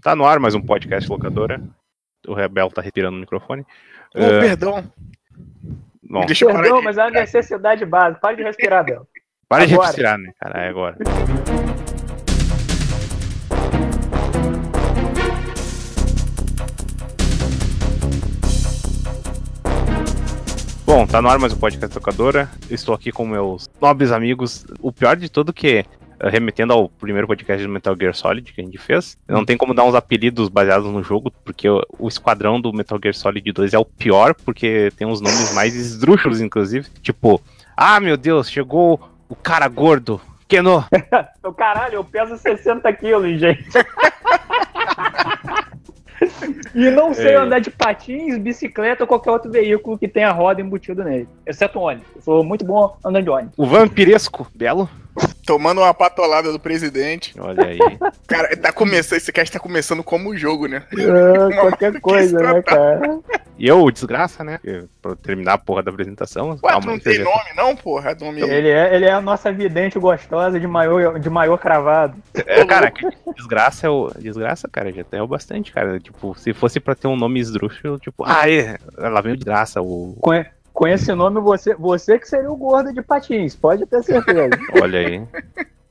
tá 0.00 0.16
no 0.16 0.24
ar 0.24 0.40
mais 0.40 0.54
um 0.54 0.62
podcast 0.62 1.08
locadora. 1.10 1.60
O 2.26 2.32
Rebel 2.32 2.70
tá 2.70 2.80
respirando 2.80 3.16
no 3.16 3.20
microfone. 3.20 3.66
Oh, 4.14 4.18
uh, 4.18 4.40
perdão. 4.40 4.92
Bom. 6.02 6.24
Deixa 6.26 6.44
eu 6.44 6.52
perdão, 6.52 6.82
mas 6.82 6.96
é 6.96 7.02
uma 7.02 7.10
necessidade 7.10 7.84
básica. 7.84 8.20
Para 8.20 8.36
de 8.36 8.42
respirar, 8.42 8.84
Bel. 8.84 9.06
Para 9.48 9.66
de 9.66 9.76
respirar, 9.76 10.18
né, 10.18 10.32
cara? 10.38 10.64
É 10.64 10.68
agora. 10.68 10.96
Bom, 20.86 21.06
tá 21.06 21.22
no 21.22 21.28
ar 21.28 21.38
mais 21.38 21.52
um 21.52 21.58
podcast 21.58 21.94
tocadora. 21.94 22.50
Estou 22.68 22.94
aqui 22.94 23.12
com 23.12 23.26
meus 23.26 23.68
nobres 23.80 24.10
amigos. 24.10 24.66
O 24.80 24.90
pior 24.90 25.16
de 25.16 25.30
tudo 25.30 25.52
que 25.52 25.84
remetendo 26.22 26.72
ao 26.72 26.88
primeiro 26.88 27.26
podcast 27.26 27.64
do 27.64 27.72
Metal 27.72 27.96
Gear 27.98 28.14
Solid 28.14 28.52
que 28.52 28.60
a 28.60 28.64
gente 28.64 28.78
fez, 28.78 29.16
não 29.28 29.44
tem 29.44 29.56
como 29.56 29.74
dar 29.74 29.84
uns 29.84 29.94
apelidos 29.94 30.48
baseados 30.48 30.90
no 30.90 31.02
jogo, 31.02 31.32
porque 31.44 31.68
o, 31.68 31.82
o 31.98 32.08
esquadrão 32.08 32.60
do 32.60 32.72
Metal 32.72 32.98
Gear 33.02 33.14
Solid 33.14 33.52
2 33.52 33.74
é 33.74 33.78
o 33.78 33.84
pior, 33.84 34.34
porque 34.34 34.92
tem 34.96 35.06
uns 35.06 35.20
nomes 35.20 35.54
mais 35.54 35.74
esdrúxulos, 35.74 36.40
inclusive. 36.40 36.88
Tipo, 37.00 37.40
ah, 37.76 38.00
meu 38.00 38.16
Deus, 38.16 38.50
chegou 38.50 39.00
o 39.28 39.34
cara 39.34 39.66
gordo. 39.68 40.20
Keno. 40.48 40.84
o 41.44 41.52
caralho, 41.52 41.94
eu 41.94 42.04
peso 42.04 42.36
60 42.36 42.92
quilos, 42.94 43.38
gente. 43.38 43.70
E 46.74 46.90
não 46.90 47.14
sei 47.14 47.32
é. 47.32 47.36
andar 47.36 47.60
de 47.60 47.70
patins, 47.70 48.36
bicicleta 48.38 49.04
ou 49.04 49.08
qualquer 49.08 49.30
outro 49.30 49.50
veículo 49.50 49.98
que 49.98 50.06
tenha 50.06 50.30
roda 50.30 50.60
embutido 50.60 51.02
nele. 51.02 51.28
Exceto 51.46 51.80
ônibus. 51.80 52.06
Eu 52.14 52.22
sou 52.22 52.44
muito 52.44 52.64
bom 52.64 52.96
andando 53.04 53.24
de 53.24 53.30
ônibus. 53.30 53.54
O 53.56 53.66
vampiresco, 53.66 54.46
belo. 54.54 54.88
Tomando 55.46 55.80
uma 55.80 55.92
patolada 55.92 56.52
do 56.52 56.60
presidente. 56.60 57.34
Olha 57.38 57.66
aí. 57.66 57.78
Cara, 58.26 58.56
tá 58.56 58.72
começando, 58.72 59.18
esse 59.18 59.32
cast 59.32 59.52
tá 59.52 59.58
começando 59.58 60.02
como 60.04 60.36
jogo, 60.36 60.66
né? 60.66 60.84
É, 60.92 61.54
qualquer 61.56 62.00
coisa, 62.00 62.38
né, 62.38 62.62
cara? 62.62 63.18
E 63.58 63.66
eu, 63.66 63.90
desgraça, 63.90 64.44
né? 64.44 64.60
Pra 65.02 65.16
terminar 65.16 65.54
a 65.54 65.58
porra 65.58 65.82
da 65.82 65.90
apresentação. 65.90 66.58
Ué, 66.62 66.80
tu 66.80 66.86
não 66.86 66.98
tem 66.98 67.18
nome, 67.18 67.50
não, 67.56 67.76
porra? 67.76 68.16
Nome... 68.18 68.40
Ele, 68.40 68.68
é, 68.68 68.94
ele 68.94 69.04
é 69.04 69.12
a 69.12 69.20
nossa 69.20 69.52
vidente 69.52 69.98
gostosa 69.98 70.58
de 70.58 70.66
maior, 70.66 71.18
de 71.18 71.28
maior 71.28 71.58
cravado. 71.58 72.16
É, 72.34 72.64
cara, 72.64 72.92
desgraça 73.36 73.86
é 73.86 73.90
o. 73.90 74.10
Desgraça, 74.18 74.68
cara, 74.68 74.92
já 74.92 75.04
tem 75.04 75.26
bastante, 75.26 75.72
cara. 75.72 75.98
Tipo, 76.00 76.34
se 76.38 76.54
fosse 76.54 76.80
pra 76.80 76.94
ter 76.94 77.08
um 77.08 77.16
nome 77.16 77.40
esdrúxulo, 77.40 77.98
tipo, 77.98 78.24
ah, 78.24 78.50
é, 78.50 78.78
lá 78.96 79.20
vem 79.20 79.32
o 79.32 79.36
desgraça. 79.36 79.82
O... 79.82 80.16
Com, 80.20 80.32
com 80.72 80.86
esse 80.86 81.12
nome, 81.14 81.40
você, 81.40 81.74
você 81.74 82.18
que 82.18 82.28
seria 82.28 82.50
o 82.50 82.56
gordo 82.56 82.92
de 82.92 83.02
patins, 83.02 83.54
pode 83.54 83.86
ter 83.86 84.02
certeza. 84.02 84.50
Olha 84.80 84.98
aí. 84.98 85.22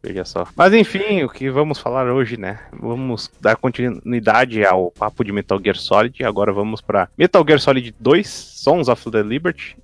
Veja 0.02 0.24
só. 0.24 0.48
Mas 0.56 0.74
enfim, 0.74 1.24
o 1.24 1.30
que 1.30 1.50
vamos 1.50 1.78
falar 1.78 2.10
hoje, 2.10 2.38
né? 2.38 2.60
Vamos 2.72 3.30
dar 3.42 3.58
continuidade 3.58 4.64
ao 4.66 4.92
papo 4.92 5.26
de 5.26 5.32
Metal 5.32 5.60
Gear 5.62 5.76
Solid. 5.76 6.24
Agora 6.24 6.54
vamos 6.54 6.80
para 6.80 7.10
Metal 7.18 7.44
Gear 7.46 7.60
Solid 7.60 7.94
2, 8.00 8.28
Sons 8.28 8.88
of 8.88 9.12
the 9.12 9.22
Liberty, 9.22 9.78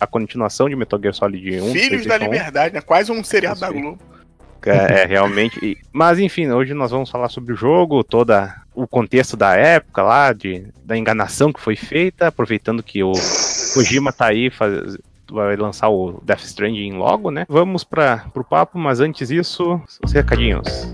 a 0.00 0.06
continuação 0.06 0.68
de 0.68 0.74
Metal 0.74 0.98
Gear 0.98 1.14
Solid 1.14 1.60
1. 1.60 1.72
Filhos 1.72 2.06
da 2.06 2.16
Liberdade, 2.16 2.74
né? 2.74 2.80
Quase 2.80 3.12
um 3.12 3.22
seriado 3.22 3.60
da 3.60 3.70
Globo. 3.70 3.98
É, 4.64 5.02
é, 5.02 5.06
realmente. 5.06 5.78
Mas 5.92 6.18
enfim, 6.18 6.48
hoje 6.50 6.74
nós 6.74 6.90
vamos 6.90 7.10
falar 7.10 7.28
sobre 7.28 7.52
o 7.52 7.56
jogo, 7.56 8.04
toda 8.04 8.54
o 8.74 8.86
contexto 8.86 9.36
da 9.36 9.54
época 9.54 10.02
lá, 10.02 10.32
de, 10.32 10.66
da 10.84 10.96
enganação 10.96 11.52
que 11.52 11.60
foi 11.60 11.76
feita, 11.76 12.28
aproveitando 12.28 12.82
que 12.82 13.02
o 13.02 13.12
Kojima 13.74 14.12
tá 14.12 14.26
aí 14.26 14.50
faz, 14.50 14.98
vai 15.30 15.56
lançar 15.56 15.88
o 15.88 16.20
Death 16.22 16.42
Stranding 16.42 16.92
logo, 16.92 17.30
né? 17.30 17.46
Vamos 17.48 17.84
para 17.84 18.26
pro 18.32 18.44
papo, 18.44 18.78
mas 18.78 19.00
antes 19.00 19.28
disso, 19.28 19.80
os 20.04 20.12
recadinhos. 20.12 20.92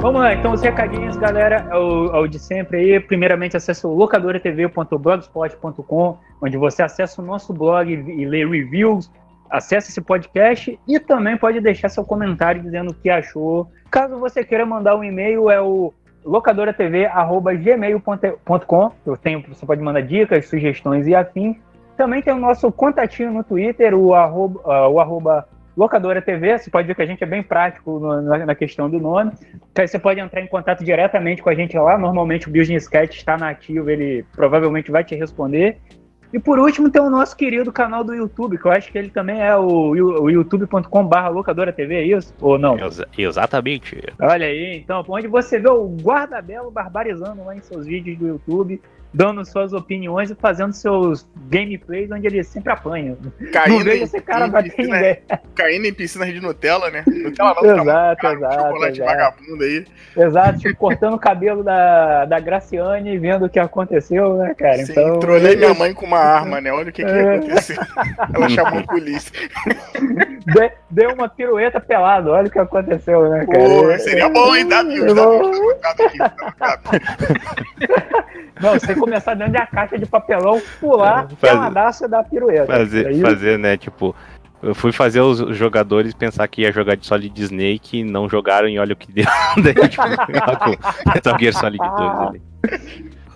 Vamos 0.00 0.20
lá, 0.22 0.32
então 0.32 0.54
os 0.54 0.62
recadinhos, 0.62 1.18
galera, 1.18 1.68
é 1.70 1.76
o, 1.76 2.06
é 2.06 2.18
o 2.20 2.26
de 2.26 2.38
sempre 2.38 2.78
aí. 2.78 2.98
Primeiramente, 2.98 3.54
acesse 3.54 3.86
o 3.86 3.90
locadoratv.blogspot.com, 3.90 6.18
onde 6.40 6.56
você 6.56 6.82
acessa 6.82 7.20
o 7.20 7.24
nosso 7.24 7.52
blog 7.52 7.92
e 7.92 8.24
lê 8.24 8.46
reviews, 8.46 9.12
acesse 9.50 9.90
esse 9.90 10.00
podcast 10.00 10.80
e 10.88 10.98
também 10.98 11.36
pode 11.36 11.60
deixar 11.60 11.90
seu 11.90 12.02
comentário 12.02 12.62
dizendo 12.62 12.92
o 12.92 12.94
que 12.94 13.10
achou. 13.10 13.70
Caso 13.90 14.18
você 14.18 14.42
queira 14.42 14.64
mandar 14.64 14.96
um 14.96 15.04
e-mail, 15.04 15.50
é 15.50 15.60
o 15.60 15.92
locadoratv.gmail.com. 16.24 18.92
Eu 19.06 19.16
tenho, 19.16 19.44
você 19.48 19.64
pode 19.64 19.80
mandar 19.82 20.02
dicas, 20.02 20.46
sugestões 20.46 21.06
e 21.06 21.14
afins. 21.14 21.56
Também 21.96 22.20
tem 22.22 22.32
o 22.32 22.38
nosso 22.38 22.72
contatinho 22.72 23.32
no 23.32 23.44
Twitter, 23.44 23.94
o 23.94 24.14
arroba, 24.14 24.60
uh, 24.60 24.90
o 24.90 25.00
arroba 25.00 25.46
Locadora 25.76 26.20
TV, 26.20 26.58
você 26.58 26.70
pode 26.70 26.86
ver 26.86 26.94
que 26.94 27.02
a 27.02 27.06
gente 27.06 27.22
é 27.22 27.26
bem 27.26 27.42
prático 27.42 28.00
na, 28.00 28.54
questão 28.54 28.90
do 28.90 28.98
nome. 28.98 29.32
Então, 29.70 29.86
você 29.86 29.98
pode 29.98 30.20
entrar 30.20 30.42
em 30.42 30.46
contato 30.46 30.84
diretamente 30.84 31.42
com 31.42 31.48
a 31.48 31.54
gente 31.54 31.78
lá. 31.78 31.96
Normalmente 31.96 32.48
o 32.48 32.52
Business 32.52 32.88
Cat 32.88 33.16
está 33.16 33.38
na 33.38 33.50
ativa, 33.50 33.90
ele 33.90 34.24
provavelmente 34.32 34.90
vai 34.90 35.04
te 35.04 35.14
responder. 35.14 35.78
E 36.32 36.38
por 36.38 36.58
último 36.58 36.90
tem 36.90 37.02
o 37.02 37.10
nosso 37.10 37.36
querido 37.36 37.72
canal 37.72 38.04
do 38.04 38.14
YouTube, 38.14 38.56
que 38.56 38.64
eu 38.64 38.70
acho 38.70 38.90
que 38.90 38.96
ele 38.96 39.10
também 39.10 39.40
é 39.40 39.56
o, 39.56 39.90
o 39.90 40.30
youtube.com.br 40.30 41.28
locadora 41.32 41.72
TV, 41.72 41.94
é 41.94 42.04
isso? 42.04 42.32
Ou 42.40 42.56
não? 42.56 42.78
Ex 42.78 43.02
exatamente. 43.18 44.00
Olha 44.20 44.46
aí, 44.46 44.76
então, 44.76 45.04
onde 45.08 45.26
você 45.26 45.58
vê 45.58 45.68
o 45.68 45.88
Guardabelo 45.88 46.70
barbarizando 46.70 47.44
lá 47.44 47.56
em 47.56 47.60
seus 47.60 47.86
vídeos 47.86 48.18
do 48.18 48.28
YouTube 48.28 48.80
dando 49.12 49.44
suas 49.44 49.72
opiniões 49.72 50.30
e 50.30 50.34
fazendo 50.34 50.72
seus 50.72 51.26
gameplays 51.48 52.10
onde 52.10 52.26
ele 52.26 52.44
sempre 52.44 52.72
apanha. 52.72 53.16
Caindo 53.52 53.78
não 53.78 53.84
vejo 53.84 54.04
esse 54.04 54.20
cara 54.20 54.46
bater 54.46 54.78
em 54.78 54.88
ideia. 54.88 55.22
Caindo 55.54 55.86
em 55.86 55.92
piscinas 55.92 56.28
de 56.28 56.40
Nutella, 56.40 56.90
né? 56.90 57.02
Nutella 57.06 57.54
não, 57.62 57.82
exato, 57.82 58.26
exato, 58.26 58.54
chocolate 58.54 59.00
exato. 59.00 59.10
vagabundo 59.10 59.64
aí. 59.64 59.84
Exato, 60.16 60.58
tipo, 60.60 60.76
cortando 60.76 61.14
o 61.14 61.18
cabelo 61.18 61.62
da, 61.64 62.24
da 62.24 62.40
Graciane 62.40 63.14
e 63.14 63.18
vendo 63.18 63.46
o 63.46 63.50
que 63.50 63.58
aconteceu, 63.58 64.36
né, 64.36 64.54
cara? 64.54 64.84
Sim, 64.84 64.92
então, 64.92 65.18
trolei 65.18 65.56
minha 65.56 65.74
mãe 65.74 65.92
com 65.92 66.06
uma 66.06 66.18
arma, 66.18 66.60
né? 66.60 66.72
Olha 66.72 66.90
o 66.90 66.92
que, 66.92 67.04
que 67.04 67.10
é. 67.10 67.36
aconteceu. 67.36 67.76
Ela 68.34 68.48
chamou 68.48 68.78
a 68.78 68.84
polícia. 68.84 69.32
De, 70.46 70.72
deu 70.88 71.12
uma 71.12 71.28
pirueta 71.28 71.80
pelada, 71.80 72.30
olha 72.30 72.46
o 72.46 72.50
que 72.50 72.58
aconteceu, 72.58 73.28
né, 73.28 73.44
cara? 73.46 73.64
Pô, 73.64 73.98
seria 73.98 74.28
bom, 74.28 74.54
hein, 74.54 74.68
Davi? 74.68 75.00
Não, 78.60 78.74
você 78.74 78.94
começar 79.00 79.34
dentro 79.34 79.54
da 79.54 79.66
caixa 79.66 79.98
de 79.98 80.06
papelão, 80.06 80.60
pular, 80.78 81.26
é, 81.30 81.34
peladaço 81.34 82.04
e 82.04 82.08
dar 82.08 82.24
pirueta. 82.24 82.66
Fazer, 82.66 83.06
Aí... 83.06 83.20
fazer, 83.20 83.58
né, 83.58 83.76
tipo... 83.76 84.14
Eu 84.62 84.74
fui 84.74 84.92
fazer 84.92 85.22
os 85.22 85.56
jogadores 85.56 86.12
pensar 86.12 86.46
que 86.46 86.60
ia 86.60 86.70
jogar 86.70 86.94
de 86.94 87.06
Solid 87.06 87.42
Snake 87.42 88.00
e 88.00 88.04
não 88.04 88.28
jogaram 88.28 88.68
e 88.68 88.78
olha 88.78 88.92
o 88.92 88.96
que 88.96 89.10
deu. 89.10 89.24
Daí, 89.56 89.88
tipo, 89.88 90.06
Metal 91.14 91.38
Gear 91.38 91.54
Solid 91.54 91.78
2 91.78 91.90
ali. 92.20 92.42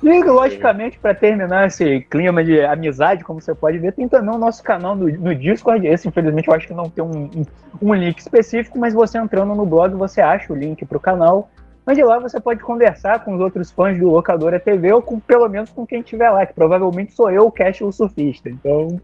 E, 0.05 0.23
logicamente, 0.23 0.99
para 0.99 1.15
terminar 1.15 1.67
esse 1.67 2.03
clima 2.11 2.45
de 2.45 2.61
amizade, 2.61 3.25
como 3.25 3.41
você 3.41 3.55
pode 3.55 3.79
ver, 3.79 3.93
tem 3.93 4.07
também 4.07 4.35
o 4.35 4.39
nosso 4.39 4.63
canal 4.63 4.95
no, 4.95 5.09
no 5.09 5.35
Discord. 5.35 5.87
Esse, 5.87 6.07
infelizmente, 6.07 6.47
eu 6.47 6.55
acho 6.55 6.67
que 6.67 6.75
não 6.75 6.91
tem 6.91 7.03
um, 7.03 7.31
um, 7.35 7.47
um 7.81 7.95
link 7.95 8.19
específico, 8.19 8.79
mas 8.79 8.93
você 8.93 9.17
entrando 9.17 9.55
no 9.55 9.65
blog, 9.65 9.95
você 9.95 10.21
acha 10.21 10.53
o 10.53 10.57
link 10.57 10.85
para 10.85 10.99
o 10.99 11.01
canal. 11.01 11.49
Mas 11.87 11.97
de 11.97 12.03
lá 12.03 12.19
você 12.19 12.41
pode 12.41 12.61
conversar 12.61 13.23
com 13.25 13.35
os 13.35 13.41
outros 13.41 13.71
fãs 13.71 13.99
do 13.99 14.11
Locadora 14.11 14.59
TV 14.59 14.93
ou 14.93 15.03
com 15.03 15.21
pelo 15.21 15.49
menos 15.49 15.71
com 15.71 15.87
quem 15.87 16.01
estiver 16.01 16.31
lá, 16.31 16.47
que 16.47 16.55
provavelmente 16.55 17.13
sou 17.13 17.31
eu, 17.31 17.47
o 17.47 17.53
Cash 17.53 17.83
o 17.83 17.93
surfista. 17.93 18.49
Então. 18.49 19.01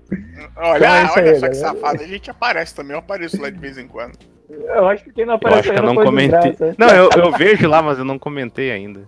Olha, 0.57 1.03
então 1.03 1.17
é 1.17 1.21
olha 1.21 1.31
aí, 1.33 1.37
só 1.37 1.49
que 1.49 1.55
safado, 1.55 2.03
a 2.03 2.07
gente 2.07 2.31
aparece 2.31 2.75
também, 2.75 2.93
eu 2.93 3.01
apareço 3.01 3.41
lá 3.41 3.51
de 3.51 3.59
vez 3.59 3.77
em 3.77 3.87
quando. 3.87 4.19
Eu 4.49 4.89
acho 4.89 5.05
que 5.05 5.13
quem 5.13 5.27
não 5.27 5.35
aparece 5.35 5.69
eu 5.69 5.75
acho 5.75 5.83
que 5.83 5.89
eu 5.89 5.95
não 5.95 6.05
comentei. 6.05 6.57
Não, 6.79 6.89
eu, 6.89 7.11
eu 7.17 7.33
vejo 7.33 7.69
lá, 7.69 7.83
mas 7.83 7.99
eu 7.99 8.05
não 8.05 8.19
comentei 8.19 8.71
ainda. 8.73 9.07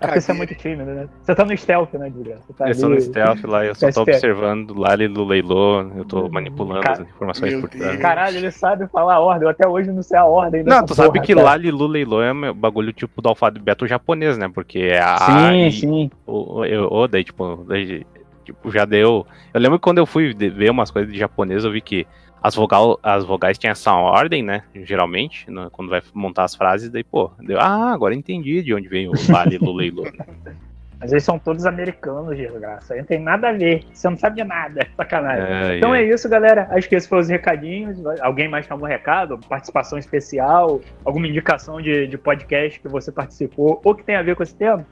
A 0.00 0.08
pessoa 0.08 0.34
é 0.34 0.38
muito 0.38 0.54
tímida, 0.54 0.84
né? 0.84 1.08
Você 1.22 1.34
tá 1.34 1.44
no 1.44 1.56
stealth, 1.56 1.92
né, 1.94 2.10
Julia? 2.10 2.38
Tá 2.56 2.68
eu 2.68 2.78
tô 2.78 2.88
no 2.88 3.00
stealth 3.00 3.44
lá, 3.44 3.64
eu 3.64 3.74
só 3.74 3.90
tô 3.90 4.02
observando 4.02 4.78
lá 4.78 4.92
ali 4.92 5.08
do 5.08 5.24
leilô, 5.24 5.80
eu 5.96 6.04
tô 6.04 6.28
manipulando 6.28 6.82
Car... 6.82 6.92
as 6.92 7.00
informações 7.00 7.60
por 7.60 7.68
trás. 7.68 8.00
Caralho, 8.00 8.36
ele 8.36 8.50
sabe 8.52 8.86
falar 8.86 9.14
a 9.14 9.20
ordem, 9.20 9.44
eu 9.44 9.50
até 9.50 9.66
hoje 9.66 9.90
não 9.90 10.02
sei 10.02 10.16
a 10.16 10.24
ordem. 10.24 10.62
Não, 10.62 10.84
tu 10.84 10.94
sabe 10.94 11.20
que 11.20 11.34
lá 11.34 11.56
Lilu 11.56 11.86
Leilô 11.86 12.22
é 12.22 12.52
bagulho 12.52 12.92
tipo 12.92 13.20
do 13.20 13.28
alfabeto 13.28 13.86
japonês, 13.86 14.38
né? 14.38 14.48
Porque 14.52 14.78
é 14.78 15.00
a. 15.00 15.18
Sim, 15.18 15.70
sim. 15.70 16.10
O, 16.26 16.64
eu, 16.64 16.88
o, 16.90 17.08
daí, 17.08 17.24
tipo, 17.24 17.64
daí, 17.68 18.06
tipo, 18.44 18.70
já 18.70 18.84
deu. 18.84 19.26
Eu 19.52 19.60
lembro 19.60 19.78
que 19.78 19.82
quando 19.82 19.98
eu 19.98 20.06
fui 20.06 20.32
ver 20.34 20.70
umas 20.70 20.90
coisas 20.90 21.12
de 21.12 21.18
japonês, 21.18 21.64
eu 21.64 21.72
vi 21.72 21.80
que 21.80 22.06
as, 22.44 22.54
vogal, 22.54 23.00
as 23.02 23.24
vogais 23.24 23.56
têm 23.56 23.70
essa 23.70 23.90
ordem, 23.94 24.42
né? 24.42 24.64
Geralmente, 24.74 25.50
né, 25.50 25.68
quando 25.72 25.88
vai 25.88 26.02
montar 26.12 26.44
as 26.44 26.54
frases, 26.54 26.90
daí, 26.90 27.02
pô, 27.02 27.30
deu, 27.40 27.58
ah, 27.58 27.90
agora 27.90 28.14
entendi 28.14 28.62
de 28.62 28.74
onde 28.74 28.86
vem 28.86 29.08
o 29.08 29.14
Vale 29.14 29.56
Luleilu. 29.56 30.04
Mas 31.00 31.10
eles 31.10 31.24
são 31.24 31.38
todos 31.38 31.64
americanos, 31.64 32.36
de 32.36 32.46
graça. 32.46 32.94
Não 32.96 33.04
tem 33.04 33.18
nada 33.18 33.48
a 33.48 33.52
ver. 33.52 33.84
Você 33.92 34.08
não 34.10 34.16
sabe 34.16 34.36
de 34.36 34.44
nada. 34.44 34.86
Sacanagem. 34.94 35.44
É, 35.44 35.78
então 35.78 35.94
é. 35.94 36.02
é. 36.02 36.08
isso, 36.08 36.28
galera. 36.28 36.68
Acho 36.70 36.86
que 36.88 36.94
esses 36.94 37.08
foram 37.08 37.22
os 37.22 37.28
recadinhos. 37.28 37.98
Alguém 38.20 38.48
mais 38.48 38.66
tem 38.66 38.74
algum 38.74 38.86
recado? 38.86 39.38
Participação 39.38 39.98
especial? 39.98 40.80
Alguma 41.04 41.26
indicação 41.26 41.80
de, 41.80 42.06
de 42.06 42.16
podcast 42.16 42.78
que 42.78 42.88
você 42.88 43.10
participou 43.10 43.80
ou 43.84 43.94
que 43.94 44.02
tem 44.02 44.16
a 44.16 44.22
ver 44.22 44.36
com 44.36 44.42
esse 44.42 44.54
tema? 44.54 44.86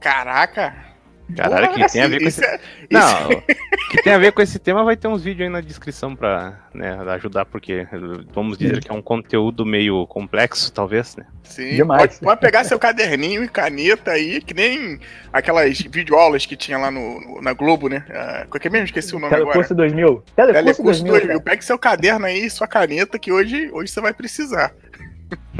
Caraca! 0.00 0.91
Caralho, 1.36 1.72
que 1.72 1.92
tem 1.92 2.02
a 2.02 2.08
ver 2.08 2.20
com 2.20 2.28
esse... 2.28 2.44
É... 2.44 2.60
Não, 2.90 3.28
que 3.90 4.02
tem 4.02 4.12
a 4.12 4.18
ver 4.18 4.32
com 4.32 4.42
esse 4.42 4.58
tema 4.58 4.84
vai 4.84 4.96
ter 4.96 5.08
uns 5.08 5.22
vídeos 5.22 5.46
aí 5.46 5.52
na 5.52 5.60
descrição 5.60 6.14
pra 6.14 6.58
né, 6.74 6.98
ajudar, 7.12 7.44
porque 7.44 7.86
vamos 8.32 8.58
dizer 8.58 8.80
que 8.80 8.90
é 8.90 8.94
um 8.94 9.02
conteúdo 9.02 9.64
meio 9.64 10.06
complexo, 10.06 10.72
talvez, 10.72 11.16
né? 11.16 11.26
Sim, 11.42 11.76
Demais. 11.76 12.02
Pode, 12.02 12.20
pode 12.20 12.40
pegar 12.40 12.64
seu 12.64 12.78
caderninho 12.78 13.44
e 13.44 13.48
caneta 13.48 14.12
aí, 14.12 14.40
que 14.40 14.54
nem 14.54 14.98
aquelas 15.32 15.80
videoaulas 15.80 16.46
que 16.46 16.56
tinha 16.56 16.78
lá 16.78 16.90
no, 16.90 17.20
no 17.20 17.42
na 17.42 17.52
Globo, 17.52 17.88
né? 17.88 18.04
Uh, 18.08 18.48
qual 18.48 18.60
que 18.60 18.68
é 18.68 18.70
mesmo? 18.70 18.86
Esqueci 18.86 19.14
o 19.14 19.18
nome 19.18 19.34
Telecurso 19.34 19.72
agora. 19.72 19.88
2000. 19.88 20.24
Telecurso, 20.34 20.64
Telecurso 20.64 21.04
2000. 21.04 21.12
2000. 21.12 21.40
Pegue 21.40 21.64
seu 21.64 21.78
caderno 21.78 22.26
aí, 22.26 22.48
sua 22.48 22.66
caneta, 22.66 23.18
que 23.18 23.32
hoje, 23.32 23.70
hoje 23.72 23.92
você 23.92 24.00
vai 24.00 24.14
precisar. 24.14 24.72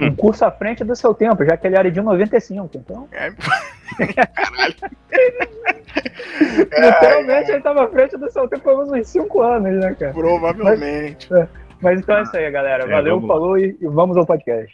Um 0.01 0.15
curso 0.15 0.45
à 0.45 0.51
frente 0.51 0.85
do 0.85 0.97
seu 0.97 1.15
tempo, 1.15 1.45
já 1.45 1.57
que 1.57 1.67
ele 1.67 1.77
era 1.77 1.91
de 1.91 2.01
95, 2.01 2.71
então. 2.77 3.09
É. 3.13 3.31
Caralho. 4.25 4.75
Literalmente 6.61 7.51
ele 7.51 7.59
estava 7.59 7.85
à 7.85 7.89
frente 7.89 8.17
do 8.17 8.31
seu 8.31 8.49
tempo 8.49 8.63
por 8.63 8.95
uns 8.95 9.09
5 9.09 9.43
anos, 9.43 9.81
né, 9.81 9.95
cara? 9.99 10.13
Provavelmente. 10.13 11.27
Mas, 11.31 11.41
é. 11.41 11.49
Mas 11.81 12.01
então 12.01 12.17
é 12.17 12.23
isso 12.23 12.37
aí, 12.37 12.51
galera. 12.51 12.85
É, 12.85 12.89
Valeu, 12.89 13.17
vamos... 13.17 13.29
falou 13.29 13.59
e, 13.59 13.77
e 13.81 13.87
vamos 13.87 14.17
ao 14.17 14.25
podcast. 14.25 14.73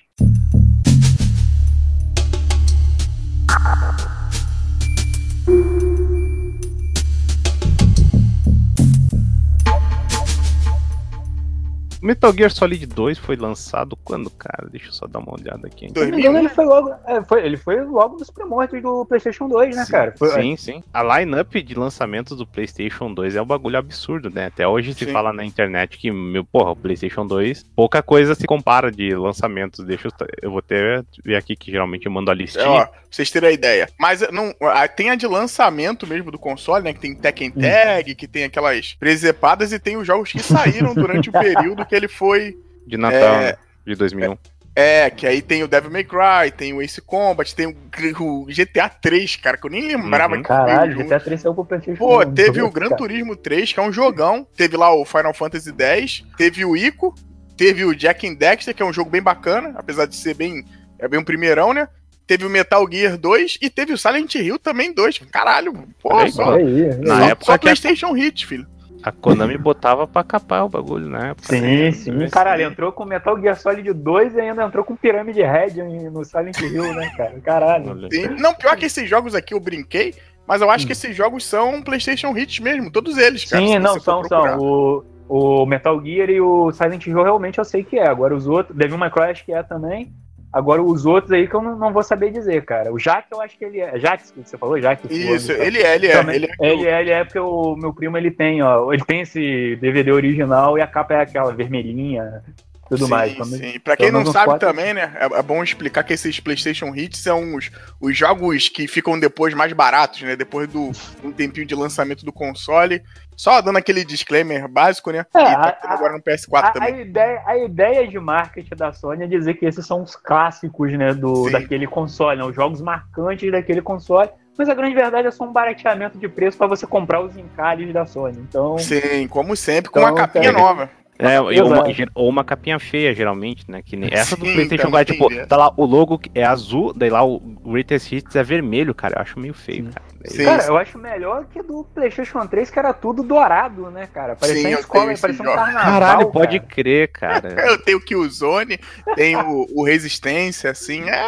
Metal 12.03 12.33
Gear 12.33 12.51
Solid 12.51 12.87
2 12.87 13.19
foi 13.19 13.37
lançado 13.37 13.97
quando, 14.05 14.31
cara? 14.31 14.69
Deixa 14.71 14.89
eu 14.89 14.93
só 14.93 15.07
dar 15.07 15.19
uma 15.19 15.35
olhada 15.35 15.67
aqui. 15.67 15.87
Em 15.87 15.93
2000, 15.93 16.37
ele 16.37 16.49
foi 16.49 16.65
logo, 16.65 16.95
é, 17.07 17.23
foi, 17.23 17.45
ele 17.45 17.57
foi 17.57 17.83
logo 17.83 18.17
dos 18.17 18.31
primórdios 18.31 18.83
do 18.83 19.05
PlayStation 19.05 19.49
2, 19.49 19.77
né, 19.77 19.85
sim, 19.85 19.93
cara? 19.93 20.15
Foi, 20.17 20.31
sim, 20.31 20.53
é. 20.53 20.57
sim. 20.57 20.83
A 20.93 21.19
line-up 21.19 21.63
de 21.63 21.75
lançamentos 21.75 22.37
do 22.37 22.47
PlayStation 22.47 23.13
2 23.13 23.37
é 23.37 23.43
um 23.43 23.47
bagulho 23.47 23.79
absurdo, 23.79 24.31
né? 24.31 24.47
Até 24.47 24.67
hoje 24.67 24.95
se 24.95 25.05
sim. 25.05 25.13
fala 25.13 25.33
na 25.33 25.45
internet 25.45 25.99
que, 25.99 26.11
meu, 26.11 26.45
porra, 26.45 26.71
o 26.71 26.77
PlayStation 26.77 27.27
2, 27.27 27.65
pouca 27.75 28.03
coisa 28.03 28.35
se 28.35 28.47
compara 28.47 28.91
de 28.91 29.15
lançamentos. 29.15 29.85
Deixa 29.85 30.09
eu, 30.09 30.13
eu 30.43 30.51
vou 30.51 30.63
ter 30.63 31.05
ver 31.25 31.37
aqui 31.37 31.57
que 31.57 31.71
geralmente 31.71 32.07
eu 32.07 32.13
mando 32.13 32.31
a 32.31 32.35
listinha. 32.35 32.65
É, 32.65 32.69
ó, 32.69 32.87
pra 32.87 33.01
vocês 33.11 33.31
terem 33.31 33.51
a 33.51 33.53
ideia. 33.53 33.89
Mas 33.99 34.21
não, 34.31 34.55
tem 34.97 35.11
a 35.11 35.15
de 35.15 35.27
lançamento 35.27 36.07
mesmo 36.07 36.31
do 36.31 36.39
console, 36.39 36.85
né? 36.85 36.93
Que 36.93 37.01
tem 37.01 37.15
Tekken 37.15 37.51
Tag, 37.51 38.15
que 38.15 38.29
tem 38.29 38.45
aquelas 38.45 38.95
presepadas 38.95 39.73
e 39.73 39.79
tem 39.79 39.97
os 39.97 40.07
jogos 40.07 40.33
que 40.33 40.41
saíram 40.41 40.95
durante 40.95 41.29
o 41.29 41.33
período 41.39 41.85
que 41.89 41.95
ele 41.95 42.09
foi. 42.09 42.57
De 42.87 42.97
Natal, 42.97 43.19
é, 43.19 43.53
né? 43.53 43.55
de 43.85 43.95
2001. 43.95 44.33
É, 44.33 44.37
é, 44.81 45.11
que 45.11 45.27
aí 45.27 45.43
tem 45.43 45.65
o 45.65 45.67
Devil 45.67 45.91
May 45.91 46.05
Cry, 46.05 46.53
tem 46.57 46.73
o 46.73 46.81
Ace 46.81 47.01
Combat, 47.01 47.53
tem 47.53 47.67
o, 47.67 47.75
o 48.21 48.47
GTA 48.47 48.89
3, 48.89 49.35
cara, 49.35 49.57
que 49.57 49.67
eu 49.67 49.71
nem 49.71 49.89
lembrava 49.89 50.37
uhum. 50.37 50.43
que 50.43 50.47
Caralho, 50.47 51.05
GTA 51.05 51.19
3 51.19 51.41
saiu 51.41 51.53
pro 51.53 51.65
PlayStation. 51.65 51.99
Pô, 51.99 52.25
teve 52.25 52.63
o 52.63 52.71
Gran 52.71 52.91
Turismo 52.91 53.35
3, 53.35 53.73
que 53.73 53.81
é 53.81 53.83
um 53.83 53.93
jogão. 53.93 54.47
Teve 54.57 54.77
lá 54.77 54.95
o 54.95 55.05
Final 55.05 55.35
Fantasy 55.35 55.75
X, 55.77 56.25
teve 56.37 56.65
o 56.65 56.77
Ico, 56.77 57.13
teve 57.57 57.85
o 57.85 57.93
Jack 57.93 58.29
and 58.29 58.35
Dexter, 58.35 58.73
que 58.73 58.81
é 58.81 58.87
um 58.87 58.93
jogo 58.93 59.11
bem 59.11 59.21
bacana, 59.21 59.73
apesar 59.75 60.07
de 60.07 60.15
ser 60.15 60.35
bem. 60.35 60.65
É 60.97 61.09
bem 61.09 61.19
um 61.19 61.25
primeirão, 61.25 61.75
né? 61.75 61.89
Teve 62.25 62.47
o 62.47 62.51
Metal 62.51 62.87
Gear 62.89 63.17
2 63.17 63.59
e 63.61 63.69
teve 63.69 63.93
o 63.93 63.99
Silent 63.99 64.37
Hill 64.37 64.61
também 64.61 64.93
2. 64.93 65.19
Caralho, 65.33 65.73
pô, 66.01 66.11
só, 66.31 66.55
aí, 66.55 66.97
na 66.99 67.17
só, 67.17 67.25
época 67.25 67.47
só 67.47 67.59
PlayStation 67.59 68.09
a... 68.09 68.17
Hit, 68.17 68.47
filho. 68.47 68.67
A 69.09 69.13
Konami 69.13 69.57
botava 69.57 70.07
pra 70.07 70.23
capar 70.23 70.67
o 70.67 70.69
bagulho 70.69 71.09
na 71.09 71.29
época. 71.29 71.49
Sim, 71.49 71.61
né? 71.61 71.93
sim. 71.93 72.29
Caralho, 72.29 72.65
entrou 72.65 72.93
com 72.93 73.07
Metal 73.07 73.41
Gear 73.41 73.59
Solid 73.59 73.91
2 73.91 74.35
e 74.35 74.41
ainda 74.41 74.65
entrou 74.65 74.85
com 74.85 74.95
Pirâmide 74.95 75.41
Red 75.43 75.83
no 76.11 76.23
Silent 76.27 76.61
Hill, 76.61 76.93
né, 76.93 77.11
cara? 77.17 77.41
Caralho. 77.41 78.07
Sim. 78.13 78.29
Não, 78.39 78.53
pior 78.53 78.77
que 78.77 78.85
esses 78.85 79.09
jogos 79.09 79.35
aqui 79.35 79.55
eu 79.55 79.61
brinquei, 79.61 80.15
mas 80.47 80.61
eu 80.61 80.71
acho 80.71 80.87
que 80.87 80.93
hum. 80.93 80.93
esses 80.93 81.17
jogos 81.17 81.47
são 81.47 81.81
PlayStation 81.81 82.37
Hits 82.37 82.61
mesmo, 82.61 82.91
todos 82.91 83.17
eles, 83.17 83.47
cara. 83.47 83.67
Sim, 83.67 83.79
não, 83.79 83.99
são, 83.99 84.23
são. 84.25 84.59
O, 84.59 85.05
o 85.27 85.65
Metal 85.65 85.99
Gear 86.05 86.29
e 86.29 86.39
o 86.39 86.71
Silent 86.71 87.07
Hill 87.07 87.23
realmente 87.23 87.59
eu 87.59 87.65
sei 87.65 87.83
que 87.83 87.99
é. 87.99 88.07
Agora 88.07 88.37
os 88.37 88.47
outros, 88.47 88.77
Devil 88.77 88.99
May 88.99 89.11
Cry 89.11 89.31
acho 89.31 89.45
que 89.45 89.55
é 89.55 89.63
também. 89.63 90.13
Agora, 90.53 90.83
os 90.83 91.05
outros 91.05 91.33
aí 91.33 91.47
que 91.47 91.55
eu 91.55 91.61
não, 91.61 91.77
não, 91.77 91.93
vou 91.93 92.03
saber 92.03 92.31
dizer, 92.31 92.65
cara. 92.65 92.93
O 92.93 92.99
Jaque, 92.99 93.29
eu 93.31 93.41
acho 93.41 93.59
que 93.59 93.65
ele 93.65 93.81
é. 93.81 93.99
Jaque, 93.99 94.33
que 94.33 94.49
você 94.49 94.57
falou? 94.57 94.81
Jaque? 94.81 95.13
Isso, 95.13 95.53
ele 95.53 95.79
é, 95.79 95.95
ele 95.95 96.07
é. 96.07 96.13
Também, 96.13 96.37
ele 96.37 96.47
é, 96.47 96.73
ele 96.73 96.87
é, 96.87 97.01
ele 97.01 97.11
é 97.11 97.25
porque 97.25 97.39
o 97.39 97.77
meu 97.77 97.93
primo 97.93 98.17
ele 98.17 98.31
tem, 98.31 98.63
ó. 98.63 98.91
Ele 98.93 99.05
tem 99.05 99.21
esse 99.21 99.77
DVD 99.77 100.11
original 100.11 100.79
e 100.79 100.81
a 100.81 100.87
capa 100.87 101.15
é 101.15 101.21
aquela 101.21 101.53
vermelhinha, 101.53 102.43
tudo 102.89 103.05
sim, 103.05 103.11
mais. 103.11 103.49
Sim, 103.49 103.79
pra 103.81 103.97
quem 103.97 104.11
não 104.11 104.25
sabe 104.27 104.47
quatro... 104.47 104.69
também, 104.69 104.95
né, 104.95 105.13
é, 105.17 105.39
é, 105.39 105.43
bom 105.43 105.63
explicar 105.63 106.03
que 106.03 106.13
esses 106.13 106.41
PlayStation 106.41 106.95
Hits 106.95 107.21
são 107.21 107.55
os, 107.55 107.71
os 108.01 108.17
jogos 108.17 108.69
que 108.69 108.89
ficam 108.89 109.19
depois 109.19 109.55
mais 109.55 109.73
baratos, 109.73 110.23
né, 110.23 110.35
depois 110.35 110.69
do 110.69 110.91
um 111.23 111.31
tempinho 111.31 111.67
de 111.67 111.75
lançamento 111.75 112.25
do 112.25 112.33
console. 112.33 113.03
Só 113.37 113.61
dando 113.61 113.79
aquele 113.79 114.05
disclaimer 114.05 114.67
básico, 114.67 115.13
né? 115.13 115.19
É, 115.19 115.55
tá 115.55 115.79
agora 115.83 116.15
no 116.15 116.21
PS4 116.21 116.65
a, 116.65 116.71
também. 116.73 116.95
A 116.95 117.01
ideia, 117.01 117.43
a 117.47 117.57
ideia 117.57 118.09
de 118.09 118.19
marketing 118.19 118.75
da 118.75 118.93
Sony 118.93 119.23
é 119.23 119.27
dizer 119.29 119.55
que 119.55 119.65
esses 119.65 119.87
são 119.87 120.03
os 120.03 120.17
clássicos, 120.17 120.93
né, 120.93 121.15
do, 121.15 121.49
daquele 121.49 121.87
console, 121.87 122.39
né, 122.39 122.45
os 122.45 122.55
jogos 122.55 122.81
marcantes 122.81 123.53
daquele 123.53 123.81
console. 123.81 124.31
Mas 124.59 124.69
a 124.69 124.75
grande 124.75 124.97
verdade 124.97 125.29
é 125.29 125.31
só 125.31 125.45
um 125.45 125.53
barateamento 125.53 126.19
de 126.19 126.29
preço 126.29 126.59
para 126.59 126.67
você 126.67 126.85
comprar 126.85 127.21
os 127.21 127.37
encalhes 127.37 127.93
da 127.95 128.05
Sony. 128.05 128.39
Então, 128.41 128.77
Sim, 128.77 129.29
como 129.29 129.55
sempre, 129.55 129.89
com 129.89 130.01
então, 130.01 130.11
uma 130.11 130.19
capinha 130.19 130.49
é, 130.49 130.53
nova. 130.53 130.91
É, 131.19 131.41
ou 131.41 131.67
uma, 131.67 131.85
ou 132.15 132.29
uma, 132.29 132.45
capinha 132.45 132.79
feia, 132.79 133.13
geralmente, 133.13 133.69
né? 133.69 133.83
Que 133.85 133.97
nem 133.97 134.09
essa 134.13 134.37
do 134.37 134.47
Sim, 134.47 134.53
PlayStation 134.53 134.89
4, 134.89 135.13
tipo, 135.13 135.47
tá 135.47 135.57
lá 135.57 135.73
o 135.77 135.85
logo 135.85 136.21
é 136.33 136.45
azul, 136.45 136.93
daí 136.95 137.11
lá 137.11 137.25
o 137.25 137.41
Greatest 137.41 138.13
Hits 138.13 138.37
é 138.37 138.43
vermelho, 138.45 138.95
cara. 138.95 139.17
Eu 139.17 139.23
acho 139.23 139.41
meio 139.41 139.53
feio, 139.53 139.87
Sim. 139.87 139.91
cara. 139.91 140.09
Sim. 140.27 140.45
Cara, 140.45 140.65
eu 140.65 140.77
acho 140.77 140.99
melhor 140.99 141.47
que 141.47 141.63
do 141.63 141.85
PlayStation 141.95 142.47
3, 142.47 142.71
que 142.71 142.79
era 142.79 142.93
tudo 142.93 143.23
dourado, 143.23 143.91
né, 143.91 144.09
cara? 144.13 144.37
Parecia 144.37 144.63
Sim, 144.63 144.81
escola, 144.81 145.15
parecia 145.21 145.43
um 145.43 145.55
carnaval. 145.55 145.83
Caralho, 145.83 146.31
pode 146.31 146.61
crer, 146.61 147.09
cara. 147.09 147.49
eu 147.69 147.83
tenho 147.83 147.99
o 147.99 148.01
Killzone, 148.01 148.79
tenho 149.15 149.41
o, 149.41 149.67
o 149.81 149.85
Resistência, 149.85 150.71
assim, 150.71 151.03
é. 151.09 151.27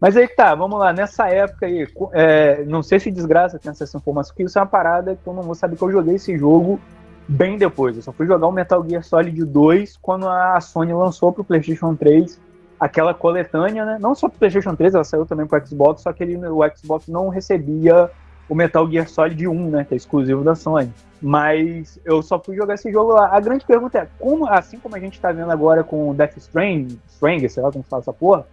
Mas 0.00 0.16
aí 0.16 0.28
que 0.28 0.36
tá, 0.36 0.54
vamos 0.54 0.78
lá, 0.78 0.92
nessa 0.92 1.28
época 1.28 1.66
aí, 1.66 1.86
é, 2.12 2.64
não 2.66 2.82
sei 2.82 3.00
se 3.00 3.10
desgraça 3.10 3.58
tem 3.58 3.70
essa 3.70 3.96
informação, 3.96 4.34
que 4.34 4.42
isso 4.42 4.58
é 4.58 4.62
uma 4.62 4.66
parada 4.66 5.18
que 5.22 5.26
eu 5.26 5.34
não 5.34 5.42
vou 5.42 5.54
saber 5.54 5.76
que 5.76 5.82
eu 5.82 5.92
joguei 5.92 6.14
esse 6.16 6.36
jogo 6.38 6.80
bem 7.28 7.58
depois. 7.58 7.96
Eu 7.96 8.02
só 8.02 8.12
fui 8.12 8.26
jogar 8.26 8.46
o 8.46 8.52
Metal 8.52 8.84
Gear 8.88 9.02
Solid 9.02 9.44
2 9.44 9.98
quando 10.00 10.28
a 10.28 10.60
Sony 10.60 10.92
lançou 10.92 11.32
pro 11.32 11.44
PlayStation 11.44 11.94
3 11.94 12.40
aquela 12.78 13.14
coletânea, 13.14 13.84
né? 13.84 13.98
Não 14.00 14.14
só 14.14 14.28
pro 14.28 14.38
PlayStation 14.38 14.74
3, 14.74 14.94
ela 14.94 15.04
saiu 15.04 15.26
também 15.26 15.46
pro 15.46 15.64
Xbox, 15.66 16.02
só 16.02 16.12
que 16.12 16.22
ele, 16.22 16.36
o 16.36 16.60
Xbox 16.76 17.08
não 17.08 17.28
recebia 17.28 18.10
o 18.48 18.54
Metal 18.54 18.88
Gear 18.90 19.08
Solid 19.08 19.48
1, 19.48 19.70
né? 19.70 19.84
Que 19.84 19.94
é 19.94 19.96
exclusivo 19.96 20.44
da 20.44 20.54
Sony. 20.54 20.92
Mas 21.20 21.98
eu 22.04 22.22
só 22.22 22.38
fui 22.38 22.54
jogar 22.54 22.74
esse 22.74 22.92
jogo 22.92 23.12
lá. 23.12 23.34
A 23.34 23.40
grande 23.40 23.64
pergunta 23.64 23.98
é, 23.98 24.08
como, 24.18 24.46
assim 24.46 24.78
como 24.78 24.94
a 24.94 25.00
gente 25.00 25.20
tá 25.20 25.32
vendo 25.32 25.50
agora 25.50 25.82
com 25.82 26.10
o 26.10 26.14
Death 26.14 26.36
Stranding, 26.36 26.98
sei 27.48 27.62
lá 27.62 27.72
como 27.72 27.84
fala 27.84 28.02
essa 28.02 28.12
porra, 28.12 28.46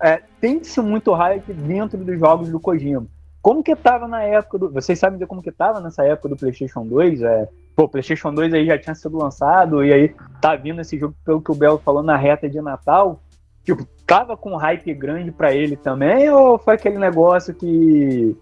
é, 0.00 0.22
tem-se 0.40 0.80
muito 0.80 1.12
hype 1.12 1.52
dentro 1.52 1.98
dos 1.98 2.18
jogos 2.18 2.48
do 2.48 2.60
Kojima. 2.60 3.06
Como 3.46 3.62
que 3.62 3.76
tava 3.76 4.08
na 4.08 4.24
época 4.24 4.58
do. 4.58 4.72
Vocês 4.72 4.98
sabem 4.98 5.24
como 5.24 5.40
que 5.40 5.52
tava 5.52 5.80
nessa 5.80 6.02
época 6.02 6.30
do 6.30 6.36
PlayStation 6.36 6.84
2? 6.84 7.22
É, 7.22 7.48
pô, 7.76 7.84
o 7.84 7.88
PlayStation 7.88 8.34
2 8.34 8.52
aí 8.52 8.66
já 8.66 8.76
tinha 8.76 8.92
sido 8.96 9.16
lançado, 9.16 9.84
e 9.84 9.92
aí 9.92 10.12
tá 10.40 10.56
vindo 10.56 10.80
esse 10.80 10.98
jogo, 10.98 11.14
pelo 11.24 11.40
que 11.40 11.52
o 11.52 11.54
Belo 11.54 11.78
falou, 11.78 12.02
na 12.02 12.16
reta 12.16 12.48
de 12.48 12.60
Natal. 12.60 13.22
Tipo, 13.62 13.86
tava 14.04 14.36
com 14.36 14.54
um 14.54 14.56
hype 14.56 14.92
grande 14.94 15.30
para 15.30 15.54
ele 15.54 15.76
também, 15.76 16.28
ou 16.28 16.58
foi 16.58 16.74
aquele 16.74 16.98
negócio 16.98 17.54
que 17.54 18.36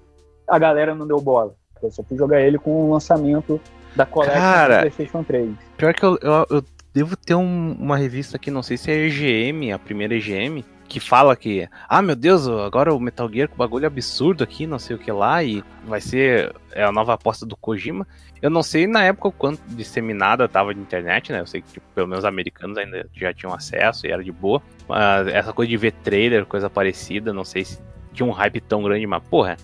a 0.49 0.59
galera 0.59 0.95
não 0.95 1.07
deu 1.07 1.21
bola? 1.21 1.55
Eu 1.83 1.91
só 1.91 2.03
fui 2.03 2.17
jogar 2.17 2.41
ele 2.41 2.57
com 2.57 2.89
o 2.89 2.93
lançamento 2.95 3.61
da 3.95 4.07
coleção 4.07 4.41
do 4.41 4.79
PlayStation 4.81 5.23
3. 5.23 5.55
Pior 5.77 5.93
que 5.93 6.03
eu, 6.03 6.19
eu, 6.23 6.47
eu 6.49 6.65
devo 6.95 7.15
ter 7.15 7.35
um, 7.35 7.77
uma 7.79 7.99
revista 7.99 8.39
aqui, 8.39 8.51
não 8.51 8.63
sei 8.63 8.79
se 8.79 8.91
é 8.91 8.95
EGM, 8.95 9.71
a 9.71 9.79
primeira 9.79 10.15
EGM, 10.15 10.65
que 10.89 11.01
fala 11.01 11.35
que, 11.35 11.69
ah, 11.89 12.03
meu 12.03 12.15
Deus, 12.15 12.47
agora 12.49 12.95
o 12.95 13.01
Metal 13.01 13.31
Gear 13.33 13.49
com 13.49 13.57
bagulho 13.57 13.87
absurdo 13.87 14.45
aqui, 14.45 14.67
não 14.67 14.79
sei 14.79 14.97
o 14.97 14.99
que 14.99 15.11
lá, 15.11 15.43
e 15.43 15.63
vai 15.87 16.01
ser 16.01 16.55
é 16.73 16.85
a 16.85 16.93
nova 16.93 17.15
aposta 17.15 17.47
do 17.47 17.57
Kojima. 17.57 18.07
Eu 18.43 18.51
não 18.51 18.63
sei 18.63 18.87
na 18.87 19.03
época 19.03 19.29
o 19.29 19.33
quanto 19.33 19.61
disseminada 19.69 20.49
tava 20.49 20.75
de 20.75 20.81
internet, 20.81 21.33
né? 21.33 21.41
Eu 21.41 21.47
sei 21.47 21.63
que 21.63 21.73
tipo, 21.73 21.87
pelo 21.95 22.09
menos 22.09 22.25
americanos 22.25 22.77
ainda 22.77 23.09
já 23.15 23.33
tinham 23.33 23.55
acesso 23.55 24.07
e 24.07 24.11
era 24.11 24.23
de 24.23 24.33
boa. 24.33 24.63
Mas 24.89 25.29
essa 25.29 25.53
coisa 25.53 25.71
de 25.71 25.77
ver 25.77 25.93
trailer, 25.93 26.45
coisa 26.45 26.69
parecida, 26.69 27.33
não 27.33 27.45
sei 27.45 27.65
se 27.65 27.81
tinha 28.13 28.27
um 28.27 28.33
hype 28.33 28.61
tão 28.61 28.83
grande, 28.83 29.07
mas 29.07 29.23
porra, 29.23 29.57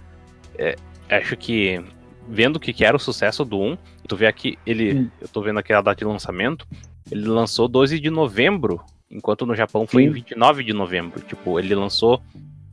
é, 0.57 0.77
acho 1.11 1.37
que 1.37 1.83
vendo 2.29 2.57
o 2.57 2.61
que, 2.61 2.73
que 2.73 2.85
era 2.85 2.97
o 2.97 3.00
sucesso 3.00 3.45
do 3.45 3.61
1, 3.61 3.77
tu 4.07 4.17
vê 4.17 4.27
aqui, 4.27 4.59
ele, 4.65 5.11
eu 5.21 5.29
tô 5.29 5.43
vendo 5.43 5.59
aqui 5.59 5.73
a 5.73 5.81
data 5.81 5.99
de 5.99 6.05
lançamento, 6.05 6.67
ele 7.11 7.27
lançou 7.27 7.69
12 7.69 7.99
de 7.99 8.09
novembro 8.09 8.81
enquanto 9.11 9.45
no 9.45 9.55
Japão 9.55 9.87
foi 9.87 10.05
Sim. 10.05 10.09
em 10.09 10.12
29 10.12 10.64
de 10.64 10.73
novembro. 10.73 11.21
Tipo, 11.21 11.59
ele 11.59 11.75
lançou 11.75 12.23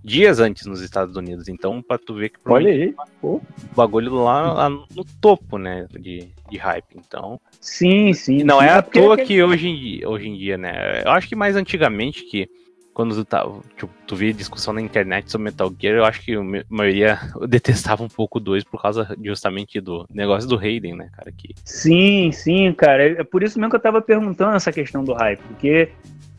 dias 0.04 0.40
antes 0.40 0.66
nos 0.66 0.82
Estados 0.82 1.16
Unidos. 1.16 1.50
Então, 1.50 1.82
pra 1.82 1.98
tu 1.98 2.14
ver 2.14 2.30
que 2.30 2.40
Olha 2.46 2.72
aí. 2.72 2.96
o 3.22 3.42
bagulho 3.76 4.14
lá, 4.16 4.54
lá, 4.54 4.70
no 4.70 5.06
topo, 5.20 5.58
né, 5.58 5.86
de, 6.00 6.30
de 6.50 6.58
hype. 6.58 6.96
Então. 6.96 7.40
Sim, 7.60 8.14
sim. 8.14 8.44
Não 8.44 8.60
sim. 8.60 8.66
é 8.66 8.70
à 8.70 8.82
toa 8.82 9.18
que 9.18 9.44
hoje 9.44 9.68
em, 9.68 9.76
dia, 9.76 10.10
hoje 10.10 10.28
em 10.30 10.38
dia, 10.38 10.58
né? 10.58 11.04
Eu 11.04 11.12
acho 11.12 11.28
que 11.28 11.36
mais 11.36 11.56
antigamente 11.56 12.24
que 12.24 12.50
quando 12.94 13.14
tu, 13.14 13.24
tá, 13.24 13.48
tipo, 13.78 13.92
tu 14.08 14.16
via 14.16 14.34
discussão 14.34 14.74
na 14.74 14.82
internet 14.82 15.30
sobre 15.30 15.52
Metal 15.52 15.72
Gear, 15.80 15.98
eu 15.98 16.06
acho 16.06 16.20
que 16.20 16.34
a 16.34 16.42
maioria 16.68 17.20
detestava 17.48 18.02
um 18.04 18.08
pouco 18.08 18.40
o 18.40 18.42
2 18.42 18.64
por 18.64 18.82
causa 18.82 19.16
justamente 19.22 19.80
do 19.80 20.08
negócio 20.12 20.50
do 20.50 20.58
Hayden, 20.58 20.96
né, 20.96 21.10
cara? 21.16 21.32
Que... 21.32 21.54
Sim, 21.64 22.32
sim, 22.32 22.74
cara. 22.74 23.04
É 23.20 23.24
por 23.24 23.44
isso 23.44 23.60
mesmo 23.60 23.70
que 23.70 23.76
eu 23.76 23.82
tava 23.82 24.02
perguntando 24.02 24.56
essa 24.56 24.72
questão 24.72 25.04
do 25.04 25.14
hype, 25.14 25.42
porque 25.42 25.90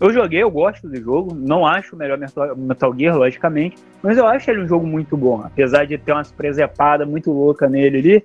eu 0.00 0.12
joguei, 0.12 0.42
eu 0.42 0.50
gosto 0.50 0.88
do 0.88 0.96
jogo, 1.00 1.34
não 1.34 1.66
acho 1.66 1.96
o 1.96 1.98
melhor 1.98 2.18
Metal 2.56 2.94
Gear, 2.96 3.16
logicamente, 3.16 3.76
mas 4.02 4.16
eu 4.16 4.26
acho 4.26 4.50
ele 4.50 4.62
um 4.62 4.68
jogo 4.68 4.86
muito 4.86 5.16
bom, 5.16 5.42
apesar 5.42 5.86
de 5.86 5.98
ter 5.98 6.12
umas 6.12 6.30
presepadas 6.30 7.08
muito 7.08 7.32
loucas 7.32 7.70
nele 7.70 7.98
ali. 7.98 8.24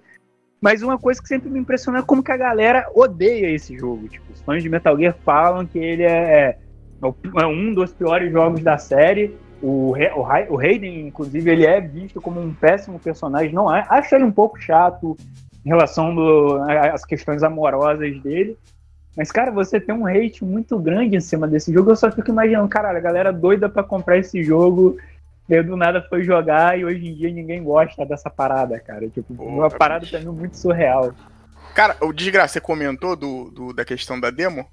Mas 0.62 0.82
uma 0.82 0.98
coisa 0.98 1.22
que 1.22 1.27
sempre 1.27 1.50
me 1.50 1.60
impressiona 1.60 2.00
é 2.00 2.01
como 2.01 2.24
que 2.24 2.32
a 2.32 2.38
galera 2.38 2.89
odeia 2.96 3.50
esse 3.50 3.77
jogo. 3.77 4.08
Tipo, 4.08 4.32
os 4.32 4.42
fãs 4.44 4.63
de 4.63 4.70
Metal 4.70 4.98
Gear 4.98 5.13
falam 5.25 5.65
que 5.65 5.77
ele 5.77 6.03
é, 6.03 6.08
é, 6.08 6.58
é 7.03 7.46
um 7.46 7.74
dos 7.74 7.92
piores 7.92 8.32
jogos 8.32 8.62
da 8.62 8.77
série. 8.77 9.36
O, 9.62 9.94
o, 9.94 10.53
o 10.53 10.60
Hayden, 10.60 11.08
inclusive, 11.08 11.51
ele 11.51 11.65
é 11.65 11.82
visto 11.82 12.22
como 12.22 12.39
um 12.39 12.53
péssimo 12.53 12.98
personagem. 12.98 13.51
Não 13.51 13.75
é, 13.75 13.86
acho 13.89 14.15
ele 14.15 14.24
um 14.24 14.32
pouco 14.32 14.58
chato 14.58 15.18
em 15.65 15.70
relação 15.70 16.15
às 16.94 17.03
questões 17.03 17.44
amorosas 17.44 18.18
dele. 18.22 18.58
Mas, 19.15 19.32
cara, 19.32 19.51
você 19.51 19.79
tem 19.79 19.93
um 19.93 20.08
hate 20.08 20.43
muito 20.43 20.77
grande 20.79 21.15
em 21.15 21.22
cima 21.22 21.48
desse 21.48 21.72
jogo. 21.72 21.91
Eu 21.91 21.96
só 21.96 22.12
fico 22.12 22.29
imaginando, 22.29 22.67
caralho, 22.67 22.98
a 22.98 23.01
galera 23.01 23.32
doida 23.32 23.70
para 23.70 23.84
comprar 23.84 24.17
esse 24.17 24.43
jogo. 24.43 24.98
E 25.48 25.62
do 25.62 25.75
nada 25.75 26.01
foi 26.10 26.24
jogar 26.24 26.79
e 26.79 26.86
hoje 26.86 27.05
em 27.05 27.13
dia 27.13 27.29
ninguém 27.29 27.62
gosta 27.62 28.05
dessa 28.05 28.29
parada, 28.29 28.79
cara. 28.79 29.08
Tipo, 29.10 29.36
Pô, 29.36 29.43
uma 29.43 29.70
parada 29.70 30.08
também 30.08 30.27
muito 30.27 30.58
surreal. 30.58 31.13
Cara, 31.75 31.98
o 32.01 32.13
Desgraça, 32.13 32.53
você 32.53 32.62
comentou 32.62 33.15
do, 33.15 33.51
do, 33.51 33.74
da 33.74 33.84
questão 33.84 34.20
da 34.20 34.32
demo? 34.32 34.65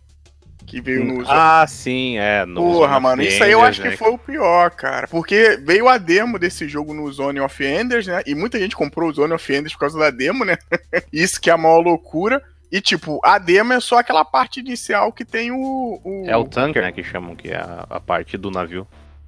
Que 0.67 0.81
veio 0.81 1.05
no. 1.05 1.25
Ah, 1.27 1.67
sim, 1.67 2.19
é. 2.19 2.45
No 2.45 2.61
Porra, 2.61 3.01
mano, 3.01 3.23
isso 3.23 3.43
aí 3.43 3.51
eu 3.51 3.63
acho 3.63 3.83
né? 3.83 3.91
que 3.91 3.97
foi 3.97 4.11
o 4.11 4.19
pior, 4.19 4.71
cara. 4.71 5.09
Porque 5.09 5.59
veio 5.65 5.89
a 5.89 5.99
demo 5.99 6.39
desse 6.39 6.69
jogo 6.69 6.95
no 6.95 7.11
Zone 7.11 7.41
of 7.41 7.65
Enders, 7.65 8.07
né? 8.07 8.23
E 8.27 8.35
muita 8.35 8.59
gente 8.59 8.77
comprou 8.77 9.11
o 9.11 9.13
Zone 9.13 9.33
of 9.33 9.53
Enders 9.53 9.73
por 9.73 9.81
causa 9.81 9.99
da 9.99 10.11
demo, 10.11 10.45
né? 10.45 10.57
isso 11.13 11.41
que 11.41 11.51
é 11.51 11.53
a 11.53 11.59
maior 11.59 11.81
loucura. 11.81 12.43
E, 12.71 12.81
tipo, 12.81 13.21
a 13.25 13.39
demo 13.39 13.73
é 13.73 13.81
só 13.81 13.99
aquela 13.99 14.25
parte 14.25 14.61
inicial 14.61 15.13
que 15.13 15.25
tem 15.25 15.51
o. 15.51 16.01
o... 16.05 16.25
É 16.27 16.37
o 16.37 16.45
tanker, 16.45 16.83
né? 16.83 16.93
Que 16.93 17.03
chamam, 17.03 17.35
que 17.35 17.49
é 17.49 17.57
a, 17.57 17.87
a, 17.91 18.01
parte 18.01 18.37
do 18.37 18.51
navio. 18.51 18.87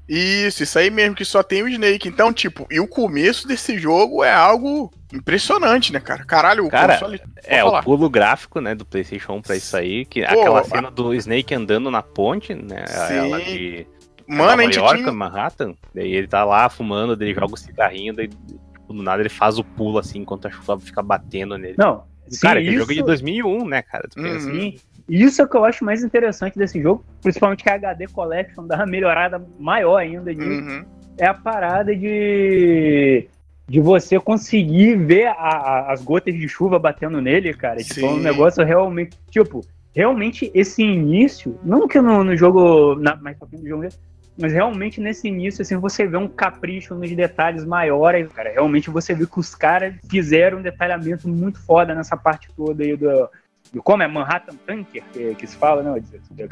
Isso, 0.08 0.62
isso 0.62 0.78
aí 0.78 0.90
mesmo, 0.90 1.16
que 1.16 1.24
só 1.24 1.42
tem 1.42 1.62
o 1.62 1.68
Snake. 1.68 2.08
Então, 2.08 2.32
tipo, 2.32 2.66
e 2.70 2.78
o 2.78 2.86
começo 2.86 3.48
desse 3.48 3.78
jogo 3.78 4.22
é 4.22 4.32
algo 4.32 4.92
impressionante, 5.12 5.92
né, 5.92 5.98
cara? 5.98 6.24
Caralho, 6.24 6.66
o 6.66 6.70
cara, 6.70 6.94
console. 6.94 7.20
É, 7.44 7.60
falar. 7.60 7.80
o 7.80 7.82
pulo 7.82 8.08
gráfico, 8.08 8.60
né, 8.60 8.74
do 8.74 8.84
PlayStation 8.84 9.34
1 9.34 9.42
pra 9.42 9.56
isso 9.56 9.76
aí. 9.76 10.04
Que, 10.04 10.24
Pô, 10.24 10.40
aquela 10.40 10.64
cena 10.64 10.90
do 10.90 11.12
Snake 11.14 11.54
andando 11.54 11.90
na 11.90 12.02
ponte, 12.02 12.54
né? 12.54 12.86
Sim. 12.86 13.14
Ela 13.14 13.40
de. 13.40 13.86
Mano, 14.28 14.44
Nova 14.44 14.62
a 14.62 14.64
gente 14.64 14.78
York, 14.78 14.98
tinha... 14.98 15.12
Manhattan. 15.12 15.74
Daí 15.92 16.12
ele 16.12 16.28
tá 16.28 16.44
lá 16.44 16.68
fumando, 16.68 17.16
daí 17.16 17.30
ele 17.30 17.40
joga 17.40 17.54
o 17.54 17.56
cigarrinho, 17.56 18.14
daí 18.14 18.28
tipo, 18.28 18.92
do 18.92 19.02
nada 19.02 19.20
ele 19.20 19.28
faz 19.28 19.58
o 19.58 19.64
pulo 19.64 19.98
assim 19.98 20.20
enquanto 20.20 20.46
a 20.46 20.50
chuva 20.50 20.78
fica 20.78 21.02
batendo 21.02 21.58
nele. 21.58 21.74
Não, 21.76 22.04
Sim, 22.28 22.40
cara, 22.40 22.60
isso... 22.60 22.70
que 22.70 22.78
jogo 22.78 22.94
de 22.94 23.02
2001, 23.02 23.66
né, 23.66 23.82
cara? 23.82 24.08
Tu 24.08 24.20
pensa 24.20 24.46
uhum. 24.46 24.56
Assim. 24.56 24.78
Isso 25.08 25.42
é 25.42 25.44
o 25.44 25.48
que 25.48 25.56
eu 25.56 25.64
acho 25.64 25.84
mais 25.84 26.02
interessante 26.02 26.58
desse 26.58 26.80
jogo, 26.80 27.04
principalmente 27.20 27.64
que 27.64 27.70
a 27.70 27.74
HD 27.74 28.06
Collection 28.08 28.66
dá 28.66 28.76
uma 28.76 28.86
melhorada 28.86 29.44
maior 29.58 29.96
ainda 29.96 30.34
disso. 30.34 30.48
Uhum. 30.48 30.84
É 31.18 31.26
a 31.26 31.34
parada 31.34 31.94
de 31.94 33.28
de 33.68 33.80
você 33.80 34.18
conseguir 34.20 34.96
ver 34.96 35.28
a, 35.28 35.32
a, 35.32 35.92
as 35.92 36.02
gotas 36.02 36.34
de 36.34 36.46
chuva 36.48 36.78
batendo 36.78 37.20
nele, 37.20 37.54
cara. 37.54 37.80
Sim. 37.80 37.94
Tipo, 37.94 38.06
é 38.06 38.10
um 38.10 38.18
negócio 38.18 38.64
realmente. 38.64 39.16
Tipo, 39.30 39.64
realmente 39.94 40.50
esse 40.54 40.82
início, 40.82 41.58
não 41.64 41.88
que 41.88 42.00
no, 42.00 42.22
no 42.24 42.36
jogo. 42.36 42.94
Na, 42.96 43.16
mais 43.16 43.36
pra 43.38 43.48
frente 43.48 43.62
do 43.62 43.68
jogo, 43.68 43.88
mas 44.38 44.52
realmente 44.52 45.00
nesse 45.00 45.28
início, 45.28 45.62
assim, 45.62 45.76
você 45.76 46.06
vê 46.06 46.16
um 46.16 46.28
capricho 46.28 46.94
nos 46.94 47.10
detalhes 47.10 47.64
maiores, 47.64 48.32
cara. 48.32 48.50
Realmente 48.50 48.90
você 48.90 49.14
vê 49.14 49.26
que 49.26 49.38
os 49.38 49.54
caras 49.54 49.94
fizeram 50.08 50.58
um 50.58 50.62
detalhamento 50.62 51.28
muito 51.28 51.60
foda 51.60 51.94
nessa 51.94 52.16
parte 52.16 52.48
toda 52.56 52.82
aí 52.82 52.96
do. 52.96 53.28
do 53.72 53.82
como 53.82 54.02
é 54.02 54.08
Manhattan 54.08 54.56
Tanker, 54.66 55.02
que, 55.12 55.34
que 55.34 55.46
se 55.46 55.56
fala, 55.56 55.82
né? 55.82 56.02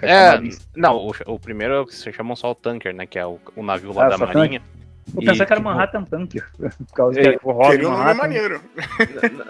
É, 0.02 0.40
não, 0.76 0.96
o, 0.96 1.12
o, 1.26 1.38
primeiro 1.38 1.90
se 1.90 2.12
chamam 2.12 2.36
só 2.36 2.50
o 2.50 2.54
Tanker, 2.54 2.94
né? 2.94 3.06
Que 3.06 3.18
é 3.18 3.26
o, 3.26 3.38
o 3.56 3.62
navio 3.62 3.92
lá 3.92 4.06
ah, 4.06 4.08
da 4.10 4.18
Marinha. 4.18 4.60
Tanker. 4.60 4.80
Eu 5.16 5.22
pensei 5.22 5.46
que 5.46 5.52
era 5.52 5.56
tipo, 5.56 5.62
Manhattan 5.62 6.04
Tanker, 6.04 6.46
por 6.58 6.94
causa 6.94 7.20
é, 7.20 7.38
que 7.38 7.38
o 7.42 7.50
Robin 7.50 7.82
Manhattan... 7.82 8.14
maneiro. 8.14 8.60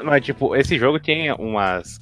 Mas, 0.05 0.25
tipo, 0.25 0.57
esse 0.57 0.79
jogo 0.79 1.01
tem 1.01 1.33
umas 1.33 1.99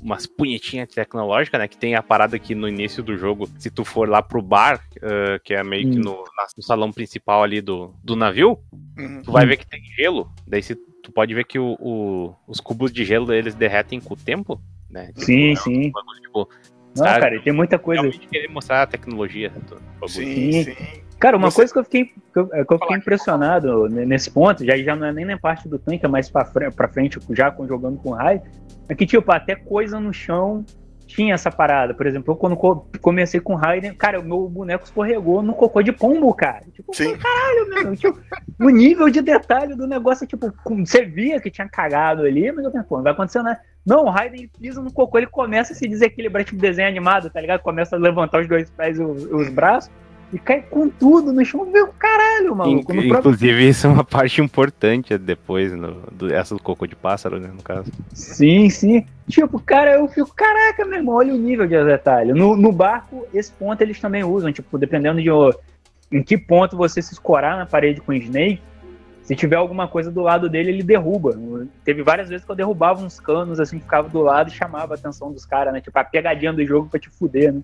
umas 0.00 0.26
punhetinhas 0.26 0.88
tecnológicas, 0.88 1.60
né? 1.60 1.68
Que 1.68 1.76
tem 1.76 1.94
a 1.94 2.02
parada 2.02 2.38
que 2.38 2.54
no 2.54 2.68
início 2.68 3.02
do 3.02 3.16
jogo, 3.16 3.48
se 3.58 3.70
tu 3.70 3.84
for 3.84 4.08
lá 4.08 4.22
pro 4.22 4.42
bar, 4.42 4.82
uh, 4.96 5.40
que 5.42 5.54
é 5.54 5.62
meio 5.62 5.88
hum. 5.88 5.90
que 5.92 5.98
no, 5.98 6.24
no, 6.56 6.62
salão 6.62 6.92
principal 6.92 7.42
ali 7.42 7.60
do, 7.60 7.94
do 8.02 8.16
navio, 8.16 8.58
uhum. 8.98 9.22
tu 9.22 9.32
vai 9.32 9.46
ver 9.46 9.56
que 9.56 9.66
tem 9.66 9.82
gelo. 9.96 10.30
Daí 10.46 10.62
se, 10.62 10.74
tu 11.02 11.12
pode 11.12 11.34
ver 11.34 11.44
que 11.44 11.58
o, 11.58 11.76
o, 11.80 12.34
os 12.46 12.60
cubos 12.60 12.92
de 12.92 13.04
gelo 13.04 13.32
eles 13.32 13.54
derretem 13.54 14.00
com 14.00 14.14
o 14.14 14.16
tempo, 14.16 14.60
né? 14.88 15.08
Tipo, 15.08 15.20
sim, 15.22 15.52
é 15.52 15.56
sim. 15.56 15.82
tipo, 15.82 16.48
Não, 16.96 17.04
cara, 17.04 17.20
cara, 17.20 17.42
tem 17.42 17.52
muita 17.52 17.78
coisa. 17.78 18.02
Realmente 18.02 18.26
querer 18.26 18.48
mostrar 18.48 18.82
a 18.82 18.86
tecnologia. 18.86 19.50
Né, 19.50 20.06
sim, 20.06 20.64
sim. 20.64 21.02
Cara, 21.20 21.36
uma 21.36 21.50
Você... 21.50 21.56
coisa 21.56 21.72
que 21.72 21.78
eu 21.78 21.84
fiquei, 21.84 22.04
que 22.06 22.38
eu, 22.38 22.48
que 22.48 22.74
eu 22.74 22.78
fiquei 22.78 22.96
impressionado 22.96 23.88
nesse 23.90 24.30
ponto, 24.30 24.64
já, 24.64 24.74
já 24.78 24.96
não 24.96 25.06
é 25.06 25.12
nem 25.12 25.26
na 25.26 25.38
parte 25.38 25.68
do 25.68 25.78
tanque, 25.78 26.06
é 26.06 26.08
mais 26.08 26.30
pra 26.30 26.46
frente, 26.46 26.74
pra 26.74 26.88
frente 26.88 27.18
já 27.30 27.50
com, 27.50 27.68
jogando 27.68 27.98
com 27.98 28.12
raio, 28.12 28.40
é 28.88 28.94
que, 28.94 29.04
tipo, 29.04 29.30
até 29.30 29.54
coisa 29.54 30.00
no 30.00 30.14
chão 30.14 30.64
tinha 31.06 31.34
essa 31.34 31.50
parada. 31.50 31.92
Por 31.92 32.06
exemplo, 32.06 32.32
eu 32.32 32.36
quando 32.36 32.56
comecei 33.02 33.38
com 33.38 33.54
Raiden, 33.54 33.92
cara, 33.92 34.18
o 34.18 34.24
meu 34.24 34.48
boneco 34.48 34.84
escorregou 34.84 35.42
no 35.42 35.52
cocô 35.52 35.82
de 35.82 35.92
pombo, 35.92 36.32
cara. 36.32 36.64
Tipo, 36.72 36.94
Sim. 36.94 37.16
caralho, 37.18 37.68
meu. 37.68 37.96
Tipo, 37.96 38.18
o 38.58 38.70
nível 38.70 39.10
de 39.10 39.20
detalhe 39.20 39.74
do 39.74 39.86
negócio, 39.86 40.26
tipo, 40.26 40.52
você 40.64 41.04
via 41.04 41.40
que 41.40 41.50
tinha 41.50 41.68
cagado 41.68 42.22
ali, 42.22 42.50
mas 42.50 42.64
eu 42.64 42.70
pensei, 42.70 42.88
pô, 42.88 42.96
não 42.96 43.02
vai 43.02 43.12
acontecer, 43.12 43.42
né? 43.42 43.58
Não, 43.84 44.04
o 44.04 44.10
Raiden 44.10 44.48
pisa 44.58 44.80
no 44.80 44.92
cocô, 44.92 45.18
ele 45.18 45.26
começa 45.26 45.72
a 45.72 45.76
se 45.76 45.86
desequilibrar, 45.86 46.44
tipo 46.44 46.60
desenho 46.60 46.88
animado, 46.88 47.28
tá 47.28 47.40
ligado? 47.40 47.60
Começa 47.60 47.96
a 47.96 47.98
levantar 47.98 48.40
os 48.40 48.48
dois 48.48 48.70
pés 48.70 48.98
e 48.98 49.02
os, 49.02 49.24
os 49.24 49.48
braços 49.50 49.90
e 50.32 50.38
cai 50.38 50.62
com 50.62 50.88
tudo 50.88 51.32
no 51.32 51.44
chão. 51.44 51.66
Meu 51.66 51.88
caralho, 51.88 52.54
maluco. 52.54 52.92
In, 52.92 53.06
inclusive, 53.06 53.08
próprio... 53.08 53.68
isso 53.68 53.86
é 53.86 53.90
uma 53.90 54.04
parte 54.04 54.40
importante 54.40 55.18
depois, 55.18 55.72
no, 55.72 56.02
do, 56.12 56.32
essa 56.32 56.54
do 56.54 56.62
cocô 56.62 56.86
de 56.86 56.94
pássaro, 56.94 57.38
né, 57.38 57.50
no 57.52 57.62
caso. 57.62 57.90
Sim, 58.12 58.70
sim. 58.70 59.04
Tipo, 59.28 59.58
cara, 59.60 59.94
eu 59.94 60.08
fico, 60.08 60.32
caraca, 60.34 60.84
meu 60.84 60.98
irmão, 60.98 61.16
olha 61.16 61.34
o 61.34 61.38
nível 61.38 61.66
de 61.66 61.82
detalhe. 61.84 62.32
No, 62.32 62.56
no 62.56 62.72
barco, 62.72 63.26
esse 63.34 63.52
ponto 63.52 63.80
eles 63.82 64.00
também 64.00 64.24
usam, 64.24 64.52
tipo, 64.52 64.78
dependendo 64.78 65.20
de 65.20 65.30
em 66.12 66.22
que 66.22 66.36
ponto 66.36 66.76
você 66.76 67.00
se 67.00 67.12
escorar 67.12 67.56
na 67.56 67.66
parede 67.66 68.00
com 68.00 68.12
o 68.12 68.14
Snake, 68.14 68.60
se 69.22 69.36
tiver 69.36 69.56
alguma 69.56 69.86
coisa 69.86 70.10
do 70.10 70.22
lado 70.22 70.48
dele, 70.48 70.70
ele 70.70 70.82
derruba. 70.82 71.38
Teve 71.84 72.02
várias 72.02 72.28
vezes 72.28 72.44
que 72.44 72.50
eu 72.50 72.56
derrubava 72.56 73.00
uns 73.00 73.20
canos, 73.20 73.60
assim, 73.60 73.78
ficava 73.78 74.08
do 74.08 74.20
lado 74.20 74.48
e 74.48 74.52
chamava 74.52 74.94
a 74.94 74.96
atenção 74.96 75.32
dos 75.32 75.46
caras, 75.46 75.72
né? 75.72 75.80
Tipo, 75.80 75.96
a 76.00 76.04
pegadinha 76.04 76.52
do 76.52 76.66
jogo 76.66 76.88
pra 76.88 76.98
te 76.98 77.08
fuder, 77.08 77.52
né? 77.52 77.60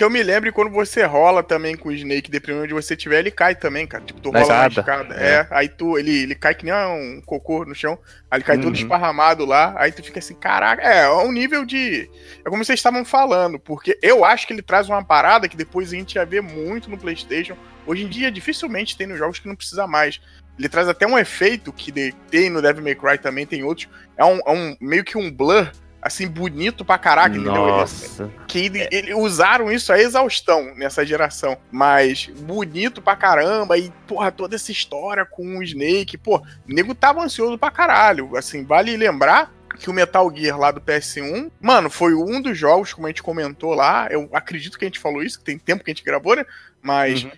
Que 0.00 0.04
eu 0.04 0.08
me 0.08 0.22
lembre 0.22 0.50
quando 0.50 0.70
você 0.70 1.04
rola 1.04 1.42
também 1.42 1.76
com 1.76 1.90
o 1.90 1.92
Snake, 1.92 2.30
dependendo 2.30 2.66
de 2.66 2.72
onde 2.72 2.82
você 2.82 2.96
tiver, 2.96 3.18
ele 3.18 3.30
cai 3.30 3.54
também, 3.54 3.86
cara. 3.86 4.02
Tipo, 4.02 4.18
tu 4.18 4.30
rola 4.30 4.46
na 4.46 4.66
escada. 4.68 5.14
É. 5.14 5.28
é. 5.28 5.46
aí 5.50 5.68
tu, 5.68 5.98
ele, 5.98 6.22
ele 6.22 6.34
cai 6.34 6.54
que 6.54 6.64
nem 6.64 6.72
um 6.72 7.20
cocô 7.20 7.66
no 7.66 7.74
chão, 7.74 7.98
aí 8.30 8.38
ele 8.38 8.44
cai 8.44 8.56
uhum. 8.56 8.62
todo 8.62 8.76
esparramado 8.76 9.44
lá, 9.44 9.74
aí 9.76 9.92
tu 9.92 10.02
fica 10.02 10.18
assim, 10.18 10.32
caraca, 10.32 10.82
é, 10.82 11.02
é 11.02 11.10
um 11.10 11.30
nível 11.30 11.66
de. 11.66 12.08
É 12.42 12.48
como 12.48 12.64
vocês 12.64 12.78
estavam 12.78 13.04
falando, 13.04 13.58
porque 13.58 13.98
eu 14.00 14.24
acho 14.24 14.46
que 14.46 14.54
ele 14.54 14.62
traz 14.62 14.88
uma 14.88 15.04
parada 15.04 15.46
que 15.46 15.54
depois 15.54 15.92
a 15.92 15.96
gente 15.96 16.14
ia 16.14 16.24
ver 16.24 16.40
muito 16.40 16.88
no 16.88 16.96
PlayStation. 16.96 17.54
Hoje 17.86 18.04
em 18.04 18.08
dia, 18.08 18.32
dificilmente 18.32 18.96
tem 18.96 19.06
nos 19.06 19.18
jogos 19.18 19.38
que 19.38 19.48
não 19.48 19.54
precisa 19.54 19.86
mais. 19.86 20.18
Ele 20.58 20.68
traz 20.70 20.88
até 20.88 21.06
um 21.06 21.18
efeito 21.18 21.74
que 21.74 21.92
tem 22.30 22.48
no 22.48 22.62
Devil 22.62 22.82
May 22.82 22.94
Cry 22.94 23.18
também, 23.18 23.44
tem 23.44 23.64
outros. 23.64 23.86
É 24.16 24.24
um, 24.24 24.38
é 24.46 24.50
um 24.50 24.74
meio 24.80 25.04
que 25.04 25.18
um 25.18 25.30
blur 25.30 25.70
assim, 26.02 26.26
bonito 26.26 26.84
pra 26.84 26.98
caraca, 26.98 27.36
Nossa. 27.36 28.24
entendeu? 28.24 28.46
Que 28.46 28.58
ele, 28.58 28.88
ele, 28.90 29.14
usaram 29.14 29.70
isso 29.70 29.92
a 29.92 29.98
exaustão 30.00 30.74
nessa 30.74 31.04
geração. 31.04 31.56
Mas 31.70 32.26
bonito 32.26 33.02
pra 33.02 33.16
caramba, 33.16 33.76
e, 33.76 33.90
porra, 34.06 34.32
toda 34.32 34.56
essa 34.56 34.72
história 34.72 35.26
com 35.26 35.58
o 35.58 35.62
Snake, 35.62 36.16
pô, 36.16 36.38
o 36.38 36.42
nego 36.66 36.94
tava 36.94 37.22
ansioso 37.22 37.58
pra 37.58 37.70
caralho. 37.70 38.36
Assim, 38.36 38.64
vale 38.64 38.96
lembrar 38.96 39.52
que 39.78 39.90
o 39.90 39.92
Metal 39.92 40.30
Gear 40.34 40.58
lá 40.58 40.70
do 40.70 40.80
PS1, 40.80 41.50
mano, 41.60 41.88
foi 41.88 42.14
um 42.14 42.40
dos 42.40 42.56
jogos, 42.56 42.92
como 42.92 43.06
a 43.06 43.10
gente 43.10 43.22
comentou 43.22 43.74
lá, 43.74 44.08
eu 44.10 44.28
acredito 44.32 44.78
que 44.78 44.84
a 44.84 44.88
gente 44.88 44.98
falou 44.98 45.22
isso, 45.22 45.38
que 45.38 45.44
tem 45.44 45.58
tempo 45.58 45.84
que 45.84 45.90
a 45.90 45.94
gente 45.94 46.04
gravou, 46.04 46.36
né? 46.36 46.44
Mas 46.82 47.24
uhum. 47.24 47.30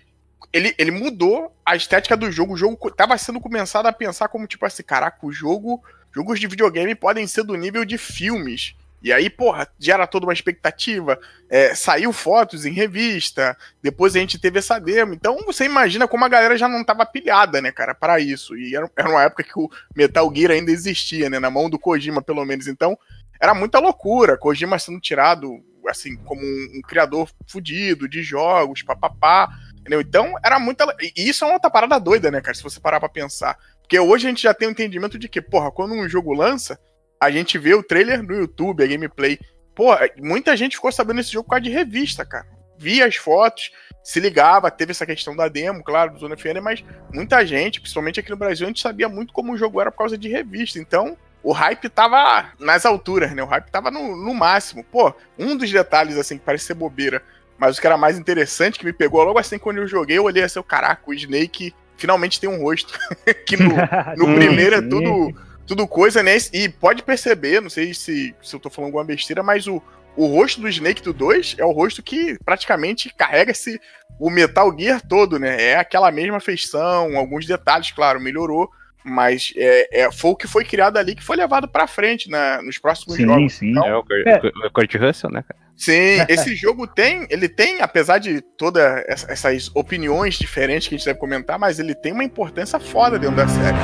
ele, 0.51 0.73
ele 0.77 0.91
mudou 0.91 1.55
a 1.65 1.75
estética 1.75 2.17
do 2.17 2.31
jogo. 2.31 2.53
O 2.53 2.57
jogo 2.57 2.91
tava 2.91 3.17
sendo 3.17 3.39
começado 3.39 3.85
a 3.85 3.93
pensar 3.93 4.27
como, 4.29 4.47
tipo 4.47 4.65
assim, 4.65 4.83
caraca, 4.83 5.25
o 5.25 5.31
jogo 5.31 5.81
jogos 6.13 6.39
de 6.39 6.47
videogame 6.47 6.95
podem 6.95 7.27
ser 7.27 7.43
do 7.43 7.55
nível 7.55 7.83
de 7.83 7.97
filmes. 7.97 8.75
E 9.03 9.11
aí, 9.11 9.29
porra, 9.29 9.67
gera 9.77 10.07
toda 10.07 10.25
uma 10.25 10.31
expectativa. 10.31 11.19
É, 11.49 11.75
saiu 11.75 12.13
fotos 12.13 12.65
em 12.65 12.71
revista, 12.71 13.57
depois 13.81 14.15
a 14.15 14.19
gente 14.19 14.39
teve 14.39 14.59
essa 14.59 14.79
demo. 14.79 15.13
Então 15.13 15.39
você 15.45 15.65
imagina 15.65 16.07
como 16.07 16.23
a 16.23 16.29
galera 16.29 16.57
já 16.57 16.69
não 16.69 16.85
tava 16.85 17.05
pilhada, 17.05 17.61
né, 17.61 17.69
cara, 17.69 17.93
para 17.93 18.21
isso. 18.21 18.55
E 18.55 18.73
era, 18.73 18.89
era 18.95 19.09
uma 19.09 19.23
época 19.23 19.43
que 19.43 19.59
o 19.59 19.69
Metal 19.93 20.31
Gear 20.33 20.51
ainda 20.51 20.71
existia, 20.71 21.29
né, 21.29 21.37
na 21.37 21.51
mão 21.51 21.69
do 21.69 21.77
Kojima, 21.77 22.21
pelo 22.21 22.45
menos. 22.45 22.67
Então 22.67 22.97
era 23.41 23.53
muita 23.53 23.77
loucura. 23.77 24.37
Kojima 24.37 24.79
sendo 24.79 25.01
tirado, 25.01 25.61
assim, 25.85 26.15
como 26.15 26.41
um, 26.41 26.77
um 26.77 26.81
criador 26.81 27.29
fudido 27.45 28.07
de 28.07 28.23
jogos, 28.23 28.83
papapá. 28.83 29.49
Entendeu? 29.81 29.99
Então, 29.99 30.33
era 30.41 30.57
muita. 30.59 30.85
E 31.01 31.27
isso 31.27 31.43
é 31.43 31.47
uma 31.47 31.55
outra 31.55 31.69
parada 31.69 31.99
doida, 31.99 32.31
né, 32.31 32.39
cara? 32.39 32.55
Se 32.55 32.63
você 32.63 32.79
parar 32.79 33.01
pra 33.01 33.09
pensar. 33.09 33.59
Porque 33.83 33.99
hoje 33.99 34.25
a 34.25 34.29
gente 34.29 34.41
já 34.41 34.53
tem 34.53 34.67
o 34.67 34.69
um 34.69 34.71
entendimento 34.71 35.19
de 35.19 35.29
que, 35.29 35.41
porra, 35.41 35.71
quando 35.71 35.93
um 35.93 36.09
jogo 36.09 36.33
lança, 36.33 36.79
a 37.19 37.29
gente 37.29 37.57
vê 37.57 37.73
o 37.73 37.83
trailer 37.83 38.23
no 38.23 38.33
YouTube, 38.33 38.83
a 38.83 38.87
gameplay. 38.87 39.39
Pô, 39.75 39.89
muita 40.17 40.57
gente 40.57 40.75
ficou 40.75 40.91
sabendo 40.91 41.17
desse 41.17 41.31
jogo 41.31 41.45
por 41.45 41.51
causa 41.51 41.63
de 41.63 41.69
revista, 41.69 42.25
cara. 42.25 42.45
Via 42.77 43.05
as 43.05 43.15
fotos, 43.15 43.71
se 44.03 44.19
ligava, 44.19 44.71
teve 44.71 44.91
essa 44.91 45.05
questão 45.05 45.35
da 45.35 45.47
demo, 45.47 45.83
claro, 45.83 46.13
do 46.13 46.19
Zona 46.19 46.35
FN, 46.35 46.59
mas 46.61 46.83
muita 47.13 47.45
gente, 47.45 47.79
principalmente 47.79 48.19
aqui 48.19 48.29
no 48.29 48.37
Brasil, 48.37 48.65
a 48.65 48.69
gente 48.69 48.81
sabia 48.81 49.07
muito 49.07 49.31
como 49.31 49.53
o 49.53 49.57
jogo 49.57 49.79
era 49.79 49.91
por 49.91 49.99
causa 49.99 50.17
de 50.17 50.27
revista. 50.27 50.79
Então, 50.79 51.17
o 51.41 51.51
hype 51.51 51.89
tava 51.89 52.51
nas 52.59 52.85
alturas, 52.85 53.33
né? 53.33 53.43
O 53.43 53.47
hype 53.47 53.69
tava 53.69 53.91
no, 53.91 54.15
no 54.15 54.33
máximo. 54.33 54.83
Pô, 54.83 55.13
um 55.37 55.55
dos 55.55 55.71
detalhes, 55.71 56.17
assim, 56.17 56.37
que 56.37 56.45
parece 56.45 56.65
ser 56.65 56.73
bobeira, 56.73 57.21
mas 57.57 57.77
o 57.77 57.81
que 57.81 57.87
era 57.87 57.97
mais 57.97 58.17
interessante, 58.17 58.79
que 58.79 58.85
me 58.85 58.93
pegou 58.93 59.23
logo 59.23 59.39
assim 59.39 59.57
quando 59.57 59.77
eu 59.77 59.87
joguei, 59.87 60.17
eu 60.17 60.23
olhei 60.23 60.43
assim, 60.43 60.61
caraca, 60.63 61.03
o 61.05 61.13
Snake 61.13 61.73
finalmente 61.97 62.39
tem 62.39 62.49
um 62.49 62.61
rosto. 62.61 62.97
que 63.45 63.57
no, 63.57 63.69
no 64.17 64.33
primeiro 64.35 64.75
é 64.75 64.81
tudo, 64.81 65.33
tudo 65.65 65.87
coisa, 65.87 66.21
né? 66.21 66.35
E 66.51 66.69
pode 66.69 67.03
perceber, 67.03 67.61
não 67.61 67.69
sei 67.69 67.93
se, 67.93 68.35
se 68.41 68.55
eu 68.55 68.59
tô 68.59 68.69
falando 68.69 68.89
alguma 68.89 69.03
besteira, 69.03 69.41
mas 69.41 69.67
o, 69.67 69.81
o 70.15 70.25
rosto 70.27 70.61
do 70.61 70.69
Snake 70.69 71.01
do 71.01 71.13
2 71.13 71.55
é 71.57 71.65
o 71.65 71.71
rosto 71.71 72.03
que 72.03 72.37
praticamente 72.43 73.13
carrega 73.15 73.51
esse, 73.51 73.79
o 74.19 74.29
Metal 74.29 74.73
Gear 74.77 75.01
todo, 75.07 75.39
né? 75.39 75.61
É 75.61 75.75
aquela 75.77 76.11
mesma 76.11 76.39
feição, 76.39 77.17
alguns 77.17 77.45
detalhes, 77.45 77.91
claro, 77.91 78.19
melhorou, 78.19 78.69
mas 79.03 79.53
é, 79.55 80.03
é, 80.03 80.11
foi 80.11 80.31
o 80.31 80.35
que 80.35 80.47
foi 80.47 80.63
criado 80.63 80.97
ali 80.97 81.15
que 81.15 81.23
foi 81.23 81.35
levado 81.35 81.67
para 81.67 81.87
frente 81.87 82.29
né, 82.29 82.61
nos 82.61 82.77
próximos 82.77 83.17
sim, 83.17 83.25
jogos. 83.25 83.53
Sim, 83.53 83.71
então, 83.71 83.85
é 83.85 83.97
o, 83.97 84.03
é. 84.25 84.67
o 84.67 84.71
Kurt 84.71 84.95
Russell, 84.95 85.29
né, 85.29 85.43
cara? 85.47 85.62
Sim, 85.75 86.23
esse 86.29 86.55
jogo 86.55 86.87
tem, 86.87 87.27
ele 87.29 87.49
tem, 87.49 87.81
apesar 87.81 88.19
de 88.19 88.41
todas 88.41 89.03
essas 89.07 89.69
opiniões 89.73 90.35
diferentes 90.35 90.87
que 90.87 90.95
a 90.95 90.97
gente 90.97 91.05
deve 91.05 91.19
comentar, 91.19 91.57
mas 91.57 91.79
ele 91.79 91.95
tem 91.95 92.13
uma 92.13 92.23
importância 92.23 92.79
foda 92.79 93.17
dentro 93.17 93.35
da 93.35 93.47
série. 93.47 93.77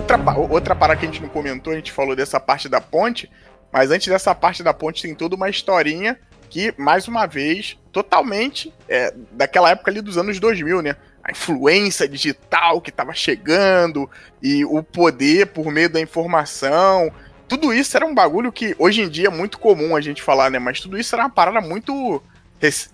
Outra, 0.00 0.38
outra 0.38 0.74
parada 0.74 0.98
que 0.98 1.06
a 1.06 1.08
gente 1.10 1.22
não 1.22 1.28
comentou, 1.28 1.72
a 1.72 1.76
gente 1.76 1.92
falou 1.92 2.16
dessa 2.16 2.40
parte 2.40 2.68
da 2.68 2.80
ponte, 2.80 3.30
mas 3.72 3.90
antes 3.90 4.08
dessa 4.08 4.34
parte 4.34 4.62
da 4.62 4.74
ponte 4.74 5.02
tem 5.02 5.14
toda 5.14 5.36
uma 5.36 5.48
historinha 5.48 6.18
que, 6.48 6.74
mais 6.76 7.06
uma 7.06 7.26
vez, 7.26 7.78
totalmente 7.92 8.74
é, 8.88 9.14
daquela 9.32 9.70
época 9.70 9.90
ali 9.90 10.00
dos 10.00 10.18
anos 10.18 10.40
2000, 10.40 10.82
né? 10.82 10.96
Influência 11.30 12.08
digital 12.08 12.80
que 12.80 12.90
estava 12.90 13.12
chegando 13.12 14.08
e 14.42 14.64
o 14.64 14.82
poder 14.82 15.46
por 15.48 15.70
meio 15.70 15.90
da 15.90 16.00
informação. 16.00 17.12
Tudo 17.48 17.74
isso 17.74 17.96
era 17.96 18.06
um 18.06 18.14
bagulho 18.14 18.52
que 18.52 18.76
hoje 18.78 19.02
em 19.02 19.08
dia 19.08 19.26
é 19.26 19.30
muito 19.30 19.58
comum 19.58 19.96
a 19.96 20.00
gente 20.00 20.22
falar, 20.22 20.50
né? 20.50 20.58
Mas 20.58 20.80
tudo 20.80 20.98
isso 20.98 21.14
era 21.14 21.24
uma 21.24 21.30
parada 21.30 21.60
muito. 21.60 22.22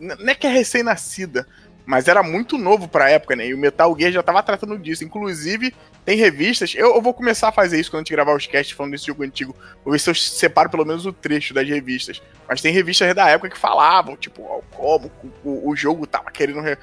Não 0.00 0.30
é 0.30 0.34
que 0.34 0.46
é 0.46 0.50
recém-nascida, 0.50 1.46
mas 1.86 2.08
era 2.08 2.22
muito 2.22 2.58
novo 2.58 2.88
pra 2.88 3.08
época, 3.08 3.36
né? 3.36 3.46
E 3.46 3.54
o 3.54 3.58
Metal 3.58 3.96
Gear 3.96 4.10
já 4.10 4.22
tava 4.22 4.42
tratando 4.42 4.76
disso. 4.76 5.04
Inclusive, 5.04 5.72
tem 6.04 6.16
revistas. 6.16 6.74
Eu, 6.74 6.94
eu, 6.96 7.00
vou 7.00 7.14
começar 7.14 7.48
a 7.48 7.52
fazer 7.52 7.78
isso 7.78 7.90
quando 7.90 7.98
a 7.98 8.00
gente 8.02 8.12
gravar 8.12 8.34
os 8.34 8.46
casts 8.46 8.76
falando 8.76 8.92
desse 8.92 9.06
jogo 9.06 9.22
antigo. 9.22 9.54
Vou 9.84 9.92
ver 9.92 10.00
se 10.00 10.10
eu 10.10 10.14
separo 10.14 10.68
pelo 10.68 10.84
menos 10.84 11.06
o 11.06 11.12
trecho 11.12 11.54
das 11.54 11.68
revistas. 11.68 12.20
Mas 12.48 12.60
tem 12.60 12.72
revistas 12.72 13.14
da 13.14 13.28
época 13.28 13.50
que 13.50 13.58
falavam, 13.58 14.16
tipo, 14.16 14.64
como 14.70 15.10
o, 15.44 15.70
o 15.70 15.76
jogo 15.76 16.06
tava 16.06 16.30
querendo 16.32 16.60
re, 16.60 16.76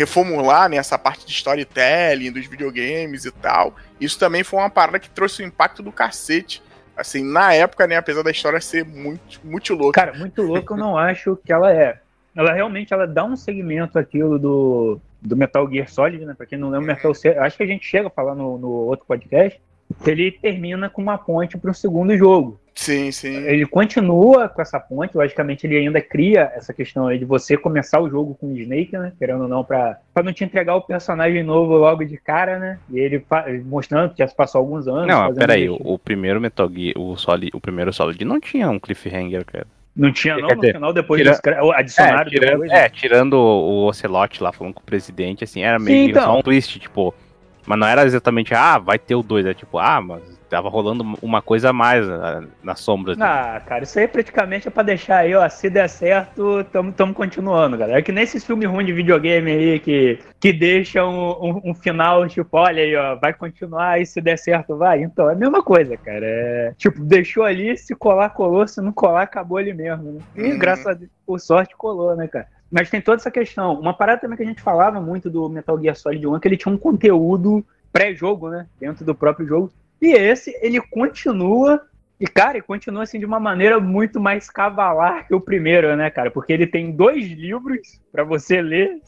reformular 0.00 0.68
né, 0.68 0.76
essa 0.76 0.98
parte 0.98 1.26
de 1.26 1.32
storytelling 1.32 2.32
dos 2.32 2.46
videogames 2.46 3.24
e 3.24 3.30
tal. 3.30 3.74
Isso 4.00 4.18
também 4.18 4.42
foi 4.42 4.58
uma 4.58 4.70
parada 4.70 4.98
que 4.98 5.10
trouxe 5.10 5.42
o 5.42 5.44
um 5.44 5.48
impacto 5.48 5.82
do 5.82 5.92
cacete. 5.92 6.62
Assim, 6.96 7.24
na 7.24 7.54
época, 7.54 7.86
né, 7.86 7.96
apesar 7.96 8.22
da 8.22 8.30
história 8.30 8.60
ser 8.60 8.84
muito, 8.84 9.40
muito 9.44 9.74
louca. 9.74 10.00
Cara, 10.00 10.18
muito 10.18 10.42
louca 10.42 10.74
eu 10.74 10.78
não 10.78 10.96
acho 10.96 11.36
que 11.44 11.52
ela 11.52 11.72
é 11.72 11.98
ela 12.34 12.52
realmente 12.52 12.92
ela 12.92 13.06
dá 13.06 13.24
um 13.24 13.36
segmento 13.36 13.98
aquilo 13.98 14.38
do, 14.38 15.00
do 15.20 15.36
Metal 15.36 15.68
Gear 15.68 15.90
Solid, 15.90 16.24
né? 16.24 16.34
Pra 16.34 16.46
quem 16.46 16.56
não 16.56 16.70
lembra, 16.70 16.94
Metal 16.94 17.12
Gear, 17.12 17.42
acho 17.42 17.56
que 17.56 17.62
a 17.62 17.66
gente 17.66 17.84
chega 17.84 18.06
a 18.06 18.10
falar 18.10 18.34
no, 18.34 18.56
no 18.56 18.68
outro 18.68 19.04
podcast, 19.04 19.60
ele 20.06 20.30
termina 20.30 20.88
com 20.88 21.02
uma 21.02 21.18
ponte 21.18 21.58
para 21.58 21.70
o 21.70 21.74
segundo 21.74 22.16
jogo. 22.16 22.59
Sim, 22.74 23.10
sim. 23.12 23.36
Ele 23.46 23.66
continua 23.66 24.48
com 24.48 24.62
essa 24.62 24.80
ponte, 24.80 25.16
logicamente 25.16 25.66
ele 25.66 25.76
ainda 25.76 26.00
cria 26.00 26.50
essa 26.54 26.72
questão 26.72 27.06
aí 27.06 27.18
de 27.18 27.24
você 27.24 27.56
começar 27.56 28.00
o 28.00 28.08
jogo 28.08 28.34
com 28.34 28.48
o 28.48 28.56
Snake, 28.56 28.96
né? 28.96 29.12
Querendo 29.18 29.42
ou 29.42 29.48
não, 29.48 29.64
para 29.64 29.98
não 30.24 30.32
te 30.32 30.44
entregar 30.44 30.76
o 30.76 30.80
personagem 30.80 31.42
novo 31.42 31.76
logo 31.76 32.04
de 32.04 32.16
cara, 32.16 32.58
né? 32.58 32.78
E 32.90 32.98
ele 32.98 33.24
mostrando 33.64 34.12
que 34.12 34.18
já 34.18 34.28
se 34.28 34.34
passou 34.34 34.60
alguns 34.60 34.88
anos. 34.88 35.06
Não, 35.06 35.34
peraí, 35.34 35.68
o, 35.68 35.76
o, 35.80 35.98
primeiro 35.98 36.40
Metal 36.40 36.70
Gear, 36.72 36.94
o, 36.96 37.16
Solid, 37.16 37.50
o 37.54 37.60
primeiro 37.60 37.92
Solid 37.92 38.24
não 38.24 38.40
tinha 38.40 38.70
um 38.70 38.78
cliffhanger, 38.78 39.44
cara. 39.44 39.66
Não 39.94 40.12
tinha, 40.12 40.36
não, 40.36 40.48
no 40.48 40.62
final, 40.62 40.92
depois 40.92 41.20
tira... 41.20 41.32
dos 41.32 41.72
adicionaram 41.74 42.28
é, 42.28 42.30
tirando, 42.30 42.50
depois, 42.52 42.70
né? 42.70 42.84
É, 42.84 42.88
tirando 42.88 43.34
o 43.34 43.86
Ocelot 43.88 44.42
lá 44.42 44.52
falando 44.52 44.74
com 44.74 44.80
o 44.80 44.84
presidente, 44.84 45.44
assim, 45.44 45.62
era 45.62 45.78
meio 45.78 46.06
Sim, 46.06 46.10
então. 46.10 46.24
só 46.24 46.38
um 46.38 46.42
twist, 46.42 46.78
tipo. 46.78 47.12
Mas 47.66 47.78
não 47.78 47.86
era 47.86 48.04
exatamente, 48.04 48.54
ah, 48.54 48.78
vai 48.78 48.98
ter 48.98 49.14
o 49.14 49.22
2, 49.22 49.46
é 49.46 49.54
tipo, 49.54 49.78
ah, 49.78 50.00
mas 50.00 50.39
tava 50.50 50.68
rolando 50.68 51.16
uma 51.22 51.40
coisa 51.40 51.70
a 51.70 51.72
mais 51.72 52.06
na, 52.06 52.42
na 52.62 52.74
sombra. 52.74 53.14
Ah, 53.20 53.62
cara, 53.64 53.84
isso 53.84 53.98
aí 53.98 54.08
praticamente 54.08 54.66
é 54.66 54.70
pra 54.70 54.82
deixar 54.82 55.18
aí, 55.18 55.34
ó, 55.34 55.48
se 55.48 55.70
der 55.70 55.88
certo, 55.88 56.64
tamo, 56.64 56.92
tamo 56.92 57.14
continuando, 57.14 57.78
galera. 57.78 58.00
É 58.00 58.02
que 58.02 58.10
nesses 58.10 58.44
filmes 58.44 58.68
ruins 58.68 58.86
de 58.86 58.92
videogame 58.92 59.50
aí 59.50 59.78
que, 59.78 60.18
que 60.40 60.52
deixam 60.52 61.38
um, 61.40 61.48
um, 61.48 61.70
um, 61.70 61.74
final, 61.74 62.26
tipo, 62.28 62.56
olha 62.56 62.82
aí, 62.82 62.96
ó, 62.96 63.14
vai 63.14 63.32
continuar 63.32 64.00
e 64.00 64.04
se 64.04 64.20
der 64.20 64.36
certo, 64.36 64.76
vai. 64.76 65.02
Então, 65.02 65.30
é 65.30 65.34
a 65.34 65.36
mesma 65.36 65.62
coisa, 65.62 65.96
cara. 65.96 66.26
É, 66.26 66.74
tipo, 66.76 67.00
deixou 67.04 67.44
ali, 67.44 67.76
se 67.76 67.94
colar, 67.94 68.30
colou, 68.30 68.66
se 68.66 68.80
não 68.80 68.92
colar, 68.92 69.22
acabou 69.22 69.56
ali 69.56 69.72
mesmo, 69.72 70.12
né? 70.12 70.20
E 70.36 70.50
uhum. 70.50 70.58
graças 70.58 70.86
a 70.86 70.94
Deus, 70.94 71.10
por 71.24 71.38
sorte, 71.38 71.76
colou, 71.76 72.16
né, 72.16 72.26
cara? 72.26 72.48
Mas 72.68 72.90
tem 72.90 73.00
toda 73.00 73.20
essa 73.20 73.30
questão. 73.30 73.78
Uma 73.78 73.94
parada 73.94 74.20
também 74.20 74.36
que 74.36 74.42
a 74.42 74.46
gente 74.46 74.62
falava 74.62 75.00
muito 75.00 75.30
do 75.30 75.48
Metal 75.48 75.80
Gear 75.80 75.94
Solid 75.94 76.26
1 76.26 76.36
é 76.36 76.40
que 76.40 76.48
ele 76.48 76.56
tinha 76.56 76.72
um 76.72 76.78
conteúdo 76.78 77.64
pré-jogo, 77.92 78.48
né? 78.48 78.66
Dentro 78.80 79.04
do 79.04 79.14
próprio 79.14 79.46
jogo 79.46 79.72
e 80.00 80.12
esse, 80.12 80.56
ele 80.62 80.80
continua, 80.80 81.82
e 82.18 82.26
cara, 82.26 82.56
ele 82.56 82.66
continua 82.66 83.02
assim 83.02 83.18
de 83.18 83.26
uma 83.26 83.40
maneira 83.40 83.78
muito 83.78 84.20
mais 84.20 84.48
cavalar 84.48 85.26
que 85.26 85.34
o 85.34 85.40
primeiro, 85.40 85.94
né, 85.96 86.10
cara? 86.10 86.30
Porque 86.30 86.52
ele 86.52 86.66
tem 86.66 86.90
dois 86.90 87.26
livros 87.26 88.00
para 88.12 88.24
você 88.24 88.60
ler. 88.62 89.00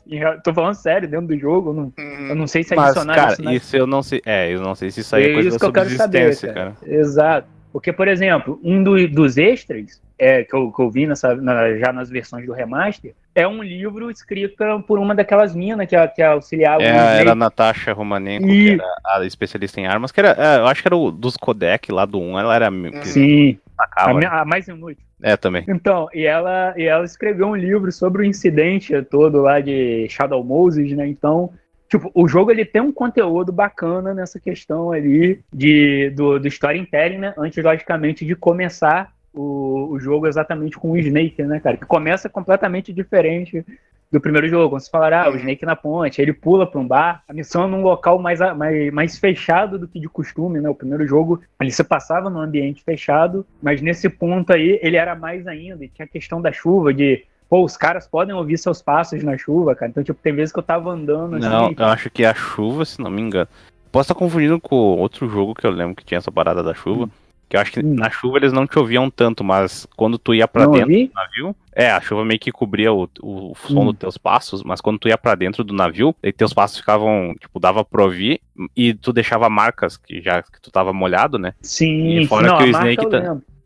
Tô 0.44 0.52
falando 0.52 0.74
sério, 0.74 1.08
dentro 1.08 1.28
do 1.28 1.38
jogo. 1.38 1.70
Eu 1.70 1.74
não, 1.74 1.92
uhum. 1.98 2.28
eu 2.28 2.34
não 2.34 2.46
sei 2.46 2.62
se 2.62 2.74
adicionar 2.74 3.14
Mas, 3.14 3.16
cara, 3.16 3.32
isso, 3.32 3.42
né? 3.42 3.54
isso 3.54 3.76
eu 3.76 3.86
não 3.86 4.02
sei. 4.02 4.22
É, 4.24 4.54
eu 4.54 4.60
não 4.60 4.74
sei 4.74 4.90
se 4.90 5.00
isso 5.00 5.16
aí 5.16 5.24
é, 5.24 5.30
é 5.30 5.34
coisa 5.34 5.48
isso 5.48 5.58
que 5.58 5.64
eu 5.64 5.72
quero 5.72 5.90
saber, 5.90 6.36
cara. 6.40 6.52
cara. 6.52 6.76
Exato. 6.86 7.48
Porque, 7.72 7.92
por 7.92 8.06
exemplo, 8.06 8.60
um 8.62 8.82
do, 8.82 9.08
dos 9.08 9.38
extras 9.38 10.00
é, 10.18 10.44
que, 10.44 10.54
eu, 10.54 10.70
que 10.70 10.82
eu 10.82 10.90
vi 10.90 11.06
nessa, 11.06 11.34
na, 11.34 11.74
já 11.78 11.92
nas 11.92 12.10
versões 12.10 12.44
do 12.44 12.52
remaster, 12.52 13.14
é 13.34 13.46
um 13.46 13.62
livro 13.62 14.10
escrito 14.10 14.56
por 14.86 14.98
uma 14.98 15.14
daquelas 15.14 15.54
minas 15.54 15.88
que, 15.88 16.08
que 16.08 16.22
auxiliava. 16.22 16.82
É, 16.82 17.20
era 17.20 17.32
a 17.32 17.34
Natasha 17.34 17.92
Romanenko, 17.92 18.48
e... 18.48 18.76
que 18.76 18.82
era 18.82 19.22
a 19.22 19.26
especialista 19.26 19.80
em 19.80 19.86
armas, 19.86 20.12
que 20.12 20.20
era, 20.20 20.36
é, 20.38 20.58
eu 20.58 20.66
acho 20.66 20.82
que 20.82 20.88
era 20.88 20.96
o 20.96 21.10
dos 21.10 21.36
codec 21.36 21.90
lá 21.90 22.04
do 22.04 22.20
1, 22.20 22.38
ela 22.38 22.54
era. 22.54 22.70
Sim. 23.04 23.58
a, 23.78 24.14
né? 24.14 24.26
a, 24.26 24.44
mais 24.44 24.68
inútil. 24.68 25.02
É, 25.22 25.36
também. 25.36 25.64
Então, 25.68 26.08
e 26.12 26.24
ela, 26.24 26.74
e 26.76 26.84
ela 26.84 27.04
escreveu 27.04 27.46
um 27.46 27.56
livro 27.56 27.90
sobre 27.92 28.22
o 28.22 28.24
incidente 28.24 29.00
todo 29.02 29.40
lá 29.40 29.60
de 29.60 30.08
Shadow 30.08 30.42
Moses, 30.42 30.92
né? 30.96 31.06
Então, 31.06 31.50
tipo, 31.88 32.10
o 32.12 32.26
jogo 32.26 32.50
ele 32.50 32.64
tem 32.64 32.82
um 32.82 32.92
conteúdo 32.92 33.52
bacana 33.52 34.12
nessa 34.12 34.40
questão 34.40 34.90
ali 34.90 35.40
de, 35.52 36.10
do, 36.10 36.40
do 36.40 36.48
storytelling, 36.48 37.18
né? 37.18 37.34
Antes, 37.38 37.62
logicamente, 37.62 38.26
de 38.26 38.34
começar 38.34 39.11
o, 39.32 39.88
o 39.92 40.00
jogo 40.00 40.26
exatamente 40.26 40.76
com 40.76 40.92
o 40.92 40.98
Snake, 40.98 41.42
né, 41.42 41.60
cara? 41.60 41.76
Que 41.76 41.86
começa 41.86 42.28
completamente 42.28 42.92
diferente 42.92 43.64
do 44.10 44.20
primeiro 44.20 44.46
jogo. 44.46 44.78
Você 44.78 44.90
falar, 44.90 45.12
ah, 45.14 45.30
o 45.30 45.36
Snake 45.36 45.64
na 45.64 45.74
ponte, 45.74 46.20
ele 46.20 46.34
pula 46.34 46.66
para 46.66 46.80
um 46.80 46.86
bar, 46.86 47.22
a 47.26 47.32
missão 47.32 47.64
é 47.64 47.66
num 47.66 47.82
local 47.82 48.18
mais, 48.18 48.40
mais, 48.56 48.92
mais 48.92 49.18
fechado 49.18 49.78
do 49.78 49.88
que 49.88 49.98
de 49.98 50.08
costume, 50.08 50.60
né? 50.60 50.68
O 50.68 50.74
primeiro 50.74 51.06
jogo, 51.06 51.40
ali 51.58 51.72
você 51.72 51.82
passava 51.82 52.28
num 52.28 52.40
ambiente 52.40 52.84
fechado, 52.84 53.46
mas 53.62 53.80
nesse 53.80 54.10
ponto 54.10 54.52
aí 54.52 54.78
ele 54.82 54.96
era 54.96 55.14
mais 55.14 55.46
ainda, 55.46 55.82
e 55.84 55.88
tinha 55.88 56.04
a 56.04 56.08
questão 56.08 56.42
da 56.42 56.52
chuva, 56.52 56.92
de 56.92 57.24
pô, 57.48 57.64
os 57.64 57.76
caras 57.76 58.06
podem 58.06 58.34
ouvir 58.34 58.58
seus 58.58 58.82
passos 58.82 59.22
na 59.22 59.36
chuva, 59.38 59.74
cara. 59.74 59.90
Então, 59.90 60.04
tipo, 60.04 60.20
tem 60.22 60.34
vezes 60.34 60.52
que 60.52 60.58
eu 60.58 60.62
tava 60.62 60.90
andando 60.90 61.36
assim. 61.36 61.48
Não, 61.48 61.74
eu 61.76 61.84
acho 61.86 62.10
que 62.10 62.24
a 62.24 62.34
chuva, 62.34 62.84
se 62.84 63.00
não 63.00 63.10
me 63.10 63.22
engano. 63.22 63.48
Posso 63.90 64.10
estar 64.10 64.14
confundindo 64.14 64.58
com 64.58 64.74
outro 64.74 65.28
jogo 65.28 65.54
que 65.54 65.66
eu 65.66 65.70
lembro 65.70 65.94
que 65.94 66.04
tinha 66.04 66.16
essa 66.16 66.32
parada 66.32 66.62
da 66.62 66.72
chuva. 66.72 67.04
Hum. 67.04 67.10
Que 67.52 67.56
eu 67.56 67.60
acho 67.60 67.72
que 67.72 67.80
hum. 67.80 67.94
na 67.94 68.08
chuva 68.08 68.38
eles 68.38 68.50
não 68.50 68.66
te 68.66 68.78
ouviam 68.78 69.10
tanto, 69.10 69.44
mas 69.44 69.86
quando 69.94 70.16
tu 70.16 70.34
ia 70.34 70.48
para 70.48 70.64
dentro 70.64 70.90
ouvi? 70.90 71.08
do 71.08 71.12
navio. 71.12 71.56
É, 71.74 71.90
a 71.90 72.00
chuva 72.00 72.24
meio 72.24 72.40
que 72.40 72.50
cobria 72.50 72.90
o, 72.90 73.06
o 73.20 73.52
som 73.68 73.82
hum. 73.82 73.84
dos 73.92 73.98
teus 73.98 74.16
passos, 74.16 74.62
mas 74.62 74.80
quando 74.80 74.98
tu 74.98 75.06
ia 75.06 75.18
para 75.18 75.34
dentro 75.34 75.62
do 75.62 75.74
navio, 75.74 76.16
aí 76.22 76.32
teus 76.32 76.54
passos 76.54 76.78
ficavam, 76.78 77.34
tipo, 77.38 77.60
dava 77.60 77.84
pra 77.84 78.04
ouvir 78.04 78.40
e 78.74 78.94
tu 78.94 79.12
deixava 79.12 79.50
marcas 79.50 79.98
que 79.98 80.22
já 80.22 80.42
que 80.42 80.62
tu 80.62 80.70
tava 80.70 80.94
molhado, 80.94 81.38
né? 81.38 81.52
Sim, 81.60 82.20
e 82.20 82.26
fora 82.26 82.48
não, 82.48 82.56
que 82.56 82.64
o 82.64 82.68
Snake 82.68 83.06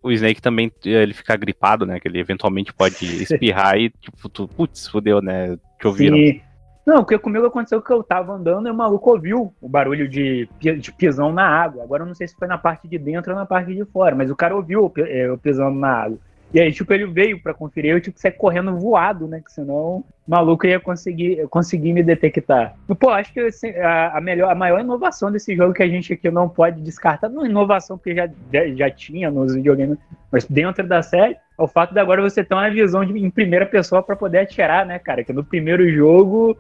o 0.02 0.10
Snake 0.10 0.42
também 0.42 0.72
ele 0.84 1.14
fica 1.14 1.36
gripado, 1.36 1.86
né? 1.86 2.00
Que 2.00 2.08
ele 2.08 2.18
eventualmente 2.18 2.72
pode 2.72 3.06
espirrar 3.22 3.78
e, 3.78 3.90
tipo, 3.90 4.28
tu, 4.28 4.48
putz, 4.48 4.88
fudeu, 4.88 5.22
né? 5.22 5.56
Te 5.80 5.86
ouviram. 5.86 6.16
Sim. 6.16 6.40
Não, 6.86 6.98
porque 6.98 7.18
comigo 7.18 7.44
aconteceu 7.44 7.82
que 7.82 7.92
eu 7.92 8.00
tava 8.00 8.32
andando 8.32 8.68
e 8.68 8.70
o 8.70 8.74
maluco 8.74 9.10
ouviu 9.10 9.52
o 9.60 9.68
barulho 9.68 10.08
de, 10.08 10.48
de 10.60 10.92
pisão 10.92 11.32
na 11.32 11.44
água. 11.44 11.82
Agora 11.82 12.04
eu 12.04 12.06
não 12.06 12.14
sei 12.14 12.28
se 12.28 12.36
foi 12.36 12.46
na 12.46 12.56
parte 12.56 12.86
de 12.86 12.96
dentro 12.96 13.32
ou 13.32 13.38
na 13.38 13.44
parte 13.44 13.74
de 13.74 13.84
fora, 13.86 14.14
mas 14.14 14.30
o 14.30 14.36
cara 14.36 14.54
ouviu 14.54 14.84
o, 14.86 14.92
é, 15.00 15.36
pisando 15.36 15.76
na 15.76 15.90
água. 15.90 16.18
E 16.54 16.60
aí, 16.60 16.72
tipo, 16.72 16.92
ele 16.92 17.06
veio 17.06 17.42
pra 17.42 17.52
conferir, 17.52 17.90
eu 17.90 18.00
tive 18.00 18.14
que 18.14 18.20
sair 18.20 18.32
correndo 18.32 18.78
voado, 18.78 19.26
né? 19.26 19.42
Que 19.44 19.50
senão 19.50 19.74
o 19.74 20.04
maluco 20.28 20.64
ia 20.64 20.78
conseguir, 20.78 21.46
conseguir 21.48 21.92
me 21.92 22.04
detectar. 22.04 22.76
Pô, 23.00 23.10
acho 23.10 23.32
que 23.32 23.40
assim, 23.40 23.70
a, 23.70 24.16
a, 24.16 24.20
melhor, 24.20 24.52
a 24.52 24.54
maior 24.54 24.78
inovação 24.78 25.32
desse 25.32 25.56
jogo 25.56 25.74
que 25.74 25.82
a 25.82 25.88
gente 25.88 26.12
aqui 26.12 26.30
não 26.30 26.48
pode 26.48 26.80
descartar, 26.82 27.28
não 27.28 27.44
inovação 27.44 27.98
porque 27.98 28.14
já, 28.14 28.28
já 28.76 28.90
tinha 28.90 29.28
nos 29.28 29.56
videogames, 29.56 29.98
mas 30.30 30.44
dentro 30.44 30.86
da 30.86 31.02
série, 31.02 31.34
é 31.34 31.62
o 31.62 31.66
fato 31.66 31.92
de 31.92 31.98
agora 31.98 32.22
você 32.22 32.44
ter 32.44 32.54
uma 32.54 32.70
visão 32.70 33.04
de, 33.04 33.18
em 33.18 33.28
primeira 33.28 33.66
pessoa 33.66 34.04
para 34.04 34.14
poder 34.14 34.38
atirar, 34.38 34.86
né, 34.86 35.00
cara? 35.00 35.24
Que 35.24 35.32
no 35.32 35.44
primeiro 35.44 35.90
jogo 35.90 36.56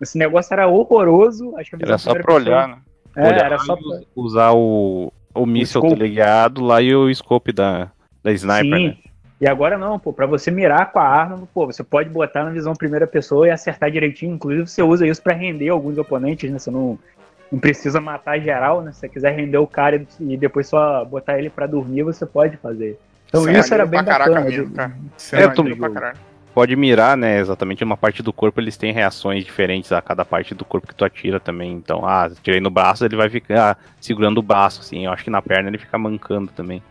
esse 0.00 0.18
negócio 0.18 0.52
era 0.52 0.66
horroroso. 0.68 1.56
Acho 1.56 1.76
que 1.76 1.84
era 1.84 1.98
só 1.98 2.12
pra 2.12 2.22
pessoa... 2.22 2.40
olhar, 2.40 2.68
né? 2.68 2.78
É, 3.16 3.26
olhar 3.26 3.46
era 3.46 3.58
só 3.58 3.76
pra... 3.76 4.00
usar 4.14 4.52
o, 4.52 5.12
o 5.34 5.46
míssil 5.46 5.80
teleguiado 5.80 6.62
lá 6.62 6.80
e 6.80 6.94
o 6.94 7.12
scope 7.14 7.52
da, 7.52 7.90
da 8.22 8.32
sniper, 8.32 8.78
Sim. 8.78 8.88
né? 8.88 8.96
E 9.40 9.46
agora 9.46 9.78
não, 9.78 10.00
pô, 10.00 10.12
pra 10.12 10.26
você 10.26 10.50
mirar 10.50 10.90
com 10.90 10.98
a 10.98 11.04
arma, 11.04 11.48
pô, 11.54 11.64
você 11.66 11.84
pode 11.84 12.10
botar 12.10 12.42
na 12.42 12.50
visão 12.50 12.74
primeira 12.74 13.06
pessoa 13.06 13.46
e 13.46 13.50
acertar 13.50 13.90
direitinho. 13.90 14.34
Inclusive, 14.34 14.66
você 14.66 14.82
usa 14.82 15.06
isso 15.06 15.22
para 15.22 15.34
render 15.34 15.68
alguns 15.68 15.96
oponentes, 15.96 16.50
né? 16.50 16.58
Você 16.58 16.70
não, 16.72 16.98
não 17.50 17.58
precisa 17.58 18.00
matar 18.00 18.40
geral, 18.40 18.82
né? 18.82 18.90
Se 18.92 19.00
você 19.00 19.08
quiser 19.08 19.36
render 19.36 19.58
o 19.58 19.66
cara 19.66 20.04
e 20.18 20.36
depois 20.36 20.66
só 20.66 21.04
botar 21.04 21.38
ele 21.38 21.50
para 21.50 21.66
dormir, 21.66 22.02
você 22.02 22.26
pode 22.26 22.56
fazer. 22.56 22.98
Então 23.28 23.42
isso, 23.42 23.60
isso 23.60 23.74
era 23.74 23.86
bem 23.86 24.02
bacana. 24.02 24.40
Mesmo, 24.40 24.72
cara. 24.72 24.92
É, 25.32 25.48
tu, 25.48 25.62
pode 26.54 26.74
mirar, 26.76 27.16
né? 27.16 27.38
Exatamente 27.38 27.84
uma 27.84 27.96
parte 27.96 28.22
do 28.22 28.32
corpo, 28.32 28.60
eles 28.60 28.76
têm 28.76 28.92
reações 28.92 29.44
diferentes 29.44 29.92
a 29.92 30.02
cada 30.02 30.24
parte 30.24 30.54
do 30.54 30.64
corpo 30.64 30.86
que 30.86 30.94
tu 30.94 31.04
atira 31.04 31.38
também. 31.38 31.72
Então, 31.72 32.06
ah, 32.06 32.24
atirei 32.24 32.60
no 32.60 32.70
braço, 32.70 33.04
ele 33.04 33.16
vai 33.16 33.28
ficar 33.28 33.78
segurando 34.00 34.38
o 34.38 34.42
braço, 34.42 34.80
assim. 34.80 35.06
Eu 35.06 35.12
acho 35.12 35.24
que 35.24 35.30
na 35.30 35.42
perna 35.42 35.68
ele 35.68 35.78
fica 35.78 35.96
mancando 35.98 36.50
também. 36.52 36.82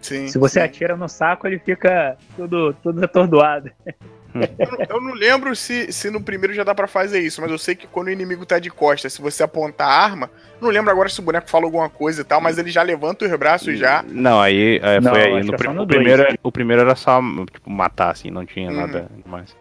Sim, 0.00 0.26
Se 0.26 0.38
você 0.38 0.60
sim. 0.60 0.66
atira 0.66 0.96
no 0.96 1.08
saco, 1.08 1.46
ele 1.46 1.58
fica 1.58 2.16
tudo, 2.36 2.74
tudo 2.82 3.04
atordoado. 3.04 3.70
eu, 4.88 5.00
não 5.00 5.14
lembro 5.14 5.54
se, 5.54 5.92
se 5.92 6.10
no 6.10 6.22
primeiro 6.22 6.54
já 6.54 6.64
dá 6.64 6.74
para 6.74 6.86
fazer 6.86 7.20
isso, 7.20 7.40
mas 7.40 7.50
eu 7.50 7.58
sei 7.58 7.74
que 7.74 7.86
quando 7.86 8.08
o 8.08 8.10
inimigo 8.10 8.46
tá 8.46 8.58
de 8.58 8.70
costas, 8.70 9.12
se 9.12 9.22
você 9.22 9.42
apontar 9.42 9.88
a 9.88 10.04
arma, 10.04 10.30
não 10.60 10.68
lembro 10.68 10.90
agora 10.90 11.08
se 11.08 11.20
o 11.20 11.22
boneco 11.22 11.50
fala 11.50 11.64
alguma 11.64 11.88
coisa 11.88 12.22
e 12.22 12.24
tal, 12.24 12.40
mas 12.40 12.58
ele 12.58 12.70
já 12.70 12.82
levanta 12.82 13.24
os 13.24 13.38
braços 13.38 13.78
já. 13.78 14.04
Não, 14.08 14.40
aí 14.40 14.80
é, 14.82 15.00
não, 15.00 15.12
foi 15.12 15.22
aí. 15.22 15.44
No, 15.44 15.56
prim 15.56 15.68
no 15.72 15.86
primeiro, 15.86 16.38
o 16.42 16.52
primeiro 16.52 16.82
era 16.82 16.94
só 16.94 17.20
tipo, 17.52 17.70
matar, 17.70 18.10
assim, 18.10 18.30
não 18.30 18.46
tinha 18.46 18.70
uhum. 18.70 18.76
nada 18.76 19.10
mais. 19.26 19.54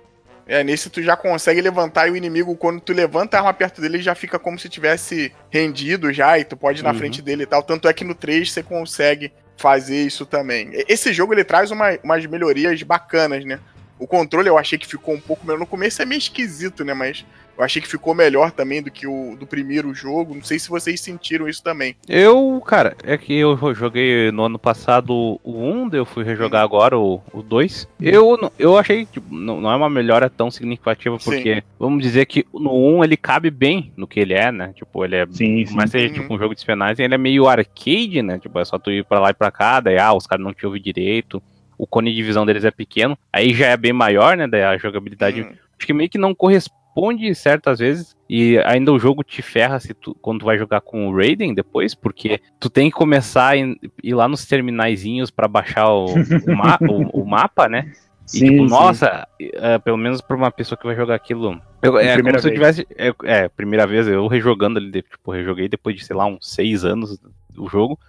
É, 0.47 0.63
nesse 0.63 0.89
tu 0.89 1.01
já 1.01 1.15
consegue 1.15 1.61
levantar 1.61 2.07
e 2.07 2.11
o 2.11 2.17
inimigo, 2.17 2.55
quando 2.55 2.81
tu 2.81 2.91
levanta 2.91 3.37
a 3.37 3.39
arma 3.39 3.53
perto 3.53 3.79
dele, 3.79 4.01
já 4.01 4.13
fica 4.13 4.37
como 4.37 4.59
se 4.59 4.67
tivesse 4.67 5.31
rendido 5.49 6.11
já, 6.11 6.37
e 6.37 6.43
tu 6.43 6.57
pode 6.57 6.81
ir 6.81 6.83
na 6.83 6.91
uhum. 6.91 6.97
frente 6.97 7.21
dele 7.21 7.43
e 7.43 7.45
tal. 7.45 7.63
Tanto 7.63 7.87
é 7.87 7.93
que 7.93 8.03
no 8.03 8.13
3 8.13 8.51
você 8.51 8.61
consegue 8.61 9.31
fazer 9.55 10.03
isso 10.03 10.25
também. 10.25 10.71
Esse 10.87 11.13
jogo 11.13 11.33
ele 11.33 11.43
traz 11.43 11.71
uma, 11.71 11.97
umas 12.03 12.25
melhorias 12.25 12.81
bacanas, 12.83 13.45
né? 13.45 13.59
O 14.01 14.07
controle 14.07 14.49
eu 14.49 14.57
achei 14.57 14.79
que 14.79 14.87
ficou 14.87 15.13
um 15.13 15.19
pouco 15.19 15.45
melhor. 15.45 15.59
No 15.59 15.67
começo 15.67 16.01
é 16.01 16.05
meio 16.05 16.17
esquisito, 16.17 16.83
né? 16.83 16.91
Mas 16.91 17.23
eu 17.55 17.63
achei 17.63 17.79
que 17.79 17.87
ficou 17.87 18.15
melhor 18.15 18.49
também 18.49 18.81
do 18.81 18.89
que 18.89 19.05
o 19.05 19.35
do 19.39 19.45
primeiro 19.45 19.93
jogo. 19.93 20.33
Não 20.33 20.43
sei 20.43 20.57
se 20.57 20.67
vocês 20.67 20.99
sentiram 20.99 21.47
isso 21.47 21.61
também. 21.61 21.95
Eu, 22.09 22.59
cara, 22.65 22.97
é 23.03 23.15
que 23.15 23.31
eu 23.31 23.55
joguei 23.75 24.31
no 24.31 24.45
ano 24.45 24.57
passado 24.57 25.39
o 25.43 25.51
1, 25.55 25.89
eu 25.93 26.03
fui 26.03 26.23
rejogar 26.23 26.63
agora 26.63 26.97
o, 26.97 27.21
o 27.31 27.43
2. 27.43 27.87
Eu, 28.01 28.51
eu 28.57 28.75
achei 28.75 29.05
que 29.05 29.11
tipo, 29.13 29.31
não, 29.31 29.61
não 29.61 29.71
é 29.71 29.75
uma 29.75 29.89
melhora 29.89 30.31
tão 30.31 30.49
significativa, 30.49 31.19
porque 31.19 31.55
sim. 31.57 31.61
vamos 31.77 32.01
dizer 32.01 32.25
que 32.25 32.43
no 32.51 32.73
1 32.73 33.03
ele 33.03 33.15
cabe 33.15 33.51
bem 33.51 33.93
no 33.95 34.07
que 34.07 34.19
ele 34.19 34.33
é, 34.33 34.51
né? 34.51 34.73
Tipo, 34.75 35.05
ele 35.05 35.17
é. 35.17 35.27
Sim, 35.29 35.63
sim. 35.63 35.75
Mas 35.75 35.91
seja 35.91 36.11
tipo 36.11 36.33
um 36.33 36.39
jogo 36.39 36.55
de 36.55 36.61
espionagem, 36.61 37.05
ele 37.05 37.13
é 37.13 37.19
meio 37.19 37.47
arcade, 37.47 38.23
né? 38.23 38.39
Tipo, 38.39 38.57
é 38.57 38.65
só 38.65 38.79
tu 38.79 38.89
ir 38.89 39.05
pra 39.05 39.19
lá 39.19 39.29
e 39.29 39.35
pra 39.35 39.51
cá, 39.51 39.79
daí 39.79 39.99
ah, 39.99 40.11
os 40.11 40.25
caras 40.25 40.43
não 40.43 40.55
te 40.55 40.65
ouvem 40.65 40.81
direito 40.81 41.39
o 41.81 41.87
cone 41.87 42.13
de 42.13 42.21
visão 42.21 42.45
deles 42.45 42.63
é 42.63 42.69
pequeno, 42.69 43.17
aí 43.33 43.55
já 43.55 43.69
é 43.69 43.75
bem 43.75 43.91
maior, 43.91 44.37
né? 44.37 44.47
Daí 44.47 44.61
a 44.61 44.77
jogabilidade 44.77 45.41
hum. 45.41 45.49
acho 45.49 45.87
que 45.87 45.91
meio 45.91 46.11
que 46.11 46.17
não 46.19 46.35
corresponde 46.35 47.33
certas 47.33 47.79
vezes 47.79 48.15
e 48.29 48.59
ainda 48.59 48.93
o 48.93 48.99
jogo 48.99 49.23
te 49.23 49.41
ferra 49.41 49.79
se 49.79 49.91
tu, 49.95 50.13
quando 50.21 50.41
tu 50.41 50.45
vai 50.45 50.59
jogar 50.59 50.81
com 50.81 51.07
o 51.07 51.17
Raiden 51.17 51.55
depois, 51.55 51.95
porque 51.95 52.39
tu 52.59 52.69
tem 52.69 52.91
que 52.91 52.95
começar 52.95 53.53
a 53.53 53.57
ir 53.57 54.13
lá 54.13 54.27
nos 54.27 54.45
terminaizinhos 54.45 55.31
para 55.31 55.47
baixar 55.47 55.89
o, 55.89 56.05
o, 56.05 56.55
ma 56.55 56.77
o, 56.81 57.21
o, 57.21 57.25
mapa, 57.25 57.67
né? 57.67 57.91
E 58.33 58.37
sim, 58.37 58.49
tipo, 58.49 58.63
sim. 58.63 58.69
nossa, 58.69 59.27
é, 59.41 59.77
pelo 59.79 59.97
menos 59.97 60.21
pra 60.21 60.37
uma 60.37 60.51
pessoa 60.51 60.77
que 60.77 60.85
vai 60.85 60.95
jogar 60.95 61.15
aquilo. 61.15 61.59
Eu, 61.81 61.97
é 61.97 62.15
como 62.15 62.31
vez. 62.31 62.41
se 62.41 62.47
eu 62.47 62.53
tivesse. 62.53 62.87
É, 62.95 63.13
é, 63.25 63.49
primeira 63.49 63.85
vez, 63.85 64.07
eu 64.07 64.25
rejogando 64.27 64.79
ali, 64.79 65.01
tipo, 65.01 65.31
rejoguei 65.31 65.67
depois 65.67 65.97
de, 65.97 66.05
sei 66.05 66.15
lá, 66.15 66.25
uns 66.25 66.49
seis 66.49 66.85
anos 66.85 67.19
o 67.57 67.67
jogo. 67.67 67.99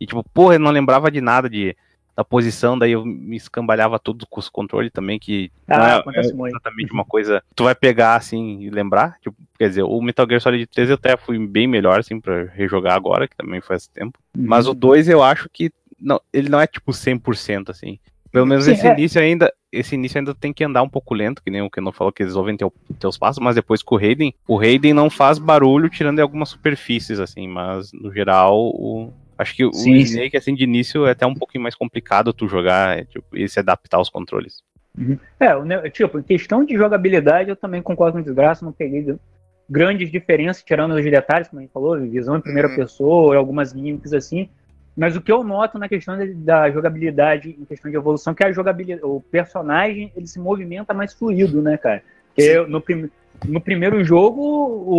E 0.00 0.06
tipo, 0.06 0.24
porra, 0.32 0.54
eu 0.54 0.60
não 0.60 0.70
lembrava 0.70 1.10
de 1.10 1.20
nada 1.20 1.50
de 1.50 1.76
da 2.16 2.24
posição, 2.24 2.78
daí 2.78 2.92
eu 2.92 3.04
me 3.04 3.36
escambalhava 3.36 3.98
tudo 3.98 4.26
com 4.26 4.40
os 4.40 4.48
controles 4.48 4.90
também, 4.90 5.18
que 5.18 5.52
ah, 5.68 6.02
não 6.04 6.12
é, 6.12 6.16
é 6.16 6.48
exatamente 6.48 6.90
uma 6.90 7.04
coisa 7.04 7.42
tu 7.54 7.64
vai 7.64 7.74
pegar 7.74 8.16
assim 8.16 8.62
e 8.62 8.70
lembrar. 8.70 9.18
Tipo, 9.20 9.36
quer 9.58 9.68
dizer, 9.68 9.82
o 9.82 10.00
Metal 10.00 10.26
Gear 10.26 10.40
Solid 10.40 10.66
3 10.66 10.88
eu 10.88 10.94
até 10.94 11.16
fui 11.16 11.38
bem 11.46 11.66
melhor, 11.66 12.00
assim, 12.00 12.18
pra 12.18 12.44
rejogar 12.46 12.94
agora, 12.96 13.28
que 13.28 13.36
também 13.36 13.60
faz 13.60 13.86
tempo. 13.86 14.18
Uhum. 14.34 14.44
Mas 14.46 14.66
o 14.66 14.72
2 14.72 15.10
eu 15.10 15.22
acho 15.22 15.48
que 15.52 15.70
não, 16.00 16.20
ele 16.32 16.48
não 16.48 16.60
é 16.60 16.66
tipo 16.66 16.90
100% 16.90 17.68
assim. 17.68 17.98
Pelo 18.32 18.46
menos 18.46 18.64
Sim, 18.64 18.72
esse 18.72 18.86
é. 18.86 18.92
início 18.92 19.20
ainda, 19.20 19.52
esse 19.70 19.94
início 19.94 20.18
ainda 20.18 20.34
tem 20.34 20.52
que 20.52 20.64
andar 20.64 20.82
um 20.82 20.88
pouco 20.88 21.14
lento, 21.14 21.42
que 21.42 21.50
nem 21.50 21.62
o 21.62 21.70
que 21.70 21.80
não 21.80 21.92
falou 21.92 22.12
que 22.12 22.22
eles 22.22 22.34
ouvem 22.34 22.56
teu, 22.56 22.72
teus 22.98 23.16
passos, 23.16 23.42
mas 23.42 23.54
depois 23.54 23.82
com 23.82 23.94
o 23.94 23.98
Raiden, 23.98 24.34
o 24.46 24.56
Raiden 24.56 24.92
não 24.92 25.08
faz 25.08 25.38
barulho 25.38 25.88
tirando 25.88 26.20
algumas 26.20 26.50
superfícies 26.50 27.20
assim, 27.20 27.46
mas 27.48 27.92
no 27.92 28.12
geral 28.12 28.58
o, 28.58 29.12
Acho 29.38 29.54
que 29.54 29.70
sim, 29.72 29.92
o 29.92 29.96
Snake, 29.96 30.36
assim, 30.36 30.54
de 30.54 30.64
início 30.64 31.06
é 31.06 31.10
até 31.10 31.26
um 31.26 31.34
pouquinho 31.34 31.62
mais 31.62 31.74
complicado 31.74 32.32
tu 32.32 32.48
jogar 32.48 32.98
é, 32.98 33.04
tipo, 33.04 33.36
e 33.36 33.48
se 33.48 33.58
adaptar 33.60 33.98
aos 33.98 34.08
controles. 34.08 34.62
Uhum. 34.98 35.18
É, 35.38 35.90
tipo, 35.90 36.18
em 36.18 36.22
questão 36.22 36.64
de 36.64 36.74
jogabilidade, 36.76 37.50
eu 37.50 37.56
também 37.56 37.82
concordo 37.82 38.14
com 38.14 38.20
o 38.20 38.24
Desgraça, 38.24 38.64
não 38.64 38.72
peguei 38.72 39.14
grandes 39.68 40.10
diferenças, 40.10 40.62
tirando 40.62 40.94
os 40.94 41.04
detalhes, 41.04 41.48
como 41.48 41.60
a 41.60 41.62
gente 41.62 41.72
falou, 41.72 42.00
visão 42.00 42.36
em 42.36 42.40
primeira 42.40 42.68
uhum. 42.68 42.76
pessoa 42.76 43.36
algumas 43.36 43.72
gimmicks 43.72 44.12
assim. 44.12 44.48
Mas 44.96 45.14
o 45.14 45.20
que 45.20 45.30
eu 45.30 45.44
noto 45.44 45.78
na 45.78 45.88
questão 45.88 46.16
da 46.36 46.70
jogabilidade, 46.70 47.50
em 47.50 47.64
questão 47.66 47.90
de 47.90 47.96
evolução, 47.98 48.34
que 48.34 48.42
a 48.42 48.50
jogabilidade, 48.50 49.04
o 49.04 49.20
personagem, 49.20 50.10
ele 50.16 50.26
se 50.26 50.40
movimenta 50.40 50.94
mais 50.94 51.12
fluido, 51.12 51.60
né, 51.60 51.76
cara? 51.76 52.02
Porque 52.28 52.58
no, 52.66 52.80
prim, 52.80 53.10
no 53.44 53.60
primeiro 53.60 54.02
jogo, 54.04 54.42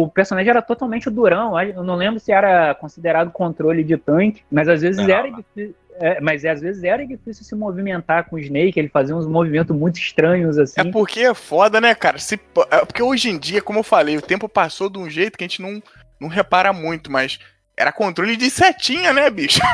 o 0.03 0.09
personagem 0.09 0.49
era 0.49 0.61
totalmente 0.61 1.09
durão. 1.09 1.59
Eu 1.59 1.83
não 1.83 1.95
lembro 1.95 2.19
se 2.19 2.31
era 2.31 2.75
considerado 2.75 3.31
controle 3.31 3.83
de 3.83 3.97
tanque, 3.97 4.43
mas 4.51 4.67
às 4.67 4.81
vezes 4.81 5.05
não. 5.05 5.13
era 5.13 5.29
difícil. 5.29 5.75
É, 5.99 6.21
mas 6.21 6.45
às 6.45 6.61
vezes 6.61 6.83
era 6.83 7.03
difícil 7.05 7.43
se 7.43 7.55
movimentar 7.55 8.29
com 8.29 8.35
o 8.35 8.39
Snake, 8.39 8.79
ele 8.79 8.87
fazia 8.87 9.15
uns 9.15 9.25
movimentos 9.25 9.75
muito 9.75 9.97
estranhos 9.97 10.55
assim. 10.59 10.79
É 10.79 10.83
porque 10.91 11.21
é 11.21 11.33
foda, 11.33 11.81
né, 11.81 11.95
cara? 11.95 12.19
Se, 12.19 12.39
é 12.69 12.85
porque 12.85 13.01
hoje 13.01 13.31
em 13.31 13.39
dia, 13.39 13.63
como 13.63 13.79
eu 13.79 13.83
falei, 13.83 14.15
o 14.15 14.21
tempo 14.21 14.47
passou 14.47 14.91
de 14.91 14.99
um 14.99 15.09
jeito 15.09 15.35
que 15.35 15.43
a 15.43 15.47
gente 15.47 15.59
não, 15.59 15.81
não 16.19 16.27
repara 16.27 16.71
muito, 16.71 17.11
mas 17.11 17.39
era 17.77 17.91
controle 17.91 18.35
de 18.35 18.49
setinha, 18.49 19.13
né, 19.13 19.29
bicho? 19.29 19.59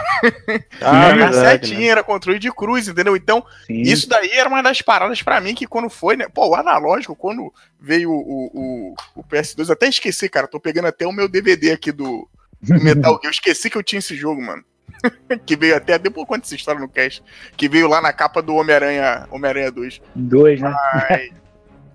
Ah, 0.81 1.07
era 1.07 1.15
verdade, 1.15 1.67
setinha, 1.67 1.79
né? 1.79 1.87
era 1.87 2.03
controle 2.03 2.37
de 2.37 2.51
cruz, 2.51 2.87
entendeu? 2.87 3.15
Então, 3.15 3.45
Sim. 3.65 3.81
isso 3.81 4.09
daí 4.09 4.31
era 4.31 4.49
uma 4.49 4.61
das 4.61 4.81
paradas 4.81 5.21
para 5.21 5.39
mim 5.39 5.55
que 5.55 5.65
quando 5.65 5.89
foi, 5.89 6.17
né? 6.17 6.27
Pô, 6.27 6.49
o 6.49 6.55
analógico, 6.55 7.15
quando 7.15 7.53
veio 7.79 8.11
o, 8.11 8.51
o, 8.53 8.95
o 9.15 9.23
PS2, 9.23 9.69
até 9.69 9.87
esqueci, 9.87 10.27
cara. 10.27 10.47
Tô 10.47 10.59
pegando 10.59 10.87
até 10.87 11.07
o 11.07 11.13
meu 11.13 11.29
DVD 11.29 11.71
aqui 11.71 11.91
do, 11.91 12.27
do 12.61 12.83
Metal 12.83 13.13
Gear. 13.13 13.21
Eu 13.23 13.31
esqueci 13.31 13.69
que 13.69 13.77
eu 13.77 13.83
tinha 13.83 13.99
esse 13.99 14.15
jogo, 14.15 14.41
mano. 14.41 14.63
que 15.45 15.55
veio 15.55 15.77
até, 15.77 15.97
depois 15.97 16.27
conta 16.27 16.45
essa 16.45 16.55
história 16.55 16.81
no 16.81 16.89
cast, 16.89 17.23
que 17.55 17.69
veio 17.69 17.87
lá 17.87 18.01
na 18.01 18.11
capa 18.11 18.41
do 18.41 18.55
Homem-Aranha 18.55 19.27
Homem-Aranha 19.31 19.71
2. 19.71 20.01
2, 20.15 20.61
né? 20.61 20.75
Mas, 21.09 21.31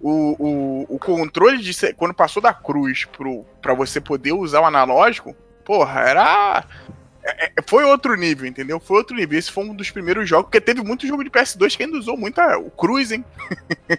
o, 0.01 0.37
o, 0.39 0.95
o 0.95 0.99
controle 0.99 1.59
de. 1.59 1.95
Quando 1.95 2.15
passou 2.15 2.43
da 2.43 2.55
cruz 2.55 3.05
pro, 3.05 3.45
pra 3.61 3.75
você 3.75 4.01
poder 4.01 4.33
usar 4.33 4.61
o 4.61 4.67
analógico, 4.67 5.37
porra, 5.69 6.01
era. 6.01 6.65
É, 7.23 7.47
é, 7.47 7.51
foi 7.67 7.85
outro 7.85 8.15
nível, 8.15 8.47
entendeu? 8.47 8.81
Foi 8.81 8.97
outro 8.97 9.15
nível. 9.15 9.39
Esse 9.39 9.53
foi 9.53 9.65
um 9.65 9.75
dos 9.75 9.91
primeiros 9.91 10.27
jogos, 10.27 10.47
porque 10.47 10.63
teve 10.63 10.83
muito 10.83 11.07
jogo 11.07 11.23
de 11.23 11.29
PS2 11.29 11.77
que 11.77 11.83
ainda 11.83 11.99
usou 11.99 12.17
muito 12.17 12.41
a, 12.41 12.57
o 12.57 12.71
Cruise, 12.71 13.15
hein? 13.15 13.23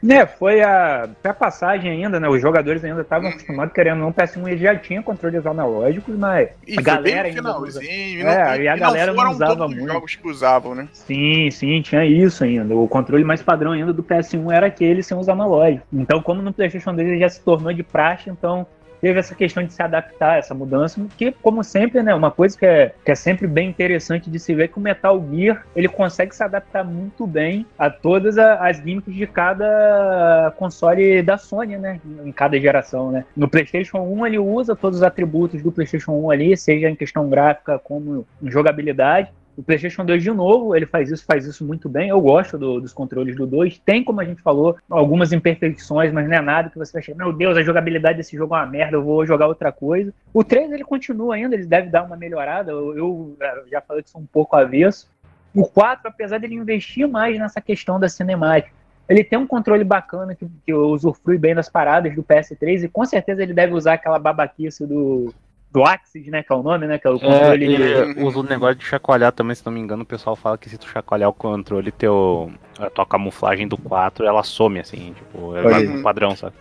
né, 0.01 0.25
foi 0.39 0.63
a, 0.63 1.07
a 1.23 1.33
passagem 1.33 1.91
ainda, 1.91 2.19
né? 2.19 2.27
Os 2.27 2.41
jogadores 2.41 2.83
ainda 2.83 3.01
estavam 3.01 3.29
hum. 3.29 3.33
acostumados, 3.33 3.73
querendo 3.73 3.99
não, 3.99 4.11
PS1 4.11 4.47
ele 4.47 4.57
já 4.57 4.75
tinha 4.75 5.03
controles 5.03 5.45
analógicos, 5.45 6.17
mas 6.17 6.49
e 6.65 6.79
a 6.79 6.81
galera 6.81 7.27
ainda. 7.27 7.59
Usa... 7.59 7.83
E 7.83 8.23
não, 8.23 8.31
é, 8.31 8.63
e 8.63 8.67
a 8.67 8.75
galera 8.75 9.13
não, 9.13 9.23
não 9.23 9.31
usava 9.31 9.67
muito. 9.67 9.85
jogos 9.85 10.15
que 10.15 10.27
usavam, 10.27 10.73
né? 10.73 10.87
Sim, 10.91 11.51
sim, 11.51 11.81
tinha 11.83 12.03
isso 12.03 12.43
ainda. 12.43 12.73
O 12.73 12.87
controle 12.87 13.23
mais 13.23 13.43
padrão 13.43 13.73
ainda 13.73 13.93
do 13.93 14.01
PS1 14.01 14.51
era 14.51 14.65
aquele 14.65 15.03
sem 15.03 15.15
os 15.15 15.29
analógicos. 15.29 15.85
Então, 15.93 16.19
como 16.19 16.41
no 16.41 16.51
PlayStation 16.51 16.95
2 16.95 17.07
ele 17.07 17.19
já 17.19 17.29
se 17.29 17.41
tornou 17.41 17.71
de 17.71 17.83
praxe, 17.83 18.29
então 18.29 18.65
teve 19.01 19.19
essa 19.19 19.35
questão 19.35 19.63
de 19.63 19.73
se 19.73 19.81
adaptar 19.81 20.33
a 20.33 20.37
essa 20.37 20.53
mudança, 20.53 21.05
que, 21.17 21.31
como 21.31 21.63
sempre, 21.63 22.01
né, 22.03 22.13
uma 22.13 22.31
coisa 22.31 22.57
que 22.57 22.65
é, 22.65 22.93
que 23.03 23.11
é 23.11 23.15
sempre 23.15 23.47
bem 23.47 23.69
interessante 23.69 24.29
de 24.29 24.39
se 24.39 24.53
ver 24.53 24.63
é 24.63 24.67
que 24.67 24.77
o 24.77 24.81
Metal 24.81 25.23
Gear 25.31 25.65
ele 25.75 25.87
consegue 25.87 26.35
se 26.35 26.43
adaptar 26.43 26.83
muito 26.83 27.25
bem 27.25 27.65
a 27.77 27.89
todas 27.89 28.37
as 28.37 28.77
gimmicks 28.77 29.13
de 29.13 29.25
cada 29.25 30.53
console 30.57 31.21
da 31.21 31.37
Sony, 31.37 31.77
né, 31.77 31.99
em 32.23 32.31
cada 32.31 32.59
geração, 32.59 33.11
né. 33.11 33.25
No 33.35 33.47
PlayStation 33.47 33.99
1 33.99 34.27
ele 34.27 34.39
usa 34.39 34.75
todos 34.75 34.99
os 34.99 35.03
atributos 35.03 35.61
do 35.61 35.71
PlayStation 35.71 36.11
1 36.11 36.31
ali, 36.31 36.57
seja 36.57 36.89
em 36.89 36.95
questão 36.95 37.29
gráfica 37.29 37.79
como 37.79 38.25
em 38.41 38.51
jogabilidade, 38.51 39.31
O 39.59 39.63
PlayStation 39.63 40.05
2, 40.05 40.23
de 40.23 40.31
novo, 40.31 40.73
ele 40.73 40.85
faz 40.85 41.11
isso, 41.11 41.25
faz 41.25 41.45
isso 41.45 41.65
muito 41.65 41.89
bem. 41.89 42.07
Eu 42.07 42.21
gosto 42.21 42.57
do, 42.57 42.79
dos 42.79 42.93
controles 42.93 43.35
do 43.35 43.45
2. 43.45 43.77
Tem, 43.79 44.01
como 44.01 44.21
a 44.21 44.23
gente 44.23 44.41
falou, 44.41 44.77
algumas 44.89 45.33
imperfeições, 45.33 46.13
mas 46.13 46.29
não 46.29 46.37
é 46.37 46.41
nada 46.41 46.69
que 46.69 46.77
você 46.77 46.93
vai 46.93 47.01
chegar, 47.01 47.17
meu 47.17 47.33
Deus, 47.33 47.57
a 47.57 47.61
jogabilidade 47.61 48.19
desse 48.19 48.37
jogo 48.37 48.55
é 48.55 48.59
uma 48.59 48.65
merda, 48.65 48.95
eu 48.95 49.03
vou 49.03 49.25
jogar 49.25 49.47
outra 49.47 49.69
coisa. 49.69 50.13
O 50.33 50.45
3, 50.45 50.71
ele 50.71 50.85
continua 50.85 51.35
ainda, 51.35 51.55
ele 51.55 51.65
deve 51.65 51.89
dar 51.89 52.03
uma 52.03 52.15
melhorada. 52.15 52.71
Eu, 52.71 52.97
eu 52.97 53.37
já 53.69 53.81
falei 53.81 54.01
que 54.01 54.09
sou 54.09 54.21
um 54.21 54.25
pouco 54.25 54.55
avesso. 54.55 55.09
O 55.53 55.67
4, 55.67 56.07
apesar 56.07 56.37
dele 56.37 56.55
investir 56.55 57.05
mais 57.05 57.37
nessa 57.37 57.59
questão 57.59 57.99
da 57.99 58.07
cinemática, 58.07 58.73
ele 59.09 59.25
tem 59.25 59.37
um 59.37 59.47
controle 59.47 59.83
bacana 59.83 60.35
que, 60.35 60.47
que 60.65 60.73
usufrui 60.73 61.37
bem 61.37 61.53
das 61.53 61.67
paradas 61.67 62.15
do 62.15 62.23
PS3 62.23 62.83
e 62.83 62.87
com 62.87 63.03
certeza 63.03 63.43
ele 63.43 63.53
deve 63.53 63.73
usar 63.73 63.95
aquela 63.95 64.19
babaquice 64.19 64.87
do 64.87 65.33
do 65.71 65.83
Axis, 65.83 66.27
né? 66.27 66.43
Que 66.43 66.51
é 66.51 66.55
o 66.55 66.63
nome, 66.63 66.87
né? 66.87 66.97
Que 66.97 67.07
é 67.07 67.09
o 67.09 67.19
controle. 67.19 67.75
É, 67.75 68.01
ele 68.01 68.23
usa 68.23 68.39
o 68.39 68.43
negócio 68.43 68.75
de 68.75 68.85
chacoalhar 68.85 69.31
também, 69.31 69.55
se 69.55 69.65
não 69.65 69.73
me 69.73 69.79
engano, 69.79 70.03
o 70.03 70.05
pessoal 70.05 70.35
fala 70.35 70.57
que 70.57 70.69
se 70.69 70.77
tu 70.77 70.87
chacoalhar 70.87 71.29
o 71.29 71.33
controle, 71.33 71.91
teu, 71.91 72.51
a 72.79 72.89
tua 72.89 73.05
camuflagem 73.05 73.67
do 73.67 73.77
4, 73.77 74.25
ela 74.25 74.43
some, 74.43 74.79
assim, 74.79 75.13
tipo, 75.13 75.55
é 75.55 75.79
um 75.89 76.01
padrão, 76.01 76.35
sabe? 76.35 76.55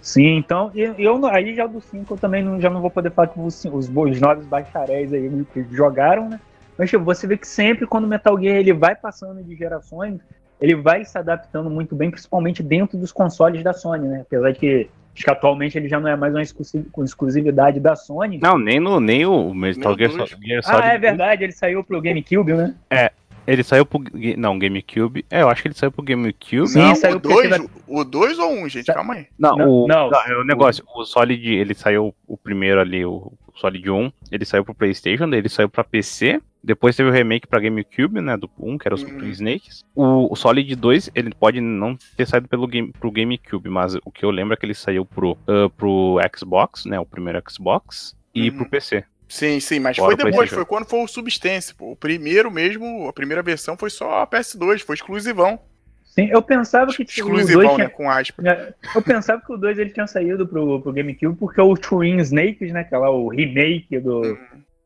Sim, 0.00 0.36
então, 0.36 0.70
eu, 0.74 0.94
eu 0.98 1.26
aí 1.26 1.54
já 1.54 1.64
do 1.64 1.80
5 1.80 2.14
eu 2.14 2.18
também 2.18 2.42
não, 2.42 2.60
já 2.60 2.68
não 2.68 2.80
vou 2.80 2.90
poder 2.90 3.12
falar 3.12 3.28
que 3.28 3.38
os, 3.38 3.64
os, 3.64 3.88
os 3.88 4.20
novos 4.20 4.44
bacharéis 4.46 5.12
aí 5.12 5.46
que 5.52 5.64
jogaram, 5.70 6.28
né? 6.28 6.40
Mas 6.76 6.90
tipo, 6.90 7.04
você 7.04 7.26
vê 7.26 7.36
que 7.36 7.46
sempre 7.46 7.86
quando 7.86 8.04
o 8.04 8.08
Metal 8.08 8.36
Gear 8.40 8.56
ele 8.56 8.72
vai 8.72 8.96
passando 8.96 9.42
de 9.44 9.54
gerações, 9.54 10.20
ele 10.60 10.74
vai 10.74 11.04
se 11.04 11.16
adaptando 11.16 11.70
muito 11.70 11.94
bem, 11.94 12.10
principalmente 12.10 12.62
dentro 12.64 12.98
dos 12.98 13.12
consoles 13.12 13.62
da 13.62 13.72
Sony, 13.72 14.08
né? 14.08 14.22
Apesar 14.22 14.50
de 14.50 14.58
que 14.58 14.90
Acho 15.14 15.24
que 15.24 15.30
atualmente 15.30 15.76
ele 15.76 15.88
já 15.88 16.00
não 16.00 16.08
é 16.08 16.16
mais 16.16 16.34
uma 16.34 16.42
exclusividade 16.42 17.78
da 17.78 17.94
Sony. 17.94 18.38
Não, 18.42 18.58
nem, 18.58 18.80
no, 18.80 18.98
nem 18.98 19.26
o 19.26 19.52
Metal 19.52 19.96
Gear 19.96 20.10
Solid. 20.10 20.36
Ah, 20.64 20.94
é 20.94 20.98
verdade, 20.98 21.44
ele 21.44 21.52
saiu 21.52 21.84
pro 21.84 22.00
GameCube, 22.00 22.54
né? 22.54 22.74
É, 22.90 23.12
ele 23.46 23.62
saiu 23.62 23.84
pro. 23.84 24.00
Não, 24.38 24.58
GameCube. 24.58 25.24
É, 25.30 25.42
eu 25.42 25.48
acho 25.48 25.62
que 25.62 25.68
ele 25.68 25.74
saiu 25.74 25.90
pro 25.90 26.02
GameCube. 26.02 26.68
Sim, 26.68 26.78
não, 26.78 26.94
saiu 26.94 27.16
o 27.16 27.20
2 27.20 27.48
teve... 27.50 27.68
o 27.86 28.04
dois 28.04 28.38
ou 28.38 28.52
um, 28.52 28.68
gente? 28.68 28.86
Calma 28.86 29.14
aí. 29.14 29.26
Não, 29.38 29.56
não, 29.56 29.68
o, 29.68 29.86
não, 29.86 30.10
não 30.10 30.20
é 30.20 30.36
o 30.38 30.44
negócio. 30.44 30.84
O 30.94 31.04
Solid, 31.04 31.52
ele 31.52 31.74
saiu 31.74 32.14
o 32.26 32.36
primeiro 32.36 32.80
ali, 32.80 33.04
o 33.04 33.32
Solid 33.54 33.90
1. 33.90 34.12
Ele 34.30 34.44
saiu 34.44 34.64
pro 34.64 34.74
PlayStation, 34.74 35.28
daí 35.28 35.40
ele 35.40 35.48
saiu 35.48 35.68
pra 35.68 35.84
PC. 35.84 36.40
Depois 36.64 36.94
teve 36.94 37.08
o 37.08 37.12
remake 37.12 37.46
pra 37.46 37.60
GameCube, 37.60 38.20
né? 38.20 38.36
Do 38.36 38.48
1, 38.58 38.78
que 38.78 38.86
era 38.88 38.94
os 38.94 39.02
uhum. 39.02 39.24
Snakes. 39.24 39.84
O, 39.94 40.32
o, 40.32 40.36
Solid 40.36 40.74
2, 40.76 41.10
ele 41.14 41.34
pode 41.34 41.60
não 41.60 41.96
ter 42.16 42.26
saído 42.26 42.48
pelo 42.48 42.68
game, 42.68 42.92
pro 42.92 43.10
GameCube, 43.10 43.68
mas 43.68 43.96
o 44.04 44.10
que 44.12 44.24
eu 44.24 44.30
lembro 44.30 44.54
é 44.54 44.56
que 44.56 44.64
ele 44.64 44.74
saiu 44.74 45.04
pro, 45.04 45.32
uh, 45.32 45.68
pro 45.76 46.18
Xbox, 46.36 46.84
né? 46.84 47.00
O 47.00 47.06
primeiro 47.06 47.42
Xbox. 47.50 48.16
E 48.34 48.48
uhum. 48.48 48.58
pro 48.58 48.70
PC. 48.70 49.04
Sim, 49.28 49.60
sim, 49.60 49.80
mas 49.80 49.96
Fora 49.96 50.14
foi 50.14 50.30
depois, 50.30 50.50
foi 50.50 50.64
quando 50.64 50.84
foi 50.84 51.02
o 51.02 51.08
Substance. 51.08 51.74
Pô. 51.74 51.92
O 51.92 51.96
primeiro 51.96 52.50
mesmo, 52.50 53.08
a 53.08 53.12
primeira 53.12 53.42
versão 53.42 53.76
foi 53.76 53.88
só 53.88 54.20
a 54.20 54.26
PS2, 54.26 54.80
foi 54.80 54.94
exclusivão. 54.94 55.58
Sim, 56.04 56.28
eu 56.30 56.42
pensava 56.42 56.92
que 56.92 57.02
exclusivão, 57.02 57.62
o 57.62 57.76
2 57.76 57.78
né, 57.78 57.88
com 57.88 58.10
aspas. 58.10 58.44
É, 58.44 58.74
eu 58.94 59.00
pensava 59.00 59.40
que 59.40 59.50
o 59.50 59.56
2 59.56 59.78
ele 59.78 59.88
tinha 59.88 60.06
saído 60.06 60.46
pro, 60.46 60.82
pro 60.82 60.92
GameCube 60.92 61.34
porque 61.38 61.58
o 61.58 61.74
Twin 61.74 62.18
Snakes, 62.18 62.70
né, 62.70 62.84
que 62.84 62.94
é 62.94 62.98
lá 62.98 63.10
o 63.10 63.28
remake 63.28 63.98
do, 63.98 64.20
uhum. 64.20 64.36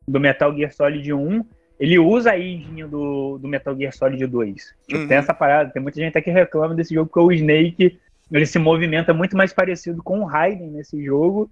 do 0.07 0.19
Metal 0.21 0.55
Gear 0.55 0.71
Solid 0.71 1.11
1, 1.11 1.45
ele 1.79 1.99
usa 1.99 2.31
a 2.31 2.39
engine 2.39 2.83
do, 2.83 3.37
do 3.37 3.47
Metal 3.47 3.75
Gear 3.75 3.93
Solid 3.93 4.25
2. 4.25 4.73
Tipo, 4.87 5.01
uhum. 5.01 5.07
tem 5.07 5.17
essa 5.17 5.33
parada, 5.33 5.69
tem 5.69 5.81
muita 5.81 5.99
gente 5.99 6.17
aqui 6.17 6.25
que 6.25 6.31
reclama 6.31 6.73
desse 6.73 6.93
jogo 6.93 7.09
porque 7.09 7.25
o 7.25 7.31
Snake 7.31 7.97
ele 8.31 8.45
se 8.45 8.59
movimenta 8.59 9.13
muito 9.13 9.37
mais 9.37 9.53
parecido 9.53 10.03
com 10.03 10.19
o 10.19 10.25
Raiden 10.25 10.67
nesse 10.67 11.01
jogo 11.03 11.49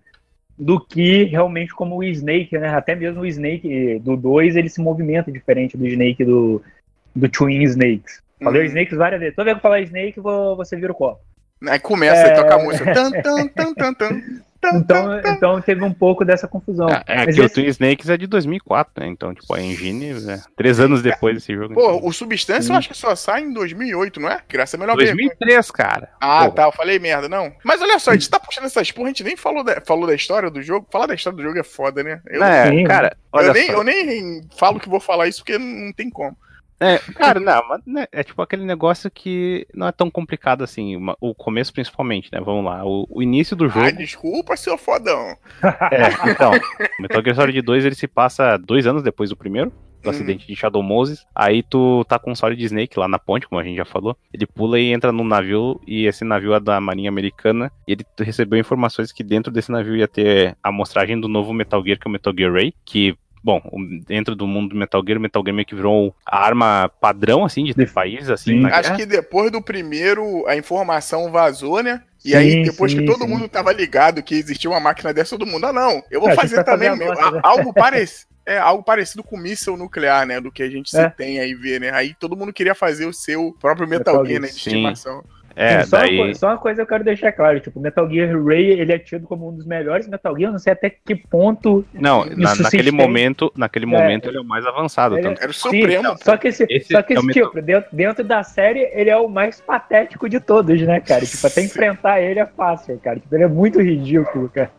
do 0.57 0.79
que 0.79 1.25
realmente 1.25 1.73
como 1.73 1.97
o 1.97 2.03
Snake, 2.03 2.57
né? 2.57 2.69
Até 2.69 2.95
mesmo 2.95 3.21
o 3.21 3.25
Snake 3.25 3.99
do 3.99 4.15
2, 4.15 4.55
ele 4.55 4.69
se 4.69 4.81
movimenta 4.81 5.31
diferente 5.31 5.77
do 5.77 5.85
Snake 5.85 6.23
do, 6.23 6.61
do 7.15 7.29
Twin 7.29 7.63
Snakes. 7.63 8.21
Falei 8.41 8.61
uhum. 8.61 8.67
Snakes 8.67 8.97
várias 8.97 9.19
vezes. 9.19 9.35
Toda 9.35 9.45
vez 9.45 9.55
que 9.55 9.59
eu 9.59 9.61
falar 9.61 9.81
Snake, 9.81 10.19
você 10.19 10.75
vira 10.75 10.91
o 10.91 10.95
copo. 10.95 11.21
Aí 11.67 11.79
começa, 11.79 12.27
é... 12.27 12.35
toca 12.35 12.55
a 12.55 12.63
música. 12.63 12.93
Tan, 12.93 13.11
tan, 13.11 13.47
tan, 13.47 13.73
tan, 13.73 13.93
tan. 13.93 14.21
Então, 14.73 15.19
então 15.19 15.61
teve 15.61 15.83
um 15.83 15.93
pouco 15.93 16.25
dessa 16.25 16.47
confusão. 16.47 16.87
É, 16.89 17.03
é 17.07 17.23
que 17.25 17.31
esse... 17.31 17.41
o 17.41 17.49
Twin 17.49 17.67
Snakes 17.67 18.09
é 18.09 18.17
de 18.17 18.27
2004, 18.27 19.03
né? 19.03 19.07
Então, 19.09 19.33
tipo, 19.33 19.53
a 19.53 19.61
engine, 19.61 20.11
é 20.29 20.41
três 20.55 20.79
anos 20.79 21.01
depois 21.01 21.35
desse 21.35 21.53
jogo. 21.53 21.73
Pô, 21.73 21.95
então. 21.95 22.07
o 22.07 22.13
Substância 22.13 22.71
eu 22.71 22.77
acho 22.77 22.89
que 22.89 22.97
só 22.97 23.15
sai 23.15 23.43
em 23.43 23.53
2008, 23.53 24.19
não 24.19 24.29
é? 24.29 24.41
Graças 24.47 24.75
a 24.75 24.77
melhor 24.77 24.95
2003, 24.95 25.67
ver. 25.67 25.73
cara. 25.73 26.09
Ah, 26.19 26.45
Porra. 26.45 26.51
tá, 26.51 26.63
eu 26.63 26.71
falei 26.71 26.99
merda, 26.99 27.29
não. 27.29 27.51
Mas 27.63 27.81
olha 27.81 27.99
só, 27.99 28.11
a 28.11 28.13
gente 28.13 28.29
tá 28.29 28.39
puxando 28.39 28.65
essas 28.65 28.91
porra, 28.91 29.07
a 29.07 29.09
gente 29.09 29.23
nem 29.23 29.35
falou 29.35 29.63
da, 29.63 29.81
falou 29.81 30.07
da 30.07 30.15
história 30.15 30.49
do 30.49 30.61
jogo. 30.61 30.87
Falar 30.91 31.07
da 31.07 31.15
história 31.15 31.37
do 31.37 31.43
jogo 31.43 31.59
é 31.59 31.63
foda, 31.63 32.03
né? 32.03 32.21
Eu, 32.27 32.43
é, 32.43 32.69
sim, 32.69 32.83
cara, 32.85 33.15
olha 33.31 33.47
eu 33.47 33.53
nem, 33.53 33.69
eu 33.69 33.83
nem 33.83 34.41
falo 34.57 34.79
que 34.79 34.89
vou 34.89 34.99
falar 34.99 35.27
isso 35.27 35.39
porque 35.39 35.57
não 35.57 35.91
tem 35.93 36.09
como. 36.09 36.35
É, 36.79 36.97
cara, 36.97 37.39
não, 37.39 37.67
mas 37.69 37.81
né, 37.85 38.05
é 38.11 38.23
tipo 38.23 38.41
aquele 38.41 38.65
negócio 38.65 39.09
que 39.09 39.65
não 39.73 39.87
é 39.87 39.91
tão 39.91 40.09
complicado 40.11 40.63
assim. 40.63 40.97
O 41.21 41.33
começo, 41.33 41.71
principalmente, 41.71 42.29
né? 42.31 42.39
Vamos 42.41 42.65
lá. 42.65 42.85
O, 42.85 43.07
o 43.09 43.23
início 43.23 43.55
do 43.55 43.69
jogo. 43.69 43.85
Ah, 43.85 43.91
desculpa, 43.91 44.57
seu 44.57 44.77
fodão. 44.77 45.37
É, 45.91 46.29
então, 46.29 46.51
Metal 46.99 47.23
Gear 47.23 47.35
Solid 47.35 47.61
2 47.61 47.85
ele 47.85 47.95
se 47.95 48.07
passa 48.07 48.57
dois 48.57 48.85
anos 48.85 49.03
depois 49.03 49.29
do 49.29 49.37
primeiro. 49.37 49.71
Do 50.01 50.09
hum. 50.09 50.11
acidente 50.11 50.45
de 50.45 50.55
Shadow 50.55 50.83
Moses. 50.83 51.25
Aí 51.33 51.63
tu 51.63 52.03
tá 52.05 52.19
com 52.19 52.31
o 52.31 52.35
Solid 52.35 52.63
Snake 52.63 52.99
lá 52.99 53.07
na 53.07 53.17
ponte, 53.17 53.47
como 53.47 53.59
a 53.59 53.63
gente 53.63 53.77
já 53.77 53.85
falou. 53.85 54.17
Ele 54.33 54.45
pula 54.45 54.79
e 54.79 54.91
entra 54.91 55.11
num 55.11 55.23
navio, 55.23 55.81
e 55.87 56.05
esse 56.05 56.23
navio 56.23 56.53
é 56.53 56.59
da 56.59 56.79
Marinha 56.81 57.09
Americana. 57.09 57.71
E 57.87 57.93
ele 57.93 58.05
recebeu 58.19 58.59
informações 58.59 59.11
que 59.11 59.23
dentro 59.23 59.51
desse 59.51 59.71
navio 59.71 59.95
ia 59.95 60.07
ter 60.07 60.57
a 60.61 60.71
mostragem 60.71 61.19
do 61.19 61.27
novo 61.27 61.53
Metal 61.53 61.83
Gear, 61.83 61.97
que 61.97 62.07
é 62.07 62.09
o 62.09 62.11
Metal 62.11 62.33
Gear 62.37 62.53
Ray, 62.53 62.73
que 62.85 63.17
bom, 63.45 63.61
dentro 64.07 64.35
do 64.35 64.47
mundo 64.47 64.69
do 64.69 64.75
Metal 64.75 65.03
Gear, 65.05 65.19
o 65.19 65.21
Metal 65.21 65.43
Gear 65.45 65.53
meio 65.53 65.67
que 65.67 65.75
virou 65.75 66.15
a 66.25 66.43
arma 66.43 66.91
padrão, 66.99 67.45
assim, 67.45 67.63
de, 67.63 67.75
de 67.75 67.85
país, 67.85 68.27
assim. 68.27 68.65
Acho 68.65 68.95
que 68.95 69.05
depois 69.05 69.51
do 69.51 69.61
primeiro, 69.61 70.43
a 70.47 70.55
informação 70.55 71.31
vazou, 71.31 71.83
né? 71.83 72.01
E 72.25 72.29
sim, 72.29 72.35
aí, 72.35 72.63
depois 72.63 72.91
sim, 72.91 72.97
que 72.97 73.05
todo 73.05 73.21
sim. 73.21 73.27
mundo 73.27 73.47
tava 73.47 73.71
ligado 73.71 74.23
que 74.23 74.33
existia 74.33 74.67
uma 74.67 74.79
máquina 74.79 75.13
dessa, 75.13 75.37
todo 75.37 75.45
mundo, 75.45 75.67
ah, 75.67 75.73
não, 75.73 76.01
eu 76.09 76.19
vou 76.19 76.31
é, 76.31 76.35
fazer 76.35 76.63
também 76.63 76.89
fazer 76.89 77.05
nossa, 77.05 77.31
né? 77.31 77.39
algo 77.43 77.71
parecido. 77.71 78.33
É 78.47 78.59
algo 78.59 78.83
parecido 78.83 79.23
com 79.23 79.37
míssel 79.37 79.75
nuclear, 79.75 80.23
né? 80.25 80.39
Do 80.39 80.51
que 80.51 80.61
a 80.61 80.69
gente 80.69 80.95
é. 80.95 81.09
se 81.09 81.15
tem 81.15 81.39
aí 81.39 81.55
ver, 81.55 81.81
né? 81.81 81.89
Aí 81.89 82.13
todo 82.13 82.37
mundo 82.37 82.53
queria 82.53 82.75
fazer 82.75 83.07
o 83.07 83.13
seu 83.13 83.55
próprio 83.59 83.87
Metal, 83.87 84.13
Metal 84.13 84.25
Gear, 84.27 84.41
né? 84.41 84.47
De 84.49 84.53
estimação. 84.53 85.23
É, 85.55 85.83
só, 85.83 85.99
daí... 85.99 86.19
uma, 86.19 86.33
só 86.33 86.47
uma 86.47 86.57
coisa 86.57 86.81
eu 86.81 86.85
quero 86.85 87.03
deixar 87.03 87.31
claro, 87.31 87.59
tipo, 87.59 87.79
Metal 87.79 88.09
Gear 88.09 88.43
Ray, 88.43 88.71
ele 88.71 88.91
é 88.91 88.99
tido 88.99 89.25
como 89.25 89.49
um 89.49 89.55
dos 89.55 89.65
melhores 89.65 90.07
Metal 90.07 90.35
Gear, 90.35 90.49
eu 90.49 90.51
não 90.53 90.59
sei 90.59 90.73
até 90.73 90.89
que 90.89 91.15
ponto 91.15 91.85
Não, 91.93 92.25
na, 92.25 92.55
naquele 92.55 92.91
momento, 92.91 93.51
naquele 93.55 93.85
é, 93.85 93.87
momento 93.87 94.27
ele 94.27 94.37
é 94.37 94.41
o 94.41 94.45
mais 94.45 94.65
avançado. 94.65 95.15
Ele, 95.15 95.23
tanto. 95.23 95.41
Era 95.41 95.49
o 95.49 95.53
supremo. 95.53 96.09
Sim, 96.09 96.23
só 96.23 96.37
que 96.37 96.47
esse, 96.49 96.65
esse 96.69 96.91
só 96.91 97.01
que 97.01 97.13
esse 97.13 97.29
é 97.29 97.33
tipo, 97.33 97.55
Metal... 97.55 97.63
dentro, 97.63 97.89
dentro 97.95 98.23
da 98.23 98.43
série, 98.43 98.89
ele 98.93 99.09
é 99.09 99.17
o 99.17 99.29
mais 99.29 99.61
patético 99.61 100.27
de 100.27 100.39
todos, 100.39 100.81
né, 100.81 100.99
cara? 100.99 101.25
Tipo, 101.25 101.47
até 101.47 101.61
enfrentar 101.63 102.19
ele 102.19 102.39
é 102.39 102.45
fácil, 102.45 102.99
cara. 102.99 103.19
Tipo, 103.19 103.33
ele 103.35 103.43
é 103.43 103.47
muito 103.47 103.81
ridículo, 103.81 104.49
cara. 104.49 104.71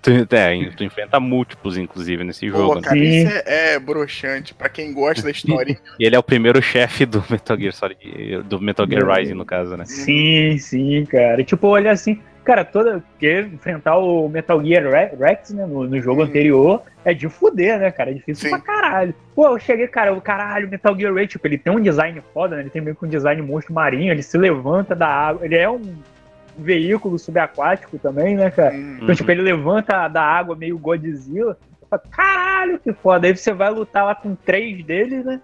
Tu, 0.00 0.10
é, 0.34 0.70
tu 0.76 0.84
enfrenta 0.84 1.20
múltiplos, 1.20 1.76
inclusive, 1.76 2.24
nesse 2.24 2.50
Pô, 2.50 2.56
jogo. 2.56 2.74
Né? 2.76 2.80
Cara, 2.82 2.98
isso 2.98 3.42
é, 3.46 3.74
é 3.74 3.78
broxante 3.78 4.54
pra 4.54 4.68
quem 4.68 4.92
gosta 4.92 5.22
da 5.22 5.30
história. 5.30 5.78
e 6.00 6.04
ele 6.04 6.16
é 6.16 6.18
o 6.18 6.22
primeiro 6.22 6.60
chefe 6.62 7.04
do 7.04 7.22
Metal 7.30 7.58
Gear 7.58 7.72
Solid, 7.72 8.42
do 8.44 8.60
Metal 8.60 8.86
Gear 8.88 9.06
Rising, 9.06 9.34
no 9.34 9.44
caso, 9.44 9.76
né? 9.76 9.84
Sim, 9.84 10.56
sim, 10.58 11.04
cara. 11.04 11.44
Tipo, 11.44 11.68
olha 11.68 11.92
assim, 11.92 12.18
cara, 12.42 12.64
toda. 12.64 13.04
que 13.18 13.40
enfrentar 13.52 13.98
o 13.98 14.28
Metal 14.28 14.64
Gear 14.64 15.14
Rex, 15.18 15.50
né, 15.50 15.66
no, 15.66 15.84
no 15.84 16.00
jogo 16.00 16.22
hum. 16.22 16.24
anterior, 16.24 16.82
é 17.04 17.12
de 17.12 17.28
fuder, 17.28 17.78
né, 17.78 17.90
cara? 17.90 18.10
É 18.10 18.14
difícil 18.14 18.48
sim. 18.48 18.50
pra 18.50 18.60
caralho. 18.60 19.14
Pô, 19.34 19.46
eu 19.46 19.58
cheguei, 19.58 19.86
cara, 19.88 20.12
o 20.12 20.20
caralho, 20.20 20.68
Metal 20.68 20.96
Gear 20.98 21.14
Ray, 21.14 21.26
tipo, 21.26 21.46
ele 21.46 21.58
tem 21.58 21.72
um 21.72 21.80
design 21.80 22.20
foda, 22.32 22.56
né? 22.56 22.62
Ele 22.62 22.70
tem 22.70 22.82
meio 22.82 22.96
que 22.96 23.04
um 23.04 23.08
design 23.08 23.42
monstro 23.42 23.74
marinho, 23.74 24.12
ele 24.12 24.22
se 24.22 24.38
levanta 24.38 24.94
da 24.94 25.08
água, 25.08 25.44
ele 25.44 25.56
é 25.56 25.68
um 25.68 25.82
veículo 26.56 27.18
subaquático 27.18 27.98
também, 27.98 28.36
né, 28.36 28.50
cara? 28.50 28.74
Uhum. 28.74 28.98
Então, 29.02 29.14
tipo, 29.14 29.30
ele 29.30 29.42
levanta 29.42 30.08
da 30.08 30.22
água 30.22 30.56
meio 30.56 30.78
Godzilla. 30.78 31.56
Fala, 31.88 32.02
Caralho, 32.10 32.78
que 32.78 32.92
foda. 32.92 33.26
Aí 33.26 33.36
você 33.36 33.52
vai 33.52 33.70
lutar 33.70 34.04
lá 34.04 34.14
com 34.14 34.34
três 34.34 34.84
deles, 34.84 35.24
né? 35.24 35.40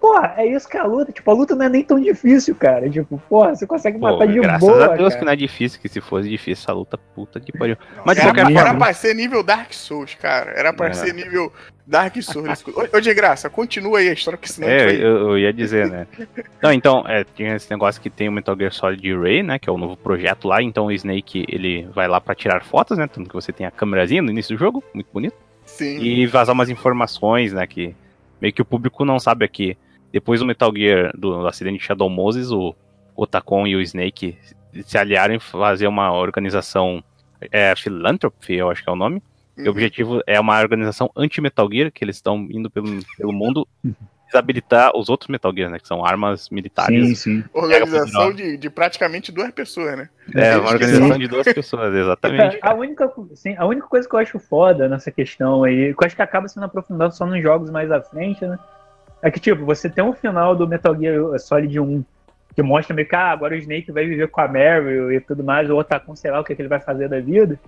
Porra, 0.00 0.34
é 0.36 0.46
isso 0.46 0.68
que 0.68 0.76
é 0.76 0.80
a 0.80 0.84
luta. 0.84 1.12
Tipo, 1.12 1.30
a 1.30 1.34
luta 1.34 1.54
não 1.54 1.64
é 1.64 1.68
nem 1.68 1.84
tão 1.84 2.00
difícil, 2.00 2.54
cara. 2.56 2.90
Tipo, 2.90 3.22
porra, 3.28 3.54
você 3.54 3.66
consegue 3.66 3.98
Pô, 3.98 4.10
matar 4.10 4.26
de 4.26 4.40
graças 4.40 4.60
boa. 4.60 4.78
Graças 4.78 4.94
a 4.94 4.96
Deus 4.96 5.08
cara. 5.10 5.18
que 5.18 5.24
não 5.24 5.32
é 5.32 5.36
difícil, 5.36 5.80
que 5.80 5.88
se 5.88 6.00
fosse 6.00 6.28
difícil 6.28 6.62
essa 6.62 6.72
luta, 6.72 6.98
puta 6.98 7.38
que 7.38 7.56
pariu. 7.56 7.76
Mas 8.04 8.18
era, 8.18 8.50
era 8.50 8.74
pra 8.74 8.92
ser 8.92 9.14
nível 9.14 9.42
Dark 9.42 9.72
Souls, 9.72 10.14
cara. 10.14 10.52
Era 10.56 10.72
pra 10.72 10.88
é. 10.88 10.92
ser 10.92 11.14
nível 11.14 11.52
Dark 11.90 12.14
Souls. 12.22 12.64
Ô, 12.94 13.00
de 13.00 13.12
graça, 13.12 13.50
continua 13.50 13.98
aí 13.98 14.08
a 14.08 14.12
história, 14.12 14.38
que 14.38 14.48
senão. 14.48 14.68
É, 14.68 14.94
eu, 14.94 15.30
eu, 15.30 15.38
ia 15.38 15.52
dizer, 15.52 15.90
né? 15.90 16.06
não, 16.62 16.72
então, 16.72 17.04
é, 17.04 17.24
tinha 17.24 17.56
esse 17.56 17.68
negócio 17.68 18.00
que 18.00 18.08
tem 18.08 18.28
o 18.28 18.32
Metal 18.32 18.56
Gear 18.56 18.72
Solid 18.72 19.16
Ray, 19.16 19.42
né? 19.42 19.58
Que 19.58 19.68
é 19.68 19.72
o 19.72 19.76
novo 19.76 19.96
projeto 19.96 20.46
lá. 20.46 20.62
Então 20.62 20.86
o 20.86 20.92
Snake, 20.92 21.44
ele 21.48 21.88
vai 21.92 22.06
lá 22.06 22.20
pra 22.20 22.32
tirar 22.32 22.62
fotos, 22.62 22.96
né? 22.96 23.08
Tanto 23.08 23.28
que 23.28 23.34
você 23.34 23.52
tem 23.52 23.66
a 23.66 23.72
câmerazinha 23.72 24.22
no 24.22 24.30
início 24.30 24.56
do 24.56 24.60
jogo, 24.60 24.84
muito 24.94 25.08
bonito. 25.12 25.34
Sim. 25.66 25.98
E 25.98 26.26
vazar 26.26 26.54
umas 26.54 26.68
informações, 26.68 27.52
né? 27.52 27.66
Que 27.66 27.96
meio 28.40 28.54
que 28.54 28.62
o 28.62 28.64
público 28.64 29.04
não 29.04 29.18
sabe 29.18 29.44
aqui. 29.44 29.76
Depois 30.12 30.38
do 30.38 30.46
Metal 30.46 30.72
Gear, 30.72 31.10
do, 31.18 31.44
acidente 31.48 31.78
de 31.78 31.84
Shadow 31.84 32.08
Moses, 32.08 32.52
o 32.52 32.72
Otacon 33.16 33.66
e 33.66 33.74
o 33.74 33.80
Snake 33.80 34.38
se 34.84 34.96
aliaram 34.96 35.34
em 35.34 35.40
fazer 35.40 35.88
uma 35.88 36.12
organização 36.12 37.02
é, 37.50 37.74
Philanthropy, 37.74 38.54
eu 38.54 38.70
acho 38.70 38.84
que 38.84 38.88
é 38.88 38.92
o 38.92 38.96
nome. 38.96 39.20
Uhum. 39.56 39.66
O 39.66 39.70
objetivo 39.70 40.20
é 40.26 40.38
uma 40.38 40.58
organização 40.60 41.10
anti-Metal 41.16 41.68
Gear, 41.70 41.92
que 41.92 42.04
eles 42.04 42.16
estão 42.16 42.46
indo 42.50 42.70
pelo, 42.70 42.86
pelo 43.16 43.32
mundo 43.32 43.66
desabilitar 44.30 44.92
os 44.96 45.08
outros 45.08 45.28
Metal 45.28 45.52
Gear, 45.54 45.70
né? 45.70 45.78
Que 45.78 45.86
são 45.86 46.04
armas 46.04 46.48
militares. 46.50 47.18
Sim, 47.18 47.42
sim. 47.42 47.44
Organização 47.52 48.32
de, 48.32 48.56
de 48.56 48.70
praticamente 48.70 49.32
duas 49.32 49.50
pessoas, 49.50 49.98
né? 49.98 50.08
É, 50.34 50.56
uma 50.56 50.70
organização 50.70 51.18
de 51.18 51.26
duas 51.26 51.46
pessoas, 51.52 51.94
exatamente. 51.94 52.58
A 52.62 52.72
única, 52.72 53.12
sim, 53.34 53.54
a 53.58 53.66
única 53.66 53.86
coisa 53.86 54.08
que 54.08 54.14
eu 54.14 54.20
acho 54.20 54.38
foda 54.38 54.88
nessa 54.88 55.10
questão 55.10 55.64
aí, 55.64 55.92
que 55.94 56.02
eu 56.02 56.06
acho 56.06 56.16
que 56.16 56.22
acaba 56.22 56.48
sendo 56.48 56.64
aprofundado 56.64 57.14
só 57.14 57.26
nos 57.26 57.42
jogos 57.42 57.70
mais 57.70 57.90
à 57.90 58.00
frente, 58.00 58.46
né? 58.46 58.58
É 59.22 59.30
que, 59.30 59.40
tipo, 59.40 59.64
você 59.64 59.90
tem 59.90 60.02
um 60.02 60.14
final 60.14 60.56
do 60.56 60.66
Metal 60.66 60.96
Gear 60.96 61.38
Solid 61.38 61.78
1 61.78 62.04
que 62.54 62.62
mostra 62.62 62.94
meio 62.94 63.06
que, 63.06 63.14
ah, 63.14 63.30
agora 63.30 63.54
o 63.54 63.58
Snake 63.58 63.92
vai 63.92 64.06
viver 64.06 64.28
com 64.28 64.40
a 64.40 64.48
Meryl 64.48 65.12
e 65.12 65.20
tudo 65.20 65.44
mais, 65.44 65.70
o 65.70 65.76
Otacon, 65.76 66.16
sei 66.16 66.30
lá 66.30 66.40
o 66.40 66.44
que, 66.44 66.54
que 66.54 66.62
ele 66.62 66.68
vai 66.68 66.80
fazer 66.80 67.08
da 67.08 67.20
vida. 67.20 67.58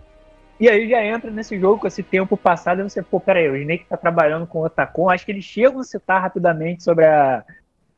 E 0.62 0.68
aí 0.68 0.88
já 0.88 1.04
entra 1.04 1.28
nesse 1.28 1.58
jogo 1.58 1.80
com 1.80 1.88
esse 1.88 2.04
tempo 2.04 2.36
passado 2.36 2.80
e 2.80 2.84
você, 2.84 3.02
pô, 3.02 3.18
peraí, 3.18 3.48
o 3.50 3.56
Snake 3.56 3.84
tá 3.88 3.96
trabalhando 3.96 4.46
com 4.46 4.60
o 4.60 4.64
Otacon, 4.64 5.10
acho 5.10 5.26
que 5.26 5.32
eles 5.32 5.42
chegam 5.44 5.80
a 5.80 5.82
citar 5.82 6.22
rapidamente 6.22 6.84
sobre 6.84 7.04
a, 7.04 7.42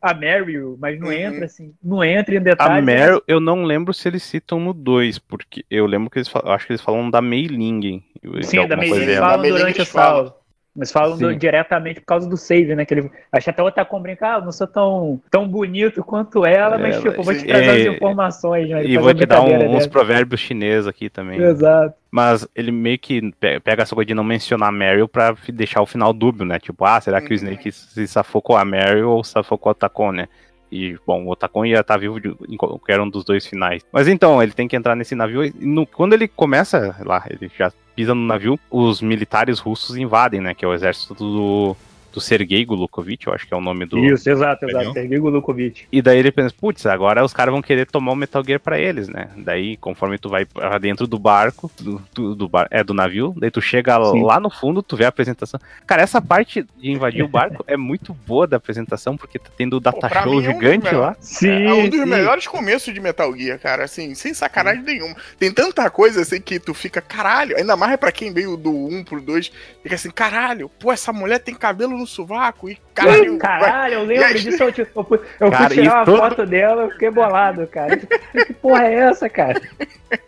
a 0.00 0.14
Meryl, 0.14 0.74
mas 0.80 0.98
não 0.98 1.08
Uhum. 1.08 1.12
entra 1.12 1.44
assim, 1.44 1.74
não 1.82 2.02
entra 2.02 2.34
em 2.34 2.38
A 2.38 2.40
detalhes. 2.40 2.82
Meryl, 2.86 3.22
eu 3.28 3.38
não 3.38 3.64
lembro 3.64 3.92
se 3.92 4.08
eles 4.08 4.22
citam 4.22 4.58
no 4.58 4.72
2, 4.72 5.18
porque 5.18 5.62
eu 5.70 5.84
lembro 5.84 6.08
que 6.08 6.16
eles 6.16 6.28
falam, 6.28 6.52
acho 6.54 6.66
que 6.66 6.72
eles 6.72 6.80
falam 6.80 7.10
da 7.10 7.20
Mei 7.20 7.46
Ling. 7.46 8.02
Sim, 8.40 8.66
da 8.66 8.78
Mei 8.78 8.90
dela. 9.04 9.28
falam 9.28 9.42
Ling 9.44 9.50
durante 9.58 9.82
o 9.82 9.84
salve. 9.84 10.32
Mas 10.76 10.90
falam 10.90 11.16
do- 11.16 11.36
diretamente 11.36 12.00
por 12.00 12.06
causa 12.06 12.28
do 12.28 12.36
save, 12.36 12.74
né? 12.74 12.84
Que 12.84 12.94
ele, 12.94 13.10
acho 13.30 13.44
que 13.44 13.50
até 13.50 13.62
o 13.62 13.66
Otacon 13.66 14.00
brinca, 14.02 14.34
ah, 14.34 14.38
eu 14.38 14.44
não 14.44 14.50
sou 14.50 14.66
tão, 14.66 15.20
tão 15.30 15.46
bonito 15.46 16.02
quanto 16.02 16.44
ela, 16.44 16.76
mas 16.78 16.96
É, 16.96 16.98
tipo, 16.98 17.14
eu 17.14 17.22
vou 17.22 17.32
te 17.32 17.44
trazer 17.46 17.64
É, 17.86 17.88
as 17.90 17.94
informações, 17.96 18.68
né? 18.68 18.84
E 18.84 18.98
vou 18.98 19.14
te 19.14 19.24
dar 19.24 19.40
um- 19.40 19.76
uns 19.76 19.86
provérbios 19.86 20.40
chineses 20.40 20.88
aqui 20.88 21.08
também. 21.08 21.40
Exato. 21.40 21.94
Mas 22.10 22.46
ele 22.56 22.72
meio 22.72 22.98
que 22.98 23.30
pe- 23.38 23.60
pega 23.60 23.82
essa 23.84 23.94
coisa 23.94 24.06
de 24.06 24.14
não 24.14 24.24
mencionar 24.24 24.68
a 24.68 24.72
Meryl 24.72 25.06
pra 25.06 25.36
deixar 25.52 25.80
o 25.80 25.86
final 25.86 26.12
dúbio, 26.12 26.44
né? 26.44 26.58
Tipo, 26.58 26.84
ah, 26.84 27.00
será 27.00 27.20
que 27.20 27.28
o 27.28 27.30
Uhum. 27.30 27.34
Snake 27.36 27.70
se 27.70 28.06
safou 28.08 28.42
com 28.42 28.56
a 28.56 28.64
Meryl 28.64 29.10
ou 29.10 29.22
safou 29.22 29.56
com 29.56 29.68
o 29.68 29.72
Otacon, 29.72 30.10
né? 30.10 30.28
E, 30.74 30.98
bom, 31.06 31.24
o 31.24 31.30
Otacon 31.30 31.64
ia 31.64 31.78
estar 31.80 31.96
vivo 31.96 32.20
de, 32.20 32.34
em 32.48 32.56
qualquer 32.56 33.00
um 33.00 33.08
dos 33.08 33.22
dois 33.24 33.46
finais. 33.46 33.82
Mas 33.92 34.08
então, 34.08 34.42
ele 34.42 34.50
tem 34.50 34.66
que 34.66 34.74
entrar 34.74 34.96
nesse 34.96 35.14
navio. 35.14 35.52
No- 35.60 35.86
quando 35.86 36.14
ele 36.14 36.26
começa 36.26 36.96
lá, 37.04 37.24
ele 37.30 37.48
já 37.56 37.72
pisa 37.94 38.12
no 38.12 38.26
navio, 38.26 38.58
os 38.68 39.00
militares 39.00 39.60
russos 39.60 39.96
invadem, 39.96 40.40
né? 40.40 40.52
Que 40.52 40.64
é 40.64 40.68
o 40.68 40.74
exército 40.74 41.14
do, 41.14 41.76
do 42.14 42.20
Sergei 42.20 42.64
Gulukovich, 42.64 43.26
eu 43.26 43.34
acho 43.34 43.44
que 43.46 43.52
é 43.52 43.56
o 43.56 43.60
nome 43.60 43.84
do, 43.86 43.98
Isso, 43.98 44.30
exato, 44.30 44.64
exato. 44.66 44.92
Sergei 44.92 45.18
Gulukovich. 45.18 45.88
e 45.90 46.00
daí 46.00 46.18
ele 46.18 46.30
pensa, 46.30 46.54
putz, 46.58 46.86
agora 46.86 47.24
os 47.24 47.32
caras 47.32 47.52
vão 47.52 47.60
querer 47.60 47.86
tomar 47.86 48.12
o 48.12 48.16
Metal 48.16 48.42
Gear 48.44 48.60
pra 48.60 48.78
eles, 48.78 49.08
né? 49.08 49.28
Daí, 49.36 49.76
conforme 49.78 50.16
tu 50.16 50.28
vai 50.28 50.44
pra 50.44 50.78
dentro 50.78 51.08
do 51.08 51.18
barco, 51.18 51.70
do, 51.80 52.00
do, 52.14 52.34
do 52.36 52.48
bar, 52.48 52.68
é 52.70 52.84
do 52.84 52.94
navio, 52.94 53.34
daí 53.36 53.50
tu 53.50 53.60
chega 53.60 53.96
Sim. 54.12 54.22
lá 54.22 54.38
no 54.38 54.48
fundo, 54.48 54.80
tu 54.80 54.96
vê 54.96 55.04
a 55.04 55.08
apresentação. 55.08 55.58
Cara, 55.86 56.02
essa 56.02 56.22
parte 56.22 56.64
de 56.78 56.90
invadir 56.92 57.24
o 57.24 57.28
barco 57.28 57.64
é 57.66 57.76
muito 57.76 58.14
boa 58.14 58.46
da 58.46 58.58
apresentação, 58.58 59.16
porque 59.16 59.38
tá 59.38 59.50
tendo 59.56 59.78
o 59.78 59.80
data 59.80 60.08
pra 60.08 60.22
show 60.22 60.36
mim 60.36 60.44
é 60.44 60.48
um 60.48 60.52
gigante 60.52 60.94
lá. 60.94 61.16
Sim, 61.18 61.64
É 61.66 61.74
um 61.74 61.88
dos 61.88 61.98
sim. 62.00 62.06
melhores 62.06 62.46
começos 62.46 62.94
de 62.94 63.00
Metal 63.00 63.36
Gear, 63.36 63.58
cara, 63.58 63.84
assim, 63.84 64.14
sem 64.14 64.32
sacanagem 64.32 64.84
nenhuma. 64.84 65.16
Tem 65.36 65.50
tanta 65.52 65.90
coisa 65.90 66.20
assim 66.22 66.40
que 66.40 66.60
tu 66.60 66.72
fica, 66.74 67.00
caralho, 67.00 67.56
ainda 67.56 67.76
mais 67.76 67.92
é 67.92 67.96
pra 67.96 68.12
quem 68.12 68.32
veio 68.32 68.56
do 68.56 68.70
1 68.72 69.02
pro 69.02 69.20
2, 69.20 69.50
fica 69.82 69.94
assim, 69.96 70.10
caralho, 70.10 70.68
pô, 70.78 70.92
essa 70.92 71.12
mulher 71.12 71.40
tem 71.40 71.54
cabelo 71.54 72.03
no 72.04 72.08
sovaco 72.08 72.68
e 72.68 72.78
caralho. 72.94 73.38
Caralho, 73.38 73.94
eu 73.94 74.04
lembro 74.04 74.38
disso. 74.38 74.62
Eu, 74.62 74.68
eu 74.68 75.04
fui, 75.04 75.18
eu 75.18 75.48
fui 75.48 75.50
Cara, 75.50 75.74
tirar 75.74 75.94
uma 75.96 76.04
todo- 76.04 76.18
foto 76.18 76.46
dela, 76.46 76.82
eu 76.82 76.90
fiquei 76.90 77.10
bolado, 77.10 77.66
cara. 77.66 77.96
Que 77.96 78.52
porra 78.54 78.84
é 78.86 78.94
essa, 78.94 79.28
cara? 79.28 79.60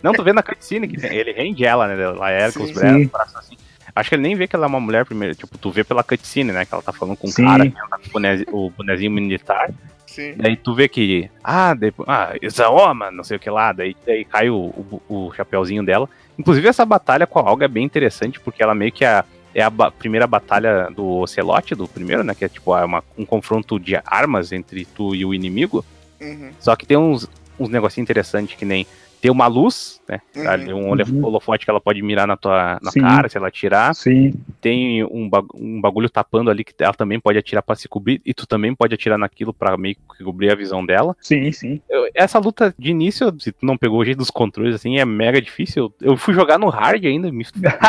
Não, 0.03 0.13
tu 0.13 0.25
vê 0.25 0.33
na 0.33 0.43
cutscene 0.43 0.89
que 0.89 0.97
tem- 1.01 1.15
ele 1.17 1.33
rende 1.33 1.65
ela, 1.65 1.87
né? 1.87 2.03
Ela 2.03 2.31
era 2.31 2.53
com 2.53 2.63
os 2.63 2.71
braços, 2.73 2.97
Sim. 3.03 3.07
braços 3.07 3.37
assim. 3.37 3.57
Acho 3.95 4.09
que 4.11 4.15
ele 4.15 4.23
nem 4.23 4.35
vê 4.35 4.47
que 4.47 4.55
ela 4.57 4.67
é 4.67 4.69
uma 4.69 4.81
mulher 4.81 5.05
primeiro. 5.07 5.35
Tipo, 5.35 5.57
tu 5.57 5.71
vê 5.71 5.83
pela 5.85 6.03
cutscene, 6.03 6.53
né? 6.53 6.65
Que 6.67 6.75
ela 6.75 6.83
tá 6.83 6.93
falando 6.93 7.17
com 7.17 7.29
o 7.29 7.31
Sim. 7.31 7.45
cara, 7.45 7.69
que 7.71 7.79
ela 7.79 7.89
tá 7.89 7.99
com 7.99 8.09
o 8.09 8.13
bonezinho, 8.13 8.49
o 8.53 8.71
bonezinho 8.71 9.11
militar. 9.11 9.71
Sim. 10.07 10.35
Daí 10.37 10.57
tu 10.57 10.75
vê 10.75 10.89
que, 10.89 11.31
ah, 11.45 11.75
depois, 11.75 12.09
ah, 12.09 12.35
isso 12.41 12.63
é 12.63 12.69
homem, 12.69 13.11
não 13.13 13.23
sei 13.25 13.37
o 13.37 13.41
que 13.41 13.51
lá, 13.51 13.73
daí, 13.73 13.95
daí 14.07 14.25
cai 14.25 14.49
o, 14.49 14.57
o, 14.57 15.03
o 15.09 15.33
chapeuzinho 15.35 15.83
dela. 15.85 16.09
Inclusive 16.39 16.67
essa 16.69 16.85
batalha 16.87 17.27
com 17.27 17.39
a 17.39 17.43
Olga 17.43 17.65
é 17.67 17.69
bem 17.69 17.85
interessante, 17.85 18.39
porque 18.41 18.63
ela 18.63 18.75
meio 18.75 18.93
que 18.93 19.05
é 19.05 19.09
a, 19.09 19.25
é 19.57 19.63
a 19.63 19.71
ba- 19.71 19.91
primeira 19.91 20.27
batalha 20.27 20.91
do 20.95 21.07
Ocelote, 21.21 21.75
do 21.75 21.89
primeiro, 21.89 22.23
né, 22.23 22.35
que 22.35 22.45
é 22.45 22.49
tipo 22.49 22.75
uma- 22.77 23.03
um 23.17 23.25
confronto 23.25 23.81
de 23.81 23.97
armas 24.05 24.53
entre 24.53 24.85
tu 24.85 25.15
e 25.15 25.25
o 25.25 25.33
inimigo, 25.33 25.83
Uhum. 26.21 26.51
só 26.61 26.77
que 26.77 26.85
tem 26.85 26.97
uns, 26.99 27.27
uns 27.59 27.71
negocinhos 27.71 28.05
interessantes, 28.05 28.55
que 28.55 28.67
nem 28.67 28.87
tem 29.21 29.31
uma 29.31 29.47
luz, 29.47 30.01
né, 30.09 30.21
Uhum. 30.37 30.49
ali, 30.49 30.73
um 30.73 30.91
Uhum. 30.91 31.25
holofote 31.25 31.65
que 31.65 31.71
ela 31.71 31.81
pode 31.81 32.01
mirar 32.03 32.27
na 32.27 32.37
tua 32.37 32.79
na 32.83 32.91
Sim. 32.91 33.01
cara, 33.01 33.29
se 33.29 33.37
ela 33.37 33.49
atirar, 33.49 33.95
Sim. 33.95 34.35
tem 34.61 35.03
um, 35.05 35.29
um 35.55 35.81
bagulho 35.81 36.09
tapando 36.09 36.51
ali 36.51 36.63
que 36.65 36.75
ela 36.79 36.93
também 36.95 37.19
pode 37.19 37.39
atirar 37.39 37.63
pra 37.63 37.75
se 37.75 37.89
cobrir, 37.89 38.21
e 38.25 38.33
tu 38.35 38.47
também 38.47 38.75
pode 38.75 38.95
atirar 38.95 39.19
naquilo 39.19 39.53
pra 39.55 39.77
meio 39.77 39.97
que 40.17 40.23
cobrir 40.25 40.51
a 40.51 40.55
visão 40.55 40.85
dela. 40.85 41.17
Sim, 41.21 41.51
sim. 41.53 41.81
Eu- 41.89 42.09
essa 42.15 42.39
luta 42.39 42.75
de 42.79 42.91
início, 42.91 43.35
se 43.41 43.53
tu 43.53 43.65
não 43.67 43.77
pegou 43.77 43.99
o 44.01 44.05
jeito 44.05 44.19
dos 44.19 44.31
controles, 44.31 44.75
assim, 44.75 44.99
é 44.99 45.05
mega 45.05 45.41
difícil. 45.41 45.93
Eu, 46.01 46.17
fui 46.17 46.35
jogar 46.35 46.59
no 46.59 46.69
hard 46.69 47.05
ainda, 47.05 47.31
me, 47.33 47.39
me 47.39 47.45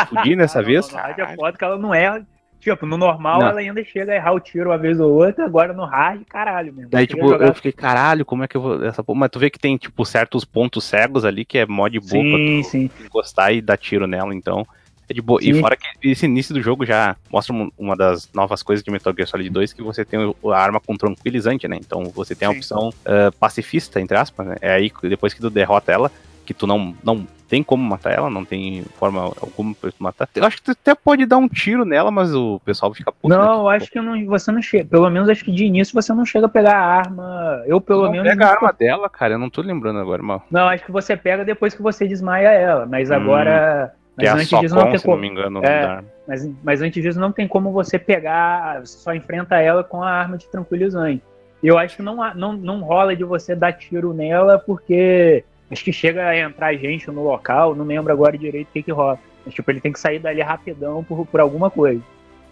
fudi 0.08 0.34
nessa 0.36 0.60
não, 0.60 0.66
vez. 0.66 0.90
No 0.90 0.96
hard 0.98 1.18
é 1.18 1.34
foda 1.36 1.56
que 1.58 1.64
ela 1.64 1.78
não 1.78 1.94
erra. 1.94 2.26
Tipo, 2.60 2.86
no 2.86 2.96
normal 2.96 3.40
Não. 3.40 3.48
ela 3.48 3.60
ainda 3.60 3.84
chega 3.84 4.12
a 4.12 4.16
errar 4.16 4.32
o 4.32 4.40
tiro 4.40 4.70
uma 4.70 4.78
vez 4.78 4.98
ou 4.98 5.12
outra, 5.12 5.44
agora 5.44 5.72
no 5.72 5.84
hard, 5.84 6.22
caralho 6.28 6.72
mesmo. 6.72 6.90
Daí, 6.90 7.06
tipo, 7.06 7.26
jogar- 7.28 7.46
eu 7.46 7.54
fiquei, 7.54 7.70
caralho, 7.72 8.24
como 8.24 8.42
é 8.42 8.48
que 8.48 8.56
eu 8.56 8.60
vou. 8.60 8.84
Essa? 8.84 9.04
Mas 9.14 9.30
tu 9.30 9.38
vê 9.38 9.48
que 9.48 9.58
tem, 9.58 9.76
tipo, 9.76 10.04
certos 10.04 10.44
pontos 10.44 10.84
cegos 10.84 11.24
ali 11.24 11.44
que 11.44 11.58
é 11.58 11.66
mó 11.66 11.86
de 11.88 12.00
boa 12.00 12.10
Sim, 12.10 12.60
pra 12.60 12.70
sim. 12.70 12.88
tu 12.88 13.02
encostar 13.04 13.52
e 13.54 13.60
dar 13.60 13.76
tiro 13.76 14.06
nela, 14.06 14.34
então. 14.34 14.66
É 15.10 15.14
de 15.14 15.22
boa. 15.22 15.40
E 15.42 15.54
Sim. 15.54 15.60
fora 15.60 15.74
que 15.74 15.86
esse 16.02 16.26
início 16.26 16.52
do 16.52 16.60
jogo 16.60 16.84
já 16.84 17.16
mostra 17.32 17.54
um- 17.54 17.70
uma 17.78 17.96
das 17.96 18.28
novas 18.34 18.62
coisas 18.62 18.84
de 18.84 18.90
Metal 18.90 19.14
Gear 19.16 19.26
Solid 19.26 19.48
2, 19.48 19.72
que 19.72 19.82
você 19.82 20.04
tem 20.04 20.20
a 20.20 20.54
arma 20.58 20.80
com 20.80 20.94
tranquilizante, 20.96 21.66
né? 21.66 21.78
Então 21.80 22.04
você 22.14 22.34
tem 22.34 22.46
a 22.46 22.50
opção 22.50 22.90
ah, 23.06 23.30
pacifista, 23.40 24.00
entre 24.00 24.18
aspas, 24.18 24.46
né? 24.46 24.56
É 24.60 24.70
aí 24.72 24.90
que 24.90 25.08
depois 25.08 25.32
que 25.32 25.40
tu 25.40 25.48
derrota 25.48 25.90
ela, 25.90 26.12
que 26.48 26.54
tu 26.54 26.66
não, 26.66 26.94
não 27.04 27.26
tem 27.46 27.62
como 27.62 27.82
matar 27.86 28.12
ela, 28.12 28.30
não 28.30 28.42
tem 28.42 28.82
forma 28.98 29.20
alguma 29.22 29.74
pra 29.74 29.90
tu 29.90 30.02
matar. 30.02 30.26
Eu 30.34 30.44
acho 30.46 30.56
que 30.56 30.62
tu 30.62 30.70
até 30.70 30.94
pode 30.94 31.26
dar 31.26 31.36
um 31.36 31.46
tiro 31.46 31.84
nela, 31.84 32.10
mas 32.10 32.34
o 32.34 32.58
pessoal 32.64 32.92
fica 32.94 33.12
puto. 33.12 33.28
né? 33.28 33.36
Não, 33.36 33.44
eu 33.44 33.56
Tipo, 33.56 33.68
acho 33.68 33.90
que 33.92 34.00
não, 34.00 34.26
você 34.26 34.50
não 34.50 34.62
chega. 34.62 34.86
Pelo 34.86 35.10
menos 35.10 35.28
acho 35.28 35.44
que 35.44 35.52
de 35.52 35.64
início 35.66 35.92
você 35.94 36.12
não 36.14 36.24
chega 36.24 36.46
a 36.46 36.48
pegar 36.48 36.74
a 36.76 36.84
arma. 36.86 37.62
Eu, 37.66 37.80
pelo 37.82 38.04
não 38.06 38.12
menos. 38.12 38.28
pega 38.28 38.46
a 38.46 38.50
arma 38.52 38.72
dela, 38.72 39.08
cara, 39.10 39.34
eu 39.34 39.38
não 39.38 39.50
tô 39.50 39.60
lembrando 39.60 39.98
agora, 39.98 40.22
mas. 40.22 40.40
Não, 40.50 40.68
acho 40.68 40.84
que 40.84 40.90
você 40.92 41.16
pega 41.16 41.44
depois 41.44 41.74
que 41.74 41.82
você 41.82 42.08
desmaia 42.08 42.48
ela. 42.48 42.86
Mas 42.86 43.10
Hum, 43.10 43.14
agora. 43.14 43.94
É 44.18 44.22
Mas 44.24 44.28
a 44.30 44.34
antes 44.34 44.60
disso 44.60 44.74
não 44.74 44.88
tem 44.90 44.98
se 44.98 45.06
não 45.06 45.12
como. 45.14 45.20
me 45.22 45.28
engano. 45.28 45.64
É. 45.64 46.02
Mas, 46.26 46.50
mas 46.64 46.82
antes 46.82 47.02
disso 47.02 47.20
não 47.20 47.30
tem 47.30 47.46
como 47.46 47.70
você 47.72 47.98
pegar. 47.98 48.80
Você 48.84 48.98
só 48.98 49.14
enfrenta 49.14 49.56
ela 49.60 49.84
com 49.84 50.02
a 50.02 50.10
arma 50.10 50.36
de 50.38 50.48
tranquilizante. 50.50 51.22
Eu 51.62 51.76
acho 51.78 51.96
que 51.96 52.02
não, 52.02 52.16
não, 52.34 52.52
não 52.52 52.80
rola 52.80 53.14
de 53.16 53.24
você 53.24 53.54
dar 53.54 53.72
tiro 53.72 54.12
nela, 54.14 54.58
porque 54.58 55.44
acho 55.70 55.84
que 55.84 55.92
chega 55.92 56.26
a 56.26 56.38
entrar 56.38 56.74
gente 56.74 57.10
no 57.10 57.22
local, 57.24 57.74
não 57.74 57.84
lembro 57.84 58.12
agora 58.12 58.36
direito 58.38 58.68
o 58.68 58.72
que, 58.72 58.82
que 58.82 58.92
rola. 58.92 59.18
Mas, 59.44 59.54
tipo, 59.54 59.70
ele 59.70 59.80
tem 59.80 59.92
que 59.92 60.00
sair 60.00 60.18
dali 60.18 60.40
rapidão 60.42 61.02
por, 61.04 61.26
por 61.26 61.40
alguma 61.40 61.70
coisa. 61.70 62.02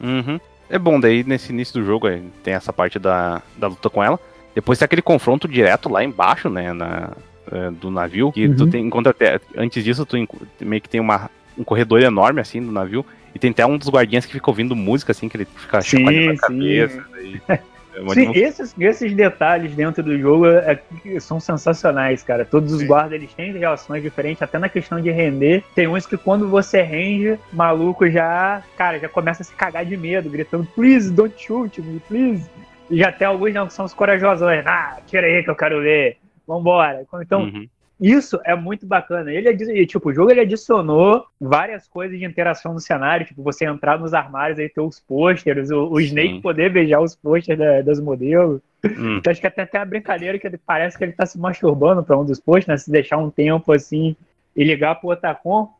Uhum. 0.00 0.38
É 0.68 0.78
bom, 0.78 0.98
daí 0.98 1.22
nesse 1.24 1.52
início 1.52 1.80
do 1.80 1.86
jogo 1.86 2.08
tem 2.42 2.54
essa 2.54 2.72
parte 2.72 2.98
da, 2.98 3.42
da 3.56 3.68
luta 3.68 3.88
com 3.88 4.02
ela. 4.02 4.18
Depois 4.54 4.78
tem 4.78 4.84
aquele 4.86 5.02
confronto 5.02 5.46
direto 5.46 5.88
lá 5.88 6.02
embaixo, 6.02 6.48
né, 6.48 6.72
na, 6.72 7.10
eh, 7.52 7.70
do 7.72 7.90
navio. 7.90 8.32
Que 8.32 8.48
tu 8.48 8.64
Uhum. 8.64 8.70
tem, 8.70 8.86
encontra 8.86 9.10
até, 9.10 9.38
antes 9.56 9.84
disso, 9.84 10.04
tu 10.06 10.16
meio 10.60 10.80
que 10.82 10.88
tem 10.88 11.00
uma, 11.00 11.30
um 11.58 11.62
corredor 11.62 12.00
enorme, 12.02 12.40
assim, 12.40 12.60
do 12.60 12.72
navio. 12.72 13.04
E 13.34 13.38
tem 13.38 13.50
até 13.50 13.66
um 13.66 13.76
dos 13.76 13.88
guardinhas 13.90 14.24
que 14.24 14.32
fica 14.32 14.50
ouvindo 14.50 14.74
música, 14.74 15.12
assim, 15.12 15.28
que 15.28 15.36
ele 15.36 15.44
fica 15.44 15.80
Sim, 15.82 15.98
chacoalhando 15.98 16.30
a 16.32 16.36
cabeça. 16.36 17.06
daí- 17.12 17.40
é 17.96 18.14
Sim, 18.14 18.30
esses, 18.34 18.74
esses 18.78 19.14
detalhes 19.14 19.74
dentro 19.74 20.02
do 20.02 20.18
jogo 20.18 20.46
é, 20.46 20.78
são 21.18 21.40
sensacionais, 21.40 22.22
cara. 22.22 22.44
Todos 22.44 22.72
os 22.72 22.80
Sim. 22.80 22.86
guardas 22.86 23.12
eles 23.12 23.32
têm 23.32 23.52
relações 23.52 24.02
diferentes, 24.02 24.42
até 24.42 24.58
na 24.58 24.68
questão 24.68 25.00
de 25.00 25.10
render. 25.10 25.64
Tem 25.74 25.88
uns 25.88 26.06
que 26.06 26.16
quando 26.16 26.48
você 26.48 26.82
rende, 26.82 27.38
maluco 27.52 28.08
já, 28.10 28.62
cara, 28.76 28.98
já 28.98 29.08
começa 29.08 29.42
a 29.42 29.44
se 29.44 29.54
cagar 29.54 29.84
de 29.84 29.96
medo, 29.96 30.28
gritando, 30.28 30.66
please, 30.74 31.10
don't 31.10 31.34
shoot 31.38 31.80
me, 31.80 32.00
please. 32.00 32.48
E 32.90 32.98
já 32.98 33.10
tem 33.10 33.26
alguns 33.26 33.54
não, 33.54 33.66
que 33.66 33.72
são 33.72 33.84
os 33.84 33.94
corajosões, 33.94 34.64
ah, 34.66 34.98
tira 35.06 35.26
aí 35.26 35.42
que 35.42 35.50
eu 35.50 35.56
quero 35.56 35.80
ver, 35.80 36.18
vambora. 36.46 37.04
Então, 37.20 37.44
Uhum. 37.44 37.66
Isso 38.00 38.38
é 38.44 38.54
muito 38.54 38.86
bacana. 38.86 39.32
Ele 39.32 39.48
e, 39.50 39.86
tipo, 39.86 40.10
o 40.10 40.14
jogo 40.14 40.30
ele 40.30 40.40
adicionou 40.40 41.24
várias 41.40 41.88
coisas 41.88 42.18
de 42.18 42.24
interação 42.24 42.74
no 42.74 42.80
cenário, 42.80 43.26
tipo, 43.26 43.42
você 43.42 43.64
entrar 43.64 43.98
nos 43.98 44.12
armários 44.12 44.58
aí 44.58 44.68
ter 44.68 44.82
os 44.82 45.00
pôsteres, 45.00 45.70
o, 45.70 45.90
o 45.90 45.98
Sim. 45.98 46.06
Snake 46.06 46.40
poder 46.42 46.70
beijar 46.70 47.00
os 47.00 47.16
pôsteres 47.16 47.58
da- 47.58 47.80
das 47.80 47.98
modelos. 47.98 48.60
Hum. 48.84 49.16
Então 49.16 49.30
acho 49.30 49.40
que 49.40 49.46
até 49.46 49.64
tem 49.64 49.80
a 49.80 49.84
brincadeira 49.84 50.38
que 50.38 50.46
ele 50.46 50.58
parece 50.58 50.96
que 50.96 51.04
ele 51.04 51.12
tá 51.12 51.24
se 51.24 51.38
masturbando 51.38 52.02
pra 52.02 52.18
um 52.18 52.24
dos 52.24 52.38
pôsteres, 52.38 52.66
né? 52.68 52.76
Se 52.76 52.90
deixar 52.90 53.16
um 53.16 53.30
tempo 53.30 53.72
assim 53.72 54.14
e 54.54 54.62
ligar 54.62 54.96
pro 54.96 55.08
Otacon. 55.10 55.70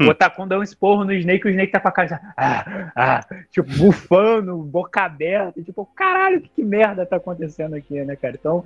Hum. 0.00 0.06
O 0.06 0.10
Otacon 0.10 0.46
dá 0.46 0.58
um 0.60 0.62
esporro 0.62 1.04
no 1.04 1.12
Snake 1.12 1.44
e 1.44 1.50
o 1.50 1.50
Snake 1.50 1.72
tá 1.72 1.80
com 1.80 1.88
a 1.88 1.92
cara 1.92 2.20
ah, 2.36 2.92
ah, 2.94 3.20
tipo, 3.50 3.68
bufando, 3.76 4.56
boca 4.58 5.02
aberta, 5.02 5.60
tipo, 5.60 5.84
caralho, 5.86 6.40
que, 6.40 6.48
que 6.50 6.62
merda 6.62 7.04
tá 7.04 7.16
acontecendo 7.16 7.74
aqui, 7.74 8.00
né, 8.04 8.14
cara? 8.14 8.36
Então, 8.38 8.64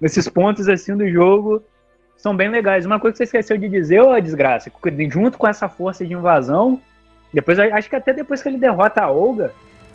esses 0.00 0.28
pontos 0.28 0.68
assim 0.68 0.96
do 0.96 1.08
jogo 1.08 1.62
são 2.22 2.36
bem 2.36 2.48
legais. 2.48 2.86
Uma 2.86 3.00
coisa 3.00 3.12
que 3.12 3.18
você 3.18 3.24
esqueceu 3.24 3.58
de 3.58 3.68
dizer, 3.68 4.00
ô 4.00 4.18
desgraça, 4.20 4.70
junto 5.10 5.36
com 5.36 5.48
essa 5.48 5.68
força 5.68 6.06
de 6.06 6.12
invasão, 6.12 6.80
depois 7.34 7.58
acho 7.58 7.90
que 7.90 7.96
até 7.96 8.12
depois 8.12 8.40
que 8.40 8.48
ele 8.48 8.58
derrota 8.58 9.02
a 9.02 9.10
Olga, 9.10 9.52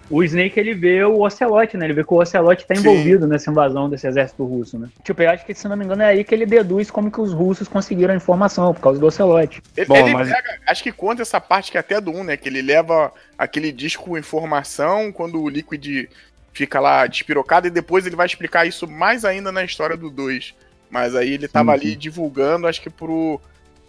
o 0.10 0.22
Snake 0.24 0.60
ele 0.60 0.74
vê 0.74 1.04
o 1.06 1.22
Ocelot, 1.22 1.78
né? 1.78 1.86
Ele 1.86 1.94
vê 1.94 2.04
que 2.04 2.14
o 2.14 2.18
Ocelot 2.18 2.66
tá 2.66 2.76
envolvido 2.76 3.26
Sim. 3.26 3.32
nessa 3.32 3.50
invasão 3.50 3.90
desse 3.90 4.08
exército 4.08 4.44
russo, 4.44 4.78
né? 4.78 4.90
Tipo, 5.04 5.22
eu 5.22 5.30
acho 5.30 5.46
que, 5.46 5.54
se 5.54 5.68
não 5.70 5.78
me 5.78 5.86
engano, 5.86 6.02
é 6.02 6.08
aí 6.08 6.24
que 6.24 6.36
ele 6.36 6.46
deduz 6.46 6.92
como 6.92 7.10
que 7.10 7.22
os 7.22 7.32
russos 7.32 7.68
conseguiram 7.68 8.14
a 8.14 8.18
informação, 8.18 8.74
por 8.74 8.82
causa 8.82 9.00
do 9.00 9.06
Ocelot. 9.06 9.62
Ele, 9.76 9.86
Bom, 9.86 9.96
ele 9.96 10.14
mas... 10.14 10.30
pega, 10.30 10.60
acho 10.68 10.84
que 10.84 10.92
conta 10.92 11.22
essa 11.22 11.40
parte 11.40 11.72
que 11.72 11.78
é 11.78 11.80
até 11.80 12.02
do 12.02 12.12
1, 12.12 12.24
né? 12.26 12.38
Que 12.38 12.50
ele 12.50 12.62
leva 12.62 13.12
aquele 13.38 13.72
disco 13.72 14.06
com 14.06 14.18
informação 14.18 15.14
quando 15.14 15.42
o 15.42 15.48
Liquid 15.48 16.10
fica 16.52 16.80
lá 16.80 17.06
despirocado 17.08 17.68
e 17.68 17.70
depois 17.70 18.06
ele 18.06 18.16
vai 18.16 18.26
explicar 18.26 18.66
isso 18.66 18.88
mais 18.88 19.24
ainda 19.24 19.52
na 19.52 19.64
história 19.64 19.96
do 19.96 20.10
2. 20.10 20.56
Mas 20.90 21.16
aí 21.16 21.34
ele 21.34 21.48
tava 21.48 21.74
sim, 21.74 21.80
sim. 21.80 21.88
ali 21.88 21.96
divulgando, 21.96 22.68
acho 22.68 22.82
que 22.82 22.90
pro 22.90 23.40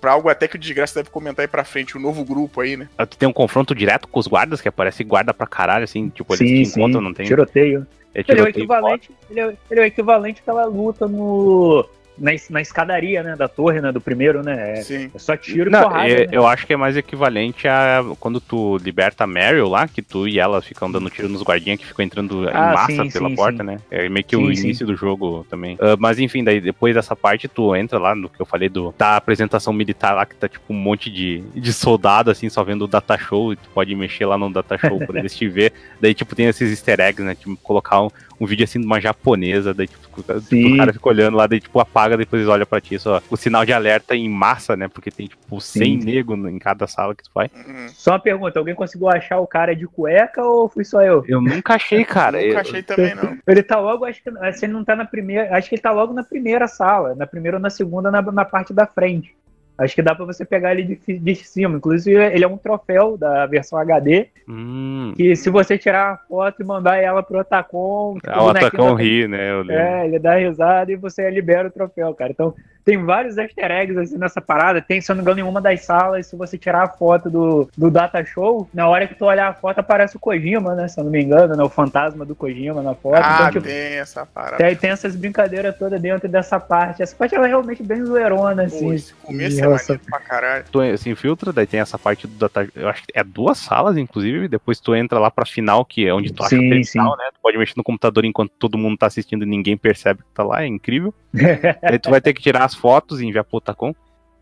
pra 0.00 0.12
algo 0.12 0.28
até 0.28 0.46
que 0.46 0.54
o 0.56 0.58
Desgraça 0.58 1.00
deve 1.00 1.10
comentar 1.10 1.42
aí 1.42 1.48
pra 1.48 1.64
frente, 1.64 1.96
o 1.96 1.98
um 1.98 2.02
novo 2.02 2.24
grupo 2.24 2.60
aí, 2.60 2.76
né? 2.76 2.88
Tu 3.10 3.16
tem 3.16 3.28
um 3.28 3.32
confronto 3.32 3.74
direto 3.74 4.06
com 4.06 4.20
os 4.20 4.28
guardas, 4.28 4.60
que 4.60 4.68
aparece 4.68 5.02
guarda 5.02 5.34
pra 5.34 5.46
caralho, 5.46 5.84
assim, 5.84 6.08
tipo, 6.08 6.32
eles 6.34 6.48
sim, 6.48 6.64
se 6.64 6.78
encontram, 6.78 7.00
não 7.00 7.12
tem... 7.12 7.26
tiroteio. 7.26 7.86
É 8.14 8.22
tiroteio 8.22 8.38
ele, 8.38 8.40
é 8.40 8.44
o 8.44 8.48
equivalente, 8.48 9.10
ele, 9.28 9.40
é, 9.40 9.56
ele 9.70 9.80
é 9.80 9.82
o 9.82 9.86
equivalente 9.86 10.40
àquela 10.40 10.64
luta 10.66 11.06
no 11.06 11.84
na, 12.20 12.32
na 12.50 12.60
escadaria, 12.60 13.22
né, 13.22 13.36
da 13.36 13.48
torre, 13.48 13.80
né, 13.80 13.92
do 13.92 14.00
primeiro, 14.00 14.42
né? 14.42 14.78
É, 14.78 14.82
Sim. 14.82 15.10
é 15.14 15.18
só 15.18 15.36
tiro 15.36 15.70
Não, 15.70 15.80
e 15.80 15.82
porrada. 15.82 16.08
É, 16.08 16.26
né? 16.26 16.28
Eu 16.32 16.46
acho 16.46 16.66
que 16.66 16.72
é 16.72 16.76
mais 16.76 16.96
equivalente 16.96 17.66
a 17.68 18.04
quando 18.18 18.40
tu 18.40 18.76
liberta 18.78 19.24
a 19.24 19.26
Meryl 19.26 19.68
lá, 19.68 19.86
que 19.88 20.02
tu 20.02 20.26
e 20.26 20.38
ela 20.38 20.60
ficam 20.60 20.90
dando 20.90 21.10
tiro 21.10 21.28
nos 21.28 21.42
guardinhas 21.42 21.78
que 21.78 21.86
ficam 21.86 22.04
entrando 22.04 22.48
ah, 22.48 22.50
em 22.50 22.74
massa 22.74 23.04
sim, 23.04 23.10
pela 23.10 23.28
sim, 23.28 23.36
porta, 23.36 23.58
sim. 23.58 23.64
né? 23.64 23.76
É 23.90 24.08
meio 24.08 24.24
que 24.24 24.36
o 24.36 24.52
início 24.52 24.86
do 24.86 24.96
jogo 24.96 25.46
também. 25.48 25.74
Uh, 25.76 25.96
mas 25.98 26.18
enfim, 26.18 26.42
daí 26.42 26.60
depois 26.60 26.94
dessa 26.94 27.14
parte 27.14 27.48
tu 27.48 27.74
entra 27.74 27.98
lá 27.98 28.14
no 28.14 28.28
que 28.28 28.40
eu 28.40 28.46
falei 28.46 28.68
do 28.68 28.94
da 28.96 29.16
apresentação 29.16 29.72
militar 29.72 30.14
lá, 30.14 30.26
que 30.26 30.34
tá 30.34 30.48
tipo 30.48 30.64
um 30.72 30.76
monte 30.76 31.10
de, 31.10 31.42
de 31.54 31.72
soldado, 31.72 32.30
assim, 32.30 32.48
só 32.48 32.62
vendo 32.64 32.84
o 32.84 32.88
data 32.88 33.16
show, 33.16 33.52
e 33.52 33.56
tu 33.56 33.68
pode 33.74 33.94
mexer 33.94 34.26
lá 34.26 34.36
no 34.36 34.50
data 34.50 34.76
show 34.78 34.98
pra 34.98 35.20
eles 35.20 35.34
te 35.34 35.48
ver. 35.48 35.72
Daí, 36.00 36.14
tipo, 36.14 36.34
tem 36.34 36.46
esses 36.46 36.70
easter 36.70 37.00
eggs, 37.00 37.22
né? 37.22 37.34
Tipo, 37.34 37.56
colocar 37.58 38.02
um, 38.02 38.08
um 38.40 38.46
vídeo 38.46 38.64
assim 38.64 38.80
de 38.80 38.86
uma 38.86 39.00
japonesa, 39.00 39.74
daí 39.74 39.86
tipo, 39.86 40.22
tipo, 40.22 40.74
o 40.74 40.76
cara 40.76 40.92
fica 40.92 41.08
olhando 41.08 41.36
lá, 41.36 41.46
daí 41.46 41.60
tipo 41.60 41.78
apaga, 41.80 42.16
depois 42.16 42.46
olha 42.48 42.66
pra 42.66 42.80
ti, 42.80 42.98
só 42.98 43.22
o 43.30 43.36
sinal 43.36 43.64
de 43.64 43.72
alerta 43.72 44.14
em 44.14 44.28
massa, 44.28 44.76
né? 44.76 44.88
Porque 44.88 45.10
tem 45.10 45.26
tipo 45.26 45.60
100 45.60 45.98
negros 45.98 46.38
em 46.46 46.58
cada 46.58 46.86
sala 46.86 47.14
que 47.14 47.24
tu 47.24 47.30
vai. 47.34 47.50
Uhum. 47.54 47.88
Só 47.88 48.12
uma 48.12 48.20
pergunta, 48.20 48.58
alguém 48.58 48.74
conseguiu 48.74 49.08
achar 49.08 49.38
o 49.38 49.46
cara 49.46 49.74
de 49.74 49.86
cueca 49.86 50.42
ou 50.42 50.68
fui 50.68 50.84
só 50.84 51.02
eu? 51.02 51.24
Eu 51.26 51.40
nunca 51.40 51.74
achei, 51.74 52.04
cara. 52.04 52.40
nunca 52.44 52.60
achei 52.60 52.82
também, 52.82 53.14
não. 53.14 53.36
Ele 53.46 53.62
tá 53.62 53.78
logo, 53.78 54.04
acho 54.04 54.22
que 54.22 54.30
se 54.52 54.66
ele 54.66 54.72
não 54.72 54.84
tá 54.84 54.94
na 54.94 55.04
primeira, 55.04 55.56
acho 55.56 55.68
que 55.68 55.74
ele 55.74 55.82
tá 55.82 55.90
logo 55.90 56.12
na 56.12 56.22
primeira 56.22 56.66
sala, 56.66 57.14
na 57.14 57.26
primeira 57.26 57.56
ou 57.56 57.60
na 57.60 57.70
segunda, 57.70 58.10
na, 58.10 58.22
na 58.22 58.44
parte 58.44 58.72
da 58.72 58.86
frente. 58.86 59.34
Acho 59.78 59.94
que 59.94 60.02
dá 60.02 60.12
para 60.12 60.24
você 60.24 60.44
pegar 60.44 60.72
ele 60.72 60.98
de, 61.06 61.18
de, 61.18 61.34
cima. 61.36 61.76
Inclusive, 61.76 62.20
ele 62.34 62.44
é 62.44 62.48
um 62.48 62.58
troféu 62.58 63.16
da 63.16 63.46
versão 63.46 63.78
HD. 63.78 64.26
Hum. 64.48 65.14
Que 65.16 65.36
se 65.36 65.48
você 65.50 65.78
tirar 65.78 66.14
a 66.14 66.16
foto 66.16 66.60
e 66.60 66.64
mandar 66.64 66.96
ela 66.96 67.22
pro 67.22 67.38
Otacon. 67.38 68.18
Ah, 68.26 68.42
o 68.42 68.48
Otacon 68.48 68.94
ri, 68.94 69.28
né? 69.28 69.50
É, 69.68 70.06
ele 70.06 70.18
dá 70.18 70.34
risada 70.34 70.90
e 70.90 70.96
você 70.96 71.30
libera 71.30 71.68
o 71.68 71.70
troféu, 71.70 72.12
cara. 72.12 72.32
Então, 72.32 72.54
tem 72.88 73.04
vários 73.04 73.36
easter 73.36 73.70
eggs 73.70 73.98
assim 73.98 74.16
nessa 74.16 74.40
parada. 74.40 74.80
Tem, 74.80 74.98
se 74.98 75.12
eu 75.12 75.14
não 75.14 75.22
me 75.22 75.30
engano, 75.30 75.40
em 75.46 75.50
uma 75.50 75.60
das 75.60 75.84
salas, 75.84 76.26
se 76.26 76.34
você 76.34 76.56
tirar 76.56 76.84
a 76.84 76.88
foto 76.88 77.28
do, 77.28 77.68
do 77.76 77.90
Data 77.90 78.24
Show, 78.24 78.66
na 78.72 78.88
hora 78.88 79.06
que 79.06 79.14
tu 79.14 79.26
olhar 79.26 79.46
a 79.46 79.52
foto, 79.52 79.80
aparece 79.80 80.16
o 80.16 80.18
Kojima, 80.18 80.74
né? 80.74 80.88
Se 80.88 80.98
eu 80.98 81.04
não 81.04 81.10
me 81.10 81.22
engano, 81.22 81.54
né? 81.54 81.62
O 81.62 81.68
fantasma 81.68 82.24
do 82.24 82.34
Kojima 82.34 82.80
na 82.80 82.94
foto. 82.94 83.20
Ah, 83.22 83.36
então, 83.40 83.50
tipo, 83.50 83.66
tem 83.66 83.98
essa 83.98 84.24
parada. 84.24 84.56
Tem, 84.56 84.74
tem 84.74 84.88
essas 84.88 85.14
brincadeiras 85.14 85.76
todas 85.76 86.00
dentro 86.00 86.26
dessa 86.30 86.58
parte. 86.58 87.02
Essa 87.02 87.14
parte 87.14 87.34
ela 87.34 87.44
é 87.44 87.48
realmente 87.48 87.82
bem 87.82 88.02
zoeirona, 88.02 88.62
assim. 88.62 88.86
Pô, 88.86 88.92
esse 88.94 89.12
começo 89.16 89.62
é 89.62 89.68
maneiro 89.68 90.00
pra 90.08 90.20
caralho. 90.20 90.64
Tu 90.72 90.96
se 90.96 91.10
infiltra, 91.10 91.52
daí 91.52 91.66
tem 91.66 91.80
essa 91.80 91.98
parte 91.98 92.26
do 92.26 92.38
Data 92.38 92.66
Eu 92.74 92.88
acho 92.88 93.02
que 93.02 93.12
é 93.14 93.22
duas 93.22 93.58
salas, 93.58 93.98
inclusive. 93.98 94.48
Depois 94.48 94.80
tu 94.80 94.94
entra 94.94 95.18
lá 95.18 95.30
pra 95.30 95.44
final, 95.44 95.84
que 95.84 96.08
é 96.08 96.14
onde 96.14 96.32
tu 96.32 96.42
acha 96.42 96.56
sim, 96.56 96.70
que 96.70 96.84
final, 96.84 97.14
né? 97.18 97.24
Tu 97.34 97.40
pode 97.42 97.58
mexer 97.58 97.74
no 97.76 97.84
computador 97.84 98.24
enquanto 98.24 98.52
todo 98.58 98.78
mundo 98.78 98.96
tá 98.96 99.08
assistindo 99.08 99.42
e 99.42 99.46
ninguém 99.46 99.76
percebe 99.76 100.20
que 100.20 100.30
tá 100.32 100.42
lá. 100.42 100.62
É 100.62 100.66
incrível. 100.66 101.12
aí 101.82 101.98
tu 101.98 102.08
vai 102.08 102.22
ter 102.22 102.32
que 102.32 102.40
tirar 102.40 102.64
as 102.64 102.77
fotos 102.78 103.20
e 103.20 103.26
enviar 103.26 103.44
pro 103.44 103.58
Otacon. 103.58 103.94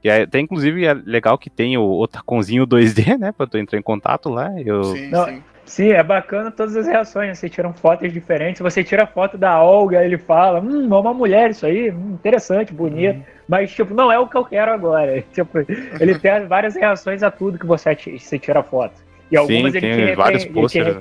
E 0.04 0.10
até 0.10 0.38
inclusive 0.38 0.84
é 0.84 0.94
legal 0.94 1.36
que 1.36 1.50
tem 1.50 1.76
o 1.76 1.98
Otaconzinho 1.98 2.66
2D, 2.66 3.16
né? 3.18 3.32
Pra 3.32 3.46
tu 3.46 3.58
entrar 3.58 3.78
em 3.78 3.82
contato 3.82 4.28
lá. 4.28 4.50
Eu... 4.60 4.84
Sim, 4.84 5.08
Não, 5.08 5.24
sim. 5.24 5.42
sim, 5.64 5.88
é 5.88 6.02
bacana 6.02 6.50
todas 6.50 6.76
as 6.76 6.86
reações. 6.86 7.28
Né? 7.28 7.34
Você 7.34 7.48
tira 7.48 7.72
fotos 7.72 8.12
diferentes. 8.12 8.60
Você 8.60 8.84
tira 8.84 9.06
foto 9.06 9.36
da 9.36 9.60
Olga, 9.60 10.04
ele 10.04 10.18
fala: 10.18 10.60
Hum, 10.60 10.88
é 10.94 10.98
uma 10.98 11.14
mulher 11.14 11.50
isso 11.50 11.66
aí, 11.66 11.90
hum, 11.90 12.12
interessante, 12.14 12.72
bonito. 12.72 13.16
Uhum. 13.16 13.24
Mas, 13.48 13.72
tipo, 13.72 13.94
não 13.94 14.12
é 14.12 14.18
o 14.18 14.28
que 14.28 14.36
eu 14.36 14.44
quero 14.44 14.72
agora. 14.72 15.24
Tipo, 15.32 15.58
ele 16.00 16.18
tem 16.20 16.46
várias 16.46 16.76
reações 16.76 17.22
a 17.22 17.30
tudo 17.30 17.58
que 17.58 17.66
você, 17.66 17.96
você 18.18 18.38
tira 18.38 18.62
foto. 18.62 18.94
E 19.30 19.36
algumas 19.36 19.72
Sim, 19.72 19.78
ele 19.78 19.96
tem 19.96 20.14
vários 20.14 20.44
posters. 20.44 20.98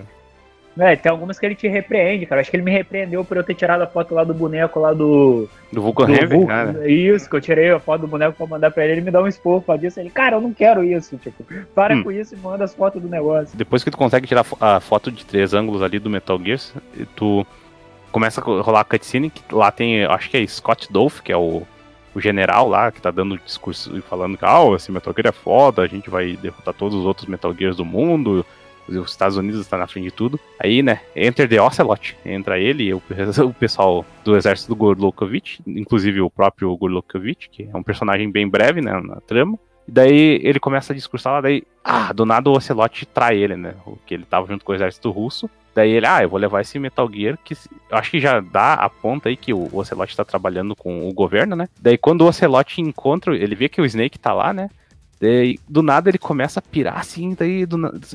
É, 0.77 0.95
tem 0.95 1.09
algumas 1.09 1.39
que 1.39 1.45
ele 1.45 1.55
te 1.55 1.67
repreende, 1.67 2.25
cara. 2.25 2.41
Acho 2.41 2.51
que 2.51 2.57
ele 2.57 2.63
me 2.63 2.71
repreendeu 2.71 3.23
por 3.23 3.37
eu 3.37 3.43
ter 3.43 3.53
tirado 3.53 3.81
a 3.81 3.87
foto 3.87 4.13
lá 4.13 4.23
do 4.23 4.33
boneco 4.33 4.79
lá 4.79 4.93
do. 4.93 5.47
Do 5.71 5.81
Vulcan 5.81 6.11
Heaven, 6.11 6.45
cara. 6.45 6.89
Isso, 6.89 7.29
que 7.29 7.35
eu 7.35 7.41
tirei 7.41 7.71
a 7.71 7.79
foto 7.79 8.01
do 8.01 8.07
boneco 8.07 8.33
pra 8.33 8.45
mandar 8.45 8.71
pra 8.71 8.83
ele, 8.83 8.93
ele 8.93 9.01
me 9.01 9.11
dá 9.11 9.21
um 9.21 9.27
expor 9.27 9.61
pra 9.61 9.77
disso. 9.77 9.99
Ele, 9.99 10.09
cara, 10.09 10.35
eu 10.35 10.41
não 10.41 10.53
quero 10.53 10.83
isso. 10.83 11.17
Tipo, 11.17 11.45
para 11.73 11.95
hum. 11.95 12.03
com 12.03 12.11
isso 12.11 12.35
e 12.35 12.37
manda 12.37 12.65
as 12.65 12.75
fotos 12.75 13.01
do 13.01 13.07
negócio. 13.07 13.57
Depois 13.57 13.83
que 13.83 13.91
tu 13.91 13.97
consegue 13.97 14.27
tirar 14.27 14.45
a 14.59 14.79
foto 14.81 15.09
de 15.09 15.25
três 15.25 15.53
ângulos 15.53 15.81
ali 15.81 15.97
do 15.97 16.09
Metal 16.09 16.39
Gear, 16.43 16.59
tu 17.15 17.47
começa 18.11 18.41
a 18.41 18.43
rolar 18.43 18.81
a 18.81 18.85
cutscene, 18.85 19.29
que 19.29 19.43
lá 19.53 19.71
tem, 19.71 20.03
acho 20.05 20.29
que 20.29 20.37
é 20.37 20.47
Scott 20.47 20.91
Dolph, 20.91 21.21
que 21.21 21.31
é 21.31 21.37
o, 21.37 21.63
o 22.13 22.21
general 22.21 22.67
lá, 22.67 22.91
que 22.91 23.01
tá 23.01 23.11
dando 23.11 23.37
discurso 23.37 23.97
e 23.97 24.01
falando 24.01 24.37
que, 24.37 24.45
ah, 24.45 24.61
esse 24.75 24.91
Metal 24.91 25.13
Gear 25.13 25.27
é 25.27 25.31
foda, 25.31 25.81
a 25.81 25.87
gente 25.87 26.09
vai 26.09 26.37
derrotar 26.41 26.73
todos 26.73 26.97
os 26.97 27.05
outros 27.05 27.27
Metal 27.27 27.53
Gears 27.53 27.77
do 27.77 27.85
mundo 27.85 28.45
os 28.87 29.11
Estados 29.11 29.37
Unidos 29.37 29.61
está 29.61 29.77
na 29.77 29.87
frente 29.87 30.05
de 30.05 30.11
tudo. 30.11 30.39
Aí, 30.59 30.81
né, 30.81 31.01
Enter 31.15 31.47
the 31.47 31.61
Ocelot. 31.61 32.17
Entra 32.25 32.59
ele 32.59 32.83
e 32.83 32.93
o, 32.93 33.01
pessoal 33.59 34.05
do 34.23 34.35
exército 34.35 34.69
do 34.69 34.75
Gorlokovich, 34.75 35.61
inclusive 35.65 36.21
o 36.21 36.29
próprio 36.29 36.75
Gorlokovich, 36.75 37.49
que 37.49 37.69
é 37.71 37.77
um 37.77 37.83
personagem 37.83 38.29
bem 38.31 38.47
breve, 38.47 38.81
né, 38.81 38.99
na 39.01 39.17
trama. 39.21 39.57
E 39.87 39.91
daí 39.91 40.39
ele 40.43 40.59
começa 40.59 40.93
a 40.93 40.95
discursar 40.95 41.33
lá, 41.33 41.41
daí, 41.41 41.63
ah, 41.83 42.11
do 42.11 42.25
nada 42.25 42.49
o 42.49 42.53
Ocelot 42.53 43.05
trai 43.07 43.37
ele, 43.37 43.55
né, 43.55 43.75
que 44.05 44.13
ele 44.13 44.25
tava 44.25 44.47
junto 44.47 44.65
com 44.65 44.71
o 44.71 44.75
exército 44.75 45.11
russo. 45.11 45.49
Daí 45.75 45.91
ele, 45.91 46.07
ah, 46.07 46.23
eu 46.23 46.29
vou 46.29 46.39
levar 46.39 46.61
esse 46.61 46.79
Metal 46.79 47.07
Gear, 47.11 47.37
que 47.43 47.53
eu 47.53 47.97
acho 47.97 48.09
que 48.09 48.19
já 48.19 48.39
dá 48.39 48.75
a 48.75 48.89
ponta 48.89 49.27
aí 49.27 49.35
que 49.35 49.53
o 49.53 49.69
Ocelot 49.73 50.15
tá 50.15 50.23
trabalhando 50.23 50.73
com 50.73 51.07
o 51.07 51.13
governo, 51.13 51.53
né? 51.53 51.67
Daí 51.81 51.97
quando 51.97 52.21
o 52.21 52.27
Ocelot 52.27 52.79
encontra, 52.79 53.35
ele 53.35 53.55
vê 53.55 53.67
que 53.67 53.81
o 53.81 53.85
Snake 53.85 54.17
tá 54.17 54.33
lá, 54.33 54.53
né? 54.53 54.69
Daí, 55.19 55.57
do 55.67 55.81
nada 55.81 56.09
ele 56.09 56.17
começa 56.17 56.59
a 56.59 56.61
pirar 56.61 56.99
assim, 56.99 57.33
daí 57.39 57.65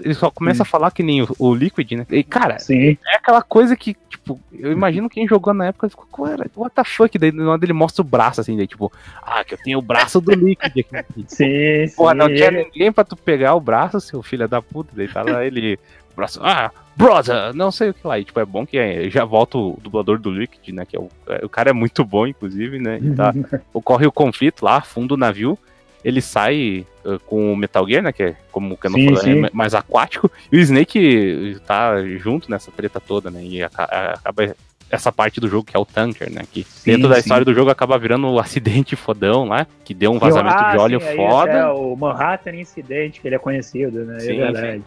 ele 0.05 0.15
só 0.15 0.31
começa 0.31 0.59
Sim. 0.59 0.63
a 0.63 0.67
falar 0.67 0.91
que 0.91 1.03
nem 1.03 1.23
o, 1.23 1.29
o, 1.39 1.55
Liquid, 1.55 1.93
né? 1.93 2.07
E, 2.11 2.23
cara, 2.23 2.59
Sim. 2.59 2.99
é 3.07 3.17
aquela 3.17 3.41
coisa 3.41 3.75
que, 3.75 3.97
tipo, 4.09 4.39
eu 4.53 4.71
imagino 4.71 5.09
quem 5.09 5.27
jogou 5.27 5.55
na 5.55 5.67
época 5.67 5.89
ficou, 5.89 6.29
what 6.57 6.75
the 6.75 6.85
fuck? 6.85 7.19
Daí 7.19 7.31
do 7.31 7.43
nada 7.43 7.65
ele 7.65 7.73
mostra 7.73 8.03
o 8.03 8.05
braço 8.05 8.43
assim, 8.43 8.55
daí 8.55 8.67
tipo, 8.67 8.93
ah, 9.23 9.43
que 9.43 9.55
eu 9.55 9.59
tenho 9.59 9.79
o 9.79 9.83
braço 9.83 10.21
do 10.21 10.33
Liquid 10.33 10.85
aqui. 10.93 11.25
sim, 11.27 11.95
Porra, 11.97 12.13
não 12.13 12.29
tinha 12.29 12.51
ninguém 12.51 12.93
pra 12.93 13.03
tu 13.03 13.17
pegar 13.17 13.55
o 13.55 13.61
braço, 13.61 13.99
seu 13.99 14.23
filho 14.23 14.47
da 14.47 14.61
puta. 14.61 14.91
Daí 14.95 15.09
tá 15.09 15.23
lá 15.23 15.43
ele, 15.43 15.79
braço, 16.15 16.39
ah, 16.43 16.71
brother, 16.95 17.55
não 17.55 17.73
sei 17.73 17.91
o 17.91 17.95
que 17.95 18.07
lá. 18.07 18.19
E, 18.19 18.25
tipo, 18.25 18.39
é 18.39 18.45
bom 18.45 18.67
que 18.67 18.77
é, 18.77 19.09
já 19.09 19.25
volta 19.25 19.57
o 19.57 19.79
dublador 19.83 20.19
do 20.19 20.31
Liquid, 20.31 20.75
né? 20.75 20.85
Que 20.85 20.99
é 20.99 21.01
o, 21.01 21.09
é, 21.29 21.47
o 21.47 21.49
cara 21.49 21.71
é 21.71 21.73
muito 21.73 22.05
bom, 22.05 22.27
inclusive, 22.27 22.79
né? 22.79 22.99
E 23.03 23.15
tá, 23.15 23.33
ocorre 23.73 24.07
o 24.07 24.13
conflito 24.13 24.63
lá, 24.63 24.83
fundo 24.83 25.09
do 25.09 25.17
navio 25.17 25.59
ele 26.05 26.21
sai 26.21 26.87
uh, 27.05 27.19
com 27.21 27.53
o 27.53 27.57
Metal 27.57 27.87
Gear, 27.87 28.03
né? 28.03 28.13
Que 28.13 28.23
é, 28.23 28.37
como 28.51 28.75
o 28.75 28.77
Canon 28.77 28.99
falou, 29.05 29.47
é 29.47 29.51
mais 29.53 29.75
aquático. 29.75 30.31
E 30.51 30.57
o 30.57 30.61
Snake 30.61 31.59
tá 31.67 32.03
junto 32.19 32.51
nessa 32.51 32.71
treta 32.71 33.01
toda, 33.01 33.31
né? 33.31 33.43
E 33.43 33.63
acaba 33.63 34.55
essa 34.91 35.13
parte 35.13 35.41
do 35.41 35.49
jogo 35.49 35.65
que 35.65 35.77
é 35.77 35.79
o 35.79 35.85
tanker, 35.85 36.31
né? 36.31 36.43
Que 36.51 36.65
sim, 36.65 36.93
dentro 36.93 37.09
da 37.09 37.15
sim. 37.15 37.21
história 37.21 37.45
do 37.45 37.55
jogo 37.55 37.71
acaba 37.71 37.97
virando 37.99 38.27
o 38.27 38.35
um 38.35 38.39
acidente 38.41 38.97
fodão 38.97 39.45
lá, 39.45 39.67
que 39.85 39.95
deu 39.95 40.11
um 40.11 40.19
vazamento 40.19 40.57
ah, 40.59 40.73
de 40.73 40.79
óleo 40.79 41.01
sim, 41.01 41.17
foda. 41.17 41.53
É 41.53 41.67
o 41.67 41.95
Manhattan 41.97 42.57
Incidente, 42.57 43.21
que 43.21 43.29
ele 43.29 43.37
é 43.37 43.39
conhecido, 43.39 44.05
né? 44.05 44.17
É 44.17 44.21
sim, 44.21 44.41
é 44.41 44.53
verdade. 44.53 44.83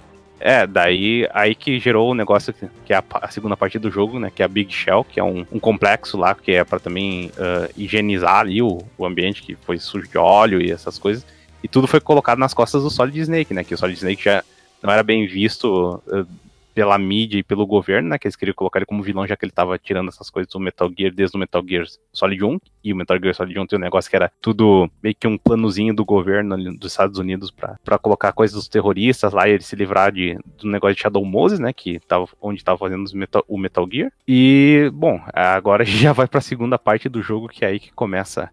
É, 0.46 0.68
daí 0.68 1.26
aí 1.34 1.56
que 1.56 1.80
gerou 1.80 2.12
o 2.12 2.14
negócio 2.14 2.54
que, 2.54 2.92
é 2.92 2.98
a, 2.98 3.04
a, 3.14 3.32
segunda 3.32 3.56
parte 3.56 3.80
do 3.80 3.90
jogo, 3.90 4.20
né? 4.20 4.30
Que 4.30 4.42
é 4.42 4.46
a 4.46 4.50
Big 4.50 4.74
Shell, 4.74 5.06
que 5.06 5.18
é 5.18 5.24
um, 5.24 5.46
um 5.50 5.58
complexo 5.58 6.18
lá, 6.18 6.36
que 6.36 6.52
é 6.52 6.66
para 6.66 6.82
também 6.82 7.28
uh, 7.28 7.72
higienizar 7.78 8.40
ali 8.40 8.62
o, 8.62 8.80
o 8.98 9.06
ambiente 9.06 9.42
que 9.42 9.56
foi 9.56 9.80
sujo 9.80 10.06
de 10.06 10.18
óleo 10.18 10.62
e 10.62 10.70
essas 10.70 11.00
coisas. 11.00 11.26
E 11.64 11.68
tudo 11.70 11.88
foi 11.88 12.02
colocado 12.02 12.40
nas 12.40 12.54
costas 12.54 12.84
do 12.84 12.90
Solid 12.90 13.18
Snake, 13.22 13.54
né? 13.54 13.64
Que 13.64 13.74
o 13.74 13.78
Solid 13.78 13.96
Snake 13.96 14.22
já 14.22 14.44
não 14.82 14.92
era 14.92 15.02
bem 15.02 15.26
visto 15.26 16.02
uh, 16.08 16.28
pela 16.74 16.98
mídia 16.98 17.38
e 17.38 17.44
pelo 17.44 17.66
governo, 17.66 18.10
né? 18.10 18.18
Que 18.18 18.28
eles 18.28 18.36
queriam 18.36 18.56
colocar 18.56 18.80
ele 18.80 18.86
como 18.86 19.04
vilão, 19.04 19.28
já 19.28 19.36
que 19.36 19.46
ele 19.46 19.52
tava 19.52 19.78
tirando 19.78 20.10
essas 20.10 20.30
coisas 20.30 20.52
do 20.52 20.60
Metal 20.60 20.92
Gear 20.98 21.14
desde 21.14 21.38
o 21.38 21.40
Metal 21.40 21.64
Gear 21.68 21.86
Solid 22.12 22.44
1. 22.44 22.60
E 22.84 22.94
o 22.94 22.96
Metal 22.96 23.18
Gear 23.20 23.36
Solid 23.36 23.60
1 23.60 23.68
tem 23.68 23.80
um 23.80 23.82
negócio 23.82 24.10
que 24.10 24.16
era 24.16 24.32
tudo 24.42 24.90
meio 25.02 25.16
que 25.16 25.28
um 25.28 25.38
planozinho 25.38 25.94
do 25.94 26.04
governo 26.04 26.58
dos 26.78 26.92
Estados 26.92 27.20
Unidos 27.20 27.52
para 27.52 27.98
colocar 27.98 28.32
coisas 28.34 28.56
dos 28.56 28.68
terroristas 28.68 29.34
lá 29.34 29.48
e 29.48 29.52
ele 29.52 29.64
se 29.64 29.76
livrar 29.76 30.12
de, 30.12 30.38
do 30.58 30.68
negócio 30.68 30.96
de 30.96 31.02
Shadow 31.02 31.24
Moses, 31.24 31.60
né? 31.60 31.72
Que 31.72 32.00
tava, 32.00 32.28
onde 32.42 32.64
tava 32.64 32.78
fazendo 32.78 33.04
metal, 33.14 33.44
o 33.48 33.58
Metal 33.58 33.88
Gear. 33.92 34.12
E, 34.28 34.90
bom, 34.94 35.22
agora 35.34 35.84
a 35.84 35.86
gente 35.86 36.02
já 36.02 36.14
vai 36.14 36.28
pra 36.28 36.42
segunda 36.42 36.78
parte 36.78 37.08
do 37.08 37.22
jogo, 37.22 37.48
que 37.48 37.64
é 37.64 37.70
aí 37.70 37.80
que 37.80 37.92
começa 37.94 38.50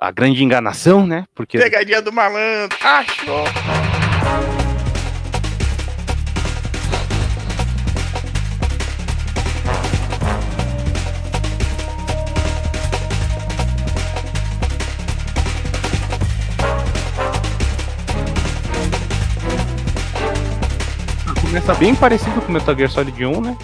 a 0.00 0.10
grande 0.10 0.42
enganação, 0.42 1.06
né? 1.06 1.24
Porque. 1.34 1.58
Pegadinha 1.58 2.00
do 2.00 2.12
malandro! 2.12 2.76
Achou! 2.82 4.59
Começa 21.50 21.74
bem 21.74 21.96
parecido 21.96 22.40
com 22.40 22.48
o 22.48 22.52
Metal 22.52 22.76
Gear 22.76 22.88
Solid 22.88 23.26
1, 23.26 23.40
né? 23.40 23.56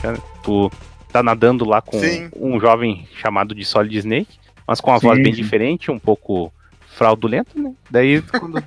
Tu 0.43 0.73
tá 1.13 1.23
nadando 1.23 1.65
lá 1.65 1.81
com 1.81 2.01
Sim. 2.01 2.29
um 2.35 2.59
jovem 2.59 3.07
chamado 3.15 3.55
de 3.55 3.65
Solid 3.65 3.97
Snake, 3.97 4.41
mas 4.67 4.81
com 4.81 4.91
uma 4.91 4.99
Sim. 4.99 5.07
voz 5.07 5.23
bem 5.23 5.33
diferente, 5.33 5.89
um 5.89 5.99
pouco 5.99 6.53
fraudulenta, 6.97 7.53
né? 7.55 7.73
Daí 7.89 8.21
quando 8.23 8.61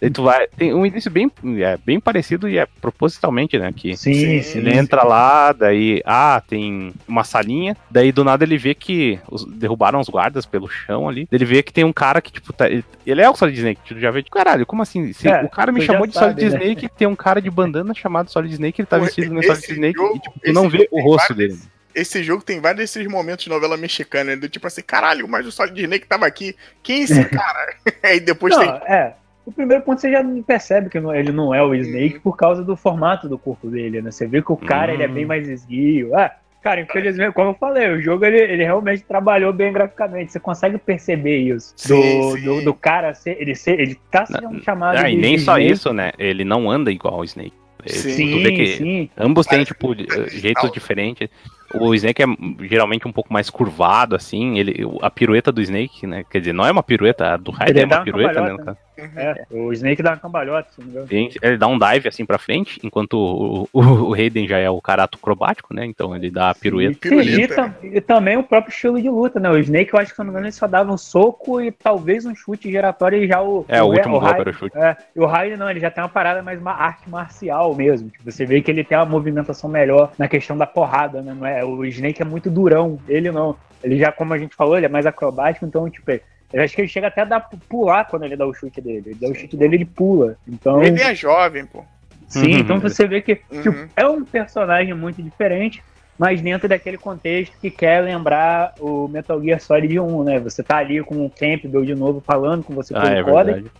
Daí 0.00 0.10
tu 0.10 0.22
vai. 0.22 0.46
Tem 0.48 0.74
um 0.74 0.84
início 0.84 1.10
bem, 1.10 1.30
é, 1.58 1.78
bem 1.84 1.98
parecido 1.98 2.48
e 2.48 2.58
é 2.58 2.66
propositalmente, 2.80 3.58
né? 3.58 3.72
Que 3.74 3.96
sim, 3.96 4.42
sim, 4.42 4.58
ele 4.58 4.76
entra 4.76 5.02
lá, 5.02 5.52
daí. 5.52 6.02
Ah, 6.04 6.42
tem 6.46 6.92
uma 7.08 7.24
salinha. 7.24 7.76
Daí 7.90 8.12
do 8.12 8.24
nada 8.24 8.44
ele 8.44 8.58
vê 8.58 8.74
que 8.74 9.18
os, 9.28 9.44
derrubaram 9.44 10.00
os 10.00 10.08
guardas 10.08 10.44
pelo 10.44 10.68
chão 10.68 11.08
ali. 11.08 11.26
Ele 11.32 11.44
vê 11.44 11.62
que 11.62 11.72
tem 11.72 11.84
um 11.84 11.92
cara 11.92 12.20
que, 12.20 12.32
tipo, 12.32 12.52
tá, 12.52 12.68
ele, 12.68 12.84
ele 13.06 13.22
é 13.22 13.30
o 13.30 13.34
Solid 13.34 13.56
Snake. 13.56 13.80
Tu 13.86 14.00
já 14.00 14.10
vê, 14.10 14.22
tipo, 14.22 14.36
caralho, 14.36 14.66
como 14.66 14.82
assim? 14.82 15.12
Se, 15.12 15.28
é, 15.28 15.42
o 15.42 15.48
cara 15.48 15.72
me 15.72 15.80
chamou 15.80 16.06
de 16.06 16.14
sabe, 16.14 16.40
Solid 16.40 16.58
né? 16.58 16.64
Snake, 16.64 16.88
tem 16.96 17.08
um 17.08 17.16
cara 17.16 17.40
de 17.40 17.50
bandana 17.50 17.94
chamado 17.94 18.30
Solid 18.30 18.52
Snake, 18.52 18.80
ele 18.80 18.86
tá 18.86 18.98
vestido 18.98 19.32
no 19.32 19.42
Solid 19.42 19.72
Snake 19.72 19.98
jogo, 19.98 20.16
e 20.16 20.20
tipo, 20.20 20.40
tu 20.40 20.52
não 20.52 20.68
vê 20.68 20.88
o 20.90 21.00
rosto 21.00 21.34
dele 21.34 21.58
esse 21.96 22.22
jogo 22.22 22.44
tem 22.44 22.60
vários 22.60 22.80
desses 22.80 23.10
momentos 23.10 23.44
de 23.44 23.50
novela 23.50 23.74
mexicana, 23.74 24.32
né? 24.32 24.36
do 24.36 24.50
tipo 24.50 24.66
assim, 24.66 24.82
caralho, 24.82 25.26
mas 25.26 25.46
o 25.46 25.50
Solid 25.50 25.80
Snake 25.80 26.06
tava 26.06 26.26
aqui. 26.26 26.54
Quem 26.82 27.00
é 27.00 27.04
esse 27.04 27.24
cara? 27.30 27.74
Aí 28.04 28.20
depois 28.20 28.54
não, 28.54 28.60
tem. 28.60 28.68
É, 28.86 29.14
o 29.46 29.52
primeiro 29.52 29.84
ponto 29.84 30.00
você 30.00 30.10
já 30.10 30.24
percebe 30.44 30.90
que 30.90 30.98
ele 30.98 31.30
não 31.30 31.54
é 31.54 31.62
o 31.62 31.72
Snake 31.72 32.18
por 32.18 32.36
causa 32.36 32.64
do 32.64 32.76
formato 32.76 33.28
do 33.28 33.38
corpo 33.38 33.70
dele, 33.70 34.02
né? 34.02 34.10
Você 34.10 34.26
vê 34.26 34.42
que 34.42 34.50
o 34.50 34.56
cara 34.56 34.92
ele 34.92 35.04
é 35.04 35.08
bem 35.08 35.24
hum. 35.24 35.28
mais 35.28 35.48
esguio. 35.48 36.16
Ah, 36.16 36.32
cara, 36.60 36.80
infelizmente, 36.80 37.32
como 37.32 37.50
eu 37.50 37.54
falei, 37.54 37.88
o 37.92 38.02
jogo 38.02 38.24
ele, 38.24 38.40
ele 38.40 38.64
realmente 38.64 39.04
trabalhou 39.04 39.52
bem 39.52 39.72
graficamente. 39.72 40.32
Você 40.32 40.40
consegue 40.40 40.76
perceber 40.78 41.38
isso. 41.38 41.72
Do, 41.76 42.02
sim, 42.02 42.36
sim. 42.38 42.44
do, 42.44 42.64
do 42.64 42.74
cara 42.74 43.14
ser, 43.14 43.40
ele 43.40 43.54
ser, 43.54 43.78
ele 43.78 43.96
tá 44.10 44.26
sendo 44.26 44.60
chamado. 44.64 44.98
Ah, 44.98 45.08
e 45.08 45.16
nem 45.16 45.38
só 45.38 45.58
isso, 45.58 45.92
né? 45.92 46.10
Ele 46.18 46.44
não 46.44 46.68
anda 46.68 46.90
igual 46.90 47.14
ao 47.14 47.24
Snake. 47.24 47.54
Sim, 47.86 48.32
tu 48.32 48.42
vê 48.42 48.52
que 48.52 48.66
sim. 48.78 49.10
ambos 49.16 49.46
têm, 49.46 49.62
tipo, 49.62 49.94
jeitos 50.28 50.72
diferentes. 50.72 51.28
O 51.74 51.94
Snake 51.94 52.22
é 52.22 52.26
geralmente 52.66 53.06
um 53.06 53.12
pouco 53.12 53.32
mais 53.32 53.50
curvado, 53.50 54.14
assim. 54.14 54.58
Ele, 54.58 54.86
a 55.02 55.10
pirueta 55.10 55.50
do 55.50 55.60
Snake, 55.60 56.06
né? 56.06 56.24
Quer 56.30 56.40
dizer, 56.40 56.52
não 56.52 56.66
é 56.66 56.70
uma 56.70 56.82
pirueta, 56.82 57.34
a 57.34 57.36
do 57.36 57.50
Raiden 57.50 57.82
é 57.82 57.86
uma 57.86 58.02
pirueta, 58.02 58.40
né? 58.40 58.56
né? 58.64 58.76
É, 58.98 59.46
o 59.50 59.72
Snake 59.72 60.02
dá 60.02 60.12
uma 60.12 60.16
cambalhota, 60.16 60.70
se 60.70 60.80
não 60.80 60.86
me 60.86 60.92
engano. 60.92 61.30
Ele 61.42 61.56
dá 61.58 61.66
um 61.66 61.78
dive 61.78 62.08
assim 62.08 62.24
pra 62.24 62.38
frente, 62.38 62.80
enquanto 62.82 63.14
o, 63.14 63.68
o, 63.72 63.80
o 63.80 64.14
Raiden 64.14 64.48
já 64.48 64.58
é 64.58 64.70
o 64.70 64.80
carato 64.80 65.18
acrobático, 65.18 65.74
né? 65.74 65.84
Então 65.84 66.16
ele 66.16 66.30
dá 66.30 66.50
a 66.50 66.54
pirueta. 66.54 67.08
Sim, 67.08 67.20
e, 67.20 67.48
tam, 67.48 67.74
e, 67.82 68.00
também 68.00 68.36
o 68.38 68.42
próprio 68.42 68.72
estilo 68.72 69.00
de 69.00 69.10
luta, 69.10 69.38
né? 69.38 69.50
O 69.50 69.58
Snake, 69.58 69.92
eu 69.92 69.98
acho 69.98 70.10
que 70.10 70.16
se 70.16 70.18
não 70.18 70.26
me 70.26 70.30
engano, 70.30 70.46
ele 70.46 70.52
só 70.52 70.66
dava 70.66 70.92
um 70.92 70.96
soco 70.96 71.60
e 71.60 71.70
talvez 71.70 72.24
um 72.24 72.34
chute 72.34 72.70
giratório 72.70 73.22
e 73.22 73.28
já 73.28 73.42
o. 73.42 73.66
É, 73.68 73.82
o, 73.82 73.86
o 73.86 73.90
último 73.90 74.18
golpe 74.18 74.40
era 74.40 74.50
o 74.50 74.54
chute. 74.54 74.78
É, 74.78 74.96
e 75.14 75.20
o 75.20 75.26
Raiden 75.26 75.58
não, 75.58 75.70
ele 75.70 75.80
já 75.80 75.90
tem 75.90 76.02
uma 76.02 76.08
parada 76.08 76.42
mais 76.42 76.58
uma 76.58 76.72
arte 76.72 77.08
marcial 77.10 77.74
mesmo. 77.74 78.08
Tipo, 78.08 78.30
você 78.30 78.46
vê 78.46 78.62
que 78.62 78.70
ele 78.70 78.82
tem 78.82 78.96
uma 78.96 79.04
movimentação 79.04 79.68
melhor 79.68 80.12
na 80.18 80.26
questão 80.26 80.56
da 80.56 80.66
porrada, 80.66 81.20
né? 81.20 81.34
Não 81.38 81.46
é, 81.46 81.55
o 81.64 81.84
Snake 81.84 82.22
é 82.22 82.24
muito 82.24 82.50
durão, 82.50 82.98
ele 83.08 83.30
não. 83.30 83.56
Ele 83.82 83.98
já, 83.98 84.10
como 84.10 84.32
a 84.34 84.38
gente 84.38 84.54
falou, 84.54 84.76
ele 84.76 84.86
é 84.86 84.88
mais 84.88 85.06
acrobático, 85.06 85.64
então, 85.64 85.88
tipo, 85.88 86.10
eu 86.52 86.62
acho 86.62 86.74
que 86.74 86.80
ele 86.80 86.88
chega 86.88 87.08
até 87.08 87.22
a 87.22 87.24
dar, 87.24 87.48
pular 87.68 88.04
quando 88.04 88.24
ele 88.24 88.36
dá 88.36 88.46
o 88.46 88.54
chute 88.54 88.80
dele. 88.80 89.02
Ele 89.06 89.18
dá 89.20 89.28
o 89.28 89.34
chute 89.34 89.56
dele, 89.56 89.76
ele 89.76 89.84
pula. 89.84 90.36
Então... 90.46 90.82
Ele 90.82 91.00
é 91.00 91.14
jovem, 91.14 91.66
pô. 91.66 91.84
Sim, 92.28 92.54
uhum. 92.54 92.58
então 92.58 92.80
você 92.80 93.06
vê 93.06 93.20
que 93.20 93.40
uhum. 93.50 93.62
tipo, 93.62 93.88
é 93.96 94.08
um 94.08 94.24
personagem 94.24 94.92
muito 94.94 95.22
diferente, 95.22 95.82
mas 96.18 96.40
dentro 96.40 96.68
daquele 96.68 96.98
contexto 96.98 97.56
que 97.60 97.70
quer 97.70 98.00
lembrar 98.00 98.74
o 98.80 99.06
Metal 99.06 99.40
Gear 99.40 99.60
Solid 99.60 100.00
1, 100.00 100.24
né? 100.24 100.40
Você 100.40 100.62
tá 100.62 100.78
ali 100.78 101.02
com 101.02 101.24
o 101.24 101.30
Campbell 101.30 101.84
de 101.84 101.94
novo 101.94 102.20
falando 102.24 102.64
com 102.64 102.74
você 102.74 102.94
ah, 102.96 103.00
pelo 103.02 103.14
é 103.14 103.22
codec. 103.22 103.70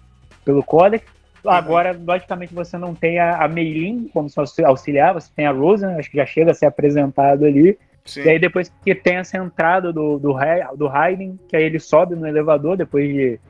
Pelo 0.45 0.63
codec. 0.63 1.05
Agora, 1.49 1.99
logicamente, 1.99 2.55
você 2.55 2.77
não 2.79 2.95
tem 2.95 3.19
a, 3.19 3.45
a 3.45 3.49
Meilin 3.49 4.09
como 4.13 4.29
auxiliar, 4.65 5.15
você 5.15 5.31
tem 5.35 5.47
a 5.47 5.53
Rosa, 5.53 5.97
acho 5.97 6.11
que 6.11 6.17
já 6.17 6.27
chega 6.27 6.51
a 6.51 6.55
ser 6.55 6.67
apresentado 6.67 7.45
ali. 7.45 7.79
Sim. 8.05 8.23
E 8.23 8.29
aí 8.31 8.39
depois 8.39 8.73
que 8.85 8.95
tem 8.95 9.17
essa 9.17 9.37
entrada 9.37 9.93
do, 9.93 10.19
do, 10.19 10.39
do 10.77 10.87
Raiden, 10.87 11.39
que 11.49 11.57
aí 11.57 11.65
ele 11.65 11.81
sobe 11.81 12.15
no 12.15 12.27
elevador 12.27 12.77
depois 12.77 13.13
de, 13.13 13.41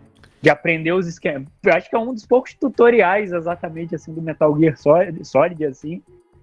de 0.41 0.51
aprender 0.51 0.93
os 0.93 1.07
esquemas. 1.07 1.49
Eu 1.63 1.75
acho 1.75 1.91
que 1.91 1.95
é 1.95 1.99
um 1.99 2.15
dos 2.15 2.27
poucos 2.27 2.55
tutoriais 2.55 3.33
exatamente 3.33 3.95
assim 3.95 4.13
do 4.15 4.23
Metal 4.23 4.59
Gear 4.59 4.77
Solid, 4.77 5.25
Solid 5.25 5.65
assim, 5.67 6.03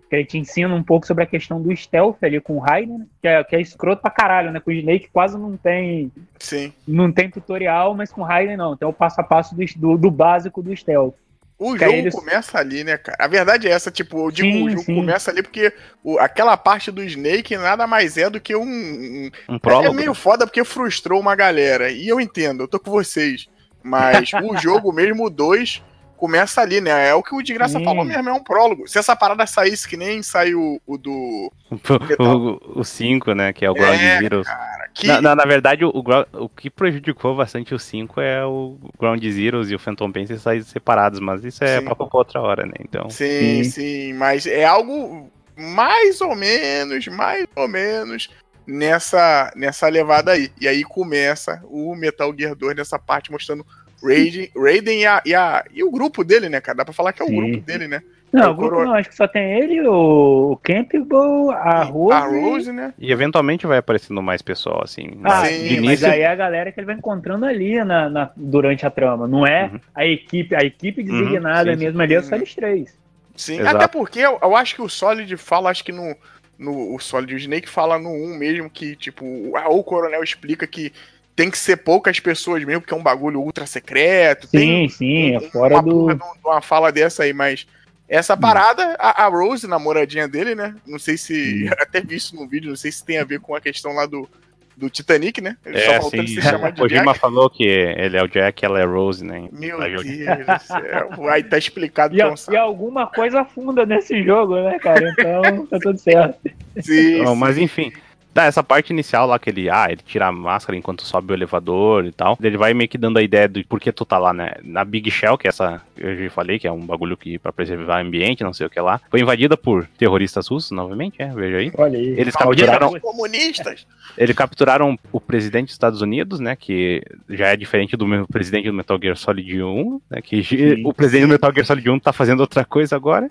que 0.09 0.15
ele 0.15 0.25
te 0.25 0.37
ensina 0.37 0.73
um 0.75 0.83
pouco 0.83 1.07
sobre 1.07 1.23
a 1.23 1.27
questão 1.27 1.59
do 1.59 1.75
stealth 1.75 2.17
ali 2.21 2.39
com 2.39 2.57
o 2.57 2.59
Raiden, 2.59 3.07
que 3.19 3.27
é, 3.27 3.43
que 3.43 3.55
é 3.55 3.61
escroto 3.61 4.03
pra 4.03 4.11
caralho, 4.11 4.51
né? 4.51 4.59
Com 4.59 4.69
o 4.69 4.73
Snake 4.73 5.09
quase 5.11 5.35
não 5.37 5.57
tem 5.57 6.11
Sim. 6.37 6.71
não 6.87 7.11
tem 7.11 7.31
tutorial, 7.31 7.95
mas 7.95 8.11
com 8.11 8.21
o 8.21 8.23
Raiden 8.23 8.55
não, 8.55 8.77
tem 8.77 8.87
o 8.87 8.93
passo 8.93 9.19
a 9.19 9.23
passo 9.23 9.55
do, 9.55 9.65
do, 9.75 9.97
do 9.97 10.11
básico 10.11 10.61
do 10.61 10.75
stealth. 10.75 11.15
O 11.57 11.77
jogo 11.77 11.91
eles... 11.91 12.13
começa 12.13 12.57
ali, 12.57 12.83
né, 12.83 12.97
cara? 12.97 13.17
A 13.19 13.27
verdade 13.27 13.67
é 13.67 13.71
essa, 13.71 13.91
tipo, 13.91 14.27
eu 14.27 14.31
digo 14.31 14.51
sim, 14.51 14.63
o 14.65 14.69
jogo 14.69 14.83
sim. 14.83 14.95
começa 14.95 15.31
ali 15.31 15.41
porque 15.41 15.73
o, 16.03 16.17
aquela 16.19 16.57
parte 16.57 16.91
do 16.91 17.03
Snake 17.03 17.55
nada 17.57 17.87
mais 17.87 18.17
é 18.17 18.29
do 18.29 18.39
que 18.39 18.55
um. 18.55 18.63
Um, 18.63 19.31
um 19.49 19.59
prólogo. 19.59 19.93
É 19.93 19.97
meio 19.97 20.13
foda 20.13 20.45
porque 20.45 20.63
frustrou 20.63 21.19
uma 21.19 21.35
galera. 21.35 21.91
E 21.91 22.07
eu 22.07 22.19
entendo, 22.19 22.63
eu 22.63 22.67
tô 22.67 22.79
com 22.79 22.91
vocês. 22.91 23.47
Mas 23.83 24.31
o 24.33 24.55
jogo 24.57 24.91
mesmo, 24.91 25.25
o 25.25 25.29
2, 25.29 25.81
começa 26.23 26.61
ali, 26.61 26.79
né? 26.79 27.09
É 27.09 27.13
o 27.13 27.21
que 27.21 27.35
o 27.35 27.41
de 27.41 27.53
graça 27.53 27.79
falou 27.81 28.05
mesmo, 28.05 28.29
é 28.29 28.33
um 28.33 28.43
prólogo. 28.43 28.87
Se 28.87 28.97
essa 28.97 29.13
parada 29.15 29.45
saísse 29.45 29.87
que 29.87 29.97
nem 29.97 30.23
saiu 30.23 30.81
o 30.87 30.97
do. 30.97 31.51
O 32.75 32.83
5, 32.83 33.33
né? 33.33 33.51
Que 33.51 33.65
é 33.65 33.69
o 33.69 33.73
Ground 33.73 33.99
é, 33.99 34.19
Zeroes. 34.19 34.47
Cara, 34.47 34.82
que... 34.93 35.07
na, 35.07 35.21
na, 35.21 35.35
na, 35.35 35.45
verdade, 35.45 35.83
o, 35.83 35.91
o, 36.33 36.49
que 36.49 36.69
prejudicou 36.69 37.35
bastante 37.35 37.73
o 37.73 37.79
5 37.79 38.21
é 38.21 38.45
o 38.45 38.77
Ground 38.99 39.23
Zeroes 39.23 39.69
e 39.69 39.75
o 39.75 39.79
Phantom 39.79 40.11
Pain 40.11 40.27
saírem 40.27 40.63
separados, 40.63 41.19
mas 41.19 41.43
isso 41.43 41.63
é 41.63 41.81
papo 41.81 42.07
pra 42.07 42.19
outra 42.19 42.41
hora, 42.41 42.65
né? 42.65 42.73
Então. 42.79 43.09
Sim, 43.09 43.63
sim, 43.63 43.69
sim, 43.69 44.13
mas 44.13 44.45
é 44.45 44.65
algo 44.65 45.31
mais 45.57 46.21
ou 46.21 46.35
menos, 46.35 47.07
mais 47.07 47.47
ou 47.55 47.67
menos 47.67 48.29
nessa, 48.65 49.51
nessa 49.55 49.87
levada 49.87 50.31
aí. 50.31 50.51
E 50.59 50.67
aí 50.67 50.83
começa 50.83 51.61
o 51.65 51.95
Metal 51.95 52.33
Gear 52.37 52.55
2 52.55 52.75
nessa 52.75 52.99
parte 52.99 53.31
mostrando 53.31 53.65
Raiden, 54.03 54.51
Raiden 54.55 55.01
e, 55.01 55.05
a, 55.05 55.21
e, 55.25 55.35
a, 55.35 55.65
e 55.73 55.83
o 55.83 55.91
grupo 55.91 56.23
dele, 56.23 56.49
né, 56.49 56.59
cara? 56.59 56.77
Dá 56.77 56.85
pra 56.85 56.93
falar 56.93 57.13
que 57.13 57.21
é 57.21 57.25
o 57.25 57.29
Sim. 57.29 57.35
grupo 57.35 57.65
dele, 57.65 57.87
né? 57.87 58.01
Não, 58.33 58.43
é 58.45 58.47
o 58.47 58.55
grupo 58.55 58.83
não, 58.83 58.95
acho 58.95 59.09
que 59.09 59.15
só 59.15 59.27
tem 59.27 59.59
ele, 59.59 59.87
o 59.87 60.59
Campbell, 60.63 61.51
a 61.51 61.83
Rose. 61.83 62.13
A 62.13 62.19
Rose, 62.25 62.71
né? 62.71 62.93
E 62.97 63.11
eventualmente 63.11 63.67
vai 63.67 63.77
aparecendo 63.77 64.23
mais 64.23 64.41
pessoal, 64.41 64.81
assim. 64.83 65.19
Ah, 65.23 65.45
sim, 65.45 65.67
início... 65.67 65.85
mas 65.85 66.03
aí 66.03 66.21
é 66.21 66.27
a 66.27 66.35
galera 66.35 66.71
que 66.71 66.79
ele 66.79 66.87
vai 66.87 66.95
encontrando 66.95 67.45
ali 67.45 67.83
na, 67.83 68.09
na 68.09 68.31
durante 68.35 68.87
a 68.87 68.89
trama. 68.89 69.27
Não 69.27 69.45
é 69.45 69.69
uhum. 69.71 69.79
a 69.93 70.05
equipe, 70.05 70.55
a 70.55 70.61
equipe 70.61 71.01
uhum, 71.01 71.07
designada 71.07 71.69
uhum, 71.69 71.77
sim, 71.77 71.83
mesmo 71.85 71.97
sim. 71.99 72.03
ali, 72.03 72.15
é 72.15 72.21
só 72.23 72.35
eles 72.35 72.55
três. 72.55 72.97
Sim, 73.35 73.59
Exato. 73.59 73.75
até 73.77 73.87
porque 73.87 74.19
eu, 74.19 74.39
eu, 74.41 74.55
acho 74.55 74.73
que 74.73 74.81
o 74.81 74.89
Solid 74.89 75.37
fala, 75.37 75.69
acho 75.69 75.83
que 75.83 75.91
no, 75.91 76.15
no 76.57 76.95
o 76.95 76.99
Solid 76.99 77.35
o 77.35 77.37
Snake 77.37 77.69
fala 77.69 77.99
no 77.99 78.09
1 78.09 78.37
mesmo 78.37 78.69
que, 78.69 78.95
tipo, 78.95 79.25
o 79.25 79.83
Coronel 79.83 80.23
explica 80.23 80.65
que 80.65 80.91
tem 81.35 81.49
que 81.49 81.57
ser 81.57 81.77
poucas 81.77 82.19
pessoas 82.19 82.63
mesmo, 82.63 82.81
porque 82.81 82.93
é 82.93 82.97
um 82.97 83.03
bagulho 83.03 83.41
ultra 83.41 83.65
secreto. 83.65 84.47
Sim, 84.47 84.57
tem 84.57 84.89
sim, 84.89 85.35
é 85.35 85.39
fora 85.39 85.75
uma 85.75 85.83
do. 85.83 86.19
Uma 86.43 86.61
fala 86.61 86.91
dessa 86.91 87.23
aí, 87.23 87.33
mas. 87.33 87.67
Essa 88.13 88.37
parada, 88.37 88.95
a, 88.99 89.25
a 89.25 89.27
Rose, 89.27 89.65
namoradinha 89.65 90.27
dele, 90.27 90.53
né? 90.53 90.75
Não 90.85 90.99
sei 90.99 91.17
se. 91.17 91.67
Até 91.81 91.99
vi 91.99 92.15
isso 92.15 92.35
no 92.35 92.47
vídeo, 92.47 92.69
não 92.69 92.75
sei 92.75 92.91
se 92.91 93.03
tem 93.03 93.17
a 93.17 93.23
ver 93.23 93.39
com 93.39 93.55
a 93.55 93.59
questão 93.59 93.91
lá 93.91 94.05
do, 94.05 94.29
do 94.77 94.87
Titanic, 94.87 95.41
né? 95.41 95.57
Ele 95.65 95.79
é, 95.79 95.99
só 95.99 96.11
sim. 96.11 96.27
se 96.27 96.39
chamar 96.39 96.71
de 96.73 96.79
O 96.81 96.83
Kojima 96.83 97.15
falou 97.15 97.49
que 97.49 97.63
ele 97.63 98.15
é 98.15 98.21
o 98.21 98.27
Jack, 98.27 98.63
ela 98.63 98.79
é 98.79 98.83
a 98.83 98.85
Rose, 98.85 99.25
né? 99.25 99.49
Meu 99.51 99.79
Deus 99.79 100.03
do 100.03 100.59
céu. 100.59 101.25
Aí 101.27 101.41
tá 101.41 101.57
explicado. 101.57 102.15
E, 102.15 102.19
e 102.19 102.55
alguma 102.55 103.07
coisa 103.07 103.43
funda 103.43 103.83
nesse 103.83 104.23
jogo, 104.23 104.61
né, 104.61 104.77
cara? 104.77 105.09
Então 105.09 105.65
tá 105.65 105.79
tudo 105.79 105.97
certo. 105.97 106.37
Sim, 106.81 107.23
Não, 107.23 107.33
sim. 107.33 107.39
Mas 107.39 107.57
enfim, 107.57 107.91
Tá, 108.33 108.45
essa 108.45 108.63
parte 108.63 108.91
inicial 108.91 109.27
lá 109.27 109.37
que 109.37 109.49
ele, 109.49 109.69
ah, 109.69 109.87
ele 109.89 110.01
tira 110.03 110.27
a 110.27 110.31
máscara 110.31 110.77
enquanto 110.77 111.03
sobe 111.03 111.31
o 111.31 111.35
elevador 111.35 112.05
e 112.05 112.11
tal. 112.11 112.37
Ele 112.41 112.57
vai 112.57 112.73
meio 112.73 112.89
que 112.89 112.97
dando 112.97 113.17
a 113.17 113.21
ideia 113.21 113.47
do 113.47 113.63
porquê 113.65 113.91
tu 113.91 114.03
tá 114.05 114.17
lá, 114.17 114.33
né? 114.33 114.53
Na 114.63 114.83
Big 114.83 115.09
Shell, 115.11 115.37
que 115.37 115.47
é 115.47 115.49
essa, 115.49 115.81
eu 115.95 116.17
já 116.17 116.29
falei, 116.31 116.57
que 116.57 116.67
é 116.67 116.71
um 116.71 116.83
bagulho 116.85 117.15
que 117.15 117.37
para 117.37 117.53
preservar 117.53 117.97
o 117.97 118.05
ambiente, 118.05 118.43
não 118.43 118.53
sei 118.53 118.65
o 118.65 118.69
que 118.69 118.79
lá. 118.79 118.99
Foi 119.11 119.19
invadida 119.19 119.55
por 119.55 119.87
terroristas 119.97 120.47
russos, 120.47 120.71
novamente, 120.71 121.21
é, 121.21 121.27
veja 121.27 121.57
aí. 121.57 121.71
Olha 121.77 121.99
aí. 121.99 122.07
Eles 122.19 122.35
capturaram. 122.35 122.99
comunistas! 122.99 123.85
Eles 124.17 124.35
capturaram 124.35 124.97
o 125.11 125.21
presidente 125.21 125.65
dos 125.65 125.75
Estados 125.75 126.01
Unidos, 126.01 126.39
né? 126.39 126.55
Que 126.55 127.03
já 127.29 127.47
é 127.49 127.55
diferente 127.55 127.95
do 127.95 128.07
meu 128.07 128.27
presidente 128.27 128.65
do 128.65 128.73
Metal 128.73 128.97
Gear 128.99 129.15
Solid 129.15 129.61
1, 129.61 130.01
né? 130.09 130.21
Que 130.21 130.43
sim, 130.43 130.83
o 130.83 130.93
presidente 130.93 131.23
sim. 131.23 131.27
do 131.27 131.31
Metal 131.33 131.53
Gear 131.53 131.65
Solid 131.67 131.87
1 131.87 131.99
tá 131.99 132.11
fazendo 132.11 132.39
outra 132.39 132.65
coisa 132.65 132.95
agora. 132.95 133.29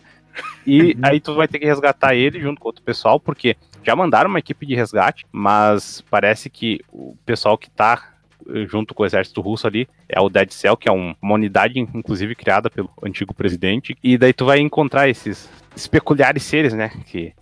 E 0.67 0.97
aí 1.03 1.21
tu 1.21 1.35
vai 1.35 1.49
ter 1.49 1.59
que 1.59 1.67
resgatar 1.67 2.15
ele 2.15 2.41
junto 2.41 2.61
com 2.61 2.69
outro 2.69 2.83
pessoal, 2.83 3.19
porque 3.19 3.57
já 3.83 3.97
mandaram 3.97 4.31
uma 4.31 4.39
equipe 4.39 4.67
de 4.67 4.75
resgate, 4.75 5.27
mas 5.31 6.03
parece 6.11 6.49
que 6.49 6.81
o 6.93 7.17
pessoal 7.25 7.59
que 7.59 7.71
tá 7.71 8.13
eh, 8.49 8.67
junto 8.67 8.95
com 8.95 9.03
o 9.03 9.07
exército 9.07 9.41
russo 9.41 9.67
ali, 9.67 9.89
é 10.09 10.21
o 10.21 10.29
Dead 10.29 10.51
Cell, 10.51 10.77
que 10.77 10.89
é 10.89 10.93
um, 10.93 11.15
uma 11.21 11.35
unidade, 11.35 11.79
inclusive, 11.79 12.35
criada 12.35 12.69
pelo 12.71 12.91
antigo 13.03 13.35
presidente. 13.35 13.97
E 14.03 14.19
daí 14.19 14.33
tu 14.33 14.45
vai 14.45 14.59
encontrar 14.59 15.09
esses, 15.09 15.49
esses 15.75 15.87
peculiares 15.87 16.43
seres, 16.43 16.73
né? 16.75 16.91
Que 17.07 17.33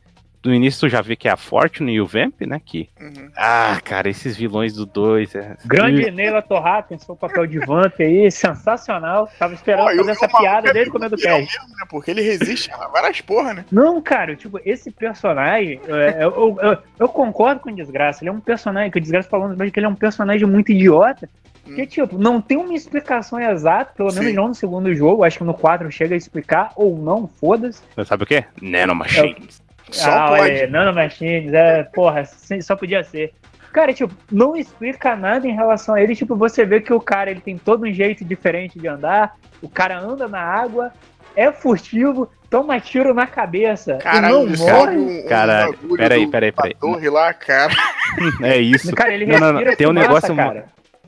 no 0.44 0.54
início 0.54 0.80
tu 0.80 0.88
já 0.88 1.02
vê 1.02 1.16
que 1.16 1.28
é 1.28 1.30
a 1.30 1.36
Fortune 1.36 1.92
e 1.92 2.00
o 2.00 2.06
Vamp, 2.06 2.40
né? 2.42 2.60
Que. 2.64 2.88
Uhum. 3.00 3.30
Ah, 3.36 3.78
cara, 3.84 4.08
esses 4.08 4.36
vilões 4.36 4.72
do 4.72 4.86
2. 4.86 5.34
É... 5.34 5.56
Grande 5.66 6.10
Neila 6.10 6.40
Torraca, 6.40 6.88
pensou 6.88 7.14
o 7.14 7.18
papel 7.18 7.46
de 7.46 7.58
Vamp 7.58 8.00
aí, 8.00 8.30
sensacional. 8.30 9.28
Tava 9.38 9.54
esperando 9.54 9.86
Pô, 9.86 9.92
e 9.92 9.96
fazer 9.96 10.08
e 10.08 10.12
essa 10.12 10.28
piada 10.28 10.70
é 10.70 10.72
desde 10.72 10.90
o 10.90 10.92
começo 10.92 11.16
do 11.16 11.20
cast. 11.20 11.58
mesmo, 11.58 11.68
né? 11.68 11.86
Porque 11.88 12.10
ele 12.10 12.22
resiste 12.22 12.70
a 12.72 12.88
várias 12.88 13.20
porra, 13.20 13.54
né? 13.54 13.64
Não, 13.70 14.00
cara, 14.00 14.34
tipo, 14.34 14.58
esse 14.64 14.90
personagem, 14.90 15.80
é, 15.86 16.24
eu, 16.24 16.58
eu, 16.60 16.78
eu 16.98 17.08
concordo 17.08 17.60
com 17.60 17.70
o 17.70 17.74
Desgraça. 17.74 18.22
Ele 18.22 18.30
é 18.30 18.32
um 18.32 18.40
personagem, 18.40 18.90
que 18.90 18.98
o 18.98 19.00
Desgraça 19.00 19.28
falando 19.28 19.56
mas 19.56 19.70
que 19.70 19.78
ele 19.78 19.86
é 19.86 19.88
um 19.88 19.94
personagem 19.94 20.46
muito 20.46 20.72
idiota. 20.72 21.28
Que, 21.62 21.86
tipo, 21.86 22.18
não 22.18 22.40
tem 22.40 22.56
uma 22.56 22.74
explicação 22.74 23.38
exata, 23.38 23.92
pelo 23.94 24.12
menos 24.12 24.30
Sim. 24.30 24.34
não 24.34 24.48
no 24.48 24.54
segundo 24.54 24.92
jogo. 24.94 25.22
Acho 25.22 25.38
que 25.38 25.44
no 25.44 25.54
4 25.54 25.90
chega 25.92 26.14
a 26.14 26.18
explicar, 26.18 26.72
ou 26.74 26.98
não, 26.98 27.28
foda-se. 27.28 27.82
Sabe 28.04 28.24
o 28.24 28.26
quê? 28.26 28.44
Nanomachines. 28.60 29.60
Só 29.92 30.10
ah, 30.10 30.28
pode. 30.28 30.42
olha, 30.42 30.66
Nanomachines, 30.68 31.52
é, 31.52 31.82
porra, 31.84 32.24
só 32.62 32.76
podia 32.76 33.02
ser. 33.02 33.32
Cara, 33.72 33.92
tipo, 33.92 34.12
não 34.30 34.56
explica 34.56 35.14
nada 35.14 35.46
em 35.46 35.54
relação 35.54 35.94
a 35.94 36.02
ele. 36.02 36.16
Tipo, 36.16 36.34
você 36.34 36.64
vê 36.64 36.80
que 36.80 36.92
o 36.92 37.00
cara 37.00 37.30
ele 37.30 37.40
tem 37.40 37.56
todo 37.56 37.84
um 37.86 37.92
jeito 37.92 38.24
diferente 38.24 38.78
de 38.78 38.88
andar. 38.88 39.36
O 39.62 39.68
cara 39.68 39.98
anda 39.98 40.26
na 40.26 40.40
água, 40.40 40.92
é 41.36 41.52
furtivo, 41.52 42.28
toma 42.48 42.80
tiro 42.80 43.14
na 43.14 43.26
cabeça 43.26 43.96
Caralho, 43.98 44.26
e 44.26 44.30
não 44.30 44.42
ele 44.42 44.56
morre. 44.56 44.96
um, 44.96 45.20
um 45.20 45.28
bagulho 45.28 45.96
peraí, 45.96 46.26
peraí, 46.26 46.52
peraí. 46.52 46.74
torre 46.74 47.08
lá, 47.08 47.32
cara. 47.32 47.72
É 48.42 48.58
isso. 48.58 48.92
Cara, 48.92 49.14
ele 49.14 49.24
Não, 49.24 49.38
não, 49.38 49.46
respira 49.52 49.70
não, 49.70 49.76
tem 49.76 49.86
um 49.86 49.90
fumaça, 49.90 50.08
negócio- 50.10 50.36
cara. 50.36 50.64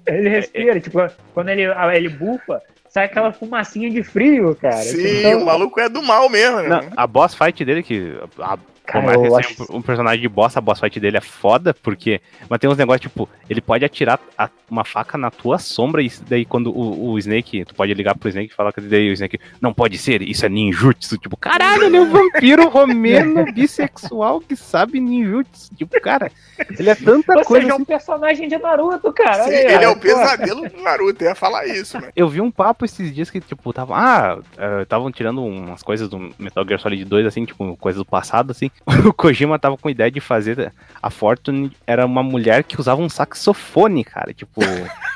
Ele 0.07 0.29
respira, 0.29 0.81
tipo, 0.81 0.99
quando 1.35 1.49
ele, 1.49 1.63
ele 1.95 2.09
bufa, 2.09 2.63
sai 2.89 3.07
aquela 3.07 3.33
fumacinha 3.33 3.91
de 3.91 4.05
frio, 4.05 4.55
cara. 4.55 4.77
Sim, 4.77 5.19
Então, 5.19 5.43
o 5.43 5.47
maluco 5.47 5.81
é 5.81 5.89
do 5.89 6.01
mal 6.01 6.29
mesmo, 6.29 6.61
né? 6.61 6.69
Não, 6.69 6.81
a 6.97 7.07
boss 7.07 7.35
fight 7.35 7.65
dele, 7.65 7.83
que. 7.83 8.17
A, 8.39 8.57
Cara, 8.85 9.05
mais 9.07 9.17
que 9.17 9.27
eu 9.27 9.35
seja 9.37 9.49
acho- 9.63 9.73
um, 9.73 9.77
um 9.77 9.83
personagem 9.83 10.21
de 10.21 10.29
boss, 10.29 10.57
a 10.57 10.61
boss 10.61 10.81
fight 10.81 10.99
dele 10.99 11.17
é 11.17 11.21
foda, 11.21 11.73
porque. 11.73 12.21
Mas 12.49 12.59
tem 12.59 12.69
uns 12.69 12.77
negócios, 12.77 13.01
tipo, 13.03 13.29
ele 13.49 13.61
pode 13.61 13.85
atirar 13.85 14.19
a- 14.37 14.51
uma 14.69 14.85
faca 14.85 15.17
na 15.17 15.31
tua 15.31 15.59
sombra, 15.59 16.03
e 16.03 16.11
daí 16.29 16.45
quando 16.45 16.71
o, 16.77 17.11
o 17.13 17.19
Snake. 17.19 17.65
Tu 17.65 17.75
pode 17.75 17.95
ligar 17.95 18.17
pro 18.17 18.29
Snake 18.29 18.51
e 18.53 18.55
falar 18.55 18.73
que 18.73 18.81
daí 18.81 19.09
o 19.11 19.13
Snake. 19.13 19.39
Não 19.61 19.73
pode 19.73 19.97
ser, 19.99 20.21
isso 20.23 20.45
é 20.45 20.49
ninjutsu. 20.49 21.17
Tipo, 21.19 21.37
caralho, 21.37 21.85
ele 21.85 21.97
é 21.97 22.01
um 22.01 22.11
vampiro 22.11 22.69
romeno 22.69 23.45
bissexual 23.55 24.41
que 24.41 24.57
sabe 24.57 24.99
ninjutsu. 24.99 25.75
Tipo, 25.77 26.01
cara, 26.01 26.31
ele 26.79 26.91
é 26.91 26.95
tanta 26.95 27.37
Ou 27.39 27.45
coisa. 27.45 27.63
seja, 27.63 27.73
é 27.73 27.75
assim. 27.75 27.83
um 27.83 27.85
personagem 27.87 28.49
de 28.49 28.59
Naruto, 28.59 29.13
cara. 29.13 29.45
Sim, 29.45 29.51
aí, 29.51 29.75
ele 29.75 29.85
é 29.85 29.89
o 29.89 29.95
pô. 29.95 30.01
pesadelo 30.01 30.69
do 30.69 30.83
Naruto, 30.83 31.23
eu 31.23 31.29
ia 31.29 31.35
falar 31.35 31.67
isso, 31.67 32.01
né? 32.01 32.11
Eu 32.17 32.29
vi 32.29 32.41
um 32.41 32.51
papo 32.51 32.85
esses 32.85 33.15
dias 33.15 33.31
que, 33.31 33.41
tipo, 33.41 33.73
tava. 33.73 33.95
Ah, 33.97 34.39
estavam 34.83 35.11
tirando 35.13 35.45
umas 35.45 35.83
coisas 35.83 36.09
do 36.09 36.19
Metal 36.39 36.65
Gear 36.67 36.81
Solid 36.81 37.05
2, 37.05 37.27
assim, 37.27 37.45
tipo, 37.45 37.77
coisas 37.77 37.99
do 37.99 38.05
passado, 38.05 38.51
assim. 38.51 38.72
O 39.07 39.13
Kojima 39.13 39.59
tava 39.59 39.77
com 39.77 39.89
a 39.89 39.91
ideia 39.93 40.11
de 40.11 40.21
fazer. 40.21 40.73
A 41.01 41.09
Fortune 41.11 41.71
era 41.87 42.05
uma 42.05 42.23
mulher 42.23 42.65
que 42.65 42.81
usava 42.81 43.01
um 43.01 43.09
saxofone, 43.09 44.05
cara. 44.05 44.35
Tipo. 44.35 44.61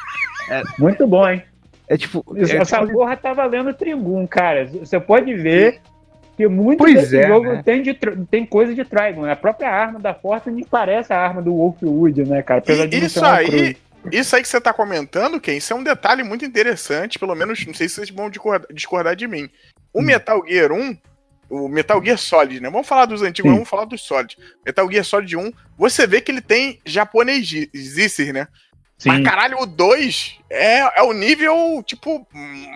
Muito 0.78 1.06
bom, 1.06 1.28
hein? 1.28 1.42
É 1.88 1.96
tipo. 1.96 2.24
É, 2.36 2.42
Essa 2.56 2.80
tipo, 2.80 2.92
porra 2.92 3.16
tá 3.16 3.32
valendo 3.32 3.74
Trigun, 3.74 4.26
cara. 4.26 4.66
Você 4.66 4.98
pode 5.00 5.34
ver 5.34 5.80
que 6.36 6.46
muito 6.46 6.78
Pois 6.78 6.94
desse 6.94 7.18
é, 7.18 7.26
jogo 7.26 7.48
né? 7.54 7.62
tem, 7.64 7.82
de, 7.82 7.94
tem 8.30 8.44
coisa 8.44 8.74
de 8.74 8.84
Trigun. 8.84 9.24
A 9.24 9.34
própria 9.34 9.70
arma 9.70 9.98
da 9.98 10.12
Fortune 10.12 10.66
parece 10.70 11.12
a 11.12 11.18
arma 11.18 11.40
do 11.40 11.54
Wolfwood, 11.54 12.24
né, 12.24 12.42
cara? 12.42 12.60
Apesar 12.60 12.86
de 12.86 13.04
isso 13.04 13.24
aí, 13.24 13.46
cruz. 13.46 13.76
isso 14.12 14.36
aí 14.36 14.42
que 14.42 14.48
você 14.48 14.60
tá 14.60 14.72
comentando, 14.72 15.40
Ken, 15.40 15.56
isso 15.56 15.72
é 15.72 15.76
um 15.76 15.82
detalhe 15.82 16.22
muito 16.22 16.44
interessante, 16.44 17.18
pelo 17.18 17.34
menos, 17.34 17.64
não 17.66 17.72
sei 17.72 17.88
se 17.88 17.94
vocês 17.94 18.10
vão 18.10 18.28
discordar, 18.28 18.68
discordar 18.72 19.16
de 19.16 19.26
mim. 19.26 19.48
O 19.94 20.00
Hum. 20.00 20.04
Metal 20.04 20.42
Gear 20.46 20.72
1, 20.72 20.96
o 21.48 21.68
Metal 21.68 22.02
Gear 22.04 22.18
Solid, 22.18 22.60
né? 22.60 22.68
Vamos 22.70 22.86
falar 22.88 23.06
dos 23.06 23.22
antigos, 23.22 23.50
Sim. 23.50 23.56
vamos 23.56 23.68
falar 23.68 23.84
dos 23.84 24.02
Solid. 24.02 24.36
Metal 24.64 24.90
Gear 24.90 25.04
Solid 25.04 25.36
1, 25.36 25.52
você 25.78 26.06
vê 26.06 26.20
que 26.20 26.30
ele 26.30 26.40
tem 26.40 26.80
japonesices, 26.84 28.32
né? 28.32 28.48
Mas 29.04 29.22
caralho, 29.22 29.58
o 29.60 29.66
2 29.66 30.38
é, 30.48 31.00
é 31.00 31.02
o 31.02 31.12
nível, 31.12 31.82
tipo, 31.84 32.26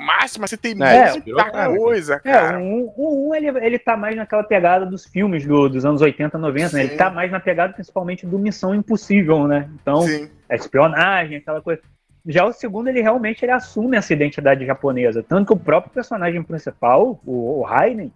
máximo, 0.04 0.46
você 0.46 0.54
tem 0.54 0.72
É, 0.72 1.12
muita 1.12 1.20
virou 1.24 1.42
cara, 1.42 1.74
coisa, 1.74 2.14
É, 2.16 2.18
cara. 2.30 2.58
o 2.58 2.62
1 2.62 2.92
o 2.94 3.30
um, 3.30 3.34
ele, 3.34 3.46
ele 3.64 3.78
tá 3.78 3.96
mais 3.96 4.14
naquela 4.14 4.42
pegada 4.44 4.84
dos 4.84 5.06
filmes 5.06 5.46
do- 5.46 5.70
dos 5.70 5.82
anos 5.86 6.02
80, 6.02 6.36
90, 6.36 6.76
né? 6.76 6.82
Ele 6.82 6.90
Sim. 6.90 6.96
tá 6.98 7.08
mais 7.08 7.30
na 7.32 7.40
pegada 7.40 7.72
principalmente 7.72 8.26
do 8.26 8.38
Missão 8.38 8.74
Impossível, 8.74 9.46
né? 9.48 9.70
Então, 9.80 10.02
Sim. 10.02 10.28
a 10.48 10.54
espionagem, 10.54 11.38
aquela 11.38 11.62
coisa. 11.62 11.80
Já 12.26 12.44
o 12.44 12.52
segundo, 12.52 12.88
ele 12.88 13.00
realmente 13.00 13.42
ele 13.42 13.52
assume 13.52 13.96
essa 13.96 14.12
identidade 14.12 14.66
japonesa. 14.66 15.24
Tanto 15.26 15.46
que 15.46 15.52
o 15.54 15.64
próprio 15.64 15.90
personagem 15.90 16.42
principal, 16.42 17.18
o, 17.24 17.60
o 17.60 17.62
Raiden, 17.62 18.12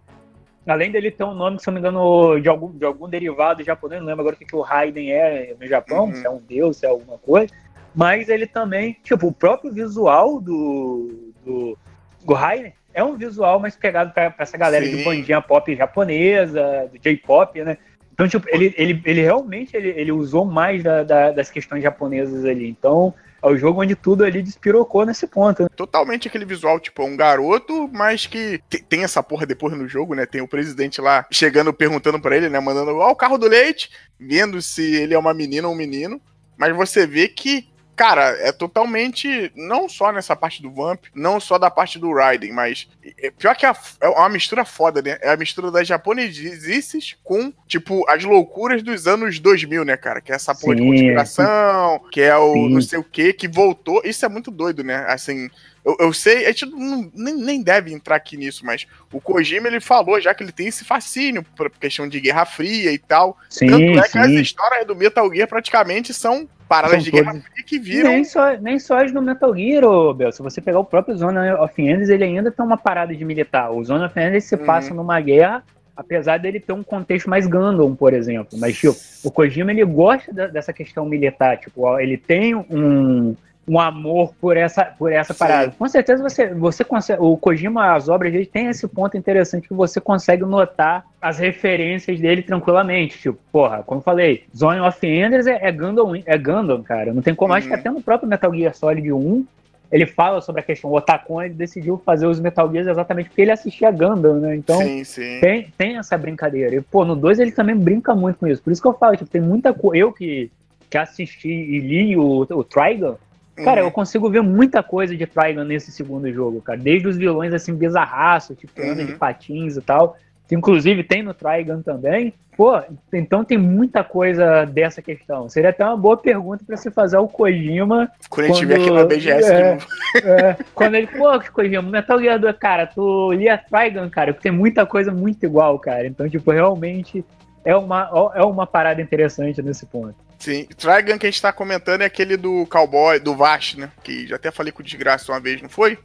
além 0.67 0.91
dele 0.91 1.11
ter 1.11 1.23
um 1.23 1.33
nome, 1.33 1.59
se 1.59 1.67
eu 1.67 1.71
não 1.73 1.81
me 1.81 1.87
engano, 1.87 2.39
de 2.39 2.49
algum, 2.49 2.71
de 2.71 2.85
algum 2.85 3.07
derivado 3.07 3.63
japonês, 3.63 4.01
não 4.01 4.07
lembro 4.07 4.21
agora 4.21 4.35
o 4.35 4.39
que, 4.39 4.45
que 4.45 4.55
o 4.55 4.61
Raiden 4.61 5.11
é 5.11 5.55
no 5.59 5.67
Japão, 5.67 6.05
Uhum. 6.05 6.15
se 6.15 6.25
é 6.25 6.29
um 6.29 6.39
deus, 6.39 6.77
se 6.77 6.85
é 6.85 6.89
alguma 6.89 7.17
coisa. 7.17 7.53
Mas 7.93 8.27
ele 8.29 8.45
também, 8.47 8.97
tipo, 9.03 9.27
o 9.27 9.31
próprio 9.31 9.71
visual 9.71 10.41
do, 10.41 11.31
do, 11.45 11.77
do 12.25 12.33
Raiden 12.33 12.73
é 12.93 13.03
um 13.03 13.15
visual 13.15 13.59
mais 13.59 13.75
pegado 13.75 14.11
pra, 14.13 14.31
pra 14.31 14.43
essa 14.43 14.57
galera 14.57 14.85
Sim. 14.85 14.97
de 14.97 15.03
bandinha 15.03 15.41
pop 15.41 15.73
japonesa, 15.75 16.89
do 16.91 16.97
J-pop, 16.99 17.61
né? 17.63 17.77
Então, 18.13 18.27
tipo, 18.27 18.47
ele, 18.49 18.73
ele, 18.77 19.01
ele 19.05 19.21
realmente 19.21 19.75
ele, 19.75 19.89
ele 19.89 20.11
usou 20.11 20.45
mais 20.45 20.81
da- 20.81 21.03
da- 21.03 21.31
das 21.31 21.51
questões 21.51 21.83
japonesas 21.83 22.45
ali. 22.45 22.69
Então, 22.69 23.13
é 23.45 23.53
o 23.53 23.57
jogo 23.57 23.81
onde 23.81 23.95
tudo 23.95 24.23
ali 24.23 24.41
despirocou 24.41 25.05
nesse 25.05 25.27
ponto. 25.27 25.63
né? 25.63 25.69
totalmente 25.75 26.27
aquele 26.27 26.45
visual, 26.45 26.79
tipo, 26.79 27.03
um 27.03 27.15
garoto, 27.15 27.89
mas 27.93 28.25
que 28.25 28.59
te- 28.69 28.83
tem 28.83 29.03
essa 29.03 29.21
porra 29.21 29.45
depois 29.45 29.75
no 29.77 29.87
jogo, 29.87 30.15
né? 30.15 30.25
Tem 30.25 30.41
o 30.41 30.47
presidente 30.47 30.99
lá 30.99 31.25
chegando, 31.31 31.71
perguntando 31.73 32.19
pra 32.19 32.35
ele, 32.35 32.49
né? 32.49 32.59
Mandando, 32.59 32.95
ó, 32.97 33.11
o 33.11 33.15
carro 33.15 33.37
do 33.37 33.47
leite, 33.47 33.89
vendo 34.19 34.61
se 34.61 34.95
ele 34.95 35.13
é 35.13 35.19
uma 35.19 35.33
menina 35.33 35.67
ou 35.67 35.73
um 35.73 35.77
menino. 35.77 36.19
Mas 36.57 36.75
você 36.75 37.05
vê 37.05 37.27
que, 37.27 37.67
cara, 37.95 38.37
é 38.41 38.51
totalmente, 38.51 39.51
não 39.55 39.87
só 39.87 40.11
nessa 40.11 40.35
parte 40.35 40.61
do 40.61 40.71
Vamp, 40.71 41.05
não 41.13 41.39
só 41.39 41.57
da 41.57 41.69
parte 41.71 41.97
do 41.97 42.13
Raiden, 42.13 42.51
mas 42.51 42.87
é, 43.17 43.31
pior 43.31 43.55
que 43.55 43.65
a- 43.65 43.75
é 44.01 44.07
uma 44.09 44.29
mistura 44.29 44.65
foda, 44.65 45.01
né? 45.01 45.17
É 45.21 45.29
a 45.31 45.37
mistura 45.37 45.71
das 45.71 45.87
japonesices 45.87 47.15
com, 47.23 47.53
tipo, 47.67 48.03
as 48.09 48.23
loucuras 48.23 48.83
dos 48.83 49.07
anos 49.07 49.39
2000, 49.39 49.85
né, 49.85 49.95
cara? 49.97 50.21
Que 50.21 50.31
é 50.31 50.35
essa 50.35 50.53
porra 50.53 50.75
de 50.75 50.81
Sim, 50.81 50.89
conspiração, 50.89 51.99
que 52.11 52.21
é 52.21 52.35
o 52.37 52.53
Sim. 52.53 52.69
não 52.69 52.81
sei 52.81 52.99
o 52.99 53.03
que, 53.03 53.33
que 53.33 53.47
voltou. 53.47 54.01
Isso 54.03 54.25
é 54.25 54.29
muito 54.29 54.51
doido, 54.51 54.83
né? 54.83 55.05
Assim, 55.07 55.49
eu, 55.83 55.95
eu 55.99 56.13
sei, 56.13 56.45
a 56.45 56.49
gente 56.49 56.65
não- 56.65 57.11
nem, 57.13 57.35
nem 57.35 57.61
deve 57.61 57.93
entrar 57.93 58.15
aqui 58.15 58.35
nisso, 58.37 58.65
mas 58.65 58.85
o 59.11 59.21
Kojima 59.21 59.67
ele 59.67 59.79
falou 59.79 60.19
já 60.19 60.33
que 60.33 60.43
ele 60.43 60.51
tem 60.51 60.67
esse 60.67 60.83
fascínio 60.83 61.43
por 61.55 61.69
questão 61.69 62.07
de 62.07 62.19
Guerra 62.19 62.45
Fria 62.45 62.91
e 62.91 62.97
tal. 62.97 63.37
Sim, 63.49 63.67
Tanto 63.67 63.99
é 63.99 64.09
que 64.09 64.17
as 64.17 64.27
sim. 64.27 64.41
histórias 64.41 64.85
do 64.87 64.95
Metal 64.95 65.31
Gear 65.33 65.47
praticamente 65.47 66.13
são 66.13 66.49
paradas 66.67 67.03
de 67.03 67.11
Guerra 67.11 67.31
todas- 67.31 67.47
Fria 67.47 67.63
que 67.65 67.79
viram. 67.79 68.09
Nem 68.11 68.23
só, 68.23 68.57
nem 68.57 68.79
só 68.79 69.03
as 69.03 69.11
do 69.11 69.21
Metal 69.21 69.55
Gear, 69.55 69.83
ô, 69.83 70.13
Bel. 70.13 70.31
Se 70.31 70.41
você 70.41 70.61
pegar 70.61 70.79
o 70.79 70.85
próprio 70.85 71.15
Zona 71.17 71.61
of 71.61 71.81
Enders, 71.81 72.09
ele 72.09 72.23
ainda 72.23 72.51
tem 72.51 72.65
uma 72.65 72.77
parada 72.77 73.15
de 73.15 73.23
militar. 73.25 73.71
O 73.71 73.83
Zona 73.83 74.07
of 74.07 74.19
Enders 74.19 74.45
se 74.45 74.55
Uhum. 74.55 74.65
passa 74.65 74.93
numa 74.93 75.19
guerra, 75.21 75.63
apesar 75.95 76.37
dele 76.39 76.59
ter 76.59 76.73
um 76.73 76.83
contexto 76.83 77.29
mais 77.29 77.47
Gundam, 77.47 77.95
por 77.95 78.13
exemplo. 78.13 78.57
Mas, 78.59 78.77
tipo, 78.77 78.95
o 79.23 79.31
Kojima, 79.31 79.71
ele 79.71 79.85
gosta 79.85 80.33
da- 80.33 80.47
dessa 80.47 80.73
questão 80.73 81.05
militar. 81.05 81.57
Tipo, 81.57 81.83
ó, 81.83 81.99
ele 81.99 82.17
tem 82.17 82.53
um, 82.55 83.35
um 83.67 83.79
amor 83.79 84.33
por 84.39 84.55
essa, 84.55 84.85
por 84.85 85.11
essa 85.11 85.33
Sim. 85.33 85.39
parada. 85.39 85.73
Com 85.77 85.87
certeza 85.87 86.21
você, 86.21 86.53
você 86.53 86.83
consegue... 86.83 87.21
O 87.21 87.35
Kojima, 87.35 87.93
as 87.95 88.07
obras 88.07 88.31
dele, 88.31 88.45
tem 88.45 88.67
esse 88.67 88.87
ponto 88.87 89.17
interessante 89.17 89.67
que 89.67 89.73
você 89.73 89.99
consegue 89.99 90.43
notar 90.43 91.03
as 91.19 91.39
referências 91.39 92.19
dele 92.19 92.43
tranquilamente. 92.43 93.17
Tipo, 93.17 93.39
porra, 93.51 93.81
como 93.83 93.99
eu 93.99 94.03
falei, 94.03 94.43
Zone 94.55 94.79
of 94.79 95.05
Enders 95.05 95.47
é, 95.47 95.59
é 95.61 95.71
Gundam, 95.71 96.13
é 96.25 96.37
Gundam, 96.37 96.83
cara. 96.83 97.11
Não 97.11 97.21
tem 97.21 97.33
como. 97.33 97.53
Acho 97.53 97.67
que 97.67 97.73
Uhum. 97.73 97.79
até 97.79 97.89
no 97.89 98.01
próprio 98.01 98.29
Metal 98.29 98.53
Gear 98.53 98.75
Solid 98.75 99.11
1, 99.11 99.45
ele 99.91 100.05
fala 100.05 100.41
sobre 100.41 100.61
a 100.61 100.63
questão. 100.63 100.91
O 100.91 100.95
Otacon, 100.95 101.41
ele 101.41 101.53
decidiu 101.53 102.01
fazer 102.05 102.27
os 102.27 102.39
Metal 102.39 102.71
Gears 102.71 102.87
exatamente 102.87 103.29
porque 103.29 103.41
ele 103.41 103.51
assistia 103.51 103.89
Gundam, 103.91 104.39
né? 104.39 104.55
Então, 104.55 104.77
sim, 104.77 105.03
sim. 105.03 105.39
tem, 105.41 105.73
tem 105.77 105.97
essa 105.97 106.17
brincadeira. 106.17 106.75
E, 106.75 106.81
pô, 106.81 107.03
no 107.03 107.15
2 107.15 107.39
ele 107.39 107.51
também 107.51 107.75
brinca 107.75 108.13
muito 108.13 108.37
com 108.37 108.47
isso. 108.47 108.61
Por 108.61 108.71
isso 108.71 108.81
que 108.81 108.87
eu 108.87 108.93
falo, 108.93 109.15
tipo, 109.15 109.29
tem 109.29 109.41
muita 109.41 109.73
coisa. 109.73 109.97
Eu 109.97 110.11
que, 110.11 110.51
que 110.89 110.97
assisti 110.97 111.49
e 111.49 111.79
li 111.79 112.17
o, 112.17 112.41
o 112.41 112.63
Trigon, 112.63 113.15
cara, 113.63 113.81
Uhum. 113.81 113.87
eu 113.87 113.91
consigo 113.91 114.29
ver 114.29 114.41
muita 114.41 114.81
coisa 114.83 115.15
de 115.15 115.25
Trigon 115.25 115.63
nesse 115.63 115.91
segundo 115.91 116.31
jogo, 116.31 116.61
cara. 116.61 116.77
Desde 116.79 117.07
os 117.07 117.17
vilões, 117.17 117.53
assim, 117.53 117.73
bizarraços, 117.75 118.57
tipo, 118.57 118.81
anda 118.81 119.01
Uhum. 119.01 119.07
de 119.07 119.13
patins 119.15 119.77
e 119.77 119.81
tal. 119.81 120.17
Que 120.47 120.53
inclusive 120.53 121.03
tem 121.03 121.23
no 121.23 121.33
Trigon 121.33 121.81
também. 121.81 122.31
Pô, 122.55 122.79
então 123.11 123.43
tem 123.43 123.57
muita 123.57 124.03
coisa 124.03 124.63
dessa 124.63 125.01
questão. 125.01 125.49
Seria 125.49 125.71
até 125.71 125.83
uma 125.83 125.97
boa 125.97 126.15
pergunta 126.15 126.63
pra 126.65 126.77
se 126.77 126.89
fazer 126.91 127.17
ao 127.17 127.27
Kojima 127.27 128.09
Quando 128.29 128.43
a 128.45 128.47
gente 128.47 128.53
estiver 128.55 128.75
aqui 128.75 128.91
na 128.91 129.03
BGS 129.03 129.51
é, 129.51 129.57
de 129.57 129.71
novo. 129.73 129.87
é, 130.23 130.57
quando 130.73 130.95
ele, 130.95 131.07
pô, 131.07 131.27
Kojima, 131.51 131.81
Metal 131.81 132.19
Gear 132.19 132.39
2, 132.39 132.55
cara, 132.57 132.85
tu 132.87 133.31
lia 133.33 133.57
Trigun, 133.57 134.09
cara, 134.09 134.33
porque 134.33 134.47
tem 134.49 134.57
muita 134.57 134.85
coisa 134.85 135.11
muito 135.11 135.43
igual, 135.43 135.77
cara. 135.79 136.05
Então, 136.07 136.29
tipo, 136.29 136.49
realmente 136.51 137.25
é 137.65 137.75
uma, 137.75 138.31
é 138.35 138.43
uma 138.43 138.67
parada 138.67 139.01
interessante 139.01 139.61
nesse 139.61 139.85
ponto. 139.87 140.15
Sim. 140.39 140.65
Trigun 140.77 141.17
que 141.17 141.25
a 141.25 141.29
gente 141.31 141.41
tá 141.41 141.51
comentando 141.51 142.01
é 142.01 142.05
aquele 142.05 142.37
do 142.37 142.65
cowboy, 142.67 143.19
do 143.19 143.35
Vash, 143.35 143.75
né? 143.75 143.91
Que 144.03 144.27
já 144.27 144.35
até 144.35 144.51
falei 144.51 144.71
com 144.71 144.81
o 144.81 144.85
Desgraça 144.85 145.31
uma 145.31 145.39
vez, 145.39 145.61
não 145.61 145.69
foi? 145.69 145.97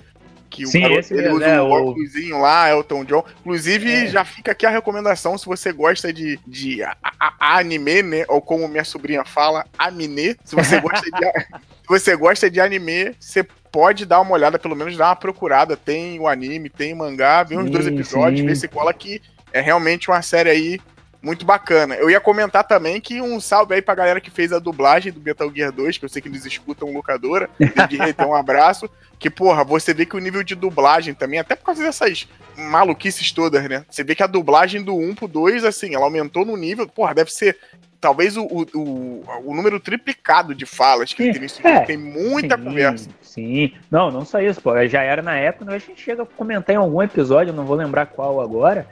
Que 0.48 0.66
Sim, 0.66 0.78
o 0.78 0.82
garoto, 0.82 1.00
esse 1.00 1.12
ele 1.14 1.22
mesmo, 1.22 1.36
usa 1.36 1.46
é, 1.46 1.60
o 1.60 1.64
o- 1.66 1.70
óculosinho 1.90 2.40
lá, 2.40 2.68
Elton 2.70 3.04
John. 3.04 3.24
Inclusive, 3.40 3.92
É. 3.92 4.06
já 4.08 4.24
fica 4.24 4.50
aqui 4.52 4.66
a 4.66 4.70
recomendação, 4.70 5.38
se 5.38 5.46
você 5.46 5.72
gosta 5.72 6.12
de, 6.12 6.38
de 6.46 6.82
a- 6.82 6.96
a- 7.02 7.56
anime, 7.58 8.02
né? 8.02 8.24
Ou 8.28 8.40
como 8.42 8.66
minha 8.66 8.84
sobrinha 8.84 9.24
fala, 9.24 9.64
anime. 9.78 10.36
Se 10.44 10.54
você 10.56 10.80
gosta 10.80 11.06
de, 11.08 11.26
se 11.26 11.88
você 11.88 12.16
gosta 12.16 12.50
de 12.50 12.60
anime, 12.60 13.14
você 13.20 13.44
pode 13.70 14.04
dar 14.04 14.20
uma 14.20 14.32
olhada, 14.32 14.58
pelo 14.58 14.74
menos 14.74 14.96
dar 14.96 15.10
uma 15.10 15.16
procurada. 15.16 15.76
Tem 15.76 16.18
o 16.18 16.26
anime, 16.26 16.68
tem 16.68 16.92
o 16.92 16.96
mangá, 16.96 17.44
vê 17.44 17.56
uns 17.56 17.66
Sim, 17.66 17.70
dois 17.70 17.86
episódios, 17.86 18.40
sim. 18.40 18.46
vê 18.46 18.54
se 18.56 18.66
cola 18.66 18.92
que 18.92 19.22
é 19.52 19.60
realmente 19.60 20.08
uma 20.10 20.22
série 20.22 20.50
aí 20.50 20.80
muito 21.22 21.44
bacana. 21.44 21.94
Eu 21.96 22.10
ia 22.10 22.20
comentar 22.20 22.64
também 22.64 23.00
que 23.00 23.20
um 23.20 23.40
salve 23.40 23.74
aí 23.74 23.82
pra 23.82 23.94
galera 23.94 24.20
que 24.20 24.30
fez 24.30 24.52
a 24.52 24.58
dublagem 24.58 25.12
do 25.12 25.20
Metal 25.20 25.52
Gear 25.54 25.72
2, 25.72 25.98
que 25.98 26.04
eu 26.04 26.08
sei 26.08 26.22
que 26.22 26.28
eles 26.28 26.44
escutam 26.44 26.92
locadora. 26.92 27.48
Desde 27.58 28.10
então, 28.10 28.30
um 28.30 28.34
abraço. 28.34 28.88
Que, 29.18 29.28
porra, 29.28 29.62
você 29.62 29.92
vê 29.92 30.06
que 30.06 30.16
o 30.16 30.20
nível 30.20 30.42
de 30.42 30.54
dublagem 30.54 31.12
também, 31.12 31.38
até 31.38 31.54
por 31.54 31.66
causa 31.66 31.82
dessas 31.82 32.26
maluquices 32.56 33.30
todas, 33.32 33.68
né? 33.68 33.84
Você 33.90 34.02
vê 34.02 34.14
que 34.14 34.22
a 34.22 34.26
dublagem 34.26 34.82
do 34.82 34.96
1 34.96 35.14
pro 35.14 35.28
2, 35.28 35.64
assim, 35.64 35.94
ela 35.94 36.06
aumentou 36.06 36.44
no 36.44 36.56
nível, 36.56 36.88
porra, 36.88 37.14
deve 37.14 37.30
ser 37.30 37.58
talvez 38.00 38.36
o, 38.36 38.44
o, 38.44 38.66
o, 38.74 39.24
o 39.44 39.54
número 39.54 39.78
triplicado 39.78 40.54
de 40.54 40.64
falas 40.64 41.12
que 41.12 41.22
Sim, 41.22 41.32
tem 41.32 41.40
nesse 41.42 41.66
é. 41.66 41.74
jogo. 41.74 41.86
Tem 41.86 41.96
muita 41.98 42.56
sim, 42.56 42.64
conversa. 42.64 43.10
Sim, 43.20 43.72
não, 43.90 44.10
não 44.10 44.24
só 44.24 44.40
isso, 44.40 44.60
pô. 44.60 44.70
Já 44.86 45.02
era 45.02 45.20
na 45.20 45.36
época, 45.36 45.66
né? 45.66 45.74
a 45.74 45.78
gente 45.78 46.00
chega 46.00 46.22
a 46.22 46.26
comentar 46.26 46.74
em 46.74 46.78
algum 46.78 47.02
episódio, 47.02 47.52
não 47.52 47.66
vou 47.66 47.76
lembrar 47.76 48.06
qual 48.06 48.40
agora, 48.40 48.88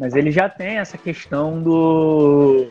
mas 0.00 0.16
ele 0.16 0.32
já 0.32 0.48
tem 0.48 0.78
essa 0.78 0.96
questão 0.96 1.62
do 1.62 2.68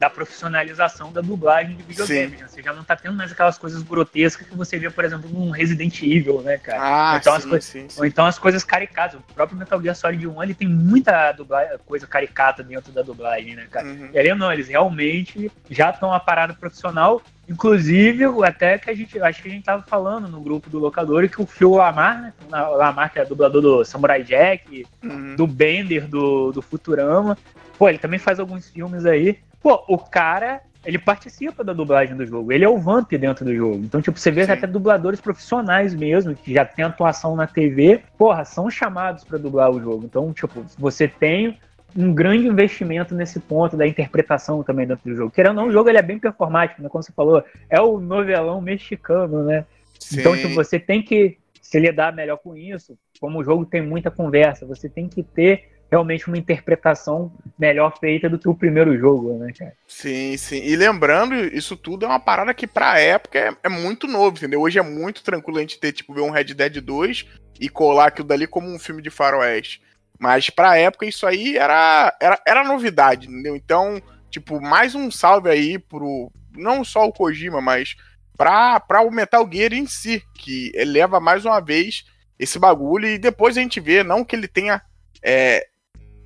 da 0.00 0.08
profissionalização 0.08 1.12
da 1.12 1.20
dublagem 1.20 1.76
de 1.76 1.82
videogames. 1.82 2.40
Né? 2.40 2.46
Você 2.48 2.62
já 2.62 2.72
não 2.72 2.82
tá 2.82 2.96
tendo 2.96 3.14
mais 3.14 3.30
aquelas 3.32 3.58
coisas 3.58 3.82
grotescas 3.82 4.46
que 4.48 4.56
você 4.56 4.78
vê, 4.78 4.88
por 4.88 5.04
exemplo, 5.04 5.28
num 5.28 5.50
Resident 5.50 6.00
Evil, 6.02 6.40
né, 6.40 6.56
cara? 6.56 6.78
Ah, 6.80 7.16
Então 7.20 7.34
as 7.34 7.42
sim, 7.42 7.48
coisas- 7.50 7.68
sim, 7.68 7.86
sim. 7.86 8.00
Ou 8.00 8.06
então 8.06 8.24
as 8.24 8.38
coisas 8.38 8.64
caricatas. 8.64 9.20
O 9.20 9.34
próprio 9.34 9.58
Metal 9.58 9.80
Gear 9.82 9.94
Solid 9.94 10.26
1 10.26 10.42
ele 10.42 10.54
tem 10.54 10.66
muita 10.66 11.30
dublagem, 11.32 11.76
coisa 11.84 12.06
caricata 12.06 12.62
dentro 12.62 12.90
da 12.92 13.02
dublagem, 13.02 13.54
né, 13.54 13.66
cara? 13.70 13.86
Uhum. 13.88 14.08
E 14.14 14.18
ali 14.18 14.32
não, 14.34 14.50
eles 14.50 14.68
realmente 14.68 15.52
já 15.68 15.90
estão 15.90 16.14
a 16.14 16.18
parada 16.18 16.54
profissional. 16.54 17.20
Inclusive, 17.46 18.24
até 18.42 18.78
que 18.78 18.88
a 18.88 18.94
gente, 18.94 19.20
acho 19.20 19.42
que 19.42 19.48
a 19.48 19.52
gente 19.52 19.64
tava 19.64 19.82
falando 19.82 20.28
no 20.28 20.40
grupo 20.40 20.70
do 20.70 20.78
locador 20.78 21.28
que 21.28 21.42
o 21.42 21.46
Phil 21.46 21.72
Lamar, 21.74 22.22
né? 22.22 22.32
O 22.48 22.74
Lamar, 22.76 23.12
que 23.12 23.18
é 23.18 23.24
dublador 23.26 23.60
do 23.60 23.84
Samurai 23.84 24.22
Jack, 24.22 24.86
Uhum. 25.04 25.36
do 25.36 25.46
Bender, 25.46 26.06
do, 26.08 26.52
do 26.52 26.62
Futurama. 26.62 27.36
Pô, 27.76 27.86
ele 27.88 27.98
também 27.98 28.18
faz 28.18 28.40
alguns 28.40 28.68
filmes 28.70 29.04
aí. 29.04 29.38
Pô, 29.62 29.84
o 29.88 29.98
cara, 29.98 30.62
ele 30.84 30.98
participa 30.98 31.62
da 31.62 31.72
dublagem 31.72 32.16
do 32.16 32.26
jogo. 32.26 32.52
Ele 32.52 32.64
é 32.64 32.68
o 32.68 32.78
Vamp 32.78 33.10
dentro 33.12 33.44
do 33.44 33.54
jogo. 33.54 33.76
Então, 33.76 34.00
tipo, 34.00 34.18
você 34.18 34.30
vê 34.30 34.44
Sim. 34.46 34.52
até 34.52 34.66
dubladores 34.66 35.20
profissionais 35.20 35.94
mesmo, 35.94 36.34
que 36.34 36.54
já 36.54 36.64
tem 36.64 36.84
atuação 36.84 37.36
na 37.36 37.46
TV, 37.46 38.02
porra, 38.16 38.44
são 38.44 38.70
chamados 38.70 39.24
pra 39.24 39.38
dublar 39.38 39.70
o 39.70 39.80
jogo. 39.80 40.04
Então, 40.04 40.32
tipo, 40.32 40.64
você 40.78 41.06
tem 41.06 41.58
um 41.94 42.14
grande 42.14 42.46
investimento 42.46 43.14
nesse 43.14 43.40
ponto 43.40 43.76
da 43.76 43.86
interpretação 43.86 44.62
também 44.62 44.86
dentro 44.86 45.10
do 45.10 45.16
jogo. 45.16 45.30
Querendo 45.30 45.58
ou 45.58 45.62
não, 45.62 45.68
o 45.68 45.72
jogo 45.72 45.88
ele 45.88 45.98
é 45.98 46.02
bem 46.02 46.18
performático, 46.18 46.80
né? 46.80 46.88
Como 46.88 47.02
você 47.02 47.12
falou, 47.12 47.44
é 47.68 47.80
o 47.80 47.98
novelão 47.98 48.60
mexicano, 48.60 49.42
né? 49.44 49.66
Então, 50.12 50.34
Sim. 50.34 50.42
tipo, 50.42 50.54
você 50.54 50.78
tem 50.78 51.02
que 51.02 51.36
se 51.60 51.78
lidar 51.78 52.14
melhor 52.14 52.38
com 52.38 52.56
isso. 52.56 52.96
Como 53.20 53.38
o 53.38 53.44
jogo 53.44 53.66
tem 53.66 53.82
muita 53.82 54.10
conversa, 54.10 54.66
você 54.66 54.88
tem 54.88 55.08
que 55.08 55.22
ter 55.22 55.68
realmente 55.90 56.28
uma 56.28 56.38
interpretação 56.38 57.32
melhor 57.58 57.98
feita 57.98 58.28
do 58.28 58.38
que 58.38 58.48
o 58.48 58.54
primeiro 58.54 58.96
jogo, 58.98 59.36
né, 59.38 59.52
cara? 59.52 59.72
Sim, 59.86 60.36
sim. 60.36 60.62
E 60.62 60.76
lembrando, 60.76 61.34
isso 61.34 61.76
tudo 61.76 62.04
é 62.04 62.08
uma 62.08 62.20
parada 62.20 62.54
que 62.54 62.66
pra 62.66 63.00
época 63.00 63.38
é, 63.38 63.52
é 63.64 63.68
muito 63.68 64.06
novo, 64.06 64.36
entendeu? 64.36 64.60
Hoje 64.60 64.78
é 64.78 64.82
muito 64.82 65.22
tranquilo 65.22 65.58
a 65.58 65.62
gente 65.62 65.80
ter, 65.80 65.92
tipo, 65.92 66.14
ver 66.14 66.20
um 66.20 66.30
Red 66.30 66.54
Dead 66.54 66.80
2 66.80 67.26
e 67.60 67.68
colar 67.68 68.06
aquilo 68.06 68.28
dali 68.28 68.46
como 68.46 68.72
um 68.72 68.78
filme 68.78 69.02
de 69.02 69.10
faroeste. 69.10 69.82
Mas 70.18 70.50
pra 70.50 70.76
época 70.76 71.06
isso 71.06 71.26
aí 71.26 71.56
era, 71.56 72.14
era, 72.20 72.40
era 72.46 72.64
novidade, 72.64 73.26
entendeu? 73.26 73.56
Então, 73.56 74.00
tipo, 74.30 74.60
mais 74.60 74.94
um 74.94 75.10
salve 75.10 75.48
aí 75.48 75.78
pro. 75.78 76.30
Não 76.54 76.84
só 76.84 77.06
o 77.06 77.12
Kojima, 77.12 77.60
mas 77.60 77.96
pra, 78.36 78.78
pra 78.80 79.00
o 79.00 79.10
Metal 79.10 79.48
Gear 79.50 79.72
em 79.72 79.86
si, 79.86 80.22
que 80.34 80.70
eleva 80.74 81.20
mais 81.20 81.44
uma 81.44 81.60
vez 81.60 82.04
esse 82.38 82.58
bagulho 82.58 83.06
e 83.06 83.18
depois 83.18 83.56
a 83.56 83.60
gente 83.60 83.80
vê, 83.80 84.02
não 84.04 84.24
que 84.24 84.36
ele 84.36 84.48
tenha. 84.48 84.82
É, 85.22 85.66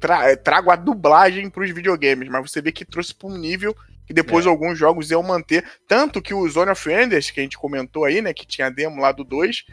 tra 0.06 0.36
trago 0.36 0.70
a 0.70 0.76
dublagem 0.76 1.48
pros 1.48 1.70
videogames, 1.70 2.28
mas 2.28 2.50
você 2.50 2.60
vê 2.60 2.70
que 2.70 2.84
trouxe 2.84 3.14
pra 3.14 3.28
um 3.28 3.38
nível 3.38 3.74
que 4.06 4.12
depois 4.12 4.46
alguns 4.46 4.78
jogos 4.78 5.10
iam 5.10 5.22
manter. 5.22 5.64
Tanto 5.88 6.20
que 6.20 6.34
o 6.34 6.46
Zone 6.46 6.70
of 6.70 6.92
Enders, 6.92 7.30
que 7.30 7.40
a 7.40 7.42
gente 7.42 7.56
comentou 7.56 8.04
aí, 8.04 8.20
né, 8.20 8.34
que 8.34 8.46
tinha 8.46 8.70
demo 8.70 9.00
lá 9.00 9.12
do 9.12 9.24
2, 9.24 9.64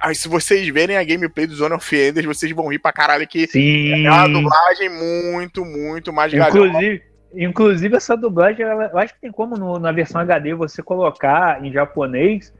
aí 0.00 0.14
se 0.14 0.28
vocês 0.28 0.68
verem 0.68 0.96
a 0.96 1.02
gameplay 1.02 1.44
do 1.44 1.54
Zone 1.56 1.74
of 1.74 1.96
Enders, 1.96 2.24
vocês 2.24 2.52
vão 2.52 2.68
rir 2.68 2.78
pra 2.78 2.92
caralho 2.92 3.26
que 3.26 3.48
Sim. 3.48 4.06
é 4.06 4.10
uma 4.10 4.28
dublagem 4.28 4.88
muito, 4.88 5.64
muito 5.64 6.12
mais. 6.12 6.32
Inclusive, 6.32 7.02
inclusive 7.34 7.96
essa 7.96 8.16
dublagem, 8.16 8.64
ela- 8.64 8.90
eu 8.92 8.98
acho 8.98 9.12
que 9.14 9.20
tem 9.22 9.32
como 9.32 9.56
no- 9.56 9.80
na 9.80 9.90
versão 9.90 10.20
HD 10.20 10.54
você 10.54 10.84
colocar 10.84 11.64
em 11.64 11.72
japonês, 11.72 12.52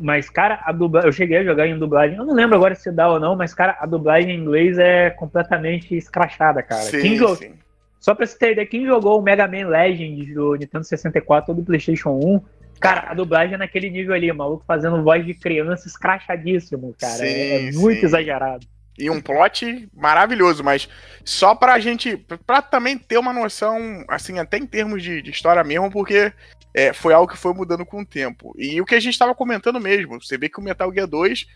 Mas, 0.00 0.30
cara, 0.30 0.60
a 0.64 0.72
dublagem, 0.72 1.08
eu 1.08 1.12
cheguei 1.12 1.38
a 1.38 1.44
jogar 1.44 1.66
em 1.66 1.78
dublagem, 1.78 2.16
eu 2.16 2.24
não 2.24 2.34
lembro 2.34 2.56
agora 2.56 2.74
se 2.74 2.90
dá 2.90 3.08
ou 3.10 3.20
não, 3.20 3.36
mas, 3.36 3.52
cara, 3.52 3.76
a 3.80 3.86
dublagem 3.86 4.30
em 4.30 4.40
inglês 4.40 4.78
é 4.78 5.10
completamente 5.10 5.96
escrachada, 5.96 6.62
cara. 6.62 6.82
sim, 6.82 7.00
Quem 7.00 7.36
sim. 7.36 7.54
Só 8.00 8.14
pra 8.14 8.24
você 8.26 8.38
ter 8.38 8.52
ideia, 8.52 8.66
quem 8.66 8.86
jogou 8.86 9.18
o 9.18 9.22
Mega 9.22 9.48
Man 9.48 9.66
Legends 9.68 10.32
do 10.34 10.54
Nintendo 10.54 10.84
64 10.84 11.50
ou 11.50 11.56
do 11.56 11.64
PlayStation 11.64 12.10
1, 12.10 12.40
cara, 12.78 13.10
a 13.10 13.14
dublagem 13.14 13.54
é 13.54 13.58
naquele 13.58 13.90
nível 13.90 14.14
ali, 14.14 14.32
maluco 14.32 14.64
fazendo 14.66 15.02
voz 15.02 15.24
de 15.24 15.34
criança 15.34 15.88
escrachadíssimo, 15.88 16.94
cara. 16.98 17.26
é 17.26 17.72
Sim, 17.72 17.78
muito 17.78 18.00
sim. 18.00 18.06
exagerado. 18.06 18.66
E 18.98 19.10
um 19.10 19.20
plot 19.20 19.88
maravilhoso, 19.94 20.64
mas 20.64 20.88
só 21.24 21.54
pra 21.54 21.78
gente, 21.78 22.16
pra 22.46 22.62
também 22.62 22.96
ter 22.96 23.18
uma 23.18 23.32
noção, 23.32 24.04
assim, 24.08 24.38
até 24.38 24.56
em 24.56 24.66
termos 24.66 25.02
de, 25.02 25.20
de 25.20 25.30
história 25.30 25.62
mesmo, 25.62 25.90
porque 25.90 26.32
é, 26.76 26.92
foi 26.92 27.14
algo 27.14 27.32
que 27.32 27.38
foi 27.38 27.54
mudando 27.54 27.86
com 27.86 28.02
o 28.02 28.06
tempo. 28.06 28.54
E 28.58 28.78
o 28.82 28.84
que 28.84 28.94
a 28.94 29.00
gente 29.00 29.18
tava 29.18 29.34
comentando 29.34 29.80
mesmo, 29.80 30.20
você 30.20 30.36
vê 30.36 30.46
que 30.46 30.60
o 30.60 30.62
Metal 30.62 30.92
Gear 30.92 31.06
2 31.06 31.46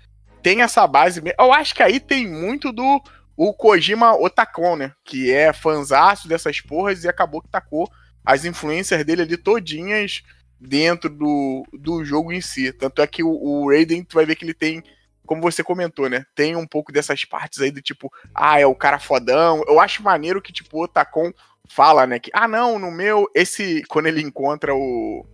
tem 0.43 0.63
essa 0.63 0.87
base, 0.87 1.21
eu 1.39 1.53
acho 1.53 1.75
que 1.75 1.83
aí 1.83 2.01
tem 2.01 2.27
muito 2.27 2.73
do 2.73 3.03
o 3.37 3.53
Kojima 3.53 4.17
Otakon, 4.17 4.77
né, 4.77 4.93
que 5.05 5.31
é 5.31 5.53
fanzaço 5.53 6.27
dessas 6.27 6.63
porras 6.63 7.05
e 7.05 7.09
acabou 7.09 7.43
que 7.43 7.51
tacou 7.51 7.91
as 8.25 8.47
influências 8.47 9.05
dele 9.05 9.23
ali 9.23 9.37
todinhas 9.37 10.23
dentro 10.59 11.11
do, 11.11 11.67
do 11.73 12.03
jogo 12.03 12.33
em 12.33 12.41
si. 12.41 12.73
Tanto 12.73 13.03
é 13.03 13.07
que 13.07 13.23
o, 13.23 13.31
o 13.31 13.69
Raiden, 13.69 14.05
tu 14.05 14.15
vai 14.15 14.25
ver 14.25 14.37
que 14.37 14.45
ele 14.45 14.55
tem 14.55 14.83
como 15.27 15.43
você 15.43 15.63
comentou, 15.63 16.09
né? 16.09 16.25
Tem 16.35 16.57
um 16.57 16.67
pouco 16.67 16.91
dessas 16.91 17.25
partes 17.25 17.61
aí 17.61 17.71
do 17.71 17.81
tipo, 17.81 18.13
ah, 18.35 18.59
é 18.59 18.67
o 18.67 18.75
cara 18.75 18.99
fodão. 18.99 19.63
Eu 19.69 19.79
acho 19.79 20.03
maneiro 20.03 20.43
que, 20.43 20.53
tipo, 20.53 20.77
o 20.77 20.83
Otacon 20.83 21.33
fala, 21.71 22.07
né? 22.07 22.19
Que, 22.19 22.31
ah, 22.35 22.49
não, 22.49 22.79
no 22.79 22.91
meu, 22.91 23.31
esse. 23.35 23.83
Quando 23.89 24.07
ele 24.07 24.21
encontra 24.21 24.75
o. 24.75 25.25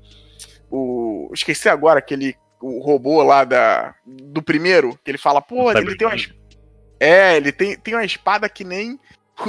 O. 0.70 1.30
Esqueci 1.32 1.68
agora 1.68 1.98
aquele. 1.98 2.36
O 2.60 2.80
robô 2.80 3.22
lá 3.22 3.44
da. 3.44 3.94
Do 4.06 4.42
primeiro, 4.42 4.98
que 5.04 5.10
ele 5.10 5.18
fala, 5.18 5.40
pô, 5.40 5.70
ele 5.72 5.96
tem 5.96 6.06
uma. 6.06 6.16
É, 6.98 7.36
ele 7.36 7.52
tem, 7.52 7.76
tem 7.76 7.94
uma 7.94 8.04
espada 8.04 8.48
que 8.48 8.64
nem 8.64 8.98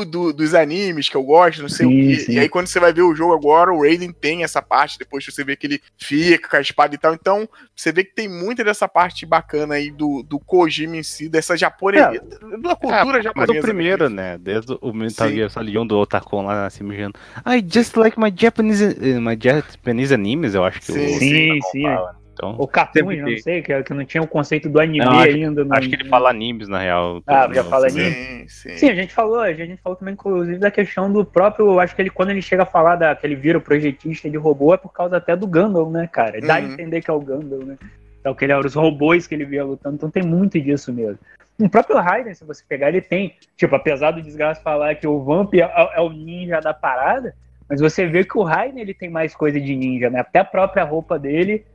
do- 0.05 0.33
dos 0.33 0.53
animes 0.53 1.07
que 1.09 1.15
eu 1.15 1.23
gosto, 1.23 1.61
não 1.61 1.69
sei 1.69 1.85
o 1.85 1.89
Sim, 1.89 1.95
quê. 2.07 2.19
sim. 2.19 2.31
E 2.33 2.39
aí, 2.39 2.49
quando 2.49 2.67
você 2.67 2.79
vai 2.79 2.91
ver 2.91 3.03
o 3.03 3.15
jogo 3.15 3.33
agora, 3.33 3.71
o 3.73 3.81
Raiden 3.81 4.11
tem 4.11 4.43
essa 4.43 4.61
parte, 4.61 4.99
depois 4.99 5.25
você 5.25 5.43
vê 5.43 5.55
que 5.55 5.65
ele 5.67 5.81
fica 5.97 6.49
com 6.49 6.57
a 6.57 6.61
espada 6.61 6.93
e 6.93 6.97
tal. 6.97 7.13
Então, 7.13 7.47
você 7.75 7.91
vê 7.91 8.03
que 8.03 8.13
tem 8.13 8.27
muita 8.27 8.63
dessa 8.63 8.88
parte 8.88 9.25
bacana 9.25 9.75
aí 9.75 9.89
do, 9.89 10.23
do 10.23 10.39
Kojima 10.39 10.97
em 10.97 11.03
si, 11.03 11.29
dessa 11.29 11.55
japonesa. 11.57 12.21
da 12.61 12.75
cultura 12.75 13.19
É, 13.19 13.21
japonesa. 13.23 13.53
do 13.53 13.61
primeiro, 13.61 14.09
né? 14.09 14.38
Desde 14.38 14.77
o 14.81 14.93
Metal 14.93 15.27
Sim. 15.29 15.35
Gear 15.35 15.49
Solid 15.49 15.77
1 15.77 15.88
do 15.88 15.97
Otakon 15.97 16.45
lá 16.45 16.69
se 16.69 16.83
mijando. 16.83 17.17
I 17.45 17.63
just 17.67 17.95
like 17.95 18.19
my 18.19 18.31
Japanese, 18.35 18.83
eh, 18.83 19.19
my 19.19 19.38
Japanese 19.41 20.13
animes, 20.13 20.53
eu 20.53 20.63
acho 20.65 20.79
que 20.81 20.91
Sim, 20.91 21.15
o 21.15 21.19
sim, 21.19 21.59
sim. 21.71 21.83
fala, 21.83 22.11
né? 22.13 22.19
Então, 22.38 22.55
O 22.59 22.67
Cartoon, 22.67 23.11
não 23.15 23.25
tem. 23.25 23.38
sei, 23.39 23.61
que, 23.63 23.83
que 23.83 23.93
não 23.93 24.05
tinha 24.05 24.21
o 24.21 24.27
conceito 24.27 24.69
do 24.69 24.79
anime 24.79 25.03
Não, 25.03 25.11
acho- 25.19 25.35
ainda. 25.35 25.65
no- 25.65 25.73
acho 25.75 25.89
que 25.89 25.95
ele 25.95 26.05
fala 26.05 26.29
animes, 26.29 26.67
na 26.67 26.79
real. 26.79 27.21
Ah, 27.25 27.49
já 27.51 27.63
fala 27.63 27.88
anime? 27.88 28.11
Sim, 28.11 28.45
sim. 28.47 28.77
Sim, 28.77 28.89
a 28.91 28.95
gente 28.95 29.13
falou, 29.13 29.39
a 29.39 29.51
gente 29.53 29.81
falou 29.81 29.95
também, 29.97 30.13
inclusive, 30.13 30.59
da 30.59 30.69
questão 30.69 31.11
do 31.11 31.25
próprio. 31.25 31.79
Acho 31.79 31.95
que 31.95 32.01
ele, 32.03 32.09
quando 32.11 32.29
ele 32.29 32.41
chega 32.41 32.61
a 32.63 32.65
falar 32.67 32.95
da, 32.95 33.15
que 33.15 33.25
ele 33.25 33.35
vira 33.35 33.57
o 33.57 33.61
projetista 33.61 34.29
de 34.29 34.38
robô, 34.38 34.73
é 34.73 34.77
por 34.77 34.93
causa 34.93 35.17
até 35.17 35.35
do 35.35 35.47
Gundam, 35.47 35.89
né, 35.89 36.07
cara? 36.07 36.39
Dá 36.39 36.55
a 36.57 36.59
Uhum. 36.59 36.67
entender 36.67 37.01
que 37.01 37.09
é 37.09 37.13
o 37.13 37.19
Gundam, 37.19 37.59
né? 37.65 37.75
Então, 38.19 38.35
que 38.35 38.45
ele 38.45 38.51
era 38.51 38.65
os 38.65 38.75
robôs 38.75 39.25
que 39.25 39.33
ele 39.33 39.45
via 39.45 39.63
lutando, 39.65 39.95
então 39.95 40.11
tem 40.11 40.21
muito 40.23 40.59
disso 40.61 40.93
mesmo. 40.93 41.17
O 41.59 41.67
próprio 41.69 41.97
Raiden, 41.97 42.35
se 42.35 42.45
você 42.45 42.63
pegar, 42.67 42.89
ele 42.89 43.01
tem, 43.01 43.35
tipo, 43.55 43.75
apesar 43.75 44.11
do 44.11 44.21
desgraça 44.21 44.61
falar 44.61 44.93
que 44.95 45.07
o 45.07 45.23
Vamp 45.23 45.53
é, 45.55 45.59
é 45.95 46.01
o 46.01 46.09
ninja 46.11 46.59
da 46.59 46.73
parada, 46.73 47.33
mas 47.67 47.81
você 47.81 48.05
vê 48.05 48.23
que 48.23 48.38
o 48.38 48.43
Raiden 48.43 48.81
ele 48.81 48.93
tem 48.93 49.09
mais 49.09 49.33
coisa 49.35 49.59
de 49.59 49.75
ninja, 49.75 50.09
né? 50.09 50.19
Até 50.19 50.39
a 50.39 50.45
própria 50.45 50.83
roupa 50.83 51.17
dele, 51.17 51.65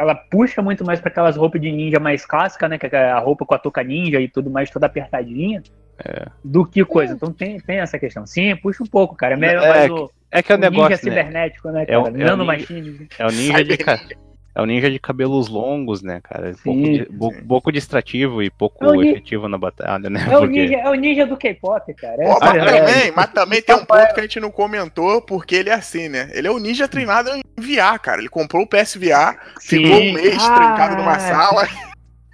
ela 0.00 0.14
puxa 0.14 0.62
muito 0.62 0.84
mais 0.84 0.98
para 1.00 1.10
aquelas 1.10 1.36
roupas 1.36 1.60
de 1.60 1.70
ninja 1.70 2.00
mais 2.00 2.24
clássicas, 2.24 2.70
né? 2.70 2.78
Que 2.78 2.86
é 2.86 3.10
a 3.10 3.18
roupa 3.18 3.44
com 3.44 3.54
a 3.54 3.58
touca 3.58 3.82
ninja 3.84 4.18
e 4.20 4.28
tudo 4.28 4.48
mais, 4.50 4.70
toda 4.70 4.86
apertadinha 4.86 5.62
do 6.42 6.64
que 6.64 6.82
coisa. 6.84 7.12
Então 7.12 7.30
tem, 7.32 7.60
tem 7.60 7.78
essa 7.80 7.98
questão. 7.98 8.26
Sim, 8.26 8.56
puxa 8.56 8.82
um 8.82 8.86
pouco, 8.86 9.14
cara. 9.14 9.34
É 9.34 9.36
melhor 9.36 9.62
É, 9.64 9.68
mais 9.68 9.90
o, 9.90 10.10
É 10.30 10.42
que 10.42 10.50
é 10.52 10.54
o 10.54 10.58
o 10.58 10.60
ninja 10.60 10.70
negócio, 10.70 10.90
né? 10.90 10.96
cibernético, 10.96 11.68
né, 11.70 11.84
É 11.86 11.98
o- 11.98 12.04
cara? 12.04 12.16
é 12.16 12.24
o 12.24 12.26
Nano 12.26 12.44
ninja- 12.44 12.58
machine. 12.58 13.08
É 13.18 13.26
o 13.26 13.30
ninja 13.30 13.64
de, 13.64 13.76
É 14.54 14.60
o 14.60 14.66
ninja 14.66 14.90
de 14.90 14.98
cabelos 14.98 15.48
longos, 15.48 16.02
né, 16.02 16.20
cara? 16.22 16.52
Sim, 16.54 16.60
pouco, 16.64 16.82
de, 16.82 17.36
sim. 17.38 17.44
pouco 17.46 17.72
distrativo 17.72 18.42
e 18.42 18.50
pouco 18.50 18.84
É 18.84 18.88
o 18.88 18.94
ni- 19.00 19.10
efetivo 19.12 19.48
na 19.48 19.56
batalha, 19.56 20.10
né? 20.10 20.26
É 20.28 20.36
o 20.36 20.40
Porque- 20.40 20.60
ninja, 20.62 20.76
é 20.76 20.88
o 20.90 20.94
ninja 20.94 21.26
do 21.26 21.36
K-pop, 21.36 21.94
cara. 21.94 22.16
Pô, 22.16 22.38
mas, 22.40 22.54
é 22.56 22.64
também, 22.80 23.12
mas 23.14 23.26
também 23.32 23.62
tem 23.62 23.74
um 23.76 23.84
ponto 23.84 24.12
que 24.14 24.20
a 24.20 24.22
gente 24.22 24.40
não 24.40 24.50
comentou, 24.50 25.22
porque 25.22 25.54
ele 25.54 25.70
é 25.70 25.74
assim, 25.74 26.08
né? 26.08 26.30
Ele 26.34 26.48
é 26.48 26.50
o 26.50 26.58
ninja 26.58 26.88
treinado 26.88 27.30
em 27.30 27.42
VR, 27.56 27.98
cara. 28.02 28.20
Ele 28.20 28.28
comprou 28.28 28.62
o 28.62 28.66
PSVR, 28.66 29.36
ficou 29.60 29.96
um 29.96 30.12
mês 30.12 30.36
Ah, 30.42 30.54
trancado 30.54 30.96
numa 30.96 31.18
sala. 31.18 31.68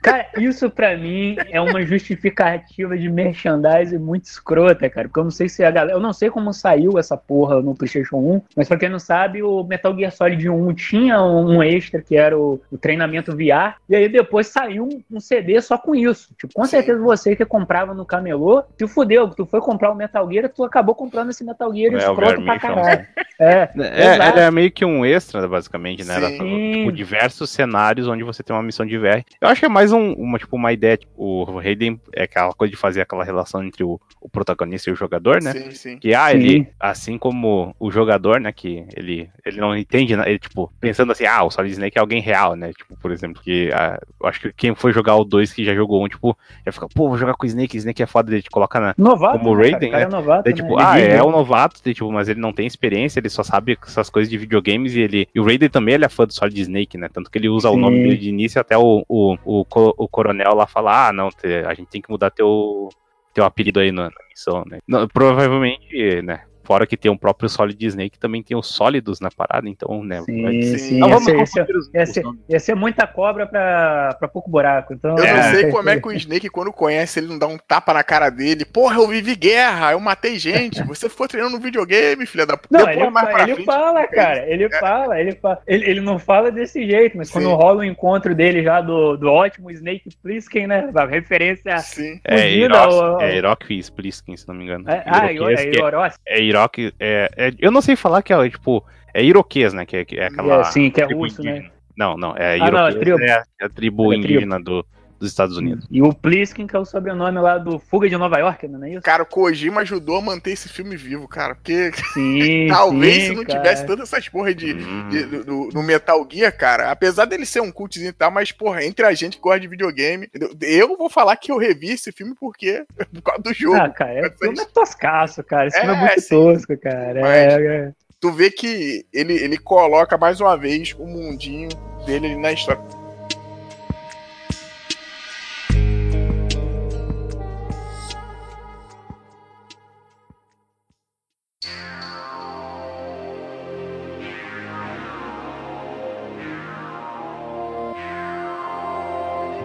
Cara, 0.07 0.25
isso 0.39 0.71
pra 0.71 0.97
mim 0.97 1.37
é 1.51 1.61
uma 1.61 1.83
justificativa 1.83 2.97
de 2.97 3.09
merchandising 3.11 3.99
muito 3.99 4.27
escrota, 4.27 4.89
cara. 4.89 5.09
Porque 5.09 5.19
eu 5.19 5.25
não 5.25 5.33
sei 5.33 5.49
se 5.49 5.65
a 5.65 5.71
galera. 5.71 5.97
Eu 5.97 6.01
não 6.01 6.13
sei 6.13 6.31
como 6.31 6.53
saiu 6.53 6.97
essa 6.97 7.17
porra 7.17 7.61
no 7.61 7.75
PlayStation 7.75 8.19
1, 8.19 8.43
mas 8.57 8.69
pra 8.69 8.79
quem 8.79 8.89
não 8.89 9.01
sabe, 9.01 9.43
o 9.43 9.65
Metal 9.65 9.93
Gear 9.97 10.13
Solid 10.13 10.49
1 10.49 10.75
tinha 10.75 11.21
um 11.21 11.61
extra 11.61 12.01
que 12.01 12.17
era 12.17 12.39
o, 12.39 12.61
o 12.71 12.79
treinamento 12.79 13.33
VR, 13.33 13.75
e 13.89 13.97
aí 13.97 14.09
depois 14.09 14.47
saiu 14.47 14.85
um, 14.85 15.03
um 15.17 15.19
CD 15.19 15.61
só 15.61 15.77
com 15.77 15.93
isso. 15.93 16.33
Tipo, 16.39 16.55
com 16.55 16.65
certeza 16.67 17.03
você 17.03 17.35
que 17.35 17.45
comprava 17.45 17.93
no 17.93 18.07
camelô, 18.07 18.63
te 18.79 18.87
fudeu. 18.87 19.29
Tu 19.31 19.45
foi 19.45 19.61
comprar 19.61 19.91
o 19.91 19.97
Metal 19.97 20.31
Gear, 20.31 20.49
tu 20.49 20.63
acabou 20.63 20.95
comprando 20.95 21.31
esse 21.31 21.43
Metal 21.43 21.75
Gear 21.75 21.93
É, 21.95 21.97
escroto 21.97 22.45
pra 22.45 22.61
caralho. 22.61 23.07
É, 23.39 23.69
É, 23.77 24.29
ele 24.29 24.41
é 24.41 24.51
meio 24.51 24.71
que 24.71 24.85
um 24.85 25.05
extra, 25.05 25.47
basicamente, 25.47 26.05
né? 26.05 26.15
Era, 26.15 26.29
Sim. 26.31 26.73
tipo, 26.73 26.93
diversos 26.93 27.51
cenários 27.51 28.09
onde 28.09 28.23
você 28.25 28.43
tem 28.43 28.55
uma 28.57 28.63
missão 28.63 28.87
de 28.87 28.97
VR. 28.97 29.25
Eu 29.41 29.49
acho 29.49 29.61
que 29.61 29.67
é 29.67 29.69
mais 29.69 29.93
um- 29.93 30.13
uma, 30.15 30.39
tipo, 30.39 30.57
uma 30.57 30.73
ideia, 30.73 30.97
tipo, 30.97 31.13
o 31.17 31.59
Raiden 31.59 32.01
é 32.15 32.23
aquela 32.23 32.53
coisa 32.55 32.71
de 32.71 32.77
fazer 32.77 33.03
aquela 33.03 33.25
relação 33.25 33.63
entre 33.63 33.85
o, 33.85 34.01
o 34.21 34.29
protagonista 34.29 34.89
e 34.89 34.93
o 34.93 34.97
jogador, 34.97 35.43
né? 35.43 35.53
Sim, 35.53 35.71
sim. 35.73 35.99
Que, 35.99 36.15
ah, 36.15 36.31
Sim. 36.31 36.37
ele, 36.37 36.69
assim 36.81 37.19
como 37.19 37.75
o 37.79 37.91
jogador, 37.91 38.41
né, 38.41 38.51
que 38.53 38.87
ele, 38.97 39.29
ele 39.45 39.61
não 39.61 39.77
entende, 39.77 40.17
né, 40.17 40.25
ele, 40.27 40.39
tipo, 40.39 40.73
pensando 40.81 41.13
assim, 41.13 41.27
ah, 41.27 41.45
o 41.45 41.51
Solid 41.51 41.73
Snake 41.73 41.99
é 41.99 42.01
alguém 42.01 42.21
real, 42.21 42.57
né, 42.57 42.73
tipo, 42.73 42.97
por 42.97 43.11
exemplo, 43.13 43.43
que 43.43 43.71
ah, 43.75 43.99
eu 44.21 44.29
acho 44.29 44.41
que 44.41 44.53
quem 44.53 44.75
foi 44.75 44.93
jogar 44.93 45.15
o 45.17 45.25
2 45.25 45.53
que 45.53 45.65
já 45.65 45.75
jogou 45.75 46.03
um, 46.05 46.09
tipo, 46.09 46.37
já 46.65 46.73
fica, 46.73 46.89
pô, 46.89 47.09
vou 47.09 47.19
jogar 47.19 47.35
com 47.35 47.45
o 47.45 47.47
Snake, 47.49 47.77
Snake 47.77 48.03
é 48.03 48.07
foda, 48.07 48.33
ele 48.33 48.43
te 48.43 48.51
coloca 48.51 48.81
na, 48.81 48.95
novato. 48.97 49.39
Como 49.39 49.51
o 49.51 49.57
né, 49.57 49.63
cara? 49.65 49.71
Raiden, 49.73 49.89
O 49.89 49.93
cara 49.93 50.05
é 50.05 50.09
novato. 50.09 50.43
Daí, 50.45 50.53
né? 50.53 50.57
tipo, 50.57 50.73
Ele 50.75 50.83
ah, 50.83 50.95
vive- 50.95 51.09
é 51.13 51.23
um 51.23 51.31
novato, 51.31 51.81
daí, 51.85 51.95
tipo, 51.95 52.11
mas 52.11 52.29
ele 52.29 52.41
não 52.41 52.53
tem 52.53 52.67
experiência, 52.67 53.21
ele 53.27 53.31
só 53.31 53.43
sabe 53.43 53.79
essas 53.87 54.09
coisas 54.09 54.31
de 54.31 54.39
videogames 54.39 54.95
e 54.95 55.01
ele. 55.01 55.29
E 55.35 55.41
o 55.41 55.45
Raiden 55.45 55.69
também 55.69 55.95
ele 55.95 56.05
é 56.05 56.09
fã 56.09 56.27
do 56.27 56.33
Solid 56.33 56.61
Snake, 56.61 56.97
né? 56.97 57.09
Tanto 57.13 57.31
que 57.31 57.39
ele 57.39 57.49
usa 57.49 57.71
o 57.71 57.75
Sim. 57.75 57.81
nome 57.81 58.03
dele 58.03 58.17
de 58.17 58.29
início 58.29 58.61
até 58.61 58.77
o, 58.77 59.05
o, 59.09 59.37
o, 59.45 59.65
o 59.99 60.09
coronel 60.09 60.55
lá 60.55 60.67
falar, 60.67 61.09
ah, 61.09 61.13
não, 61.13 61.29
a 61.67 61.75
gente 61.75 61.89
tem 61.89 62.01
que 62.01 62.11
mudar 62.11 62.31
teu, 62.31 62.89
teu 63.35 63.45
apelido 63.45 63.81
aí 63.81 63.93
na, 63.93 64.05
na 64.05 64.29
missão, 64.31 64.65
né? 64.67 64.79
Não, 64.87 65.07
provavelmente, 65.09 66.23
né? 66.23 66.43
Fora 66.67 66.87
que 66.87 66.97
tem 66.97 67.11
o 67.11 67.17
próprio 67.19 67.49
Solid 67.49 67.87
Snake, 67.87 68.19
também 68.19 68.43
tem 68.43 68.57
os 68.57 68.67
sólidos 68.67 69.21
na 69.21 69.31
parada, 69.31 69.69
então, 69.69 70.03
né? 70.03 70.17
vai- 70.27 70.63
Sim, 70.63 70.79
Sim. 70.79 70.99
Não 70.99 71.09
ia, 71.09 71.15
vamos 71.15 71.25
ser, 71.25 71.37
ia, 71.39 71.47
ser, 71.47 71.77
os- 71.77 71.91
ia, 71.95 72.07
ser, 72.07 72.23
ia 72.49 72.59
ser 72.61 72.75
muita 72.75 73.07
cobra 73.07 73.47
pra, 73.47 74.17
pra 74.19 74.27
pouco 74.27 74.51
buraco. 74.51 74.93
Então, 74.93 75.11
Eu 75.11 75.17
não 75.17 75.25
É. 75.25 75.55
sei 75.55 75.71
como 75.71 75.89
é 75.89 76.01
que 76.01 76.09
o 76.09 76.13
Snake, 76.13 76.49
quando 76.49 76.73
conhece, 76.73 77.21
ele 77.21 77.29
não 77.29 77.39
dá 77.39 77.47
um 77.47 77.57
tapa 77.57 77.95
na 77.95 78.03
cara 78.03 78.31
dele. 78.31 78.65
Porra, 78.65 78.97
eu 78.97 79.07
vivi 79.07 79.37
guerra, 79.37 79.93
eu 79.93 80.01
matei 80.01 80.39
gente. 80.39 80.83
Você 80.89 81.09
ficou 81.09 81.29
treinando 81.29 81.57
no 81.57 81.63
videogame, 81.63 82.27
filha 82.27 82.45
da 82.45 82.57
puta. 82.57 82.69
Não, 82.77 82.81
Depois, 82.85 82.99
ele, 83.01 83.11
mais 83.11 83.29
pra 83.29 83.43
ele 83.45 83.55
frente, 83.55 83.67
fala, 83.67 84.07
cara. 84.09 84.51
Ele 84.51 84.69
fala, 84.71 85.21
ele 85.21 85.33
fala. 85.37 85.63
Ele, 85.67 85.85
ele 85.91 86.01
não 86.01 86.19
fala 86.19 86.51
desse 86.51 86.85
jeito, 86.85 87.17
mas 87.17 87.31
quando 87.31 87.45
Sim. 87.47 87.55
rola 87.55 87.79
o 87.81 87.85
encontro 87.85 88.35
dele 88.35 88.63
já 88.65 88.81
do, 88.81 89.17
do 89.17 89.29
ótimo 89.31 89.71
Snake 89.71 90.09
Plissken, 90.23 90.67
né? 90.67 90.91
A 90.95 91.05
referência. 91.07 91.79
Sim. 91.79 92.21
É, 92.25 92.51
Irox, 92.51 92.95
ao- 92.95 93.21
é 93.21 93.37
Irok 93.37 93.73
e 93.73 93.79
Spliskin, 93.79 94.37
se 94.37 94.49
não 94.49 94.55
me 94.55 94.65
engano. 94.65 94.91
É, 94.91 95.03
ah, 95.07 95.27
é, 95.33 95.37
é- 95.37 96.39
é 96.39 96.43
Orochi. 96.59 96.93
é 96.99 97.31
é, 97.37 97.53
eu 97.59 97.71
não 97.71 97.81
sei 97.81 97.97
falar 97.97 98.23
que 98.23 98.33
é, 98.33 98.49
tipo, 98.51 98.85
é 99.15 99.23
iroquês, 99.25 99.73
né, 99.73 99.85
que 99.87 99.97
é, 99.97 100.05
que 100.05 100.19
é 100.19 100.27
aquela... 100.27 100.61
É, 100.61 100.65
sim, 100.65 100.91
que 100.91 101.01
é 101.01 101.07
tribo 101.07 101.23
russo, 101.23 101.43
né? 101.43 101.71
Não, 101.97 102.17
não, 102.17 102.37
é 102.37 102.59
Ah, 102.61 102.71
não, 102.71 102.87
é 102.87 102.93
tribo. 102.95 103.21
é, 103.23 103.43
é 103.61 103.65
a 103.65 103.69
tribo 103.69 104.13
É 104.13 104.17
tribo. 104.17 104.33
indígena 104.33 104.61
do, 104.61 104.85
dos 105.19 105.31
Estados 105.31 105.57
Unidos. 105.57 105.87
E 105.91 106.03
o 106.03 106.13
Pliskin, 106.13 106.67
que 106.67 106.77
é 106.77 106.79
o 106.79 106.85
sobrenome 106.85 107.39
lá 107.41 107.59
do 107.59 107.79
Fuga 107.79 108.09
de 108.09 108.17
Nova 108.17 108.39
York, 108.39 108.67
não 108.69 108.85
é 108.85 108.91
isso? 108.93 109.03
Cara, 109.03 109.23
o 109.23 109.27
Kojima 109.27 109.81
ajudou 109.81 110.19
a 110.19 110.23
manter 110.23 110.51
esse 110.53 110.69
filme 110.69 110.97
vivo, 110.97 111.27
cara. 111.27 111.55
Porque 111.55 111.91
Sim. 112.13 112.67
talvez 112.69 113.15
sim, 113.15 113.29
se 113.29 113.35
não 113.35 113.45
cara. 113.45 113.59
tivesse 113.61 113.87
todas 113.87 114.13
essas 114.13 114.29
porra 114.29 114.55
de, 114.55 114.75
Hum. 114.75 115.09
de- 115.09 115.25
do, 115.25 115.45
do- 115.45 115.69
do 115.69 115.83
Metal 115.83 116.27
Gear, 116.31 116.57
cara, 116.57 116.91
apesar 116.91 117.25
dele 117.25 117.47
ser 117.47 117.61
um 117.61 117.73
cultzinho 117.73 118.09
e 118.09 118.13
tal, 118.13 118.31
mas, 118.31 118.53
porra, 118.53 118.85
entre 118.85 119.07
a 119.07 119.15
gente 119.15 119.37
que 119.37 119.43
gosta 119.43 119.61
de 119.61 119.69
videogame, 119.69 120.29
eu 120.63 120.97
vou 120.97 121.09
falar 121.09 121.37
que 121.37 121.51
eu 121.51 121.59
revi 121.59 121.91
esse 121.93 122.13
filme 122.13 122.35
porque 122.39 122.85
por 123.15 123.23
causa 123.23 123.43
do 123.43 123.55
jogo. 123.55 123.77
Ah, 123.77 123.89
cara, 123.89 124.27
é, 124.27 124.31
filme 124.31 124.61
é 124.61 124.65
toscaço, 124.67 125.43
cara. 125.45 125.69
Esse 125.69 125.79
filme 125.81 125.95
é 125.95 125.97
É, 125.97 126.01
muito 126.01 126.21
sim. 126.21 126.29
tosco, 126.29 126.77
cara. 126.79 127.21
Mas- 127.21 127.55
É, 127.55 127.67
é. 127.67 127.93
Tu 128.19 128.33
vê 128.33 128.51
que 128.51 129.05
ele, 129.13 129.35
ele 129.35 129.59
coloca 129.59 130.17
mais 130.17 130.41
uma 130.41 130.57
vez 130.57 130.95
o 130.99 131.07
mundinho 131.07 131.69
dele 132.07 132.27
ali 132.29 132.37
na 132.41 132.51
história. 132.51 132.81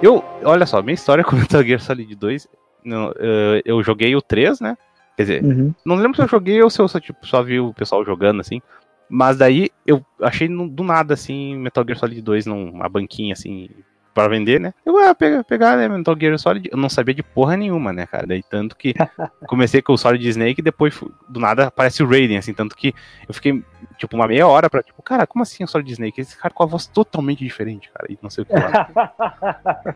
Eu, 0.01 0.23
olha 0.43 0.65
só, 0.65 0.81
minha 0.81 0.93
história 0.93 1.23
com 1.25 1.35
Metal 1.35 1.63
Gear 1.63 1.79
Solid 1.79 2.13
2, 2.15 2.47
não, 2.83 3.13
eh, 3.17 3.61
eu 3.65 3.81
joguei 3.83 4.15
o 4.15 4.21
3, 4.21 4.59
né? 4.59 4.77
Quer 5.15 5.23
dizer, 5.23 5.43
Uhum. 5.43 5.73
não 5.85 5.95
lembro 5.95 6.15
se 6.15 6.21
eu 6.23 6.27
joguei 6.27 6.61
ou 6.61 6.69
se 6.69 6.81
eu 6.81 6.87
só, 6.87 6.99
tipo, 6.99 7.25
só 7.27 7.43
vi 7.43 7.59
o 7.59 7.73
pessoal 7.73 8.03
jogando, 8.03 8.39
assim. 8.41 8.61
Mas 9.09 9.37
daí 9.37 9.69
eu 9.85 10.03
achei 10.21 10.47
do 10.47 10.83
nada, 10.83 11.13
assim, 11.13 11.55
Metal 11.57 11.83
Gear 11.85 11.99
Solid 11.99 12.21
2 12.21 12.45
numa 12.45 12.87
banquinha, 12.87 13.33
assim, 13.33 13.69
pra 14.13 14.27
vender, 14.27 14.59
né? 14.59 14.73
Eu 14.85 14.99
ia 14.99 15.13
pegar, 15.13 15.43
pegar 15.43 15.77
né, 15.77 15.87
Metal 15.87 16.15
Gear 16.19 16.37
Solid, 16.39 16.69
eu 16.71 16.77
não 16.77 16.89
sabia 16.89 17.13
de 17.13 17.21
porra 17.21 17.55
nenhuma, 17.57 17.91
né, 17.93 18.05
cara? 18.07 18.25
Daí 18.25 18.41
tanto 18.41 18.75
que 18.75 18.93
comecei 19.47 19.81
com 19.81 19.93
o 19.93 19.97
Solid 19.97 20.25
Snake 20.27 20.61
e 20.61 20.63
depois 20.63 20.97
do 21.29 21.39
nada 21.39 21.67
aparece 21.67 22.01
o 22.01 22.07
Raiden, 22.07 22.37
assim, 22.37 22.53
tanto 22.53 22.75
que 22.75 22.93
eu 23.27 23.33
fiquei, 23.33 23.61
tipo, 23.97 24.15
uma 24.15 24.27
meia 24.27 24.47
hora 24.47 24.69
pra, 24.69 24.81
tipo, 24.83 25.01
cara, 25.01 25.25
como 25.27 25.43
assim 25.43 25.63
o 25.63 25.67
Solid 25.67 25.91
Snake? 25.91 26.21
Esse 26.21 26.37
cara 26.37 26.53
com 26.53 26.63
a 26.63 26.65
voz 26.65 26.87
totalmente 26.87 27.43
diferente, 27.43 27.89
cara, 27.93 28.07
e 28.11 28.17
não 28.21 28.29
sei 28.29 28.43
o 28.43 28.45
que 28.45 28.53
lá. 28.53 28.89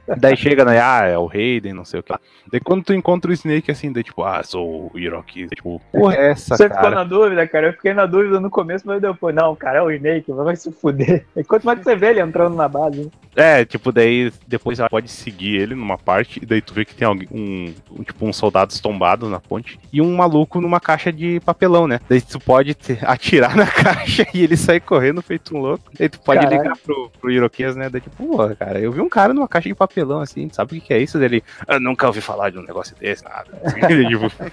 Daí 0.17 0.35
chega, 0.37 0.63
né? 0.65 0.79
Ah, 0.81 1.05
é 1.05 1.17
o 1.17 1.25
Raiden, 1.25 1.73
não 1.73 1.85
sei 1.85 1.99
o 1.99 2.03
que 2.03 2.11
lá. 2.11 2.19
Daí 2.51 2.59
quando 2.59 2.83
tu 2.83 2.93
encontra 2.93 3.29
o 3.31 3.33
Snake 3.33 3.71
assim, 3.71 3.91
daí 3.91 4.03
tipo, 4.03 4.23
ah, 4.23 4.41
sou 4.43 4.91
o 4.93 4.97
Hiroki. 4.99 5.47
Tipo, 5.47 5.81
porra, 5.91 6.15
é 6.15 6.31
essa, 6.31 6.55
Você 6.55 6.63
ficou 6.69 6.81
cara? 6.83 6.95
na 6.95 7.03
dúvida, 7.03 7.47
cara? 7.47 7.67
Eu 7.67 7.73
fiquei 7.73 7.93
na 7.93 8.05
dúvida 8.05 8.39
no 8.39 8.49
começo, 8.49 8.85
mas 8.87 9.01
depois, 9.01 9.33
não, 9.35 9.55
cara, 9.55 9.79
é 9.79 9.81
o 9.81 9.91
Snake, 9.91 10.31
vai 10.31 10.55
se 10.55 10.71
fuder. 10.71 11.25
E 11.35 11.43
quanto 11.43 11.65
mais 11.65 11.77
que 11.79 11.83
você 11.85 11.95
vê 11.95 12.07
ele 12.11 12.21
entrando 12.21 12.55
na 12.55 12.67
base, 12.67 13.01
né? 13.03 13.09
É, 13.35 13.65
tipo, 13.65 13.91
daí 13.91 14.31
depois 14.47 14.79
ela 14.79 14.89
pode 14.89 15.09
seguir 15.09 15.57
ele 15.57 15.75
numa 15.75 15.97
parte, 15.97 16.39
e 16.41 16.45
daí 16.45 16.61
tu 16.61 16.73
vê 16.73 16.85
que 16.85 16.95
tem 16.95 17.05
alguém, 17.05 17.27
um, 17.31 17.73
um, 17.99 18.03
tipo, 18.03 18.25
uns 18.25 18.37
soldados 18.37 18.79
tombados 18.79 19.29
na 19.29 19.39
ponte 19.39 19.77
e 19.91 20.01
um 20.01 20.15
maluco 20.15 20.61
numa 20.61 20.79
caixa 20.79 21.11
de 21.11 21.41
papelão, 21.41 21.87
né? 21.87 21.99
Daí 22.09 22.21
tu 22.21 22.39
pode 22.39 22.73
te- 22.73 22.97
atirar 23.03 23.55
na 23.55 23.67
caixa 23.83 24.25
e 24.33 24.43
ele 24.43 24.57
sai 24.57 24.79
correndo 24.79 25.21
feito 25.21 25.55
um 25.55 25.59
louco. 25.59 25.83
Daí 25.97 26.09
tu 26.09 26.19
pode 26.19 26.41
Caralho. 26.41 26.61
ligar 26.61 26.77
pro, 26.77 27.11
pro 27.19 27.31
Iroquês, 27.31 27.75
né? 27.75 27.89
Daí 27.89 28.01
tipo, 28.01 28.25
pô, 28.25 28.55
cara, 28.55 28.79
eu 28.79 28.91
vi 28.91 29.01
um 29.01 29.09
cara 29.09 29.33
numa 29.33 29.47
caixa 29.47 29.69
de 29.69 29.75
papelão 29.75 30.21
assim, 30.21 30.49
sabe 30.51 30.71
o 30.71 30.75
que, 30.81 30.87
que 30.87 30.93
é 30.93 30.99
isso? 30.99 31.21
Ele, 31.21 31.43
eu 31.67 31.79
nunca 31.79 32.07
ouvi 32.07 32.21
falar 32.21 32.49
de 32.49 32.57
um 32.57 32.63
negócio 32.63 32.95
desse, 32.95 33.23
nada. 33.23 33.45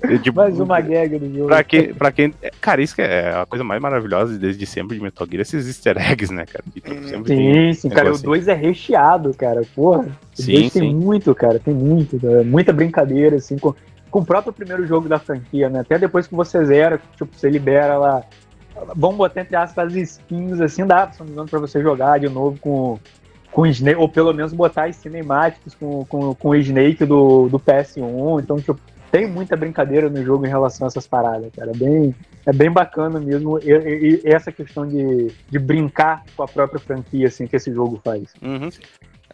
Tipo, 0.00 0.18
tipo, 0.22 0.36
Mais 0.36 0.58
uma 0.60 0.80
gag 0.80 1.18
do 1.18 1.34
jogo. 1.34 1.48
Pra 1.48 1.64
quem, 1.64 1.92
pra 1.92 2.12
quem. 2.12 2.32
Cara, 2.60 2.80
isso 2.80 2.94
que 2.94 3.02
é 3.02 3.34
a 3.34 3.44
coisa 3.46 3.64
mais 3.64 3.80
maravilhosa 3.80 4.38
desde 4.38 4.64
sempre 4.64 4.96
de 4.96 5.02
Metal 5.02 5.26
Gear, 5.28 5.42
esses 5.42 5.66
easter 5.66 5.96
eggs, 5.98 6.32
né, 6.32 6.46
cara? 6.46 6.64
Que, 6.72 6.80
tipo, 6.80 7.08
sempre 7.08 7.36
tem 7.36 7.72
Sim, 7.72 7.80
sim, 7.80 7.88
cara, 7.88 8.02
o 8.02 8.04
negócio 8.04 8.24
2 8.24 8.48
é 8.48 8.54
recheado, 8.54 9.34
cara, 9.34 9.62
porra. 9.74 10.06
O 10.38 10.42
Sim, 10.42 10.52
2 10.52 10.72
tem 10.72 10.82
sim. 10.82 10.94
muito, 10.94 11.34
cara, 11.34 11.58
tem 11.58 11.74
muito, 11.74 12.18
cara, 12.20 12.44
muita 12.44 12.72
brincadeira, 12.72 13.36
assim, 13.36 13.58
com, 13.58 13.74
com 14.10 14.20
o 14.20 14.24
próprio 14.24 14.52
primeiro 14.52 14.86
jogo 14.86 15.08
da 15.08 15.18
franquia, 15.18 15.68
né? 15.68 15.80
Até 15.80 15.98
depois 15.98 16.26
que 16.26 16.34
você 16.34 16.64
zera, 16.64 17.00
tipo, 17.16 17.30
você 17.36 17.48
libera 17.48 17.96
lá, 17.98 18.22
vamos 18.94 19.16
botar 19.16 19.40
entre 19.42 19.56
aspas 19.56 19.86
as 19.88 19.94
skins, 19.94 20.60
assim, 20.60 20.86
dá, 20.86 21.10
se 21.10 21.22
pra 21.50 21.58
você 21.58 21.82
jogar 21.82 22.18
de 22.18 22.28
novo 22.28 22.58
com, 22.60 22.98
com 23.50 23.62
o 23.62 23.66
Snake, 23.66 23.98
ou 23.98 24.08
pelo 24.08 24.32
menos 24.32 24.52
botar 24.52 24.84
as 24.84 24.96
cinemáticas 24.96 25.74
com, 25.74 26.04
com, 26.06 26.34
com 26.34 26.48
o 26.50 26.54
Snake 26.56 27.04
do, 27.04 27.48
do 27.48 27.58
PS1, 27.58 28.40
então, 28.42 28.56
tipo, 28.58 28.78
tem 29.10 29.26
muita 29.26 29.56
brincadeira 29.56 30.08
no 30.10 30.22
jogo 30.22 30.44
em 30.44 30.50
relação 30.50 30.86
a 30.86 30.88
essas 30.88 31.06
paradas, 31.06 31.50
cara, 31.56 31.72
bem, 31.74 32.14
é 32.44 32.52
bem 32.52 32.70
bacana 32.70 33.18
mesmo 33.18 33.58
e, 33.58 33.70
e- 33.70 34.22
e 34.24 34.28
essa 34.30 34.52
questão 34.52 34.86
de, 34.86 35.28
de 35.48 35.58
brincar 35.58 36.22
com 36.36 36.42
a 36.42 36.48
própria 36.48 36.78
franquia, 36.78 37.26
assim, 37.28 37.46
que 37.46 37.56
esse 37.56 37.72
jogo 37.72 38.00
faz. 38.04 38.34
Uhum. 38.42 38.68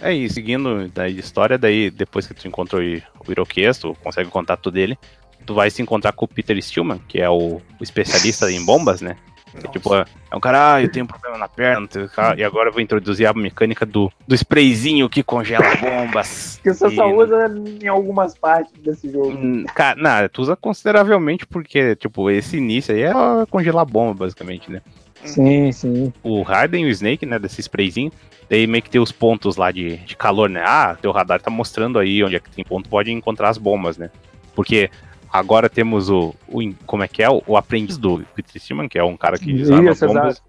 É 0.01 0.13
isso, 0.13 0.35
seguindo 0.35 0.89
daí 0.89 1.17
a 1.17 1.21
história, 1.21 1.57
daí 1.57 1.91
depois 1.91 2.27
que 2.27 2.35
tu 2.35 2.47
encontrou 2.49 2.83
o 2.83 3.31
Iroquês, 3.31 3.79
tu 3.79 3.97
consegue 4.03 4.29
o 4.29 4.33
contato 4.33 4.71
dele, 4.71 4.99
tu 5.47 5.55
vai 5.55 5.71
se 5.71 5.81
encontrar 5.83 6.13
com 6.13 6.25
o 6.25 6.29
Peter 6.29 6.61
Stillman, 6.61 7.01
que 7.09 7.21
é 7.21 7.29
o, 7.31 7.57
o 7.57 7.83
especialista 7.83 8.51
em 8.51 8.65
bombas, 8.65 9.01
né? 9.01 9.17
Que, 9.61 9.69
tipo, 9.69 9.95
é 9.95 10.05
é 10.33 10.37
um 10.37 10.41
cara, 10.41 10.75
ah, 10.75 10.83
eu 10.83 10.91
tenho 10.91 11.05
um 11.05 11.07
problema 11.07 11.39
na 11.39 11.47
perna, 11.49 11.89
e 12.37 12.43
agora 12.43 12.71
eu 12.71 12.73
vou 12.73 12.83
introduzir 12.83 13.25
a 13.25 13.33
mecânica 13.33 13.87
do, 13.87 14.11
do 14.27 14.35
sprayzinho 14.35 15.09
que 15.09 15.23
congela 15.23 15.65
bombas. 15.77 16.59
Que 16.65 16.75
você 16.75 16.89
E- 16.89 16.97
só 16.97 17.07
usa 17.15 17.47
em 17.81 17.87
algumas 17.87 18.37
partes 18.37 18.73
desse 18.83 19.09
jogo. 19.13 19.29
Hum, 19.31 19.65
Cara, 19.73 20.01
não, 20.03 20.29
tu 20.29 20.43
usa 20.43 20.57
consideravelmente 20.57 21.47
porque, 21.47 21.95
tipo, 21.95 22.29
esse 22.31 22.57
início 22.57 22.93
aí 22.93 23.03
é 23.03 23.13
congelar 23.49 23.85
bomba, 23.87 24.25
basicamente, 24.25 24.69
né? 24.73 24.83
Sim, 25.25 25.73
sim. 25.73 26.13
O 26.23 26.43
Raiden 26.43 26.85
e 26.85 26.87
o 26.87 26.91
Snake, 26.91 27.27
né, 27.27 27.39
desse 27.39 27.61
sprayzinho, 27.61 28.13
daí 28.49 28.67
meio 28.67 28.83
que 28.83 28.91
tem 28.91 29.01
os 29.01 29.13
pontos 29.13 29.57
lá 29.57 29.71
de, 29.71 29.97
de 29.99 30.17
calor, 30.17 30.49
né? 30.49 30.63
Ah, 30.65 30.97
teu 31.01 31.13
radar 31.13 31.41
tá 31.41 31.51
mostrando 31.51 31.99
aí 31.99 32.23
onde 32.23 32.37
é 32.37 32.41
que 32.41 32.51
tem 32.51 32.65
ponto, 32.65 32.89
pode 32.89 33.11
encontrar 33.11 33.49
as 33.49 33.59
bombas, 33.59 33.97
né? 33.97 34.11
Porque 34.55 34.91
agora 35.33 35.69
temos 35.69 36.09
o, 36.11 36.35
o 36.49 36.61
como 36.87 37.03
é 37.03 37.09
que 37.09 37.23
é, 37.23 37.29
o, 37.31 37.43
o 37.47 37.57
aprendiz 37.57 37.99
do 37.99 38.25
Peter 38.35 38.61
Steelman, 38.61 38.89
que 38.89 38.99
é 38.99 39.05
um 39.05 39.17
cara 39.17 39.39
que 39.39 39.53
desarma 39.53 39.91
Isso, 39.91 40.07
bombas, 40.07 40.35
exato. 40.35 40.43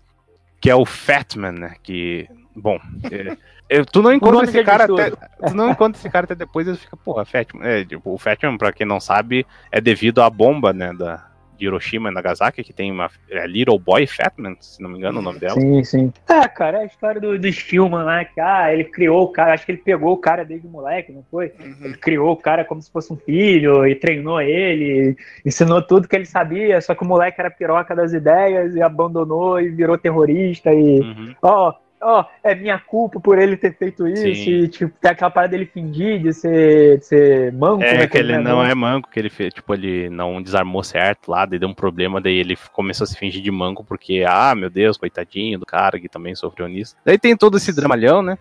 que 0.59 0.69
é 0.69 0.75
o 0.75 0.85
Fatman, 0.85 1.53
né? 1.53 1.75
Que, 1.81 2.27
bom, 2.55 2.79
é, 3.11 3.37
é, 3.67 3.83
tu 3.83 4.01
não 4.01 4.13
encontra 4.13 4.43
esse 4.43 4.53
já 4.53 4.63
cara 4.63 4.83
até, 4.83 5.11
tu 5.47 5.55
não 5.55 5.71
encontra 5.71 5.99
esse 5.99 6.09
cara 6.09 6.25
até 6.25 6.35
depois 6.35 6.67
e 6.67 6.73
tu 6.73 6.77
fica, 6.77 6.97
porra, 6.97 7.25
Fatman, 7.25 7.65
é, 7.65 7.83
tipo, 7.83 8.13
o 8.13 8.17
Fatman, 8.17 8.57
pra 8.57 8.71
quem 8.71 8.85
não 8.85 8.99
sabe, 8.99 9.45
é 9.71 9.81
devido 9.81 10.21
à 10.21 10.29
bomba, 10.29 10.71
né, 10.71 10.93
da 10.93 11.25
de 11.57 11.65
Hiroshima 11.65 12.09
e 12.09 12.13
Nagasaki, 12.13 12.63
que 12.63 12.73
tem 12.73 12.91
uma 12.91 13.09
é, 13.29 13.47
Little 13.47 13.79
Boy 13.79 14.05
Fatman, 14.07 14.55
se 14.59 14.81
não 14.81 14.89
me 14.89 14.97
engano 14.97 15.19
o 15.19 15.21
nome 15.21 15.39
dela. 15.39 15.59
Sim, 15.59 15.83
sim. 15.83 16.13
É, 16.27 16.47
cara, 16.47 16.79
é 16.79 16.81
a 16.81 16.85
história 16.85 17.21
do, 17.21 17.37
do 17.37 17.51
Stillman 17.51 18.03
lá, 18.03 18.25
que 18.25 18.39
ah, 18.39 18.73
ele 18.73 18.83
criou 18.83 19.23
o 19.23 19.29
cara, 19.29 19.53
acho 19.53 19.65
que 19.65 19.71
ele 19.71 19.81
pegou 19.83 20.13
o 20.13 20.17
cara 20.17 20.43
desde 20.43 20.67
moleque, 20.67 21.11
não 21.11 21.23
foi? 21.29 21.53
Uhum. 21.59 21.75
Ele 21.85 21.97
criou 21.97 22.31
o 22.31 22.37
cara 22.37 22.65
como 22.65 22.81
se 22.81 22.91
fosse 22.91 23.11
um 23.11 23.17
filho 23.17 23.85
e 23.85 23.95
treinou 23.95 24.41
ele, 24.41 25.15
ensinou 25.45 25.81
tudo 25.81 26.07
que 26.07 26.15
ele 26.15 26.25
sabia, 26.25 26.81
só 26.81 26.93
que 26.93 27.03
o 27.03 27.07
moleque 27.07 27.39
era 27.39 27.49
piroca 27.49 27.95
das 27.95 28.13
ideias 28.13 28.75
e 28.75 28.81
abandonou 28.81 29.59
e 29.59 29.69
virou 29.69 29.97
terrorista 29.97 30.73
e 30.73 31.05
Uhum. 31.05 31.35
Ó, 32.05 32.19
ó, 32.19 32.25
é 32.43 32.53
minha 32.53 32.77
culpa 32.79 33.19
por 33.19 33.39
ele 33.39 33.57
ter 33.57 33.75
feito 33.75 34.07
isso 34.07 34.21
Sim. 34.21 34.49
e 34.51 34.67
tipo, 34.67 34.93
tem 35.01 35.11
aquela 35.11 35.31
parada 35.31 35.51
dele 35.51 35.65
fingir 35.65 36.21
de 36.21 36.31
ser, 36.33 36.99
de 36.99 37.05
ser 37.05 37.53
manco, 37.53 37.83
É 37.83 37.97
né, 37.97 38.07
que 38.07 38.17
ele 38.17 38.37
não 38.37 38.57
manco. 38.57 38.71
é 38.71 38.75
manco, 38.75 39.09
que 39.09 39.19
ele 39.19 39.29
fez, 39.29 39.53
tipo, 39.53 39.73
ele 39.73 40.09
não 40.09 40.41
desarmou 40.41 40.83
certo 40.83 41.29
lá, 41.31 41.45
daí 41.45 41.57
deu 41.59 41.67
um 41.69 41.73
problema, 41.73 42.21
daí 42.21 42.37
ele 42.37 42.55
começou 42.71 43.03
a 43.05 43.07
se 43.07 43.17
fingir 43.17 43.41
de 43.41 43.51
manco, 43.51 43.83
porque, 43.83 44.23
ah, 44.27 44.53
meu 44.55 44.69
Deus, 44.69 44.97
coitadinho 44.97 45.59
do 45.59 45.65
cara 45.65 45.99
que 45.99 46.07
também 46.07 46.35
sofreu 46.35 46.67
nisso. 46.67 46.95
Daí 47.03 47.17
tem 47.17 47.35
todo 47.35 47.57
esse 47.57 47.73
dramalhão, 47.75 48.21
né? 48.21 48.37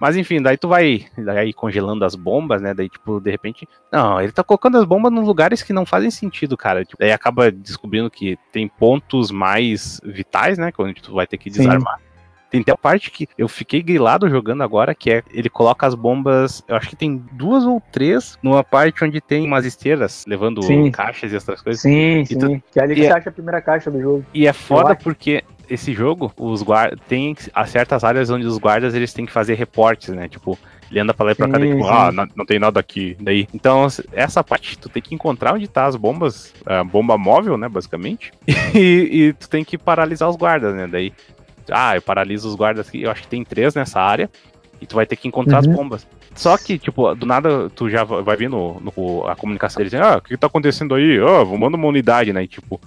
Mas 0.00 0.16
enfim, 0.16 0.42
daí 0.42 0.56
tu 0.56 0.66
vai 0.66 1.06
daí 1.16 1.52
congelando 1.52 2.04
as 2.04 2.16
bombas, 2.16 2.60
né? 2.60 2.74
Daí, 2.74 2.88
tipo, 2.88 3.20
de 3.20 3.30
repente. 3.30 3.68
Não, 3.92 4.20
ele 4.20 4.32
tá 4.32 4.42
colocando 4.42 4.76
as 4.78 4.84
bombas 4.84 5.12
nos 5.12 5.24
lugares 5.24 5.62
que 5.62 5.72
não 5.72 5.86
fazem 5.86 6.10
sentido, 6.10 6.56
cara. 6.56 6.84
Tipo, 6.84 6.98
daí 6.98 7.12
acaba 7.12 7.52
descobrindo 7.52 8.10
que 8.10 8.36
tem 8.50 8.66
pontos 8.66 9.30
mais 9.30 10.00
vitais, 10.02 10.58
né? 10.58 10.72
Onde 10.76 11.00
tu 11.00 11.14
vai 11.14 11.24
ter 11.24 11.38
que 11.38 11.48
Sim. 11.52 11.60
desarmar. 11.60 12.00
Tem 12.52 12.60
até 12.60 12.70
a 12.70 12.76
parte 12.76 13.10
que 13.10 13.26
eu 13.38 13.48
fiquei 13.48 13.82
grilado 13.82 14.28
jogando 14.28 14.62
agora, 14.62 14.94
que 14.94 15.10
é 15.10 15.22
ele 15.32 15.48
coloca 15.48 15.86
as 15.86 15.94
bombas. 15.94 16.62
Eu 16.68 16.76
acho 16.76 16.88
que 16.90 16.94
tem 16.94 17.16
duas 17.32 17.64
ou 17.64 17.82
três 17.90 18.38
numa 18.42 18.62
parte 18.62 19.02
onde 19.02 19.20
tem 19.22 19.46
umas 19.46 19.64
esteiras 19.64 20.24
levando 20.28 20.62
Sim. 20.62 20.90
caixas 20.90 21.32
e 21.32 21.34
outras 21.34 21.62
coisas. 21.62 21.80
Sim, 21.80 22.20
E 22.30 22.36
tu- 22.36 22.46
sim. 22.46 22.62
Que 22.70 22.78
é 22.78 22.82
ali 22.82 22.94
que 22.94 23.00
e 23.00 23.04
você 23.04 23.10
é- 23.10 23.16
acha 23.16 23.30
a 23.30 23.32
primeira 23.32 23.62
caixa 23.62 23.90
do 23.90 23.98
jogo. 24.00 24.24
E 24.34 24.46
é 24.46 24.52
foda 24.52 24.94
porque 24.94 25.42
esse 25.70 25.94
jogo, 25.94 26.30
os 26.36 26.62
guardas. 26.62 26.98
Tem 27.08 27.34
certas 27.66 28.04
áreas 28.04 28.28
onde 28.28 28.44
os 28.46 28.58
guardas 28.58 28.94
eles 28.94 29.14
têm 29.14 29.24
que 29.24 29.32
fazer 29.32 29.54
reportes, 29.54 30.10
né? 30.10 30.28
Tipo, 30.28 30.58
ele 30.90 31.00
anda 31.00 31.14
pra 31.14 31.24
lá 31.24 31.32
e 31.32 31.34
pra 31.34 31.48
cá, 31.48 31.56
daí, 31.56 31.68
Sim, 31.68 31.76
tipo, 31.76 31.86
sim. 31.88 31.90
ah, 31.90 32.12
não, 32.12 32.28
não 32.36 32.44
tem 32.44 32.58
nada 32.58 32.78
aqui. 32.78 33.16
Daí. 33.18 33.48
Então, 33.54 33.86
essa 34.12 34.44
parte, 34.44 34.78
tu 34.78 34.90
tem 34.90 35.02
que 35.02 35.14
encontrar 35.14 35.54
onde 35.54 35.66
tá 35.66 35.86
as 35.86 35.96
bombas, 35.96 36.52
a 36.66 36.84
bomba 36.84 37.16
móvel, 37.16 37.56
né, 37.56 37.66
basicamente. 37.66 38.30
E, 38.74 39.28
e 39.28 39.32
tu 39.32 39.48
tem 39.48 39.64
que 39.64 39.78
paralisar 39.78 40.28
os 40.28 40.36
guardas, 40.36 40.74
né? 40.74 40.86
Daí. 40.86 41.14
Ah, 41.70 41.96
eu 41.96 42.02
paraliso 42.02 42.48
os 42.48 42.54
guardas 42.54 42.88
aqui. 42.88 43.02
Eu 43.02 43.10
acho 43.10 43.22
que 43.22 43.28
tem 43.28 43.44
três 43.44 43.74
nessa 43.74 44.00
área. 44.00 44.28
E 44.80 44.86
tu 44.86 44.96
vai 44.96 45.06
ter 45.06 45.14
que 45.14 45.28
encontrar 45.28 45.58
as 45.58 45.66
Uhum. 45.66 45.74
bombas. 45.74 46.04
Só 46.34 46.58
que, 46.58 46.76
tipo, 46.76 47.14
do 47.14 47.24
nada 47.24 47.70
tu 47.70 47.88
já 47.88 48.02
vai 48.02 48.36
vir 48.36 48.48
no, 48.50 48.80
no- 48.80 49.28
a 49.28 49.36
comunicação 49.36 49.78
deles 49.78 49.94
ah, 49.94 50.16
o 50.16 50.20
que 50.20 50.36
tá 50.36 50.48
acontecendo 50.48 50.92
aí? 50.96 51.20
Ah, 51.20 51.44
manda 51.44 51.76
uma 51.76 51.86
unidade, 51.86 52.32
né? 52.32 52.42
E, 52.42 52.48
tipo, 52.48 52.80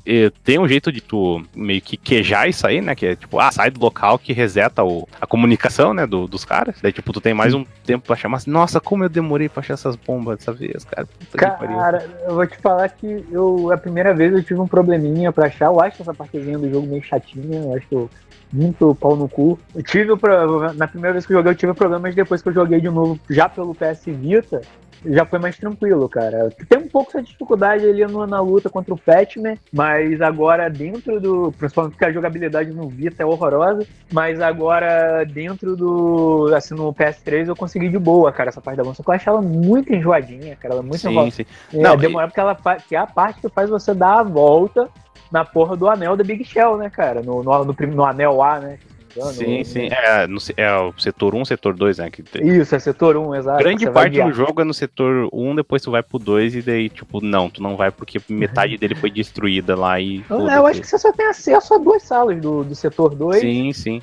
tem 0.43 0.59
um 0.59 0.67
jeito 0.67 0.91
de 0.91 0.99
tu 0.99 1.41
meio 1.55 1.79
que 1.81 1.95
quejar 1.95 2.49
isso 2.49 2.67
aí, 2.67 2.81
né? 2.81 2.95
Que 2.95 3.05
é 3.05 3.15
tipo, 3.15 3.39
ah, 3.39 3.49
sai 3.49 3.69
do 3.71 3.79
local 3.79 4.19
que 4.19 4.33
reseta 4.33 4.83
o, 4.83 5.07
a 5.21 5.25
comunicação, 5.25 5.93
né? 5.93 6.05
do- 6.05 6.27
dos 6.27 6.43
caras. 6.43 6.75
Daí, 6.81 6.91
tipo, 6.91 7.13
tu 7.13 7.21
tem 7.21 7.33
mais 7.33 7.53
um 7.53 7.63
tempo 7.85 8.05
pra 8.07 8.17
chamar 8.17 8.37
assim, 8.37 8.51
nossa, 8.51 8.81
como 8.81 9.05
eu 9.05 9.09
demorei 9.09 9.47
pra 9.47 9.61
achar 9.61 9.75
essas 9.75 9.95
bombas 9.95 10.39
dessa 10.39 10.51
vez, 10.51 10.83
cara. 10.83 11.07
Cara, 11.37 12.05
eu 12.27 12.35
vou 12.35 12.45
te 12.47 12.57
falar 12.57 12.89
que 12.89 13.23
eu, 13.31 13.71
a 13.71 13.77
primeira 13.77 14.13
vez 14.13 14.33
eu 14.33 14.43
tive 14.43 14.59
um 14.59 14.67
probleminha 14.67 15.31
pra 15.31 15.45
achar. 15.47 15.67
Eu 15.67 15.79
acho 15.79 16.01
essa 16.01 16.13
partezinha 16.13 16.57
do 16.57 16.69
jogo 16.69 16.87
meio 16.87 17.01
chatinha. 17.03 17.59
Eu 17.61 17.75
acho 17.75 17.87
que 17.87 17.95
eu 17.95 18.09
muito 18.51 18.95
pau 18.95 19.15
no 19.15 19.27
cu. 19.27 19.59
Eu 19.75 19.83
tive 19.83 20.15
pro- 20.17 20.73
na 20.73 20.87
primeira 20.87 21.13
vez 21.13 21.25
que 21.25 21.33
eu 21.33 21.37
joguei, 21.37 21.51
eu 21.51 21.55
tive 21.57 21.73
problemas 21.73 22.15
depois 22.15 22.41
que 22.41 22.49
eu 22.49 22.53
joguei 22.53 22.79
de 22.79 22.89
novo, 22.89 23.19
já 23.29 23.49
pelo 23.49 23.75
PS 23.75 24.05
Vita. 24.11 24.61
Já 25.07 25.23
foi 25.23 25.37
mais 25.37 25.55
tranquilo, 25.55 26.09
cara. 26.09 26.49
Tem 26.67 26.79
um 26.79 26.87
pouco 26.87 27.11
essa 27.11 27.21
dificuldade 27.21 27.85
ali 27.87 28.03
no- 28.07 28.25
na 28.25 28.39
luta 28.39 28.71
contra 28.71 28.91
o 28.91 28.97
Fatman, 28.97 29.55
mas 29.71 30.19
agora 30.19 30.67
dentro 30.67 31.19
do. 31.19 31.53
Principalmente 31.59 31.91
porque 31.93 32.05
a 32.05 32.11
jogabilidade 32.11 32.71
no 32.71 32.87
Vita 32.89 33.21
é 33.21 33.25
horrorosa, 33.25 33.85
mas 34.11 34.41
agora 34.41 35.23
dentro 35.25 35.75
do. 35.75 36.49
Assim, 36.55 36.73
no 36.73 36.91
PS3 36.91 37.47
eu 37.47 37.55
consegui 37.55 37.87
de 37.89 37.99
boa, 37.99 38.31
cara, 38.31 38.49
essa 38.49 38.61
parte 38.61 38.77
da 38.77 38.83
moça. 38.83 39.03
Eu 39.05 39.13
acho 39.13 39.29
ela 39.29 39.41
muito 39.43 39.93
enjoadinha, 39.93 40.55
cara. 40.55 40.73
Ela 40.73 40.81
é 40.81 40.85
muito 40.85 40.97
Sim, 40.97 41.29
sim. 41.29 41.45
É, 41.71 41.83
Não, 41.83 41.95
demora 41.97 42.27
porque 42.27 42.39
ela 42.39 42.55
que 42.87 42.95
é 42.95 42.99
a 42.99 43.05
parte 43.05 43.41
que 43.41 43.49
faz 43.49 43.69
você 43.69 43.93
dar 43.93 44.21
a 44.21 44.23
volta 44.23 44.89
na 45.35 45.43
porra 45.43 45.75
do 45.75 45.89
anel 45.89 46.15
da 46.15 46.23
Big 46.23 46.45
Shell, 46.45 46.77
né, 46.77 46.89
cara? 46.89 47.21
No, 47.21 47.43
no, 47.43 47.65
no, 47.65 47.75
no 47.87 48.05
anel 48.05 48.41
A, 48.41 48.57
né? 48.61 48.79
Não 49.13 49.21
engano, 49.31 49.33
Sim, 49.33 49.57
no- 49.59 49.65
sim. 49.65 49.87
É, 49.91 50.27
no, 50.27 50.37
é 50.55 50.77
o 50.77 50.93
setor 50.97 51.35
1, 51.35 51.43
setor 51.43 51.73
2, 51.75 51.97
né? 51.97 52.09
Que 52.09 52.23
Isso, 52.41 52.73
é 52.73 52.79
setor 52.79 53.17
1, 53.17 53.35
exato. 53.35 53.59
Grande 53.63 53.89
parte 53.89 54.21
do 54.21 54.31
jogo 54.31 54.61
é 54.61 54.63
no 54.63 54.73
setor 54.73 55.27
1, 55.33 55.55
depois 55.55 55.81
tu 55.81 55.91
vai 55.91 56.01
pro 56.01 56.17
2 56.17 56.55
e 56.55 56.61
daí, 56.61 56.89
tipo, 56.89 57.19
não, 57.21 57.49
tu 57.49 57.61
não 57.61 57.75
vai 57.75 57.91
porque 57.91 58.17
metade 58.29 58.77
dele 58.77 58.95
foi 58.95 59.11
destruída 59.11 59.75
lá 59.75 59.99
e. 59.99 60.23
Eu, 60.29 60.47
eu 60.49 60.65
acho 60.65 60.79
que 60.81 60.87
você 60.87 60.97
só 60.97 61.11
tem 61.11 61.27
acesso 61.27 61.73
a 61.73 61.77
duas 61.77 62.03
salas 62.03 62.41
do, 62.41 62.63
do 62.63 62.75
setor 62.75 63.13
2 63.13 63.41
Sim, 63.41 63.73
sim. 63.73 64.01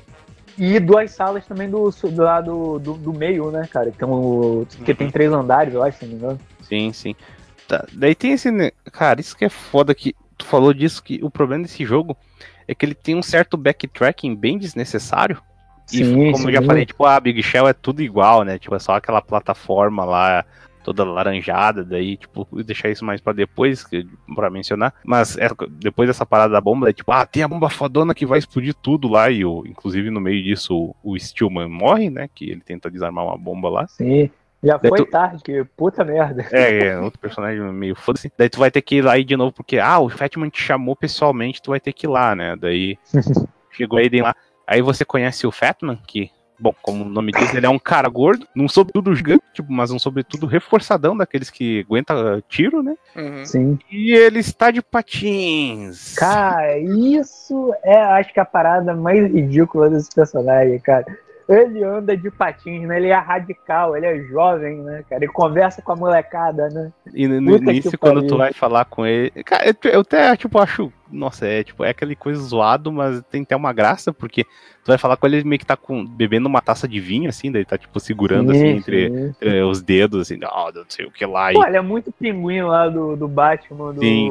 e 0.57 0.79
duas 0.79 1.09
salas 1.11 1.45
também 1.47 1.67
do, 1.69 1.89
do 1.89 2.21
lado 2.23 2.77
do, 2.79 2.93
do 2.93 3.11
meio, 3.13 3.49
né, 3.51 3.67
cara? 3.71 3.89
Que, 3.91 3.97
tem 3.97 4.07
o- 4.07 4.67
que 4.85 4.93
tem 4.93 5.09
três 5.09 5.31
andares, 5.31 5.73
eu 5.73 5.81
acho, 5.83 5.97
se 5.97 6.05
não 6.05 6.11
me 6.11 6.17
engano. 6.19 6.39
Sim, 6.61 6.93
sim. 6.93 7.15
Tá, 7.67 7.85
Daí 7.93 8.13
tem 8.13 8.33
esse. 8.33 8.49
Cara, 8.91 9.21
isso 9.21 9.37
que 9.37 9.45
é 9.45 9.49
foda 9.49 9.95
que 9.95 10.13
tu 10.37 10.45
falou 10.45 10.73
disso, 10.73 11.03
que 11.03 11.19
o 11.23 11.29
problema 11.29 11.63
desse 11.63 11.85
jogo 11.85 12.17
é 12.67 12.73
que 12.73 12.85
ele 12.85 12.95
tem 12.95 13.15
um 13.15 13.23
certo 13.23 13.57
backtracking 13.57 14.35
bem 14.35 14.57
desnecessário. 14.57 15.41
E 15.91 15.97
Sim, 15.97 16.31
como 16.31 16.37
sim. 16.37 16.47
eu 16.47 16.53
já 16.53 16.61
falei, 16.61 16.85
tipo, 16.85 17.05
a 17.05 17.19
Big 17.19 17.43
Shell 17.43 17.67
é 17.67 17.73
tudo 17.73 18.01
igual, 18.01 18.43
né? 18.43 18.57
Tipo, 18.57 18.75
é 18.75 18.79
só 18.79 18.95
aquela 18.95 19.21
plataforma 19.21 20.05
lá 20.05 20.45
toda 20.83 21.03
laranjada, 21.03 21.83
daí, 21.83 22.17
tipo, 22.17 22.47
deixar 22.63 22.89
isso 22.89 23.05
mais 23.05 23.21
pra 23.21 23.33
depois, 23.33 23.85
pra 24.35 24.49
mencionar. 24.49 24.93
Mas 25.03 25.37
é, 25.37 25.47
depois 25.71 26.07
dessa 26.07 26.25
parada 26.25 26.53
da 26.53 26.61
bomba, 26.61 26.89
é 26.89 26.93
tipo, 26.93 27.11
ah, 27.11 27.25
tem 27.25 27.41
a 27.41 27.47
bomba 27.47 27.69
fodona 27.69 28.13
que 28.13 28.25
vai 28.25 28.39
explodir 28.39 28.73
tudo 28.73 29.07
lá, 29.07 29.29
e 29.31 29.45
o, 29.45 29.65
inclusive 29.65 30.09
no 30.09 30.19
meio 30.19 30.43
disso 30.43 30.75
o, 30.75 30.95
o 31.13 31.17
Stillman 31.17 31.69
morre, 31.69 32.09
né? 32.09 32.29
Que 32.33 32.49
ele 32.49 32.61
tenta 32.61 32.91
desarmar 32.91 33.25
uma 33.25 33.37
bomba 33.37 33.69
lá. 33.69 33.87
Sim. 33.87 34.29
Já 34.63 34.77
Daí 34.77 34.89
foi 34.89 34.97
tu- 34.99 35.05
tarde, 35.11 35.43
que 35.43 35.63
puta 35.75 36.03
merda. 36.05 36.45
É, 36.51 36.85
é, 36.87 36.99
outro 36.99 37.19
personagem 37.19 37.61
meio 37.73 37.95
foda-se. 37.95 38.31
Daí 38.37 38.49
tu 38.49 38.59
vai 38.59 38.71
ter 38.71 38.81
que 38.81 38.95
ir 38.95 39.01
lá 39.01 39.13
aí 39.13 39.23
de 39.23 39.35
novo, 39.35 39.51
porque, 39.51 39.77
ah, 39.77 39.99
o 39.99 40.09
Fatman 40.09 40.49
te 40.49 40.61
chamou 40.61 40.95
pessoalmente, 40.95 41.61
tu 41.61 41.71
vai 41.71 41.79
ter 41.79 41.91
que 41.91 42.05
ir 42.05 42.09
lá, 42.09 42.33
né? 42.35 42.55
Daí 42.55 42.97
chegou 43.71 43.99
aí 43.99 44.09
lá. 44.21 44.33
Aí 44.65 44.81
você 44.81 45.03
conhece 45.03 45.45
o 45.45 45.51
Fatman, 45.51 45.99
que, 46.07 46.31
bom, 46.57 46.73
como 46.81 47.03
o 47.03 47.09
nome 47.09 47.33
diz, 47.33 47.53
ele 47.53 47.65
é 47.65 47.69
um 47.69 47.77
cara 47.77 48.07
gordo, 48.07 48.47
num 48.55 48.69
sobretudo 48.69 49.13
gigante, 49.13 49.43
tipo, 49.53 49.69
mas 49.73 49.91
um 49.91 49.99
sobretudo 49.99 50.45
reforçadão, 50.45 51.17
daqueles 51.17 51.49
que 51.49 51.81
aguenta 51.81 52.41
tiro, 52.47 52.81
né? 52.81 52.95
Uhum. 53.13 53.45
Sim. 53.45 53.79
E 53.91 54.15
ele 54.15 54.39
está 54.39 54.71
de 54.71 54.81
patins. 54.81 56.15
Cara, 56.15 56.77
isso 56.79 57.73
é, 57.83 57.97
acho 57.97 58.33
que 58.33 58.39
a 58.39 58.45
parada 58.45 58.95
mais 58.95 59.29
ridícula 59.29 59.89
desse 59.89 60.09
personagem, 60.15 60.79
cara. 60.79 61.05
Ele 61.47 61.83
anda 61.83 62.15
de 62.15 62.31
patins, 62.31 62.87
né? 62.87 62.97
Ele 62.97 63.09
é 63.09 63.15
radical, 63.15 63.97
ele 63.97 64.05
é 64.05 64.17
jovem, 64.23 64.77
né, 64.77 65.03
cara? 65.09 65.23
Ele 65.23 65.31
conversa 65.31 65.81
com 65.81 65.91
a 65.91 65.95
molecada, 65.95 66.69
né? 66.69 66.91
E 67.13 67.27
no 67.27 67.59
que 67.59 67.69
início, 67.69 67.99
quando 67.99 68.25
tu 68.25 68.37
vai 68.37 68.53
falar 68.53 68.85
com 68.85 69.05
ele. 69.05 69.29
Cara, 69.43 69.67
eu- 69.67 69.91
eu 69.91 69.99
até, 70.01 70.35
tipo, 70.37 70.57
acho. 70.59 70.91
Nossa, 71.11 71.45
é 71.45 71.63
tipo, 71.63 71.83
é 71.83 71.89
aquele 71.89 72.15
coisa 72.15 72.41
zoado, 72.41 72.91
mas 72.91 73.21
tem 73.29 73.43
até 73.43 73.55
uma 73.55 73.71
graça, 73.71 74.11
porque 74.11 74.45
tu 74.45 74.87
vai 74.87 74.97
falar 74.97 75.15
com 75.15 75.27
ele, 75.27 75.37
ele 75.37 75.47
meio 75.47 75.59
que 75.59 75.65
tá 75.65 75.77
com, 75.77 76.03
bebendo 76.03 76.47
uma 76.47 76.59
taça 76.59 76.87
de 76.87 76.99
vinho, 76.99 77.29
assim, 77.29 77.51
daí 77.51 77.63
tá, 77.63 77.77
tipo, 77.77 77.99
segurando 77.99 78.49
assim 78.51 78.61
Sim, 78.61 78.77
entre, 78.77 79.33
os 79.69 79.81
dedos, 79.83 80.21
assim, 80.21 80.39
ó, 80.43 80.71
não 80.73 80.85
sei 80.89 81.05
o 81.05 81.11
que 81.11 81.23
lá. 81.23 81.53
E, 81.53 81.57
ele 81.67 81.77
é 81.77 81.81
muito 81.81 82.11
pinguim 82.11 82.61
lá 82.63 82.89
do, 82.89 83.15
do 83.15 83.27
Batman, 83.27 83.93
do, 83.93 83.99
Sim, 83.99 84.27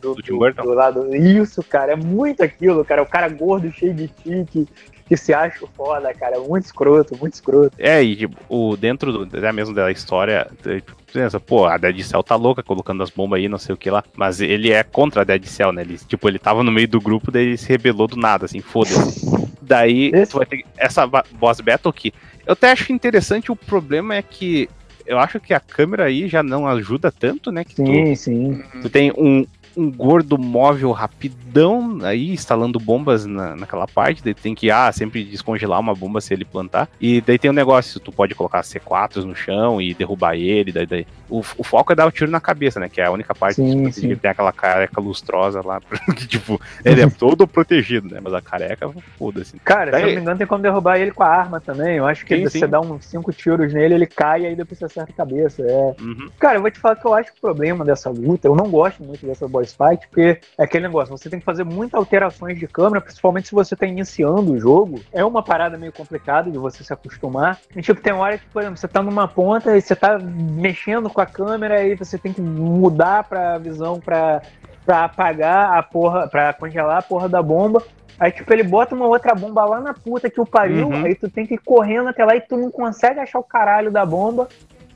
do, 0.00 0.14
do 0.14 0.36
Burton. 0.38 0.62
do 0.62 0.72
lado. 0.72 1.16
Isso, 1.16 1.64
cara, 1.64 1.92
é 1.94 1.96
muito 1.96 2.44
aquilo, 2.44 2.84
cara. 2.84 3.02
O 3.02 3.06
cara 3.06 3.28
gordo, 3.28 3.72
cheio 3.72 3.92
de 3.92 4.06
tique, 4.06 4.68
que 5.10 5.16
se 5.16 5.34
acha 5.34 5.66
foda, 5.76 6.14
cara. 6.14 6.38
Muito 6.38 6.66
escroto, 6.66 7.16
muito 7.18 7.34
escroto. 7.34 7.72
É, 7.76 8.00
e 8.00 8.14
tipo, 8.14 8.36
o, 8.48 8.76
dentro 8.76 9.12
do, 9.12 9.36
até 9.36 9.52
mesmo 9.52 9.74
da 9.74 9.90
história, 9.90 10.46
tipo, 10.62 10.94
tu 11.04 11.12
pensa, 11.12 11.40
pô, 11.40 11.66
a 11.66 11.76
Dead 11.76 12.00
Cell 12.02 12.22
tá 12.22 12.36
louca 12.36 12.62
colocando 12.62 13.02
as 13.02 13.10
bombas 13.10 13.40
aí, 13.40 13.48
não 13.48 13.58
sei 13.58 13.74
o 13.74 13.76
que 13.76 13.90
lá. 13.90 14.04
Mas 14.16 14.40
ele 14.40 14.70
é 14.70 14.84
contra 14.84 15.22
a 15.22 15.24
Dead 15.24 15.44
Cell, 15.46 15.72
né? 15.72 15.82
Ele, 15.82 15.98
tipo, 15.98 16.28
ele 16.28 16.38
tava 16.38 16.62
no 16.62 16.70
meio 16.70 16.86
do 16.86 17.00
grupo, 17.00 17.32
daí 17.32 17.42
ele 17.44 17.56
se 17.56 17.68
rebelou 17.68 18.06
do 18.06 18.16
nada, 18.16 18.44
assim, 18.44 18.60
foda-se. 18.60 19.26
Daí 19.60 20.12
Esse- 20.14 20.30
tu 20.30 20.36
vai 20.38 20.46
ter 20.46 20.64
essa 20.76 21.04
boss 21.32 21.60
battle 21.60 21.92
que 21.92 22.14
eu 22.46 22.52
até 22.52 22.70
acho 22.70 22.92
interessante, 22.92 23.50
o 23.50 23.56
problema 23.56 24.14
é 24.14 24.22
que 24.22 24.70
eu 25.04 25.18
acho 25.18 25.40
que 25.40 25.52
a 25.52 25.58
câmera 25.58 26.04
aí 26.04 26.28
já 26.28 26.40
não 26.40 26.68
ajuda 26.68 27.10
tanto, 27.10 27.50
né? 27.50 27.64
Que 27.64 27.74
tu, 27.74 27.84
Sim, 27.84 28.14
sim. 28.14 28.62
tu 28.80 28.88
tem 28.88 29.10
um, 29.18 29.44
um 29.76 29.90
gordo 29.90 30.38
móvel 30.38 30.92
rapidão 30.92 31.98
aí, 32.02 32.30
instalando 32.30 32.78
bombas 32.78 33.26
na, 33.26 33.56
naquela 33.56 33.86
parte. 33.86 34.22
Daí 34.22 34.34
tem 34.34 34.54
que, 34.54 34.70
ah, 34.70 34.90
sempre 34.92 35.24
descongelar 35.24 35.80
uma 35.80 35.94
bomba 35.94 36.20
se 36.20 36.34
ele 36.34 36.44
plantar. 36.44 36.88
E 37.00 37.20
daí 37.20 37.38
tem 37.38 37.50
um 37.50 37.54
negócio, 37.54 38.00
tu 38.00 38.12
pode 38.12 38.34
colocar 38.34 38.62
C4s 38.62 39.24
no 39.24 39.34
chão 39.34 39.80
e 39.80 39.94
derrubar 39.94 40.36
ele. 40.36 40.72
Daí, 40.72 40.86
daí. 40.86 41.06
O, 41.30 41.38
o 41.40 41.64
foco 41.64 41.92
é 41.92 41.96
dar 41.96 42.06
o 42.06 42.10
tiro 42.10 42.30
na 42.30 42.40
cabeça, 42.40 42.80
né? 42.80 42.88
Que 42.88 43.00
é 43.00 43.06
a 43.06 43.10
única 43.10 43.34
parte 43.34 43.56
Sim, 43.56 43.84
que 43.86 43.92
sim. 43.92 44.06
ele 44.06 44.16
tem 44.16 44.30
aquela 44.30 44.52
careca 44.52 45.00
lustrosa 45.00 45.60
lá. 45.64 45.80
que, 46.16 46.26
tipo, 46.26 46.60
ele 46.84 47.00
é 47.02 47.08
todo 47.10 47.46
protegido, 47.46 48.08
né? 48.12 48.20
Mas 48.22 48.34
a 48.34 48.40
careca, 48.42 48.90
foda-se. 49.18 49.58
Cara, 49.60 49.90
se 49.92 49.96
eu 49.96 50.00
Daí- 50.02 50.02
não 50.06 50.14
me 50.16 50.20
engano, 50.22 50.38
tem 50.38 50.46
como 50.46 50.62
derrubar 50.62 50.98
ele 50.98 51.12
com 51.12 51.22
a 51.22 51.28
arma 51.28 51.60
também. 51.60 51.96
Eu 51.96 52.06
acho 52.06 52.24
que 52.26 52.36
Sim, 52.36 52.42
você 52.42 52.58
sim. 52.60 52.66
dá 52.68 52.80
uns 52.80 53.04
cinco 53.04 53.32
tiros 53.32 53.72
nele, 53.72 53.94
ele 53.94 54.06
cai 54.06 54.42
e 54.42 54.46
aí 54.46 54.56
depois 54.56 54.78
você 54.78 54.86
acerta 54.86 55.12
a 55.12 55.14
cabeça. 55.14 55.62
É. 55.62 55.94
Uhum. 56.00 56.28
Cara, 56.38 56.56
eu 56.58 56.62
vou 56.62 56.70
te 56.70 56.78
falar 56.78 56.96
que 56.96 57.06
eu 57.06 57.14
acho 57.14 57.32
que 57.32 57.38
o 57.38 57.40
problema 57.40 57.84
dessa 57.84 58.10
luta, 58.10 58.48
eu 58.48 58.56
não 58.56 58.68
gosto 58.70 59.02
muito 59.02 59.24
dessa 59.26 59.46
boss 59.46 59.74
fight, 59.74 60.06
porque 60.08 60.40
é 60.58 60.64
aquele 60.64 60.86
negócio, 60.86 61.16
você 61.16 61.28
tem 61.30 61.38
que 61.38 61.44
fazer 61.44 61.64
muitas 61.64 61.94
alterações 61.98 62.58
de 62.58 62.66
câmera, 62.66 63.00
principalmente 63.00 63.48
se 63.48 63.54
você 63.54 63.76
tá 63.76 63.86
iniciando 63.86 64.52
o 64.52 64.58
jogo. 64.58 65.00
É 65.12 65.24
uma 65.24 65.42
parada 65.42 65.76
meio 65.78 65.92
complicada 65.92 66.50
de 66.50 66.58
você 66.58 66.82
se 66.82 66.92
acostumar. 66.92 67.58
E, 67.74 67.82
tipo, 67.82 68.00
tem 68.00 68.12
hora 68.12 68.38
que, 68.38 68.46
por 68.46 68.62
exemplo, 68.62 68.78
você 68.78 68.88
tá 68.88 69.02
numa 69.02 69.28
ponta 69.28 69.76
e 69.76 69.80
você 69.80 69.94
tá 69.94 70.18
mexendo 70.18 71.08
com 71.10 71.19
a 71.20 71.26
câmera 71.26 71.82
e 71.84 71.94
você 71.94 72.16
tem 72.18 72.32
que 72.32 72.40
mudar 72.40 73.24
pra 73.24 73.58
visão 73.58 73.98
pra, 74.00 74.42
pra 74.84 75.04
apagar 75.04 75.76
a 75.78 75.82
porra, 75.82 76.26
pra 76.28 76.52
congelar 76.52 76.98
a 76.98 77.02
porra 77.02 77.28
da 77.28 77.42
bomba. 77.42 77.82
Aí, 78.18 78.30
tipo, 78.30 78.52
ele 78.52 78.62
bota 78.62 78.94
uma 78.94 79.06
outra 79.06 79.34
bomba 79.34 79.64
lá 79.64 79.80
na 79.80 79.94
puta 79.94 80.28
que 80.28 80.40
o 80.40 80.44
pariu, 80.46 80.88
Uhum. 80.88 81.04
aí 81.06 81.14
tu 81.14 81.28
tem 81.30 81.46
que 81.46 81.54
ir 81.54 81.58
correndo 81.64 82.08
até 82.08 82.22
lá 82.24 82.36
e 82.36 82.40
tu 82.40 82.56
não 82.56 82.70
consegue 82.70 83.18
achar 83.18 83.38
o 83.38 83.42
caralho 83.42 83.90
da 83.90 84.04
bomba. 84.04 84.46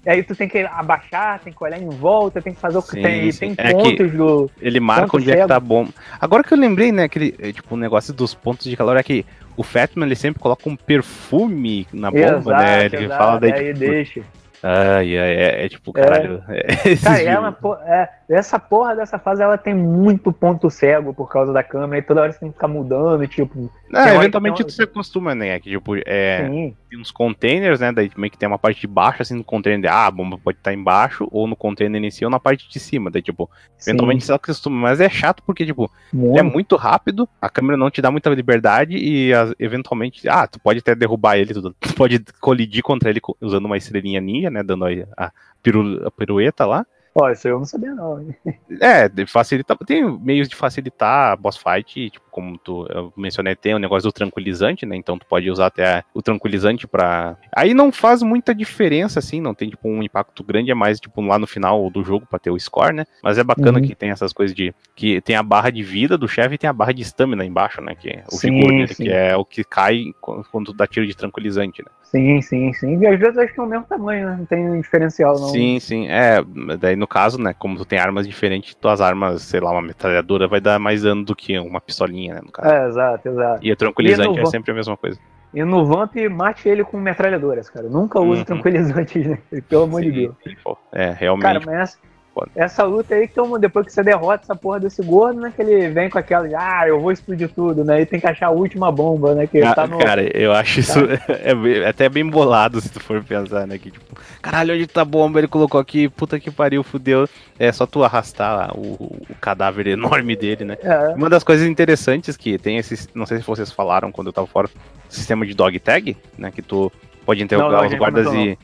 E 0.05 0.11
aí 0.11 0.23
tu 0.23 0.37
tem 0.37 0.47
que 0.47 0.59
abaixar, 0.59 1.39
tem 1.41 1.51
que 1.51 1.65
olhar 1.65 1.81
em 1.81 1.89
volta, 1.89 2.43
tem 2.43 2.53
que 2.53 2.61
fazer 2.61 2.77
o 2.77 2.83
que 2.83 2.91
Sim, 2.91 3.03
tem. 3.03 3.33
Sim. 3.33 3.55
tem 3.55 3.67
É 3.67 3.73
que- 3.73 3.83
pontos 3.97 4.13
do. 4.13 4.51
Ele 4.61 4.79
marca 4.79 5.17
onde 5.17 5.31
é 5.31 5.33
que 5.33 5.39
cego. 5.39 5.49
tá 5.49 5.59
bom. 5.59 5.89
Agora 6.21 6.45
que 6.45 6.53
eu 6.53 6.59
lembrei, 6.59 6.93
né, 6.93 7.05
aquele, 7.05 7.35
é, 7.39 7.51
tipo, 7.51 7.75
o 7.75 7.79
negócio 7.79 8.13
dos 8.13 8.35
pontos 8.35 8.67
de 8.67 8.77
calor 8.77 8.99
é 8.99 9.03
que 9.03 9.25
o 9.57 9.63
Fatman, 9.63 10.05
ele 10.07 10.15
sempre 10.17 10.43
coloca 10.43 10.69
um 10.69 10.77
perfume 10.77 11.87
na 11.91 12.11
bomba, 12.11 12.59
né? 12.59 12.85
Ele 12.85 13.05
exato, 13.05 13.19
fala 13.19 13.41
daí, 13.41 13.53
aí 13.55 13.67
tipo, 13.69 13.79
deixa. 13.79 14.21
Ai, 14.65 15.19
ai, 15.19 15.35
é, 15.37 15.65
é 15.65 15.69
tipo, 15.69 15.93
caralho. 15.93 16.43
é, 16.49 16.97
Cara, 17.03 17.23
ela, 17.23 17.53
pô, 17.53 17.75
é, 17.77 18.09
essa 18.29 18.59
porra 18.59 18.97
dessa 18.97 19.19
fase 19.19 19.43
ela 19.43 19.59
tem 19.59 19.75
muito 19.75 20.33
ponto 20.33 20.71
cego 20.71 21.13
por 21.13 21.29
causa 21.29 21.53
da 21.53 21.63
câmera 21.63 21.99
e 21.99 22.03
toda 22.03 22.23
hora 22.23 22.33
você 22.33 22.39
tem 22.39 22.49
que 22.49 22.55
ficar 22.55 22.69
mudando, 22.69 23.27
tipo. 23.29 23.71
Hora 23.93 24.15
eventualmente 24.15 24.71
se 24.73 24.83
acostuma, 24.83 25.35
né? 25.35 25.59
Que, 25.61 25.71
tipo, 25.71 25.95
é, 26.07 26.49
Sim, 26.49 26.77
tem 26.89 26.99
uns 26.99 27.11
containers, 27.11 27.81
né? 27.81 27.93
Daí 27.93 28.11
meio 28.17 28.31
que 28.31 28.39
tem 28.39 28.49
uma 28.49 28.59
parte 28.59 28.81
de 28.81 28.87
baixo, 28.87 29.23
assim, 29.23 29.35
no 29.35 29.45
container. 29.45 29.91
Ah, 29.93 30.07
a 30.07 30.11
bomba 30.11 30.39
pode 30.39 30.59
estar 30.59 30.73
embaixo, 30.73 31.29
ou 31.31 31.47
no 31.47 31.55
container 31.55 32.03
em 32.03 32.11
si, 32.11 32.25
ou 32.25 32.31
na 32.31 32.41
parte 32.41 32.69
de 32.69 32.81
cima. 32.81 33.11
Daí, 33.11 33.23
tipo, 33.23 33.49
eventualmente 33.87 34.23
sim, 34.23 34.27
você 34.29 34.33
acostuma. 34.33 34.81
Mas 34.81 35.01
é 35.01 35.09
chato 35.09 35.43
porque, 35.47 35.67
tipo, 35.67 35.91
muito. 36.13 36.39
é 36.39 36.43
muito 36.43 36.77
rápido, 36.77 37.29
a 37.41 37.51
câmera 37.51 37.77
não 37.77 37.91
te 37.91 38.01
dá 38.01 38.11
muita 38.11 38.31
liberdade 38.31 38.97
e 38.97 39.31
eventualmente, 39.59 40.29
ah, 40.29 40.47
tu 40.47 40.59
pode 40.59 40.79
até 40.79 40.95
derrubar 40.95 41.37
ele, 41.37 41.53
tu, 41.53 41.75
pode 41.95 42.25
colidir 42.41 42.83
contra 42.83 43.11
ele 43.11 43.21
usando 43.41 43.67
uma 43.67 43.77
estrelinha 43.77 44.21
ninja, 44.21 44.51
né, 44.51 44.63
dando 44.63 44.87
a, 44.87 44.91
a 45.17 46.11
pirueta 46.17 46.65
lá. 46.65 46.87
Ó, 47.15 47.31
isso 47.31 47.47
eu 47.47 47.59
não 47.59 47.65
sabia, 47.65 47.95
não. 47.95 48.21
hein? 48.21 48.35
É, 48.81 49.09
facilita, 49.27 49.77
tem 49.87 50.05
meios 50.21 50.49
de 50.49 50.57
facilitar 50.57 51.33
a 51.33 51.37
boss 51.37 51.57
fight, 51.57 52.11
tipo, 52.11 52.25
como 52.31 52.59
tu 52.59 52.87
eu 52.91 53.13
mencionei, 53.17 53.55
tem 53.55 53.73
o 53.75 53.79
negócio 53.79 54.09
do 54.09 54.13
tranquilizante, 54.13 54.85
né, 54.85 54.97
então 54.97 55.17
tu 55.17 55.25
pode 55.25 55.49
usar 55.49 55.67
até 55.67 56.03
o 56.13 56.21
tranquilizante 56.21 56.89
pra... 56.89 57.37
Aí 57.55 57.73
não 57.73 57.93
faz 57.93 58.21
muita 58.23 58.53
diferença, 58.53 59.21
assim, 59.21 59.41
não 59.41 59.55
tem, 59.55 59.71
tipo, 59.71 59.89
um 59.89 60.03
impacto 60.03 60.43
grande, 60.43 60.73
é 60.73 60.75
mais, 60.75 60.99
tipo, 60.99 61.21
lá 61.23 61.39
no 61.39 61.47
final 61.47 61.89
do 61.89 62.03
jogo 62.03 62.27
pra 62.29 62.39
ter 62.41 62.51
o 62.51 62.59
score, 62.59 62.93
né, 62.93 63.05
mas 63.23 63.39
é 63.39 63.45
bacana 63.45 63.79
Uhum. 63.79 63.85
que 63.87 63.95
tem 63.95 64.11
essas 64.11 64.33
coisas 64.33 64.55
de... 64.57 64.75
que 64.97 65.21
tem 65.21 65.37
a 65.37 65.43
barra 65.43 65.71
de 65.71 65.83
vida 65.85 66.19
do 66.19 66.27
chefe 66.27 66.57
e 66.57 66.59
tem 66.59 66.69
a 66.69 66.73
barra 66.73 66.93
de 66.93 67.03
estamina 67.03 67.45
embaixo, 67.45 67.81
né, 67.81 67.95
que 67.95 68.09
é 68.11 68.25
o 68.27 68.35
Sim, 68.37 68.59
dele, 68.59 68.89
sim. 68.89 69.05
que 69.05 69.11
é 69.11 69.37
o 69.37 69.45
que 69.45 69.63
cai 69.63 70.07
quando 70.21 70.67
tu 70.67 70.73
dá 70.73 70.87
tiro 70.89 71.07
de 71.07 71.17
tranquilizante, 71.17 71.81
né. 71.83 71.91
Sim, 72.03 72.41
sim, 72.43 72.73
sim. 72.75 72.99
E 73.01 73.07
às 73.09 73.19
vezes 73.19 73.37
acho 73.37 73.53
que 73.53 73.59
é 73.59 73.63
o 73.63 73.67
mesmo 73.67 73.87
tamanho, 73.87 74.29
né? 74.29 74.37
Não 74.39 74.47
tem 74.47 74.81
diferencial, 74.81 75.33
não. 75.37 75.49
Sim, 75.49 75.81
sim. 75.81 76.07
É, 76.07 76.37
daí 76.79 76.95
no 76.95 77.04
caso, 77.07 77.39
né, 77.39 77.55
como 77.55 77.77
tu 77.77 77.85
tem 77.85 77.99
armas 77.99 78.27
diferentes, 78.27 78.75
tuas 78.75 79.01
armas, 79.01 79.43
sei 79.43 79.61
lá, 79.61 79.71
uma 79.71 79.83
metralhadora 79.83 80.49
vai 80.49 80.61
dar 80.61 80.79
mais 80.79 81.03
dano 81.03 81.25
do 81.25 81.35
que 81.35 81.59
uma 81.59 81.81
pistolinha, 81.81 82.35
né, 82.35 82.41
no 82.45 82.53
caso. 82.53 82.69
É, 82.69 82.89
exato, 82.89 83.29
exato. 83.29 83.65
E 83.65 83.73
o 83.73 83.77
tranquilizante 83.77 84.39
E 84.39 84.41
no 84.43 84.43
é 84.43 84.51
sempre 84.51 84.73
a 84.73 84.75
mesma 84.75 84.97
coisa. 84.97 85.19
E 85.53 85.63
no 85.65 85.85
Vamp, 85.87 86.17
mate 86.31 86.69
ele 86.69 86.85
com 86.85 86.99
metralhadoras, 86.99 87.71
cara. 87.71 87.89
Nunca 87.89 88.19
use 88.21 88.41
Uhum. 88.41 88.45
tranquilizantes, 88.45 89.25
né? 89.27 89.39
Pelo 89.69 89.85
amor 89.85 90.03
de 90.03 90.09
Sim, 90.11 90.13
Deus. 90.13 90.35
pô, 90.65 90.77
É, 90.93 91.11
realmente. 91.13 91.43
Cara, 91.45 91.61
mas 91.61 91.99
Foda. 92.35 92.51
essa 92.57 92.83
luta 92.83 93.15
aí, 93.15 93.29
que 93.29 93.35
toma, 93.35 93.61
depois 93.61 93.87
que 93.87 93.93
você 93.93 94.03
derrota 94.03 94.43
essa 94.43 94.57
porra 94.57 94.81
desse 94.81 95.01
gordo, 95.05 95.41
né? 95.41 95.53
Que 95.55 95.63
ele 95.63 95.89
vem 95.91 96.11
com 96.11 96.19
aquela 96.19 96.49
ah, 96.59 96.89
eu 96.89 97.01
vou 97.01 97.13
explodir 97.13 97.49
tudo, 97.49 97.85
né? 97.85 98.01
E 98.01 98.07
tem 98.07 98.19
que 98.19 98.27
achar 98.27 98.47
a 98.49 98.51
última 98.51 98.91
bomba, 98.91 99.35
né? 99.37 99.47
Que 99.47 99.63
Ah, 99.63 99.73
tá 99.73 99.87
no. 99.87 99.99
Cara, 99.99 100.23
eu 100.37 100.53
acho 100.53 100.81
isso 100.81 100.99
é 101.29 101.55
bem- 101.55 101.85
até 101.85 102.09
bem 102.09 102.27
bolado 102.29 102.81
se 102.81 102.89
tu 102.91 102.99
for 102.99 103.23
pensar, 103.23 103.67
né? 103.69 103.79
Que 103.79 103.91
tipo, 103.93 104.05
caralho, 104.43 104.75
onde 104.75 104.87
tá 104.89 105.03
a 105.03 105.05
bomba? 105.05 105.39
Ele 105.39 105.47
colocou 105.47 105.81
aqui, 105.81 106.09
puta 106.09 106.41
que 106.41 106.51
pariu, 106.51 106.83
fudeu. 106.83 107.29
É 107.57 107.71
só 107.71 107.87
tu 107.87 108.03
arrastar 108.03 108.57
lá 108.57 108.73
o, 108.75 108.95
o 109.31 109.35
cadáver 109.41 109.87
enorme 109.87 110.35
dele, 110.35 110.65
né? 110.65 110.77
É, 110.83 111.15
Uma 111.15 111.31
das 111.31 111.45
coisas 111.45 111.65
interessantes 111.69 112.37
que 112.37 112.59
tem 112.59 112.79
esse, 112.79 113.09
não 113.15 113.27
sei 113.27 113.39
se 113.39 113.45
vocês 113.47 113.71
falaram 113.71 114.11
quando 114.11 114.27
eu 114.27 114.33
tava 114.33 114.49
fora, 114.49 114.69
sistema 115.09 115.47
de 115.47 115.55
dog 115.55 115.79
tag, 115.79 116.17
né? 116.37 116.51
Que 116.51 116.63
tu 116.63 116.91
pode 117.25 117.39
Não, 117.41 117.45
interrogar 117.45 117.71
não, 117.79 117.85
a 117.85 117.87
os 117.87 117.95
guardas 117.95 118.27
comentou 118.27 118.57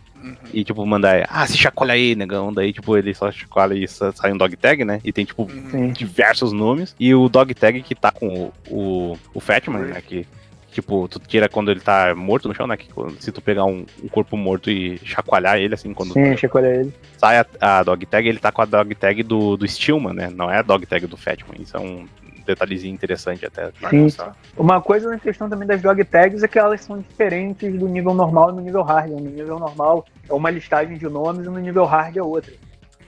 e, 0.53 0.61
e, 0.61 0.65
tipo, 0.65 0.85
mandar, 0.87 1.27
ah, 1.29 1.47
se 1.47 1.57
chacoalha 1.57 1.95
aí, 1.95 2.15
negão. 2.15 2.53
Daí, 2.53 2.73
tipo, 2.73 2.97
ele 2.97 3.15
só 3.15 3.31
chacoalha 3.31 3.75
e 3.75 3.87
sa- 3.89 4.13
sai 4.13 4.33
um 4.33 4.37
dog 4.37 4.57
tag, 4.57 4.85
né? 4.85 5.01
E 5.05 5.13
tem, 5.13 5.25
tipo, 5.25 5.49
sim. 5.71 5.89
diversos 5.93 6.53
nomes. 6.53 6.95
E 6.99 7.15
o 7.15 7.29
dog 7.29 7.55
tag 7.55 7.83
que 7.83 7.95
tá 7.95 8.11
com 8.11 8.29
o, 8.29 8.53
o, 8.71 9.19
o 9.35 9.41
Fatman, 9.41 9.83
né? 9.87 10.01
Que, 10.01 10.27
tipo, 10.73 11.09
tu 11.09 11.19
tira 11.19 11.49
quando 11.49 11.71
ele 11.71 11.81
tá 11.81 12.15
morto 12.15 12.47
no 12.49 12.55
chão, 12.55 12.67
né? 12.67 12.77
Que 12.77 12.93
quando- 12.93 13.21
se 13.21 13.33
tu 13.33 13.41
pegar 13.41 13.65
um, 13.65 13.85
um 14.03 14.09
corpo 14.09 14.37
morto 14.37 14.71
e 14.71 14.99
chacoalhar 15.05 15.59
ele, 15.59 15.75
assim, 15.75 15.93
quando 15.95 16.13
Sim, 16.13 16.37
chacoalha 16.37 16.69
ele. 16.69 16.95
sai 17.19 17.39
a, 17.39 17.47
a 17.61 17.83
dog 17.83 18.05
tag, 18.07 18.29
ele 18.29 18.39
tá 18.39 18.53
com 18.53 18.63
a 18.63 18.67
dog 18.67 18.95
tag 18.95 19.23
do, 19.23 19.57
do 19.57 19.67
Stillman, 19.67 20.13
né? 20.15 20.31
Não 20.35 20.51
é 20.51 20.59
a 20.59 20.63
dog 20.63 20.85
tag 20.87 21.07
do 21.07 21.17
Fatman. 21.17 21.61
Isso 21.61 21.77
é 21.77 21.81
um 21.81 22.07
detalhezinho 22.55 22.95
interessante 22.95 23.47
até. 23.47 23.71
Sim. 23.89 24.09
Uma 24.57 24.81
coisa 24.81 25.09
na 25.09 25.19
questão 25.19 25.49
também 25.49 25.67
das 25.67 25.81
dog 25.81 26.05
tags 26.05 26.43
é 26.43 26.49
que 26.49 26.59
elas 26.59 26.83
são 26.83 26.99
diferentes 26.99 27.79
do 27.79 27.89
nível 27.89 28.15
normal 28.15 28.51
e 28.51 28.55
no 28.55 28.61
nível 28.61 28.83
hard. 28.83 29.11
No 29.11 29.21
nível 29.21 29.59
normal 29.59 30.05
é 30.29 30.33
uma 30.33 30.51
listagem 30.51 30.97
de 30.97 31.09
nomes 31.09 31.47
e 31.47 31.51
no 31.51 31.59
nível 31.59 31.85
hard 31.85 32.17
é 32.17 32.23
outra. 32.23 32.53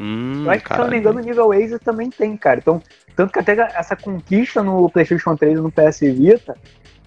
Hum, 0.01 0.45
Eu 0.45 0.51
acho 0.51 0.65
que, 0.65 0.75
se 0.75 0.81
eu 0.81 0.85
não 0.85 0.91
me 0.91 0.99
engano, 0.99 1.21
o 1.21 1.23
nível 1.23 1.55
Ace 1.55 1.79
também 1.79 2.11
tem, 2.11 2.37
cara. 2.37 2.59
Então, 2.59 2.83
tanto 3.15 3.33
que 3.33 3.39
até 3.39 3.53
essa 3.53 3.95
conquista 3.95 4.63
no 4.63 4.89
PlayStation 4.91 5.37
3 5.37 5.59
e 5.59 5.63
no 5.63 5.71
PS 5.71 6.01
Vita, 6.01 6.57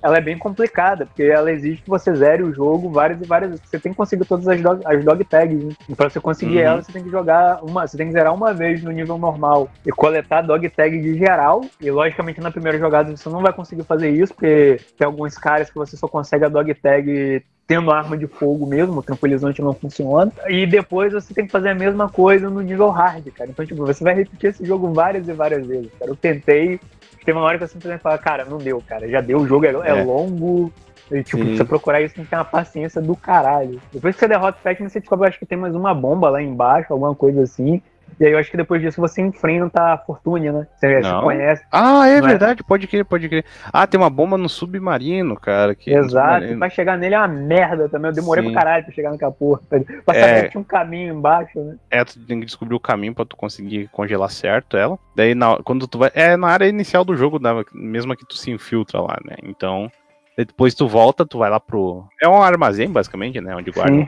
ela 0.05 0.17
é 0.17 0.21
bem 0.21 0.37
complicada, 0.37 1.07
porque 1.07 1.23
ela 1.23 1.51
exige 1.51 1.81
que 1.81 1.89
você 1.89 2.13
zere 2.13 2.43
o 2.43 2.53
jogo 2.53 2.91
várias 2.91 3.19
e 3.19 3.25
várias 3.25 3.49
vezes. 3.49 3.65
Você 3.67 3.79
tem 3.79 3.91
que 3.91 3.97
conseguir 3.97 4.23
todas 4.25 4.47
as 4.47 4.61
dog, 4.61 4.81
as 4.85 5.03
dog 5.03 5.23
tags. 5.25 5.63
Né? 5.63 5.73
E 5.89 5.95
pra 5.95 6.07
você 6.09 6.19
conseguir 6.19 6.57
Uhum. 6.59 6.63
ela, 6.63 6.83
você 6.83 6.91
tem 6.91 7.03
que 7.03 7.09
jogar 7.09 7.63
uma. 7.63 7.87
Você 7.87 7.97
tem 7.97 8.05
que 8.05 8.13
zerar 8.13 8.31
uma 8.33 8.53
vez 8.53 8.83
no 8.83 8.91
nível 8.91 9.17
normal 9.17 9.67
e 9.83 9.89
coletar 9.91 10.41
dog 10.43 10.69
tag 10.69 11.01
de 11.01 11.17
geral. 11.17 11.65
E 11.81 11.89
logicamente 11.89 12.39
na 12.39 12.51
primeira 12.51 12.77
jogada 12.77 13.17
você 13.17 13.27
não 13.29 13.41
vai 13.41 13.51
conseguir 13.51 13.83
fazer 13.83 14.09
isso, 14.11 14.33
porque 14.33 14.79
tem 14.97 15.07
alguns 15.07 15.35
caras 15.37 15.69
que 15.69 15.75
você 15.75 15.97
só 15.97 16.07
consegue 16.07 16.45
a 16.45 16.49
dog 16.49 16.71
tag 16.75 17.43
tendo 17.67 17.89
arma 17.89 18.15
de 18.15 18.27
fogo 18.27 18.67
mesmo, 18.67 18.99
o 18.99 19.01
tranquilizante 19.01 19.59
não 19.59 19.73
funciona. 19.73 20.31
E 20.47 20.67
depois 20.67 21.11
você 21.13 21.33
tem 21.33 21.47
que 21.47 21.51
fazer 21.51 21.69
a 21.69 21.73
mesma 21.75 22.07
coisa 22.07 22.47
no 22.47 22.61
nível 22.61 22.89
hard, 22.89 23.25
cara. 23.31 23.49
Então, 23.49 23.65
tipo, 23.65 23.83
você 23.83 24.03
vai 24.03 24.13
repetir 24.13 24.51
esse 24.51 24.63
jogo 24.63 24.93
várias 24.93 25.27
e 25.27 25.33
várias 25.33 25.65
vezes, 25.65 25.89
cara. 25.97 26.11
Eu 26.11 26.15
tentei, 26.15 26.79
teve 27.25 27.37
uma 27.37 27.45
hora 27.45 27.57
que 27.57 27.63
eu 27.63 27.67
simplesmente 27.67 28.01
falei, 28.01 28.17
cara, 28.19 28.45
não 28.45 28.57
deu, 28.57 28.81
cara. 28.87 29.09
Já 29.09 29.19
deu, 29.19 29.39
o 29.39 29.47
jogo 29.47 29.65
é, 29.65 29.69
é 29.69 29.89
É. 29.99 30.03
longo. 30.03 30.71
E, 31.11 31.21
tipo, 31.23 31.43
Sim. 31.43 31.55
você 31.55 31.63
procurar 31.63 32.01
isso 32.01 32.15
tem 32.15 32.23
que 32.23 32.29
ter 32.29 32.35
uma 32.35 32.45
paciência 32.45 32.99
do 33.01 33.15
caralho. 33.15 33.79
Depois 33.93 34.15
que 34.15 34.19
você 34.19 34.27
derrota 34.27 34.57
o 34.57 34.61
Fatman, 34.61 34.89
você 34.89 34.99
descobre, 34.99 35.27
acho 35.27 35.37
que 35.37 35.45
tem 35.45 35.57
mais 35.57 35.75
uma 35.75 35.93
bomba 35.93 36.29
lá 36.29 36.41
embaixo, 36.41 36.91
alguma 36.91 37.13
coisa 37.13 37.43
assim. 37.43 37.81
E 38.19 38.25
aí 38.25 38.31
eu 38.31 38.37
acho 38.39 38.49
que 38.49 38.55
depois 38.57 38.81
disso 38.81 39.01
você 39.01 39.21
enfrenta 39.21 39.81
a 39.93 39.97
Fortune, 39.97 40.49
né? 40.51 40.67
Você, 40.77 40.99
Não. 41.01 41.21
conhece. 41.23 41.63
Ah, 41.71 42.07
é 42.07 42.17
é? 42.17 42.21
verdade, 42.21 42.63
pode 42.63 42.87
crer, 42.87 43.03
pode 43.03 43.27
crer. 43.27 43.43
Ah, 43.73 43.85
tem 43.85 43.99
uma 43.99 44.09
bomba 44.09 44.37
no 44.37 44.47
submarino, 44.47 45.35
cara. 45.35 45.75
Que 45.75 45.91
Exato, 45.91 46.33
submarino- 46.33 46.59
pra 46.59 46.69
chegar 46.69 46.97
nele 46.97 47.15
é 47.15 47.17
uma 47.17 47.27
merda 47.27 47.89
também. 47.89 48.09
Eu 48.11 48.15
demorei 48.15 48.43
Sim. 48.45 48.51
pra 48.53 48.61
caralho 48.61 48.85
pra 48.85 48.93
chegar 48.93 49.11
naquela 49.11 49.31
porra. 49.31 49.59
Pra 49.69 50.15
É. 50.15 50.21
saber 50.27 50.43
que 50.43 50.49
tinha 50.51 50.61
um 50.61 50.63
caminho 50.63 51.13
embaixo, 51.13 51.59
né? 51.59 51.75
É, 51.91 52.05
tu 52.05 52.19
tem 52.25 52.39
que 52.39 52.45
descobrir 52.45 52.75
o 52.75 52.79
caminho 52.79 53.13
pra 53.13 53.25
tu 53.25 53.35
conseguir 53.35 53.89
congelar 53.91 54.29
certo 54.29 54.77
ela. 54.77 54.97
Daí, 55.15 55.35
na, 55.35 55.57
quando 55.63 55.85
tu 55.87 55.97
vai. 55.97 56.11
É 56.13 56.37
na 56.37 56.47
área 56.47 56.67
inicial 56.67 57.03
do 57.03 57.15
jogo, 57.17 57.37
né, 57.39 57.49
mesmo 57.73 58.15
que 58.15 58.25
tu 58.25 58.35
se 58.37 58.49
infiltra 58.51 59.01
lá, 59.01 59.17
né? 59.25 59.35
Então. 59.43 59.91
Depois 60.37 60.73
tu 60.75 60.85
volta, 60.85 61.25
tu 61.25 61.37
vai 61.37 61.49
lá 61.49 61.61
pro. 61.61 62.03
É 62.21 62.27
um 62.27 62.41
armazém, 62.41 62.89
basicamente, 62.89 63.39
né? 63.39 63.55
Onde 63.55 63.71
guardam 63.71 64.05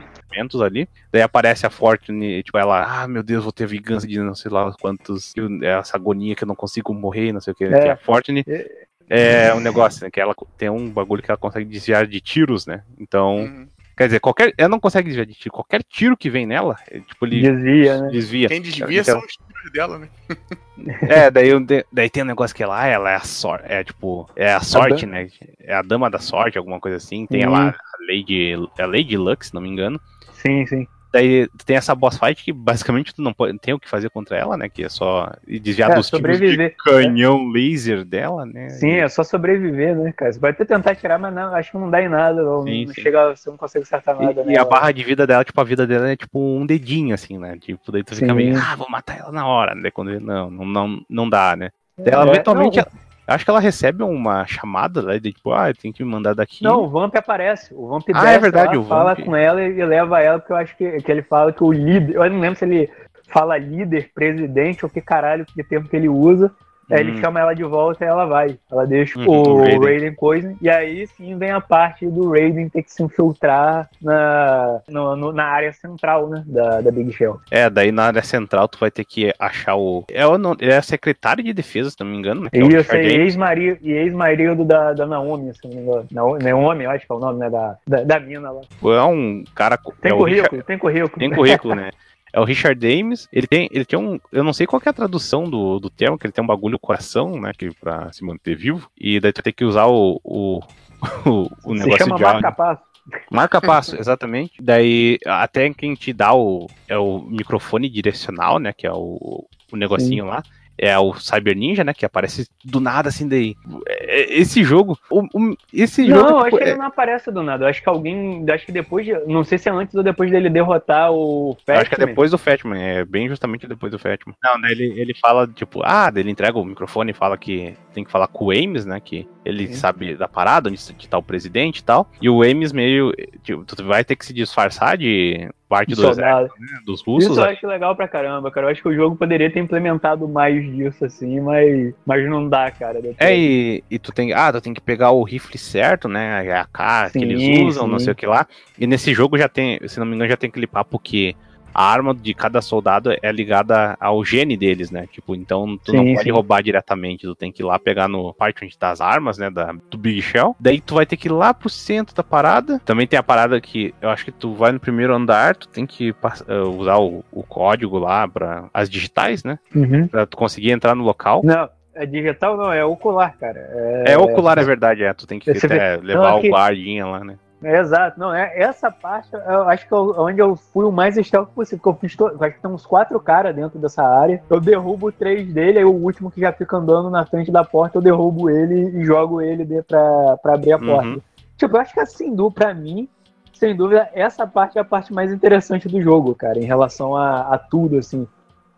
Ali. 0.62 0.88
Daí 1.12 1.22
aparece 1.22 1.66
a 1.66 1.70
Fortune, 1.70 2.42
tipo, 2.42 2.58
ela, 2.58 3.02
ah, 3.02 3.08
meu 3.08 3.22
Deus, 3.22 3.42
vou 3.42 3.52
ter 3.52 3.66
vingança 3.66 4.06
de 4.06 4.18
não 4.20 4.34
sei 4.34 4.50
lá 4.50 4.72
quantos. 4.80 5.32
É 5.62 5.66
essa 5.78 5.96
agonia 5.96 6.34
que 6.34 6.44
eu 6.44 6.48
não 6.48 6.54
consigo 6.54 6.92
morrer, 6.94 7.32
não 7.32 7.40
sei 7.40 7.52
o 7.52 7.56
que. 7.56 7.64
É. 7.64 7.80
Que 7.82 7.88
a 7.88 7.96
Fortune 7.96 8.44
É. 8.46 9.46
é 9.48 9.54
um 9.54 9.60
negócio, 9.60 10.04
né? 10.04 10.10
Que 10.10 10.20
ela 10.20 10.34
tem 10.56 10.68
um 10.68 10.88
bagulho 10.90 11.22
que 11.22 11.30
ela 11.30 11.38
consegue 11.38 11.64
desviar 11.64 12.06
de 12.06 12.20
tiros, 12.20 12.66
né? 12.66 12.82
Então. 12.98 13.38
Uhum. 13.38 13.68
Quer 13.96 14.06
dizer, 14.06 14.20
qualquer. 14.20 14.54
Ela 14.56 14.68
não 14.68 14.78
consegue 14.78 15.08
desviar 15.08 15.26
de 15.26 15.34
tiro. 15.34 15.52
Qualquer 15.52 15.82
tiro 15.82 16.16
que 16.16 16.30
vem 16.30 16.46
nela, 16.46 16.76
é, 16.88 17.00
tipo, 17.00 17.26
ele 17.26 17.42
Desvia, 17.42 18.00
né? 18.02 18.10
desvia. 18.10 18.48
Quem 18.48 18.62
desvia 18.62 19.00
Então- 19.00 19.20
são 19.20 19.20
os 19.20 19.72
dela, 19.72 19.98
né? 19.98 20.08
É, 21.02 21.30
daí, 21.30 21.50
daí 21.92 22.08
tem 22.08 22.22
um 22.22 22.26
negócio 22.26 22.54
que 22.54 22.64
lá, 22.64 22.86
ela 22.86 23.10
é 23.10 23.16
a 23.16 23.20
sorte, 23.20 23.64
é 23.68 23.82
tipo, 23.82 24.30
é 24.36 24.52
a 24.52 24.60
sorte, 24.60 25.04
a 25.04 25.08
né? 25.08 25.28
É 25.58 25.74
a 25.74 25.82
dama 25.82 26.08
da 26.08 26.20
sorte, 26.20 26.56
alguma 26.56 26.78
coisa 26.78 26.96
assim. 26.96 27.26
Tem 27.26 27.44
uhum. 27.44 27.52
lá 27.52 27.70
a 27.70 28.12
Lady, 28.12 28.54
a 28.78 28.86
Lady 28.86 29.16
Lux, 29.16 29.48
se 29.48 29.54
não 29.54 29.60
me 29.60 29.68
engano. 29.68 30.00
Sim, 30.38 30.66
sim. 30.66 30.86
Daí 31.10 31.48
tem 31.64 31.76
essa 31.76 31.94
boss 31.94 32.18
fight 32.18 32.44
que 32.44 32.52
basicamente 32.52 33.14
tu 33.14 33.22
não 33.22 33.32
pode, 33.32 33.58
tem 33.58 33.72
o 33.72 33.80
que 33.80 33.88
fazer 33.88 34.10
contra 34.10 34.36
ela, 34.36 34.58
né? 34.58 34.68
Que 34.68 34.84
é 34.84 34.88
só 34.90 35.32
desviar 35.46 35.92
é, 35.92 35.94
dos 35.94 36.06
sobreviver. 36.06 36.68
tipos 36.68 36.84
de 36.84 36.90
canhão 36.92 37.48
laser 37.48 38.04
dela, 38.04 38.44
né? 38.44 38.68
Sim, 38.68 38.92
é 38.92 39.08
só 39.08 39.24
sobreviver, 39.24 39.96
né, 39.96 40.12
cara? 40.12 40.30
Você 40.30 40.38
vai 40.38 40.50
até 40.50 40.66
tentar 40.66 40.94
tirar, 40.94 41.18
mas 41.18 41.32
não, 41.32 41.54
acho 41.54 41.70
que 41.70 41.78
não 41.78 41.88
dá 41.88 42.02
em 42.02 42.10
nada. 42.10 42.42
Não, 42.42 42.62
sim, 42.62 42.84
não 42.84 42.94
sim. 42.94 43.00
chega, 43.00 43.34
você 43.34 43.48
não 43.48 43.56
consegue 43.56 43.84
acertar 43.84 44.20
nada. 44.20 44.42
E, 44.42 44.44
né, 44.44 44.52
e 44.52 44.58
a 44.58 44.64
barra 44.66 44.92
de 44.92 45.02
vida 45.02 45.26
dela, 45.26 45.44
tipo, 45.44 45.58
a 45.58 45.64
vida 45.64 45.86
dela 45.86 46.10
é 46.10 46.16
tipo 46.16 46.38
um 46.38 46.66
dedinho, 46.66 47.14
assim, 47.14 47.38
né? 47.38 47.56
Tipo, 47.58 47.90
daí 47.90 48.04
tu 48.04 48.14
fica 48.14 48.26
sim. 48.26 48.34
meio, 48.34 48.54
ah, 48.58 48.76
vou 48.76 48.90
matar 48.90 49.18
ela 49.18 49.32
na 49.32 49.46
hora, 49.46 49.74
né? 49.74 49.90
Quando 49.90 50.20
não, 50.20 50.50
não, 50.50 50.64
não, 50.66 51.00
não 51.08 51.30
dá, 51.30 51.56
né? 51.56 51.70
É, 51.96 52.10
ela 52.10 52.28
eventualmente. 52.28 52.76
Não, 52.76 53.07
Acho 53.28 53.44
que 53.44 53.50
ela 53.50 53.60
recebe 53.60 54.02
uma 54.02 54.46
chamada, 54.46 55.02
né? 55.02 55.18
De 55.18 55.34
tipo, 55.34 55.52
ah, 55.52 55.70
tem 55.74 55.92
que 55.92 56.02
me 56.02 56.10
mandar 56.10 56.34
daqui. 56.34 56.64
Não, 56.64 56.84
o 56.84 56.88
Vamp 56.88 57.14
aparece. 57.14 57.74
O 57.74 57.86
Vamp 57.86 58.08
ah, 58.14 58.30
é 58.30 58.38
verdade, 58.38 58.74
lá, 58.74 58.82
o 58.82 58.86
fala 58.86 59.14
com 59.14 59.36
ela 59.36 59.62
e 59.62 59.84
leva 59.84 60.22
ela, 60.22 60.38
porque 60.38 60.52
eu 60.52 60.56
acho 60.56 60.74
que, 60.74 61.02
que 61.02 61.12
ele 61.12 61.20
fala 61.20 61.52
que 61.52 61.62
o 61.62 61.70
líder. 61.70 62.16
Eu 62.16 62.30
não 62.30 62.40
lembro 62.40 62.58
se 62.58 62.64
ele 62.64 62.90
fala 63.28 63.58
líder, 63.58 64.10
presidente 64.14 64.82
ou 64.82 64.90
que 64.90 65.02
caralho, 65.02 65.44
que 65.44 65.62
termo 65.62 65.86
que 65.86 65.94
ele 65.94 66.08
usa. 66.08 66.50
Aí 66.90 67.00
ele 67.00 67.12
hum. 67.12 67.16
chama 67.18 67.40
ela 67.40 67.54
de 67.54 67.64
volta 67.64 68.04
e 68.04 68.08
ela 68.08 68.24
vai. 68.24 68.58
Ela 68.70 68.86
deixa 68.86 69.18
uhum, 69.18 69.28
o, 69.28 69.58
Raiden. 69.58 69.80
Raiden 69.80 70.14
coisa. 70.14 70.54
E 70.60 70.68
aí 70.68 71.06
sim 71.06 71.36
vem 71.36 71.50
a 71.50 71.60
parte 71.60 72.06
do 72.06 72.30
Raiden 72.30 72.68
ter 72.68 72.82
que 72.82 72.92
se 72.92 73.02
infiltrar 73.02 73.88
na, 74.00 74.80
no, 74.88 75.16
no, 75.16 75.32
na 75.32 75.44
área 75.44 75.72
central, 75.72 76.28
né? 76.28 76.42
Da, 76.46 76.80
da 76.80 76.90
Big 76.90 77.12
Shell. 77.12 77.40
É, 77.50 77.68
daí 77.68 77.92
na 77.92 78.04
área 78.04 78.22
central 78.22 78.68
tu 78.68 78.78
vai 78.78 78.90
ter 78.90 79.04
que 79.04 79.32
achar 79.38 79.76
o. 79.76 80.04
É, 80.10 80.26
o, 80.26 80.36
é 80.60 80.76
a 80.76 80.82
secretária 80.82 81.42
de 81.44 81.52
defesa, 81.52 81.90
se 81.90 81.96
não 82.00 82.06
me 82.06 82.16
engano. 82.16 82.42
Né? 82.42 82.48
É 82.52 82.58
Isso, 82.58 82.94
é 82.94 83.04
ex-marido 83.04 83.78
ex 83.82 84.66
da, 84.66 84.92
da 84.92 85.06
Naomi, 85.06 85.52
se 85.54 85.60
não 85.64 85.74
me 85.74 85.82
engano. 85.82 86.06
Naomi, 86.10 86.84
eu 86.84 86.90
acho 86.90 87.06
que 87.06 87.12
é 87.12 87.14
o 87.14 87.20
nome, 87.20 87.38
né? 87.40 87.50
Da, 87.50 87.76
da, 87.86 88.04
da 88.04 88.20
mina 88.20 88.50
lá. 88.50 88.62
É 88.82 89.02
um 89.02 89.44
cara. 89.54 89.78
Tem 90.00 90.12
é 90.12 90.14
currículo, 90.14 90.26
Richard... 90.26 90.62
tem 90.64 90.78
currículo. 90.78 91.18
Tem 91.18 91.30
currículo, 91.30 91.74
né? 91.74 91.90
É 92.32 92.40
o 92.40 92.44
Richard 92.44 92.78
Dames. 92.78 93.28
Ele 93.32 93.46
tem, 93.46 93.68
ele 93.72 93.84
tem 93.84 93.98
um. 93.98 94.18
Eu 94.30 94.44
não 94.44 94.52
sei 94.52 94.66
qual 94.66 94.80
é 94.84 94.88
a 94.88 94.92
tradução 94.92 95.48
do, 95.48 95.78
do 95.78 95.90
termo, 95.90 96.18
que 96.18 96.26
ele 96.26 96.32
tem 96.32 96.42
um 96.42 96.46
bagulho 96.46 96.78
coração, 96.78 97.40
né? 97.40 97.52
Que, 97.56 97.70
pra 97.70 98.12
se 98.12 98.24
manter 98.24 98.56
vivo. 98.56 98.90
E 98.96 99.20
daí 99.20 99.32
tu 99.32 99.42
tem 99.42 99.52
que 99.52 99.64
usar 99.64 99.86
o, 99.86 100.20
o, 100.22 100.60
o, 101.26 101.50
o 101.64 101.74
negócio 101.74 101.98
chama 102.04 102.16
de 102.16 102.22
marca 102.22 102.52
passo. 102.52 102.82
Marca 103.30 103.60
passo, 103.62 103.96
exatamente. 103.96 104.54
Daí, 104.60 105.18
até 105.26 105.72
quem 105.72 105.94
te 105.94 106.12
dá 106.12 106.34
o, 106.34 106.66
é 106.86 106.98
o 106.98 107.20
microfone 107.20 107.88
direcional, 107.88 108.58
né? 108.58 108.72
Que 108.72 108.86
é 108.86 108.92
o, 108.92 109.46
o 109.72 109.76
negocinho 109.76 110.24
Sim. 110.24 110.30
lá 110.30 110.42
é 110.78 110.96
o 110.98 111.12
Cyber 111.14 111.56
Ninja, 111.56 111.82
né? 111.82 111.92
Que 111.92 112.06
aparece 112.06 112.48
do 112.64 112.80
nada, 112.80 113.08
assim, 113.08 113.28
daí. 113.28 113.56
É, 113.88 114.32
esse 114.38 114.62
jogo. 114.62 114.96
O, 115.10 115.22
o, 115.34 115.56
esse 115.72 116.06
não, 116.06 116.16
jogo. 116.16 116.30
Não, 116.30 116.38
acho 116.38 116.44
tipo, 116.46 116.56
que 116.58 116.64
ele 116.64 116.70
é... 116.70 116.76
não 116.76 116.86
aparece 116.86 117.30
do 117.32 117.42
nada. 117.42 117.64
Eu 117.64 117.68
acho 117.68 117.82
que 117.82 117.88
alguém. 117.88 118.46
Acho 118.48 118.66
que 118.66 118.72
depois 118.72 119.04
de. 119.04 119.12
Não 119.26 119.42
sei 119.42 119.58
se 119.58 119.68
é 119.68 119.72
antes 119.72 119.94
ou 119.94 120.02
depois 120.02 120.30
dele 120.30 120.48
derrotar 120.48 121.10
o 121.10 121.56
Fatman. 121.66 121.80
Acho 121.80 121.90
que 121.90 122.02
é 122.02 122.06
depois 122.06 122.30
do 122.30 122.38
Fatman. 122.38 122.80
É 122.80 123.04
bem 123.04 123.28
justamente 123.28 123.66
depois 123.66 123.90
do 123.90 123.98
Fatman. 123.98 124.36
Não, 124.42 124.58
né? 124.58 124.70
Ele, 124.70 125.00
ele 125.00 125.14
fala, 125.14 125.46
tipo, 125.48 125.80
ah, 125.84 126.12
ele 126.14 126.30
entrega 126.30 126.58
o 126.58 126.64
microfone 126.64 127.10
e 127.10 127.14
fala 127.14 127.36
que 127.36 127.74
tem 127.92 128.04
que 128.04 128.10
falar 128.10 128.28
com 128.28 128.46
o 128.46 128.50
Ames, 128.52 128.86
né? 128.86 129.00
Que 129.00 129.26
ele 129.48 129.68
Sim. 129.68 129.72
sabe 129.72 130.14
da 130.14 130.28
parada, 130.28 130.68
onde 130.68 130.78
está 130.78 131.16
o 131.16 131.22
presidente 131.22 131.78
e 131.78 131.82
tal. 131.82 132.06
E 132.20 132.28
o 132.28 132.42
Ames 132.42 132.70
meio. 132.70 133.14
Tipo, 133.42 133.64
tu 133.64 133.82
vai 133.82 134.04
ter 134.04 134.14
que 134.14 134.26
se 134.26 134.34
disfarçar 134.34 134.98
de 134.98 135.48
parte 135.66 135.94
do 135.94 136.06
exército, 136.06 136.60
né, 136.60 136.80
dos 136.84 137.02
russos. 137.02 137.30
Isso 137.30 137.40
eu 137.40 137.44
acho 137.44 137.66
legal 137.66 137.96
pra 137.96 138.06
caramba, 138.06 138.50
cara. 138.50 138.66
Eu 138.66 138.70
acho 138.72 138.82
que 138.82 138.88
o 138.88 138.94
jogo 138.94 139.16
poderia 139.16 139.50
ter 139.50 139.60
implementado 139.60 140.28
mais 140.28 140.62
disso, 140.62 141.02
assim, 141.02 141.40
mas, 141.40 141.94
mas 142.04 142.28
não 142.28 142.46
dá, 142.46 142.70
cara. 142.70 143.00
Depois. 143.00 143.16
É, 143.18 143.34
e, 143.34 143.82
e 143.90 143.98
tu 143.98 144.12
tem. 144.12 144.34
Ah, 144.34 144.52
tu 144.52 144.60
tem 144.60 144.74
que 144.74 144.82
pegar 144.82 145.12
o 145.12 145.22
rifle 145.22 145.56
certo, 145.56 146.08
né? 146.08 146.52
A 146.52 146.60
AK 146.62 147.10
sim, 147.12 147.20
que 147.20 147.24
eles 147.24 147.60
usam, 147.68 147.86
sim. 147.86 147.90
não 147.90 147.98
sei 147.98 148.12
o 148.12 148.16
que 148.16 148.26
lá. 148.26 148.46
E 148.78 148.86
nesse 148.86 149.14
jogo 149.14 149.38
já 149.38 149.48
tem, 149.48 149.80
se 149.88 149.98
não 149.98 150.04
me 150.04 150.14
engano, 150.14 150.30
já 150.30 150.36
tem 150.36 150.48
aquele 150.48 150.66
papo 150.66 150.98
que 150.98 151.34
a 151.74 151.84
arma 151.84 152.14
de 152.14 152.34
cada 152.34 152.60
soldado 152.60 153.10
é 153.22 153.32
ligada 153.32 153.96
ao 154.00 154.24
gene 154.24 154.56
deles, 154.56 154.90
né? 154.90 155.06
Tipo, 155.10 155.34
então 155.34 155.78
tu 155.84 155.92
sim, 155.92 155.96
não 155.96 156.04
pode 156.14 156.24
sim. 156.24 156.30
roubar 156.30 156.62
diretamente, 156.62 157.26
tu 157.26 157.34
tem 157.34 157.52
que 157.52 157.62
ir 157.62 157.64
lá 157.64 157.78
pegar 157.78 158.08
no 158.08 158.34
parchment 158.34 158.70
das 158.78 159.00
armas, 159.00 159.38
né? 159.38 159.50
Da, 159.50 159.74
do 159.90 159.98
Big 159.98 160.20
Shell. 160.22 160.56
Daí 160.58 160.80
tu 160.80 160.94
vai 160.94 161.06
ter 161.06 161.16
que 161.16 161.28
ir 161.28 161.32
lá 161.32 161.52
pro 161.54 161.68
centro 161.68 162.14
da 162.14 162.22
parada. 162.22 162.80
Também 162.84 163.06
tem 163.06 163.18
a 163.18 163.22
parada 163.22 163.60
que 163.60 163.94
eu 164.00 164.10
acho 164.10 164.24
que 164.24 164.32
tu 164.32 164.54
vai 164.54 164.72
no 164.72 164.80
primeiro 164.80 165.14
andar, 165.14 165.56
tu 165.56 165.68
tem 165.68 165.86
que 165.86 166.10
uh, 166.10 166.68
usar 166.76 166.98
o, 166.98 167.24
o, 167.32 167.42
código 167.42 167.98
lá 167.98 168.26
para 168.26 168.68
as 168.72 168.88
digitais, 168.88 169.44
né? 169.44 169.58
Uhum. 169.74 170.06
Pra 170.08 170.26
tu 170.26 170.36
conseguir 170.36 170.70
entrar 170.70 170.94
no 170.94 171.04
local. 171.04 171.42
Não. 171.44 171.68
É 171.94 172.06
digital 172.06 172.56
não, 172.56 172.72
é 172.72 172.84
ocular, 172.84 173.36
cara. 173.36 173.58
É, 174.06 174.12
é 174.12 174.18
ocular, 174.18 174.56
é 174.56 174.62
verdade, 174.62 175.02
é. 175.02 175.12
Tu 175.12 175.26
tem 175.26 175.40
que 175.40 175.50
até, 175.50 175.96
levar 175.96 176.30
não, 176.30 176.38
é 176.38 176.40
que... 176.40 176.46
o 176.46 176.52
guardinha 176.52 177.04
lá, 177.04 177.24
né? 177.24 177.36
É, 177.62 177.80
exato, 177.80 178.20
não, 178.20 178.32
é, 178.32 178.52
essa 178.56 178.88
parte 178.88 179.30
eu 179.32 179.62
acho 179.68 179.86
que 179.86 179.92
eu, 179.92 180.14
onde 180.16 180.40
eu 180.40 180.54
fui 180.54 180.84
o 180.84 180.92
mais 180.92 181.16
stealth 181.16 181.48
possível, 181.48 181.78
porque 181.78 181.88
eu 181.88 182.00
fiz 182.00 182.16
to, 182.16 182.26
acho 182.40 182.54
que 182.54 182.62
tem 182.62 182.70
uns 182.70 182.86
quatro 182.86 183.18
caras 183.18 183.54
dentro 183.54 183.80
dessa 183.80 184.02
área, 184.02 184.40
eu 184.48 184.60
derrubo 184.60 185.10
três 185.10 185.52
dele, 185.52 185.78
aí 185.78 185.84
o 185.84 185.92
último 185.92 186.30
que 186.30 186.40
já 186.40 186.52
fica 186.52 186.76
andando 186.76 187.10
na 187.10 187.26
frente 187.26 187.50
da 187.50 187.64
porta, 187.64 187.98
eu 187.98 188.02
derrubo 188.02 188.48
ele 188.48 188.96
e 188.96 189.04
jogo 189.04 189.40
ele 189.40 189.64
de, 189.64 189.82
pra, 189.82 190.36
pra 190.36 190.54
abrir 190.54 190.72
a 190.72 190.78
porta. 190.78 191.08
Uhum. 191.08 191.20
Tipo, 191.56 191.76
eu 191.76 191.80
acho 191.80 191.92
que 191.92 192.00
assim, 192.00 192.32
do, 192.32 192.48
pra 192.48 192.72
mim, 192.72 193.08
sem 193.52 193.74
dúvida, 193.74 194.08
essa 194.14 194.46
parte 194.46 194.78
é 194.78 194.80
a 194.80 194.84
parte 194.84 195.12
mais 195.12 195.32
interessante 195.32 195.88
do 195.88 196.00
jogo, 196.00 196.36
cara, 196.36 196.60
em 196.60 196.64
relação 196.64 197.16
a, 197.16 197.40
a 197.40 197.58
tudo, 197.58 197.98
assim. 197.98 198.26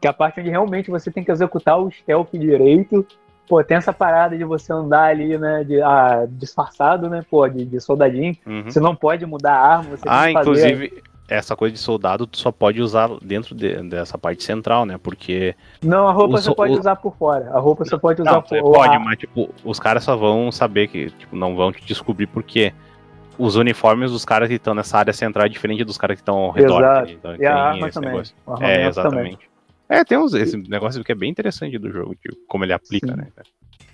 Que 0.01 0.07
é 0.07 0.11
a 0.11 0.15
parte 0.15 0.41
onde 0.41 0.49
realmente 0.49 0.91
você 0.91 1.11
tem 1.11 1.23
que 1.23 1.31
executar 1.31 1.79
o 1.79 1.91
stealth 1.91 2.31
direito 2.33 3.07
pô, 3.51 3.65
tem 3.65 3.77
essa 3.77 3.93
parada 3.93 4.39
de 4.39 4.45
você 4.45 4.73
andar 4.73 5.09
ali, 5.09 5.37
né, 5.37 5.65
de, 5.65 5.83
ah, 5.83 6.25
disfarçado, 6.31 7.11
né, 7.11 7.25
pô, 7.29 7.49
de, 7.49 7.65
de 7.65 7.81
soldadinho. 7.81 8.37
Uhum. 8.47 8.63
Você 8.63 8.79
não 8.79 8.95
pode 8.95 9.27
mudar 9.27 9.55
a 9.55 9.77
arma, 9.79 9.97
você 9.97 10.05
Ah, 10.07 10.31
inclusive, 10.31 10.89
fazer... 10.89 11.03
essa 11.29 11.57
coisa 11.57 11.75
de 11.75 11.81
soldado 11.81 12.29
tu 12.29 12.39
só 12.39 12.53
pode 12.53 12.81
usar 12.81 13.11
dentro 13.21 13.53
de, 13.53 13.83
dessa 13.89 14.17
parte 14.17 14.45
central, 14.45 14.87
né, 14.87 15.01
porque... 15.03 15.57
Não, 15.83 16.07
a 16.07 16.13
roupa 16.13 16.41
você 16.41 16.55
pode 16.55 16.75
o... 16.75 16.79
usar 16.79 16.95
por 16.95 17.17
fora. 17.17 17.51
A 17.53 17.59
roupa 17.59 17.85
você 17.85 17.99
pode 17.99 18.23
usar 18.23 18.35
não, 18.35 18.43
por 18.43 18.57
fora. 18.61 18.89
pode, 18.89 19.05
mas, 19.05 19.19
tipo, 19.19 19.51
os 19.65 19.81
caras 19.81 20.05
só 20.05 20.15
vão 20.15 20.53
saber 20.53 20.87
que, 20.87 21.11
tipo, 21.11 21.35
não 21.35 21.57
vão 21.57 21.73
te 21.73 21.85
descobrir 21.85 22.29
porque 22.29 22.73
os 23.37 23.57
uniformes 23.57 24.13
dos 24.13 24.25
caras 24.25 24.49
que 24.49 24.55
estão 24.55 24.75
nessa 24.75 24.97
área 24.97 25.13
central 25.13 25.47
é 25.47 25.49
diferente 25.49 25.83
dos 25.83 25.99
caras 25.99 26.15
que 26.15 26.23
estão 26.23 26.37
ao 26.37 26.51
redor. 26.53 26.79
Exato. 26.79 27.11
Então, 27.11 27.37
e 27.37 27.47
a 27.47 27.57
arma 27.57 27.91
também. 27.91 28.23
É, 28.61 28.87
exatamente. 28.87 29.37
Também. 29.37 29.50
É, 29.91 30.05
tem 30.05 30.17
uns, 30.17 30.33
esse 30.35 30.57
negócio 30.57 31.03
que 31.03 31.11
é 31.11 31.17
bem 31.17 31.29
interessante 31.29 31.77
do 31.77 31.91
jogo, 31.91 32.15
tipo, 32.15 32.37
como 32.47 32.65
ele 32.65 32.73
aplica, 32.73 33.09
Sim. 33.09 33.17
né? 33.17 33.27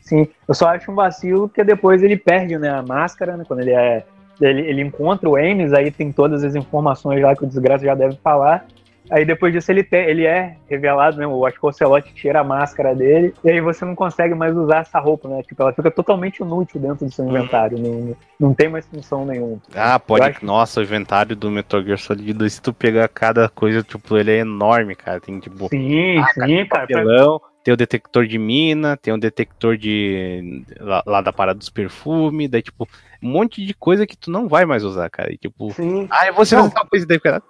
Sim, 0.02 0.28
eu 0.46 0.54
só 0.54 0.68
acho 0.68 0.92
um 0.92 0.94
vacilo 0.94 1.48
porque 1.48 1.64
depois 1.64 2.02
ele 2.02 2.18
perde 2.18 2.58
né, 2.58 2.68
a 2.68 2.82
máscara, 2.82 3.34
né? 3.36 3.44
Quando 3.48 3.60
ele 3.60 3.72
é. 3.72 4.04
Ele, 4.38 4.60
ele 4.60 4.82
encontra 4.82 5.26
o 5.26 5.34
Ames, 5.34 5.72
aí 5.72 5.90
tem 5.90 6.12
todas 6.12 6.44
as 6.44 6.54
informações 6.54 7.22
lá 7.22 7.34
que 7.34 7.42
o 7.42 7.46
desgraça 7.46 7.86
já 7.86 7.94
deve 7.94 8.16
falar. 8.16 8.66
Aí 9.10 9.24
depois 9.24 9.52
disso 9.52 9.70
ele, 9.70 9.82
te, 9.82 9.96
ele 9.96 10.24
é 10.24 10.56
revelado, 10.68 11.16
né? 11.16 11.24
Eu 11.24 11.46
acho 11.46 11.58
que 11.58 11.64
o 11.64 11.68
Ocelote 11.68 12.12
tira 12.14 12.40
a 12.40 12.44
máscara 12.44 12.94
dele, 12.94 13.34
e 13.44 13.50
aí 13.50 13.60
você 13.60 13.84
não 13.84 13.94
consegue 13.94 14.34
mais 14.34 14.56
usar 14.56 14.78
essa 14.78 14.98
roupa, 14.98 15.28
né? 15.28 15.42
Tipo, 15.42 15.62
ela 15.62 15.72
fica 15.72 15.90
totalmente 15.90 16.40
inútil 16.40 16.80
dentro 16.80 17.06
do 17.06 17.12
seu 17.12 17.24
inventário. 17.24 17.78
Não, 17.78 18.16
não 18.38 18.54
tem 18.54 18.68
mais 18.68 18.86
função 18.86 19.24
nenhuma. 19.24 19.58
Ah, 19.74 19.98
pode. 19.98 20.24
Acho... 20.24 20.44
Nossa, 20.44 20.80
o 20.80 20.82
inventário 20.82 21.36
do 21.36 21.50
Metal 21.50 21.82
Gear 21.82 21.98
Solid 21.98 22.32
2, 22.32 22.52
se 22.52 22.62
tu 22.62 22.72
pegar 22.72 23.08
cada 23.08 23.48
coisa, 23.48 23.82
tipo, 23.82 24.16
ele 24.16 24.32
é 24.32 24.38
enorme, 24.38 24.94
cara. 24.94 25.20
Tem 25.20 25.38
tipo. 25.38 25.68
Sim, 25.68 26.18
ah, 26.18 26.26
sim, 26.34 26.66
cara. 26.66 26.86
Papelão, 26.86 27.38
pra... 27.38 27.48
Tem 27.66 27.74
o 27.74 27.76
detector 27.76 28.26
de 28.28 28.38
mina, 28.38 28.96
tem 28.96 29.12
o 29.12 29.18
detector 29.18 29.76
de. 29.76 30.64
lá, 30.78 31.02
lá 31.04 31.20
da 31.20 31.32
parada 31.32 31.58
dos 31.58 31.68
perfumes, 31.68 32.48
daí, 32.48 32.62
tipo, 32.62 32.88
um 33.20 33.28
monte 33.28 33.66
de 33.66 33.74
coisa 33.74 34.06
que 34.06 34.16
tu 34.16 34.30
não 34.30 34.46
vai 34.46 34.64
mais 34.64 34.84
usar, 34.84 35.10
cara. 35.10 35.32
E 35.32 35.36
tipo, 35.36 35.72
Sim. 35.72 36.06
ah, 36.08 36.28
eu 36.28 36.34
vou 36.34 36.44
ser 36.44 36.56
tal 36.70 36.86
coisa 36.86 37.04
daí, 37.04 37.18
cara. 37.18 37.42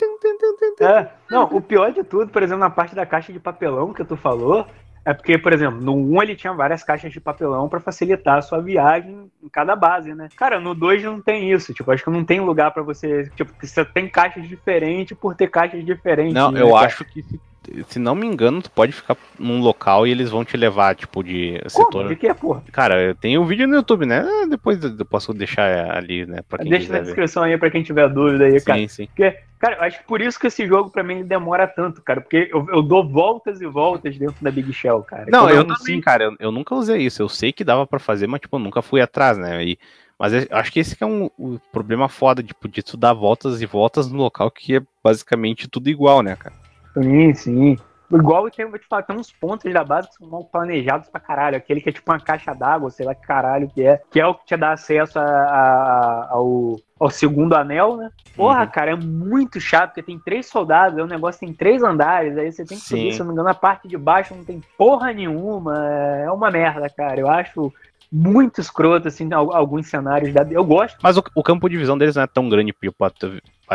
É, 0.80 1.08
não, 1.30 1.44
o 1.44 1.60
pior 1.60 1.92
de 1.92 2.02
tudo, 2.04 2.30
por 2.30 2.42
exemplo, 2.42 2.60
na 2.60 2.70
parte 2.70 2.94
da 2.94 3.06
caixa 3.06 3.32
de 3.32 3.40
papelão 3.40 3.92
que 3.92 4.04
tu 4.04 4.16
falou, 4.16 4.66
é 5.06 5.14
porque, 5.14 5.38
por 5.38 5.52
exemplo, 5.52 5.80
no 5.80 5.94
1 5.94 6.22
ele 6.22 6.34
tinha 6.34 6.52
várias 6.52 6.82
caixas 6.82 7.12
de 7.12 7.20
papelão 7.20 7.68
para 7.68 7.78
facilitar 7.78 8.38
a 8.38 8.42
sua 8.42 8.60
viagem 8.60 9.30
em 9.40 9.48
cada 9.48 9.76
base, 9.76 10.12
né? 10.12 10.28
Cara, 10.36 10.58
no 10.58 10.74
2 10.74 11.04
não 11.04 11.20
tem 11.20 11.52
isso. 11.52 11.72
Tipo, 11.72 11.92
acho 11.92 12.02
que 12.02 12.10
não 12.10 12.24
tem 12.24 12.40
lugar 12.40 12.72
para 12.72 12.82
você. 12.82 13.30
Tipo, 13.36 13.52
você 13.60 13.84
tem 13.84 14.08
caixas 14.08 14.48
diferentes 14.48 15.16
por 15.16 15.36
ter 15.36 15.48
caixas 15.48 15.84
diferentes. 15.84 16.34
Não, 16.34 16.50
né, 16.50 16.60
eu 16.60 16.72
cara? 16.72 16.86
acho 16.86 17.04
que 17.04 17.22
se 17.22 17.40
se 17.88 17.98
não 17.98 18.14
me 18.14 18.26
engano, 18.26 18.62
tu 18.62 18.70
pode 18.70 18.92
ficar 18.92 19.16
num 19.38 19.60
local 19.60 20.06
e 20.06 20.10
eles 20.10 20.30
vão 20.30 20.44
te 20.44 20.56
levar, 20.56 20.94
tipo, 20.94 21.22
de 21.22 21.60
setor. 21.68 22.08
De 22.08 22.16
que, 22.16 22.32
porra? 22.34 22.62
Cara, 22.72 23.14
tem 23.14 23.36
o 23.36 23.42
um 23.42 23.46
vídeo 23.46 23.66
no 23.66 23.76
YouTube, 23.76 24.06
né? 24.06 24.20
Ah, 24.20 24.46
depois 24.48 24.82
eu 24.82 25.04
posso 25.04 25.32
deixar 25.32 25.96
ali, 25.96 26.26
né? 26.26 26.40
Deixa 26.60 26.92
na 26.92 27.00
descrição 27.00 27.42
aí 27.42 27.56
pra 27.58 27.70
quem 27.70 27.82
tiver 27.82 28.08
dúvida 28.08 28.44
aí, 28.44 28.60
cara. 28.60 28.78
Sim, 28.80 28.88
sim. 28.88 29.06
Porque, 29.06 29.38
cara, 29.58 29.76
eu 29.76 29.82
acho 29.82 29.98
que 29.98 30.04
por 30.04 30.20
isso 30.20 30.38
que 30.38 30.46
esse 30.46 30.66
jogo 30.66 30.90
pra 30.90 31.02
mim 31.02 31.24
demora 31.24 31.66
tanto, 31.66 32.02
cara. 32.02 32.20
Porque 32.20 32.48
eu, 32.52 32.66
eu 32.70 32.82
dou 32.82 33.06
voltas 33.08 33.60
e 33.60 33.66
voltas 33.66 34.16
dentro 34.16 34.36
da 34.42 34.50
Big 34.50 34.72
Shell, 34.72 35.02
cara. 35.02 35.26
Não, 35.28 35.48
eu, 35.48 35.56
eu 35.56 35.64
também, 35.66 36.00
cara. 36.00 36.24
Eu, 36.24 36.36
eu, 36.38 36.52
nunca 36.52 36.74
usei 36.74 37.02
isso. 37.02 37.22
Eu 37.22 37.28
sei 37.28 37.52
que 37.52 37.64
dava 37.64 37.86
pra 37.86 37.98
fazer, 37.98 38.26
mas, 38.26 38.40
tipo, 38.40 38.56
eu 38.56 38.60
nunca 38.60 38.82
fui 38.82 39.00
atrás, 39.00 39.38
né? 39.38 39.64
E, 39.64 39.78
mas 40.18 40.32
eu 40.32 40.46
acho 40.50 40.72
que 40.72 40.80
esse 40.80 40.96
que 40.96 41.04
é 41.04 41.06
um, 41.06 41.30
um 41.38 41.58
problema 41.72 42.08
foda, 42.08 42.42
tipo, 42.42 42.68
de 42.68 42.82
tu 42.82 42.96
dar 42.96 43.12
voltas 43.12 43.60
e 43.60 43.66
voltas 43.66 44.10
no 44.10 44.18
local 44.18 44.50
que 44.50 44.76
é 44.76 44.82
basicamente 45.02 45.68
tudo 45.68 45.88
igual, 45.88 46.22
né, 46.22 46.36
cara? 46.36 46.65
Sim, 47.02 47.34
sim. 47.34 47.76
Igual 48.12 48.48
tem, 48.50 48.66
vou 48.66 48.78
te 48.78 48.86
falar, 48.86 49.02
tem 49.02 49.16
uns 49.16 49.32
pontos 49.32 49.72
da 49.72 49.82
base 49.82 50.08
que 50.08 50.14
são 50.14 50.28
mal 50.28 50.44
planejados 50.44 51.08
pra 51.08 51.20
caralho. 51.20 51.56
Aquele 51.56 51.80
que 51.80 51.88
é 51.88 51.92
tipo 51.92 52.10
uma 52.10 52.20
caixa 52.20 52.54
d'água, 52.54 52.90
sei 52.90 53.04
lá 53.04 53.14
que 53.14 53.26
caralho 53.26 53.68
que 53.68 53.82
é. 53.82 54.00
Que 54.10 54.20
é 54.20 54.26
o 54.26 54.34
que 54.34 54.46
te 54.46 54.56
dá 54.56 54.72
acesso 54.72 55.18
a, 55.18 55.24
a, 55.24 56.28
ao, 56.30 56.76
ao 57.00 57.10
segundo 57.10 57.54
anel, 57.54 57.96
né? 57.96 58.10
Porra, 58.36 58.62
uhum. 58.62 58.70
cara, 58.70 58.90
é 58.92 58.96
muito 58.96 59.60
chato, 59.60 59.90
porque 59.90 60.04
tem 60.04 60.18
três 60.20 60.46
soldados, 60.46 60.98
é 60.98 61.02
um 61.02 61.08
negócio 61.08 61.40
tem 61.40 61.52
três 61.52 61.82
andares, 61.82 62.38
aí 62.38 62.52
você 62.52 62.64
tem 62.64 62.78
que 62.78 62.84
Sim. 62.84 62.96
subir, 62.96 63.12
se 63.12 63.18
não 63.18 63.26
me 63.26 63.32
engano, 63.32 63.48
a 63.48 63.54
parte 63.54 63.88
de 63.88 63.96
baixo 63.96 64.34
não 64.34 64.44
tem 64.44 64.62
porra 64.78 65.12
nenhuma. 65.12 65.76
É 66.24 66.30
uma 66.30 66.50
merda, 66.50 66.88
cara. 66.88 67.18
Eu 67.18 67.28
acho 67.28 67.72
muito 68.10 68.60
escroto, 68.60 69.08
assim, 69.08 69.28
alguns 69.32 69.88
cenários. 69.88 70.32
Da... 70.32 70.46
Eu 70.48 70.64
gosto. 70.64 70.96
Mas 71.02 71.16
o, 71.16 71.24
o, 71.34 71.42
campo 71.42 71.68
de 71.68 71.76
visão 71.76 71.98
deles 71.98 72.14
não 72.14 72.22
é 72.22 72.26
tão 72.26 72.48
grande 72.48 72.72
para 72.72 73.10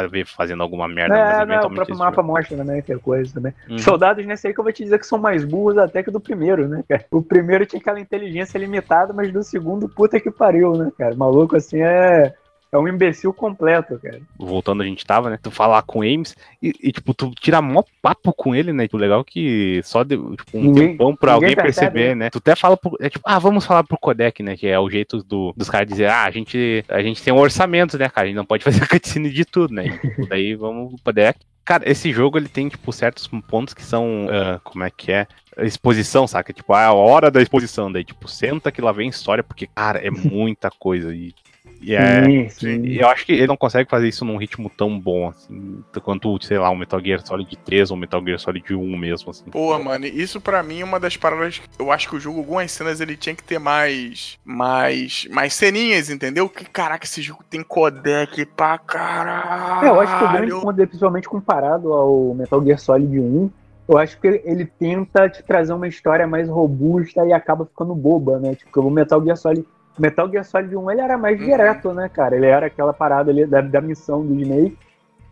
ver 0.10 0.26
fazendo 0.26 0.64
alguma 0.64 0.88
merda. 0.88 1.18
É, 1.18 1.46
não, 1.46 1.68
o 1.68 1.74
próprio 1.74 1.98
mapa 1.98 2.24
mostra 2.24 2.58
também, 2.58 2.82
que 2.82 2.94
é 2.94 2.98
coisa 2.98 3.34
também. 3.34 3.54
Uhum. 3.70 3.78
Soldados 3.78 4.26
nesse 4.26 4.48
aí 4.48 4.54
que 4.54 4.60
eu 4.60 4.64
vou 4.64 4.74
te 4.74 4.84
dizer 4.84 5.00
que 5.00 5.06
são 5.06 5.20
mais 5.20 5.44
burros 5.44 5.78
até 5.78 6.02
que 6.02 6.12
do 6.12 6.20
primeiro, 6.20 6.68
né, 6.68 6.84
cara? 6.88 7.06
O 7.12 7.22
primeiro 7.22 7.66
tinha 7.66 7.80
aquela 7.80 8.00
inteligência 8.00 8.58
limitada, 8.58 9.14
mas 9.14 9.32
do 9.32 9.44
segundo, 9.44 9.90
puta 9.90 10.20
que 10.20 10.32
pariu, 10.32 10.74
né, 10.74 10.92
cara? 10.98 11.16
Maluco, 11.16 11.56
assim, 11.56 11.82
é 11.82 12.34
é 12.72 12.78
um 12.78 12.88
imbecil 12.88 13.34
completo, 13.34 14.00
cara. 14.00 14.22
Voltando, 14.38 14.82
a 14.82 14.86
gente 14.86 15.06
tava, 15.06 15.30
né? 15.30 15.38
Tu 15.42 15.52
falar 15.52 15.82
com 15.82 16.00
o 16.00 16.02
Ames 16.04 16.36
e, 16.62 16.74
e, 16.82 16.92
tipo, 16.92 17.14
tu 17.14 17.32
tirar 17.32 17.62
mó 17.62 17.84
papo 18.02 18.34
com 18.34 18.56
ele, 18.56 18.72
né? 18.72 18.84
Tipo, 18.84 18.98
legal 18.98 19.26
que 19.26 19.82
só 19.84 20.04
de, 20.04 20.16
tipo, 20.16 20.58
um 20.58 20.64
ninguém, 20.64 20.92
tempão 20.92 21.16
pra 21.16 21.34
alguém 21.34 21.54
perceber, 21.54 21.92
percebe, 21.92 22.16
né? 22.16 22.30
Tu 22.30 22.38
até 22.38 22.56
fala 22.56 22.78
pro, 22.78 22.96
é 23.02 23.10
tipo, 23.10 23.26
ah, 23.28 23.38
vamos 23.40 23.66
falar 23.66 23.84
pro 23.84 23.98
Codec, 23.98 24.42
né? 24.42 24.56
Que 24.56 24.68
é 24.68 24.80
o 24.80 24.90
jeito 24.90 25.22
do, 25.22 25.54
dos 25.56 25.70
caras 25.70 25.88
dizer, 25.88 26.10
ah, 26.10 26.24
a 26.24 26.32
gente, 26.32 26.86
a 26.88 27.02
gente 27.02 27.22
tem 27.22 27.34
um 27.34 27.40
orçamento, 27.40 27.98
né, 27.98 28.08
cara? 28.08 28.26
A 28.26 28.28
gente 28.28 28.38
não 28.38 28.46
pode 28.46 28.64
fazer 28.64 28.80
cutscene 28.88 29.30
de 29.30 29.44
tudo, 29.44 29.74
né? 29.74 29.88
E, 29.88 29.98
tipo, 29.98 30.28
daí 30.28 30.56
vamos 30.56 30.94
pro 30.94 31.04
Codec. 31.06 31.40
Cara, 31.66 31.90
esse 31.90 32.12
jogo 32.12 32.38
ele 32.38 32.48
tem, 32.48 32.70
tipo, 32.70 32.92
certos 32.94 33.28
pontos 33.48 33.74
que 33.74 33.84
são. 33.84 34.26
Uh, 34.26 34.60
como 34.64 34.84
é 34.84 34.90
que 34.90 35.12
é? 35.12 35.28
Exposição, 35.58 36.26
saca? 36.26 36.54
Tipo, 36.54 36.74
a 36.74 36.92
hora 36.94 37.30
da 37.30 37.42
exposição. 37.42 37.92
Daí, 37.92 38.04
tipo, 38.04 38.28
senta 38.28 38.72
que 38.72 38.82
lá 38.82 38.92
vem 38.92 39.10
história, 39.10 39.44
porque, 39.44 39.68
cara, 39.68 40.00
é 40.00 40.10
muita 40.10 40.72
coisa. 40.72 41.14
E 41.14 41.34
e 41.82 41.96
é, 41.96 42.24
sim, 42.24 42.50
sim. 42.50 42.88
eu 42.94 43.08
acho 43.08 43.26
que 43.26 43.32
ele 43.32 43.48
não 43.48 43.58
consegue 43.58 43.90
fazer 43.90 44.08
isso 44.08 44.24
num 44.24 44.38
ritmo 44.38 44.70
tão 44.70 45.00
bom, 45.00 45.30
assim, 45.30 45.84
quanto, 46.04 46.38
sei 46.44 46.60
lá, 46.60 46.70
um 46.70 46.76
Metal 46.76 47.02
Gear 47.04 47.26
Solid 47.26 47.58
3 47.58 47.90
ou 47.90 47.98
um 47.98 48.00
Metal 48.00 48.24
Gear 48.24 48.40
Solid 48.40 48.76
1 48.76 48.98
mesmo, 48.98 49.32
assim. 49.32 49.46
Pô, 49.50 49.78
mano, 49.80 50.06
isso 50.06 50.40
para 50.40 50.62
mim 50.62 50.82
é 50.82 50.86
uma 50.86 51.00
das 51.00 51.18
paradas. 51.18 51.60
Eu 51.80 51.92
acho 51.92 52.08
que 52.08 52.16
o 52.16 52.20
jogo, 52.20 52.40
algumas 52.40 52.72
cenas, 52.72 53.02
ele 53.02 53.18
tinha 53.18 53.34
que 53.34 53.44
ter 53.44 53.58
mais. 53.58 54.38
mais. 54.46 55.28
mais 55.32 55.56
ceninhas, 55.56 56.10
entendeu? 56.10 56.48
Que 56.48 56.66
caraca, 56.66 57.06
esse 57.06 57.22
jogo 57.22 57.44
tem 57.50 57.64
codec 57.64 58.46
pra 58.46 58.78
caralho. 58.78 59.88
É, 59.88 59.90
eu 59.90 60.00
acho 60.00 60.18
que 60.20 60.24
o 60.24 60.32
grande 60.32 60.52
ponto, 60.52 60.88
principalmente 60.88 61.28
comparado 61.28 61.92
ao 61.92 62.36
Metal 62.36 62.64
Gear 62.64 62.80
Solid 62.80 63.20
1, 63.20 63.50
eu 63.88 63.98
acho 63.98 64.20
que 64.20 64.42
ele 64.46 64.66
tenta 64.66 65.28
te 65.28 65.44
trazer 65.44 65.74
uma 65.74 65.88
história 65.88 66.28
mais 66.28 66.48
robusta 66.48 67.26
e 67.26 67.34
acaba 67.34 67.66
ficando 67.66 67.96
boba, 67.96 68.40
né? 68.40 68.56
Tipo, 68.56 68.82
o 68.82 68.92
Metal 68.92 69.22
Gear 69.24 69.36
Solid 69.36 69.66
Metal 69.98 70.30
Gear 70.30 70.44
Solid 70.44 70.76
1 70.76 70.92
ele 70.92 71.02
era 71.02 71.18
mais 71.18 71.40
uhum. 71.40 71.46
direto, 71.46 71.94
né, 71.94 72.10
cara? 72.10 72.36
Ele 72.36 72.46
era 72.46 72.68
aquela 72.68 72.94
parada 72.94 73.32
ali 73.32 73.46
da, 73.46 73.62
da 73.62 73.82
missão 73.82 74.26
do 74.26 74.34
Snake. 74.40 74.78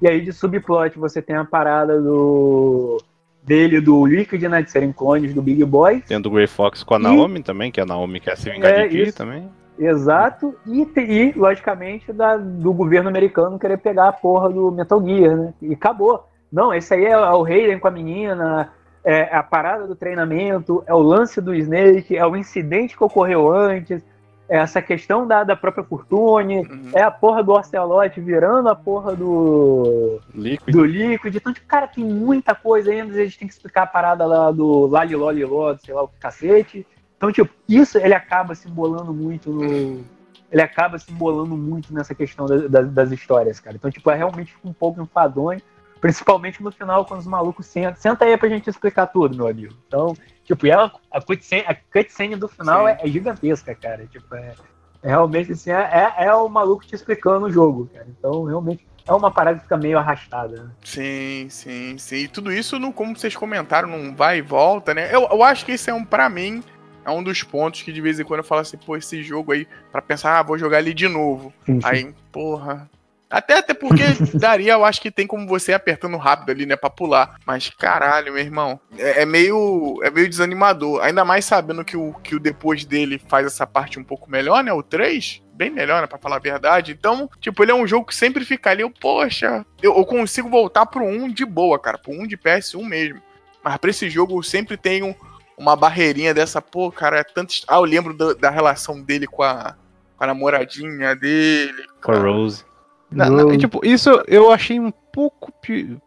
E 0.02 0.08
aí 0.08 0.22
de 0.22 0.32
subplot 0.32 0.98
você 0.98 1.22
tem 1.22 1.36
a 1.36 1.46
parada 1.46 2.02
do 2.02 2.98
dele 3.44 3.82
do 3.82 4.06
Liquid, 4.06 4.44
né, 4.44 4.62
de 4.62 4.70
serem 4.70 4.92
clones 4.92 5.34
do 5.34 5.42
Big 5.42 5.64
Boy. 5.66 6.02
Tem 6.02 6.22
do 6.22 6.30
Grey 6.30 6.48
Fox 6.48 6.84
com 6.84 6.94
a 6.94 7.00
Naomi 7.00 7.42
também, 7.42 7.72
que 7.72 7.82
a 7.82 7.86
Naomi 7.86 8.20
quer 8.20 8.38
se 8.38 8.50
vingar 8.50 8.72
é, 8.72 8.88
de 8.88 9.06
ti 9.06 9.12
também. 9.12 9.50
Exato, 9.78 10.54
e, 10.68 10.86
e 10.98 11.32
logicamente 11.36 12.12
da, 12.12 12.38
do 12.38 12.74
governo 12.74 13.10
americano 13.10 13.58
querer 13.58 13.78
pegar 13.78 14.10
a 14.10 14.14
porra 14.14 14.50
do 14.50 14.72
Metal 14.72 15.04
Gear, 15.04 15.36
né? 15.38 15.54
E 15.62 15.74
acabou. 15.74 16.28
Não, 16.52 16.74
esse 16.74 16.94
aí 16.94 17.06
é, 17.06 17.12
é 17.12 17.18
o 17.18 17.42
Raiden 17.42 17.80
com 17.80 17.88
a 17.88 17.92
menina, 17.92 18.72
é 19.04 19.36
a 19.36 19.42
parada 19.42 19.88
do 19.88 19.96
treinamento, 19.96 20.84
é 20.86 20.94
o 20.94 21.00
lance 21.00 21.40
do 21.40 21.56
Snake, 21.56 22.18
é 22.18 22.26
o 22.26 22.36
incidente 22.36 22.98
que 22.98 23.04
ocorreu 23.04 23.52
antes, 23.52 24.02
é 24.02 24.06
essa 24.50 24.82
questão 24.82 25.28
da, 25.28 25.44
da 25.44 25.56
própria 25.56 25.84
Fortune, 25.84 26.62
uhum. 26.62 26.92
é 26.94 27.04
a 27.04 27.12
porra 27.12 27.44
do 27.44 27.54
Ocelote 27.54 28.20
virando 28.20 28.68
a 28.68 28.76
porra 28.76 29.16
do 29.16 30.20
Liquid. 30.34 30.76
do 30.76 30.84
Liquid. 30.84 31.36
Então, 31.36 31.54
tipo, 31.54 31.68
cara, 31.68 31.88
tem 31.88 32.04
muita 32.04 32.56
coisa 32.56 32.92
ainda, 32.92 33.14
a 33.14 33.24
gente 33.24 33.38
tem 33.38 33.48
que 33.48 33.54
explicar 33.54 33.84
a 33.84 33.88
parada 33.88 34.26
lá 34.26 34.52
do 34.52 34.88
Laliloliló, 34.88 35.78
sei 35.78 35.94
lá 35.94 36.02
o 36.02 36.08
que 36.08 36.18
cacete. 36.20 36.86
Então, 37.16 37.32
tipo, 37.32 37.54
isso 37.68 38.00
ele 38.00 38.16
acaba 38.16 38.56
se 38.56 38.68
embolando 38.68 39.14
muito 39.14 39.52
no. 39.52 40.04
Ele 40.52 40.62
acaba 40.64 40.98
se 40.98 41.12
embolando 41.12 41.56
muito 41.56 41.94
nessa 41.94 42.16
questão 42.16 42.48
da, 42.48 42.68
da, 42.68 42.82
das 42.82 43.12
histórias, 43.12 43.60
cara. 43.60 43.76
Então, 43.76 43.92
tipo, 43.92 44.10
é 44.10 44.16
realmente 44.16 44.56
um 44.66 44.74
pouco 44.74 45.00
enfadonho. 45.00 45.62
Principalmente 46.02 46.64
no 46.64 46.72
final, 46.72 47.06
quando 47.06 47.20
os 47.20 47.28
malucos 47.28 47.66
sentam. 47.66 48.02
Senta 48.02 48.26
aí 48.26 48.36
pra 48.38 48.48
gente 48.48 48.70
explicar 48.70 49.08
tudo, 49.08 49.36
meu 49.36 49.48
amigo. 49.48 49.76
Então, 49.86 50.16
tipo, 50.50 50.66
e 50.66 50.72
ela, 50.72 50.92
a, 51.12 51.22
cutscene, 51.22 51.64
a 51.68 51.76
cutscene 51.76 52.36
do 52.36 52.48
final 52.48 52.88
é, 52.88 52.98
é, 53.04 53.08
gigantesca, 53.08 53.76
cara. 53.76 54.08
Tipo, 54.08 54.34
é, 54.34 54.56
é 55.04 55.08
realmente 55.08 55.52
assim, 55.52 55.70
é, 55.70 56.14
é, 56.18 56.26
é, 56.26 56.34
o 56.34 56.50
maluco 56.50 56.86
te 56.86 56.96
explicando 56.96 57.46
o 57.46 57.52
jogo, 57.52 57.88
cara. 57.94 58.08
Então, 58.18 58.44
realmente, 58.46 58.86
é 59.08 59.14
uma 59.14 59.30
parada 59.30 59.58
que 59.58 59.64
fica 59.64 59.78
meio 59.78 60.00
arrastada. 60.00 60.64
Né? 60.64 60.72
Sim, 60.84 61.48
sim, 61.50 61.98
sim. 62.00 62.16
E 62.16 62.28
tudo 62.28 62.52
isso, 62.52 62.80
no, 62.80 62.92
como 62.92 63.16
vocês 63.16 63.36
comentaram, 63.36 63.88
não 63.88 64.16
vai 64.16 64.40
e 64.40 64.42
volta, 64.42 64.92
né? 64.94 65.14
Eu, 65.14 65.28
eu 65.32 65.44
acho 65.44 65.64
que 65.64 65.74
esse 65.74 65.92
é 65.92 65.94
um, 65.94 66.04
para 66.04 66.28
mim, 66.28 66.64
é 67.06 67.12
um 67.12 67.22
dos 67.22 67.44
pontos 67.44 67.84
que 67.84 67.94
de 67.94 68.02
vez 68.02 68.20
em 68.20 68.24
quando 68.24 68.40
eu 68.40 68.44
falo 68.44 68.62
assim, 68.62 68.78
pô, 68.78 68.98
esse 68.98 69.22
jogo 69.22 69.52
aí, 69.52 69.68
para 69.92 70.02
pensar, 70.02 70.40
ah, 70.40 70.44
vou 70.44 70.58
jogar 70.58 70.80
ele 70.80 70.96
de 70.96 71.08
novo. 71.08 71.54
Sim, 71.64 71.80
sim. 71.80 71.88
Aí, 71.88 72.16
porra, 72.32 72.90
até, 73.30 73.60
até 73.60 73.74
porque 73.74 74.04
daria, 74.34 74.74
eu 74.74 74.84
acho 74.84 75.02
que 75.02 75.12
tem 75.12 75.28
como 75.28 75.48
você 75.48 75.74
apertando 75.74 76.18
rápido 76.18 76.50
ali, 76.50 76.66
né, 76.66 76.76
pra 76.76 76.90
pular. 76.90 77.36
Mas 77.46 77.70
caralho, 77.70 78.34
meu 78.34 78.42
irmão, 78.42 78.80
é, 78.98 79.22
é, 79.22 79.26
meio 79.26 80.00
é 80.04 80.10
meio 80.10 80.28
desanimador. 80.28 81.02
Ainda 81.04 81.24
mais 81.24 81.46
sabendo 81.46 81.86
que 81.86 81.96
o, 81.96 82.14
que 82.24 82.36
o 82.36 82.40
depois 82.40 82.86
dele 82.86 83.22
faz 83.28 83.46
essa 83.46 83.68
parte 83.68 84.00
um 84.00 84.04
pouco 84.04 84.30
melhor, 84.30 84.64
né, 84.64 84.74
o 84.74 84.82
3 84.82 85.44
bem 85.54 85.70
melhor, 85.70 86.00
né, 86.00 86.08
pra 86.08 86.18
falar 86.18 86.38
a 86.38 86.40
verdade. 86.40 86.94
Então, 86.98 87.30
tipo, 87.42 87.62
ele 87.62 87.72
é 87.72 87.76
um 87.76 87.86
jogo 87.86 88.06
que 88.06 88.16
sempre 88.16 88.46
fica 88.46 88.70
ali, 88.70 88.82
eu, 88.82 88.90
poxa, 88.90 89.66
eu, 89.82 89.96
eu 89.98 90.06
consigo 90.06 90.50
voltar 90.50 90.86
pro 90.86 91.04
1 91.04 91.34
de 91.34 91.44
boa, 91.44 91.78
cara, 91.78 91.98
pro 91.98 92.14
1 92.14 92.28
de 92.28 92.38
PS1 92.38 92.82
mesmo. 92.84 93.22
Mas 93.62 93.76
pra 93.78 93.90
esse 93.90 94.10
jogo 94.10 94.40
eu 94.40 94.44
sempre 94.44 94.78
tenho 94.78 95.14
uma 95.58 95.76
barreirinha 95.76 96.34
dessa, 96.34 96.62
pô, 96.62 96.90
cara, 96.90 97.20
é 97.20 97.24
tanto. 97.24 97.54
Ah, 97.68 97.76
eu 97.76 97.84
lembro 97.84 98.14
da, 98.14 98.34
da 98.34 98.50
relação 98.50 99.02
dele 99.02 99.28
com 99.28 99.44
a, 99.44 99.76
com 100.16 100.24
a 100.24 100.28
namoradinha 100.28 101.14
dele. 101.14 101.84
Com 102.02 102.14
a 102.14 102.18
Rose. 102.18 102.64
Na, 103.12 103.30
na, 103.30 103.58
tipo, 103.58 103.84
isso 103.84 104.24
eu 104.28 104.52
achei 104.52 104.80
um 104.80 104.92
pouco, 104.92 105.52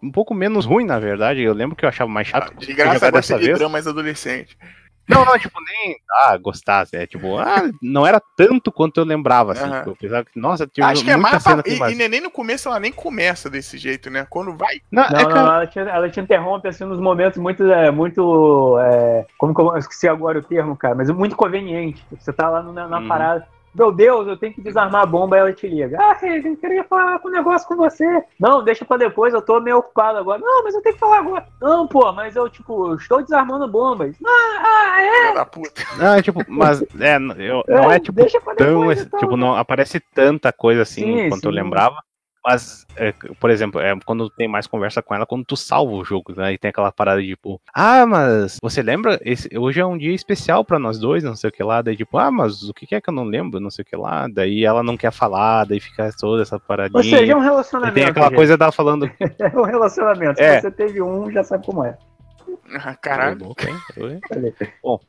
um 0.03 0.11
pouco 0.11 0.35
menos 0.35 0.65
ruim, 0.65 0.85
na 0.85 0.99
verdade. 0.99 1.43
Eu 1.43 1.53
lembro 1.53 1.75
que 1.75 1.85
eu 1.85 1.89
achava 1.89 2.11
mais 2.11 2.29
chato. 2.29 2.53
Ah, 2.57 2.61
de 2.61 2.73
graça 2.73 3.11
dessa 3.11 3.39
vez. 3.39 3.59
de 3.59 3.69
mais 3.69 3.87
adolescente. 3.87 4.57
Não, 5.09 5.25
não, 5.25 5.37
tipo, 5.37 5.59
nem. 5.61 5.97
Ah, 6.21 6.37
gostasse. 6.37 6.97
É 6.97 7.07
tipo, 7.07 7.37
ah, 7.37 7.69
não 7.83 8.07
era 8.07 8.23
tanto 8.37 8.71
quanto 8.71 9.01
eu 9.01 9.05
lembrava, 9.05 9.53
assim. 9.53 9.65
Uhum. 9.65 9.79
Tipo, 9.79 9.91
eu 9.91 9.97
pensava 9.97 10.25
que, 10.25 10.39
nossa, 10.39 10.67
tinha 10.67 10.87
Acho 10.87 11.05
que 11.05 11.11
é 11.11 11.17
mais. 11.17 11.43
Pra... 11.43 11.63
E, 11.67 11.93
e 11.93 12.09
nem 12.09 12.21
no 12.21 12.31
começo 12.31 12.69
ela 12.69 12.79
nem 12.79 12.93
começa 12.93 13.51
desse 13.51 13.77
jeito, 13.77 14.09
né? 14.09 14.25
Quando 14.31 14.57
vai. 14.57 14.81
Não, 14.91 15.03
não, 15.11 15.19
é 15.19 15.25
não 15.25 15.55
ela, 15.55 15.67
te, 15.67 15.79
ela 15.81 16.09
te 16.09 16.21
interrompe, 16.21 16.69
assim, 16.69 16.85
nos 16.85 17.01
momentos 17.01 17.39
muito. 17.39 17.65
É, 17.65 17.91
muito 17.91 18.79
é, 18.79 19.27
como 19.37 19.53
que 19.53 19.61
eu 19.61 19.77
esqueci 19.77 20.07
agora 20.07 20.39
o 20.39 20.43
termo, 20.43 20.77
cara, 20.77 20.95
mas 20.95 21.11
muito 21.11 21.35
conveniente. 21.35 22.05
Você 22.13 22.33
tá 22.33 22.49
lá 22.49 22.63
na, 22.63 22.87
na 22.87 22.99
uhum. 23.01 23.09
parada 23.09 23.47
meu 23.75 23.91
Deus, 23.91 24.27
eu 24.27 24.37
tenho 24.37 24.53
que 24.53 24.61
desarmar 24.61 25.03
a 25.03 25.07
bomba, 25.07 25.37
ela 25.37 25.53
te 25.53 25.67
liga. 25.67 25.97
Ah, 25.99 26.19
eu 26.23 26.57
queria 26.57 26.85
falar 26.85 27.19
com 27.19 27.29
um 27.29 27.33
negócio 27.33 27.67
com 27.67 27.77
você. 27.77 28.23
Não, 28.39 28.63
deixa 28.63 28.85
pra 28.85 28.99
depois, 28.99 29.33
eu 29.33 29.41
tô 29.41 29.61
meio 29.61 29.79
ocupado 29.79 30.19
agora. 30.19 30.41
Não, 30.41 30.63
mas 30.63 30.75
eu 30.75 30.83
tenho 30.83 30.95
que 30.95 31.01
falar 31.01 31.19
agora. 31.19 31.47
Não, 31.61 31.87
pô, 31.87 32.13
mas 32.13 32.37
eu, 32.37 32.49
tipo, 32.51 32.95
estou 32.95 33.23
desarmando 33.23 33.67
bombas. 33.67 34.15
Ah, 34.25 34.63
ah 34.63 35.03
é? 35.03 35.35
Da 35.35 35.47
puta. 35.47 35.83
Não, 35.97 36.15
é 36.15 36.23
tipo, 36.23 36.41
mas 36.49 36.83
é, 36.83 37.17
eu, 37.39 37.65
não 37.67 37.91
é, 37.91 37.97
é 37.97 38.01
tipo 38.01 38.23
tão, 38.57 38.81
depois, 38.81 39.01
então. 39.03 39.21
tipo, 39.21 39.37
não 39.37 39.57
aparece 39.57 40.01
tanta 40.15 40.53
coisa 40.53 40.83
assim 40.83 41.05
sim, 41.05 41.29
quanto 41.31 41.43
sim. 41.43 41.49
eu 41.49 41.53
lembrava. 41.53 41.97
Mas, 42.45 42.85
é, 42.97 43.13
por 43.39 43.51
exemplo, 43.51 43.81
é, 43.81 43.97
quando 44.05 44.29
tem 44.29 44.49
mais 44.49 44.67
conversa 44.67 45.01
com 45.01 45.15
ela, 45.15 45.25
quando 45.25 45.45
tu 45.45 45.57
salva 45.57 45.93
o 45.93 46.05
jogo, 46.05 46.35
né? 46.37 46.53
E 46.53 46.59
tem 46.59 46.71
aquela 46.71 46.91
parada 46.91 47.21
de 47.21 47.29
tipo, 47.29 47.61
ah, 47.73 48.05
mas 48.05 48.59
você 48.61 48.83
lembra? 48.83 49.21
Esse, 49.23 49.49
hoje 49.57 49.81
é 49.81 49.87
um 49.87 49.97
dia 49.97 50.13
especial 50.13 50.65
para 50.65 50.79
nós 50.79 50.99
dois, 50.99 51.23
não 51.23 51.37
sei 51.37 51.51
o 51.51 51.53
que 51.53 51.63
lá. 51.63 51.81
Daí, 51.83 51.97
tipo, 51.97 52.19
ah, 52.19 52.31
mas 52.31 52.63
o 52.65 52.75
que 52.75 52.95
é 52.95 53.01
que 53.01 53.09
eu 53.09 53.15
não 53.15 53.25
lembro, 53.25 53.61
não 53.61 53.71
sei 53.71 53.83
o 53.83 53.87
que 53.87 53.97
lá. 53.97 54.27
Daí 54.29 54.65
ela 54.65 54.83
não 54.83 54.97
quer 54.97 55.13
falar, 55.13 55.65
daí 55.65 55.79
fica 55.79 56.11
toda 56.19 56.43
essa 56.43 56.59
paradinha. 56.59 56.99
Ou 56.99 57.05
seja, 57.05 57.33
é 57.33 57.37
um 57.37 57.41
relacionamento. 57.41 57.95
tem 57.95 58.05
aquela 58.05 58.27
gente. 58.27 58.37
coisa 58.37 58.59
dela 58.59 58.73
falando. 58.73 59.07
é 59.39 59.59
um 59.59 59.65
relacionamento. 59.65 60.39
Se 60.39 60.45
é. 60.45 60.61
você 60.61 60.71
teve 60.71 61.01
um, 61.01 61.31
já 61.31 61.45
sabe 61.45 61.65
como 61.65 61.85
é. 61.85 61.97
Ah, 62.75 62.95
caralho. 62.95 63.55
Bom, 64.83 65.01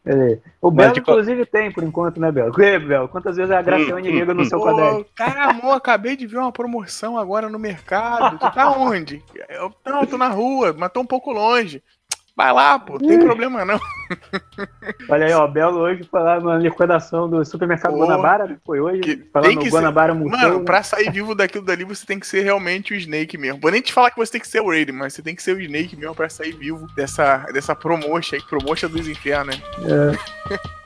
o 0.61 0.71
Belo, 0.71 0.97
inclusive, 0.97 1.45
tem 1.45 1.71
por 1.71 1.83
enquanto, 1.83 2.19
né, 2.19 2.31
Belo? 2.31 2.53
E 2.61 2.79
Belo? 2.79 3.07
Quantas 3.07 3.37
vezes 3.37 3.51
a 3.51 3.61
Graciane 3.61 4.09
hum, 4.09 4.11
liga 4.11 4.33
no 4.33 4.41
hum. 4.41 4.45
seu 4.45 4.61
caderno? 4.61 5.05
Cara, 5.15 5.45
amor, 5.45 5.73
acabei 5.73 6.15
de 6.15 6.27
ver 6.27 6.37
uma 6.37 6.51
promoção 6.51 7.17
agora 7.17 7.49
no 7.49 7.59
mercado. 7.59 8.37
Tu 8.37 8.51
tá 8.51 8.71
onde? 8.71 9.23
Eu 9.49 9.73
não, 9.85 10.05
tô 10.05 10.17
na 10.17 10.29
rua, 10.29 10.75
mas 10.77 10.91
tô 10.91 11.01
um 11.01 11.05
pouco 11.05 11.31
longe. 11.31 11.81
Vai 12.35 12.51
lá, 12.51 12.80
pô, 12.80 12.93
não 12.93 13.07
tem 13.07 13.19
problema 13.19 13.64
não. 13.64 13.80
Olha 15.07 15.27
aí, 15.27 15.34
ó, 15.34 15.47
Belo 15.47 15.80
hoje 15.80 16.03
foi 16.10 16.19
lá 16.19 16.39
na 16.39 16.57
liquidação 16.57 17.30
do 17.30 17.45
supermercado 17.45 17.91
Pô, 17.93 17.99
Guanabara, 17.99 18.47
né? 18.47 18.57
Foi 18.65 18.80
hoje. 18.80 19.01
que- 19.01 19.30
Falando 19.31 19.55
no 19.55 19.61
ser- 19.61 19.69
Guanabara 19.69 20.14
Museu. 20.15 20.31
Mano, 20.39 20.60
né? 20.60 20.65
pra 20.65 20.81
sair 20.81 21.11
vivo 21.11 21.35
daquilo 21.35 21.64
dali, 21.64 21.84
você 21.84 22.05
tem 22.07 22.19
que 22.19 22.26
ser 22.26 22.41
realmente 22.41 22.91
o 22.91 22.95
Snake 22.97 23.38
mesmo. 23.38 23.60
Vou 23.61 23.69
nem 23.72 23.81
te 23.81 23.93
falar 23.93 24.10
que 24.10 24.18
você 24.18 24.31
tem 24.31 24.41
que 24.41 24.47
ser 24.47 24.61
o 24.61 24.69
Raiden, 24.69 24.95
mas 24.95 25.14
você 25.14 25.22
tem 25.22 25.35
que 25.35 25.43
ser 25.43 25.55
o 25.55 25.61
Snake 25.61 25.95
mesmo 25.95 26.15
pra 26.15 26.27
sair 26.27 26.53
vivo 26.53 26.88
dessa, 26.95 27.38
dessa 27.53 27.76
promotion 27.76 28.35
aí, 28.35 28.41
promotion 28.41 28.89
dos 28.89 29.07
infernos, 29.07 29.55
né? 29.57 29.64
É. 30.49 30.53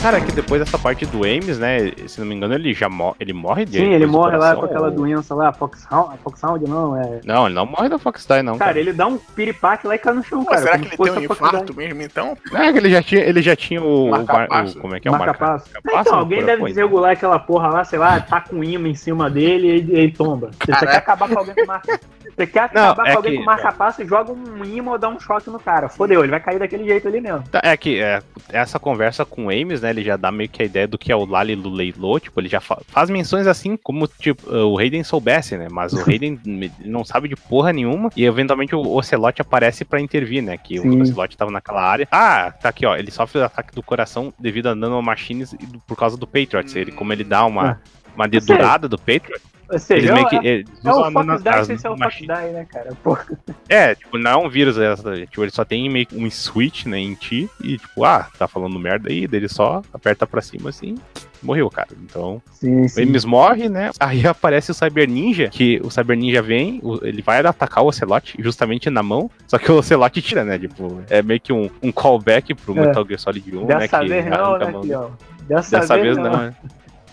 Cara, 0.00 0.18
que 0.18 0.32
depois 0.32 0.60
dessa 0.64 0.78
parte 0.78 1.04
do 1.04 1.24
Ames, 1.24 1.58
né? 1.58 1.92
Se 2.06 2.18
não 2.20 2.26
me 2.26 2.34
engano, 2.34 2.54
ele 2.54 2.72
já 2.72 2.88
morre. 2.88 3.16
Ele 3.20 3.34
morre 3.34 3.66
de 3.66 3.76
Sim, 3.78 3.92
ele 3.92 4.06
morre 4.06 4.34
lá 4.38 4.56
com 4.56 4.64
aquela 4.64 4.86
ou- 4.88 4.90
doença 4.94 5.34
lá, 5.34 5.52
Foxhound, 5.52 6.16
Foxhound 6.24 6.66
não, 6.66 6.96
é... 6.96 7.20
Não, 7.22 7.44
ele 7.46 7.54
não 7.54 7.66
morre 7.66 7.88
da 7.90 7.98
Fox 7.98 8.24
Die, 8.26 8.42
não. 8.42 8.56
Cara, 8.56 8.78
ele 8.80 8.94
dá 8.94 9.06
um 9.06 9.18
piripaque 9.18 9.86
lá 9.86 9.94
e 9.94 9.98
cai 9.98 10.14
no 10.14 10.22
chão, 10.24 10.42
Pô, 10.42 10.50
cara. 10.52 10.62
será 10.62 10.78
que 10.78 10.86
ele 10.86 10.96
tem 10.96 11.12
um 11.12 11.20
infarto 11.20 11.74
mesmo, 11.76 12.00
então? 12.00 12.34
É 12.54 12.72
que 12.72 12.78
ele 12.78 12.90
já 12.90 13.02
tinha, 13.02 13.20
ele 13.20 13.42
já 13.42 13.54
tinha 13.54 13.82
o. 13.82 14.08
o, 14.10 14.14
o- 14.22 14.80
como 14.80 14.94
é 14.96 15.00
que 15.00 15.06
é 15.06 15.10
o 15.10 15.18
Marca-passo. 15.18 15.68
marca-passo? 15.74 16.08
Então, 16.08 16.18
alguém 16.18 16.44
deve 16.44 16.60
coisa. 16.60 16.74
desregular 16.74 17.12
aquela 17.12 17.38
porra 17.38 17.68
lá, 17.68 17.84
sei 17.84 17.98
lá, 17.98 18.18
tá 18.20 18.40
com 18.40 18.64
imã 18.64 18.88
em 18.88 18.94
cima 18.94 19.28
dele 19.28 19.66
e 19.66 19.70
ele, 19.70 19.96
ele 19.96 20.12
tomba. 20.12 20.50
Você 20.64 20.72
Caraca. 20.72 20.86
quer 20.92 20.96
acabar 20.96 21.28
com 21.28 21.38
alguém 21.38 21.54
com 21.54 21.66
marca. 21.66 22.00
Você 22.36 22.46
quer 22.46 22.70
Não, 22.72 22.84
acabar 22.84 23.06
é 23.08 23.10
com 23.12 23.16
alguém 23.18 23.32
que- 23.32 23.38
com 23.38 23.44
marca-passo, 23.44 24.04
joga 24.06 24.32
um 24.32 24.64
imã 24.64 24.92
ou 24.92 24.98
dá 24.98 25.10
um 25.10 25.20
choque 25.20 25.50
no 25.50 25.58
cara. 25.60 25.90
Fodeu, 25.90 26.20
ele 26.22 26.30
vai 26.30 26.40
cair 26.40 26.58
daquele 26.58 26.84
jeito 26.84 27.06
ali 27.06 27.20
mesmo. 27.20 27.42
Tá, 27.50 27.60
É 27.62 27.76
que 27.76 28.00
é, 28.00 28.22
essa 28.48 28.78
conversa 28.78 29.26
com 29.26 29.46
o 29.46 29.50
Ames, 29.50 29.82
né? 29.82 29.89
Ele 29.90 30.02
já 30.02 30.16
dá 30.16 30.30
meio 30.32 30.48
que 30.48 30.62
a 30.62 30.64
ideia 30.64 30.86
do 30.88 30.96
que 30.98 31.12
é 31.12 31.16
o 31.16 31.24
Lali 31.24 31.54
Luleilo, 31.54 32.18
tipo, 32.20 32.40
ele 32.40 32.48
já 32.48 32.60
fa- 32.60 32.80
faz 32.88 33.10
menções 33.10 33.46
assim 33.46 33.76
como 33.76 34.06
tipo, 34.06 34.50
o 34.54 34.76
Raiden 34.76 35.04
soubesse, 35.04 35.56
né? 35.56 35.68
Mas 35.70 35.92
o 35.92 36.02
Raiden 36.04 36.40
não 36.84 37.04
sabe 37.04 37.28
de 37.28 37.36
porra 37.36 37.72
nenhuma 37.72 38.10
e 38.16 38.24
eventualmente 38.24 38.74
o 38.74 38.80
Ocelot 38.96 39.40
aparece 39.40 39.84
pra 39.84 40.00
intervir, 40.00 40.42
né? 40.42 40.56
Que 40.56 40.78
Sim. 40.78 40.88
o 40.98 41.02
Ocelot 41.02 41.36
tava 41.36 41.50
naquela 41.50 41.82
área. 41.82 42.08
Ah, 42.10 42.50
tá 42.50 42.68
aqui, 42.68 42.86
ó. 42.86 42.96
Ele 42.96 43.10
sofre 43.10 43.40
ataque 43.42 43.74
do 43.74 43.82
coração 43.82 44.32
devido 44.38 44.68
a 44.68 44.74
nanomachines 44.74 45.52
e 45.52 45.58
por 45.86 45.96
causa 45.96 46.16
do 46.16 46.26
Patriot. 46.26 46.78
Ele, 46.78 46.92
como 46.92 47.12
ele 47.12 47.24
dá 47.24 47.44
uma, 47.44 47.80
uma 48.14 48.26
dedurada 48.28 48.88
do 48.88 48.98
Patriot, 48.98 49.40
Ou 49.70 49.78
seja, 49.78 50.00
eles 50.00 50.10
é, 50.10 50.14
meio 50.14 50.28
que. 50.28 50.36
eles 50.46 50.66
é 50.84 50.92
o 50.92 51.12
Fox 51.12 51.42
Die 51.42 51.64
sem 51.64 51.78
ser 51.78 51.88
o 51.88 51.96
Fox. 51.96 52.16
Die, 52.16 52.26
né, 52.26 52.66
cara? 52.68 52.92
Porra. 53.02 53.26
É, 53.68 53.94
tipo, 53.94 54.18
não 54.18 54.30
é 54.30 54.36
um 54.36 54.48
vírus, 54.48 54.76
é, 54.78 54.94
tipo, 55.26 55.44
ele 55.44 55.50
só 55.50 55.64
tem 55.64 55.88
meio 55.88 56.06
que 56.06 56.16
um 56.16 56.28
switch, 56.30 56.86
né, 56.86 56.98
em 56.98 57.14
ti, 57.14 57.48
e 57.62 57.78
tipo, 57.78 58.04
ah, 58.04 58.26
tá 58.38 58.48
falando 58.48 58.78
merda 58.78 59.08
aí, 59.08 59.28
dele 59.28 59.48
só 59.48 59.82
aperta 59.92 60.26
pra 60.26 60.40
cima 60.40 60.70
assim, 60.70 60.96
morreu, 61.40 61.70
cara. 61.70 61.88
Então, 62.04 62.42
Sim, 62.52 62.82
o 62.84 63.02
Ames 63.02 63.24
morre, 63.24 63.68
né, 63.68 63.90
aí 64.00 64.26
aparece 64.26 64.72
o 64.72 64.74
Cyber 64.74 65.08
Ninja, 65.08 65.48
que 65.48 65.80
o 65.84 65.90
Cyber 65.90 66.16
Ninja 66.16 66.42
vem, 66.42 66.82
ele 67.02 67.22
vai 67.22 67.40
atacar 67.40 67.84
o 67.84 67.88
Ocelot 67.88 68.34
justamente 68.40 68.90
na 68.90 69.02
mão, 69.02 69.30
só 69.46 69.56
que 69.56 69.70
o 69.70 69.76
Ocelot 69.76 70.20
tira, 70.20 70.44
né, 70.44 70.58
tipo, 70.58 71.00
é 71.08 71.22
meio 71.22 71.40
que 71.40 71.52
um, 71.52 71.70
um 71.82 71.92
callback 71.92 72.54
pro 72.54 72.76
É. 72.76 72.86
Metal 72.86 73.06
Gear 73.06 73.20
Solid 73.20 73.56
1, 73.56 73.60
né, 73.60 73.66
Dessa 73.78 74.00
que 74.00 74.08
vez 74.08 74.26
não, 74.26 74.34
arranca 74.34 74.64
a 74.64 74.66
né, 74.66 74.72
mão? 74.72 75.16
Dessa, 75.46 75.80
Dessa 75.80 75.94
vez, 75.94 76.16
vez 76.16 76.16
não, 76.16 76.36
né. 76.36 76.54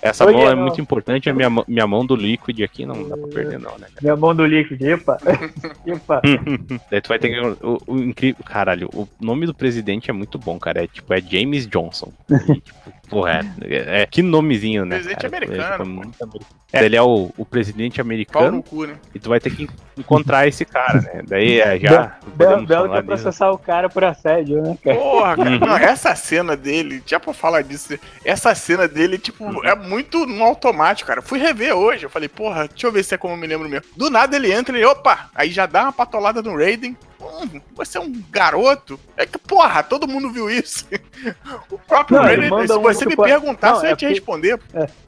Essa 0.01 0.25
Hoje 0.25 0.37
mão 0.37 0.47
é 0.49 0.55
não. 0.55 0.61
muito 0.63 0.79
importante, 0.79 1.29
a 1.29 1.33
minha, 1.33 1.49
mão- 1.49 1.65
minha 1.67 1.87
mão 1.87 2.05
do 2.05 2.15
Liquid 2.15 2.61
aqui 2.61 2.85
não 2.85 3.07
dá 3.09 3.17
pra 3.17 3.27
perder 3.27 3.59
não, 3.59 3.77
né, 3.77 3.87
Minha 4.01 4.15
mão 4.15 4.35
do 4.35 4.45
líquido, 4.45 4.85
epa. 4.85 5.17
epa. 5.85 6.21
Daí 6.91 7.01
tu 7.01 7.07
vai 7.09 7.19
ter 7.19 7.29
que. 7.29 7.39
O, 7.65 7.81
o 7.87 7.97
incrível. 7.97 8.43
Caralho, 8.45 8.89
o 8.93 9.07
nome 9.19 9.45
do 9.45 9.53
presidente 9.53 10.09
é 10.09 10.13
muito 10.13 10.37
bom, 10.37 10.59
cara. 10.59 10.83
É 10.83 10.87
tipo, 10.87 11.13
é 11.13 11.19
James 11.21 11.65
Johnson. 11.67 12.11
E, 12.29 12.55
tipo, 12.61 12.91
porra, 13.09 13.41
é, 13.63 14.01
é- 14.01 14.05
que 14.05 14.21
nomezinho, 14.21 14.85
né? 14.85 14.95
Presidente 14.97 15.29
cara? 15.29 15.37
americano, 15.37 16.01
É, 16.01 16.25
tipo. 16.25 16.45
É, 16.73 16.83
ele 16.83 16.97
é 16.97 17.01
o, 17.01 17.31
o 17.37 17.45
presidente 17.45 18.01
americano 18.01 18.57
no 18.57 18.63
cu, 18.63 18.85
né? 18.85 18.95
e 19.15 19.19
tu 19.19 19.29
vai 19.29 19.39
ter 19.39 19.49
que 19.55 19.69
encontrar 19.97 20.47
esse 20.47 20.65
cara, 20.65 20.99
né? 20.99 21.21
Daí 21.25 21.61
é, 21.61 21.79
já. 21.79 22.17
Belo, 22.35 22.65
Belo 22.65 23.03
processar 23.03 23.51
o 23.51 23.57
cara 23.57 23.87
por 23.87 24.03
assédio, 24.03 24.61
né, 24.61 24.77
cara? 24.83 24.97
Porra, 24.97 25.35
cara, 25.37 25.49
Uhum. 25.49 25.59
não, 25.59 25.77
essa 25.77 26.13
cena 26.13 26.57
dele, 26.57 27.01
já 27.05 27.21
pra 27.21 27.33
falar 27.33 27.61
disso, 27.61 27.97
essa 28.25 28.53
cena 28.53 28.85
dele, 28.85 29.17
tipo, 29.17 29.45
Uhum. 29.45 29.63
é 29.63 29.73
muito 29.75 30.25
no 30.25 30.43
automático, 30.43 31.07
cara. 31.07 31.21
Fui 31.21 31.39
rever 31.39 31.73
hoje, 31.73 32.05
eu 32.05 32.09
falei, 32.09 32.27
porra, 32.27 32.67
deixa 32.67 32.85
eu 32.85 32.91
ver 32.91 33.03
se 33.03 33.15
é 33.15 33.17
como 33.17 33.33
eu 33.33 33.37
me 33.37 33.47
lembro 33.47 33.69
mesmo. 33.69 33.85
Do 33.95 34.09
nada 34.09 34.35
ele 34.35 34.51
entra 34.51 34.77
e, 34.77 34.83
opa, 34.83 35.29
aí 35.33 35.49
já 35.49 35.65
dá 35.65 35.83
uma 35.83 35.93
patolada 35.93 36.41
no 36.41 36.53
Raiden. 36.57 36.97
Hum, 37.19 37.61
você 37.75 37.97
é 37.97 38.01
um 38.01 38.23
garoto? 38.29 38.99
É 39.15 39.25
que, 39.25 39.37
porra, 39.37 39.81
todo 39.81 40.07
mundo 40.07 40.31
viu 40.31 40.49
isso. 40.49 40.85
o 41.71 41.79
próprio 41.79 42.17
Não, 42.17 42.49
manda 42.49 42.73
se 42.73 42.79
um, 42.79 42.81
você 42.81 43.05
me 43.05 43.15
perguntasse, 43.15 43.73
não, 43.73 43.81
eu 43.81 43.87
é 43.87 43.89
ia 43.89 43.95
te 43.95 44.07
responder. 44.07 44.59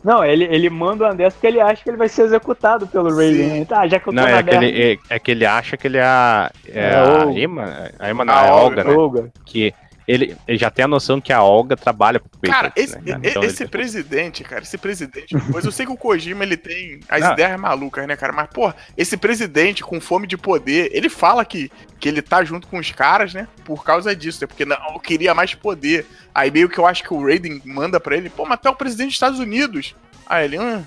Não, 0.03 0.25
ele, 0.25 0.45
ele 0.45 0.69
manda 0.69 1.05
uma 1.05 1.15
dessa 1.15 1.35
porque 1.35 1.47
ele 1.47 1.61
acha 1.61 1.83
que 1.83 1.89
ele 1.89 1.97
vai 1.97 2.09
ser 2.09 2.23
executado 2.23 2.87
pelo 2.87 3.15
Raiden. 3.15 3.59
Né? 3.59 3.65
Tá, 3.65 3.87
já 3.87 3.99
que 3.99 4.09
eu 4.09 4.13
tô 4.13 4.19
Não, 4.19 4.23
na 4.23 4.39
é 4.39 4.43
que, 4.43 4.55
ele, 4.55 4.81
é, 5.09 5.15
é 5.15 5.19
que 5.19 5.31
ele 5.31 5.45
acha 5.45 5.77
que 5.77 5.87
ele 5.87 5.97
é 5.97 6.03
a. 6.03 6.51
É 6.67 6.79
É, 6.79 6.95
a 6.95 7.25
Emma. 7.31 7.91
A 7.99 8.09
Emma 8.09 8.25
não, 8.25 8.33
A 8.33 8.45
é 8.45 8.49
a 8.49 8.55
Olga, 8.55 8.81
Olga, 8.81 8.83
né? 8.83 8.95
Olga. 8.95 9.31
Que 9.45 9.73
ele, 10.11 10.35
ele 10.47 10.57
já 10.57 10.71
tem 10.71 10.85
a 10.85 10.87
noção 10.87 11.21
que 11.21 11.31
a 11.31 11.43
Olga 11.43 11.77
trabalha 11.77 12.19
pro 12.19 12.29
Cara, 12.51 12.69
Patriots, 12.69 12.93
esse, 12.95 13.01
né? 13.05 13.19
Então 13.23 13.43
esse 13.43 13.61
ele- 13.63 13.69
presidente, 13.69 14.43
cara, 14.43 14.63
esse 14.63 14.77
presidente. 14.77 15.35
Pois 15.51 15.63
eu 15.63 15.71
sei 15.71 15.85
que 15.85 15.91
o 15.91 15.97
Kojima 15.97 16.43
ele 16.43 16.57
tem 16.57 16.99
as 17.07 17.21
Ah. 17.21 17.33
ideias 17.33 17.59
malucas, 17.59 18.07
né, 18.07 18.15
cara? 18.15 18.33
Mas, 18.33 18.49
pô, 18.51 18.73
esse 18.97 19.15
presidente 19.17 19.83
com 19.83 20.01
fome 20.01 20.25
de 20.25 20.35
poder, 20.35 20.89
ele 20.93 21.09
fala 21.09 21.45
que, 21.45 21.71
que 21.99 22.09
ele 22.09 22.21
tá 22.21 22.43
junto 22.43 22.67
com 22.67 22.79
os 22.79 22.91
caras, 22.91 23.33
né? 23.33 23.47
Por 23.63 23.83
causa 23.83 24.15
disso, 24.15 24.39
né? 24.41 24.47
Porque 24.47 24.65
não, 24.65 24.77
eu 24.93 24.99
queria 24.99 25.33
mais 25.35 25.53
poder. 25.53 26.05
Aí 26.33 26.49
meio 26.49 26.67
que 26.69 26.79
eu 26.79 26.87
acho 26.87 27.03
que 27.03 27.13
o 27.13 27.23
Raiden 27.23 27.61
manda 27.65 27.99
pra 27.99 28.17
ele, 28.17 28.29
pô, 28.31 28.45
mas 28.45 28.59
tu 28.59 28.67
é 28.67 28.71
o 28.71 28.75
presidente 28.75 29.07
dos 29.09 29.15
Estados 29.15 29.39
Unidos. 29.39 29.95
Aí 30.25 30.45
ele, 30.45 30.59
hum, 30.59 30.83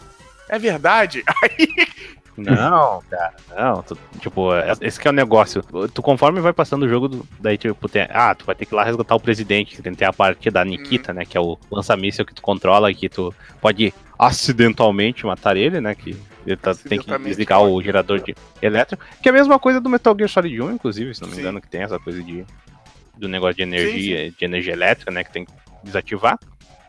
é 0.49 0.59
verdade. 0.59 1.23
Aí, 1.43 1.69
Não, 2.37 3.03
cara, 3.11 3.35
não. 3.57 3.83
tu- 3.83 3.99
tipo, 4.21 4.55
é- 4.55 4.73
esse 4.81 4.99
que 4.99 5.07
é 5.07 5.11
o 5.11 5.15
negócio. 5.15 5.63
Tu 5.93 6.03
conforme 6.03 6.41
vai 6.41 6.53
passando 6.53 6.85
o 6.85 6.89
jogo, 6.89 7.27
daí 7.41 7.59
tipo, 7.59 7.89
tem, 7.89 8.07
ah, 8.11 8.35
tu 8.35 8.45
vai 8.47 8.55
ter 8.55 8.65
que 8.67 8.75
ir 8.75 8.77
lá 8.77 8.85
resgatar 8.85 9.15
o 9.15 9.21
presidente, 9.21 9.77
que 9.77 9.83
tem 9.83 10.09
a 10.09 10.13
parte 10.13 10.51
da 10.51 10.65
Nikita, 10.65 11.13
né, 11.13 11.25
que 11.25 11.37
é 11.37 11.41
o 11.41 11.59
lança-míssel 11.71 12.25
que 12.25 12.35
tu 12.35 12.41
controla 12.43 12.91
e 12.91 12.95
que 12.95 13.09
tu 13.09 13.35
pode 13.61 13.93
acidentalmente 14.19 15.27
matar 15.27 15.57
ele, 15.57 15.81
né, 15.81 15.95
que 15.95 16.17
ele 16.47 16.57
tá- 16.57 16.75
tem 16.75 16.99
que 16.99 17.19
desligar 17.19 17.63
o 17.63 17.81
gerador 17.83 18.21
de 18.21 18.35
elétrico, 18.61 19.05
que 19.23 19.29
é 19.29 19.31
a 19.31 19.35
mesma 19.35 19.59
coisa 19.59 19.81
do 19.81 19.89
Metal 19.89 20.15
Gear 20.17 20.29
Solid 20.29 20.61
1, 20.61 20.73
inclusive, 20.73 21.15
se 21.15 21.21
não 21.23 21.29
me 21.29 21.35
Sim. 21.35 21.41
engano, 21.41 21.61
que 21.61 21.69
tem 21.69 21.83
essa 21.83 21.99
coisa 21.99 22.23
de 22.23 22.45
do 23.17 23.29
negócio 23.29 23.55
de 23.55 23.63
energia, 23.63 24.31
de 24.33 24.45
energia 24.45 24.73
elétrica, 24.73 25.11
né, 25.13 25.23
que 25.23 25.31
tem 25.33 25.45
que 25.45 25.53
desativar. 25.85 26.39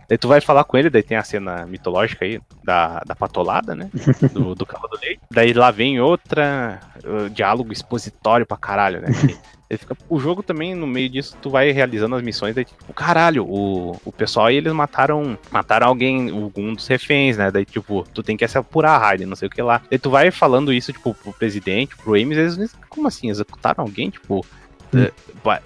Daí 0.08 0.18
tu 0.18 0.28
vai 0.28 0.42
falar 0.42 0.64
com 0.64 0.78
ele, 0.78 0.90
daí 0.90 1.04
tem 1.04 1.18
a 1.18 1.24
cena 1.24 1.66
mitológica 1.66 2.26
aí 2.26 2.40
da, 2.64 3.00
da 3.06 3.16
patolada, 3.16 3.74
né? 3.76 3.90
Do, 4.34 4.56
do 4.56 4.66
carro 4.66 4.88
do 4.88 4.98
leite. 5.02 5.22
Daí 5.32 5.54
lá 5.54 5.72
vem 5.72 6.00
outra 6.00 6.80
uh, 7.04 7.30
diálogo 7.30 7.72
expositório 7.72 8.46
pra 8.46 8.58
caralho, 8.58 9.02
né? 9.02 9.08
Ele 9.70 9.78
fica, 9.80 9.98
o 10.08 10.20
jogo 10.20 10.44
também, 10.44 10.76
no 10.76 10.86
meio 10.86 11.10
disso, 11.10 11.36
tu 11.42 11.50
vai 11.50 11.72
realizando 11.72 12.16
as 12.16 12.22
missões, 12.22 12.54
daí 12.54 12.64
tipo, 12.64 12.94
caralho, 12.94 13.44
o, 13.44 14.00
o 14.06 14.12
pessoal 14.12 14.46
aí, 14.48 14.58
eles 14.58 14.72
mataram 14.72 15.36
mataram 15.50 15.88
alguém, 15.88 16.32
um 16.32 16.76
dos 16.76 16.86
reféns, 16.86 17.38
né? 17.38 17.50
Daí, 17.50 17.66
tipo, 17.66 18.06
tu 18.14 18.22
tem 18.22 18.38
que 18.38 18.48
se 18.48 18.56
apurar, 18.56 19.00
Raiden, 19.00 19.26
não 19.26 19.36
sei 19.36 19.48
o 19.48 19.52
que 19.52 19.62
lá. 19.64 19.82
Daí 19.90 19.98
tu 19.98 20.12
vai 20.12 20.30
falando 20.30 20.72
isso, 20.72 20.94
tipo, 20.94 21.16
pro 21.16 21.34
presidente, 21.34 21.96
pro 21.96 22.14
Ames, 22.14 22.38
eles 22.38 22.76
como 22.88 23.08
assim, 23.08 23.32
executaram 23.32 23.84
alguém? 23.84 24.12
Tipo, 24.12 24.46
eh, 24.94 25.12
pa- 25.44 25.62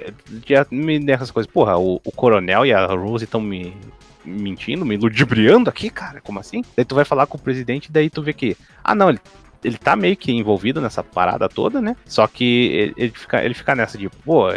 já 0.48 0.66
me 0.72 1.00
dessas 1.00 1.30
coisas, 1.30 1.52
porra, 1.52 1.78
o, 1.78 2.00
o 2.06 2.12
coronel 2.14 2.66
e 2.66 2.72
a 2.72 2.86
Rose 2.86 3.26
estão 3.26 3.42
me 3.42 3.76
mentindo, 4.28 4.86
me 4.86 4.98
ludibriando 4.98 5.70
aqui, 5.70 5.90
cara, 5.90 6.22
como 6.22 6.40
assim? 6.40 6.64
Daí 6.76 6.86
tu 6.86 6.96
vai 6.96 7.06
falar 7.06 7.26
com 7.26 7.38
o 7.38 7.42
presidente, 7.42 7.92
daí 7.92 8.10
tu 8.10 8.22
vê 8.22 8.34
que, 8.34 8.58
ah 8.84 8.94
não, 8.94 9.10
ele, 9.10 9.20
ele 9.64 9.78
tá 9.78 9.96
meio 9.96 10.18
que 10.18 10.32
envolvido 10.32 10.82
nessa 10.82 11.04
parada 11.04 11.48
toda, 11.48 11.82
né? 11.82 11.96
Só 12.06 12.28
que 12.28 12.94
ele, 12.98 13.12
fica, 13.12 13.44
ele 13.44 13.54
fica 13.54 13.74
nessa 13.74 13.98
de, 13.98 14.10
pô, 14.10 14.50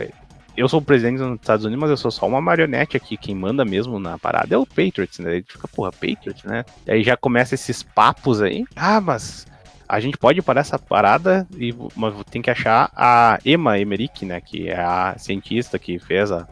eu 0.57 0.69
sou 0.69 0.81
o 0.81 0.85
presidente 0.85 1.19
dos 1.19 1.35
Estados 1.35 1.65
Unidos, 1.65 1.81
mas 1.81 1.91
eu 1.91 1.97
sou 1.97 2.11
só 2.11 2.27
uma 2.27 2.41
marionete 2.41 2.97
aqui, 2.97 3.17
quem 3.17 3.35
manda 3.35 3.65
mesmo 3.65 3.99
na 3.99 4.19
parada 4.19 4.55
é 4.55 4.59
o 4.59 4.67
Patriots, 4.67 5.19
né? 5.21 5.37
Ele 5.37 5.47
fica, 5.49 5.69
porra, 5.69 5.93
Patriots, 5.93 6.45
né? 6.45 6.65
E 6.87 6.93
aí 6.93 7.03
já 7.03 7.17
começa 7.17 7.55
esses 7.55 7.83
papos 7.83 8.43
aí, 8.43 8.65
ah, 8.75 9.01
mas 9.01 9.47
a 9.91 9.99
gente 9.99 10.17
pode 10.17 10.41
parar 10.41 10.61
essa 10.61 10.79
parada 10.79 11.49
e 11.57 11.75
mas 11.97 12.15
tem 12.31 12.41
que 12.41 12.51
achar 12.51 12.93
a 12.95 13.41
Emma 13.45 13.77
Emmerich, 13.77 14.25
né? 14.25 14.41
Que 14.41 14.69
é 14.69 14.81
a 14.81 15.17
cientista 15.19 15.81
que 15.81 15.99
fez 15.99 16.31
a. 16.31 16.47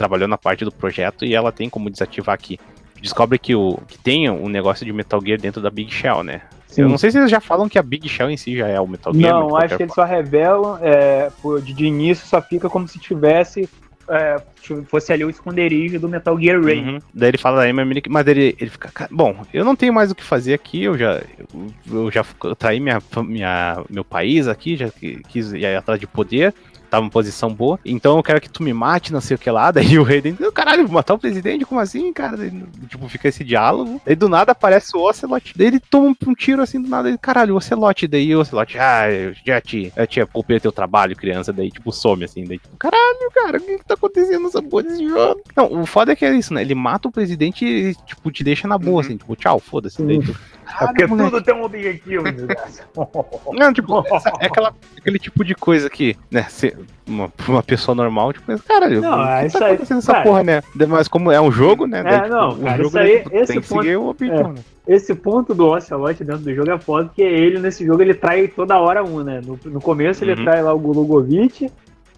trabalhou 0.00 0.26
na 0.26 0.38
parte 0.38 0.64
do 0.64 0.72
projeto 0.72 1.26
e 1.26 1.34
ela 1.34 1.52
tem 1.52 1.68
como 1.68 1.90
desativar 1.90 2.34
aqui. 2.34 2.58
Descobre 3.02 3.38
que, 3.38 3.54
o, 3.54 3.78
que 3.86 3.98
tem 3.98 4.30
um 4.30 4.48
negócio 4.48 4.86
de 4.86 4.92
Metal 4.94 5.20
Gear 5.22 5.38
dentro 5.38 5.60
da 5.60 5.68
Big 5.68 5.92
Shell, 5.92 6.24
né? 6.24 6.40
Sim. 6.66 6.82
Eu 6.82 6.88
não 6.88 6.96
sei 6.96 7.10
se 7.10 7.18
eles 7.18 7.30
já 7.30 7.40
falam 7.40 7.68
que 7.68 7.78
a 7.78 7.82
Big 7.82 8.08
Shell 8.08 8.30
em 8.30 8.36
si 8.36 8.56
já 8.56 8.66
é 8.66 8.80
o 8.80 8.86
Metal 8.86 9.12
Gear. 9.12 9.34
Não, 9.34 9.54
acho 9.56 9.76
que 9.76 9.82
eles 9.82 9.94
só 9.94 10.04
revelam, 10.04 10.78
é, 10.80 11.30
de, 11.62 11.84
início 11.84 12.26
só 12.26 12.40
fica 12.40 12.70
como 12.70 12.88
se 12.88 12.98
tivesse 12.98 13.68
é, 14.08 14.42
fosse 14.86 15.12
ali 15.12 15.24
o 15.24 15.30
esconderijo 15.30 16.00
do 16.00 16.08
Metal 16.08 16.38
Gear 16.40 16.62
Ray. 16.62 16.80
Uhum. 16.80 16.98
Daí 17.12 17.28
ele 17.28 17.38
fala 17.38 17.64
da 17.64 17.72
mas 18.08 18.26
ele, 18.26 18.56
ele 18.58 18.70
fica, 18.70 19.06
bom, 19.10 19.44
eu 19.52 19.64
não 19.64 19.76
tenho 19.76 19.92
mais 19.92 20.10
o 20.10 20.14
que 20.14 20.24
fazer 20.24 20.54
aqui, 20.54 20.84
eu 20.84 20.96
já, 20.96 21.22
eu, 21.52 22.04
eu 22.04 22.10
já 22.10 22.24
traí 22.58 22.80
minha, 22.80 23.02
minha, 23.24 23.84
meu 23.90 24.04
país 24.04 24.48
aqui, 24.48 24.76
já 24.76 24.88
quis 25.28 25.52
ir 25.52 25.66
atrás 25.66 26.00
de 26.00 26.06
poder, 26.06 26.54
tava 26.90 27.06
em 27.06 27.10
posição 27.10 27.54
boa. 27.54 27.78
Então 27.84 28.16
eu 28.16 28.22
quero 28.22 28.40
que 28.40 28.50
tu 28.50 28.62
me 28.62 28.72
mate, 28.72 29.12
não 29.12 29.20
sei 29.20 29.36
o 29.36 29.38
que 29.38 29.50
lá. 29.50 29.70
Daí 29.72 29.98
o 29.98 30.02
rei, 30.02 30.20
caralho, 30.52 30.88
matar 30.90 31.14
o 31.14 31.18
presidente? 31.18 31.64
Como 31.64 31.80
assim, 31.80 32.12
cara? 32.12 32.36
Daí, 32.36 32.50
tipo, 32.88 33.08
fica 33.08 33.28
esse 33.28 33.44
diálogo. 33.44 34.00
Daí 34.04 34.16
do 34.16 34.28
nada 34.28 34.52
aparece 34.52 34.96
o 34.96 35.08
Ocelot. 35.08 35.54
Daí 35.56 35.68
ele 35.68 35.80
toma 35.80 36.14
um 36.26 36.34
tiro 36.34 36.62
assim 36.62 36.80
do 36.80 36.88
nada. 36.88 37.08
Ele, 37.08 37.18
caralho, 37.18 37.54
o 37.54 37.56
Ocelot. 37.56 38.06
Daí 38.06 38.34
o 38.34 38.40
Ocelot, 38.40 38.78
ah, 38.78 39.10
eu 39.10 39.34
já 39.46 39.60
te, 39.60 39.92
eu 39.94 40.06
te 40.06 40.24
poupei 40.26 40.58
teu 40.58 40.72
trabalho, 40.72 41.16
criança. 41.16 41.52
Daí, 41.52 41.70
tipo, 41.70 41.92
some 41.92 42.24
assim. 42.24 42.44
Daí, 42.44 42.58
tipo, 42.58 42.76
caralho, 42.76 43.30
cara, 43.32 43.58
o 43.58 43.60
que, 43.60 43.78
que 43.78 43.84
tá 43.84 43.94
acontecendo 43.94 44.42
nessa 44.42 44.62
porra 44.62 44.82
desse 44.84 45.08
jogo? 45.08 45.40
Não, 45.56 45.80
o 45.80 45.86
foda 45.86 46.12
é 46.12 46.16
que 46.16 46.24
é 46.24 46.34
isso, 46.34 46.52
né? 46.52 46.62
Ele 46.62 46.74
mata 46.74 47.08
o 47.08 47.12
presidente 47.12 47.64
e, 47.64 47.94
tipo, 48.06 48.30
te 48.30 48.42
deixa 48.42 48.66
na 48.66 48.76
boa, 48.76 48.94
uhum. 48.94 49.00
assim, 49.00 49.16
tipo, 49.16 49.36
tchau, 49.36 49.60
foda-se. 49.60 50.02
Daí, 50.02 50.18
tipo, 50.18 50.38
é 50.80 50.86
porque 50.86 51.06
tudo 51.06 51.42
tem 51.42 51.54
um 51.54 51.64
objetivo, 51.64 52.24
Não, 53.52 53.72
tipo, 53.72 53.98
é 54.40 54.46
aquela, 54.46 54.74
aquele 54.96 55.18
tipo 55.18 55.44
de 55.44 55.54
coisa 55.54 55.88
que, 55.88 56.16
né, 56.30 56.44
se 56.48 56.76
uma, 57.06 57.32
uma 57.48 57.62
pessoa 57.62 57.94
normal, 57.94 58.32
tipo, 58.32 58.56
caralho, 58.62 59.00
não, 59.00 59.26
é 59.26 59.46
que 59.48 59.58
tá 59.58 59.66
acontecendo 59.66 59.98
essa 59.98 60.12
cara, 60.12 60.24
porra, 60.24 60.42
né? 60.42 60.62
Mas 60.88 61.08
como 61.08 61.30
é 61.32 61.40
um 61.40 61.50
jogo, 61.50 61.86
né? 61.86 62.00
É, 62.00 62.02
daí, 62.02 62.22
tipo, 62.22 62.34
não, 62.34 62.58
cara, 62.58 62.76
jogo, 62.76 62.88
isso 62.88 62.98
aí, 62.98 63.18
tipo, 63.18 63.36
esse 63.36 63.52
tem 63.52 63.62
ponto, 63.62 63.68
que 63.68 63.82
seguir 63.82 63.96
o 63.96 64.06
objetivo, 64.06 64.48
é, 64.48 64.52
né? 64.52 64.60
Esse 64.86 65.14
ponto 65.14 65.54
do 65.54 65.66
Ocelot 65.66 66.24
dentro 66.24 66.42
do 66.42 66.54
jogo 66.54 66.70
é 66.70 66.78
foda, 66.78 67.06
porque 67.06 67.22
ele, 67.22 67.58
nesse 67.58 67.84
jogo, 67.84 68.02
ele 68.02 68.14
trai 68.14 68.48
toda 68.48 68.78
hora 68.78 69.04
um, 69.04 69.22
né? 69.22 69.40
No, 69.44 69.58
no 69.64 69.80
começo 69.80 70.24
ele 70.24 70.34
uhum. 70.34 70.44
trai 70.44 70.62
lá 70.62 70.72
o 70.72 70.78
Gulugovic, 70.78 71.70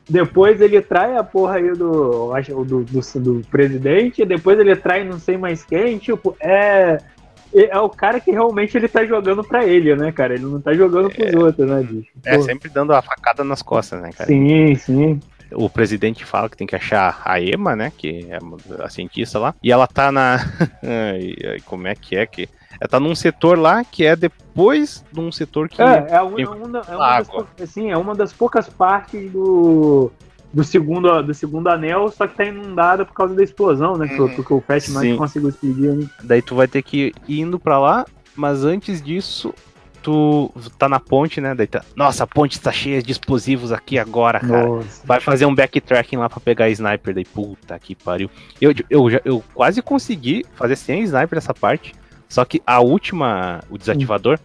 depois 0.09 0.61
ele 0.61 0.81
trai 0.81 1.17
a 1.17 1.23
porra 1.23 1.57
aí 1.57 1.73
do, 1.73 2.33
do, 2.65 2.85
do, 2.85 3.21
do 3.21 3.49
presidente, 3.49 4.25
depois 4.25 4.59
ele 4.59 4.75
trai 4.77 5.05
não 5.05 5.19
sei 5.19 5.37
mais 5.37 5.65
quem, 5.65 5.99
tipo, 5.99 6.37
é 6.41 6.99
é 7.55 7.79
o 7.79 7.89
cara 7.89 8.21
que 8.21 8.31
realmente 8.31 8.77
ele 8.77 8.89
tá 8.89 9.05
jogando 9.05 9.45
pra 9.45 9.65
ele, 9.65 9.95
né, 9.95 10.11
cara? 10.11 10.35
Ele 10.35 10.45
não 10.45 10.61
tá 10.61 10.73
jogando 10.73 11.11
pros 11.11 11.33
é, 11.33 11.37
outros, 11.37 11.69
né, 11.69 11.83
bicho? 11.83 12.11
É, 12.25 12.41
sempre 12.41 12.69
dando 12.69 12.93
a 12.93 13.03
facada 13.03 13.45
nas 13.45 13.63
costas, 13.63 14.01
né, 14.01 14.11
cara? 14.17 14.27
Sim, 14.27 14.75
sim. 14.75 15.21
O 15.53 15.69
presidente 15.69 16.25
fala 16.25 16.49
que 16.49 16.57
tem 16.57 16.67
que 16.67 16.75
achar 16.75 17.21
a 17.25 17.41
Emma, 17.41 17.77
né, 17.77 17.93
que 17.97 18.27
é 18.31 18.39
a 18.83 18.89
cientista 18.89 19.39
lá, 19.39 19.55
e 19.63 19.71
ela 19.71 19.87
tá 19.87 20.11
na... 20.11 20.39
Como 21.67 21.87
é 21.87 21.95
que 21.95 22.17
é 22.17 22.27
que... 22.27 22.49
Ela 22.81 22.89
tá 22.89 22.99
num 22.99 23.15
setor 23.15 23.59
lá 23.59 23.85
que 23.85 24.05
é 24.05 24.17
depois 24.17 25.05
de 25.13 25.21
um 25.21 25.31
setor 25.31 25.69
que... 25.69 25.83
É, 25.83 26.07
é, 26.09 26.23
uma, 26.23 26.41
é 26.41 26.47
uma, 26.47 26.79
é 26.89 26.97
uma 26.97 27.19
das, 27.19 27.31
assim, 27.63 27.91
é 27.91 27.97
uma 27.97 28.15
das 28.15 28.33
poucas 28.33 28.69
partes 28.69 29.31
do 29.31 30.11
do 30.53 30.63
segundo, 30.63 31.23
do 31.23 31.33
segundo 31.33 31.69
anel, 31.69 32.11
só 32.11 32.27
que 32.27 32.37
tá 32.37 32.45
inundada 32.45 33.05
por 33.05 33.15
causa 33.15 33.35
da 33.35 33.43
explosão, 33.43 33.97
né? 33.97 34.07
Uhum. 34.19 34.29
Porque 34.29 34.53
o 34.53 34.63
não 34.93 35.17
conseguiu 35.17 35.49
explodir. 35.49 35.93
Né? 35.95 36.07
Daí 36.23 36.43
tu 36.43 36.55
vai 36.55 36.69
ter 36.69 36.83
que 36.83 37.13
ir 37.27 37.41
indo 37.41 37.59
pra 37.59 37.79
lá, 37.79 38.05
mas 38.37 38.65
antes 38.65 39.01
disso, 39.01 39.55
tu 40.03 40.53
tá 40.79 40.89
na 40.89 41.01
ponte, 41.01 41.41
né? 41.41 41.55
Daí 41.55 41.67
tá, 41.67 41.83
Nossa, 41.97 42.25
a 42.25 42.27
ponte 42.27 42.61
tá 42.61 42.71
cheia 42.71 43.03
de 43.03 43.13
explosivos 43.13 43.73
aqui 43.73 43.99
agora, 43.99 44.41
cara. 44.41 44.67
Nossa. 44.67 45.07
Vai 45.07 45.21
fazer 45.21 45.47
um 45.47 45.55
backtracking 45.55 46.17
lá 46.17 46.29
pra 46.29 46.41
pegar 46.41 46.69
sniper. 46.69 47.15
Daí, 47.15 47.25
puta 47.25 47.79
que 47.79 47.95
pariu. 47.95 48.31
Eu, 48.61 48.75
eu, 48.91 49.11
eu, 49.11 49.21
eu 49.25 49.45
quase 49.55 49.81
consegui 49.81 50.45
fazer 50.55 50.77
sem 50.77 51.03
sniper 51.03 51.39
essa 51.39 51.55
parte. 51.55 51.95
Só 52.29 52.45
que 52.45 52.63
a 52.67 52.81
última, 52.81 53.61
o 53.71 53.79
desativador, 53.79 54.39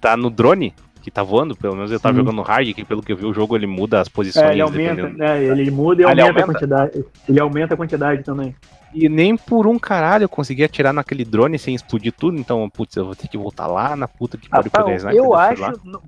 tá 0.00 0.16
no 0.16 0.30
drone 0.30 0.74
que 1.02 1.10
tá 1.10 1.22
voando, 1.22 1.56
pelo 1.56 1.74
menos 1.74 1.90
eu 1.90 2.00
tava 2.00 2.16
jogando 2.16 2.36
no 2.36 2.42
hard, 2.42 2.72
que 2.72 2.84
pelo 2.84 3.02
que 3.02 3.12
eu 3.12 3.16
vi 3.16 3.26
o 3.26 3.34
jogo 3.34 3.56
ele 3.56 3.66
muda 3.66 4.00
as 4.00 4.08
posições. 4.08 4.46
É, 4.46 4.52
ele 4.52 4.62
aumenta, 4.62 5.08
né, 5.10 5.44
ele 5.44 5.70
muda 5.70 6.02
e 6.02 6.04
ah, 6.04 6.08
aumenta, 6.08 6.28
aumenta, 6.28 6.42
a 6.42 6.46
quantidade. 6.46 7.04
Ele 7.28 7.40
aumenta 7.40 7.74
a 7.74 7.76
quantidade 7.76 8.22
também. 8.22 8.54
E 8.94 9.08
nem 9.08 9.36
por 9.36 9.66
um 9.66 9.78
caralho 9.78 10.24
eu 10.24 10.28
consegui 10.28 10.64
atirar 10.64 10.92
naquele 10.92 11.24
drone 11.24 11.58
sem 11.58 11.74
explodir 11.74 12.12
tudo, 12.12 12.38
então, 12.38 12.68
putz, 12.68 12.96
eu 12.96 13.06
vou 13.06 13.14
ter 13.14 13.28
que 13.28 13.38
voltar 13.38 13.66
lá 13.66 13.96
na 13.96 14.06
puta 14.06 14.36
que 14.36 14.48
pariu 14.48 14.70
ah, 14.72 14.84
pegar 14.84 15.14
Eu 15.14 15.34
acho, 15.34 15.62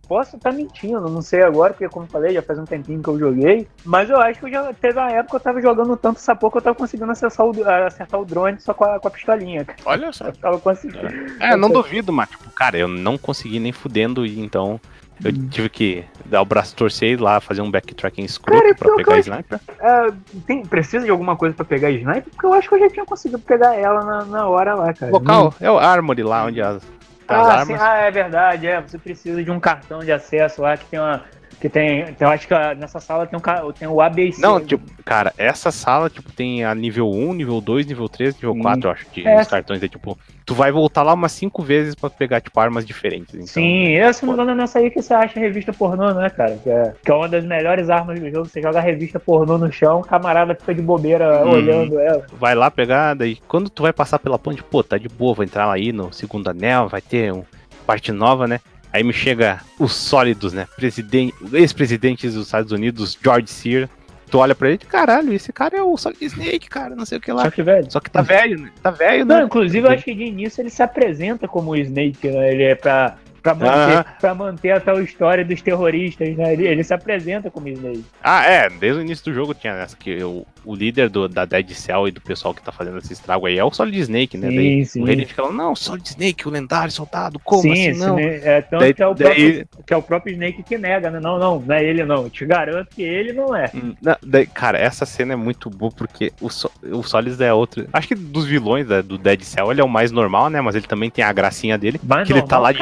posso 0.06 0.36
estar 0.36 0.51
tá 0.51 0.56
mentindo, 0.56 1.01
não 1.09 1.23
sei 1.23 1.43
agora, 1.43 1.73
porque 1.73 1.89
como 1.89 2.06
eu 2.06 2.11
falei, 2.11 2.35
já 2.35 2.43
faz 2.43 2.59
um 2.59 2.65
tempinho 2.65 3.02
que 3.02 3.09
eu 3.09 3.19
joguei, 3.19 3.66
mas 3.85 4.11
eu 4.11 4.20
acho 4.20 4.40
que 4.40 4.47
eu 4.47 4.51
já 4.51 4.73
teve 4.74 4.98
uma 4.98 5.11
época 5.11 5.31
que 5.31 5.36
eu 5.36 5.40
tava 5.40 5.62
jogando 5.62 5.97
tanto 5.97 6.19
essa 6.19 6.36
porra 6.36 6.52
que 6.52 6.59
eu 6.59 6.62
tava 6.62 6.77
conseguindo 6.77 7.11
acertar 7.11 7.47
o, 7.47 7.69
acertar 7.86 8.20
o 8.20 8.24
drone 8.24 8.61
só 8.61 8.74
com 8.74 8.85
a, 8.85 9.01
com 9.01 9.09
a 9.09 9.11
pistolinha. 9.11 9.66
Olha 9.85 10.12
só. 10.12 10.27
Eu 10.27 10.32
tava 10.36 10.61
conseguindo. 10.61 11.09
É, 11.40 11.56
não 11.56 11.70
duvido, 11.70 12.12
mas, 12.12 12.28
tipo, 12.28 12.51
cara, 12.51 12.77
eu 12.77 12.89
não 12.89 13.16
consegui 13.16 13.59
nem 13.59 13.73
fudendo, 13.73 14.27
e 14.27 14.40
então 14.40 14.81
eu 15.22 15.48
tive 15.48 15.68
que 15.68 16.04
dar 16.24 16.42
o 16.42 16.44
braço 16.44 16.74
torcer 16.74 17.20
lá, 17.20 17.40
fazer 17.40 17.60
um 17.60 17.70
backtracking 17.70 18.24
escuro 18.24 18.58
Cara, 18.58 18.74
pra 18.74 18.94
pegar 18.96 19.14
a 19.14 19.18
sniper. 19.18 19.60
É, 19.78 20.12
tem, 20.46 20.62
precisa 20.64 21.04
de 21.04 21.10
alguma 21.10 21.36
coisa 21.36 21.54
pra 21.54 21.64
pegar 21.64 21.88
a 21.88 21.90
sniper? 21.90 22.24
Porque 22.30 22.46
eu 22.46 22.52
acho 22.54 22.68
que 22.68 22.74
eu 22.74 22.80
já 22.80 22.88
tinha 22.90 23.04
conseguido 23.04 23.38
pegar 23.42 23.74
ela 23.74 24.04
na, 24.04 24.24
na 24.24 24.48
hora 24.48 24.74
lá, 24.74 24.92
cara. 24.92 25.12
Local, 25.12 25.54
é 25.60 25.70
o 25.70 25.78
Armory 25.78 26.22
lá, 26.22 26.44
onde 26.46 26.60
as, 26.60 26.82
tá 27.26 27.36
ah, 27.36 27.60
as 27.60 27.66
sim, 27.66 27.74
ah, 27.78 27.96
é 27.96 28.10
verdade, 28.10 28.66
é. 28.66 28.80
Você 28.80 28.98
precisa 28.98 29.42
de 29.42 29.50
um 29.50 29.60
cartão 29.60 30.00
de 30.00 30.12
acesso 30.12 30.62
lá 30.62 30.76
que 30.76 30.86
tem 30.86 30.98
uma 30.98 31.22
que 31.60 31.68
tem, 31.68 32.01
então 32.02 32.31
acho 32.31 32.47
que 32.47 32.55
nessa 32.76 33.01
sala 33.01 33.26
tem, 33.26 33.39
um, 33.39 33.72
tem 33.72 33.89
o 33.89 34.01
ABC. 34.01 34.40
Não, 34.40 34.60
tipo, 34.60 34.85
cara, 35.05 35.32
essa 35.36 35.70
sala, 35.70 36.10
tipo, 36.10 36.32
tem 36.32 36.64
a 36.64 36.74
nível 36.74 37.10
1, 37.10 37.35
nível 37.35 37.60
2, 37.60 37.86
nível 37.86 38.09
3, 38.09 38.35
nível 38.35 38.56
4, 38.56 38.90
acho, 38.90 39.06
de 39.12 39.26
é. 39.26 39.44
cartões. 39.44 39.82
É 39.82 39.89
tipo, 39.89 40.18
tu 40.44 40.55
vai 40.55 40.70
voltar 40.70 41.02
lá 41.02 41.14
umas 41.14 41.32
5 41.32 41.62
vezes 41.62 41.94
pra 41.94 42.10
pegar, 42.10 42.40
tipo, 42.40 42.59
armas 42.60 42.85
diferentes. 42.85 43.35
Então, 43.35 43.47
Sim, 43.47 43.89
eu, 43.89 44.12
se 44.12 44.24
não 44.24 44.51
é 44.51 44.55
nessa 44.55 44.78
aí 44.78 44.90
que 44.90 45.01
você 45.01 45.14
acha 45.14 45.39
revista 45.39 45.72
pornô, 45.72 46.12
né, 46.12 46.31
cara? 46.31 46.56
Que 46.62 46.70
é, 46.70 46.94
que 47.05 47.10
é 47.10 47.14
uma 47.14 47.28
das 47.28 47.44
melhores 47.44 47.90
armas 47.90 48.20
do 48.20 48.31
jogo. 48.31 48.47
Você 48.47 48.60
joga 48.60 48.78
a 48.78 48.82
revista 48.82 49.18
pornô 49.18 49.59
no 49.59 49.72
chão, 49.72 50.01
o 50.01 50.05
camarada 50.05 50.55
fica 50.55 50.74
de 50.74 50.82
bobeira 50.82 51.44
hum, 51.44 51.51
olhando 51.51 51.98
ela. 51.98 52.26
Vai 52.39 52.55
lá 52.55 52.70
pegar, 52.70 53.14
daí 53.14 53.39
quando 53.48 53.70
tu 53.70 53.82
vai 53.82 53.93
passar 53.93 54.18
pela 54.18 54.39
ponte, 54.39 54.62
pô, 54.62 54.82
tá 54.82 54.98
de 54.98 55.09
boa, 55.09 55.35
vou 55.35 55.44
entrar 55.44 55.66
lá 55.66 55.74
aí 55.74 55.93
no 55.93 56.12
segundo 56.12 56.48
anel, 56.48 56.89
vai 56.89 57.01
ter 57.01 57.32
um 57.32 57.44
parte 57.86 58.12
nova, 58.12 58.47
né? 58.47 58.60
Aí 58.94 59.02
me 59.02 59.12
chega 59.12 59.60
os 59.76 59.92
sólidos, 59.92 60.52
né? 60.52 60.68
Presidente, 60.76 61.34
ex-presidentes 61.52 62.34
dos 62.34 62.46
Estados 62.46 62.70
Unidos, 62.70 63.18
George 63.20 63.48
Sear. 63.48 63.90
Tu 64.30 64.38
olha 64.38 64.54
pra 64.54 64.68
ele 64.68 64.78
e 64.80 64.86
caralho, 64.86 65.32
esse 65.32 65.52
cara 65.52 65.76
é 65.76 65.82
o 65.82 65.96
Solid 65.96 66.24
Snake, 66.24 66.68
cara, 66.68 66.94
não 66.94 67.04
sei 67.04 67.18
o 67.18 67.20
que 67.20 67.32
lá. 67.32 67.42
Só 67.42 67.50
que 67.50 67.62
velho. 67.64 67.90
Só 67.90 67.98
que 67.98 68.08
tá 68.08 68.22
velho, 68.22 68.60
né? 68.60 68.70
Tá 68.80 68.92
velho, 68.92 69.24
né? 69.26 69.34
Não, 69.34 69.46
inclusive 69.46 69.84
eu 69.84 69.90
acho 69.90 70.04
que 70.04 70.14
de 70.14 70.22
início 70.22 70.62
ele 70.62 70.70
se 70.70 70.80
apresenta 70.80 71.48
como 71.48 71.72
o 71.72 71.76
Snake, 71.76 72.28
né? 72.28 72.52
Ele 72.52 72.62
é 72.62 72.76
pra 72.76 73.16
Pra 73.44 73.54
manter, 73.54 73.96
uhum. 73.98 74.04
pra 74.18 74.34
manter 74.34 74.70
a 74.70 74.80
tal 74.80 75.02
história 75.02 75.44
dos 75.44 75.60
terroristas, 75.60 76.34
né? 76.34 76.54
Ele, 76.54 76.66
ele, 76.66 76.82
se 76.82 76.94
apresenta 76.94 77.50
como 77.50 77.68
Snake. 77.68 78.02
Ah, 78.22 78.42
é, 78.42 78.70
desde 78.70 79.00
o 79.00 79.02
início 79.02 79.22
do 79.26 79.34
jogo 79.34 79.52
tinha 79.52 79.74
essa 79.74 79.94
que 79.94 80.24
o, 80.24 80.46
o 80.64 80.74
líder 80.74 81.10
do, 81.10 81.28
da 81.28 81.44
Dead 81.44 81.70
Cell 81.72 82.08
e 82.08 82.10
do 82.10 82.22
pessoal 82.22 82.54
que 82.54 82.62
tá 82.62 82.72
fazendo 82.72 82.96
esse 82.96 83.12
estrago 83.12 83.44
aí 83.44 83.58
é 83.58 83.62
o 83.62 83.70
Solid 83.70 84.00
Snake, 84.00 84.38
né? 84.38 84.48
Sim, 84.48 84.56
daí 84.56 84.86
sim. 84.86 85.02
o 85.02 85.04
rei 85.04 85.26
fica 85.26 85.42
falando, 85.42 85.58
não, 85.58 85.76
Solid 85.76 86.08
Snake, 86.08 86.48
o 86.48 86.50
lendário 86.50 86.90
soldado, 86.90 87.38
como 87.38 87.60
sim, 87.60 87.90
assim 87.90 88.00
não? 88.00 88.18
É, 88.18 88.62
tanto 88.62 88.80
daí, 88.80 88.94
que, 88.94 89.02
é 89.02 89.06
o 89.06 89.14
próprio, 89.14 89.68
que 89.86 89.92
é 89.92 89.96
o 89.98 90.02
próprio 90.02 90.32
Snake 90.32 90.62
que 90.62 90.78
nega, 90.78 91.10
né? 91.10 91.20
Não, 91.20 91.38
não, 91.38 91.60
não 91.60 91.74
é 91.74 91.84
ele 91.84 92.02
não. 92.02 92.22
Eu 92.22 92.30
te 92.30 92.46
garanto 92.46 92.88
que 92.94 93.02
ele 93.02 93.34
não 93.34 93.54
é. 93.54 93.70
Hum, 93.74 93.94
não, 94.00 94.16
daí, 94.22 94.46
cara, 94.46 94.78
essa 94.78 95.04
cena 95.04 95.34
é 95.34 95.36
muito 95.36 95.68
boa 95.68 95.92
porque 95.94 96.32
o, 96.40 96.46
o 96.46 97.02
Solid 97.02 97.44
é 97.44 97.52
outro. 97.52 97.86
Acho 97.92 98.08
que 98.08 98.14
dos 98.14 98.46
vilões 98.46 98.88
né, 98.88 99.02
do 99.02 99.18
Dead 99.18 99.42
Cell 99.42 99.70
ele 99.70 99.82
é 99.82 99.84
o 99.84 99.88
mais 99.88 100.10
normal, 100.10 100.48
né? 100.48 100.62
Mas 100.62 100.74
ele 100.74 100.86
também 100.86 101.10
tem 101.10 101.22
a 101.22 101.30
gracinha 101.30 101.76
dele. 101.76 101.98
Que 101.98 102.06
normal, 102.06 102.24
ele 102.30 102.42
tá 102.42 102.58
lá 102.58 102.72
de. 102.72 102.78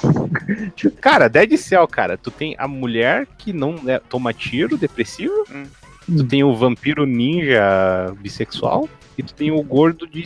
Cara, 1.00 1.28
Dead 1.28 1.56
Cell, 1.56 1.86
cara, 1.86 2.16
tu 2.16 2.30
tem 2.30 2.54
a 2.58 2.68
mulher 2.68 3.26
que 3.38 3.52
não 3.52 3.74
né, 3.82 3.98
toma 3.98 4.32
tiro, 4.32 4.76
depressivo. 4.76 5.44
Hum. 5.52 5.64
Tu 6.06 6.24
tem 6.24 6.44
o 6.44 6.54
vampiro 6.54 7.04
ninja 7.04 8.14
bissexual. 8.20 8.88
E 9.18 9.22
tu 9.22 9.32
tem 9.32 9.50
o 9.50 9.62
gordo 9.62 10.06
de. 10.06 10.24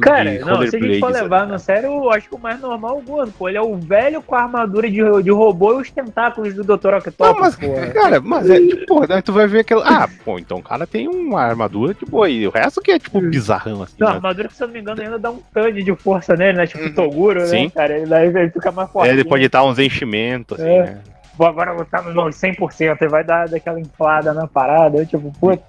Cara, 0.00 0.38
de 0.38 0.44
não, 0.44 0.66
se 0.66 0.76
a 0.76 0.80
gente 0.80 1.00
for 1.00 1.12
levar 1.12 1.46
no 1.46 1.58
sério, 1.58 1.88
eu 1.88 2.10
acho 2.10 2.28
que 2.28 2.34
o 2.34 2.38
mais 2.38 2.58
normal 2.60 2.96
é 2.96 2.98
o 2.98 3.02
gordo, 3.02 3.32
pô. 3.32 3.48
Ele 3.48 3.58
é 3.58 3.62
o 3.62 3.76
velho 3.76 4.22
com 4.22 4.34
a 4.34 4.42
armadura 4.42 4.90
de, 4.90 5.00
de 5.22 5.30
robô 5.30 5.74
e 5.74 5.82
os 5.82 5.90
tentáculos 5.90 6.54
do 6.54 6.64
Dr. 6.64 6.94
Octopus, 6.94 7.18
não, 7.18 7.38
mas, 7.38 7.56
pô. 7.56 7.66
Cara, 7.92 8.20
mas 8.20 8.48
é 8.48 8.58
tipo, 8.58 9.06
né, 9.06 9.20
tu 9.20 9.32
vai 9.32 9.46
ver 9.46 9.60
aquela. 9.60 9.86
Ah, 9.86 10.08
pô, 10.24 10.38
então 10.38 10.58
o 10.58 10.62
cara 10.62 10.86
tem 10.86 11.08
uma 11.08 11.42
armadura, 11.42 11.92
tipo, 11.92 12.26
e 12.26 12.46
o 12.46 12.50
resto 12.50 12.80
que 12.80 12.92
é, 12.92 12.98
tipo, 12.98 13.20
bizarrão, 13.20 13.82
assim. 13.82 13.96
Não, 13.98 14.08
né? 14.08 14.12
a 14.14 14.16
armadura 14.16 14.48
que, 14.48 14.54
se 14.54 14.62
eu 14.62 14.66
não 14.68 14.74
me 14.74 14.80
engano, 14.80 15.02
ainda 15.02 15.18
dá 15.18 15.30
um 15.30 15.40
tande 15.52 15.82
de 15.82 15.94
força 15.94 16.34
nele, 16.34 16.56
né? 16.56 16.66
Tipo, 16.66 16.84
o 16.84 16.86
uhum. 16.86 16.94
Toguro, 16.94 17.40
né, 17.40 17.46
Sim. 17.46 17.64
né, 17.64 17.70
cara? 17.70 17.98
Ele, 17.98 18.14
ele 18.14 18.50
fica 18.50 18.72
mais 18.72 18.90
forte. 18.90 19.10
É, 19.10 19.12
ele 19.12 19.24
pode 19.24 19.46
dar 19.48 19.64
uns 19.64 19.78
enchimentos, 19.78 20.58
assim, 20.58 20.70
é. 20.70 20.82
né? 20.84 21.00
Vou 21.36 21.46
agora 21.46 21.74
botar 21.74 22.02
no 22.02 22.22
100%, 22.22 22.96
e 23.00 23.08
vai 23.08 23.24
dar 23.24 23.48
daquela 23.48 23.78
inflada 23.80 24.32
na 24.32 24.46
parada, 24.46 24.98
eu, 24.98 25.06
tipo, 25.06 25.32
putz. 25.38 25.62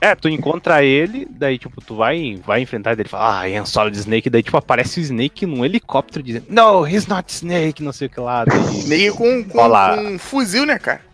É, 0.00 0.14
tu 0.14 0.28
encontra 0.28 0.82
ele, 0.82 1.26
daí, 1.30 1.58
tipo, 1.58 1.80
tu 1.80 1.96
vai, 1.96 2.40
vai 2.44 2.60
enfrentar 2.60 2.92
ele, 2.92 3.08
fala, 3.08 3.40
ah, 3.40 3.50
é 3.50 3.60
um 3.60 3.66
Solid 3.66 3.96
Snake, 3.96 4.30
daí, 4.30 4.42
tipo, 4.42 4.56
aparece 4.56 5.00
o 5.00 5.02
Snake 5.02 5.46
num 5.46 5.64
helicóptero 5.64 6.22
dizendo, 6.22 6.46
no, 6.48 6.86
he's 6.86 7.06
not 7.06 7.30
Snake, 7.32 7.82
não 7.82 7.92
sei 7.92 8.06
o 8.06 8.10
que 8.10 8.20
lá. 8.20 8.44
Daí, 8.44 8.58
Snake 8.80 9.10
com, 9.10 9.44
com, 9.44 9.68
com 9.68 10.14
um 10.14 10.18
fuzil, 10.18 10.64
né, 10.64 10.78
cara? 10.78 11.09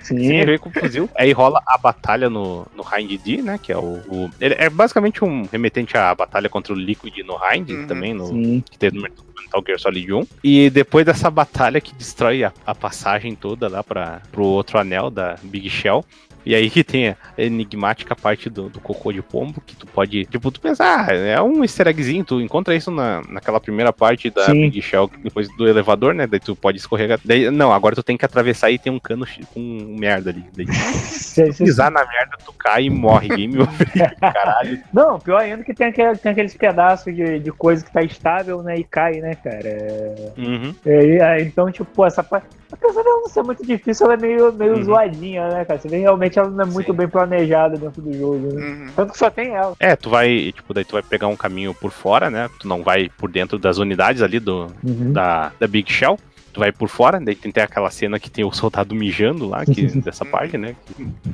Sim, 0.00 0.44
veio 0.44 0.58
com 0.58 0.70
fuzil. 0.70 1.08
Aí 1.16 1.32
rola 1.32 1.62
a 1.66 1.76
batalha 1.78 2.28
no, 2.28 2.66
no 2.74 2.82
Hind 2.82 3.20
D, 3.22 3.42
né? 3.42 3.58
Que 3.62 3.72
é 3.72 3.76
o, 3.76 4.00
o, 4.08 4.30
Ele 4.40 4.54
é 4.58 4.68
basicamente 4.68 5.24
um 5.24 5.46
remetente 5.50 5.96
à 5.96 6.14
batalha 6.14 6.48
contra 6.48 6.72
o 6.72 6.76
Liquid 6.76 7.18
no 7.18 7.34
Hind, 7.34 7.70
uhum, 7.70 7.86
também, 7.86 8.14
no, 8.14 8.62
que 8.62 8.78
teve 8.78 8.96
no 8.96 9.02
Metal 9.02 9.64
Gear 9.66 9.78
Solid 9.78 10.12
1. 10.12 10.26
E 10.44 10.70
depois 10.70 11.04
dessa 11.04 11.30
batalha 11.30 11.80
que 11.80 11.94
destrói 11.94 12.44
a, 12.44 12.52
a 12.66 12.74
passagem 12.74 13.34
toda 13.34 13.68
lá 13.68 13.82
para 13.82 14.22
pro 14.30 14.44
outro 14.44 14.78
anel 14.78 15.10
da 15.10 15.36
Big 15.42 15.68
Shell. 15.68 16.04
E 16.50 16.54
aí 16.56 16.68
que 16.68 16.82
tem 16.82 17.10
a 17.10 17.16
enigmática 17.38 18.16
parte 18.16 18.50
do, 18.50 18.68
do 18.68 18.80
cocô 18.80 19.12
de 19.12 19.22
pombo, 19.22 19.60
que 19.64 19.76
tu 19.76 19.86
pode, 19.86 20.24
tipo, 20.24 20.50
tu 20.50 20.60
pensar, 20.60 21.06
ah, 21.08 21.14
é 21.14 21.40
um 21.40 21.62
easter 21.62 21.86
eggzinho, 21.86 22.24
tu 22.24 22.40
encontra 22.40 22.74
isso 22.74 22.90
na, 22.90 23.22
naquela 23.28 23.60
primeira 23.60 23.92
parte 23.92 24.30
da 24.30 24.46
Sim. 24.46 24.62
Big 24.62 24.82
Shell, 24.82 25.08
depois 25.22 25.48
do 25.56 25.68
elevador, 25.68 26.12
né? 26.12 26.26
Daí 26.26 26.40
tu 26.40 26.56
pode 26.56 26.78
escorregar. 26.78 27.20
Daí, 27.24 27.48
não, 27.52 27.72
agora 27.72 27.94
tu 27.94 28.02
tem 28.02 28.16
que 28.16 28.24
atravessar 28.24 28.68
e 28.68 28.80
tem 28.80 28.92
um 28.92 28.98
cano 28.98 29.24
com 29.54 29.60
merda 29.96 30.30
ali. 30.30 30.44
Daí, 30.56 30.66
se 30.66 31.44
cê- 31.52 31.64
pisar 31.64 31.88
na 31.88 32.00
merda, 32.00 32.36
tu 32.44 32.52
cai 32.52 32.82
e 32.86 32.90
morre. 32.90 33.28
Game 33.28 33.56
over. 33.60 33.86
Caralho. 34.18 34.82
Não, 34.92 35.20
pior 35.20 35.42
ainda 35.42 35.62
que 35.62 35.72
tem, 35.72 35.86
aquele- 35.86 36.16
tem 36.16 36.32
aqueles 36.32 36.56
pedaços 36.56 37.14
de, 37.14 37.38
de 37.38 37.52
coisa 37.52 37.84
que 37.84 37.92
tá 37.92 38.02
estável, 38.02 38.60
né? 38.60 38.76
E 38.76 38.82
cai, 38.82 39.20
né, 39.20 39.36
cara? 39.36 39.60
É, 39.68 40.32
Uhum. 40.36 40.74
é, 40.84 41.42
então, 41.42 41.70
tipo, 41.70 42.04
essa 42.04 42.24
parte. 42.24 42.46
Apesar 42.72 43.02
dela 43.04 43.20
não 43.20 43.28
ser 43.28 43.42
muito 43.42 43.64
difícil, 43.66 44.06
ela 44.06 44.14
é 44.14 44.16
meio, 44.16 44.52
meio 44.52 44.74
Uhum. 44.76 44.82
zoadinha, 44.84 45.48
né, 45.48 45.64
cara? 45.64 45.78
Você 45.78 45.88
vê 45.88 45.98
realmente 45.98 46.38
ela 46.40 46.50
não 46.50 46.64
é 46.64 46.66
muito 46.66 46.90
Sim. 46.90 46.96
bem 46.96 47.08
planejada 47.08 47.76
dentro 47.76 48.02
do 48.02 48.12
jogo, 48.12 48.52
né? 48.52 48.66
Uhum. 48.66 48.86
Tanto 48.96 49.12
que 49.12 49.18
só 49.18 49.30
tem 49.30 49.54
ela. 49.54 49.74
É, 49.78 49.94
tu 49.96 50.10
vai, 50.10 50.52
tipo, 50.52 50.74
daí 50.74 50.84
tu 50.84 50.92
vai 50.92 51.02
pegar 51.02 51.28
um 51.28 51.36
caminho 51.36 51.74
por 51.74 51.90
fora, 51.90 52.30
né? 52.30 52.48
Tu 52.58 52.66
não 52.66 52.82
vai 52.82 53.10
por 53.16 53.30
dentro 53.30 53.58
das 53.58 53.78
unidades 53.78 54.22
ali 54.22 54.40
do, 54.40 54.66
da, 54.82 55.52
da 55.58 55.66
Big 55.66 55.90
Shell. 55.90 56.18
Tu 56.52 56.58
vai 56.58 56.72
por 56.72 56.88
fora, 56.88 57.20
daí 57.20 57.36
tem, 57.36 57.52
tem 57.52 57.62
aquela 57.62 57.90
cena 57.90 58.18
que 58.18 58.28
tem 58.28 58.44
o 58.44 58.50
soldado 58.50 58.94
mijando 58.94 59.48
lá, 59.48 59.64
que, 59.64 59.86
dessa 60.00 60.24
parte, 60.24 60.58
né? 60.58 60.74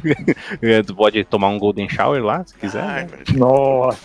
É, 0.60 0.82
tu 0.82 0.94
pode 0.94 1.22
tomar 1.24 1.48
um 1.48 1.58
Golden 1.58 1.88
Shower 1.88 2.22
lá, 2.22 2.44
se 2.44 2.54
quiser. 2.54 2.82
Ai, 2.82 3.02
né? 3.04 3.08
velho. 3.24 3.38
Nossa. 3.38 3.98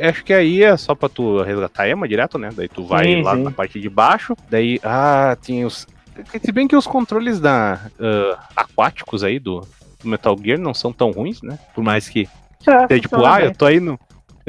Acho 0.00 0.24
que 0.24 0.32
aí 0.32 0.62
é 0.62 0.76
só 0.76 0.94
pra 0.94 1.08
tu 1.08 1.42
resgatar 1.42 1.84
a 1.84 1.90
Emma 1.90 2.06
direto, 2.08 2.38
né? 2.38 2.50
Daí 2.54 2.68
tu 2.68 2.84
vai 2.84 3.04
Sim, 3.04 3.22
lá 3.22 3.34
sim. 3.34 3.42
na 3.42 3.50
parte 3.50 3.80
de 3.80 3.88
baixo, 3.88 4.36
daí, 4.48 4.80
ah, 4.82 5.36
tem 5.44 5.64
os. 5.64 5.86
Se 6.42 6.52
bem 6.52 6.66
que 6.68 6.76
os 6.76 6.86
controles 6.86 7.40
da 7.40 7.80
ah, 8.00 8.48
aquáticos 8.56 9.22
aí 9.24 9.38
do, 9.38 9.60
do 10.02 10.08
Metal 10.08 10.36
Gear 10.42 10.58
não 10.58 10.74
são 10.74 10.92
tão 10.92 11.10
ruins, 11.10 11.42
né? 11.42 11.58
Por 11.74 11.82
mais 11.84 12.08
que 12.08 12.28
É, 12.66 12.98
tipo, 13.00 13.24
ah, 13.24 13.36
bem. 13.36 13.46
eu 13.46 13.54
tô 13.54 13.66
aí 13.66 13.80
no. 13.80 13.98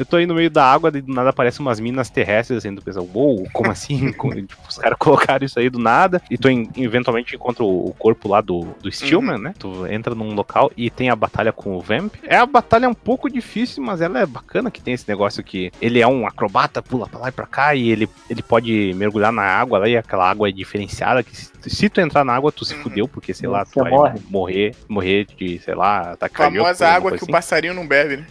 Eu 0.02 0.06
tô 0.06 0.16
aí 0.16 0.26
no 0.26 0.34
meio 0.34 0.50
da 0.50 0.64
água, 0.64 0.90
daí 0.90 1.00
do 1.00 1.14
nada 1.14 1.30
aparecem 1.30 1.60
umas 1.64 1.78
minas 1.78 2.10
terrestres 2.10 2.58
assim, 2.58 2.74
do 2.74 2.82
pessoal, 2.82 3.06
uou, 3.14 3.46
como 3.52 3.70
assim? 3.70 4.12
Como- 4.18 4.34
tipo, 4.34 4.56
os 4.68 4.76
caras 4.76 4.98
colocaram 4.98 5.46
isso 5.46 5.60
aí 5.60 5.70
do 5.70 5.78
nada, 5.78 6.20
e 6.28 6.36
tu 6.36 6.48
en- 6.48 6.68
eventualmente 6.76 7.36
encontra 7.36 7.62
o, 7.62 7.90
o 7.90 7.94
corpo 7.94 8.28
lá 8.28 8.40
do, 8.40 8.74
do 8.82 8.90
Stillman, 8.90 9.38
né? 9.38 9.54
Tu 9.60 9.86
entra 9.86 10.12
num 10.12 10.34
local 10.34 10.72
e 10.76 10.90
tem 10.90 11.08
a 11.08 11.14
batalha 11.14 11.52
com 11.52 11.76
o 11.76 11.80
Vamp. 11.80 12.14
É 12.24 12.36
a 12.36 12.44
batalha 12.44 12.88
um 12.88 12.94
pouco 12.94 13.30
difícil, 13.30 13.80
mas 13.84 14.00
ela 14.00 14.18
é 14.18 14.26
bacana 14.26 14.72
que 14.72 14.80
tem 14.80 14.92
esse 14.92 15.08
negócio 15.08 15.42
que 15.44 15.70
ele 15.80 16.00
é 16.00 16.06
um 16.06 16.26
acrobata, 16.26 16.82
pula 16.82 17.06
pra 17.08 17.20
lá 17.20 17.28
e 17.28 17.32
pra 17.32 17.46
cá, 17.46 17.72
e 17.76 17.88
ele, 17.88 18.08
ele 18.28 18.42
pode 18.42 18.92
mergulhar 18.96 19.30
na 19.32 19.42
água 19.44 19.78
lá, 19.78 19.88
e 19.88 19.96
aquela 19.96 20.28
água 20.28 20.48
é 20.48 20.52
diferenciada, 20.52 21.22
que 21.22 21.36
se, 21.36 21.48
se 21.68 21.88
tu 21.88 22.00
entrar 22.00 22.24
na 22.24 22.34
água, 22.34 22.50
tu 22.50 22.64
se 22.64 22.74
Uhum. 22.74 22.82
fudeu, 22.82 23.06
porque, 23.06 23.32
sei 23.32 23.48
lá, 23.48 23.64
tu 23.64 23.74
Você 23.74 23.82
vai 23.82 23.92
morre. 23.92 24.18
morrer, 24.28 24.74
morrer 24.88 25.26
de, 25.38 25.60
sei 25.60 25.74
lá, 25.76 26.16
cardíaco, 26.18 26.64
Famosa 26.64 26.88
água 26.88 27.10
que 27.12 27.16
assim. 27.18 27.26
o 27.26 27.30
passarinho 27.32 27.74
não 27.74 27.86
bebe, 27.86 28.16
né? 28.16 28.26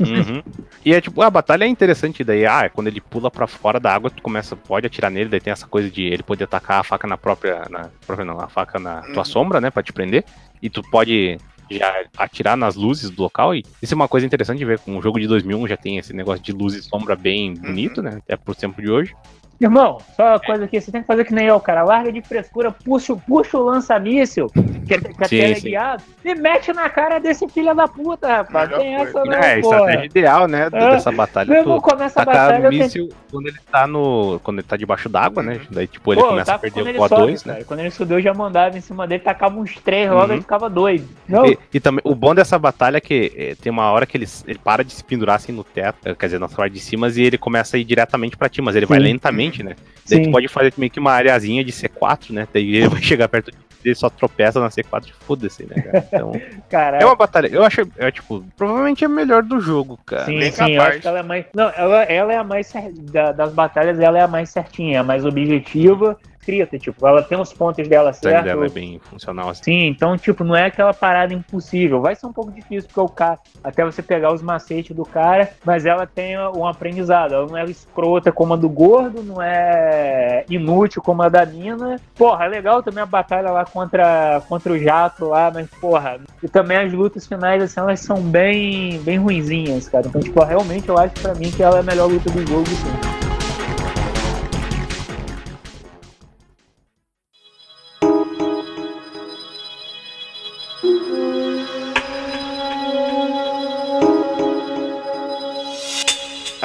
Uhum. 0.00 0.42
E 0.84 0.94
é 0.94 1.00
tipo, 1.00 1.20
a 1.22 1.30
batalha 1.30 1.64
é 1.64 1.68
interessante 1.68 2.22
daí, 2.22 2.46
ah, 2.46 2.62
é 2.64 2.68
quando 2.68 2.86
ele 2.88 3.00
pula 3.00 3.30
pra 3.30 3.46
fora 3.46 3.80
da 3.80 3.92
água, 3.94 4.10
tu 4.10 4.22
começa, 4.22 4.54
pode 4.56 4.86
atirar 4.86 5.10
nele, 5.10 5.28
daí 5.28 5.40
tem 5.40 5.52
essa 5.52 5.66
coisa 5.66 5.90
de 5.90 6.02
ele 6.02 6.22
poder 6.22 6.44
atacar 6.44 6.80
a 6.80 6.84
faca 6.84 7.06
na 7.06 7.16
própria, 7.16 7.62
na 7.70 7.90
própria 8.06 8.24
não, 8.24 8.40
a 8.40 8.48
faca 8.48 8.78
na 8.78 9.02
tua 9.02 9.18
Uhum. 9.18 9.24
sombra, 9.24 9.60
né, 9.60 9.70
pra 9.70 9.82
te 9.82 9.92
prender, 9.92 10.24
e 10.62 10.70
tu 10.70 10.82
pode 10.90 11.38
já 11.70 11.94
atirar 12.16 12.56
nas 12.56 12.76
luzes 12.76 13.10
do 13.10 13.22
local, 13.22 13.54
e 13.54 13.64
isso 13.82 13.92
é 13.92 13.96
uma 13.96 14.08
coisa 14.08 14.24
interessante 14.26 14.58
de 14.58 14.64
ver, 14.64 14.78
com 14.78 14.96
o 14.96 15.02
jogo 15.02 15.20
de 15.20 15.26
2001 15.26 15.66
já 15.68 15.76
tem 15.76 15.98
esse 15.98 16.14
negócio 16.14 16.42
de 16.42 16.52
luz 16.52 16.74
e 16.74 16.82
sombra 16.82 17.14
bem 17.16 17.54
bonito, 17.54 18.00
né, 18.02 18.18
até 18.24 18.36
pro 18.36 18.54
tempo 18.54 18.80
de 18.80 18.90
hoje. 18.90 19.14
Irmão, 19.60 19.98
só 20.16 20.22
uma 20.30 20.38
coisa 20.38 20.64
aqui, 20.66 20.80
você 20.80 20.92
tem 20.92 21.00
que 21.00 21.06
fazer 21.06 21.24
que 21.24 21.34
nem 21.34 21.46
eu, 21.46 21.58
cara. 21.58 21.82
Larga 21.82 22.12
de 22.12 22.22
frescura, 22.22 22.70
puxa, 22.70 23.12
o- 23.12 23.20
puxa 23.20 23.58
o 23.58 23.64
lança-míssil, 23.64 24.46
que, 24.86 24.94
é- 24.94 24.98
que 25.00 25.08
Sim, 25.08 25.14
até 25.24 25.50
é 25.50 25.54
sim. 25.56 25.68
guiado, 25.70 26.02
e 26.24 26.32
mete 26.36 26.72
na 26.72 26.88
cara 26.88 27.18
desse 27.18 27.48
filho 27.48 27.74
da 27.74 27.88
puta, 27.88 28.28
rapaz. 28.28 28.70
Tem 28.70 28.94
essa 28.94 29.12
coisa. 29.20 29.24
não, 29.24 29.32
é, 29.44 29.54
a 29.56 29.60
porra. 29.60 29.76
estratégia 29.76 30.06
ideal, 30.06 30.46
né, 30.46 30.68
Ah, 30.72 30.90
dessa 30.90 31.10
batalha, 31.10 31.52
irmão 31.52 31.80
começa 31.80 32.22
a 32.22 32.24
batalha, 32.24 32.70
míssil 32.70 33.10
quando 33.32 33.48
ele 33.48 33.58
tá 33.70 33.86
no, 33.86 34.40
quando 34.44 34.58
ele 34.60 34.66
tá 34.66 34.76
debaixo 34.76 35.08
d'água, 35.08 35.42
né, 35.42 35.60
daí 35.70 35.88
tipo, 35.88 36.12
ele 36.14 36.20
Pô, 36.22 36.28
começa 36.28 36.52
a 36.52 36.54
tava- 36.54 36.60
perder 36.62 36.82
o 36.82 36.88
ele 36.88 36.98
O2, 36.98 37.08
sobe, 37.08 37.32
né. 37.32 37.52
cara, 37.54 37.64
Quando 37.64 37.80
ele 37.80 37.90
subiu, 37.90 38.18
eu 38.18 38.22
já 38.22 38.32
mandava 38.32 38.78
em 38.78 38.80
cima 38.80 39.08
dele, 39.08 39.24
tacava 39.24 39.58
uns 39.58 39.74
três 39.80 40.08
logo, 40.08 40.26
Uhum. 40.26 40.32
ele 40.34 40.40
ficava 40.42 40.70
doido. 40.70 41.08
Não, 41.28 41.44
E, 41.44 41.58
e 41.74 41.80
também, 41.80 42.00
o 42.04 42.14
bom 42.14 42.32
dessa 42.32 42.56
batalha 42.58 42.98
é 42.98 43.00
que 43.00 43.32
eh, 43.36 43.56
tem 43.60 43.72
uma 43.72 43.90
hora 43.90 44.06
que 44.06 44.16
ele, 44.16 44.26
ele 44.46 44.58
para 44.60 44.84
de 44.84 44.92
se 44.92 45.02
pendurar 45.02 45.34
assim 45.36 45.50
no 45.50 45.64
teto, 45.64 45.98
eh, 46.04 46.14
quer 46.14 46.26
dizer, 46.26 46.38
na 46.38 46.48
parte 46.48 46.72
de 46.74 46.80
cima, 46.80 47.08
e 47.08 47.20
ele 47.22 47.36
começa 47.36 47.76
a 47.76 47.80
ir 47.80 47.84
diretamente 47.84 48.36
pra 48.36 48.48
ti, 48.48 48.62
mas 48.62 48.76
ele 48.76 48.86
vai 48.86 48.98
Sim. 48.98 49.04
Lentamente, 49.48 49.62
né? 49.62 49.76
Daí 50.08 50.18
Sim. 50.18 50.22
tu 50.24 50.30
pode 50.32 50.48
fazer 50.48 50.72
meio 50.78 50.90
que 50.90 51.00
uma 51.00 51.12
areazinha 51.12 51.64
de 51.64 51.72
C4, 51.72 52.30
né? 52.32 52.48
Daí 52.52 52.76
ele 52.76 52.88
vai 52.88 53.00
chegar 53.02 53.28
perto 53.28 53.50
de 53.50 53.58
ele 53.84 53.94
só 53.94 54.10
tropeça 54.10 54.58
na 54.60 54.68
C4 54.68 55.06
e 55.08 55.12
foda-se, 55.24 55.62
né, 55.64 55.76
cara? 55.80 56.04
Então, 56.12 56.32
cara. 56.68 56.98
é 56.98 57.06
uma 57.06 57.14
batalha, 57.14 57.46
eu 57.46 57.62
acho, 57.64 57.82
é 57.96 58.10
tipo, 58.10 58.44
provavelmente 58.56 59.04
é 59.04 59.06
a 59.06 59.08
melhor 59.10 59.42
do 59.42 59.60
jogo, 59.60 59.96
cara. 60.04 60.24
Sim, 60.26 60.38
bem 60.40 60.50
sim, 60.50 60.72
eu 60.72 60.78
capaz. 60.78 60.94
acho 60.94 61.00
que 61.02 61.08
ela 61.08 61.18
é 61.20 61.22
mais. 61.22 61.46
Não, 61.54 61.70
ela, 61.76 62.02
ela 62.02 62.32
é 62.32 62.36
a 62.36 62.44
mais 62.44 62.66
cer- 62.66 62.92
da- 62.92 63.30
das 63.32 63.52
batalhas, 63.52 63.98
ela 64.00 64.18
é 64.18 64.22
a 64.22 64.28
mais 64.28 64.50
certinha, 64.50 65.00
a 65.00 65.04
mais 65.04 65.24
objetiva, 65.24 66.18
escrita, 66.48 66.78
tipo, 66.78 67.06
ela 67.06 67.22
tem 67.22 67.38
os 67.38 67.52
pontos 67.52 67.86
dela 67.86 68.12
certo. 68.12 68.44
dela 68.44 68.66
é 68.66 68.68
bem 68.68 68.98
funcional 68.98 69.50
assim. 69.50 69.62
Sim, 69.64 69.86
então, 69.86 70.16
tipo, 70.16 70.42
não 70.42 70.56
é 70.56 70.66
aquela 70.66 70.94
parada 70.94 71.34
impossível. 71.34 72.00
Vai 72.00 72.14
ser 72.14 72.26
um 72.26 72.32
pouco 72.32 72.50
difícil 72.50 72.88
porque 72.88 73.00
o 73.00 73.08
cara, 73.08 73.38
até 73.62 73.84
você 73.84 74.02
pegar 74.02 74.32
os 74.32 74.40
macetes 74.40 74.96
do 74.96 75.04
cara, 75.04 75.50
mas 75.64 75.84
ela 75.84 76.06
tem 76.06 76.38
um 76.38 76.66
aprendizado. 76.66 77.34
Ela 77.34 77.46
não 77.46 77.56
é 77.56 77.64
escrota 77.64 78.32
como 78.32 78.54
a 78.54 78.56
do 78.56 78.68
gordo, 78.68 79.22
não 79.22 79.42
é 79.42 80.44
inútil 80.48 81.02
como 81.02 81.22
a 81.22 81.28
da 81.28 81.44
mina. 81.44 82.00
Porra, 82.16 82.46
é 82.46 82.48
legal 82.48 82.82
também 82.82 83.02
a 83.02 83.06
batalha 83.06 83.50
lá 83.50 83.64
contra, 83.64 84.40
contra 84.48 84.72
o 84.72 84.78
jato 84.78 85.26
lá, 85.26 85.50
mas, 85.52 85.68
porra, 85.80 86.18
e 86.42 86.48
também 86.48 86.78
as 86.78 86.92
lutas 86.92 87.26
finais, 87.26 87.62
assim, 87.62 87.80
elas 87.80 88.00
são 88.00 88.20
bem, 88.20 88.98
bem 89.00 89.18
ruinzinhas, 89.18 89.88
cara. 89.88 90.06
Então, 90.06 90.20
tipo, 90.20 90.42
realmente 90.42 90.88
eu 90.88 90.96
acho 90.96 91.14
pra 91.20 91.34
mim 91.34 91.50
que 91.50 91.62
ela 91.62 91.78
é 91.78 91.80
a 91.80 91.82
melhor 91.82 92.08
luta 92.08 92.30
do 92.30 92.46
jogo, 92.46 92.66
sim. 92.66 93.27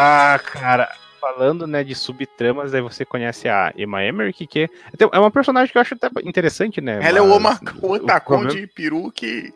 Ah, 0.03 0.39
cara, 0.43 0.89
falando, 1.21 1.65
né, 1.65 1.83
de 1.83 1.95
subtramas, 1.95 2.73
aí 2.73 2.81
você 2.81 3.05
conhece 3.05 3.47
a 3.47 3.73
Emma 3.77 4.03
Emmerich, 4.03 4.45
que 4.45 4.63
é, 4.63 4.69
é 5.11 5.19
uma 5.19 5.31
personagem 5.31 5.71
que 5.71 5.77
eu 5.77 5.81
acho 5.81 5.93
até 5.95 6.09
interessante, 6.23 6.81
né? 6.81 6.99
Ela 7.01 7.19
é 7.19 7.21
o, 7.21 7.39
mas 7.39 7.59
Oma, 7.61 7.73
o 7.81 7.91
Otacon 7.93 8.39
problema- 8.39 8.59
de 8.59 8.67
peru 8.67 9.11
que. 9.11 9.53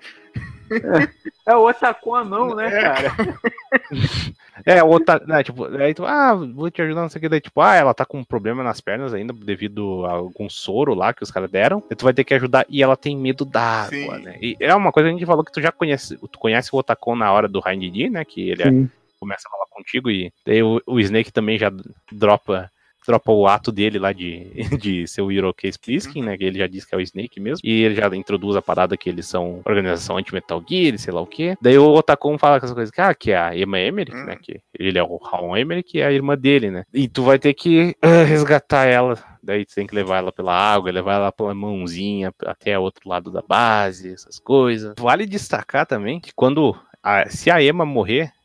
É 1.45 1.55
o 1.55 1.67
Otacon 1.67 2.15
anão, 2.15 2.55
né, 2.55 2.67
É. 2.67 2.81
cara? 2.81 3.15
É, 4.65 4.83
outra, 4.83 5.21
né, 5.27 5.43
tipo, 5.43 5.65
aí 5.65 5.93
tu, 5.93 6.03
ah, 6.03 6.33
vou 6.33 6.69
te 6.71 6.81
ajudar, 6.81 7.01
não 7.03 7.09
sei 7.09 7.19
o 7.19 7.21
que, 7.21 7.29
daí, 7.29 7.39
tipo, 7.39 7.61
ah, 7.61 7.75
ela 7.75 7.93
tá 7.93 8.03
com 8.03 8.17
um 8.17 8.23
problema 8.23 8.63
nas 8.63 8.81
pernas 8.81 9.13
ainda, 9.13 9.31
devido 9.31 10.03
a 10.07 10.13
algum 10.13 10.49
soro 10.49 10.95
lá 10.95 11.13
que 11.13 11.21
os 11.21 11.29
caras 11.29 11.49
deram, 11.51 11.81
aí 11.89 11.95
tu 11.95 12.03
vai 12.03 12.11
ter 12.13 12.23
que 12.23 12.33
ajudar, 12.33 12.65
e 12.67 12.81
ela 12.81 12.97
tem 12.97 13.15
medo 13.15 13.45
d'água, 13.45 13.89
Sim. 13.89 14.23
né, 14.23 14.35
e 14.41 14.57
é 14.59 14.73
uma 14.73 14.91
coisa 14.91 15.07
que 15.09 15.15
a 15.15 15.17
gente 15.17 15.27
falou 15.27 15.43
que 15.45 15.51
tu 15.51 15.61
já 15.61 15.71
conhece, 15.71 16.17
tu 16.17 16.39
conhece 16.39 16.71
o 16.73 16.77
Otacon 16.79 17.15
na 17.15 17.31
hora 17.31 17.47
do 17.47 17.59
Rain 17.59 18.09
né, 18.09 18.25
que 18.25 18.49
ele 18.49 18.63
é- 18.63 18.69
Sim. 18.71 18.89
Começa 19.19 19.47
a 19.47 19.51
falar 19.51 19.65
contigo, 19.71 20.09
e 20.09 20.31
daí 20.45 20.61
o, 20.63 20.81
o 20.87 20.99
Snake 20.99 21.31
também 21.31 21.57
já 21.57 21.71
dropa 22.11 22.69
dropa 23.05 23.31
o 23.31 23.47
ato 23.47 23.71
dele 23.71 23.97
lá 23.99 24.11
de, 24.11 24.43
de 24.81 25.07
ser 25.07 25.21
o 25.21 25.31
Irokese 25.31 25.79
Pliskin, 25.79 26.23
né? 26.23 26.37
Que 26.37 26.43
ele 26.43 26.59
já 26.59 26.67
diz 26.67 26.83
que 26.83 26.93
é 26.93 26.97
o 26.97 26.99
Snake 26.99 27.39
mesmo. 27.39 27.61
E 27.63 27.83
ele 27.83 27.95
já 27.95 28.05
introduz 28.13 28.57
a 28.57 28.61
parada 28.61 28.97
que 28.97 29.07
eles 29.09 29.25
são 29.25 29.61
organização 29.63 30.17
anti-Metal 30.17 30.61
Gear, 30.67 30.97
sei 30.99 31.13
lá 31.13 31.21
o 31.21 31.25
quê. 31.25 31.55
Daí 31.61 31.77
o 31.77 31.93
Otacon 31.93 32.37
fala 32.37 32.59
com 32.59 32.65
essa 32.65 32.75
coisa 32.75 32.91
que, 32.91 32.99
ah, 32.99 33.15
que 33.15 33.31
é 33.31 33.37
a 33.37 33.55
Emma 33.57 33.79
Emmerich, 33.79 34.13
Hum. 34.13 34.25
né? 34.25 34.35
Que 34.35 34.59
ele 34.77 34.99
é 34.99 35.03
o 35.03 35.15
Raon 35.15 35.55
Emmerich, 35.55 35.89
que 35.89 35.99
é 36.01 36.05
a 36.07 36.11
irmã 36.11 36.37
dele, 36.37 36.69
né? 36.69 36.83
E 36.93 37.07
tu 37.07 37.23
vai 37.23 37.39
ter 37.39 37.53
que 37.53 37.95
ah, 38.01 38.23
resgatar 38.23 38.83
ela. 38.87 39.17
Daí 39.41 39.63
tu 39.65 39.73
tem 39.73 39.87
que 39.87 39.95
levar 39.95 40.17
ela 40.17 40.31
pela 40.33 40.53
água, 40.53 40.91
levar 40.91 41.13
ela 41.13 41.31
pela 41.31 41.55
mãozinha 41.55 42.33
até 42.45 42.77
o 42.77 42.81
outro 42.81 43.07
lado 43.07 43.31
da 43.31 43.41
base, 43.41 44.11
essas 44.11 44.37
coisas. 44.37 44.93
Vale 44.99 45.25
destacar 45.25 45.85
também 45.85 46.19
que 46.19 46.33
quando. 46.35 46.75
a- 47.01 47.29
se 47.29 47.49
a 47.49 47.63
Emma 47.63 47.85
morrer, 47.85 48.25
uh, 48.25 48.36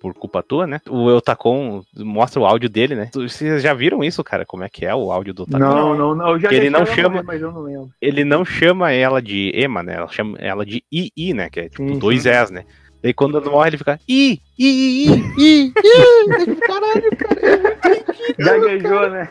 por 0.00 0.14
culpa 0.14 0.42
tua, 0.42 0.66
né? 0.66 0.80
O 0.88 1.06
Otacon 1.06 1.82
mostra 1.96 2.40
o 2.40 2.46
áudio 2.46 2.68
dele, 2.68 2.94
né? 2.94 3.10
Vocês 3.12 3.62
já 3.62 3.74
viram 3.74 4.02
isso, 4.04 4.22
cara? 4.22 4.46
Como 4.46 4.62
é 4.64 4.68
que 4.68 4.84
é 4.86 4.94
o 4.94 5.10
áudio 5.10 5.34
do 5.34 5.42
Otacon? 5.42 5.58
Não, 5.58 5.96
não, 5.96 6.14
não. 6.14 6.28
Eu 6.30 6.40
já 6.40 6.52
ele 6.52 6.70
não 6.70 6.86
chama- 6.86 7.22
mas 7.22 7.42
eu 7.42 7.50
não 7.52 7.62
lembro. 7.62 7.88
Ele 8.00 8.24
não 8.24 8.44
chama 8.44 8.92
ela 8.92 9.20
de 9.20 9.52
Emma, 9.54 9.82
né? 9.82 9.94
Ela 9.96 10.08
chama 10.08 10.38
ela 10.38 10.64
de 10.64 10.82
II, 10.92 11.34
né? 11.34 11.50
Que 11.50 11.60
é 11.60 11.68
tipo 11.68 11.98
dois. 11.98 12.24
S, 12.26 12.52
né? 12.52 12.64
Daí 13.02 13.14
quando 13.14 13.38
ele 13.38 13.48
morre, 13.48 13.70
ele 13.70 13.78
fica 13.78 13.98
I, 14.08 14.40
I, 14.58 14.66
I, 14.66 15.06
I, 15.38 15.72
I, 15.72 15.72
Caralho, 16.66 17.16
cara. 17.16 18.04
Gaguejou, 18.38 19.10
né? 19.10 19.28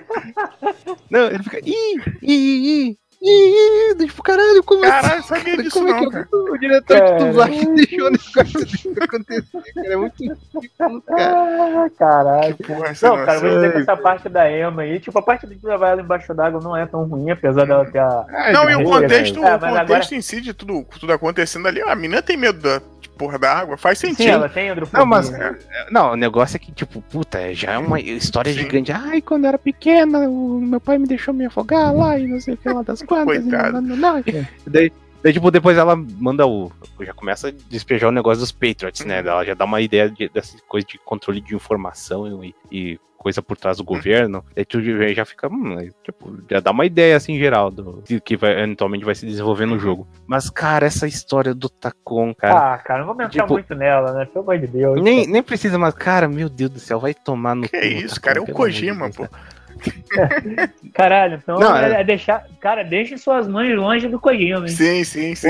Não, 1.09 1.27
ele 1.27 1.43
fica 1.43 1.59
I, 1.65 1.95
I, 2.23 2.87
I, 2.91 2.97
Ih, 3.19 3.95
tipo, 3.97 4.21
caralho, 4.21 4.63
como 4.63 4.81
Caralho, 4.81 5.19
assim? 5.19 5.27
sabia 5.27 5.57
disso 5.57 5.71
como 5.79 5.89
é 5.89 5.91
não, 5.91 5.99
que 6.01 6.09
cara. 6.11 6.27
o, 6.31 6.57
diretor 6.59 6.99
Cara. 6.99 7.17
de 7.17 7.25
dublagem 7.25 7.73
deixou 7.75 8.07
o 8.07 8.11
negócio 8.11 8.65
disso 8.65 8.93
acontecer, 9.01 9.73
cara? 9.73 9.87
É 9.87 9.95
muito 9.95 10.13
ridículo, 10.23 10.63
cara. 10.77 11.01
Ah, 11.09 11.89
caralho. 11.97 12.55
Que 12.55 12.63
porra, 12.63 12.87
essa 12.89 13.09
Não, 13.09 13.25
cara, 13.25 13.39
vou 13.39 13.49
dizer 13.49 13.71
que 13.71 13.77
essa 13.79 13.97
parte 13.97 14.29
da 14.29 14.51
Emma 14.51 14.83
aí, 14.83 14.99
tipo, 14.99 15.17
a 15.17 15.21
parte 15.23 15.47
de 15.47 15.57
levar 15.65 15.89
ela 15.89 16.01
embaixo 16.01 16.31
d'água 16.33 16.61
não 16.61 16.77
é 16.77 16.85
tão 16.85 17.05
ruim, 17.05 17.31
apesar 17.31 17.65
dela 17.65 17.85
ter 17.89 17.99
a. 17.99 18.51
Não, 18.53 18.69
e 18.69 18.75
o 18.75 18.83
contexto, 18.83 19.43
É, 19.43 19.55
o 19.55 19.61
mas 19.61 19.79
contexto 19.79 20.11
em 20.13 20.21
si 20.21 20.39
de 20.39 20.53
tudo, 20.53 20.85
tudo 20.99 21.11
acontecendo 21.11 21.67
ali, 21.67 21.81
a 21.81 21.95
menina 21.95 22.21
tem 22.21 22.37
medo 22.37 22.59
da 22.59 22.79
porra 23.17 23.39
da 23.39 23.53
água, 23.53 23.75
faz 23.77 23.97
Sim, 23.99 24.09
sentido. 24.13 24.29
ela 24.29 24.47
tem 24.49 24.69
hidrofobia. 24.69 24.99
Não, 24.99 25.05
mas- 25.05 25.29
né? 25.29 25.57
Não, 25.91 26.13
o 26.13 26.15
negócio 26.15 26.55
é 26.55 26.59
que, 26.59 26.71
tipo, 26.71 27.01
puta, 27.01 27.53
já 27.53 27.73
é 27.73 27.77
uma 27.77 27.99
história 27.99 28.53
Sim. 28.53 28.59
gigante. 28.59 28.91
Ai, 28.91 29.21
quando 29.21 29.45
eu 29.45 29.49
era 29.49 29.57
pequena, 29.57 30.19
o 30.29 30.61
meu 30.61 30.79
pai 30.79 30.97
me 30.97 31.07
deixou 31.07 31.33
me 31.33 31.45
afogar 31.45 31.93
lá 31.93 32.17
e 32.17 32.27
não 32.27 32.39
sei 32.39 32.53
o 32.53 32.57
que 32.57 32.69
lá 32.69 32.81
das 32.83 33.01
quantas. 33.03 33.41
Coitado. 33.43 33.81
não, 33.81 33.81
não, 33.81 33.95
não. 33.97 34.23
Daí, 34.67 34.91
daí, 35.23 35.33
tipo, 35.33 35.49
depois 35.51 35.77
ela 35.77 35.95
manda 35.95 36.45
o. 36.45 36.71
Já 37.01 37.13
começa 37.13 37.49
a 37.49 37.53
despejar 37.69 38.09
o 38.09 38.13
negócio 38.13 38.39
dos 38.39 38.51
Patriots, 38.51 39.03
né? 39.05 39.21
Uhum. 39.21 39.27
Ela 39.27 39.45
já 39.45 39.53
dá 39.53 39.65
uma 39.65 39.81
ideia 39.81 40.09
de, 40.09 40.29
dessa 40.29 40.57
coisa 40.67 40.85
de 40.85 40.97
controle 40.99 41.41
de 41.41 41.55
informação 41.55 42.43
e, 42.43 42.55
e 42.71 42.99
coisa 43.17 43.41
por 43.41 43.57
trás 43.57 43.77
do 43.77 43.83
governo. 43.83 44.43
Daí 44.55 44.63
tu 44.63 44.79
já 45.13 45.25
fica, 45.25 45.47
hum, 45.47 45.77
aí, 45.77 45.91
tipo, 46.03 46.37
já 46.49 46.59
dá 46.59 46.71
uma 46.71 46.85
ideia 46.85 47.17
assim 47.17 47.37
geral 47.37 47.69
do 47.71 48.03
que 48.23 48.37
vai, 48.37 48.51
eventualmente 48.63 49.03
vai 49.03 49.15
se 49.15 49.25
desenvolver 49.25 49.65
no 49.65 49.77
jogo. 49.79 50.07
Mas, 50.25 50.49
cara, 50.49 50.85
essa 50.85 51.07
história 51.07 51.53
do 51.53 51.67
Tacon, 51.69 52.33
cara. 52.33 52.73
Ah, 52.73 52.77
cara, 52.77 52.99
não 52.99 53.07
vamos 53.07 53.25
entrar 53.25 53.43
Tipo- 53.43 53.53
muito 53.53 53.75
nela, 53.75 54.13
né? 54.13 54.25
Pelo 54.25 54.43
amor 54.43 54.59
de 54.59 54.67
Deus. 54.67 55.01
Nem, 55.01 55.27
nem 55.27 55.43
precisa, 55.43 55.77
mas, 55.77 55.93
cara, 55.93 56.27
meu 56.27 56.47
Deus 56.49 56.69
do 56.71 56.79
céu, 56.79 56.99
vai 56.99 57.13
tomar 57.13 57.55
no 57.55 57.63
Que 57.67 57.69
cu, 57.79 57.85
isso, 57.85 58.15
Tacon, 58.15 58.21
cara, 58.21 58.39
é 58.39 58.41
o 58.41 58.53
Kojima, 58.55 59.05
Deus, 59.05 59.17
pô. 59.17 59.27
cara. 59.27 59.56
Caralho, 60.93 61.35
então 61.35 61.59
Não, 61.59 61.75
é, 61.75 61.91
é- 61.91 62.01
é 62.01 62.03
deixar. 62.03 62.43
Cara, 62.59 62.83
deixe 62.83 63.17
suas 63.17 63.47
mães 63.47 63.75
longe 63.75 64.07
do 64.07 64.19
Kojima, 64.19 64.67
hein? 64.67 64.67
Sim, 64.67 65.03
sim, 65.03 65.35
sim. 65.35 65.49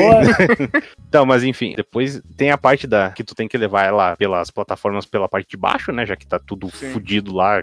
Então, 1.07 1.25
mas 1.27 1.43
enfim, 1.43 1.73
depois 1.75 2.21
tem 2.35 2.51
a 2.51 2.57
parte 2.57 2.87
da 2.87 3.11
que 3.11 3.23
tu 3.23 3.33
tem 3.35 3.47
que 3.47 3.57
levar 3.57 3.85
ela 3.85 4.15
pelas 4.15 4.51
plataformas 4.51 5.05
pela 5.05 5.27
parte 5.29 5.49
de 5.49 5.57
baixo, 5.57 5.91
né? 5.91 6.05
Já 6.05 6.15
que 6.15 6.27
tá 6.27 6.39
tudo 6.39 6.69
Sim. 6.69 6.91
fudido 6.91 7.33
lá, 7.33 7.61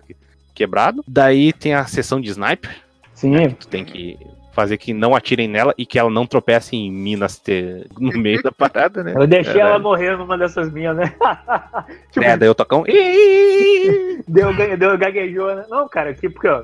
quebrado. 0.54 1.04
Daí 1.06 1.52
tem 1.52 1.74
a 1.74 1.84
sessão 1.86 2.20
de 2.20 2.30
sniper, 2.30 2.74
Sim, 3.12 3.50
tu 3.50 3.68
tem 3.68 3.84
que 3.84 4.16
fazer 4.54 4.76
que 4.78 4.94
não 4.94 5.14
atirem 5.14 5.48
nela 5.48 5.74
e 5.76 5.84
que 5.84 5.98
ela 5.98 6.08
não 6.10 6.26
tropece 6.26 6.76
em 6.76 6.90
minas 6.90 7.38
te- 7.38 7.86
no 7.98 8.12
meio 8.18 8.42
da 8.42 8.52
parada, 8.52 9.02
né? 9.02 9.12
eu 9.16 9.26
deixei 9.26 9.54
Caralho. 9.54 9.70
ela 9.74 9.78
morrer 9.78 10.16
numa 10.16 10.38
dessas 10.38 10.72
minhas, 10.72 10.96
né? 10.96 11.12
tipo, 12.10 12.24
É, 12.24 12.36
daí 12.36 12.48
eu 12.48 12.54
tocão. 12.54 12.84
"Ih!" 12.86 14.22
deu, 14.28 14.52
deu 14.78 14.96
gaguejou, 14.98 15.54
né? 15.54 15.64
Não, 15.68 15.88
cara, 15.88 16.10
aqui 16.10 16.28
porque 16.28 16.48
ó, 16.48 16.62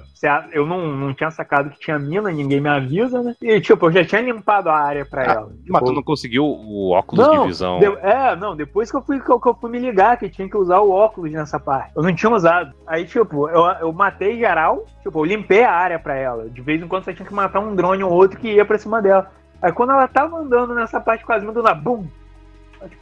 eu 0.53 0.67
não, 0.67 0.87
não 0.89 1.15
tinha 1.15 1.31
sacado 1.31 1.71
que 1.71 1.79
tinha 1.81 1.99
mina, 1.99 2.31
ninguém 2.31 2.61
me 2.61 2.69
avisa, 2.69 3.23
né? 3.23 3.35
E 3.43 3.61
tipo, 3.61 3.87
eu 3.87 3.93
já 3.93 4.05
tinha 4.05 4.21
limpado 4.23 4.69
a 4.69 4.77
área 4.79 5.05
pra 5.05 5.23
Ah, 5.23 5.33
ela. 5.35 5.47
Mas 5.69 5.81
Tipo, 5.81 5.85
tu 5.85 5.93
não 5.93 6.03
conseguiu 6.03 6.45
o 6.45 6.91
óculos 6.91 7.27
Não, 7.27 7.43
de 7.43 7.49
visão. 7.49 7.79
deu- 7.81 7.99
é, 7.99 8.35
não, 8.37 8.55
depois 8.57 8.91
que 8.91 8.97
eu, 8.97 9.03
fui, 9.03 9.21
que, 9.21 9.31
eu, 9.31 9.41
que 9.41 9.49
eu 9.49 9.55
fui 9.55 9.71
me 9.71 9.79
ligar 9.79 10.17
que 10.19 10.29
tinha 10.29 10.49
que 10.49 10.57
usar 10.57 10.79
o 10.81 10.91
óculos 10.91 11.31
nessa 11.33 11.59
parte. 11.59 11.93
Eu 11.97 12.03
não 12.03 12.15
tinha 12.15 12.31
usado. 12.31 12.73
Aí, 12.87 13.05
tipo, 13.05 13.49
eu, 13.49 13.65
eu 13.81 13.93
matei 13.93 14.39
geral, 14.39 14.85
tipo, 15.03 15.19
eu 15.21 15.25
limpei 15.25 15.63
a 15.63 15.73
área 15.73 15.99
pra 15.99 16.15
ela. 16.15 16.49
De 16.49 16.61
vez 16.61 16.81
em 16.83 16.89
quando 16.89 17.05
você 17.05 17.15
tinha 17.15 17.27
que 17.27 17.35
matar 17.35 17.61
um 17.61 17.75
drone 17.81 18.05
ou 18.05 18.13
outro 18.13 18.39
que 18.39 18.53
ia 18.53 18.65
pra 18.65 18.79
cima 18.79 19.01
dela. 19.03 19.31
Aí 19.63 19.73
quando 19.73 19.91
ela 19.91 20.07
tava 20.09 20.37
andando 20.39 20.75
nessa 20.75 21.01
parte 21.01 21.25
quase 21.25 21.45
do 21.47 21.63
nada, 21.63 21.75
bum! 21.81 22.07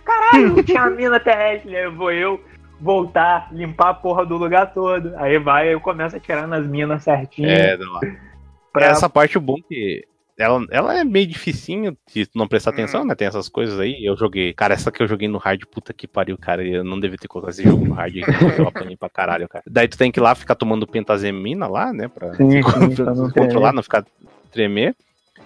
Caralho, 0.05 0.57
não 0.57 0.63
tinha 0.63 0.87
mina 0.91 1.21
terrestre, 1.21 1.71
né? 1.71 1.89
Vou 1.89 2.11
eu 2.11 2.41
voltar, 2.81 3.49
limpar 3.53 3.91
a 3.91 3.95
porra 3.95 4.25
do 4.27 4.37
lugar 4.37 4.73
todo. 4.73 5.13
Aí 5.17 5.39
vai, 5.39 5.73
eu 5.73 5.81
começo 5.81 6.17
a 6.17 6.21
tirar 6.21 6.47
nas 6.47 6.67
minas 6.67 7.03
certinho. 7.05 7.49
É, 7.49 7.77
lá. 7.77 8.01
pra- 8.73 8.87
Essa 8.87 9.09
parte 9.09 9.39
o 9.39 9.41
bom 9.41 9.57
que. 9.69 10.05
Ela, 10.39 10.65
ela 10.71 10.99
é 10.99 11.03
meio 11.05 11.27
dificinho 11.27 11.97
se 12.07 12.25
tu 12.27 12.39
não 12.39 12.47
prestar 12.47 12.71
atenção, 12.71 13.01
Uhum. 13.01 13.09
né? 13.09 13.15
Tem 13.17 13.27
essas 13.27 13.49
coisas 13.49 13.79
aí. 13.81 14.05
Eu 14.05 14.17
joguei. 14.17 14.53
Cara, 14.55 14.73
essa 14.75 14.93
que 14.93 15.03
eu 15.03 15.09
joguei 15.09 15.27
no 15.27 15.37
hard, 15.39 15.63
puta 15.71 15.93
que 15.93 16.07
pariu, 16.07 16.39
cara. 16.39 16.65
Eu 16.65 16.85
não 16.85 17.01
devia 17.01 17.19
ter 17.19 17.27
colocado 17.27 17.51
esse 17.51 17.65
jogo 17.65 17.85
no 17.85 17.95
hard. 17.95 18.15
Eu 18.17 18.25
apanhei 18.69 18.97
pra 18.97 19.11
caralho, 19.11 19.49
cara. 19.49 19.65
Daí 19.67 19.89
tu 19.89 19.99
tem 19.99 20.13
que 20.13 20.21
ir 20.21 20.23
lá 20.23 20.35
ficar 20.37 20.55
tomando 20.55 20.87
pentazemina 20.87 21.67
lá, 21.67 21.93
né? 21.93 22.07
Pra, 22.07 22.35
Sim, 22.37 22.51
sim, 22.53 22.63
pra 22.63 22.73
pra 23.05 23.15
não 23.15 23.31
controlar, 23.33 23.73
não 23.73 23.83
ficar 23.83 24.05
tremer. 24.53 24.95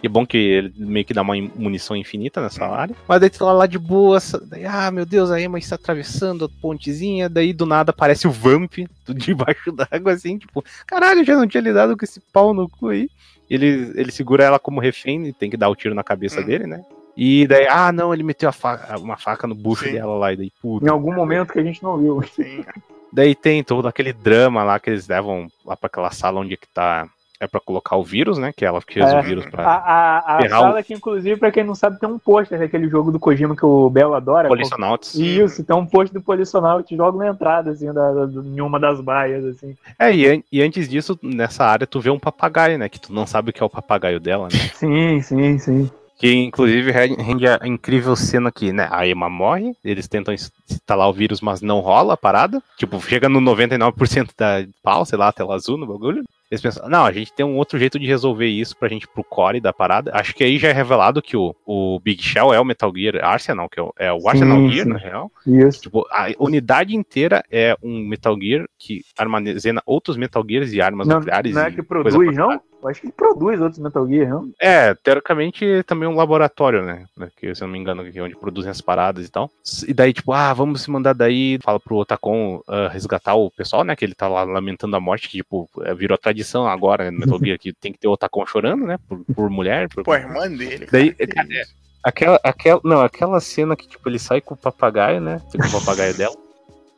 E 0.02 0.06
é 0.06 0.10
bom 0.10 0.26
que 0.26 0.36
ele 0.36 0.72
meio 0.76 1.04
que 1.06 1.14
dá 1.14 1.22
uma 1.22 1.34
munição 1.54 1.96
infinita 1.96 2.40
nessa 2.42 2.66
Uhum. 2.66 2.74
área. 2.74 2.96
Mas 3.08 3.20
daí 3.20 3.30
tu 3.30 3.38
tá 3.38 3.52
lá 3.52 3.66
de 3.66 3.78
boa, 3.78 4.18
daí, 4.48 4.66
ah, 4.66 4.90
meu 4.90 5.06
Deus, 5.06 5.30
a 5.30 5.40
Emma 5.40 5.58
está 5.58 5.76
atravessando 5.76 6.44
a 6.44 6.48
pontezinha, 6.60 7.28
daí 7.28 7.52
do 7.52 7.64
nada 7.64 7.90
aparece 7.92 8.26
o 8.26 8.30
Vamp 8.32 8.72
debaixo 9.08 9.70
d'água, 9.72 10.12
assim, 10.12 10.36
tipo, 10.38 10.62
caralho, 10.86 11.24
já 11.24 11.36
não 11.36 11.46
tinha 11.46 11.62
lidado 11.62 11.96
com 11.96 12.04
esse 12.04 12.20
pau 12.32 12.52
no 12.52 12.68
cu 12.68 12.88
aí. 12.88 13.08
Ele, 13.50 13.92
ele 13.94 14.10
segura 14.10 14.44
ela 14.44 14.58
como 14.58 14.80
refém 14.80 15.26
e 15.26 15.32
tem 15.32 15.50
que 15.50 15.56
dar 15.56 15.68
o 15.68 15.76
tiro 15.76 15.94
na 15.94 16.02
cabeça 16.04 16.40
Uhum. 16.40 16.46
dele, 16.46 16.66
né? 16.66 16.82
E 17.16 17.46
daí, 17.46 17.66
ah, 17.68 17.92
não, 17.92 18.14
ele 18.14 18.22
meteu 18.22 18.48
a 18.48 18.52
faca- 18.52 18.98
uma 18.98 19.18
faca 19.18 19.46
no 19.46 19.54
bucho 19.54 19.84
Sim. 19.84 19.92
dela 19.92 20.14
lá, 20.16 20.32
e 20.32 20.36
daí, 20.36 20.50
puta. 20.62 20.86
Em 20.86 20.88
algum 20.88 21.14
momento 21.14 21.52
que 21.52 21.58
a 21.58 21.64
gente 21.64 21.82
não 21.82 21.98
viu. 21.98 22.22
sim. 22.22 22.64
Daí 23.12 23.34
tem 23.34 23.62
todo 23.62 23.86
aquele 23.86 24.10
drama 24.14 24.64
lá 24.64 24.80
que 24.80 24.88
eles 24.88 25.06
levam 25.06 25.46
lá 25.66 25.76
pra 25.76 25.86
aquela 25.88 26.10
sala 26.10 26.40
onde 26.40 26.54
é 26.54 26.56
que 26.56 26.66
tá. 26.68 27.06
É 27.42 27.46
pra 27.48 27.58
colocar 27.58 27.96
o 27.96 28.04
vírus, 28.04 28.38
né? 28.38 28.52
Que 28.56 28.64
ela 28.64 28.80
fez 28.80 29.04
É. 29.12 29.18
o 29.18 29.22
vírus 29.24 29.44
A, 29.46 29.50
pra 29.50 29.64
a, 29.64 30.36
a 30.38 30.46
o- 30.46 30.48
sala 30.48 30.82
que, 30.82 30.94
inclusive, 30.94 31.36
pra 31.36 31.50
quem 31.50 31.64
não 31.64 31.74
sabe, 31.74 31.98
tem 31.98 32.08
um 32.08 32.16
pôster 32.16 32.56
daquele 32.56 32.88
jogo 32.88 33.10
do 33.10 33.18
Kojima 33.18 33.56
que 33.56 33.66
o 33.66 33.90
Belo 33.90 34.14
adora. 34.14 34.46
Policionauts. 34.46 35.16
Isso, 35.16 35.64
tem 35.64 35.74
um 35.74 35.84
post 35.84 36.14
do 36.14 36.22
Policional 36.22 36.84
logo 36.92 37.18
na 37.18 37.26
entrada, 37.26 37.72
assim, 37.72 37.92
da, 37.92 38.12
da, 38.12 38.26
em 38.44 38.60
uma 38.60 38.78
das 38.78 39.00
baias, 39.00 39.44
assim. 39.44 39.76
É, 39.98 40.14
e, 40.14 40.44
e 40.52 40.62
antes 40.62 40.88
disso, 40.88 41.18
nessa 41.20 41.64
área, 41.64 41.84
tu 41.84 41.98
vê 42.00 42.10
um 42.10 42.18
papagaio, 42.18 42.78
né? 42.78 42.88
Que 42.88 43.00
tu 43.00 43.12
não 43.12 43.26
sabe 43.26 43.50
o 43.50 43.52
que 43.52 43.60
é 43.60 43.66
o 43.66 43.70
papagaio 43.70 44.20
dela, 44.20 44.44
né? 44.44 44.58
Sim, 44.74 45.20
sim, 45.20 45.58
sim. 45.58 45.90
Que 46.18 46.32
inclusive 46.32 46.92
re- 46.92 47.16
rende 47.20 47.48
a 47.48 47.58
incrível 47.64 48.14
cena 48.14 48.50
aqui, 48.50 48.72
né? 48.72 48.86
A 48.92 49.04
Emma 49.04 49.28
morre, 49.28 49.72
eles 49.84 50.06
tentam 50.06 50.32
ins- 50.32 50.52
instalar 50.70 51.08
o 51.08 51.12
vírus, 51.12 51.40
mas 51.40 51.60
não 51.60 51.80
rola 51.80 52.14
a 52.14 52.16
parada. 52.16 52.62
Tipo, 52.78 53.00
chega 53.00 53.28
no 53.28 53.40
99% 53.40 54.30
da 54.38 54.64
pau, 54.80 55.04
sei 55.04 55.18
lá, 55.18 55.32
tela 55.32 55.56
azul 55.56 55.76
no 55.76 55.86
bagulho. 55.88 56.22
Eles 56.52 56.60
pensam, 56.60 56.86
não, 56.86 57.06
a 57.06 57.12
gente 57.12 57.32
tem 57.32 57.46
um 57.46 57.56
outro 57.56 57.78
jeito 57.78 57.98
de 57.98 58.06
resolver 58.06 58.46
isso 58.46 58.76
pra 58.76 58.86
gente 58.86 59.08
pro 59.08 59.24
core 59.24 59.58
da 59.58 59.72
parada. 59.72 60.10
Acho 60.12 60.34
que 60.34 60.44
aí 60.44 60.58
já 60.58 60.68
é 60.68 60.72
revelado 60.72 61.22
que 61.22 61.34
o, 61.34 61.56
o 61.64 61.98
Big 61.98 62.22
Shell 62.22 62.52
é 62.52 62.60
o 62.60 62.64
Metal 62.64 62.92
Gear 62.94 63.24
Arsenal, 63.24 63.70
que 63.70 63.80
é 63.80 63.82
o, 63.82 63.94
é 63.98 64.12
o 64.12 64.28
Arsenal 64.28 64.58
Sim, 64.58 64.70
Gear, 64.70 64.84
sim. 64.84 64.92
na 64.92 64.98
real. 64.98 65.32
Isso. 65.46 65.80
Tipo, 65.80 66.06
a 66.10 66.26
unidade 66.38 66.94
inteira 66.94 67.42
é 67.50 67.74
um 67.82 68.06
Metal 68.06 68.36
Gear 68.38 68.66
que 68.78 69.00
armazena 69.16 69.82
outros 69.86 70.18
Metal 70.18 70.44
Gears 70.46 70.74
e 70.74 70.82
armas 70.82 71.08
Não, 71.08 71.20
nucleares. 71.20 71.54
não 71.54 71.62
é 71.62 71.70
que 71.70 71.82
produz, 71.82 72.36
não? 72.36 72.60
Eu 72.82 72.88
acho 72.88 73.00
que 73.00 73.06
ele 73.06 73.14
produz 73.16 73.60
outros 73.60 73.78
Metal 73.78 74.06
Gear, 74.06 74.28
não? 74.28 74.50
é, 74.60 74.92
teoricamente 74.92 75.84
também 75.84 76.08
um 76.08 76.16
laboratório, 76.16 76.82
né? 76.82 77.06
Que 77.36 77.54
se 77.54 77.62
eu 77.62 77.66
não 77.66 77.72
me 77.72 77.78
engano, 77.78 78.04
que 78.04 78.18
é 78.18 78.22
onde 78.22 78.36
produzem 78.36 78.70
as 78.70 78.80
paradas 78.80 79.24
e 79.24 79.30
tal. 79.30 79.48
E 79.86 79.94
daí, 79.94 80.12
tipo, 80.12 80.32
ah, 80.32 80.52
vamos 80.52 80.82
se 80.82 80.90
mandar 80.90 81.14
daí, 81.14 81.58
fala 81.62 81.78
pro 81.78 81.96
Otacon 81.96 82.60
ah, 82.68 82.88
resgatar 82.88 83.36
o 83.36 83.50
pessoal, 83.52 83.84
né? 83.84 83.94
Que 83.94 84.04
ele 84.04 84.14
tá 84.14 84.26
lá 84.26 84.42
lamentando 84.42 84.96
a 84.96 85.00
morte, 85.00 85.28
que, 85.28 85.38
tipo, 85.38 85.70
é, 85.82 85.94
virou 85.94 86.18
tradição 86.18 86.41
agora 86.66 87.10
no 87.10 87.18
Metal 87.18 87.38
Gear, 87.38 87.58
que 87.58 87.72
tem 87.72 87.92
que 87.92 87.98
ter 87.98 88.08
o 88.08 88.12
Otacon 88.12 88.46
chorando, 88.46 88.86
né? 88.86 88.98
Por, 89.08 89.24
por 89.34 89.50
mulher. 89.50 89.88
Por... 89.88 90.04
Pô, 90.04 90.12
a 90.12 90.18
irmã 90.18 90.48
dele. 90.48 90.86
Daí, 90.90 91.12
cara, 91.12 91.48
isso. 91.50 91.74
Aquela, 92.02 92.40
aquela, 92.42 92.80
não, 92.82 93.00
aquela 93.00 93.40
cena 93.40 93.76
que, 93.76 93.86
tipo, 93.86 94.08
ele 94.08 94.18
sai 94.18 94.40
com 94.40 94.54
o 94.54 94.56
papagaio, 94.56 95.20
né? 95.20 95.40
Com 95.52 95.66
o 95.66 95.80
papagaio 95.80 96.16
dela. 96.16 96.34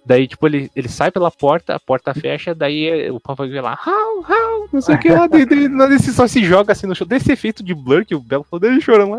Daí, 0.07 0.27
tipo, 0.29 0.47
ele, 0.47 0.71
ele 0.77 0.89
sai 0.89 1.11
pela 1.11 1.31
porta, 1.31 1.75
a 1.75 1.81
porta 1.81 2.13
fecha, 2.13 2.55
daí 2.55 3.07
é, 3.07 3.11
o 3.11 3.19
papagaio 3.19 3.63
lá, 3.63 3.79
how, 3.87 4.19
how, 4.21 4.69
não 4.71 4.81
sei 4.83 4.97
o 4.97 4.99
que 4.99 5.09
lá, 5.11 5.27
daí, 5.27 5.47
daí, 5.47 5.67
daí 5.67 5.87
ele 5.89 5.99
só 5.99 6.27
se 6.27 6.45
joga 6.45 6.73
assim 6.73 6.87
no 6.87 6.95
chão. 6.95 7.07
Desse 7.07 7.33
efeito 7.33 7.63
de 7.63 7.75
blur 7.75 8.05
que 8.05 8.15
o 8.15 8.21
Belo 8.21 8.45
falou, 8.45 8.61
daí 8.61 8.71
ele 8.71 8.81
chorando 8.83 9.13
lá. 9.13 9.19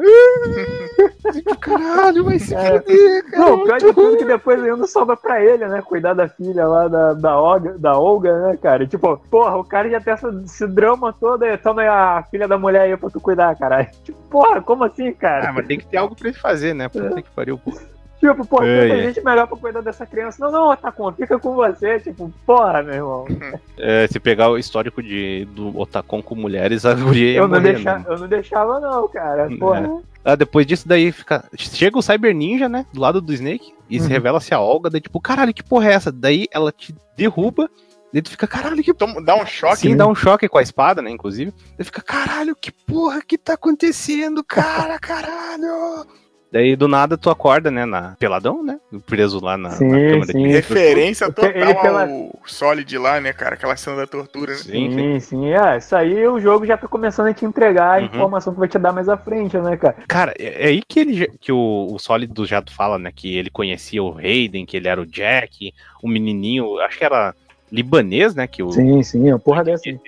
Tipo, 1.34 1.56
Caralho, 1.60 2.24
vai 2.26 2.38
se 2.38 2.54
É. 2.54 2.80
fuder, 2.80 3.26
cara. 3.32 3.38
Não, 3.46 3.54
o 3.56 3.64
pior 3.66 3.80
de 3.80 3.94
tudo 3.94 4.14
é 4.16 4.18
que 4.18 4.26
depois 4.26 4.64
ainda 4.64 4.88
sobra 4.88 5.18
pra 5.18 5.44
ele, 5.44 5.68
né? 5.68 5.82
Cuidar 5.82 6.14
da 6.14 6.28
filha 6.28 6.68
lá 6.68 6.88
da, 6.88 7.14
da, 7.14 7.40
Olga, 7.40 7.78
da 7.80 7.98
Olga, 7.98 8.40
né, 8.48 8.58
cara? 8.62 8.86
Tipo, 8.86 9.18
porra, 9.32 9.58
o 9.58 9.64
cara 9.64 9.90
já 9.90 10.00
tem 10.00 10.14
essa, 10.14 10.30
esse 10.46 10.68
drama 10.68 11.12
todo, 11.14 11.44
aí 11.44 11.58
toma 11.58 11.82
a 11.84 12.24
filha 12.30 12.48
da 12.48 12.58
mulher 12.60 12.82
aí 12.82 12.96
pra 12.98 13.10
tu 13.10 13.20
cuidar, 13.20 13.56
caralho. 13.58 13.88
Tipo, 14.06 14.20
porra, 14.30 14.62
como 14.62 14.84
assim, 14.84 15.12
cara? 15.14 15.50
Ah, 15.50 15.54
mas 15.54 15.66
tem 15.66 15.80
que 15.80 15.88
ter 15.88 15.98
algo 15.98 16.16
pra 16.16 16.28
ele 16.30 16.38
fazer, 16.38 16.76
né? 16.76 16.88
Puta 16.88 17.22
que 17.22 17.30
pariu, 17.32 17.58
pô. 17.58 17.74
Tipo, 18.32 18.46
porra, 18.48 18.68
É, 18.68 18.88
tem 18.90 19.00
é. 19.00 19.04
gente 19.14 19.24
melhor 19.24 19.48
pra 19.48 19.58
cuidar 19.58 19.82
dessa 19.82 20.06
criança. 20.06 20.38
Não, 20.44 20.52
não, 20.52 20.70
Otacon, 20.72 21.12
fica 21.14 21.38
com 21.40 21.54
você. 21.56 22.00
Tipo, 22.00 22.32
porra, 22.46 22.82
meu 22.84 22.94
irmão. 22.96 23.26
É, 23.78 24.08
se 24.08 24.20
pegar 24.20 24.50
o 24.50 24.58
histórico 24.58 25.02
de, 25.04 25.46
do 25.52 25.78
Otacon 25.80 26.22
com 26.22 26.36
mulheres, 26.36 26.86
a 26.86 26.94
guria 26.94 27.32
ia 27.32 27.38
Eu 27.40 27.48
não, 27.48 27.58
morrer, 27.60 27.74
deixa, 27.74 27.98
né? 28.00 28.06
eu 28.08 28.18
não 28.18 28.28
deixava, 28.28 28.80
não, 28.80 29.08
cara. 29.08 29.50
Porra. 29.60 30.02
Ah, 30.24 30.36
depois 30.36 30.66
disso, 30.66 30.88
daí 30.88 31.12
fica. 31.12 31.46
Chega 31.56 31.98
o 31.98 32.02
Cyber 32.02 32.34
Ninja, 32.34 32.68
né? 32.68 32.86
Do 32.92 33.00
lado 33.00 33.22
do 33.22 33.32
Snake. 33.34 33.74
E 33.90 34.00
se 34.00 34.06
Uhum. 34.08 34.12
revela-se 34.12 34.54
a 34.54 34.60
Olga. 34.60 34.90
Daí, 34.90 35.00
tipo, 35.02 35.20
caralho, 35.22 35.54
que 35.54 35.64
porra 35.64 35.90
é 35.90 35.94
essa? 35.94 36.12
Daí 36.12 36.48
ela 36.52 36.72
te 36.72 36.96
derruba. 37.16 37.70
Daí 38.12 38.22
tu 38.22 38.32
fica, 38.32 38.48
caralho, 38.48 38.82
que 38.82 38.94
Toma- 38.94 39.22
Dá 39.22 39.36
um 39.36 39.46
choque. 39.46 39.78
Sim, 39.78 39.96
dá 39.96 40.08
um 40.08 40.16
choque 40.16 40.48
com 40.48 40.58
a 40.58 40.62
espada, 40.64 41.02
né? 41.02 41.12
Inclusive. 41.12 41.54
Daí 41.78 41.86
fica, 41.86 42.02
caralho, 42.02 42.56
que 42.56 42.72
porra 42.72 43.22
que 43.22 43.38
tá 43.38 43.54
acontecendo, 43.54 44.44
cara, 44.44 44.98
caralho! 44.98 46.06
Daí 46.52 46.76
do 46.76 46.88
nada 46.88 47.18
tu 47.18 47.30
acorda, 47.30 47.70
né, 47.70 47.86
na 47.86 48.16
peladão, 48.18 48.64
né? 48.64 48.80
Preso 49.06 49.44
lá 49.44 49.58
na, 49.58 49.72
Sim, 49.72 49.90
na 49.90 50.10
câmara 50.10 50.32
sim. 50.32 50.44
de 50.44 50.48
Referência 50.54 51.28
total 51.32 51.50
Ele 51.52 51.74
pela- 51.76 52.04
ao 52.04 52.40
Solid 52.46 52.98
lá, 52.98 53.20
né, 53.20 53.34
cara? 53.34 53.56
Aquela 53.56 53.76
cena 53.76 53.98
da 53.98 54.08
tortura, 54.08 54.54
né? 54.54 54.60
Sim, 54.60 54.92
sim. 54.92 55.20
Sim. 55.20 55.50
É, 55.54 55.78
isso 55.78 55.94
aí 55.96 56.26
o 56.28 56.40
jogo 56.40 56.66
já 56.66 56.78
tá 56.78 56.88
começando 56.88 57.28
a 57.28 57.34
te 57.34 57.44
entregar 57.46 57.96
a 57.96 58.00
Uhum. 58.00 58.06
informação 58.06 58.54
que 58.54 58.60
vai 58.60 58.70
te 58.70 58.80
dar 58.80 58.94
mais 58.94 59.10
à 59.10 59.18
frente, 59.18 59.58
né, 59.58 59.76
cara? 59.76 59.98
Cara, 60.08 60.34
é 60.40 60.64
é 60.64 60.68
aí 60.68 60.82
que, 60.88 61.00
ele, 61.00 61.28
que 61.42 61.52
o, 61.52 61.88
o 61.92 62.00
Sólido 62.00 62.46
já 62.46 62.64
fala, 62.72 62.98
né? 62.98 63.12
Que 63.14 63.36
ele 63.36 63.50
conhecia 63.50 64.02
o 64.02 64.18
Hayden, 64.18 64.66
que 64.66 64.78
ele 64.78 64.88
era 64.88 65.02
o 65.02 65.06
Jack, 65.06 65.74
o 66.02 66.08
menininho, 66.08 66.80
acho 66.80 66.98
que 66.98 67.04
era 67.04 67.36
libanês, 67.72 68.34
né? 68.34 68.48
Que 68.48 68.64
o, 68.64 68.72
Sim, 68.72 69.04
sim, 69.04 69.28
uma 69.30 69.40
porra 69.40 69.64
dessa. 69.64 69.84
que, 69.84 70.00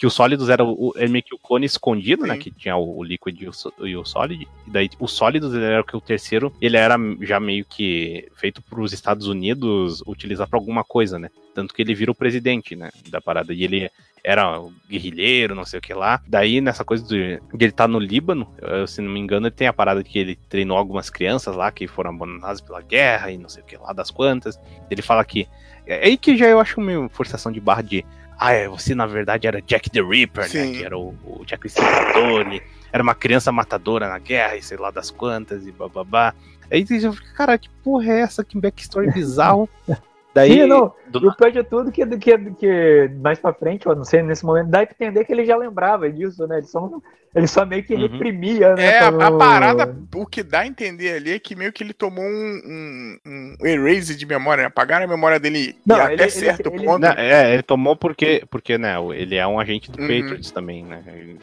que 0.00 0.06
o 0.06 0.10
Sólidos 0.10 0.48
era 0.48 0.64
o, 0.64 0.88
o- 0.88 0.92
é 0.96 1.06
meio 1.06 1.22
que 1.22 1.34
o 1.34 1.38
clone 1.38 1.66
escondido, 1.66 2.24
né? 2.26 2.32
Sim. 2.36 2.40
Que 2.40 2.50
tinha 2.50 2.74
o, 2.74 2.96
o 3.00 3.04
Liquid 3.04 3.38
e 3.42 3.46
o, 3.48 3.86
e 3.86 3.94
o 3.98 4.02
Solid. 4.02 4.48
E 4.66 4.70
daí 4.70 4.88
o 4.98 5.06
Sólidos 5.06 5.52
ele 5.52 5.62
era 5.62 5.82
o 5.82 5.84
que 5.84 5.94
o 5.94 6.00
terceiro, 6.00 6.50
ele 6.58 6.78
era 6.78 6.96
já 7.20 7.38
meio 7.38 7.66
que 7.66 8.26
feito 8.34 8.62
para 8.62 8.80
os 8.80 8.94
Estados 8.94 9.26
Unidos 9.26 10.02
utilizar 10.06 10.48
para 10.48 10.58
alguma 10.58 10.82
coisa, 10.82 11.18
né? 11.18 11.28
Tanto 11.54 11.74
que 11.74 11.82
ele 11.82 11.94
vira 11.94 12.10
o 12.10 12.14
presidente, 12.14 12.74
né? 12.74 12.88
Da 13.10 13.20
parada. 13.20 13.52
E 13.52 13.62
ele 13.62 13.90
era 14.24 14.58
um 14.58 14.72
guerrilheiro, 14.88 15.54
não 15.54 15.66
sei 15.66 15.78
o 15.78 15.82
que 15.82 15.92
lá. 15.92 16.18
Daí, 16.26 16.62
nessa 16.62 16.82
coisa 16.82 17.04
de, 17.06 17.36
de 17.36 17.42
ele 17.64 17.66
estar 17.66 17.86
no 17.86 17.98
Líbano, 17.98 18.50
eh, 18.62 18.86
se 18.86 19.02
não 19.02 19.10
me 19.12 19.20
engano, 19.20 19.48
ele 19.48 19.54
tem 19.54 19.66
a 19.66 19.72
parada 19.72 20.02
que 20.02 20.18
ele 20.18 20.34
treinou 20.48 20.78
algumas 20.78 21.10
crianças 21.10 21.54
lá 21.54 21.70
que 21.70 21.86
foram 21.86 22.08
abandonadas 22.10 22.62
pela 22.62 22.80
guerra 22.80 23.30
e 23.30 23.36
não 23.36 23.50
sei 23.50 23.62
o 23.62 23.66
que 23.66 23.76
lá 23.76 23.92
das 23.92 24.10
quantas. 24.10 24.58
Ele 24.90 25.02
fala 25.02 25.22
que. 25.26 25.46
É 25.86 26.06
aí 26.06 26.16
que 26.16 26.38
já 26.38 26.46
eu 26.46 26.58
acho 26.58 26.80
meio 26.80 27.06
forçação 27.10 27.52
de 27.52 27.60
barra 27.60 27.82
de. 27.82 28.02
Ah, 28.42 28.52
é, 28.52 28.66
você 28.66 28.94
na 28.94 29.04
verdade 29.06 29.46
era 29.46 29.60
Jack 29.60 29.90
the 29.90 30.00
Ripper, 30.00 30.48
Sim. 30.48 30.72
né? 30.72 30.78
Que 30.78 30.84
era 30.84 30.96
o, 30.96 31.14
o 31.24 31.44
Jack 31.44 31.64
o 31.64 31.66
Estripador, 31.66 32.46
era 32.90 33.02
uma 33.02 33.14
criança 33.14 33.52
matadora 33.52 34.08
na 34.08 34.18
guerra 34.18 34.56
e 34.56 34.62
sei 34.62 34.78
lá 34.78 34.90
das 34.90 35.10
quantas 35.10 35.66
e 35.66 35.70
bababá. 35.70 36.34
Aí 36.70 36.86
eu 36.88 37.12
fico, 37.12 37.34
cara, 37.34 37.58
que 37.58 37.68
porra 37.84 38.06
é 38.12 38.20
essa? 38.20 38.42
Que 38.42 38.58
backstory 38.58 39.10
bizarro. 39.12 39.68
Daí, 40.32 40.52
Sim, 40.52 40.66
não, 40.66 40.94
do 41.08 41.24
E 41.24 41.28
o 41.28 41.34
pior 41.34 41.50
de 41.50 41.64
tudo 41.64 41.90
que, 41.90 42.06
que, 42.06 42.38
que 42.52 43.10
mais 43.20 43.38
pra 43.40 43.52
frente, 43.52 43.84
eu 43.86 43.96
não 43.96 44.04
sei, 44.04 44.22
nesse 44.22 44.46
momento, 44.46 44.68
dá 44.68 44.86
pra 44.86 44.94
entender 44.94 45.24
que 45.24 45.32
ele 45.32 45.44
já 45.44 45.56
lembrava 45.56 46.08
disso, 46.08 46.46
né? 46.46 46.58
Ele 46.58 46.66
só, 46.68 46.80
não- 46.80 47.02
ele 47.34 47.46
só 47.46 47.64
meio 47.64 47.82
que 47.84 47.94
Uhum. 47.94 48.00
reprimia, 48.02 48.74
né? 48.74 48.86
É, 48.86 48.98
a, 49.00 49.12
pra 49.12 49.26
a 49.28 49.32
parada, 49.38 49.96
o 50.14 50.26
que 50.26 50.42
dá 50.42 50.60
a 50.60 50.66
entender 50.66 51.12
ali 51.14 51.32
é 51.32 51.38
que 51.38 51.54
meio 51.54 51.72
que 51.72 51.82
ele 51.84 51.92
tomou 51.92 52.24
um, 52.24 53.18
um, 53.24 53.56
um 53.60 53.66
erase 53.66 54.16
de 54.16 54.26
memória, 54.26 54.62
né? 54.62 54.66
Apagaram 54.68 55.04
a 55.04 55.08
memória 55.08 55.38
dele 55.38 55.76
Não, 55.86 55.96
e 55.96 56.00
ele- 56.00 56.14
até 56.14 56.22
ele- 56.24 56.30
certo 56.30 56.68
ele- 56.72 56.84
ponto. 56.84 56.98
Não, 57.00 57.08
é, 57.12 57.54
ele 57.54 57.62
tomou 57.62 57.94
porque, 57.96 58.42
porque 58.50 58.76
né, 58.78 58.94
ele 59.14 59.36
é 59.36 59.46
um 59.46 59.58
agente 59.60 59.90
do 59.90 60.00
Uhum. 60.00 60.08
Patriots 60.08 60.50
também, 60.50 60.84
né? 60.84 61.02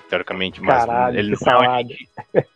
Teoricamente, 0.09 0.61
mas 0.61 0.85
Caralho, 0.85 1.17
ele 1.19 1.35
que 1.37 1.45
não, 1.45 1.63
é 1.63 1.67
um 1.67 1.71
agente, 1.71 2.09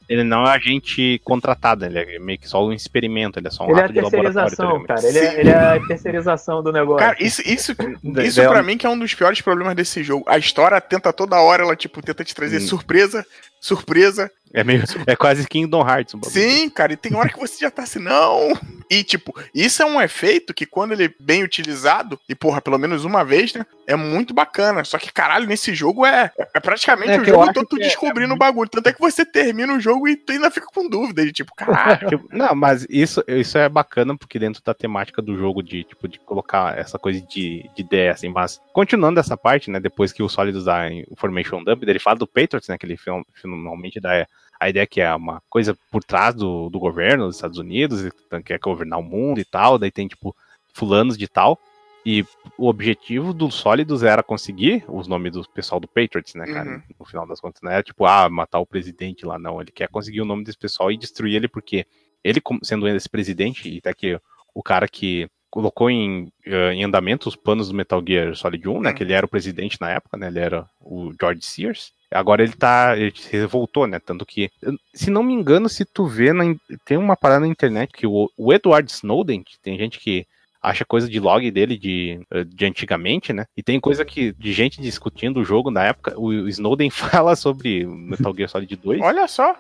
ele 0.10 0.24
não 0.24 0.38
é 0.40 0.44
um 0.44 0.48
agente 0.48 1.22
contratado, 1.24 1.86
ele 1.86 2.00
é 2.00 2.20
meio 2.20 2.38
que 2.40 2.48
só 2.50 2.66
um 2.66 2.74
experimento, 2.74 3.40
ele 3.40 3.48
é 3.48 3.52
só 3.52 3.66
um 3.66 3.72
Ele 3.72 3.80
é 3.80 3.82
a 3.82 3.86
ato 3.86 3.94
de 3.94 4.02
laboratório. 4.02 4.34
terceirização, 4.34 4.84
cara. 4.84 5.08
Ele 5.08 5.20
é, 5.20 5.40
ele 5.40 5.50
é 5.50 5.56
a 5.56 5.80
terceirização 5.88 6.64
do 6.64 6.72
negócio. 6.72 7.00
Cara, 7.06 7.18
isso, 7.20 7.42
isso, 7.48 7.74
isso 8.26 8.42
pra 8.44 8.62
mim 8.64 8.78
que 8.78 8.86
é 8.86 8.90
um 8.90 8.98
dos 9.00 9.14
piores 9.14 9.40
problemas 9.42 9.76
desse 9.76 10.04
jogo. 10.04 10.26
A 10.28 10.38
história 10.38 10.80
tenta 10.82 11.14
toda 11.14 11.40
hora, 11.40 11.64
ela 11.64 11.76
tipo 11.76 12.02
tenta 12.02 12.24
te 12.24 12.36
trazer 12.36 12.58
Hum. 12.58 12.62
surpresa, 12.68 13.21
surpresa. 13.60 14.32
É, 14.54 14.64
meio, 14.64 14.84
é 15.08 15.16
quase 15.16 15.48
Kingdom 15.48 15.88
Hearts. 15.88 16.14
um. 16.14 16.24
Sim, 16.24 16.70
cara, 16.70 16.92
e 16.94 16.98
tem 16.98 17.16
hora 17.16 17.30
que 17.30 17.40
você 17.40 17.58
já 17.60 17.72
tá 17.72 17.84
assim, 17.84 18.00
não. 18.00 18.52
E 18.90 19.02
tipo, 19.04 19.34
isso 19.56 19.82
é 19.82 19.86
um 19.86 20.02
efeito 20.02 20.54
que 20.54 20.66
quando 20.66 20.92
ele 20.92 21.06
é 21.06 21.14
bem 21.18 21.44
utilizado, 21.44 22.20
e 22.28 22.36
porra, 22.36 22.60
pelo 22.62 22.78
menos 22.78 23.06
uma 23.06 23.24
vez, 23.24 23.54
né? 23.54 23.66
É 23.88 23.96
muito 23.96 24.34
bacana. 24.34 24.84
Só 24.84 24.98
que, 24.98 25.12
caralho, 25.12 25.48
nesse 25.48 25.74
jogo 25.74 26.06
é, 26.06 26.30
é 26.54 26.60
praticamente 26.60 27.12
É 27.12 27.22
o 27.22 27.24
jogo 27.24 27.54
todo 27.54 27.66
tu 27.66 27.78
é- 27.78 27.80
descobrindo 27.80 28.34
o 28.34 28.38
bagulho. 28.38 28.70
Tanto 28.70 28.88
é 28.90 28.94
que 28.94 29.00
você 29.00 29.26
termina 29.26 29.74
o 29.74 29.80
jogo 29.80 30.10
e 30.10 30.18
tu 30.18 30.34
ainda 30.34 30.52
fica 30.52 30.68
com 30.74 30.90
dúvida. 30.90 31.24
De 31.26 31.32
tipo, 31.32 31.54
caralho. 31.56 32.10
Tipo, 32.12 32.28
não, 32.36 32.54
mas 32.54 32.86
isso, 32.90 33.24
isso 33.28 33.58
é 33.58 33.70
bacana 33.70 34.18
porque 34.18 34.38
dentro 34.38 34.62
da 34.62 34.74
temática 34.74 35.22
do 35.22 35.38
jogo 35.38 35.64
de 35.64 35.86
tipo 35.86 36.08
de 36.10 36.20
colocar 36.20 36.78
essa 36.78 37.00
coisa 37.00 37.22
de, 37.22 37.70
de 37.74 37.82
ideia 37.82 38.12
assim, 38.12 38.28
mas 38.28 38.60
continuando 38.74 39.20
essa 39.20 39.38
parte, 39.38 39.70
né, 39.70 39.80
depois 39.80 40.12
que 40.12 40.22
o 40.22 40.28
Sólidos 40.28 40.66
dá 40.66 40.90
em 40.90 41.06
Formation 41.16 41.64
Dump, 41.64 41.84
ele 41.84 42.00
fala 42.00 42.18
do 42.18 42.28
Patriots, 42.28 42.68
né, 42.68 42.78
que 42.78 42.86
ele 42.86 42.98
finalmente 43.34 44.00
dá 44.00 44.28
a 44.60 44.70
ideia 44.70 44.86
que 44.86 45.02
é 45.02 45.14
uma 45.14 45.42
coisa 45.50 45.76
por 45.92 46.04
trás 46.04 46.36
do, 46.36 46.70
do 46.70 46.80
governo 46.80 47.26
dos 47.26 47.36
Estados 47.36 47.58
Unidos, 47.58 48.06
e 48.06 48.44
quer 48.44 48.60
governar 48.60 49.00
o 49.00 49.04
mundo 49.04 49.40
e 49.40 49.46
tal, 49.46 49.78
daí 49.78 49.92
tem 49.92 50.08
tipo 50.08 50.36
fulanos 50.74 51.18
de 51.18 51.28
tal, 51.28 51.60
e 52.06 52.26
o 52.58 52.68
objetivo 52.68 53.34
do 53.34 53.52
Sólidos 53.52 54.04
era 54.04 54.24
conseguir 54.24 54.84
os 54.88 55.08
nomes 55.08 55.34
do 55.34 55.48
pessoal 55.50 55.80
do 55.80 55.88
Patriots, 55.88 56.34
né, 56.34 56.46
cara? 56.46 56.70
Uhum. 56.70 56.82
No 57.00 57.06
final 57.06 57.28
das 57.28 57.40
contas, 57.40 57.62
não 57.62 57.72
era 57.72 57.84
tipo, 57.84 58.06
ah, 58.06 58.28
matar 58.30 58.60
o 58.60 58.66
presidente 58.66 59.26
lá, 59.26 59.38
não. 59.38 59.62
Ele 59.62 59.72
quer 59.72 59.88
conseguir 59.88 60.22
o 60.22 60.26
nome 60.26 60.44
desse 60.44 60.58
pessoal 60.58 60.92
e 60.92 60.98
destruir 60.98 61.36
ele, 61.36 61.48
porque 61.48 61.86
ele, 62.24 62.42
sendo 62.64 62.88
esse 62.88 63.10
presidente, 63.10 63.70
e 63.70 63.78
até 63.78 63.94
que 63.94 64.20
o 64.54 64.64
cara 64.64 64.88
que 64.88 65.30
colocou 65.50 65.90
em, 65.92 66.32
eh, 66.46 66.74
em 66.74 66.84
andamento 66.84 67.30
os 67.30 67.36
planos 67.36 67.68
do 67.68 67.76
Metal 67.76 68.02
Gear 68.06 68.36
Solid 68.36 68.68
1, 68.68 68.82
né? 68.82 68.90
Hum. 68.90 68.94
Que 68.94 69.04
ele 69.04 69.14
era 69.14 69.26
o 69.26 69.30
presidente 69.30 69.80
na 69.80 69.92
época, 69.92 70.18
né? 70.18 70.28
Ele 70.28 70.40
era 70.40 70.66
o 70.80 71.12
George 71.20 71.44
Sears. 71.44 71.94
Agora 72.14 72.44
ele 72.44 72.54
tá. 72.54 72.98
Ele 72.98 73.14
se 73.16 73.32
revoltou, 73.32 73.88
né? 73.88 74.00
Tanto 74.00 74.26
que. 74.26 74.50
Se 74.94 75.10
não 75.10 75.24
me 75.24 75.34
engano, 75.34 75.70
se 75.70 75.86
tu 75.86 76.06
vê. 76.06 76.34
Na, 76.34 76.44
tem 76.86 76.98
uma 76.98 77.16
parada 77.16 77.42
na 77.42 77.48
internet 77.48 77.92
que 77.94 78.06
o, 78.06 78.30
o 78.38 78.54
Edward 78.54 78.92
Snowden, 78.92 79.44
que 79.44 79.58
tem 79.60 79.78
gente 79.78 80.00
que 80.00 80.26
acha 80.62 80.86
coisa 80.86 81.10
de 81.10 81.20
log 81.20 81.50
dele 81.50 81.76
de, 81.76 82.22
eh, 82.30 82.44
de 82.44 82.66
antigamente, 82.66 83.34
né? 83.34 83.46
E 83.58 83.64
tem 83.64 83.80
coisa 83.80 84.06
que 84.06 84.32
de 84.34 84.54
gente 84.54 84.80
discutindo 84.80 85.40
o 85.40 85.44
jogo 85.44 85.72
na 85.72 85.86
época. 85.86 86.14
O, 86.16 86.28
o 86.28 86.50
Snowden 86.50 86.90
fala 86.92 87.36
sobre 87.36 87.86
o 87.86 87.92
Metal 87.92 88.36
Gear 88.36 88.50
Solid 88.50 88.76
2. 88.76 89.02
Olha 89.02 89.28
só. 89.28 89.56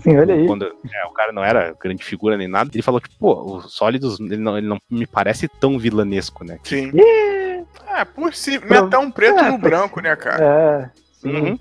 Sim, 0.00 0.16
olha 0.16 0.34
aí. 0.34 0.46
Quando 0.46 0.64
é, 0.64 1.06
o 1.06 1.12
cara 1.12 1.32
não 1.32 1.44
era 1.44 1.76
grande 1.80 2.02
figura 2.02 2.36
nem 2.36 2.48
nada, 2.48 2.70
ele 2.72 2.82
falou, 2.82 3.00
tipo, 3.00 3.14
pô, 3.18 3.56
o 3.56 3.62
Sólidos, 3.62 4.18
ele 4.18 4.38
não, 4.38 4.58
ele 4.58 4.66
não 4.66 4.78
me 4.90 5.06
parece 5.06 5.46
tão 5.46 5.78
vilanesco, 5.78 6.44
né? 6.44 6.58
Sim. 6.64 6.90
É, 6.96 8.04
por 8.04 8.34
si, 8.34 8.58
meter 8.58 8.98
um 8.98 9.10
preto 9.10 9.38
É, 9.38 9.50
no 9.50 9.58
branco, 9.58 10.00
né, 10.00 10.16
cara? 10.16 10.44
É, 10.44 10.90
sim. 11.12 11.28
Uhum. 11.28 11.58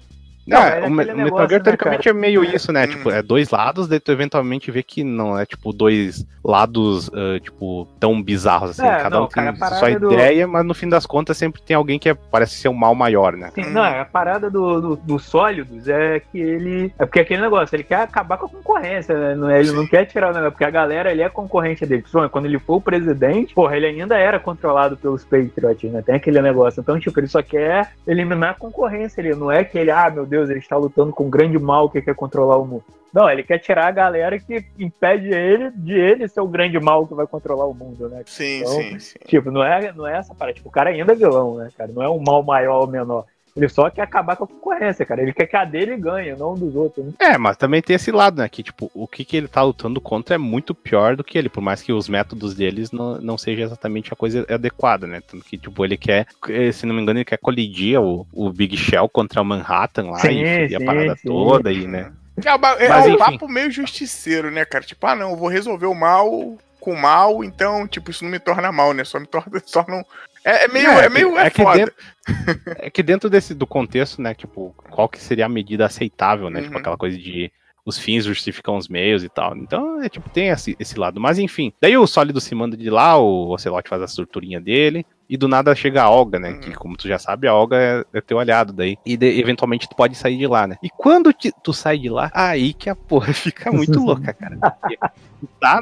Não, 0.50 0.62
é, 0.62 0.80
é 0.82 0.86
o, 0.86 0.90
Metal 0.92 1.16
negócio, 1.16 1.48
Gear 1.50 1.60
né, 1.60 1.64
teoricamente 1.64 2.10
é 2.10 2.14
meio 2.14 2.44
isso, 2.44 2.72
né? 2.72 2.86
Hum. 2.86 2.88
Tipo, 2.90 3.12
é 3.12 3.22
dois 3.22 3.50
lados, 3.50 3.88
daí 3.88 4.00
tu 4.00 4.12
eventualmente 4.12 4.72
vê 4.72 4.82
que 4.84 5.04
não 5.04 5.38
é, 5.38 5.46
tipo, 5.46 5.72
dois 5.72 6.26
lados, 6.44 7.10
ah, 7.14 7.40
tipo, 7.40 7.88
tão 8.00 8.22
bizarros 8.22 8.72
assim. 8.72 8.86
É, 8.88 8.98
Cada 9.04 9.18
não, 9.18 9.26
um 9.26 9.28
cara, 9.28 9.54
tem 9.54 9.62
a 9.64 9.68
sua 9.68 9.80
parada 9.80 10.00
do- 10.00 10.14
ideia, 10.14 10.48
mas 10.48 10.66
no 10.66 10.74
fim 10.74 10.90
das 10.90 11.06
contas 11.06 11.38
sempre 11.38 11.62
tem 11.62 11.76
alguém 11.76 12.00
que 12.00 12.10
é- 12.10 12.14
parece 12.14 12.56
ser 12.56 12.70
um 12.70 12.74
mal 12.74 12.96
maior, 12.96 13.34
né? 13.34 13.52
Sim, 13.54 13.70
não, 13.72 13.84
a 13.84 14.06
parada 14.06 14.50
do, 14.50 14.82
do, 14.82 14.96
do 14.96 15.20
Sólidos 15.20 15.88
é 15.88 16.20
que 16.20 16.40
ele. 16.40 16.94
É 16.98 17.06
porque 17.06 17.20
aquele 17.20 17.42
negócio, 17.42 17.76
ele 17.76 17.84
quer 17.84 18.02
acabar 18.02 18.38
com 18.38 18.46
a 18.46 18.50
concorrência, 18.50 19.16
né? 19.18 19.36
Não 19.36 19.50
é- 19.50 19.60
Ele 19.60 19.72
não 19.72 19.86
quer 19.86 20.06
tirar 20.06 20.28
o 20.30 20.34
negócio, 20.34 20.52
porque 20.52 20.64
a 20.66 20.70
galera 20.72 21.12
ele 21.12 21.22
é 21.22 21.30
concorrente 21.30 21.86
dele. 21.86 22.02
Principalmente 22.02 22.32
Quando 22.32 22.46
ele 22.46 22.60
foi 22.60 22.76
o 22.78 22.82
presidente, 22.82 23.54
porra, 23.54 23.76
ele 23.76 23.86
ainda 23.88 24.18
era 24.18 24.40
controlado 24.40 24.96
pelos 24.96 25.24
Patriots, 25.26 25.92
né? 25.92 26.02
Tem 26.02 26.16
aquele 26.16 26.42
negócio. 26.42 26.80
Então, 26.80 27.00
tipo, 27.00 27.20
ele 27.20 27.28
só 27.28 27.42
quer 27.42 27.92
eliminar 28.08 28.52
a 28.52 28.54
concorrência. 28.54 29.20
Ele 29.20 29.36
não 29.36 29.52
é 29.52 29.64
que 29.64 29.78
ele, 29.78 29.92
ah, 29.92 30.10
meu 30.10 30.26
Deus, 30.26 30.39
ele 30.48 30.60
está 30.60 30.78
lutando 30.78 31.12
com 31.12 31.26
um 31.26 31.30
grande 31.30 31.58
mal 31.58 31.90
que 31.90 32.02
quer 32.02 32.14
controlar 32.14 32.58
o 32.58 32.66
mundo. 32.66 32.84
Não, 33.12 33.28
ele 33.28 33.42
quer 33.42 33.58
tirar 33.58 33.88
a 33.88 33.92
galera 33.92 34.38
que 34.40 34.64
impede 34.78 35.34
ele 35.34 35.72
de 35.72 35.94
ele 35.94 36.28
ser 36.28 36.42
o 36.42 36.48
grande 36.48 36.80
mal 36.80 37.08
que 37.08 37.16
vai 37.16 37.26
controlar 37.26 37.66
o 37.66 37.74
mundo, 37.74 38.08
né? 38.08 38.22
Sim, 38.26 38.60
Então, 38.60 38.72
sim, 38.74 39.00
sim. 39.00 39.20
Tipo, 39.26 39.50
não 39.50 39.64
é, 39.64 39.92
não 39.92 40.08
é 40.08 40.18
essa 40.18 40.36
parada. 40.36 40.56
Tipo, 40.56 40.70
o 40.70 40.72
cara 40.72 40.92
ainda 40.92 41.14
é 41.14 41.16
vilão, 41.16 41.56
né, 41.56 41.70
cara? 41.76 41.92
Não 41.92 42.04
é 42.04 42.10
um 42.10 42.20
mal 42.20 42.44
maior 42.44 42.82
ou 42.82 42.88
menor. 42.88 43.26
Ele 43.60 43.68
só 43.68 43.90
quer 43.90 44.04
acabar 44.04 44.38
com 44.38 44.46
a 44.46 44.48
concorrência, 44.48 45.06
cara. 45.06 45.22
Ele 45.22 45.34
quer 45.34 45.46
que 45.46 45.56
a 45.56 45.66
dele 45.66 45.98
ganhe, 45.98 46.34
não 46.34 46.56
dos 46.56 46.76
outros. 46.76 47.06
Né? 47.06 47.12
É, 47.20 47.38
mas 47.38 47.58
também 47.58 47.82
tem 47.82 47.98
esse 47.98 48.10
lado, 48.10 48.38
né? 48.38 48.48
Que, 48.48 48.64
tipo, 48.64 48.90
o 48.94 49.06
que, 49.06 49.26
que 49.26 49.36
ele 49.36 49.50
tá 49.50 49.62
lutando 49.62 50.00
contra 50.00 50.36
é 50.36 50.38
muito 50.38 50.74
pior 50.74 51.18
do 51.18 51.24
que 51.24 51.38
ele, 51.38 51.50
por 51.50 51.60
mais 51.60 51.82
que 51.82 51.92
os 51.92 52.08
métodos 52.08 52.56
deles 52.56 52.92
não, 52.92 53.20
não 53.20 53.38
sejam 53.38 53.66
exatamente 53.66 54.14
a 54.14 54.16
coisa 54.16 54.46
adequada, 54.50 55.06
né? 55.06 55.22
Tanto 55.22 55.44
que, 55.44 55.58
tipo, 55.58 55.84
ele 55.84 55.98
quer, 55.98 56.26
eh, 56.48 56.72
se 56.72 56.86
não 56.86 56.96
me 56.96 57.02
engano, 57.02 57.20
ele 57.20 57.26
quer 57.26 57.38
colidir 57.38 58.00
o, 58.00 58.26
o 58.34 58.50
Big 58.50 58.78
Shell 58.78 59.10
contra 59.10 59.42
o 59.42 59.46
Manhattan 59.46 60.12
lá 60.12 60.20
Sim, 60.20 60.42
e, 60.42 60.68
e 60.70 60.76
a 60.76 60.80
parada 60.80 61.16
sim. 61.18 61.28
toda 61.28 61.70
aí, 61.70 61.86
né? 61.86 62.14
É, 62.46 62.86
é 62.86 62.90
Mas, 62.90 63.08
um 63.08 63.18
papo 63.18 63.48
meio 63.50 63.70
justiceiro, 63.70 64.50
né, 64.50 64.64
cara? 64.64 64.86
Tipo, 64.86 65.06
ah, 65.08 65.16
não, 65.16 65.32
eu 65.32 65.36
vou 65.36 65.50
resolver 65.50 65.88
o 65.88 65.94
mal 65.94 66.58
com 66.80 66.94
o 66.94 66.98
mal, 66.98 67.44
então, 67.44 67.86
tipo, 67.86 68.10
isso 68.10 68.24
não 68.24 68.32
me 68.32 68.40
torna 68.40 68.72
mal, 68.72 68.94
né? 68.94 69.04
Só 69.04 69.20
me 69.20 69.28
torna. 69.28 69.62
Só 69.66 69.86
não... 69.88 70.06
é, 70.44 70.66
é 70.66 70.68
meio. 70.68 70.88
É, 70.90 71.06
É, 71.06 71.10
meio. 71.10 71.38
É, 71.38 71.46
é 71.48 71.50
que 71.50 71.64
foda. 71.64 71.78
dentro- 71.78 71.96
É 72.80 72.90
que 72.90 73.04
dentro 73.04 73.30
desse 73.30 73.54
do 73.54 73.66
contexto, 73.68 74.22
né, 74.22 74.34
tipo, 74.34 74.74
qual 74.90 75.10
que 75.10 75.20
seria 75.20 75.46
a 75.46 75.50
medida 75.50 75.86
aceitável, 75.86 76.50
né? 76.50 76.62
Tipo, 76.62 76.74
Uhum. 76.76 76.80
aquela 76.80 76.98
coisa 76.98 77.18
de 77.18 77.52
os 77.86 77.98
fins 77.98 78.24
justificam 78.26 78.78
os 78.78 78.88
meios 78.88 79.24
e 79.24 79.30
tal. 79.30 79.58
Então, 79.58 80.00
é 80.04 80.08
tipo, 80.10 80.30
tem 80.30 80.50
esse, 80.50 80.76
esse 80.80 81.00
lado. 81.00 81.20
Mas 81.20 81.40
enfim, 81.40 81.74
daí 81.82 81.98
o 81.98 82.06
sólido 82.06 82.40
se 82.40 82.54
manda 82.54 82.78
de 82.78 82.88
lá, 82.90 83.18
o 83.18 83.50
Ocelote 83.52 83.90
faz 83.90 84.02
a 84.04 84.06
torturinha 84.16 84.60
dele, 84.62 85.04
e 85.28 85.36
do 85.36 85.48
nada 85.48 85.74
chega 85.74 86.04
a 86.04 86.10
Olga, 86.10 86.38
né? 86.40 86.52
Uhum. 86.52 86.60
Que, 86.60 86.74
como 86.74 86.96
tu 86.96 87.08
já 87.08 87.18
sabe, 87.18 87.48
a 87.48 87.54
Olga 87.56 87.78
é, 87.78 88.18
é 88.18 88.22
teu 88.22 88.38
aliado 88.38 88.74
daí. 88.74 88.96
E 89.06 89.18
de- 89.18 89.40
eventualmente 89.40 89.88
tu 89.90 89.96
pode 89.96 90.16
sair 90.16 90.38
de 90.38 90.46
lá, 90.46 90.68
né? 90.68 90.76
E 90.84 90.90
quando 90.90 91.34
te- 91.34 91.54
tu 91.64 91.74
sai 91.74 91.98
de 91.98 92.10
lá, 92.10 92.30
aí 92.34 92.74
que 92.74 92.90
a 92.92 92.96
porra 92.96 93.34
fica 93.34 93.72
muito 93.72 94.00
louca, 94.04 94.34
cara. 94.34 94.58
Porque 94.60 94.98
tu 95.40 95.50
tá, 95.60 95.80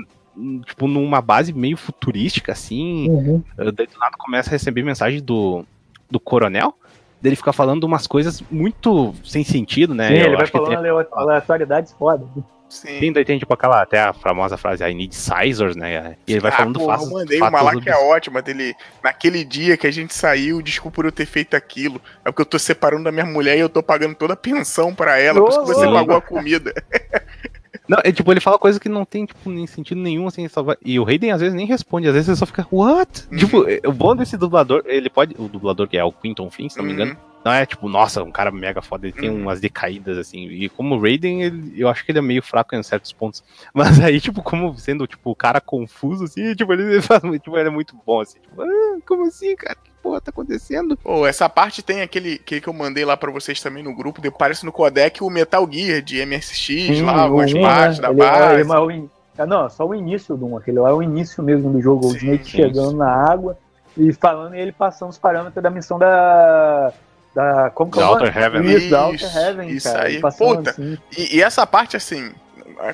tipo, 0.65 0.88
numa 0.88 1.22
base 1.22 1.53
meio 1.53 1.77
futurística, 1.77 2.51
assim, 2.51 3.09
Uhum. 3.09 3.43
Uh, 3.57 3.72
daí 3.72 3.88
do 3.88 3.99
nada 3.99 4.15
começa 4.18 4.49
a 4.49 4.51
receber 4.51 4.84
mensagem 4.84 5.22
do, 5.22 5.65
do 6.09 6.19
coronel, 6.19 6.73
dele 7.22 7.35
ficar 7.35 7.53
falando 7.53 7.84
umas 7.84 8.07
coisas 8.07 8.41
muito 8.49 9.14
sem 9.23 9.43
sentido, 9.43 9.93
né? 9.93 10.09
Sim, 10.09 10.15
Eu 10.15 10.26
ele 10.27 10.38
vai 10.38 10.47
falando 10.47 10.81
tem- 10.81 11.07
aleatoriedades 11.11 11.93
foda. 11.93 12.26
Sim. 12.69 12.99
Sim, 12.99 13.14
daí 13.14 13.23
tem 13.23 13.39
tipo 13.39 13.53
aquela, 13.53 13.81
até 13.81 13.99
a 13.99 14.14
famosa 14.14 14.57
frase, 14.57 14.84
I 14.84 14.93
need 14.93 15.15
sizers, 15.15 15.76
né? 15.76 16.18
E 16.27 16.34
ele 16.34 16.41
vai 16.41 16.51
ah, 16.51 16.57
falando 16.57 16.80
porra, 16.80 17.01
Eu 17.01 17.09
mandei 17.09 17.39
uma 17.39 17.61
lá 17.61 17.80
que 17.80 17.89
é 17.89 17.95
ótima 17.95 18.41
dele. 18.41 18.76
Naquele 19.01 19.45
dia 19.45 19.77
que 19.77 19.88
a 19.88 19.91
gente 19.91 20.14
saiu, 20.14 20.61
desculpa 20.61 20.95
por 20.95 21.05
eu 21.05 21.11
ter 21.11 21.26
feito 21.26 21.55
aquilo. 21.55 22.01
É 22.26 22.30
porque 22.30 22.41
eu 22.41 22.45
tô 22.45 22.59
separando 22.59 23.05
da 23.05 23.11
minha 23.11 23.26
mulher 23.26 23.55
e 23.57 23.61
eu 23.61 23.69
tô 23.69 23.81
pagando 23.81 24.15
toda 24.15 24.34
a 24.34 24.38
pensão 24.38 24.93
para 24.93 25.18
ela, 25.18 25.39
oh, 25.39 25.43
por 25.43 25.49
isso 25.49 25.61
que 25.61 25.68
você 25.68 25.85
oh. 25.85 25.93
pagou 25.93 26.18
a 26.18 26.22
comida. 26.22 26.73
Não, 27.88 27.99
é 28.03 28.11
tipo, 28.11 28.31
ele 28.31 28.41
fala 28.41 28.59
coisa 28.59 28.80
que 28.80 28.89
não 28.89 29.05
tem, 29.05 29.26
tipo, 29.26 29.49
nem 29.49 29.65
sentido 29.65 30.01
nenhum, 30.01 30.27
assim, 30.27 30.47
só 30.47 30.61
vai... 30.61 30.76
E 30.84 30.99
o 30.99 31.03
Raiden 31.03 31.31
às 31.31 31.39
vezes 31.39 31.55
nem 31.55 31.65
responde, 31.65 32.07
às 32.07 32.14
vezes 32.14 32.27
ele 32.27 32.38
só 32.38 32.45
fica, 32.45 32.68
what? 32.72 33.27
Uhum. 33.31 33.38
Tipo, 33.38 33.65
o 33.88 33.93
bom 33.93 34.15
desse 34.15 34.38
dublador, 34.38 34.84
ele 34.85 35.09
pode. 35.09 35.35
O 35.38 35.47
dublador 35.47 35.88
que 35.88 35.97
é 35.97 36.03
o 36.03 36.11
Quinton 36.11 36.49
Finn, 36.51 36.69
se 36.69 36.77
não 36.77 36.85
me 36.85 36.93
engano, 36.93 37.11
uhum. 37.11 37.18
não 37.45 37.53
é 37.53 37.65
tipo, 37.65 37.88
nossa, 37.88 38.23
um 38.23 38.31
cara 38.31 38.51
mega 38.51 38.81
foda, 38.81 39.07
ele 39.07 39.15
tem 39.15 39.30
uhum. 39.30 39.43
umas 39.43 39.61
decaídas, 39.61 40.18
assim. 40.18 40.47
E 40.47 40.68
como 40.69 40.95
o 40.95 41.01
Raiden, 41.01 41.43
ele, 41.43 41.73
eu 41.77 41.88
acho 41.88 42.03
que 42.03 42.11
ele 42.11 42.19
é 42.19 42.22
meio 42.22 42.43
fraco 42.43 42.76
em 42.76 42.84
certos 42.84 43.14
pontos. 43.14 43.43
Mas 43.73 43.99
aí, 43.99 44.19
tipo, 44.19 44.43
como 44.43 44.77
sendo, 44.77 45.07
tipo, 45.07 45.31
o 45.31 45.35
cara 45.35 45.61
confuso, 45.61 46.26
assim, 46.26 46.53
tipo, 46.55 46.73
ele, 46.73 46.99
faz, 47.01 47.22
tipo, 47.22 47.57
ele 47.57 47.69
é 47.69 47.72
muito 47.72 47.95
bom, 48.05 48.19
assim. 48.19 48.39
Tipo, 48.39 48.61
ah, 48.61 48.97
como 49.05 49.26
assim, 49.27 49.55
cara? 49.55 49.77
Porra 50.08 50.22
tá 50.22 50.30
acontecendo? 50.30 50.96
Pô, 50.98 51.28
essa 51.28 51.50
parte 51.50 51.82
tem 51.82 52.02
aquele 52.02 52.38
que, 52.38 52.62
que 52.62 52.68
eu 52.68 52.74
mandei 52.74 53.04
lá 53.04 53.18
para 53.18 53.30
vocês 53.30 53.62
também 53.62 53.84
no 53.84 53.94
grupo, 53.94 54.22
parece 54.32 54.66
no 54.66 54.72
codec 54.72 55.22
o 55.22 55.30
Metal 55.30 55.68
Gear 55.70 56.02
de 56.02 56.26
MSX, 56.26 57.02
lá, 57.02 57.22
algumas 57.24 57.54
partes 57.54 58.00
da 58.00 58.10
ele, 58.10 58.18
base. 58.18 58.94
Ele, 58.94 59.10
é, 59.38 59.46
não, 59.46 59.70
só 59.70 59.86
o 59.86 59.94
início 59.94 60.36
do 60.38 60.58
aquele 60.58 60.80
lá 60.80 60.90
é 60.90 60.94
o 60.94 61.04
início 61.04 61.44
mesmo 61.44 61.70
do 61.72 61.82
jogo, 61.82 62.08
sim, 62.08 62.14
o 62.14 62.18
Snake 62.18 62.50
chegando 62.50 62.98
na 62.98 63.12
água 63.12 63.58
e 63.96 64.14
falando 64.14 64.56
e 64.56 64.60
ele 64.60 64.72
passando 64.72 65.10
os 65.10 65.18
parâmetros 65.18 65.62
da 65.62 65.70
missão 65.70 66.00
da 66.00 66.94
da 67.36 67.70
como 67.70 67.92
que 67.92 68.00
é 68.00 68.06
Outer 68.06 68.36
Heaven. 68.36 68.64
Isso, 68.64 68.78
isso, 68.78 68.90
da 68.90 69.06
Outer 69.06 69.38
Heaven, 69.38 69.70
isso 69.70 69.92
cara, 69.92 70.08
aí. 70.08 70.22
Puta, 70.22 70.70
assim. 70.72 70.98
e, 71.16 71.38
e, 71.38 71.44
essa 71.44 71.68
parte 71.68 71.96
assim, 71.96 72.32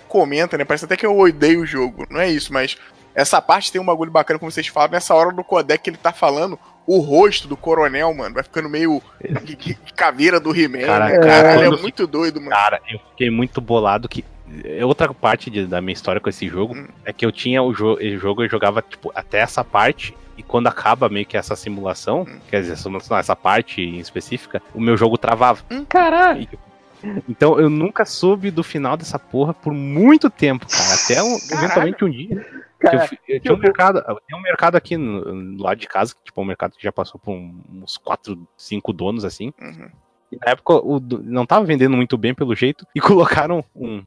comenta, 0.10 0.58
né? 0.58 0.66
Parece 0.66 0.84
até 0.84 0.98
que 0.98 1.06
eu 1.06 1.18
odeio 1.18 1.62
o 1.62 1.66
jogo. 1.66 2.06
Não 2.10 2.20
é 2.20 2.30
isso, 2.30 2.52
mas 2.52 2.76
essa 3.16 3.42
parte 3.42 3.72
tem 3.72 3.80
um 3.80 3.86
bagulho 3.86 4.12
bacana, 4.12 4.40
como 4.40 4.52
vocês 4.52 4.68
falam, 4.68 4.92
nessa 4.92 5.14
hora 5.14 5.32
do 5.32 5.44
codec 5.44 5.84
que 5.84 5.90
ele 5.90 5.98
tá 5.98 6.12
falando, 6.12 6.58
o 6.86 7.00
rosto 7.00 7.48
do 7.48 7.56
coronel, 7.56 8.14
mano, 8.14 8.36
vai 8.36 8.44
ficando 8.44 8.70
meio 8.70 9.02
caveira 9.96 10.40
do 10.40 10.56
He-Man, 10.56 10.86
cara, 10.86 11.10
né? 11.10 11.20
cara, 11.20 11.56
ele 11.56 11.76
é 11.76 11.82
muito 11.82 12.06
doido, 12.06 12.40
mano. 12.40 12.52
Cara, 12.52 12.82
eu 12.92 13.00
fiquei 13.12 13.30
muito 13.30 13.62
bolado 13.62 14.10
que 14.10 14.24
é 14.64 14.86
outra 14.86 15.14
parte 15.14 15.50
de, 15.50 15.66
da 15.66 15.82
minha 15.82 15.94
história 15.94 16.22
com 16.22 16.30
esse 16.30 16.48
jogo 16.48 16.76
hum. 16.76 16.88
é 17.06 17.14
que 17.14 17.26
eu 17.26 17.32
tinha 17.32 17.64
o, 17.64 17.74
jo 17.74 17.98
jogo, 18.18 18.44
eu 18.44 18.50
jogava 18.50 18.82
tipo 18.82 19.12
até 19.16 19.40
essa 19.40 19.64
parte 19.64 20.16
e 20.38 20.44
quando 20.44 20.68
acaba 20.68 21.10
meio 21.10 21.26
que 21.26 21.38
essa 21.38 21.56
simulação, 21.56 22.22
hum. 22.22 22.40
quer 22.50 22.62
dizer, 22.62 22.78
essa 23.18 23.36
parte 23.36 23.82
em 23.82 24.00
específica, 24.00 24.62
o 24.74 24.82
meu 24.82 24.98
jogo 24.98 25.18
travava. 25.18 25.62
Hum, 25.72 25.86
caralho. 25.86 26.48
Então 27.28 27.60
eu 27.60 27.70
nunca 27.70 28.06
soube 28.06 28.50
do 28.50 28.64
final 28.64 28.96
dessa 28.96 29.20
porra 29.20 29.54
por 29.54 29.74
muito 29.74 30.30
tempo, 30.30 30.66
cara. 30.68 30.94
Até 30.94 31.22
um, 31.22 31.38
eventualmente 31.52 32.06
um 32.06 32.10
dia. 32.10 32.63
Cara, 32.84 33.10
eu, 33.28 33.36
eu 33.36 33.40
tinha 33.40 33.54
um 33.54 33.58
mercado, 33.58 34.04
tem 34.28 34.38
um 34.38 34.42
mercado 34.42 34.76
aqui 34.76 34.98
no, 34.98 35.62
lado 35.62 35.80
de 35.80 35.88
casa, 35.88 36.14
que 36.14 36.24
tipo, 36.26 36.40
é 36.40 36.44
um 36.44 36.48
mercado 36.48 36.76
que 36.76 36.84
já 36.84 36.92
passou 36.92 37.20
por 37.20 37.34
uns 37.34 37.98
4, 37.98 38.38
5 38.58 38.94
donos 38.94 39.24
assim. 39.24 39.54
Uhum. 39.60 39.90
Na 40.46 40.52
época 40.52 40.74
o, 40.74 41.00
não 41.00 41.46
tava 41.46 41.66
vendendo 41.66 41.96
muito 41.96 42.18
bem 42.18 42.34
pelo 42.34 42.56
jeito 42.56 42.86
e 42.94 43.00
colocaram 43.02 43.64
um, 43.76 44.04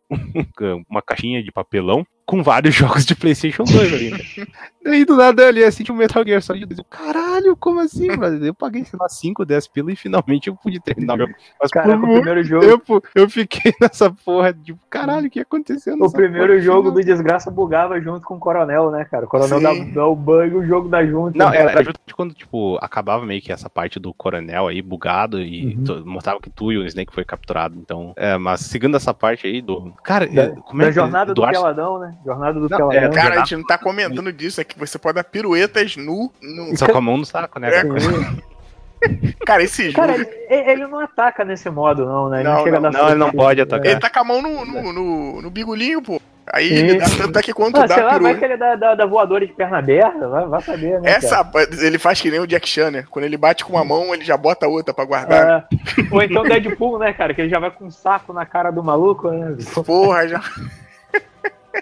uma 0.88 1.00
caixinha 1.00 1.42
de 1.42 1.50
papelão 1.50 2.06
com 2.26 2.42
vários 2.42 2.74
jogos 2.76 3.06
de 3.06 3.14
PlayStation 3.14 3.64
2 3.64 3.92
ali. 3.92 4.10
Né? 4.10 4.18
Daí 4.86 5.04
do 5.04 5.16
nada 5.16 5.48
ali 5.48 5.64
assim, 5.64 5.82
tipo 5.82 5.98
Metal 5.98 6.24
Gear 6.24 6.40
Solid 6.40 6.66
2. 6.66 6.80
Caralho, 6.88 7.56
como 7.56 7.80
assim, 7.80 8.06
brother? 8.16 8.40
Eu 8.42 8.54
paguei, 8.54 8.84
sei 8.84 8.98
lá, 9.00 9.08
5, 9.08 9.44
10 9.44 9.68
pila 9.68 9.92
e 9.92 9.96
finalmente 9.96 10.48
eu 10.48 10.54
pude 10.54 10.78
terminar 10.80 11.14
o 11.14 11.18
jogo. 11.18 11.34
Mas 11.60 11.70
Caraca, 11.70 11.98
por 11.98 12.08
o 12.08 12.12
primeiro 12.14 12.44
jogo. 12.44 12.66
tempo 12.66 13.02
eu 13.14 13.28
fiquei 13.28 13.72
nessa 13.80 14.10
porra, 14.10 14.52
tipo, 14.52 14.78
caralho, 14.88 15.26
o 15.26 15.30
que 15.30 15.40
aconteceu? 15.40 15.96
O 15.96 16.12
primeiro 16.12 16.48
porra, 16.48 16.60
jogo 16.60 16.90
do 16.90 17.02
Desgraça 17.02 17.50
bugava 17.50 18.00
junto 18.00 18.24
com 18.24 18.36
o 18.36 18.38
Coronel, 18.38 18.90
né, 18.90 19.04
cara? 19.04 19.24
O 19.24 19.28
Coronel 19.28 19.60
dá, 19.60 19.72
dá, 19.92 20.06
o 20.06 20.14
bug, 20.14 20.54
o 20.54 20.66
jogo 20.66 20.88
da 20.88 21.04
junto. 21.04 21.36
Não, 21.36 21.52
era, 21.52 21.72
era 21.72 21.84
junto 21.84 22.00
quando, 22.14 22.32
tipo, 22.32 22.78
acabava 22.80 23.26
meio 23.26 23.42
que 23.42 23.52
essa 23.52 23.68
parte 23.68 23.98
do 23.98 24.14
Coronel 24.14 24.68
aí 24.68 24.80
bugado 24.80 25.40
e 25.40 25.76
uhum. 25.76 26.04
mostrava 26.04 26.40
que 26.40 26.48
tu 26.48 26.72
e 26.72 26.78
o 26.78 26.86
Snake 26.86 27.12
foi 27.12 27.24
capturado. 27.24 27.76
Então, 27.78 28.12
é, 28.16 28.38
mas 28.38 28.60
seguindo 28.60 28.96
essa 28.96 29.12
parte 29.12 29.46
aí 29.46 29.60
do. 29.60 29.92
Cara, 30.02 30.26
da, 30.26 30.50
como 30.50 30.82
é 30.82 30.86
da 30.86 30.90
jornada 30.92 31.34
do, 31.34 31.42
do 31.42 31.48
Peladão, 31.48 31.98
né? 31.98 32.16
Jornada 32.24 32.60
do 32.60 32.68
não, 32.68 32.92
é, 32.92 33.08
Cara, 33.10 33.34
a 33.34 33.38
gente 33.38 33.56
não 33.56 33.64
tá 33.64 33.76
comentando 33.76 34.32
disso, 34.32 34.60
é 34.60 34.64
que 34.84 34.86
você 34.86 34.98
pode 34.98 35.16
dar 35.16 35.24
piruetas 35.24 35.96
nu. 35.96 36.32
no... 36.40 36.76
Só 36.76 36.86
com 36.86 36.98
a 36.98 37.00
mão 37.00 37.16
no 37.16 37.24
saco, 37.24 37.58
né? 37.58 37.70
É, 37.70 37.82
cara, 39.44 39.62
esse 39.62 39.90
jogo. 39.90 39.96
Cara, 39.96 40.14
ele, 40.14 40.30
ele, 40.48 40.86
não 40.86 41.00
ataca 41.00 41.44
nesse 41.44 41.68
modo, 41.70 42.04
não, 42.04 42.28
né? 42.28 42.40
Ele 42.40 42.48
não, 42.48 42.64
não, 42.64 42.80
não, 42.80 42.90
não 42.90 43.08
ele 43.08 43.16
não 43.16 43.32
pode 43.32 43.60
atacar. 43.60 43.86
Ele 43.86 44.00
tá 44.00 44.10
com 44.10 44.20
a 44.20 44.24
mão 44.24 44.42
no, 44.42 44.64
no, 44.64 44.92
no, 44.92 45.42
no 45.42 45.50
bigolinho, 45.50 46.02
pô. 46.02 46.20
Aí 46.52 46.72
ele 46.72 46.98
dá 46.98 47.06
tanto 47.06 47.40
que 47.40 47.52
quanto 47.52 47.76
ah, 47.76 47.86
dá 47.86 47.94
sei 47.94 48.04
lá, 48.04 48.18
vai 48.18 48.38
que 48.38 48.44
ele 48.44 48.56
dá, 48.56 48.76
dá, 48.76 48.94
dá 48.94 49.04
voadora 49.04 49.44
de 49.44 49.52
perna 49.52 49.78
aberta, 49.78 50.28
vai, 50.28 50.46
vai 50.46 50.62
saber, 50.62 51.00
né? 51.00 51.10
Essa, 51.10 51.44
cara? 51.44 51.68
ele 51.84 51.98
faz 51.98 52.20
que 52.20 52.30
nem 52.30 52.38
o 52.38 52.46
Jack 52.46 52.68
Chan, 52.68 52.92
né? 52.92 53.04
Quando 53.10 53.24
ele 53.24 53.36
bate 53.36 53.64
com 53.64 53.72
uma 53.72 53.84
mão, 53.84 54.14
ele 54.14 54.24
já 54.24 54.36
bota 54.36 54.64
a 54.64 54.68
outra 54.68 54.94
pra 54.94 55.04
guardar. 55.04 55.66
É. 55.72 55.76
Ou 56.08 56.22
então 56.22 56.44
Deadpool, 56.44 57.00
né, 57.00 57.12
cara? 57.12 57.34
Que 57.34 57.40
ele 57.40 57.50
já 57.50 57.58
vai 57.58 57.72
com 57.72 57.86
um 57.86 57.90
saco 57.90 58.32
na 58.32 58.46
cara 58.46 58.70
do 58.70 58.82
maluco, 58.82 59.28
né? 59.28 59.56
Porra, 59.84 60.28
já. 60.28 60.40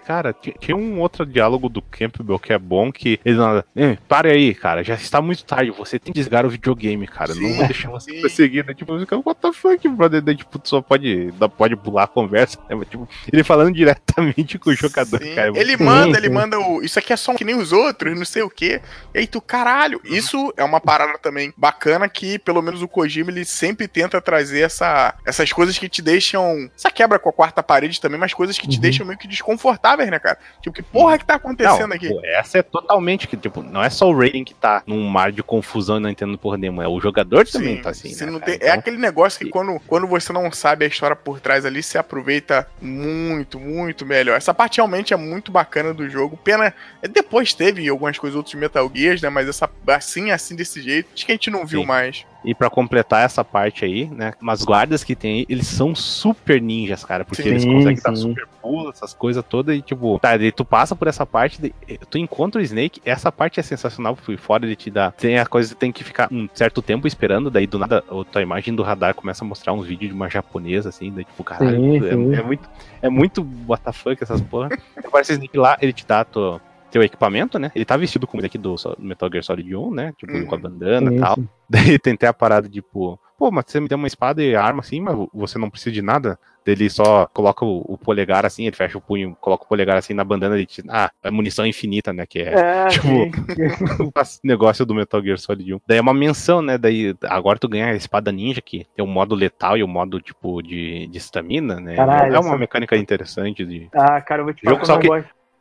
Cara, 0.01 0.33
tinha 0.33 0.77
um 0.77 1.01
outro 1.01 1.25
diálogo 1.25 1.69
do 1.69 1.83
Campbell 1.83 2.39
que 2.39 2.53
é 2.53 2.59
bom, 2.59 2.91
que 2.91 3.21
ele 3.25 3.37
nada. 3.37 3.65
Eh, 3.77 3.97
pare 4.09 4.31
aí, 4.31 4.55
cara, 4.55 4.83
já 4.83 4.95
está 4.95 5.21
muito 5.21 5.45
tarde, 5.45 5.71
você 5.71 5.99
tem 5.99 6.12
que 6.12 6.19
desligar 6.19 6.45
o 6.45 6.51
videogame, 6.51 7.07
cara. 7.07 7.33
Sim, 7.35 7.43
não 7.43 7.57
vou 7.57 7.66
deixar 7.66 7.91
você 7.91 8.12
sim. 8.12 8.21
perseguir, 8.21 8.66
né? 8.66 8.75
Tipo, 8.75 8.95
what 9.25 9.41
the 9.41 9.53
fuck, 9.53 9.89
brother? 9.89 10.21
Daí, 10.21 10.37
tipo, 10.37 10.59
tu 10.59 10.69
só 10.69 10.81
pode, 10.81 11.33
pode 11.57 11.77
pular 11.77 12.05
a 12.05 12.07
conversa, 12.07 12.59
né? 12.69 12.75
Mas, 12.75 12.89
tipo, 12.89 13.09
ele 13.33 13.45
falando 13.45 13.73
diretamente 13.75 14.59
com 14.59 14.71
o 14.71 14.75
jogador, 14.75 15.23
sim. 15.23 15.35
cara. 15.35 15.53
Ele 15.55 15.77
manda, 15.77 16.19
ele 16.19 16.29
manda 16.29 16.59
o. 16.59 16.83
Isso 16.83 16.99
aqui 16.99 17.12
é 17.12 17.16
só 17.16 17.35
que 17.35 17.45
nem 17.45 17.55
os 17.55 17.73
outros, 17.73 18.16
não 18.16 18.25
sei 18.25 18.43
o 18.43 18.51
quê. 18.51 18.81
E 19.15 19.27
tu, 19.27 19.41
caralho, 19.41 20.01
isso 20.05 20.53
é 20.57 20.65
uma 20.65 20.81
parada 20.81 21.19
também 21.19 21.53
bacana 21.57 22.09
que, 22.09 22.39
pelo 22.39 22.62
menos, 22.62 22.83
o 22.83 22.89
Kojima 22.89 23.31
ele 23.31 23.45
sempre 23.45 23.89
tenta 23.89 24.21
trazer 24.21 24.61
essa, 24.61 25.15
essas 25.25 25.53
coisas 25.53 25.79
que 25.79 25.89
te 25.89 26.03
deixam. 26.03 26.71
Essa 26.77 26.91
quebra 26.91 27.19
com 27.19 27.29
a 27.29 27.33
quarta 27.33 27.62
parede 27.62 28.01
também, 28.01 28.19
mas 28.19 28.35
coisas 28.35 28.59
que 28.59 28.69
te 28.69 28.77
uhum. 28.77 28.83
deixam 28.83 29.07
meio 29.07 29.19
que 29.19 29.29
desconfortável 29.29 29.84
insuportáveis, 29.85 30.11
né, 30.11 30.19
cara? 30.19 30.39
Tipo, 30.61 30.74
que 30.74 30.82
porra 30.82 31.19
que 31.19 31.24
tá 31.24 31.35
acontecendo 31.35 31.89
não, 31.89 31.97
aqui? 31.97 32.09
Pô, 32.09 32.20
essa 32.24 32.59
é 32.59 32.62
totalmente 32.62 33.28
que, 33.28 33.36
tipo, 33.36 33.62
não 33.62 33.82
é 33.82 33.90
só 33.90 34.09
o 34.09 34.16
Raiden 34.16 34.44
que 34.44 34.55
tá 34.55 34.82
num 34.86 35.06
mar 35.06 35.31
de 35.31 35.43
confusão 35.43 35.98
e 35.98 36.01
não 36.01 36.09
entendendo 36.09 36.39
porra 36.39 36.56
nenhuma, 36.56 36.82
é 36.82 36.89
o 36.89 37.01
jogador 37.01 37.47
sim, 37.47 37.52
também 37.52 37.82
tá 37.82 37.90
assim, 37.90 38.09
né, 38.09 38.40
tem, 38.40 38.55
é 38.55 38.56
então... 38.56 38.69
É 38.69 38.70
aquele 38.70 38.97
negócio 38.97 39.39
que 39.39 39.51
quando, 39.51 39.78
quando 39.86 40.06
você 40.06 40.32
não 40.32 40.51
sabe 40.51 40.85
a 40.85 40.89
história 40.89 41.15
por 41.15 41.40
trás 41.40 41.66
ali, 41.66 41.82
você 41.82 41.98
aproveita 41.98 42.66
muito, 42.81 43.61
muito 43.61 44.06
melhor. 44.06 44.36
Essa 44.36 44.55
parte 44.55 44.77
realmente 44.77 45.12
é 45.12 45.16
muito 45.16 45.52
bacana 45.52 45.93
do 45.93 46.09
jogo. 46.09 46.36
Pena, 46.36 46.73
é, 47.02 47.09
depois 47.09 47.52
teve 47.52 47.86
algumas 47.89 48.19
coisas 48.19 48.36
outros 48.36 48.55
Metal 48.55 48.90
Gears, 48.94 49.20
né, 49.20 49.28
mas 49.28 49.48
essa 49.48 49.70
assim, 49.89 50.31
assim, 50.31 50.56
desse 50.56 50.81
jeito, 50.81 51.11
acho 51.15 51.27
que 51.27 51.32
a 51.32 51.35
gente 51.35 51.51
não 51.51 51.66
viu 51.66 51.81
sim. 51.81 51.86
mais. 51.86 52.27
E 52.45 52.55
para 52.55 52.69
completar 52.69 53.25
essa 53.25 53.45
parte 53.45 53.85
aí, 53.85 54.07
né? 54.07 54.35
Mas 54.41 54.62
guardas 54.62 55.03
que 55.03 55.15
tem 55.15 55.47
eles 55.49 55.66
são 55.66 55.95
super 55.95 56.61
ninjas, 56.61 57.05
cara. 57.05 57.25
Porque 57.25 57.43
sim, 57.43 57.49
eles 57.49 57.65
conseguem 57.65 57.97
sim. 57.97 58.03
dar 58.03 58.16
super 58.16 58.47
pulo, 58.61 58.91
essas 58.91 59.15
coisas 59.15 59.45
todas. 59.49 59.77
E 59.77 59.83
tipo, 59.83 60.19
tá, 60.19 60.37
e 60.37 60.53
tu 60.53 60.65
passa 60.65 60.95
por 60.95 61.09
essa 61.09 61.25
parte, 61.25 61.75
tu 62.11 62.19
encontra 62.19 62.61
o 62.61 62.65
Snake. 62.65 63.01
Essa 63.05 63.33
parte 63.33 63.61
é 63.61 63.62
sensacional, 63.62 64.15
fui 64.15 64.37
fora 64.37 64.66
de 64.66 64.77
te 64.77 64.91
dar. 64.91 65.12
Tem 65.12 65.39
a 65.39 65.47
coisa 65.47 65.75
que 65.75 65.81
tem 65.81 65.91
que 65.91 66.05
ficar 66.05 66.29
um 66.31 66.49
certo 66.53 66.83
tempo 66.83 67.07
esperando. 67.07 67.51
Daí 67.51 67.66
do 67.66 67.79
nada, 67.79 68.05
a 68.09 68.25
tua 68.25 68.43
imagem 68.43 68.75
do 68.75 68.83
radar 68.83 69.15
começa 69.15 69.45
a 69.45 69.49
mostrar 69.49 69.73
uns 69.73 69.87
vídeos 69.87 70.11
de 70.11 70.15
uma 70.15 70.29
japonesa, 70.29 70.91
assim. 70.91 71.11
Daí 71.11 71.25
tipo, 71.25 71.43
caralho, 71.43 71.77
sim, 71.77 72.07
é, 72.07 72.39
é, 72.39 72.43
muito. 72.43 72.71
É 73.03 73.09
muito 73.09 73.43
WTF 73.43 74.16
essas 74.21 74.41
porra. 74.43 74.69
Aparece 74.97 75.33
o 75.33 75.35
Snake 75.35 75.59
lá, 75.59 75.77
ele 75.81 75.93
te 75.93 76.07
dá 76.07 76.21
a 76.21 76.25
tua 76.25 76.61
teu 76.95 77.03
equipamento, 77.03 77.59
né? 77.59 77.73
Ele 77.75 77.85
tá 77.85 77.97
vestido 77.97 78.25
como 78.25 78.47
aqui 78.47 78.57
do 78.57 78.77
Metal 79.01 79.29
Gear 79.29 79.43
Solid 79.43 79.75
1, 79.75 79.91
né? 79.91 80.15
Tipo, 80.16 80.33
uhum. 80.33 80.47
com 80.47 80.55
a 80.55 80.59
bandana 80.59 81.12
e 81.12 81.19
tal. 81.19 81.37
Daí 81.69 81.99
tentei 81.99 82.29
a 82.29 82.33
parada, 82.33 82.69
tipo, 82.69 83.19
pô, 83.37 83.51
mas 83.51 83.65
você 83.66 83.81
me 83.81 83.89
deu 83.89 83.99
uma 83.99 84.07
espada 84.07 84.41
e 84.41 84.55
arma 84.55 84.79
assim, 84.79 85.01
mas 85.01 85.16
você 85.35 85.59
não 85.59 85.69
precisa 85.69 85.91
de 85.91 86.01
nada. 86.01 86.39
Ele 86.65 86.89
só 86.89 87.27
coloca 87.27 87.65
o, 87.65 87.85
o, 87.87 87.99
polegar 87.99 88.47
assim, 88.47 88.66
ele 88.66 88.77
fecha 88.77 88.97
o 88.97 89.01
punho, 89.01 89.37
coloca 89.41 89.65
o 89.65 89.69
polegar 89.69 89.97
assim 89.97 90.15
na 90.15 90.25
bandana 90.25 90.57
e 90.59 90.65
diz, 90.65 90.83
ah, 90.89 91.11
é 91.23 91.31
munição 91.33 91.66
infinita, 91.66 92.12
né? 92.12 92.25
Que 92.27 92.39
é, 92.39 92.55
é 92.55 92.87
tipo, 92.95 93.09
o 93.09 94.12
negócio 94.45 94.87
do 94.87 94.95
Metal 94.95 95.21
Gear 95.21 95.39
Solid 95.39 95.75
1. 95.75 95.81
Daí 95.87 95.99
é 95.99 96.01
uma 96.01 96.15
menção, 96.15 96.62
né? 96.62 96.79
Daí 96.79 97.15
agora 97.25 97.59
tu 97.59 97.69
ganha 97.69 97.87
a 97.87 97.95
espada 97.95 98.31
ninja, 98.31 98.62
que 98.62 98.87
tem 98.95 99.05
o 99.05 99.09
modo 99.09 99.35
letal 99.35 99.77
e 99.77 99.83
o 99.83 99.89
modo, 99.89 100.21
tipo, 100.21 100.62
de 100.62 101.11
estamina, 101.12 101.81
né? 101.81 101.97
Caralho, 101.97 102.37
é 102.37 102.39
uma 102.39 102.51
essa... 102.51 102.59
mecânica 102.59 102.97
interessante 102.97 103.66
de. 103.66 103.89
Ah, 103.93 104.21
cara, 104.21 104.43
eu 104.43 104.45
vou 104.45 104.55
te 104.55 104.62
falar 104.62 104.77
jogo, 104.77 104.87
só 104.87 104.99
que... 104.99 105.09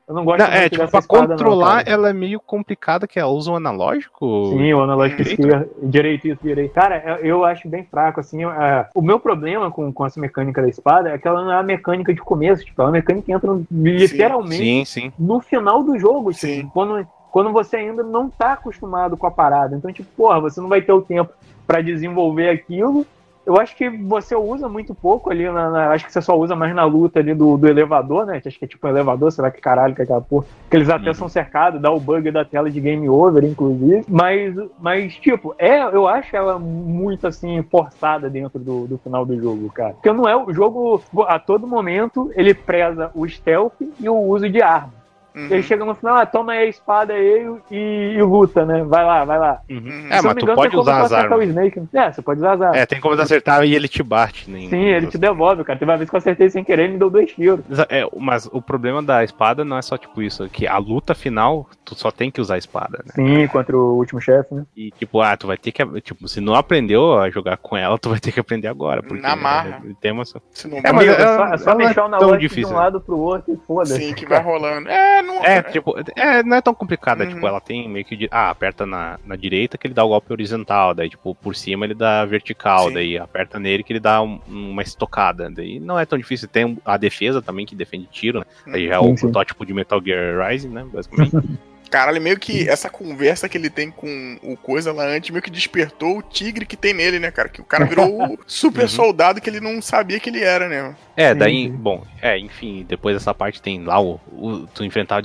Eu 0.08 0.16
não 0.16 0.26
gosto 0.26 0.40
não, 0.40 0.48
é, 0.48 0.70
tipo, 0.70 0.86
pra 0.90 1.02
controlar 1.02 1.86
não, 1.86 1.94
ela 1.94 2.10
é 2.10 2.14
meio 2.14 2.40
complicada, 2.40 3.08
que 3.08 3.18
ela 3.18 3.32
usa 3.32 3.52
o 3.52 3.56
analógico. 3.56 4.50
Sim, 4.50 4.74
o 4.74 4.82
analógico 4.82 5.24
direito, 5.24 5.70
direito 5.82 6.28
isso, 6.28 6.40
direito. 6.44 6.74
Cara, 6.74 7.20
eu 7.22 7.46
acho 7.46 7.70
bem 7.70 7.86
fraco, 7.86 8.20
assim. 8.20 8.44
Uh, 8.44 8.52
o 8.94 9.02
meu 9.02 9.18
problema 9.20 9.72
com, 9.72 9.94
com 9.94 10.06
essa 10.06 10.20
mecânica 10.20 10.62
da 10.62 10.68
espada 10.68 11.10
é 11.10 11.18
que 11.18 11.28
ela 11.28 11.44
não 11.44 11.54
é 11.54 11.58
a 11.58 11.64
mecânica 11.64 12.14
de 12.14 12.22
começo, 12.22 12.66
tipo, 12.66 12.82
é 12.82 12.86
uma 12.86 12.92
mecânica 12.92 13.26
que 13.26 13.32
entra 13.32 13.50
literalmente 13.72 14.86
sim, 14.86 14.86
sim. 14.86 15.14
no 15.18 15.40
final 15.40 15.84
do 15.84 15.98
jogo, 15.98 16.34
tipo, 16.34 16.70
quando, 16.72 17.08
quando 17.32 17.54
você 17.54 17.78
ainda 17.78 18.04
não 18.04 18.30
tá 18.30 18.54
acostumado 18.54 19.16
com 19.16 19.26
a 19.26 19.32
parada. 19.32 19.76
Então, 19.76 19.92
tipo, 19.94 20.10
porra, 20.18 20.42
você 20.42 20.60
não 20.60 20.68
vai 20.68 20.82
ter 20.82 20.92
o 20.92 21.02
tempo 21.02 21.32
para 21.66 21.82
desenvolver 21.82 22.50
aquilo 22.50 23.08
eu 23.46 23.58
acho 23.60 23.76
que 23.76 23.90
você 23.90 24.36
usa 24.36 24.70
muito 24.70 24.96
pouco 24.96 25.30
ali, 25.30 25.50
na, 25.50 25.70
na, 25.70 25.90
acho 25.92 26.06
que 26.06 26.12
você 26.12 26.22
só 26.22 26.38
usa 26.38 26.56
mais 26.56 26.74
na 26.74 26.86
luta 26.86 27.20
ali 27.20 27.34
do, 27.34 27.58
do 27.58 27.68
elevador, 27.68 28.26
né? 28.26 28.40
Que 28.40 28.48
acho 28.48 28.58
que 28.58 28.66
é 28.66 28.68
tipo 28.68 28.88
um 28.88 28.90
elevador, 28.90 29.32
será 29.32 29.52
que 29.52 29.60
caralho 29.60 29.94
que 29.94 30.02
é 30.02 30.04
aquela 30.06 30.22
porra. 30.22 30.46
Que 30.70 30.78
eles 30.78 30.90
até 30.90 31.10
uhum. 31.10 31.14
são 31.14 31.30
cercados, 31.30 31.82
dá 31.82 31.92
o 31.92 32.00
bug 32.00 32.32
da 32.32 32.46
tela 32.46 32.70
de 32.70 32.80
game 32.80 33.08
over, 33.10 33.44
inclusive. 33.44 34.06
Mas, 34.08 34.56
mas 34.80 35.16
tipo, 35.16 35.54
é, 35.58 35.82
eu 35.82 36.08
acho 36.08 36.36
ela 36.36 36.58
muito 36.58 37.28
assim, 37.28 37.62
forçada 37.64 38.30
dentro 38.30 38.60
do, 38.60 38.88
do 38.88 38.98
final 38.98 39.26
do 39.26 39.40
jogo, 39.40 39.70
cara. 39.72 39.94
Porque 39.94 40.12
não 40.12 40.28
é 40.28 40.36
o 40.36 40.54
jogo, 40.54 41.02
a 41.28 41.38
todo 41.38 41.68
momento, 41.68 42.32
ele 42.36 42.54
preza 42.54 43.12
o 43.14 43.28
stealth 43.28 43.74
e 44.00 44.08
o 44.08 44.16
uso 44.16 44.50
de 44.50 44.62
arma. 44.62 45.03
Uhum. 45.36 45.48
Ele 45.50 45.64
chega 45.64 45.84
no 45.84 45.96
final, 45.96 46.16
ah, 46.18 46.26
toma 46.26 46.54
aí 46.54 46.60
a 46.60 46.66
espada 46.66 47.14
aí 47.14 47.48
e, 47.72 48.16
e, 48.18 48.22
luta, 48.22 48.66
né? 48.66 48.84
Vai 48.84 49.04
lá, 49.04 49.26
vai 49.26 49.40
lá. 49.40 49.62
Uhum. 49.70 50.08
É, 50.10 50.22
mas 50.22 50.34
tu 50.36 50.44
engano, 50.44 50.56
pode 50.56 50.78
usar 50.78 51.02
as 51.02 51.12
armas. 51.12 51.40
O 51.40 51.42
Snake. 51.42 51.82
É, 51.94 52.12
você 52.12 52.22
pode 52.22 52.40
usar 52.40 52.54
as 52.54 52.62
armas. 52.62 52.78
É, 52.78 52.86
tem 52.86 53.02
como 53.02 53.20
acertar 53.20 53.64
e 53.64 53.74
ele 53.74 53.88
te 53.88 54.04
bate. 54.04 54.50
Né, 54.50 54.68
Sim, 54.70 54.84
ele 54.84 55.08
te 55.08 55.18
devolve, 55.18 55.64
cara. 55.64 55.80
Teve 55.80 55.92
uma 55.92 55.98
vez 55.98 56.10
que 56.10 56.16
eu 56.16 56.20
acertei 56.20 56.50
sem 56.50 56.64
querer 56.64 56.90
e 56.90 56.94
me 56.94 57.00
deu 57.00 57.10
dois 57.10 57.32
tiros. 57.32 57.64
É, 57.90 58.08
mas 58.18 58.48
o 58.52 58.62
problema 58.62 59.02
da 59.02 59.24
espada 59.24 59.66
não 59.66 59.78
é 59.78 59.82
só 59.82 59.98
tipo 59.98 60.22
isso, 60.22 60.48
que 60.50 60.68
a 60.68 60.78
luta 60.78 61.16
final, 61.16 61.68
tu 61.84 61.96
só 61.96 62.12
tem 62.12 62.30
que 62.30 62.40
usar 62.40 62.56
a 62.56 62.60
espada, 62.60 63.04
né? 63.06 63.14
Sim, 63.16 63.48
contra 63.48 63.76
o 63.76 63.96
último 63.96 64.22
chefe, 64.22 64.54
né? 64.54 64.66
E 64.76 64.92
tipo, 64.92 65.20
ah, 65.22 65.36
tu 65.36 65.48
vai 65.48 65.58
ter 65.58 65.72
que, 65.72 66.02
tipo, 66.02 66.28
se 66.28 66.40
não 66.40 66.54
aprendeu 66.54 67.18
a 67.18 67.30
jogar 67.30 67.58
com 67.58 67.76
ela, 67.76 67.98
tu 67.98 68.10
vai 68.10 68.20
ter 68.20 68.32
que 68.32 68.40
aprender 68.40 68.68
agora. 68.68 69.02
Porque, 69.02 69.22
Na 69.22 69.36
marra. 69.36 69.80
Né, 69.84 69.96
tem 70.00 70.12
uma... 70.12 70.24
Se 70.26 70.68
não 70.68 70.78
é, 70.78 70.92
mas 70.92 71.08
é, 71.08 71.18
só, 71.18 71.46
é 71.46 71.58
só 71.58 71.76
deixar 71.76 72.06
o 72.06 72.10
na 72.10 72.18
de 72.18 72.66
um 72.66 72.74
lado 72.74 73.02
pro 73.02 73.18
outro 73.18 73.54
e 73.54 73.58
foda-se. 73.66 73.96
Sim, 73.96 74.14
que 74.14 74.26
vai 74.26 74.42
rolando. 74.42 74.90
É, 74.90 75.23
não... 75.24 75.44
É, 75.46 75.62
tipo, 75.64 75.96
é, 76.16 76.44
não 76.44 76.58
é 76.58 76.62
tão 76.62 76.74
complicada, 76.74 77.26
tipo, 77.26 77.32
uhum. 77.32 77.36
tipo, 77.36 77.48
ela 77.48 77.62
tem 77.62 77.90
meio 77.90 78.06
que. 78.06 78.28
Ah, 78.32 78.50
aperta 78.50 78.86
na, 78.86 79.20
na 79.26 79.36
direita 79.36 79.78
que 79.78 79.88
ele 79.88 79.94
dá 79.94 80.04
o 80.04 80.10
golpe 80.10 80.32
horizontal, 80.32 80.94
daí, 80.94 81.10
tipo, 81.10 81.36
por 81.36 81.56
cima 81.56 81.86
ele 81.86 81.94
dá 81.94 82.26
vertical, 82.26 82.88
Sim. 82.88 82.94
daí 82.94 83.18
aperta 83.18 83.60
nele 83.60 83.84
que 83.84 83.94
ele 83.94 84.00
dá 84.00 84.22
um, 84.22 84.40
uma 84.48 84.82
estocada. 84.82 85.50
Daí 85.50 85.80
não 85.80 86.00
é 86.00 86.06
tão 86.06 86.18
difícil. 86.18 86.48
Tem 86.48 86.78
a 86.86 86.98
defesa 86.98 87.42
também 87.42 87.66
que 87.66 87.76
defende 87.76 88.08
tiro, 88.12 88.40
né? 88.40 88.46
Daí 88.68 88.88
já 88.88 88.96
é 88.96 89.00
o 89.00 89.16
protótipo 89.16 89.66
de 89.66 89.74
Metal 89.74 90.02
Gear 90.04 90.48
Rising, 90.48 90.70
né? 90.70 90.86
Basicamente. 90.92 91.36
Caralho, 91.94 92.20
meio 92.20 92.40
que 92.40 92.68
essa 92.68 92.90
conversa 92.90 93.48
que 93.48 93.56
ele 93.56 93.70
tem 93.70 93.92
com 93.92 94.40
o 94.42 94.58
Coisa 94.58 94.92
lá 94.92 95.06
antes, 95.06 95.30
meio 95.30 95.44
que 95.44 95.52
despertou 95.52 96.18
o 96.18 96.24
tigre 96.24 96.66
que 96.66 96.76
tem 96.76 96.92
nele, 96.92 97.20
né, 97.20 97.30
cara? 97.30 97.48
Que 97.48 97.62
o 97.62 97.64
cara 97.64 97.86
virou 97.86 98.34
o 98.34 98.40
super 98.48 98.82
uhum. 98.82 98.88
soldado 98.88 99.40
que 99.40 99.48
ele 99.48 99.60
não 99.60 99.80
sabia 99.80 100.20
que 100.20 100.28
ele 100.28 100.44
era, 100.44 100.68
né? 100.68 100.96
É, 101.16 101.36
daí, 101.36 101.70
bom, 101.70 102.04
é, 102.20 102.36
enfim, 102.40 102.84
depois 102.90 103.16
dessa 103.16 103.32
parte 103.32 103.62
tem 103.62 103.84
lá 103.84 104.02
o, 104.02 104.20
o 104.32 104.66
tu 104.74 104.84
enfrentar 104.84 105.24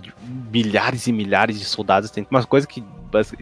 milhares 0.52 1.06
e 1.06 1.12
milhares 1.12 1.58
de 1.58 1.64
soldados, 1.64 2.10
tem 2.10 2.26
umas 2.30 2.44
coisas 2.44 2.66
que 2.66 2.84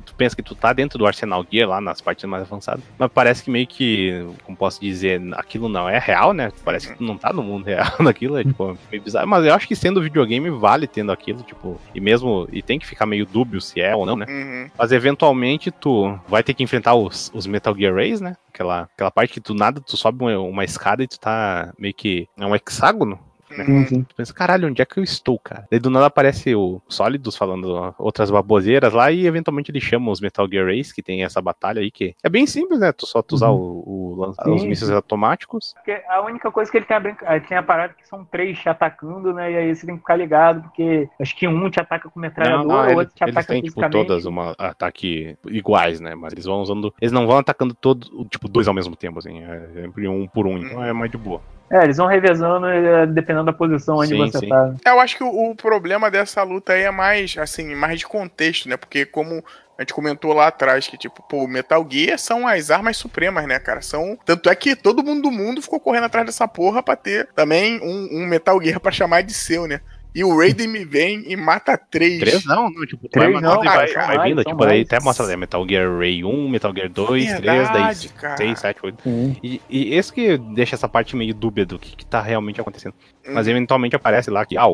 tu 0.04 0.14
pensa 0.14 0.36
que 0.36 0.42
tu 0.42 0.54
tá 0.54 0.72
dentro 0.72 0.98
do 0.98 1.06
Arsenal 1.06 1.44
Gear 1.50 1.68
lá 1.68 1.80
nas 1.80 2.00
partes 2.00 2.24
mais 2.24 2.42
avançadas, 2.42 2.82
mas 2.98 3.10
parece 3.12 3.42
que 3.42 3.50
meio 3.50 3.66
que, 3.66 4.26
como 4.44 4.56
posso 4.56 4.80
dizer, 4.80 5.20
aquilo 5.34 5.68
não 5.68 5.88
é 5.88 5.98
real, 5.98 6.32
né? 6.32 6.52
Parece 6.64 6.88
que 6.88 6.98
tu 6.98 7.04
não 7.04 7.16
tá 7.16 7.32
no 7.32 7.42
mundo 7.42 7.64
real 7.66 7.96
naquilo, 8.00 8.38
é 8.38 8.44
tipo 8.44 8.78
meio 8.90 9.02
bizarro. 9.02 9.28
Mas 9.28 9.44
eu 9.44 9.54
acho 9.54 9.66
que 9.66 9.76
sendo 9.76 10.02
videogame 10.02 10.50
vale 10.50 10.86
tendo 10.86 11.12
aquilo, 11.12 11.42
tipo, 11.42 11.80
e 11.94 12.00
mesmo, 12.00 12.48
e 12.52 12.62
tem 12.62 12.78
que 12.78 12.86
ficar 12.86 13.06
meio 13.06 13.26
dúbio 13.26 13.60
se 13.60 13.80
é 13.80 13.94
ou 13.94 14.06
não, 14.06 14.16
né? 14.16 14.26
Uhum. 14.28 14.70
Mas 14.78 14.92
eventualmente 14.92 15.70
tu 15.70 16.18
vai 16.28 16.42
ter 16.42 16.54
que 16.54 16.62
enfrentar 16.62 16.94
os, 16.94 17.30
os 17.34 17.46
Metal 17.46 17.74
Gear 17.76 17.94
Rays, 17.94 18.20
né? 18.20 18.36
Aquela, 18.52 18.88
aquela 18.94 19.10
parte 19.10 19.34
que 19.34 19.40
tu 19.40 19.54
nada, 19.54 19.80
tu 19.80 19.96
sobe 19.96 20.24
uma, 20.24 20.38
uma 20.38 20.64
escada 20.64 21.02
e 21.02 21.08
tu 21.08 21.18
tá 21.20 21.72
meio 21.78 21.92
que. 21.92 22.26
É 22.38 22.46
um 22.46 22.54
hexágono 22.54 23.18
né? 23.56 23.64
Uhum. 23.66 24.04
Tu 24.04 24.14
pensa, 24.14 24.32
caralho, 24.32 24.68
onde 24.68 24.82
é 24.82 24.84
que 24.84 24.98
eu 24.98 25.04
estou, 25.04 25.38
cara? 25.38 25.66
Daí 25.70 25.80
do 25.80 25.90
nada 25.90 26.06
aparece 26.06 26.54
o 26.54 26.80
Sólidos 26.88 27.36
falando 27.36 27.94
outras 27.98 28.30
baboseiras 28.30 28.92
lá 28.92 29.10
e 29.10 29.26
eventualmente 29.26 29.70
ele 29.70 29.80
chama 29.80 30.10
os 30.10 30.20
Metal 30.20 30.48
Gear 30.50 30.66
Race, 30.66 30.94
que 30.94 31.02
tem 31.02 31.24
essa 31.24 31.40
batalha 31.40 31.80
aí, 31.80 31.90
que 31.90 32.14
é 32.22 32.28
bem 32.28 32.46
simples, 32.46 32.80
né? 32.80 32.92
Tu 32.92 33.06
só 33.06 33.22
tu 33.22 33.34
usar 33.34 33.50
uhum. 33.50 33.82
o, 33.86 33.86
o 33.86 34.54
os 34.54 34.64
mísseis 34.64 34.90
automáticos. 34.90 35.74
Porque 35.74 36.02
a 36.08 36.20
única 36.22 36.50
coisa 36.50 36.70
que 36.70 36.76
ele 36.76 36.86
tem 36.86 36.96
a, 36.96 37.00
brinca... 37.00 37.40
tem 37.40 37.56
a 37.56 37.62
parada 37.62 37.94
que 37.94 38.06
são 38.08 38.24
três 38.24 38.58
te 38.58 38.68
atacando, 38.68 39.32
né? 39.32 39.52
E 39.52 39.56
aí 39.56 39.74
você 39.74 39.86
tem 39.86 39.94
que 39.94 40.00
ficar 40.00 40.16
ligado, 40.16 40.62
porque 40.62 41.08
acho 41.20 41.36
que 41.36 41.46
um 41.46 41.68
te 41.70 41.80
ataca 41.80 42.08
com 42.08 42.20
metralhadora, 42.20 42.94
o 42.94 42.98
outro 42.98 43.14
te 43.14 43.24
eles 43.24 43.36
ataca 43.36 43.52
têm, 43.52 43.62
tipo, 43.62 43.90
todas 43.90 44.24
uma 44.24 44.54
ataque 44.58 45.36
iguais, 45.46 46.00
né? 46.00 46.14
Mas 46.14 46.32
eles 46.32 46.44
vão 46.44 46.60
usando. 46.60 46.92
Eles 47.00 47.12
não 47.12 47.26
vão 47.26 47.38
atacando 47.38 47.74
todos, 47.74 48.10
tipo, 48.30 48.48
dois 48.48 48.68
ao 48.68 48.74
mesmo 48.74 48.96
tempo, 48.96 49.18
assim. 49.18 49.42
É 49.42 49.68
sempre 49.82 50.08
um 50.08 50.26
por 50.26 50.46
um, 50.46 50.58
então 50.58 50.82
é 50.82 50.92
mais 50.92 51.10
de 51.10 51.18
boa. 51.18 51.40
É, 51.70 51.82
eles 51.82 51.96
vão 51.96 52.06
revezando 52.06 52.66
eh, 52.66 53.06
dependendo 53.06 53.46
da 53.46 53.52
posição 53.52 53.96
onde 53.96 54.10
sim, 54.10 54.18
você 54.18 54.38
sim. 54.38 54.48
tá. 54.48 54.72
Eu 54.86 55.00
acho 55.00 55.16
que 55.16 55.24
o, 55.24 55.50
o, 55.50 55.54
problema 55.54 56.10
dessa 56.10 56.42
luta 56.42 56.72
aí 56.72 56.82
é 56.82 56.90
mais, 56.90 57.36
assim, 57.36 57.74
mais 57.74 57.98
de 57.98 58.06
contexto, 58.06 58.68
né? 58.68 58.76
Porque 58.76 59.04
como 59.04 59.44
a 59.76 59.82
gente 59.82 59.92
comentou 59.92 60.32
lá 60.32 60.46
atrás 60.46 60.86
que, 60.86 60.96
tipo, 60.96 61.22
pô, 61.28 61.46
Metal 61.46 61.84
Gear 61.88 62.18
são 62.18 62.46
as 62.46 62.70
armas 62.70 62.96
supremas, 62.96 63.46
né, 63.46 63.58
cara? 63.58 63.82
São. 63.82 64.16
Tanto 64.24 64.48
é 64.48 64.54
que 64.54 64.76
todo 64.76 65.02
mundo 65.02 65.22
do 65.22 65.30
mundo 65.30 65.60
ficou 65.60 65.80
correndo 65.80 66.04
atrás 66.04 66.24
dessa 66.24 66.46
porra 66.46 66.82
pra 66.82 66.94
ter 66.94 67.28
também 67.34 67.80
um, 67.82 68.22
um 68.22 68.26
Metal 68.26 68.62
Gear 68.62 68.78
pra 68.78 68.92
chamar 68.92 69.22
de 69.22 69.34
seu, 69.34 69.66
né? 69.66 69.80
E 70.16 70.24
o 70.24 70.34
Raiden 70.34 70.66
me 70.66 70.82
vem 70.82 71.30
e 71.30 71.36
mata 71.36 71.76
três. 71.76 72.18
Três 72.18 72.46
não, 72.46 72.70
não 72.70 72.86
tipo, 72.86 73.06
três 73.06 73.30
vai 73.30 73.42
não, 73.42 73.62
vai, 73.62 73.92
vai, 73.92 74.16
vai 74.16 74.28
vindo, 74.30 74.42
tipo, 74.42 74.64
aí 74.64 74.80
até 74.80 74.98
mostra 74.98 75.26
né, 75.26 75.36
Metal 75.36 75.68
Gear 75.68 75.94
Ray 75.98 76.24
1, 76.24 76.48
Metal 76.48 76.74
Gear 76.74 76.88
2, 76.88 77.24
Verdade, 77.26 78.08
3, 78.08 78.24
daí 78.38 78.46
6, 78.48 78.58
7, 78.58 78.80
8. 78.82 79.04
E, 79.42 79.60
e 79.68 79.94
esse 79.94 80.10
que 80.10 80.38
deixa 80.38 80.74
essa 80.74 80.88
parte 80.88 81.14
meio 81.14 81.34
dúbia 81.34 81.66
do 81.66 81.78
que, 81.78 81.94
que 81.94 82.06
tá 82.06 82.22
realmente 82.22 82.58
acontecendo. 82.58 82.94
Hum. 83.28 83.34
Mas 83.34 83.46
eventualmente 83.46 83.94
aparece 83.94 84.30
lá 84.30 84.46
que, 84.46 84.56
ah, 84.56 84.64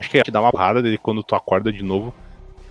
acho 0.00 0.10
que 0.10 0.20
te 0.20 0.32
dá 0.32 0.40
uma 0.40 0.50
porrada 0.50 0.82
dele 0.82 0.98
quando 0.98 1.22
tu 1.22 1.36
acorda 1.36 1.72
de 1.72 1.84
novo 1.84 2.12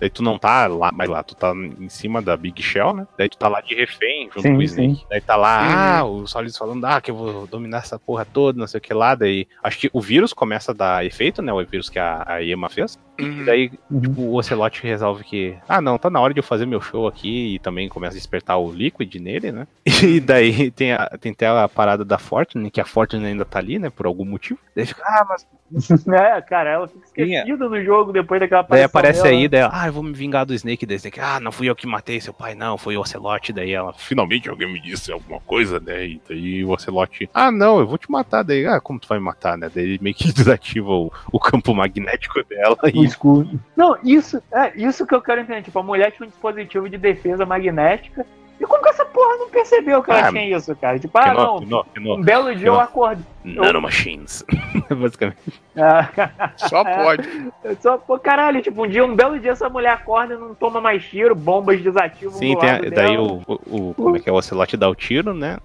Daí 0.00 0.10
tu 0.10 0.22
não 0.22 0.38
tá 0.38 0.66
lá, 0.66 0.92
mais 0.92 1.10
lá, 1.10 1.22
tu 1.22 1.34
tá 1.34 1.52
em 1.52 1.88
cima 1.88 2.22
da 2.22 2.36
Big 2.36 2.62
Shell, 2.62 2.94
né? 2.94 3.06
Daí 3.16 3.28
tu 3.28 3.36
tá 3.36 3.48
lá 3.48 3.60
de 3.60 3.74
refém 3.74 4.26
junto 4.26 4.42
sim, 4.42 4.52
com 4.52 4.58
o 4.58 4.62
Snake. 4.62 4.94
Sim. 4.96 5.06
Daí 5.10 5.20
tá 5.20 5.36
lá, 5.36 5.98
ah, 5.98 6.04
o 6.04 6.26
Solids 6.26 6.56
falando, 6.56 6.84
ah, 6.84 7.00
que 7.00 7.10
eu 7.10 7.16
vou 7.16 7.46
dominar 7.46 7.78
essa 7.78 7.98
porra 7.98 8.24
toda, 8.24 8.58
não 8.58 8.66
sei 8.66 8.78
o 8.78 8.80
que 8.80 8.94
lá. 8.94 9.14
Daí 9.14 9.46
acho 9.62 9.78
que 9.78 9.90
o 9.92 10.00
vírus 10.00 10.32
começa 10.32 10.72
a 10.72 10.74
dar 10.74 11.04
efeito, 11.04 11.42
né? 11.42 11.52
O 11.52 11.64
vírus 11.64 11.88
que 11.88 11.98
a, 11.98 12.24
a 12.26 12.38
Yema 12.38 12.68
fez. 12.68 12.98
Uhum. 13.18 13.42
E 13.42 13.44
daí, 13.44 13.70
uhum. 13.90 14.00
tipo, 14.00 14.20
o 14.22 14.34
Ocelot 14.36 14.82
resolve 14.82 15.24
que, 15.24 15.56
ah, 15.68 15.80
não, 15.80 15.98
tá 15.98 16.08
na 16.08 16.20
hora 16.20 16.32
de 16.32 16.40
eu 16.40 16.44
fazer 16.44 16.66
meu 16.66 16.80
show 16.80 17.06
aqui 17.06 17.54
e 17.54 17.58
também 17.58 17.88
começa 17.88 18.14
a 18.14 18.18
despertar 18.18 18.58
o 18.58 18.70
Liquid 18.70 19.14
nele, 19.16 19.52
né? 19.52 19.66
E 20.08 20.20
daí 20.20 20.70
tem, 20.70 20.92
a, 20.92 21.06
tem 21.20 21.32
até 21.32 21.48
a 21.48 21.68
parada 21.68 22.04
da 22.04 22.18
Fortune, 22.18 22.70
que 22.70 22.80
a 22.80 22.84
Fortune 22.84 23.26
ainda 23.26 23.44
tá 23.44 23.58
ali, 23.58 23.78
né? 23.78 23.90
Por 23.90 24.06
algum 24.06 24.24
motivo. 24.24 24.60
Daí 24.74 24.86
fica, 24.86 25.02
ah, 25.04 25.26
mas. 25.28 25.46
é, 26.08 26.40
cara, 26.40 26.70
ela 26.70 26.88
fica 26.88 27.04
esquecida 27.04 27.68
no 27.68 27.84
jogo 27.84 28.12
depois 28.12 28.40
daquela 28.40 28.62
Daí 28.62 28.82
aparece 28.82 29.22
dela. 29.22 29.34
aí, 29.34 29.48
daí, 29.48 29.68
ah, 29.70 29.86
eu 29.86 29.92
vou 29.92 30.02
me 30.02 30.12
vingar 30.12 30.46
do 30.46 30.54
Snake. 30.54 30.86
Daí 30.86 30.96
Snake, 30.96 31.20
ah, 31.20 31.40
não 31.40 31.50
fui 31.52 31.68
eu 31.68 31.76
que 31.76 31.86
matei 31.86 32.20
seu 32.20 32.32
pai, 32.32 32.54
não, 32.54 32.78
foi 32.78 32.96
o 32.96 33.00
Ocelot. 33.00 33.52
Daí 33.52 33.72
ela, 33.72 33.92
finalmente 33.92 34.48
alguém 34.48 34.72
me 34.72 34.80
disse 34.80 35.10
alguma 35.10 35.40
coisa, 35.40 35.80
né? 35.80 36.06
E 36.06 36.22
daí 36.28 36.64
o 36.64 36.70
Ocelot, 36.70 37.28
ah, 37.34 37.50
não, 37.50 37.80
eu 37.80 37.86
vou 37.86 37.98
te 37.98 38.10
matar. 38.10 38.44
Daí, 38.44 38.64
ah, 38.66 38.80
como 38.80 39.00
tu 39.00 39.08
vai 39.08 39.18
me 39.18 39.24
matar, 39.24 39.58
né? 39.58 39.70
Daí 39.74 39.84
ele 39.84 39.98
meio 40.00 40.14
que 40.14 40.30
desativa 40.32 40.90
o, 40.90 41.12
o 41.32 41.40
campo 41.40 41.74
magnético 41.74 42.42
dela. 42.44 42.78
E... 42.94 43.07
escudo. 43.08 43.60
Não, 43.76 43.96
isso, 44.04 44.42
é 44.52 44.72
isso 44.76 45.06
que 45.06 45.14
eu 45.14 45.22
quero 45.22 45.40
entender. 45.40 45.62
Tipo, 45.62 45.78
a 45.78 45.82
mulher 45.82 46.12
tinha 46.12 46.26
um 46.26 46.30
dispositivo 46.30 46.88
de 46.88 46.96
defesa 46.96 47.44
magnética. 47.44 48.24
E 48.60 48.66
como 48.66 48.82
que 48.82 48.88
essa 48.88 49.04
porra 49.04 49.36
não 49.36 49.48
percebeu 49.50 50.02
que 50.02 50.10
ela 50.10 50.26
ah, 50.26 50.32
tinha 50.32 50.56
isso, 50.56 50.74
cara? 50.74 50.98
Tipo, 50.98 51.16
ah, 51.16 51.32
não, 51.32 51.60
não, 51.60 51.86
não, 51.96 52.14
um 52.16 52.20
belo 52.20 52.54
dia 52.54 52.66
eu 52.66 52.80
acordo. 52.80 53.24
Nanomachines. 53.44 54.44
Basicamente. 54.90 55.38
Ah. 55.76 56.52
Só 56.56 56.82
pode. 56.82 57.28
Só, 57.80 57.98
pô, 57.98 58.18
caralho, 58.18 58.60
tipo, 58.60 58.84
um 58.84 58.88
dia, 58.88 59.04
um 59.04 59.14
belo 59.14 59.38
dia 59.38 59.52
essa 59.52 59.68
mulher 59.68 59.92
acorda 59.92 60.34
e 60.34 60.36
não 60.36 60.56
toma 60.56 60.80
mais 60.80 61.04
tiro, 61.04 61.36
bombas 61.36 61.80
desativam 61.80 62.32
Sim, 62.32 62.56
tem, 62.56 62.90
daí 62.90 63.16
o, 63.16 63.42
o, 63.46 63.90
o, 63.90 63.94
como 63.94 64.16
é 64.16 64.18
que 64.18 64.28
é, 64.28 64.32
o 64.32 64.36
Ocelot 64.36 64.76
dá 64.76 64.88
o 64.88 64.94
tiro, 64.94 65.32
né? 65.32 65.58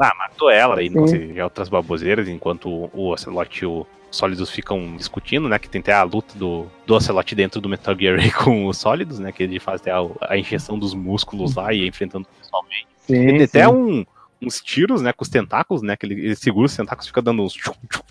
Ah, 0.00 0.14
matou 0.16 0.50
ela, 0.50 0.78
aí 0.78 0.88
não 0.88 1.06
sei, 1.06 1.34
já 1.34 1.44
outras 1.44 1.68
baboseiras, 1.68 2.28
enquanto 2.28 2.70
o, 2.70 2.90
o 2.94 3.12
Ocelot 3.12 3.64
e 3.64 3.66
o 3.66 3.86
sólidos 4.14 4.50
ficam 4.50 4.96
discutindo, 4.96 5.48
né? 5.48 5.58
Que 5.58 5.68
tem 5.68 5.80
até 5.80 5.92
a 5.92 6.02
luta 6.02 6.38
do, 6.38 6.66
do 6.86 6.94
Ocelot 6.94 7.34
dentro 7.34 7.60
do 7.60 7.68
Metal 7.68 7.96
Gear 7.98 8.18
Ray 8.18 8.30
com 8.32 8.66
os 8.66 8.78
sólidos, 8.78 9.18
né? 9.18 9.32
Que 9.32 9.42
ele 9.42 9.60
faz 9.60 9.80
até 9.80 9.90
a, 9.90 10.00
a 10.22 10.36
injeção 10.36 10.78
dos 10.78 10.94
músculos 10.94 11.54
lá 11.54 11.72
e 11.72 11.86
enfrentando 11.86 12.26
pessoalmente. 12.40 12.86
Sim, 13.06 13.14
ele 13.14 13.46
tem 13.48 13.62
até 13.62 13.68
um, 13.68 14.04
uns 14.40 14.60
tiros, 14.60 15.02
né? 15.02 15.12
Com 15.12 15.22
os 15.22 15.28
tentáculos, 15.28 15.82
né? 15.82 15.96
Que 15.96 16.06
ele, 16.06 16.14
ele 16.14 16.36
segura 16.36 16.66
os 16.66 16.76
tentáculos 16.76 17.06
e 17.06 17.08
fica 17.08 17.22
dando 17.22 17.42
uns 17.42 17.52
tchum, 17.52 17.72
tchum, 17.88 18.02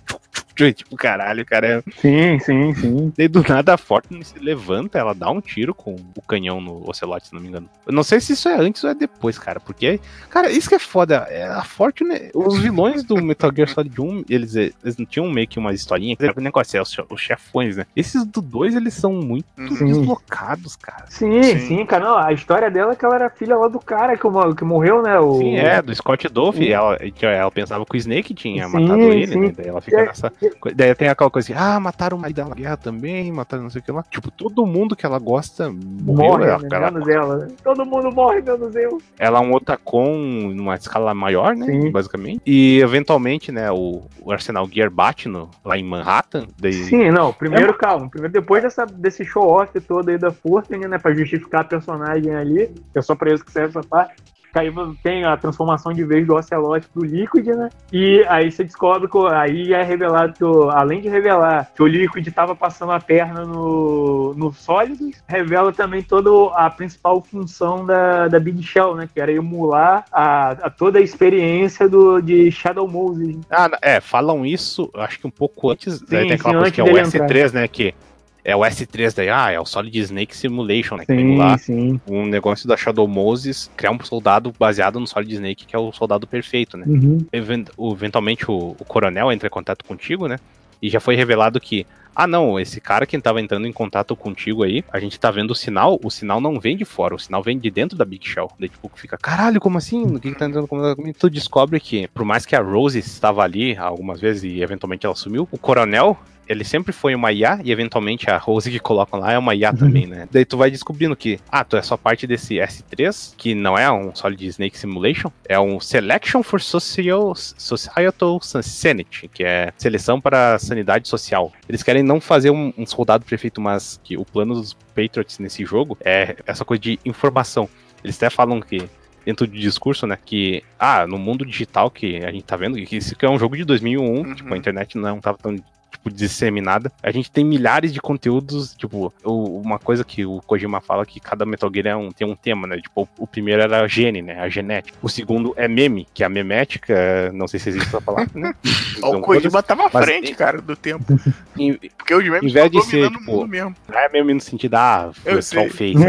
Tipo, 0.56 0.96
caralho, 0.96 1.46
cara. 1.46 1.68
É... 1.68 1.92
Sim, 1.98 2.40
sim, 2.40 2.74
sim. 2.76 3.14
E 3.18 3.28
do 3.28 3.44
nada 3.48 3.74
a 3.74 3.78
Fortune 3.78 4.24
se 4.24 4.38
levanta, 4.40 5.00
ela 5.00 5.14
dá 5.14 5.30
um 5.30 5.42
tiro 5.42 5.74
com 5.74 5.96
o 6.16 6.22
canhão 6.22 6.62
no 6.62 6.88
Ocelot, 6.88 7.28
se 7.28 7.34
não 7.34 7.42
me 7.42 7.48
engano. 7.48 7.70
Eu 7.86 7.94
não 7.94 8.04
sei 8.04 8.20
se 8.20 8.34
isso 8.34 8.48
é 8.48 8.56
antes 8.56 8.84
ou 8.84 8.90
é 8.90 8.94
depois, 8.96 9.38
cara. 9.38 9.60
Porque, 9.60 10.00
cara, 10.30 10.52
isso 10.52 10.70
que 10.70 10.76
é 10.76 10.80
foda. 10.80 11.28
É, 11.30 11.46
a 11.46 11.64
Fortune, 11.64 12.30
os 12.34 12.60
vilões 12.60 13.04
do 13.04 13.22
Metal 13.22 13.52
Gear 13.54 13.70
Solid 13.70 14.00
1, 14.00 14.26
eles, 14.30 14.56
eles 14.56 14.98
não 14.98 15.06
tinham 15.06 15.30
meio 15.30 15.48
que 15.48 15.60
uma 15.60 15.74
historinha. 15.74 16.16
O 16.36 16.42
negócio 16.42 16.78
é 16.78 16.82
os, 16.82 16.96
os 17.10 17.22
chefões, 17.22 17.78
né? 17.78 17.86
Esses 17.96 18.26
do 18.26 18.42
2, 18.42 18.76
eles 18.76 18.94
são 18.94 19.14
muito 19.14 19.46
sim. 19.76 19.86
deslocados, 19.86 20.76
cara. 20.76 21.06
Sim, 21.10 21.42
sim, 21.42 21.60
sim, 21.60 21.86
cara. 21.86 22.04
Não, 22.04 22.18
a 22.18 22.32
história 22.32 22.70
dela 22.70 22.94
é 22.94 22.96
que 22.96 23.06
ela 23.06 23.16
era 23.16 23.30
filha 23.30 23.58
lá 23.58 23.68
do 23.68 23.80
cara 23.80 24.16
que, 24.18 24.28
que 24.58 24.64
morreu, 24.64 25.02
né? 25.02 25.20
O... 25.20 25.40
Sim, 25.40 25.56
é, 25.56 25.82
do 25.82 25.94
Scott 25.96 26.28
Dolph. 26.30 26.60
Ela, 26.62 26.98
ela 27.22 27.52
pensava 27.52 27.86
que 27.86 27.96
o 27.96 27.98
Snake 27.98 28.34
tinha 28.34 28.68
sim, 28.68 28.80
matado 28.80 29.02
ele, 29.02 29.36
né? 29.36 29.54
Daí 29.56 29.68
ela 29.68 29.82
fica 29.82 30.02
é, 30.02 30.06
nessa 30.06 30.32
Daí 30.76 30.96
tem 30.96 31.10
aquela 31.10 31.30
coisa 31.30 31.52
assim, 31.52 31.62
ah, 31.62 31.80
mataram 31.80 32.18
o 32.18 32.20
marido 32.20 32.44
da 32.44 32.56
guerra 32.56 32.78
também, 32.78 33.32
mataram 33.32 33.64
não 33.64 33.70
sei 33.70 33.82
o 33.82 33.84
que 33.84 33.92
lá. 33.92 34.04
Tipo, 34.10 34.32
todo 34.32 34.66
mundo 34.66 34.96
que 34.96 35.06
ela 35.06 35.20
gosta 35.20 35.70
morreu. 35.72 36.32
Morre, 36.32 36.46
ela, 36.46 36.60
né? 36.60 36.68
ela, 36.72 36.92
menos 36.92 37.08
ela. 37.08 37.38
né? 37.38 37.48
Todo 37.64 37.86
mundo 37.86 38.12
morre, 38.12 38.42
menos 38.42 38.76
eu. 38.76 39.02
ela 39.18 39.40
é 39.40 39.42
um 39.42 39.54
otacon 39.54 40.52
numa 40.54 40.76
escala 40.76 41.14
maior, 41.14 41.56
né? 41.56 41.66
Sim. 41.66 41.92
Basicamente. 41.92 42.42
E 42.46 42.80
eventualmente, 42.80 43.52
né, 43.52 43.72
o, 43.72 44.04
o 44.22 44.32
Arsenal 44.32 44.68
Gear 44.68 44.90
bate 44.90 45.28
no, 45.28 45.50
lá 45.64 45.78
em 45.78 45.84
Manhattan. 45.84 46.48
Daí, 46.60 46.74
Sim, 46.74 47.12
não, 47.12 47.34
primeiro, 47.34 47.74
calma. 47.74 48.10
Primeiro, 48.10 48.34
depois 48.34 48.64
dessa, 48.64 48.86
desse 48.86 49.24
show-off 49.26 49.80
todo 49.82 50.10
aí 50.10 50.18
da 50.18 50.32
Fortune, 50.32 50.88
né, 50.88 50.98
pra 50.98 51.14
justificar 51.14 51.62
a 51.62 51.66
personagem 51.66 52.34
ali, 52.34 52.68
que 52.92 53.00
é 53.00 53.02
só 53.02 53.16
pra 53.16 53.34
isso 53.34 53.46
que 53.46 53.52
serve 53.52 53.70
essa 53.70 53.88
parte. 53.88 54.16
Aí 54.60 54.72
tem 55.02 55.26
a 55.26 55.36
transformação 55.36 55.94
de 55.94 56.04
vez 56.04 56.26
do 56.26 56.36
Ocelot 56.36 56.88
pro 56.94 57.04
Liquid, 57.04 57.48
né? 57.48 57.70
E 57.92 58.24
aí 58.28 58.52
você 58.52 58.64
descobre 58.64 59.08
que 59.08 59.18
aí 59.34 59.74
é 59.74 59.84
revelado 59.84 60.34
que, 60.34 60.44
além 60.72 61.02
de 61.02 61.10
revelar 61.10 61.72
que 61.76 61.82
o 61.82 61.88
Liquid 61.88 62.28
tava 62.32 62.56
passando 62.56 62.92
a 62.92 63.00
perna 63.00 63.46
no, 63.46 64.34
no 64.36 64.54
Sólidos, 64.54 65.16
revela 65.28 65.72
também 65.74 66.04
toda 66.04 66.54
a 66.56 66.70
principal 66.70 67.22
função 67.22 67.86
da, 67.86 68.28
da 68.28 68.40
Big 68.40 68.62
Shell, 68.64 68.96
né? 68.96 69.10
Que 69.12 69.20
era 69.20 69.32
emular 69.32 70.06
a, 70.12 70.52
a 70.52 70.70
toda 70.70 71.00
a 71.00 71.02
experiência 71.02 71.90
do, 71.90 72.22
de 72.22 72.52
Shadow 72.52 72.88
Moses. 72.88 73.38
Ah, 73.50 73.70
é, 73.82 74.00
falam 74.00 74.46
isso, 74.46 74.90
acho 74.96 75.20
que 75.20 75.28
um 75.28 75.32
pouco 75.32 75.72
antes. 75.72 76.02
daí 76.02 76.28
tem 76.28 76.30
sim, 76.30 76.34
aquela 76.36 76.54
coisa 76.60 76.68
antes 76.68 76.76
que 76.76 76.82
é 76.82 76.84
o 76.84 76.88
dele 76.88 77.00
S3, 77.02 77.54
né? 77.54 77.68
Que 77.68 77.96
é 78.46 78.56
o 78.56 78.60
S3 78.62 79.14
daí, 79.16 79.30
ah, 79.30 79.52
é 79.52 79.60
o 79.60 79.66
Solid 79.66 79.98
Snake 79.98 80.36
Simulation, 80.36 80.96
né? 80.98 81.06
Que 81.06 81.16
tem 81.16 81.38
lá 81.38 81.58
sim. 81.58 82.00
um 82.08 82.26
negócio 82.26 82.68
da 82.68 82.76
Shadow 82.76 83.08
Moses, 83.08 83.72
criar 83.78 83.92
um 83.92 84.04
soldado 84.04 84.54
baseado 84.60 85.00
no 85.00 85.08
Solid 85.08 85.34
Snake, 85.34 85.66
que 85.66 85.76
é 85.76 85.80
o 85.80 85.92
soldado 85.94 86.28
perfeito, 86.28 86.76
né? 86.78 86.86
Uhum. 86.88 87.26
Even- 87.32 87.66
o- 87.78 87.94
eventualmente 87.94 88.50
o, 88.52 88.76
o 88.78 88.86
coronel 88.86 89.32
entra 89.32 89.48
em 89.48 89.52
contato 89.52 89.86
contigo, 89.86 90.28
né? 90.28 90.38
E 90.82 90.90
já 90.90 91.00
foi 91.00 91.16
revelado 91.16 91.60
que, 91.62 91.86
ah 92.16 92.28
não, 92.28 92.60
esse 92.60 92.80
cara 92.80 93.06
que 93.06 93.20
tava 93.20 93.42
entrando 93.42 93.68
em 93.68 93.72
contato 93.72 94.16
contigo 94.16 94.64
aí, 94.64 94.84
a 94.92 95.00
gente 95.00 95.20
tá 95.20 95.32
vendo 95.32 95.52
o 95.52 95.56
sinal, 95.56 96.00
o 96.04 96.10
sinal 96.10 96.42
não 96.42 96.60
vem 96.60 96.76
de 96.76 96.86
fora, 96.86 97.16
o 97.16 97.20
sinal 97.20 97.42
vem 97.42 97.58
de 97.58 97.72
dentro 97.72 97.98
da 97.98 98.06
Big 98.06 98.28
Shell. 98.28 98.52
Daí 98.60 98.70
tipo, 98.70 98.92
fica, 98.96 99.18
caralho, 99.18 99.60
como 99.60 99.78
assim? 99.78 100.04
O 100.04 100.20
que, 100.20 100.32
que 100.32 100.38
tá 100.38 100.46
entrando 100.46 100.68
comigo? 100.68 101.18
Tu 101.18 101.30
descobre 101.30 101.80
que, 101.80 102.08
por 102.10 102.26
mais 102.26 102.46
que 102.46 102.56
a 102.56 102.62
Rose 102.62 103.00
estava 103.00 103.44
ali 103.44 103.76
algumas 103.78 104.20
vezes 104.20 104.44
e 104.44 104.62
eventualmente 104.62 105.06
ela 105.06 105.16
sumiu, 105.16 105.48
o 105.52 105.58
coronel. 105.58 106.18
Ele 106.46 106.66
sempre 106.66 106.92
foi 106.92 107.16
uma 107.16 107.32
IA 107.32 107.62
e 107.64 107.72
eventualmente 107.72 108.30
a 108.30 108.38
Rose 108.38 108.70
que 108.70 108.78
colocam 108.78 109.18
lá 109.18 109.32
é 109.32 109.38
uma 109.38 109.56
IA 109.56 109.72
também, 109.72 110.06
né? 110.06 110.28
Daí 110.32 110.44
tu 110.44 110.58
vai 110.58 110.70
descobrindo 110.70 111.16
que, 111.16 111.40
ah, 111.50 111.64
tu 111.64 111.78
é 111.78 111.82
só 111.82 111.96
parte 111.96 112.28
desse 112.28 112.56
S3, 112.56 113.34
que 113.38 113.56
não 113.56 113.78
é 113.78 113.90
um 113.90 114.14
Solid 114.14 114.46
Snake 114.48 114.78
Simulation, 114.78 115.32
é 115.48 115.58
um 115.58 115.80
Selection 115.80 116.44
for 116.44 116.60
Social, 116.60 117.34
Societal 117.34 118.42
Sanity, 118.42 119.30
que 119.30 119.42
é 119.42 119.72
seleção 119.78 120.20
para 120.20 120.60
sanidade 120.60 121.08
social. 121.08 121.50
Eles 121.68 121.82
querem 121.82 122.03
não 122.04 122.22
fazer 122.22 122.52
um, 122.52 122.72
um 122.78 122.86
soldado 122.86 123.26
prefeito, 123.26 123.60
mas 123.62 124.00
que 124.04 124.18
o 124.18 124.26
plano 124.26 124.54
dos 124.56 124.74
Patriots 124.96 125.40
nesse 125.40 125.66
jogo 125.66 125.98
é 126.04 126.36
essa 126.46 126.64
coisa 126.64 126.82
de 126.82 127.00
informação. 127.06 127.68
Eles 128.04 128.18
até 128.18 128.30
falam 128.30 128.62
que 128.62 128.88
dentro 129.26 129.48
do 129.48 129.54
discurso, 129.58 130.06
né, 130.06 130.18
que 130.24 130.62
ah, 130.78 131.08
no 131.08 131.18
mundo 131.18 131.46
digital 131.46 131.90
que 131.90 132.18
a 132.18 132.32
gente 132.32 132.44
tá 132.44 132.58
vendo, 132.58 132.76
que 132.86 132.98
isso 132.98 133.16
que 133.16 133.26
é 133.26 133.30
um 133.30 133.40
jogo 133.40 133.56
de 133.56 133.64
2001, 133.64 134.04
Uhum. 134.04 134.36
tipo, 134.36 134.54
a 134.54 134.58
internet 134.58 134.98
não 134.98 135.20
tava 135.22 135.38
tão 135.38 135.56
tipo 136.04 136.12
disseminada. 136.16 136.92
A 137.02 137.12
gente 137.12 137.32
tem 137.32 137.46
milhares 137.46 137.94
de 137.94 138.02
conteúdos, 138.02 138.74
tipo, 138.76 139.14
o- 139.24 139.62
uma 139.62 139.80
coisa 139.80 140.04
que 140.04 140.26
o 140.26 140.42
Kojima 140.42 140.82
fala 140.82 141.06
que 141.06 141.20
cada 141.20 141.46
Metal 141.46 141.72
Gear 141.74 141.88
é 141.88 141.96
um, 141.96 142.12
tem 142.12 142.28
um 142.28 142.36
tema, 142.36 142.68
né? 142.68 142.78
Tipo, 142.82 143.08
o 143.18 143.26
primeiro 143.26 143.62
era 143.62 143.82
a 143.82 143.88
gene, 143.88 144.22
né? 144.22 144.40
A 144.40 144.50
genética. 144.50 144.98
O 145.02 145.08
segundo 145.10 145.54
é 145.56 145.68
meme, 145.68 146.06
que 146.14 146.22
é 146.24 146.26
a 146.26 146.30
memética, 146.30 147.32
não 147.34 147.48
sei 147.48 147.60
se 147.60 147.70
existe 147.70 147.88
essa 147.88 148.02
palavra, 148.02 148.30
né? 148.36 148.54
Então, 149.04 149.20
o 149.20 149.22
Kojima 149.22 149.62
tava 149.64 149.88
à 149.88 149.90
mas- 149.92 150.06
frente, 150.06 150.34
cara, 150.34 150.62
do 150.62 150.76
tempo. 150.78 151.04
em- 151.58 151.78
Porque 151.98 152.14
os 152.16 152.24
memes 152.24 152.54
estão 152.54 152.70
de 152.70 152.82
ser, 152.84 152.92
dominando 153.10 153.20
tipo, 153.20 153.32
o 153.32 153.36
mundo 153.38 153.48
mesmo. 153.50 153.76
Não 153.90 154.00
é 154.00 154.10
meme 154.10 154.34
no 154.34 154.40
sentido, 154.42 154.76
ah, 154.76 155.12
Eu 155.26 155.40
troll 155.42 155.42
sei. 155.42 155.70
face. 155.70 155.94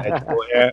É, 0.00 0.18
tipo, 0.18 0.44
é- 0.50 0.72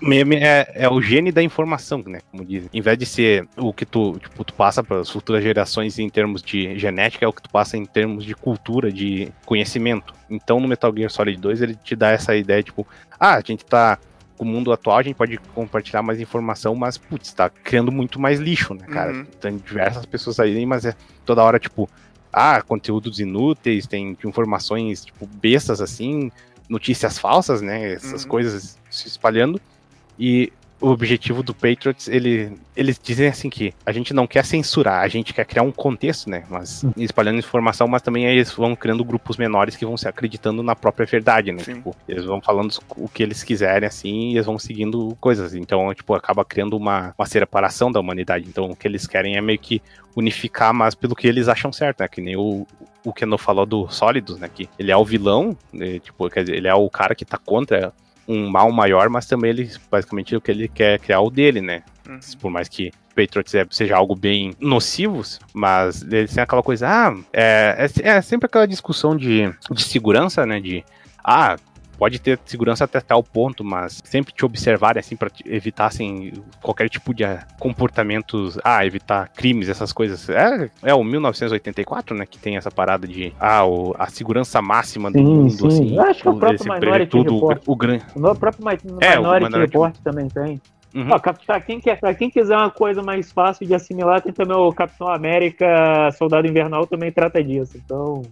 meme 0.00 0.36
é, 0.36 0.70
é 0.74 0.88
o 0.88 1.00
gene 1.00 1.32
da 1.32 1.42
informação, 1.42 2.02
né? 2.06 2.18
Como 2.30 2.44
dizem. 2.44 2.68
Em 2.72 2.80
vez 2.80 2.98
de 2.98 3.06
ser 3.06 3.46
o 3.56 3.72
que 3.72 3.84
tu, 3.86 4.18
tipo, 4.18 4.44
tu 4.44 4.52
passa 4.54 4.82
para 4.84 5.00
as 5.00 5.08
futuras 5.10 5.42
gerações 5.42 5.98
em 5.98 6.08
termos 6.08 6.42
de 6.42 6.78
genética, 6.78 7.24
é 7.24 7.28
o 7.28 7.32
que 7.32 7.42
tu 7.42 7.50
passa 7.50 7.65
em 7.74 7.84
termos 7.86 8.24
de 8.24 8.34
cultura, 8.34 8.92
de 8.92 9.32
conhecimento. 9.46 10.12
Então 10.28 10.60
no 10.60 10.68
Metal 10.68 10.92
Gear 10.94 11.10
Solid 11.10 11.40
2 11.40 11.62
ele 11.62 11.74
te 11.74 11.96
dá 11.96 12.10
essa 12.10 12.36
ideia, 12.36 12.62
tipo, 12.62 12.86
ah, 13.18 13.34
a 13.36 13.40
gente 13.40 13.64
tá. 13.64 13.98
Com 14.36 14.44
o 14.44 14.48
mundo 14.48 14.70
atual, 14.70 14.98
a 14.98 15.02
gente 15.02 15.16
pode 15.16 15.38
compartilhar 15.54 16.02
mais 16.02 16.20
informação, 16.20 16.74
mas, 16.74 16.98
putz, 16.98 17.32
tá 17.32 17.48
criando 17.48 17.90
muito 17.90 18.20
mais 18.20 18.38
lixo, 18.38 18.74
né, 18.74 18.84
cara? 18.86 19.12
Uhum. 19.14 19.24
Tem 19.40 19.56
diversas 19.56 20.04
pessoas 20.04 20.38
aí, 20.38 20.66
mas 20.66 20.84
é 20.84 20.94
toda 21.24 21.42
hora, 21.42 21.58
tipo, 21.58 21.88
ah, 22.30 22.60
conteúdos 22.60 23.18
inúteis, 23.18 23.86
tem 23.86 24.14
informações, 24.22 25.06
tipo, 25.06 25.26
bestas 25.26 25.80
assim, 25.80 26.30
notícias 26.68 27.18
falsas, 27.18 27.62
né? 27.62 27.94
Essas 27.94 28.24
Uhum. 28.24 28.28
coisas 28.28 28.78
se 28.90 29.08
espalhando. 29.08 29.58
E 30.18 30.52
o 30.80 30.88
objetivo 30.88 31.42
do 31.42 31.54
Patriots, 31.54 32.06
ele, 32.06 32.52
eles 32.76 33.00
dizem 33.02 33.28
assim 33.28 33.48
que 33.48 33.72
a 33.84 33.92
gente 33.92 34.12
não 34.12 34.26
quer 34.26 34.44
censurar, 34.44 35.02
a 35.02 35.08
gente 35.08 35.32
quer 35.32 35.44
criar 35.46 35.62
um 35.62 35.72
contexto, 35.72 36.28
né? 36.28 36.44
Mas 36.50 36.84
espalhando 36.96 37.38
informação, 37.38 37.88
mas 37.88 38.02
também 38.02 38.26
eles 38.26 38.52
vão 38.52 38.76
criando 38.76 39.04
grupos 39.04 39.36
menores 39.36 39.74
que 39.74 39.86
vão 39.86 39.96
se 39.96 40.06
acreditando 40.06 40.62
na 40.62 40.76
própria 40.76 41.06
verdade, 41.06 41.50
né? 41.50 41.62
Sim. 41.62 41.74
Tipo, 41.76 41.96
eles 42.06 42.24
vão 42.24 42.40
falando 42.40 42.76
o 42.96 43.08
que 43.08 43.22
eles 43.22 43.42
quiserem, 43.42 43.86
assim, 43.86 44.30
e 44.30 44.34
eles 44.34 44.46
vão 44.46 44.58
seguindo 44.58 45.16
coisas. 45.20 45.54
Então, 45.54 45.92
tipo, 45.94 46.14
acaba 46.14 46.44
criando 46.44 46.76
uma, 46.76 47.14
uma 47.18 47.26
separação 47.26 47.90
da 47.90 47.98
humanidade. 47.98 48.46
Então, 48.46 48.70
o 48.70 48.76
que 48.76 48.86
eles 48.86 49.06
querem 49.06 49.36
é 49.36 49.40
meio 49.40 49.58
que 49.58 49.80
unificar, 50.14 50.74
mas 50.74 50.94
pelo 50.94 51.16
que 51.16 51.26
eles 51.26 51.48
acham 51.48 51.72
certo, 51.72 52.00
né? 52.00 52.08
Que 52.08 52.20
nem 52.20 52.36
o, 52.36 52.66
o 53.04 53.12
Keno 53.12 53.38
falou 53.38 53.64
do 53.64 53.88
Sólidos, 53.88 54.38
né? 54.38 54.50
Que 54.52 54.68
ele 54.78 54.90
é 54.90 54.96
o 54.96 55.04
vilão, 55.04 55.56
né, 55.72 55.98
tipo, 56.00 56.28
quer 56.28 56.40
dizer, 56.40 56.56
ele 56.56 56.68
é 56.68 56.74
o 56.74 56.90
cara 56.90 57.14
que 57.14 57.24
tá 57.24 57.38
contra 57.38 57.92
um 58.28 58.48
mal 58.48 58.70
maior, 58.72 59.08
mas 59.08 59.26
também 59.26 59.50
ele, 59.50 59.70
basicamente, 59.90 60.34
o 60.34 60.40
que 60.40 60.50
ele 60.50 60.68
quer 60.68 60.94
é 60.94 60.98
criar 60.98 61.20
o 61.20 61.30
dele, 61.30 61.60
né? 61.60 61.82
Uhum. 62.08 62.18
Por 62.40 62.50
mais 62.50 62.68
que 62.68 62.90
Patriots 63.14 63.54
é- 63.54 63.66
seja 63.70 63.96
algo 63.96 64.14
bem 64.14 64.52
nocivos, 64.60 65.40
mas 65.54 66.02
eles 66.02 66.34
têm 66.34 66.42
aquela 66.42 66.62
coisa, 66.62 66.86
ah, 66.88 67.16
é, 67.32 67.88
é, 68.02 68.08
é 68.08 68.20
sempre 68.22 68.46
aquela 68.46 68.66
discussão 68.66 69.16
de, 69.16 69.50
de 69.70 69.82
segurança, 69.82 70.44
né? 70.44 70.60
De, 70.60 70.84
ah, 71.24 71.56
pode 71.98 72.18
ter 72.18 72.38
segurança 72.44 72.84
até 72.84 73.00
tal 73.00 73.22
ponto, 73.22 73.64
mas 73.64 74.00
sempre 74.04 74.32
te 74.32 74.44
observarem 74.44 75.00
assim 75.00 75.16
para 75.16 75.30
evitar 75.46 75.86
assim, 75.86 76.32
qualquer 76.62 76.88
tipo 76.88 77.14
de 77.14 77.24
ah, 77.24 77.44
comportamentos, 77.58 78.58
ah, 78.64 78.84
evitar 78.84 79.28
crimes, 79.28 79.68
essas 79.68 79.92
coisas. 79.92 80.28
É, 80.28 80.70
é 80.82 80.94
o 80.94 81.02
1984, 81.04 82.16
né, 82.16 82.26
que 82.26 82.38
tem 82.38 82.56
essa 82.56 82.70
parada 82.70 83.06
de 83.06 83.32
ah, 83.40 83.64
o- 83.64 83.94
a 83.98 84.06
segurança 84.08 84.60
máxima 84.60 85.10
do 85.10 85.18
Sim, 85.18 85.24
mundo, 85.24 85.50
sim. 85.50 85.66
assim, 85.68 85.94
Eu 85.96 86.02
acho 86.02 86.22
que 86.22 86.28
o 86.28 86.36
próprio 86.38 86.74
Minority 86.74 87.10
tudo, 87.10 87.34
Report. 87.34 87.62
o, 87.66 87.72
o 87.72 87.76
grande. 87.76 88.04
O 88.14 88.34
próprio 88.34 88.64
Mi- 88.66 88.78
É, 89.00 89.18
o 89.18 89.22
Minority 89.22 89.44
Minority 89.46 89.56
Report 89.72 89.96
também 90.02 90.28
tem. 90.28 90.60
Uhum. 90.94 91.08
Ó, 91.10 91.18
pra, 91.18 91.60
quem 91.60 91.78
quer, 91.78 92.00
pra 92.00 92.14
quem 92.14 92.30
quiser 92.30 92.56
uma 92.56 92.70
coisa 92.70 93.02
mais 93.02 93.30
fácil 93.30 93.66
de 93.66 93.74
assimilar, 93.74 94.22
tem 94.22 94.32
também 94.32 94.56
o 94.56 94.72
Capitão 94.72 95.08
América 95.08 96.10
Soldado 96.12 96.46
Invernal 96.46 96.86
também 96.86 97.12
trata 97.12 97.42
disso. 97.44 97.76
Então, 97.76 98.22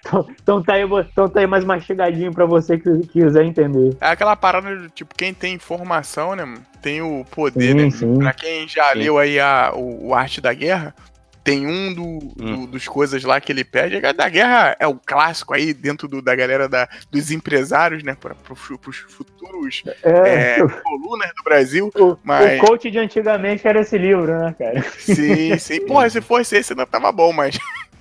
então, 0.00 0.26
então 0.42 0.62
tá, 0.62 0.74
aí, 0.74 0.82
então 0.82 1.28
tá 1.28 1.40
aí 1.40 1.46
mais 1.46 1.64
mastigadinho 1.64 2.32
pra 2.32 2.44
você 2.46 2.78
que 2.78 3.06
quiser 3.08 3.44
entender. 3.44 3.96
É 4.00 4.08
aquela 4.08 4.36
parada 4.36 4.76
de, 4.76 4.90
tipo, 4.90 5.14
quem 5.14 5.32
tem 5.32 5.54
informação, 5.54 6.34
né, 6.36 6.44
mano, 6.44 6.62
tem 6.82 7.00
o 7.00 7.24
poder, 7.30 7.68
Sim, 7.70 7.74
né? 7.84 7.90
sim. 7.90 8.18
Pra 8.18 8.32
quem 8.32 8.68
já 8.68 8.92
Sim. 8.92 8.98
leu 8.98 9.18
aí 9.18 9.40
a, 9.40 9.72
o, 9.74 10.08
o 10.08 10.14
Arte 10.14 10.40
da 10.40 10.52
Guerra, 10.52 10.94
tem 11.42 11.66
um 11.66 11.92
do, 11.92 12.18
do- 12.34 12.44
Hum. 12.44 12.66
dos 12.66 12.88
coisas 12.88 13.22
lá 13.22 13.38
que 13.38 13.52
ele 13.52 13.64
pede. 13.64 14.04
A 14.04 14.12
da 14.12 14.26
guerra 14.30 14.74
é 14.80 14.86
o 14.86 14.94
clássico 14.94 15.52
aí 15.52 15.74
dentro 15.74 16.08
do- 16.08 16.22
da 16.22 16.34
galera 16.34 16.66
da, 16.68 16.88
dos 17.10 17.30
empresários, 17.30 18.02
né? 18.02 18.14
Para 18.18 18.34
os 18.50 18.98
futuros 19.10 19.82
É, 20.02 20.56
é, 20.56 20.58
colunas 20.82 21.28
do 21.36 21.42
Brasil. 21.44 21.90
o, 21.94 22.16
mas- 22.22 22.58
o 22.58 22.66
coach 22.66 22.90
de 22.90 22.98
antigamente 22.98 23.66
era 23.68 23.80
esse 23.80 23.98
livro, 23.98 24.26
né, 24.38 24.54
cara? 24.58 24.82
Sim, 24.98 25.58
sim. 25.58 25.84
Porra, 25.86 26.08
se 26.10 26.22
fosse 26.22 26.56
esse 26.56 26.72
ainda 26.72 26.86
tava 26.86 27.12
bom, 27.12 27.30
mas 27.30 27.58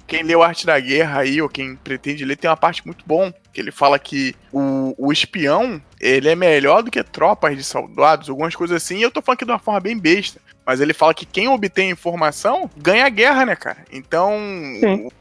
quem 0.07 0.23
leu 0.23 0.43
Arte 0.43 0.65
da 0.65 0.79
Guerra 0.79 1.21
aí, 1.21 1.41
ou 1.41 1.49
quem 1.49 1.75
pretende 1.75 2.25
ler, 2.25 2.35
tem 2.35 2.49
uma 2.49 2.57
parte 2.57 2.85
muito 2.85 3.03
bom. 3.05 3.31
Que 3.53 3.61
ele 3.61 3.71
fala 3.71 3.99
que 3.99 4.35
o, 4.51 4.95
o 4.97 5.11
espião, 5.11 5.81
ele 5.99 6.29
é 6.29 6.35
melhor 6.35 6.81
do 6.81 6.91
que 6.91 7.03
tropas 7.03 7.55
de 7.55 7.63
soldados, 7.63 8.29
algumas 8.29 8.55
coisas 8.55 8.77
assim. 8.77 8.97
E 8.97 9.01
eu 9.03 9.11
tô 9.11 9.21
falando 9.21 9.37
aqui 9.37 9.45
de 9.45 9.51
uma 9.51 9.59
forma 9.59 9.79
bem 9.79 9.97
besta. 9.97 10.41
Mas 10.65 10.79
ele 10.79 10.93
fala 10.93 11.13
que 11.13 11.25
quem 11.25 11.47
obtém 11.49 11.89
informação 11.89 12.69
ganha 12.77 13.05
a 13.05 13.09
guerra, 13.09 13.45
né, 13.45 13.55
cara? 13.55 13.85
Então, 13.91 14.33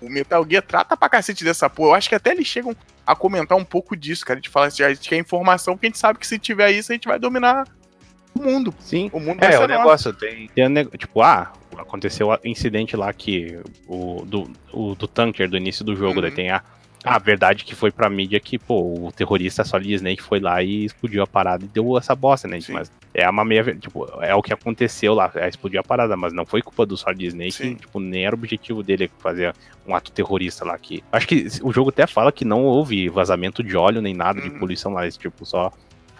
o, 0.00 0.06
o 0.06 0.08
Metal 0.08 0.46
Gear 0.48 0.62
trata 0.62 0.96
pra 0.96 1.08
cacete 1.08 1.42
dessa 1.44 1.68
porra. 1.68 1.90
Eu 1.90 1.94
acho 1.96 2.08
que 2.08 2.14
até 2.14 2.30
eles 2.30 2.46
chegam 2.46 2.76
a 3.04 3.16
comentar 3.16 3.58
um 3.58 3.64
pouco 3.64 3.96
disso, 3.96 4.24
cara. 4.24 4.38
A 4.38 4.40
gente 4.40 4.50
fala 4.50 4.66
assim, 4.66 4.84
a 4.84 4.94
gente 4.94 5.08
quer 5.08 5.16
informação, 5.16 5.74
porque 5.74 5.86
a 5.86 5.90
gente 5.90 5.98
sabe 5.98 6.18
que 6.18 6.26
se 6.26 6.38
tiver 6.38 6.70
isso, 6.70 6.92
a 6.92 6.94
gente 6.94 7.08
vai 7.08 7.18
dominar 7.18 7.66
o 8.34 8.42
mundo. 8.42 8.74
Sim. 8.80 9.10
O 9.12 9.20
mundo 9.20 9.42
É, 9.42 9.58
o 9.58 9.66
negócio 9.66 10.12
tem, 10.12 10.48
tem 10.48 10.66
um 10.68 10.84
tipo, 10.96 11.22
ah, 11.22 11.52
aconteceu 11.76 12.28
o 12.28 12.38
incidente 12.44 12.96
lá 12.96 13.12
que 13.12 13.58
o 13.86 14.24
do, 14.26 14.50
o, 14.72 14.94
do 14.94 15.06
tanker 15.06 15.48
do 15.48 15.56
início 15.56 15.84
do 15.84 15.94
jogo, 15.96 16.16
Uhum. 16.16 16.22
daí 16.22 16.30
tem 16.30 16.50
a, 16.50 16.62
A 17.04 17.18
verdade 17.18 17.64
que 17.64 17.74
foi 17.74 17.90
pra 17.90 18.08
mídia 18.08 18.38
que, 18.38 18.56
pô, 18.56 19.06
o 19.08 19.10
terrorista 19.10 19.64
Solid 19.64 19.92
Snake 19.94 20.22
foi 20.22 20.38
lá 20.38 20.62
e 20.62 20.84
explodiu 20.84 21.20
a 21.20 21.26
parada 21.26 21.64
e 21.64 21.68
deu 21.68 21.98
essa 21.98 22.14
bosta, 22.14 22.46
né? 22.46 22.60
Sim. 22.60 22.74
Mas 22.74 22.92
é 23.12 23.28
uma 23.28 23.44
meia. 23.44 23.74
Tipo, 23.74 24.06
é 24.22 24.32
o 24.36 24.40
que 24.40 24.52
aconteceu 24.52 25.12
lá, 25.12 25.28
é, 25.34 25.48
explodiu 25.48 25.80
a 25.80 25.82
parada, 25.82 26.16
mas 26.16 26.32
não 26.32 26.46
foi 26.46 26.62
culpa 26.62 26.86
do 26.86 26.96
Solid 26.96 27.26
Snake, 27.26 27.50
Sim. 27.54 27.74
tipo, 27.74 27.98
nem 27.98 28.24
era 28.24 28.36
o 28.36 28.38
objetivo 28.38 28.84
dele 28.84 29.10
fazer 29.18 29.52
um 29.84 29.96
ato 29.96 30.12
terrorista 30.12 30.64
lá 30.64 30.78
que. 30.78 31.02
Acho 31.10 31.26
que 31.26 31.48
o 31.64 31.72
jogo 31.72 31.90
até 31.90 32.06
fala 32.06 32.30
que 32.30 32.44
não 32.44 32.62
houve 32.62 33.08
vazamento 33.08 33.64
de 33.64 33.76
óleo 33.76 34.00
nem 34.00 34.14
nada 34.14 34.40
de 34.40 34.48
Uhum. 34.48 34.60
poluição 34.60 34.92
lá, 34.92 35.04
esse 35.04 35.18
tipo, 35.18 35.44
só. 35.44 35.72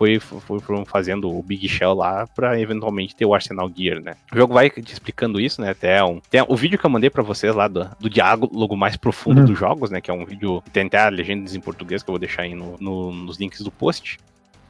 Foi, 0.03 0.19
foi, 0.19 0.59
foram 0.59 0.85
fazendo 0.85 1.31
o 1.31 1.41
Big 1.43 1.69
Shell 1.69 1.95
lá 1.95 2.27
pra 2.35 2.59
eventualmente 2.61 3.15
ter 3.15 3.25
o 3.25 3.33
Arsenal 3.33 3.71
Gear, 3.73 4.01
né? 4.03 4.17
O 4.33 4.37
jogo 4.37 4.53
vai 4.53 4.69
te 4.69 4.93
explicando 4.93 5.39
isso, 5.41 5.61
né? 5.61 5.71
Até 5.71 6.03
um. 6.03 6.21
Tem 6.29 6.45
o 6.49 6.57
vídeo 6.57 6.77
que 6.79 6.85
eu 6.85 6.91
mandei 6.91 7.09
pra 7.09 7.23
vocês 7.23 7.55
lá 7.55 7.69
do, 7.69 7.89
do 8.01 8.11
diálogo 8.11 8.77
mais 8.77 8.97
profundo 8.97 9.41
Uhum. 9.41 9.47
dos 9.47 9.57
jogos, 9.59 9.91
né? 9.91 10.01
Que 10.01 10.11
é 10.11 10.15
um 10.15 10.25
vídeo. 10.25 10.61
Tem 10.73 10.87
até 10.87 11.09
legendas 11.09 11.55
em 11.55 11.61
português 11.61 12.03
que 12.03 12.11
eu 12.11 12.13
vou 12.15 12.19
deixar 12.19 12.43
aí 12.43 12.55
no, 12.55 12.77
no- 12.81 13.13
nos 13.13 13.39
links 13.39 13.61
do 13.61 13.71
post. 13.71 14.19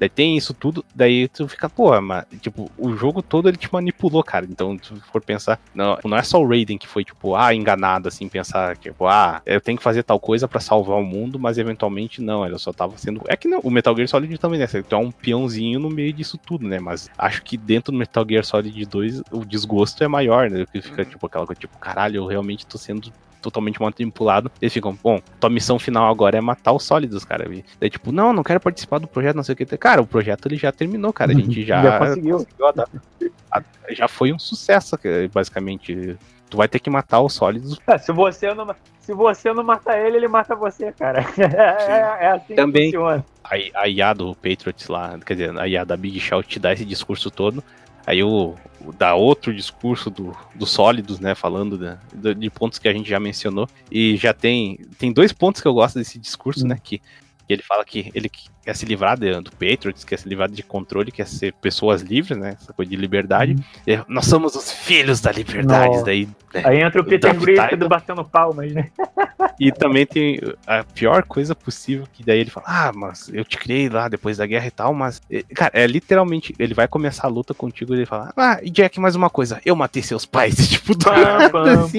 Daí 0.03 0.09
tem 0.09 0.37
isso 0.37 0.53
tudo, 0.53 0.85
daí 0.93 1.29
tu 1.29 1.47
fica, 1.47 1.71
pô, 1.71 2.01
mas, 2.01 2.25
tipo, 2.41 2.69
o 2.77 2.93
jogo 2.97 3.23
todo 3.23 3.49
ele 3.49 3.57
te 3.57 3.73
manipulou, 3.73 4.21
cara. 4.25 4.45
Então, 4.51 4.77
se 4.83 4.93
tu 4.95 5.01
for 5.13 5.23
pensar, 5.23 5.61
não, 5.73 5.97
não 6.05 6.17
é 6.17 6.25
só 6.25 6.43
o 6.43 6.49
Raiden 6.49 6.77
que 6.77 6.89
foi, 6.89 7.05
tipo, 7.05 7.37
ah, 7.37 7.55
enganado, 7.55 8.09
assim, 8.09 8.29
pensar, 8.29 8.77
tipo, 8.77 9.07
ah, 9.07 9.41
eu 9.47 9.61
tenho 9.61 9.79
que 9.79 9.85
fazer 9.85 10.03
tal 10.03 10.19
coisa 10.19 10.49
pra 10.49 10.59
salvar 10.59 10.99
o 10.99 11.05
mundo, 11.05 11.39
mas 11.39 11.57
eventualmente 11.57 12.21
não, 12.21 12.45
ele 12.45 12.59
só 12.59 12.73
tava 12.73 12.99
sendo. 12.99 13.23
É 13.29 13.37
que 13.37 13.47
não, 13.47 13.61
o 13.61 13.71
Metal 13.71 13.95
Gear 13.95 14.09
Solid 14.09 14.37
também, 14.39 14.59
né? 14.59 14.67
Tu 14.67 14.93
é 14.93 14.99
um 14.99 15.13
peãozinho 15.13 15.79
no 15.79 15.89
meio 15.89 16.13
disso 16.13 16.37
tudo, 16.45 16.67
né? 16.67 16.81
Mas 16.81 17.09
acho 17.17 17.41
que 17.45 17.57
dentro 17.57 17.93
do 17.93 17.99
Metal 17.99 18.27
Gear 18.29 18.45
Solid 18.45 18.85
2 18.87 19.23
o 19.31 19.45
desgosto 19.45 20.03
é 20.03 20.09
maior, 20.09 20.51
né? 20.51 20.67
Que 20.73 20.83
fica, 20.83 21.03
Uhum. 21.03 21.09
tipo, 21.11 21.27
aquela 21.29 21.47
coisa, 21.47 21.61
tipo, 21.61 21.79
caralho, 21.79 22.17
eu 22.17 22.27
realmente 22.27 22.67
tô 22.67 22.77
sendo 22.77 23.13
totalmente 23.43 23.81
manipulado. 23.81 24.51
Eles 24.61 24.73
ficam, 24.73 24.97
bom, 25.03 25.21
tua 25.39 25.51
missão 25.51 25.79
final 25.79 26.11
agora 26.11 26.39
é 26.39 26.41
matar 26.41 26.73
os 26.73 26.85
sólidos, 26.85 27.25
cara. 27.25 27.53
E 27.53 27.65
daí, 27.81 27.91
tipo, 27.91 28.13
não, 28.13 28.33
não 28.33 28.43
quero 28.43 28.61
participar 28.61 28.99
do 28.99 29.07
projeto, 29.07 29.37
não 29.37 29.43
sei 29.43 29.53
o 29.53 29.57
que. 29.57 29.67
Cara, 29.77 30.01
o 30.01 30.07
projeto 30.07 30.47
ele 30.47 30.57
já 30.57 30.73
terminou, 30.73 31.13
cara. 31.13 31.33
A 31.33 31.35
gente 31.35 31.63
já, 31.67 31.83
Já 31.83 31.99
conseguiu. 31.99 32.47
já 33.91 34.09
foi 34.09 34.33
um 34.33 34.39
sucesso, 34.39 34.97
que, 34.97 35.29
basicamente. 35.33 36.17
Tu 36.49 36.57
vai 36.59 36.69
ter 36.69 36.81
que 36.81 36.91
matar 36.91 37.23
os 37.23 37.33
sólidos. 37.33 37.81
É, 37.87 37.97
se, 37.97 38.13
você 38.13 38.53
não, 38.53 38.75
se 39.01 39.15
você 39.15 39.55
não 39.55 39.65
matar 39.65 39.99
ele, 39.99 40.19
ele 40.19 40.29
mata 40.29 40.55
você, 40.55 40.93
cara. 40.93 41.25
É, 41.39 42.27
é 42.27 42.31
assim 42.33 42.55
Também. 42.55 42.91
que 42.91 42.99
funciona. 42.99 43.25
A, 43.43 43.81
a 43.83 43.89
IA 43.89 44.13
do 44.13 44.35
Patriots 44.35 44.87
lá, 44.89 45.19
quer 45.25 45.33
dizer, 45.33 45.59
a 45.59 45.67
IA 45.67 45.83
da 45.83 45.97
Big 45.97 46.21
Shell 46.21 46.43
te 46.43 46.61
dá 46.61 46.75
esse 46.75 46.85
discurso 46.85 47.31
todo. 47.31 47.65
Aí 48.07 48.23
o, 48.23 48.55
o 48.81 48.93
dá 48.93 49.15
outro 49.15 49.55
discurso 49.55 50.11
do, 50.11 50.37
dos 50.55 50.71
sólidos, 50.71 51.21
né? 51.21 51.35
Falando 51.35 51.79
do- 52.13 52.35
de 52.35 52.51
pontos 52.51 52.79
que 52.79 52.89
a 52.89 52.93
gente 52.93 53.09
já 53.09 53.21
mencionou. 53.21 53.69
E 53.91 54.17
já 54.17 54.33
tem. 54.35 54.79
Tem 54.99 55.13
dois 55.13 55.33
pontos 55.33 55.61
que 55.61 55.69
eu 55.69 55.75
gosto 55.75 55.99
desse 55.99 56.19
discurso, 56.19 56.67
né? 56.67 56.79
Que, 56.83 57.01
ele 57.53 57.63
fala 57.63 57.85
que 57.85 58.11
ele 58.15 58.31
quer 58.65 58.77
se 58.77 58.87
livrar 58.87 59.19
de- 59.19 59.41
do 59.41 59.51
Patriots, 59.53 60.05
quer 60.05 60.19
se 60.19 60.29
livrar 60.29 60.49
de 60.49 60.63
controle, 60.63 61.11
quer 61.11 61.27
ser 61.27 61.53
pessoas 61.55 62.01
livres, 62.03 62.39
né? 62.39 62.57
Essa 62.61 62.73
coisa 62.73 62.89
de 62.91 62.97
liberdade. 62.97 63.57
E 63.87 63.99
nós 64.09 64.27
somos 64.27 64.55
os 64.55 64.71
filhos 64.73 65.21
da 65.21 65.33
liberdade. 65.33 66.05
Daí, 66.05 66.29
Aí 66.65 66.81
entra 66.83 67.01
o 67.01 67.05
Peter 67.05 67.33
Duff 67.33 67.45
Griffith 67.47 67.69
Tyler. 67.71 67.89
batendo 67.89 68.25
palmas, 68.25 68.73
né? 68.73 68.91
E 69.59 69.73
também 69.73 70.05
tem 70.07 70.39
a 70.67 70.85
pior 70.85 71.23
coisa 71.25 71.55
possível, 71.55 72.07
que 72.13 72.23
daí 72.25 72.39
ele 72.41 72.51
fala, 72.51 72.67
ah, 72.69 72.93
mas 72.95 73.29
eu 73.33 73.45
te 73.45 73.57
criei 73.59 73.89
lá 73.89 74.07
depois 74.09 74.37
da 74.37 74.47
guerra 74.47 74.67
e 74.67 74.71
tal, 74.71 74.93
mas. 74.95 75.21
Cara, 75.55 75.71
é 75.75 75.87
literalmente, 75.87 76.55
ele 76.59 76.75
vai 76.75 76.87
começar 76.87 77.27
a 77.27 77.31
luta 77.31 77.55
contigo 77.55 77.95
e 77.95 77.99
ele 77.99 78.07
fala, 78.07 78.33
ah, 78.37 78.59
e 78.63 78.71
Jack, 78.71 79.01
mais 79.01 79.17
uma 79.17 79.31
coisa, 79.31 79.61
eu 79.65 79.75
matei 79.75 80.03
seus 80.03 80.25
pais. 80.27 80.55
Tipo, 80.73 80.95
do 80.97 81.11
nada, 81.11 81.73
assim. 81.85 81.99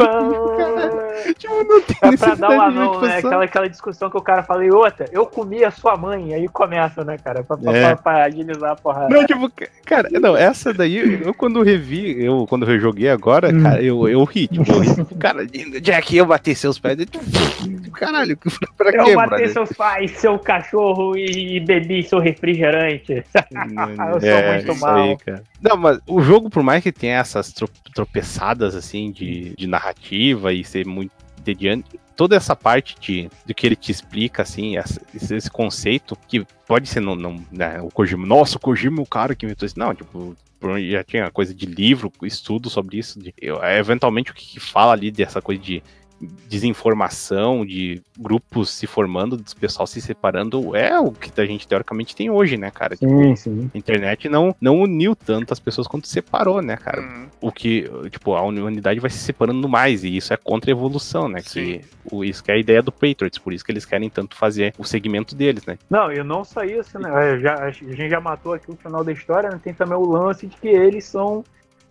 Tipo, 1.33 1.63
não 1.63 1.81
tem 1.81 1.95
É 2.01 2.17
pra 2.17 2.35
dar 2.35 2.49
o 2.49 2.53
de 2.53 2.59
anão, 2.59 3.01
né? 3.01 3.17
Aquela, 3.17 3.43
aquela 3.43 3.69
discussão 3.69 4.09
que 4.09 4.17
o 4.17 4.21
cara 4.21 4.43
fala, 4.43 4.65
e 4.65 4.71
outra, 4.71 5.05
eu 5.11 5.25
comi 5.25 5.63
a 5.63 5.71
sua 5.71 5.95
mãe. 5.95 6.33
Aí 6.33 6.47
começa, 6.47 7.03
né, 7.03 7.17
cara? 7.17 7.43
Pra, 7.43 7.55
pra- 7.57 7.77
É. 7.77 7.81
pra- 7.81 7.95
pra 7.97 8.23
agilizar 8.25 8.71
a 8.71 8.75
porrada. 8.75 9.13
Não, 9.13 9.25
tipo, 9.25 9.49
ca- 9.49 9.67
cara, 9.85 10.09
não, 10.19 10.35
essa 10.35 10.73
daí, 10.73 11.21
eu 11.23 11.33
quando 11.33 11.61
revi, 11.61 12.23
eu 12.23 12.45
quando 12.47 12.69
eu 12.69 12.79
joguei 12.79 13.09
agora, 13.09 13.49
Hum. 13.53 13.61
cara, 13.63 13.81
eu, 13.81 14.07
eu 14.09 14.23
ri, 14.23 14.47
tipo, 14.47 14.71
eu 14.71 14.79
ri, 14.79 14.95
tipo, 14.95 15.15
cara, 15.15 15.45
Jack, 15.45 16.15
eu 16.17 16.25
matei 16.25 16.55
seus 16.55 16.79
pais. 16.79 16.97
Eu, 16.99 17.05
tipo, 17.05 17.23
Caralho, 17.93 18.37
pra 18.77 18.89
eu 18.91 19.03
quê, 19.05 19.15
matei 19.15 19.29
brother? 19.37 19.49
seus 19.53 19.69
pais, 19.73 20.11
seu 20.17 20.37
cachorro 20.39 21.15
e 21.15 21.59
bebi 21.59 22.01
seu 22.03 22.19
refrigerante. 22.19 23.23
Eu 24.13 24.19
sou 24.19 24.29
É, 24.29 24.53
muito 24.57 24.71
isso 24.71 24.81
mal. 24.81 24.95
aí, 24.95 25.17
cara. 25.17 25.43
Não, 25.61 25.77
mas 25.77 25.99
o 26.07 26.21
jogo, 26.21 26.49
por 26.49 26.63
mais 26.63 26.83
que 26.83 26.91
tenha 26.91 27.17
essas 27.19 27.51
tro- 27.53 27.69
tropeçadas, 27.93 28.75
assim, 28.75 29.11
de, 29.11 29.53
de 29.55 29.67
narrativa 29.67 30.51
e 30.51 30.63
ser 30.63 30.85
muito 30.85 31.11
entediante, 31.43 31.99
toda 32.15 32.35
essa 32.35 32.55
parte 32.55 32.95
de, 32.99 33.29
do 33.45 33.53
que 33.53 33.67
ele 33.67 33.75
te 33.75 33.91
explica, 33.91 34.41
assim, 34.43 34.77
essa- 34.77 35.01
esse, 35.13 35.49
conceito, 35.51 36.17
que 36.27 36.45
pode 36.67 36.87
ser, 36.87 36.99
não, 37.01 37.15
não, 37.15 37.43
né, 37.51 37.79
o 37.81 37.89
Kojima, 37.89 38.25
nossa, 38.25 38.57
o 38.57 38.59
Kojima 38.59 38.99
é 38.99 39.03
o 39.03 39.05
cara 39.05 39.35
que 39.35 39.45
inventou 39.45 39.65
isso. 39.65 39.77
Não, 39.77 39.93
tipo, 39.93 40.35
já 40.89 41.03
tinha 41.03 41.29
coisa 41.29 41.53
de 41.53 41.65
livro, 41.65 42.11
estudo 42.23 42.69
sobre 42.69 42.97
isso. 42.97 43.19
De, 43.19 43.33
eu- 43.39 43.61
eventualmente, 43.63 44.31
o 44.31 44.33
que, 44.33 44.45
que 44.45 44.59
fala 44.59 44.93
ali 44.93 45.11
dessa 45.11 45.41
coisa 45.41 45.61
de 45.61 45.83
desinformação, 46.21 47.65
de 47.65 48.01
grupos 48.17 48.69
se 48.69 48.87
formando, 48.87 49.37
do 49.37 49.55
pessoal 49.55 49.85
se 49.85 49.99
separando, 50.01 50.75
é 50.75 50.99
o 50.99 51.11
que 51.11 51.39
a 51.39 51.45
gente 51.45 51.67
teoricamente 51.67 52.15
tem 52.15 52.29
hoje, 52.29 52.57
né, 52.57 52.71
cara? 52.71 52.95
Sim, 52.95 53.35
sim. 53.35 53.71
A 53.73 53.77
internet 53.77 54.29
não, 54.29 54.55
não 54.61 54.79
uniu 54.79 55.15
tantas 55.15 55.59
pessoas 55.59 55.87
quanto 55.87 56.07
separou, 56.07 56.61
né, 56.61 56.77
cara? 56.77 57.01
Uhum. 57.01 57.25
O 57.41 57.51
que, 57.51 57.89
tipo, 58.09 58.35
a 58.35 58.41
humanidade 58.41 58.99
vai 58.99 59.09
se 59.09 59.19
separando 59.19 59.67
mais, 59.67 60.03
e 60.03 60.15
isso 60.15 60.33
é 60.33 60.37
contra 60.37 60.71
a 60.71 60.73
evolução, 60.73 61.27
né? 61.27 61.41
Sim. 61.41 61.79
Que 61.79 61.81
o, 62.11 62.23
isso 62.23 62.43
que 62.43 62.51
é 62.51 62.55
a 62.55 62.59
ideia 62.59 62.81
do 62.81 62.91
Patriots, 62.91 63.39
por 63.39 63.53
isso 63.53 63.65
que 63.65 63.71
eles 63.71 63.85
querem 63.85 64.09
tanto 64.09 64.35
fazer 64.35 64.73
o 64.77 64.83
segmento 64.83 65.35
deles, 65.35 65.65
né? 65.65 65.77
Não, 65.89 66.11
e 66.11 66.23
não 66.23 66.43
só 66.43 66.63
isso, 66.63 66.99
né? 66.99 67.39
Já, 67.39 67.55
a 67.55 67.71
gente 67.71 68.09
já 68.09 68.19
matou 68.19 68.53
aqui 68.53 68.71
o 68.71 68.75
final 68.75 69.03
da 69.03 69.11
história, 69.11 69.49
né? 69.49 69.59
tem 69.63 69.73
também 69.73 69.97
o 69.97 70.05
lance 70.05 70.47
de 70.47 70.55
que 70.57 70.67
eles 70.67 71.05
são. 71.05 71.43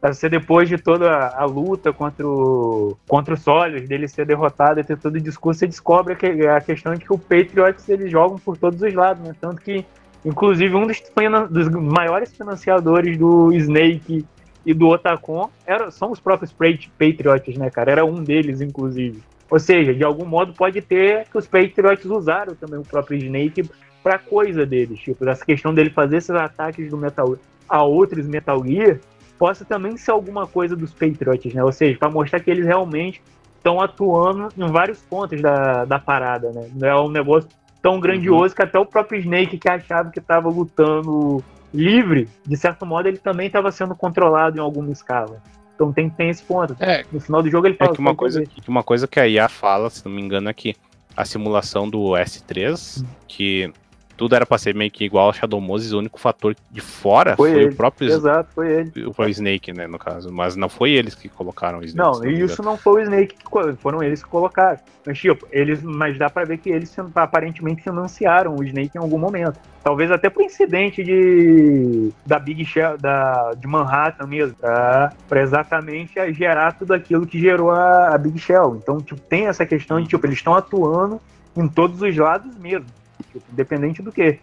Você 0.02 0.28
depois 0.28 0.68
de 0.68 0.76
toda 0.78 1.08
a, 1.08 1.42
a 1.42 1.44
luta 1.44 1.92
contra 1.92 2.26
o, 2.26 2.96
contra 3.06 3.34
o 3.34 3.36
Solis, 3.36 3.88
dele 3.88 4.08
ser 4.08 4.26
derrotado 4.26 4.80
e 4.80 4.84
ter 4.84 4.98
todo 4.98 5.14
o 5.14 5.20
discurso, 5.20 5.60
você 5.60 5.66
descobre 5.66 6.16
que 6.16 6.26
a 6.46 6.60
questão 6.60 6.92
de 6.94 7.04
que 7.04 7.12
o 7.12 7.18
Patriots 7.18 7.88
eles 7.88 8.10
jogam 8.10 8.36
por 8.36 8.56
todos 8.56 8.82
os 8.82 8.92
lados, 8.92 9.22
né? 9.22 9.32
Tanto 9.40 9.62
que, 9.62 9.84
inclusive, 10.24 10.74
um 10.74 10.88
dos, 10.88 11.00
dos 11.48 11.68
maiores 11.68 12.34
financiadores 12.36 13.16
do 13.16 13.52
Snake 13.52 14.26
e 14.66 14.74
do 14.74 14.88
Otacon 14.88 15.48
era, 15.64 15.88
são 15.92 16.10
os 16.10 16.18
próprios 16.18 16.52
Pat- 16.52 16.90
Patriots, 16.98 17.56
né, 17.56 17.70
cara? 17.70 17.92
Era 17.92 18.04
um 18.04 18.24
deles, 18.24 18.60
inclusive. 18.60 19.22
Ou 19.48 19.60
seja, 19.60 19.94
de 19.94 20.02
algum 20.02 20.24
modo 20.24 20.52
pode 20.52 20.80
ter 20.82 21.28
que 21.30 21.38
os 21.38 21.46
Patriots 21.46 22.06
usaram 22.06 22.56
também 22.56 22.80
o 22.80 22.84
próprio 22.84 23.18
Snake 23.18 23.70
pra 24.02 24.18
coisa 24.18 24.66
deles. 24.66 24.98
Tipo, 24.98 25.28
essa 25.28 25.44
questão 25.44 25.72
dele 25.72 25.90
fazer 25.90 26.16
esses 26.16 26.30
ataques 26.30 26.90
do 26.90 26.96
Metal 26.96 27.36
a 27.68 27.82
outros 27.84 28.26
Metal 28.26 28.62
Gear 28.66 28.98
possa 29.43 29.64
também 29.64 29.97
ser 29.97 30.12
alguma 30.12 30.47
coisa 30.47 30.77
dos 30.77 30.93
Patriots, 30.93 31.52
né? 31.52 31.64
Ou 31.64 31.73
seja, 31.73 31.98
para 31.98 32.09
mostrar 32.09 32.39
que 32.39 32.48
eles 32.48 32.64
realmente 32.64 33.20
estão 33.56 33.81
atuando 33.81 34.51
em 34.56 34.70
vários 34.70 35.01
pontos 35.01 35.43
da, 35.43 35.85
da 35.85 35.98
parada, 35.98 36.52
né? 36.52 36.70
Não 36.73 36.86
é 36.89 37.01
um 37.01 37.09
negócio 37.10 37.48
tão 37.82 37.98
grandioso 37.98 38.55
que 38.55 38.62
até 38.62 38.78
o 38.78 38.86
próprio 38.86 39.19
Snake 39.19 39.59
que 39.59 39.69
achava 39.69 40.12
que 40.12 40.20
estava 40.20 40.48
lutando 40.48 41.43
livre, 41.74 42.28
de 42.47 42.56
certo 42.56 42.86
modo 42.86 43.09
ele 43.09 43.19
também 43.19 43.48
estava 43.48 43.73
sendo 43.73 43.97
controlado 43.97 44.59
em 44.59 44.60
alguma 44.60 44.93
escala. 44.93 45.43
Então 45.74 45.93
tem, 45.93 46.09
tem 46.09 46.31
esse 46.31 46.44
ponto. 46.44 46.77
É, 46.78 47.05
No 47.10 47.19
final 47.19 47.43
do 47.43 47.51
jogo 47.51 47.66
ele 47.66 47.74
é 47.74 47.78
fala 47.85 47.94
que 47.97 47.98
uma 48.01 48.10
"Tem 48.10 48.16
coisa, 48.16 48.39
ver". 48.39 48.47
que 48.47 48.69
uma 48.70 48.85
coisa 48.85 49.09
que 49.09 49.19
a 49.19 49.27
IA 49.27 49.48
fala, 49.48 49.90
se 49.90 50.05
não 50.05 50.12
me 50.12 50.23
engano, 50.23 50.51
é 50.51 50.55
que 50.55 50.77
a 51.16 51.24
simulação 51.24 51.90
do 51.90 52.12
S3, 52.12 53.05
que 53.27 53.73
tudo 54.22 54.36
era 54.36 54.46
pra 54.46 54.56
ser 54.56 54.72
meio 54.72 54.88
que 54.88 55.04
igual 55.04 55.26
ao 55.26 55.32
Shadow 55.32 55.60
Moses, 55.60 55.90
o 55.90 55.98
único 55.98 56.16
fator 56.20 56.54
de 56.70 56.80
fora 56.80 57.34
Foi 57.34 57.50
foi, 57.50 57.64
o 57.64 57.74
próprio 57.74 58.08
Exato, 58.08 58.50
foi 58.54 58.70
ele. 58.70 58.88
o 59.04 59.12
próprio 59.12 59.30
Snake, 59.30 59.72
né, 59.72 59.88
no 59.88 59.98
caso. 59.98 60.32
Mas 60.32 60.54
não 60.54 60.68
foi 60.68 60.92
eles 60.92 61.12
que 61.16 61.28
colocaram 61.28 61.80
o 61.80 61.84
Snake. 61.84 62.20
Não, 62.20 62.24
e 62.24 62.40
isso 62.40 62.62
não 62.62 62.76
foi 62.76 63.00
o 63.00 63.02
Snake 63.02 63.34
que 63.34 63.76
foram 63.78 64.00
eles 64.00 64.22
que 64.22 64.28
colocaram. 64.30 64.78
Mas, 65.04 65.18
tipo, 65.18 65.44
eles, 65.50 65.82
mas 65.82 66.16
dá 66.16 66.30
pra 66.30 66.44
ver 66.44 66.58
que 66.58 66.70
eles 66.70 66.96
aparentemente 67.16 67.82
financiaram 67.82 68.54
o 68.54 68.62
Snake 68.62 68.92
em 68.94 69.00
algum 69.00 69.18
momento. 69.18 69.58
Talvez 69.82 70.12
até 70.12 70.30
por 70.30 70.44
incidente 70.44 71.02
de 71.02 72.12
da 72.24 72.38
Big 72.38 72.64
Shell, 72.64 72.96
da, 72.98 73.54
de 73.54 73.66
Manhattan 73.66 74.28
mesmo, 74.28 74.54
pra, 74.54 75.12
pra 75.28 75.42
exatamente 75.42 76.14
gerar 76.32 76.74
tudo 76.74 76.94
aquilo 76.94 77.26
que 77.26 77.40
gerou 77.40 77.72
a, 77.72 78.14
a 78.14 78.18
Big 78.18 78.38
Shell. 78.38 78.76
Então, 78.80 78.98
tipo, 78.98 79.20
tem 79.20 79.48
essa 79.48 79.66
questão 79.66 80.00
de, 80.00 80.06
tipo, 80.06 80.24
eles 80.24 80.38
estão 80.38 80.54
atuando 80.54 81.20
em 81.56 81.66
todos 81.66 82.00
os 82.00 82.16
lados 82.16 82.56
mesmo. 82.56 82.86
Tipo, 83.22 83.44
independente 83.52 84.02
do 84.02 84.10
que. 84.12 84.38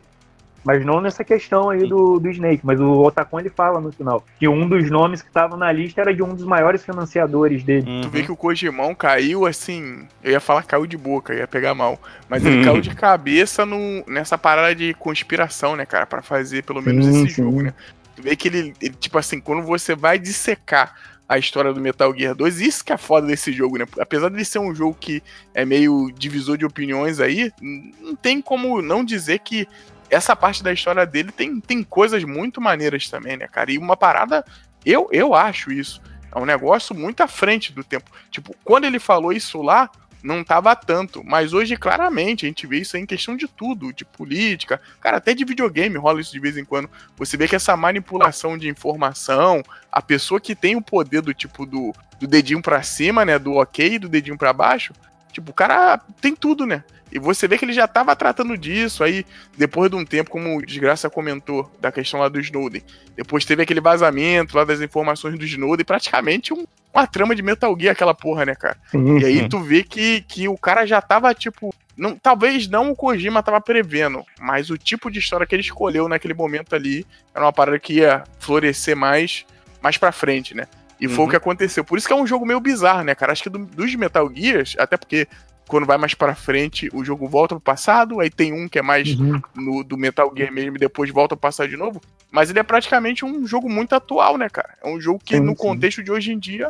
Mas 0.61 0.85
não 0.85 0.99
nessa 0.99 1.23
questão 1.23 1.69
aí 1.69 1.87
do, 1.87 2.19
do 2.19 2.29
Snake. 2.29 2.65
Mas 2.65 2.79
o 2.81 3.01
Otacon 3.01 3.39
ele 3.39 3.49
fala 3.49 3.79
no 3.79 3.93
final 3.93 4.25
que 4.37 4.45
um 4.45 4.67
dos 4.67 4.89
nomes 4.91 5.21
que 5.21 5.29
estava 5.29 5.55
na 5.55 5.71
lista 5.71 6.01
era 6.01 6.13
de 6.13 6.21
um 6.21 6.33
dos 6.35 6.43
maiores 6.43 6.83
financiadores 6.83 7.63
dele. 7.63 7.89
Uhum. 7.89 8.01
Tu 8.01 8.09
vê 8.09 8.23
que 8.23 8.31
o 8.31 8.35
Kojimão 8.35 8.93
caiu 8.93 9.45
assim. 9.45 10.05
Eu 10.21 10.31
ia 10.33 10.39
falar 10.41 10.63
caiu 10.63 10.85
de 10.85 10.97
boca, 10.97 11.33
ia 11.33 11.47
pegar 11.47 11.73
mal. 11.73 11.97
Mas 12.27 12.45
ele 12.45 12.59
Hum. 12.59 12.63
caiu 12.65 12.81
de 12.81 12.93
cabeça 12.93 13.65
no, 13.65 14.03
nessa 14.05 14.37
parada 14.37 14.75
de 14.75 14.93
conspiração, 14.95 15.77
né, 15.77 15.85
cara? 15.85 16.05
Pra 16.05 16.21
fazer 16.21 16.63
pelo 16.63 16.81
menos 16.81 17.05
Sim, 17.05 17.23
esse 17.23 17.35
sim. 17.35 17.43
jogo, 17.43 17.61
né? 17.61 17.73
Tu 18.17 18.21
vê 18.21 18.35
que 18.35 18.49
ele, 18.49 18.73
ele, 18.81 18.95
tipo 18.95 19.17
assim, 19.17 19.39
quando 19.39 19.63
você 19.65 19.95
vai 19.95 20.19
dissecar 20.19 20.93
a 21.29 21.37
história 21.37 21.71
do 21.71 21.79
Metal 21.79 22.11
Gear 22.17 22.33
2. 22.33 22.59
Isso 22.59 22.83
que 22.83 22.91
é 22.91 22.97
foda 22.97 23.27
desse 23.27 23.53
jogo, 23.53 23.77
né? 23.77 23.85
Apesar 23.99 24.29
de 24.31 24.43
ser 24.43 24.57
um 24.57 24.73
jogo 24.73 24.97
que 24.99 25.21
é 25.53 25.63
meio 25.63 26.09
divisor 26.11 26.57
de 26.57 26.65
opiniões 26.65 27.19
aí, 27.19 27.51
não 27.61 28.15
tem 28.15 28.41
como 28.41 28.81
não 28.81 29.05
dizer 29.05 29.39
que 29.39 29.67
essa 30.09 30.35
parte 30.35 30.63
da 30.63 30.73
história 30.73 31.05
dele 31.05 31.31
tem, 31.31 31.61
tem 31.61 31.83
coisas 31.83 32.23
muito 32.23 32.59
maneiras 32.59 33.07
também, 33.07 33.37
né, 33.37 33.47
cara? 33.47 33.71
E 33.71 33.77
uma 33.77 33.95
parada, 33.95 34.43
eu, 34.83 35.07
eu 35.11 35.35
acho 35.35 35.71
isso. 35.71 36.01
É 36.33 36.39
um 36.39 36.45
negócio 36.45 36.95
muito 36.95 37.21
à 37.21 37.27
frente 37.27 37.71
do 37.71 37.83
tempo. 37.83 38.09
Tipo, 38.31 38.55
quando 38.63 38.85
ele 38.85 38.97
falou 38.97 39.31
isso 39.31 39.61
lá, 39.61 39.87
não 40.23 40.43
tava 40.43 40.75
tanto. 40.75 41.23
Mas 41.23 41.53
hoje, 41.53 41.75
claramente, 41.77 42.45
a 42.45 42.49
gente 42.49 42.67
vê 42.67 42.79
isso 42.79 42.97
em 42.97 43.05
questão 43.05 43.35
de 43.35 43.47
tudo, 43.47 43.93
de 43.93 44.05
política, 44.05 44.81
cara, 44.99 45.17
até 45.17 45.33
de 45.33 45.45
videogame 45.45 45.97
rola 45.97 46.21
isso 46.21 46.31
de 46.31 46.39
vez 46.39 46.57
em 46.57 46.65
quando. 46.65 46.89
Você 47.17 47.37
vê 47.37 47.47
que 47.47 47.55
essa 47.55 47.75
manipulação 47.75 48.57
de 48.57 48.67
informação, 48.67 49.63
a 49.91 50.01
pessoa 50.01 50.39
que 50.39 50.55
tem 50.55 50.75
o 50.75 50.81
poder 50.81 51.21
do 51.21 51.33
tipo 51.33 51.65
do, 51.65 51.93
do 52.19 52.27
dedinho 52.27 52.61
para 52.61 52.83
cima, 52.83 53.25
né, 53.25 53.39
do 53.39 53.55
ok, 53.55 53.99
do 53.99 54.09
dedinho 54.09 54.37
para 54.37 54.53
baixo, 54.53 54.93
tipo, 55.31 55.51
o 55.51 55.53
cara 55.53 55.97
tem 56.21 56.35
tudo, 56.35 56.65
né? 56.65 56.83
E 57.11 57.17
você 57.17 57.47
vê 57.47 57.57
que 57.57 57.65
ele 57.65 57.73
já 57.73 57.85
estava 57.85 58.15
tratando 58.15 58.57
disso, 58.57 59.03
aí 59.03 59.25
depois 59.57 59.89
de 59.89 59.95
um 59.95 60.05
tempo, 60.05 60.29
como 60.29 60.57
o 60.57 60.61
Desgraça 60.65 61.09
comentou, 61.09 61.69
da 61.81 61.91
questão 61.91 62.19
lá 62.19 62.29
do 62.29 62.39
Snowden. 62.39 62.83
Depois 63.15 63.45
teve 63.45 63.63
aquele 63.63 63.81
vazamento 63.81 64.55
lá 64.55 64.63
das 64.63 64.79
informações 64.79 65.37
do 65.37 65.45
Snowden, 65.45 65.85
praticamente 65.85 66.53
um, 66.53 66.65
uma 66.93 67.07
trama 67.07 67.35
de 67.35 67.41
Metal 67.41 67.75
Gear 67.79 67.93
aquela 67.93 68.13
porra, 68.13 68.45
né, 68.45 68.55
cara? 68.55 68.77
E 69.19 69.25
aí 69.25 69.49
tu 69.49 69.59
vê 69.59 69.83
que, 69.83 70.21
que 70.21 70.47
o 70.47 70.57
cara 70.57 70.85
já 70.85 71.01
tava, 71.01 71.33
tipo. 71.33 71.73
Não, 71.97 72.15
talvez 72.15 72.67
não 72.69 72.91
o 72.91 72.95
Kojima 72.95 73.43
tava 73.43 73.59
prevendo, 73.59 74.23
mas 74.39 74.69
o 74.69 74.77
tipo 74.77 75.11
de 75.11 75.19
história 75.19 75.45
que 75.45 75.53
ele 75.53 75.61
escolheu 75.61 76.07
naquele 76.07 76.33
momento 76.33 76.73
ali 76.73 77.05
era 77.35 77.43
uma 77.43 77.51
parada 77.51 77.77
que 77.77 77.95
ia 77.95 78.23
florescer 78.39 78.95
mais, 78.95 79.45
mais 79.81 79.97
pra 79.97 80.13
frente, 80.13 80.55
né? 80.55 80.65
E 80.99 81.07
foi 81.07 81.17
o 81.19 81.21
Uhum. 81.23 81.29
que 81.29 81.35
aconteceu. 81.35 81.83
Por 81.83 81.97
isso 81.97 82.07
que 82.07 82.13
é 82.13 82.15
um 82.15 82.27
jogo 82.27 82.45
meio 82.45 82.59
bizarro, 82.59 83.03
né, 83.03 83.15
cara? 83.15 83.31
Acho 83.31 83.43
que 83.43 83.49
do- 83.49 83.65
dos 83.65 83.93
Metal 83.95 84.29
Gears, 84.33 84.75
até 84.77 84.97
porque 84.97 85.27
quando 85.67 85.85
vai 85.85 85.97
mais 85.97 86.13
pra 86.15 86.33
frente, 86.35 86.89
o 86.93 87.05
jogo 87.05 87.27
volta 87.27 87.55
pro 87.55 87.61
passado, 87.61 88.19
aí 88.19 88.29
tem 88.29 88.51
um 88.51 88.67
que 88.67 88.79
é 88.79 88.81
mais 88.81 89.07
Uhum. 89.17 89.39
no, 89.55 89.83
do 89.83 89.95
Metal 89.97 90.31
Gear 90.35 90.51
mesmo 90.51 90.75
e 90.75 90.79
depois 90.79 91.09
volta 91.11 91.35
pro 91.35 91.41
passado 91.47 91.69
de 91.69 91.77
novo. 91.77 92.01
Mas 92.31 92.49
ele 92.49 92.59
é 92.59 92.63
praticamente 92.63 93.23
um 93.23 93.45
jogo 93.47 93.69
muito 93.69 93.93
atual, 93.93 94.37
né, 94.37 94.49
cara? 94.49 94.69
É 94.83 94.89
um 94.89 94.99
jogo 94.99 95.19
que, 95.23 95.35
Sim, 95.37 95.41
no 95.43 95.51
sim. 95.51 95.57
contexto 95.57 96.03
de 96.03 96.11
hoje 96.11 96.31
em 96.33 96.39
dia, 96.39 96.69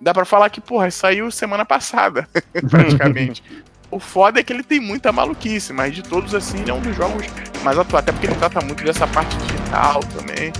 dá 0.00 0.12
pra 0.12 0.24
falar 0.24 0.50
que, 0.50 0.60
porra, 0.60 0.90
saiu 0.90 1.30
semana 1.30 1.64
passada, 1.64 2.28
praticamente. 2.70 3.42
O 3.90 3.98
foda 3.98 4.38
é 4.40 4.42
que 4.42 4.52
ele 4.52 4.62
tem 4.62 4.78
muita 4.80 5.10
maluquice, 5.12 5.72
mas 5.72 5.94
de 5.94 6.02
todos, 6.02 6.34
assim, 6.34 6.60
ele 6.60 6.70
é 6.70 6.74
um 6.74 6.80
dos 6.80 6.94
jogos 6.96 7.24
mais 7.64 7.76
atuais. 7.78 8.02
Até 8.02 8.12
porque 8.12 8.26
ele 8.26 8.36
trata 8.36 8.60
muito 8.60 8.84
dessa 8.84 9.06
parte 9.06 9.36
digital 9.38 10.00
também. 10.00 10.52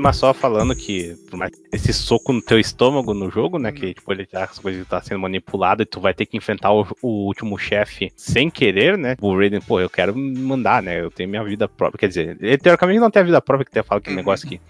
Mas 0.00 0.16
só 0.16 0.32
falando 0.32 0.74
que 0.74 1.14
por 1.30 1.36
mais 1.36 1.52
esse 1.72 1.92
soco 1.92 2.32
no 2.32 2.40
teu 2.40 2.58
estômago 2.58 3.12
no 3.12 3.30
jogo, 3.30 3.58
né? 3.58 3.70
Que 3.70 3.92
tipo, 3.94 4.10
ele 4.12 4.26
já 4.30 4.44
as 4.44 4.58
coisas 4.58 4.86
tá 4.88 5.00
sendo 5.02 5.20
manipulado 5.20 5.82
e 5.82 5.86
tu 5.86 6.00
vai 6.00 6.14
ter 6.14 6.26
que 6.26 6.36
enfrentar 6.36 6.72
o, 6.72 6.86
o 7.02 7.26
último 7.26 7.58
chefe 7.58 8.10
sem 8.16 8.50
querer, 8.50 8.96
né? 8.96 9.16
O 9.20 9.36
Raiden, 9.36 9.60
pô, 9.60 9.78
eu 9.80 9.90
quero 9.90 10.16
mandar, 10.16 10.82
né? 10.82 11.00
Eu 11.00 11.10
tenho 11.10 11.28
minha 11.28 11.44
vida 11.44 11.68
própria. 11.68 11.98
Quer 11.98 12.08
dizer, 12.08 12.38
ele 12.40 12.58
teoricamente 12.58 12.98
não 12.98 13.10
tem 13.10 13.20
a 13.20 13.26
vida 13.26 13.40
própria 13.42 13.64
que 13.66 13.70
até 13.78 13.86
fala 13.86 13.98
aquele 13.98 14.14
Uhum. 14.16 14.20
negócio 14.22 14.46
aqui. 14.46 14.60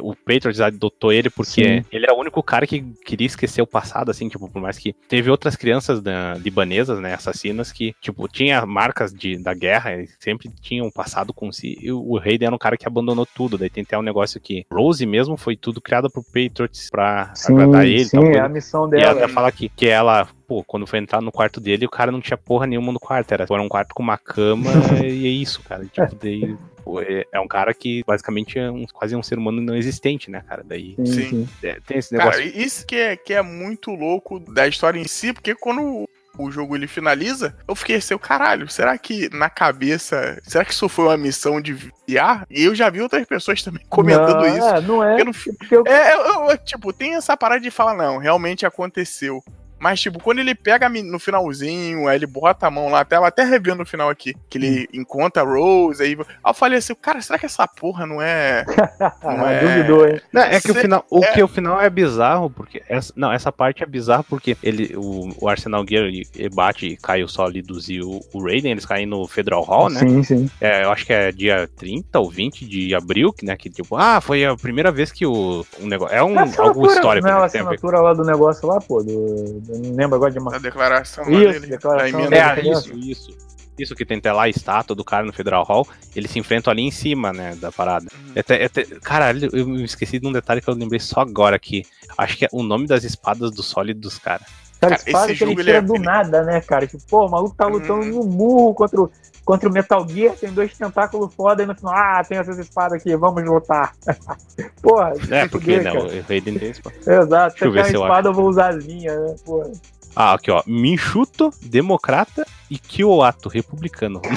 O 0.00 0.14
Patriots 0.14 0.60
adotou 0.60 1.12
ele 1.12 1.30
porque 1.30 1.80
Sim. 1.80 1.84
ele 1.92 2.04
era 2.04 2.14
o 2.14 2.20
único 2.20 2.42
cara 2.42 2.66
que 2.66 2.80
queria 3.04 3.26
esquecer 3.26 3.62
o 3.62 3.66
passado, 3.66 4.10
assim, 4.10 4.28
tipo, 4.28 4.48
por 4.48 4.60
mais 4.60 4.78
que 4.78 4.92
teve 5.08 5.30
outras 5.30 5.56
crianças 5.56 6.00
da, 6.00 6.34
libanesas, 6.34 6.98
né, 7.00 7.14
assassinas, 7.14 7.72
que, 7.72 7.94
tipo, 8.00 8.28
tinha 8.28 8.64
marcas 8.66 9.12
de, 9.12 9.36
da 9.36 9.54
guerra, 9.54 9.92
eles 9.92 10.16
sempre 10.18 10.50
tinham 10.60 10.86
um 10.86 10.90
passado 10.90 11.32
com 11.32 11.50
si, 11.52 11.78
e 11.80 11.92
o 11.92 12.16
Raiden 12.18 12.46
era 12.46 12.54
um 12.54 12.58
cara 12.58 12.76
que 12.76 12.86
abandonou 12.86 13.26
tudo, 13.26 13.58
daí 13.58 13.70
tem 13.70 13.82
até 13.82 13.98
um 13.98 14.02
negócio 14.02 14.40
que 14.40 14.64
Rose 14.72 15.04
mesmo 15.06 15.36
foi 15.36 15.56
tudo 15.56 15.80
criado 15.80 16.10
pro 16.10 16.22
Patriots 16.22 16.88
pra 16.90 17.32
Sim, 17.34 17.54
agradar 17.54 17.86
ele, 17.86 18.04
sim, 18.04 18.16
tal 18.16 18.24
é 18.26 18.40
a 18.40 18.48
missão 18.48 18.82
E 18.92 18.96
ela 18.96 19.14
dela. 19.14 19.24
até 19.24 19.28
fala 19.32 19.52
que, 19.52 19.68
que 19.68 19.86
ela, 19.86 20.28
pô, 20.46 20.62
quando 20.64 20.86
foi 20.86 20.98
entrar 20.98 21.20
no 21.20 21.32
quarto 21.32 21.60
dele, 21.60 21.86
o 21.86 21.90
cara 21.90 22.12
não 22.12 22.20
tinha 22.20 22.36
porra 22.36 22.66
nenhuma 22.66 22.92
no 22.92 23.00
quarto. 23.00 23.32
Era, 23.32 23.44
era 23.48 23.62
um 23.62 23.68
quarto 23.68 23.94
com 23.94 24.02
uma 24.02 24.18
cama 24.18 24.70
e 25.02 25.26
é 25.26 25.30
isso, 25.30 25.62
cara. 25.62 25.84
Tipo, 25.84 26.14
daí, 26.14 26.56
pô, 26.84 27.00
é, 27.00 27.24
é 27.32 27.40
um 27.40 27.48
cara 27.48 27.72
que 27.74 28.02
basicamente 28.06 28.58
é 28.58 28.70
um, 28.70 28.84
quase 28.92 29.16
um 29.16 29.22
ser 29.22 29.38
humano 29.38 29.60
não 29.60 29.74
existente, 29.74 30.30
né, 30.30 30.42
cara? 30.48 30.62
Daí 30.64 30.94
Sim, 31.04 31.48
é, 31.62 31.78
tem 31.86 31.98
esse 31.98 32.12
negócio. 32.12 32.40
Cara, 32.40 32.44
isso 32.44 32.86
que 32.86 32.96
é, 32.96 33.16
que 33.16 33.32
é 33.32 33.42
muito 33.42 33.90
louco 33.90 34.38
da 34.40 34.66
história 34.68 34.98
em 34.98 35.06
si, 35.08 35.32
porque 35.32 35.54
quando 35.54 36.08
o 36.36 36.50
jogo 36.50 36.74
ele 36.74 36.88
finaliza, 36.88 37.56
eu 37.68 37.76
fiquei 37.76 37.94
assim, 37.96 38.18
caralho, 38.18 38.68
será 38.68 38.98
que 38.98 39.28
na 39.32 39.48
cabeça, 39.48 40.36
será 40.42 40.64
que 40.64 40.72
isso 40.72 40.88
foi 40.88 41.04
uma 41.04 41.16
missão 41.16 41.60
de 41.60 41.72
VR? 41.72 42.44
E 42.50 42.64
eu 42.64 42.74
já 42.74 42.90
vi 42.90 43.00
outras 43.00 43.24
pessoas 43.24 43.62
também 43.62 43.84
comentando 43.88 44.40
não, 44.40 44.56
isso. 44.58 44.66
É, 44.66 44.80
não 44.80 45.04
é. 45.04 45.24
Não- 45.24 45.32
Porque 45.32 45.76
eu, 45.76 45.84
É, 45.86 46.12
eu- 46.14 46.50
eu, 46.50 46.58
tipo, 46.58 46.92
tem 46.92 47.14
essa 47.14 47.36
parada 47.36 47.60
de 47.60 47.70
falar, 47.70 47.94
não, 47.94 48.18
realmente 48.18 48.66
aconteceu. 48.66 49.42
Mas, 49.84 50.00
tipo, 50.00 50.18
quando 50.18 50.38
ele 50.38 50.54
pega 50.54 50.88
no 50.88 51.18
finalzinho, 51.18 52.08
aí 52.08 52.16
ele 52.16 52.26
bota 52.26 52.66
a 52.66 52.70
mão 52.70 52.88
lá, 52.88 53.00
até, 53.00 53.16
até 53.16 53.44
revendo 53.44 53.80
no 53.80 53.84
final 53.84 54.08
aqui, 54.08 54.34
que 54.48 54.56
ele 54.56 54.88
encontra 54.94 55.42
a 55.42 55.44
Rose, 55.44 56.02
aí, 56.02 56.16
aí 56.18 56.50
eu 56.50 56.54
falei 56.54 56.78
assim, 56.78 56.94
cara, 56.94 57.20
será 57.20 57.38
que 57.38 57.44
essa 57.44 57.68
porra 57.68 58.06
não 58.06 58.22
é. 58.22 58.64
Não 59.22 59.46
é- 59.46 59.60
duvidou, 59.60 60.08
hein? 60.08 60.20
Não, 60.32 60.40
é 60.40 60.58
que 60.58 60.70
o 60.70 60.74
Cê- 60.74 60.80
final, 60.80 61.04
o 61.10 61.22
é- 61.22 61.32
que 61.32 61.42
o 61.42 61.48
final 61.48 61.78
é 61.80 61.90
bizarro, 61.90 62.48
porque 62.48 62.82
essa, 62.88 63.12
não, 63.14 63.30
essa 63.30 63.52
parte 63.52 63.82
é 63.82 63.86
bizarra 63.86 64.22
porque 64.24 64.56
ele, 64.62 64.96
o, 64.96 65.34
o 65.38 65.48
Arsenal 65.48 65.84
Gear 65.86 66.04
ele, 66.04 66.26
ele 66.34 66.48
bate 66.48 66.86
e 66.86 66.96
cai 66.96 67.22
o 67.22 67.28
Sólidos 67.28 67.90
e 67.90 68.00
o, 68.00 68.20
o 68.32 68.42
Raiden, 68.42 68.72
eles 68.72 68.86
caem 68.86 69.04
no 69.04 69.26
Federal 69.26 69.62
Hall, 69.64 69.90
né? 69.90 70.00
Sim, 70.00 70.22
sim. 70.22 70.50
É, 70.60 70.84
eu 70.84 70.90
acho 70.92 71.04
que 71.04 71.12
é 71.12 71.30
dia 71.30 71.68
30 71.76 72.18
ou 72.20 72.30
20 72.30 72.66
de 72.66 72.94
abril, 72.94 73.32
que, 73.34 73.44
né? 73.44 73.54
Que 73.56 73.68
tipo, 73.68 73.96
ah, 73.96 74.20
foi 74.20 74.46
a 74.46 74.56
primeira 74.56 74.90
vez 74.90 75.12
que 75.12 75.26
o, 75.26 75.64
um 75.80 75.86
negócio. 75.86 76.14
É 76.14 76.22
um, 76.22 76.38
algo 76.38 76.86
histórico, 76.86 77.26
Não, 77.26 77.34
né? 77.34 77.42
A 77.42 77.44
assinatura 77.44 78.00
lá 78.00 78.14
do 78.14 78.24
negócio 78.24 78.66
lá, 78.66 78.80
pô. 78.80 79.02
Do, 79.02 79.60
eu 79.74 79.90
não 79.90 79.96
lembro 79.96 80.16
agora 80.16 80.30
de 80.32 80.38
uma. 80.38 80.54
A 80.54 80.58
declaração 80.58 81.24
Isso, 81.24 81.52
dele. 81.52 81.66
declaração 81.66 82.06
a 82.06 82.22
emenda 82.22 82.54
dele. 82.54 82.68
É, 82.68 82.72
isso, 82.72 82.94
isso. 82.96 83.54
Isso 83.76 83.92
que 83.96 84.06
tem 84.06 84.18
até 84.18 84.32
lá 84.32 84.44
a 84.44 84.48
estátua 84.48 84.94
do 84.94 85.04
cara 85.04 85.26
no 85.26 85.32
Federal 85.32 85.64
Hall, 85.64 85.84
eles 86.14 86.30
se 86.30 86.38
enfrentam 86.38 86.70
ali 86.70 86.82
em 86.82 86.92
cima, 86.92 87.32
né, 87.32 87.56
da 87.56 87.72
parada. 87.72 88.06
Uhum. 88.14 88.32
É 88.36 88.40
até- 88.40 88.62
é 88.62 88.66
até- 88.66 88.84
caralho, 89.02 89.48
eu 89.52 89.66
me 89.66 89.82
esqueci 89.82 90.20
de 90.20 90.26
um 90.28 90.32
detalhe 90.32 90.60
que 90.60 90.68
eu 90.70 90.74
lembrei 90.74 91.00
só 91.00 91.20
agora 91.22 91.56
aqui. 91.56 91.82
Acho 92.16 92.36
que 92.36 92.44
é 92.44 92.48
o 92.52 92.62
nome 92.62 92.86
das 92.86 93.02
espadas 93.02 93.50
do 93.50 93.64
sólidos, 93.64 94.16
cara. 94.16 94.42
Cara, 94.80 94.96
Cara, 94.96 95.02
espada 95.08 95.26
esse 95.32 95.38
que 95.38 95.42
ele 95.44 95.50
jogo, 95.52 95.62
tira 95.64 95.78
ele 95.78 95.78
é- 95.78 95.82
do 95.82 95.94
nada, 95.94 96.42
né, 96.44 96.60
cara? 96.60 96.86
Tipo, 96.86 97.02
pô, 97.08 97.26
o 97.26 97.30
maluco 97.30 97.56
tá 97.56 97.66
lutando 97.66 98.04
no 98.06 98.22
murro 98.24 98.74
contra 98.74 99.00
o, 99.00 99.10
contra 99.44 99.68
o 99.68 99.72
Metal 99.72 100.06
Gear, 100.08 100.34
tem 100.34 100.50
dois 100.52 100.76
tentáculos 100.76 101.34
foda 101.34 101.62
e 101.62 101.66
no 101.66 101.74
final, 101.74 101.94
ah, 101.94 102.22
tem 102.26 102.38
essas 102.38 102.58
espadas 102.58 103.00
aqui, 103.00 103.14
vamos 103.16 103.44
lutar. 103.44 103.94
Porra, 104.82 105.12
É, 105.30 105.44
se 105.44 105.48
porque, 105.50 105.76
fuder, 105.76 105.84
né, 105.84 105.92
cara. 105.92 106.04
o 106.04 106.22
Raiden 106.28 106.58
tem 106.58 106.70
espada. 106.70 106.96
Exato, 106.98 107.50
Deixa 107.50 107.64
eu 107.66 107.70
se 107.70 107.74
ver 107.76 107.84
se 107.86 107.94
eu 107.94 108.02
espada, 108.02 108.28
eu 108.28 108.32
vou 108.34 108.48
usar 108.48 108.74
as 108.74 108.84
minhas, 108.84 109.16
né? 109.20 109.36
Porra. 109.44 109.70
Ah, 110.16 110.34
aqui 110.34 110.50
ó, 110.50 110.62
Minchuto, 110.66 111.50
Democrata 111.60 112.46
e 112.74 112.78
Kiowato, 112.78 113.48
Republicano. 113.48 114.20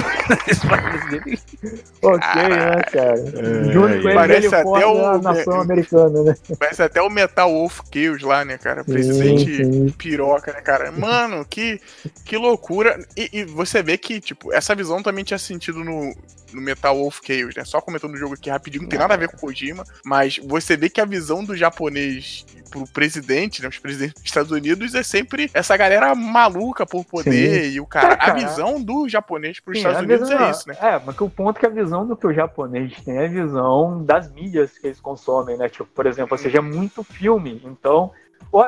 Ok, 2.00 2.20
né, 2.48 2.82
cara? 2.92 3.18
É, 3.18 3.72
Junto 3.72 4.08
é, 4.08 4.14
parece 4.14 4.46
ele 4.46 4.54
até 4.54 4.86
o- 4.86 5.18
nação 5.20 5.60
americana, 5.60 6.22
né? 6.22 6.34
Parece 6.58 6.82
até 6.82 7.02
o 7.02 7.10
Metal 7.10 7.50
Wolf 7.52 7.80
Chaos 7.92 8.22
lá, 8.22 8.44
né, 8.44 8.56
cara? 8.56 8.84
Presidente 8.84 9.56
Sim, 9.56 9.72
sim. 9.88 9.94
piroca, 9.98 10.52
né, 10.52 10.60
cara? 10.60 10.92
Mano, 10.92 11.44
que, 11.44 11.80
que 12.24 12.36
loucura. 12.36 13.04
E, 13.16 13.28
e 13.40 13.44
você 13.44 13.82
vê 13.82 13.98
que, 13.98 14.20
tipo, 14.20 14.52
essa 14.52 14.74
visão 14.74 15.02
também 15.02 15.24
tinha 15.24 15.38
sentido 15.38 15.82
no, 15.82 16.14
no 16.52 16.60
Metal 16.62 16.96
Wolf 16.96 17.18
Chaos, 17.26 17.56
né? 17.56 17.64
Só 17.64 17.80
comentando 17.80 18.14
o 18.14 18.16
jogo 18.16 18.34
aqui 18.34 18.48
rapidinho, 18.48 18.82
não 18.82 18.88
tem 18.88 18.98
nada 18.98 19.14
a 19.14 19.16
ver 19.16 19.28
com 19.28 19.36
o 19.36 19.40
Kojima, 19.40 19.82
mas 20.04 20.38
você 20.44 20.76
vê 20.76 20.88
que 20.88 21.00
a 21.00 21.04
visão 21.04 21.42
do 21.44 21.56
japonês 21.56 22.46
pro 22.70 22.84
presidente, 22.86 23.62
né, 23.62 23.68
os 23.68 23.78
presidentes 23.78 24.14
dos 24.16 24.24
Estados 24.26 24.52
Unidos, 24.52 24.94
é 24.94 25.02
sempre 25.02 25.50
essa 25.54 25.74
galera 25.74 26.14
maluca 26.14 26.84
por 26.84 27.02
poder 27.02 27.70
e 27.70 27.80
o 27.80 27.86
cara. 27.86 28.14
Cara, 28.14 28.27
a 28.28 28.34
visão 28.34 28.82
do 28.82 29.08
japonês 29.08 29.60
pros 29.60 29.78
Sim, 29.78 29.86
Estados 29.88 30.06
Unidos 30.08 30.28
visão- 30.28 30.46
é 30.46 30.50
isso, 30.50 30.68
né? 30.68 30.76
É, 30.80 31.00
mas 31.04 31.16
que 31.16 31.24
o 31.24 31.30
ponto 31.30 31.56
é 31.56 31.60
que 31.60 31.66
a 31.66 31.70
visão 31.70 32.06
do 32.06 32.16
que 32.16 32.26
o 32.26 32.32
japonês 32.32 32.92
tem 33.02 33.16
é 33.16 33.24
a 33.26 33.28
visão 33.28 34.02
das 34.04 34.30
mídias 34.30 34.78
que 34.78 34.86
eles 34.86 35.00
consomem, 35.00 35.56
né? 35.56 35.68
Tipo, 35.68 35.88
por 35.94 36.06
exemplo, 36.06 36.32
ou 36.34 36.38
seja, 36.38 36.58
é 36.58 36.60
muito 36.60 37.02
filme. 37.02 37.60
Então, 37.64 38.10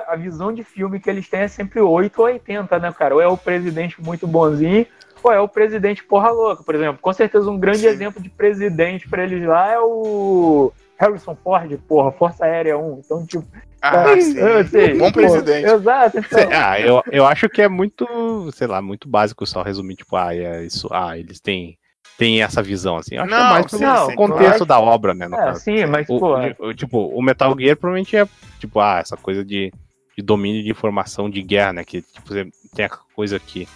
a 0.06 0.16
visão 0.16 0.52
de 0.52 0.62
filme 0.64 1.00
que 1.00 1.08
eles 1.08 1.28
têm 1.28 1.40
é 1.40 1.48
sempre 1.48 1.80
8 1.80 2.18
ou 2.18 2.26
80, 2.26 2.78
né, 2.78 2.92
cara? 2.92 3.14
Ou 3.14 3.20
é 3.20 3.26
o 3.28 3.36
presidente 3.36 4.02
muito 4.02 4.26
bonzinho, 4.26 4.86
ou 5.22 5.32
é 5.32 5.40
o 5.40 5.48
presidente 5.48 6.02
porra 6.04 6.30
louca, 6.30 6.62
por 6.62 6.74
exemplo. 6.74 6.98
Com 7.00 7.12
certeza 7.12 7.50
um 7.50 7.58
grande 7.58 7.80
Sim. 7.80 7.86
exemplo 7.88 8.22
de 8.22 8.28
presidente 8.28 9.08
pra 9.08 9.22
eles 9.22 9.46
lá 9.46 9.70
é 9.72 9.78
o 9.78 10.72
Harrison 10.98 11.34
Ford, 11.34 11.78
porra, 11.88 12.10
Força 12.12 12.44
Aérea 12.44 12.76
1. 12.78 13.00
Então, 13.04 13.24
tipo, 13.24 13.44
Ah, 13.82 14.12
é, 14.12 14.20
sim. 14.20 14.38
eu 14.38 14.66
sei, 14.66 14.94
Bom 14.98 15.06
pô, 15.06 15.12
presidente. 15.12 15.66
Exato, 15.66 16.18
então. 16.18 16.48
Ah, 16.52 16.80
eu, 16.80 17.02
eu 17.10 17.26
acho 17.26 17.48
que 17.48 17.62
é 17.62 17.68
muito, 17.68 18.06
sei 18.52 18.66
lá, 18.66 18.80
muito 18.82 19.08
básico 19.08 19.46
só 19.46 19.62
resumir, 19.62 19.96
tipo, 19.96 20.16
ah, 20.16 20.34
é 20.34 20.64
isso, 20.64 20.88
ah, 20.92 21.18
eles 21.18 21.40
têm, 21.40 21.78
têm 22.18 22.42
essa 22.42 22.62
visão, 22.62 22.96
assim. 22.96 23.16
Eu 23.16 23.22
acho 23.22 23.34
que 23.34 23.40
é 23.40 23.42
Não, 23.44 23.50
mais 23.50 23.66
sim, 23.70 23.78
pelo 23.78 24.06
sim, 24.10 24.16
contexto 24.16 24.66
claro. 24.66 24.66
da 24.66 24.80
obra, 24.80 25.14
né, 25.14 25.28
no 25.28 25.36
É, 25.36 25.44
caso. 25.44 25.60
sim, 25.60 25.86
mas, 25.86 26.08
O, 26.08 26.18
pô, 26.18 26.36
o- 26.58 26.74
tipo, 26.74 26.98
o 26.98 27.22
Metal 27.22 27.56
Gear 27.58 27.76
provavelmente 27.76 28.16
é, 28.16 28.26
tipo, 28.58 28.80
ah, 28.80 28.98
essa 28.98 29.16
coisa 29.16 29.44
de 29.44 29.72
de 30.16 30.22
domínio 30.24 30.62
de 30.62 30.68
informação 30.70 31.30
de 31.30 31.40
guerra, 31.40 31.72
né? 31.72 31.84
Que 31.84 32.02
tipo, 32.02 32.28
tem 32.74 32.84
a 32.84 32.88
coisa 33.14 33.38
que, 33.38 33.66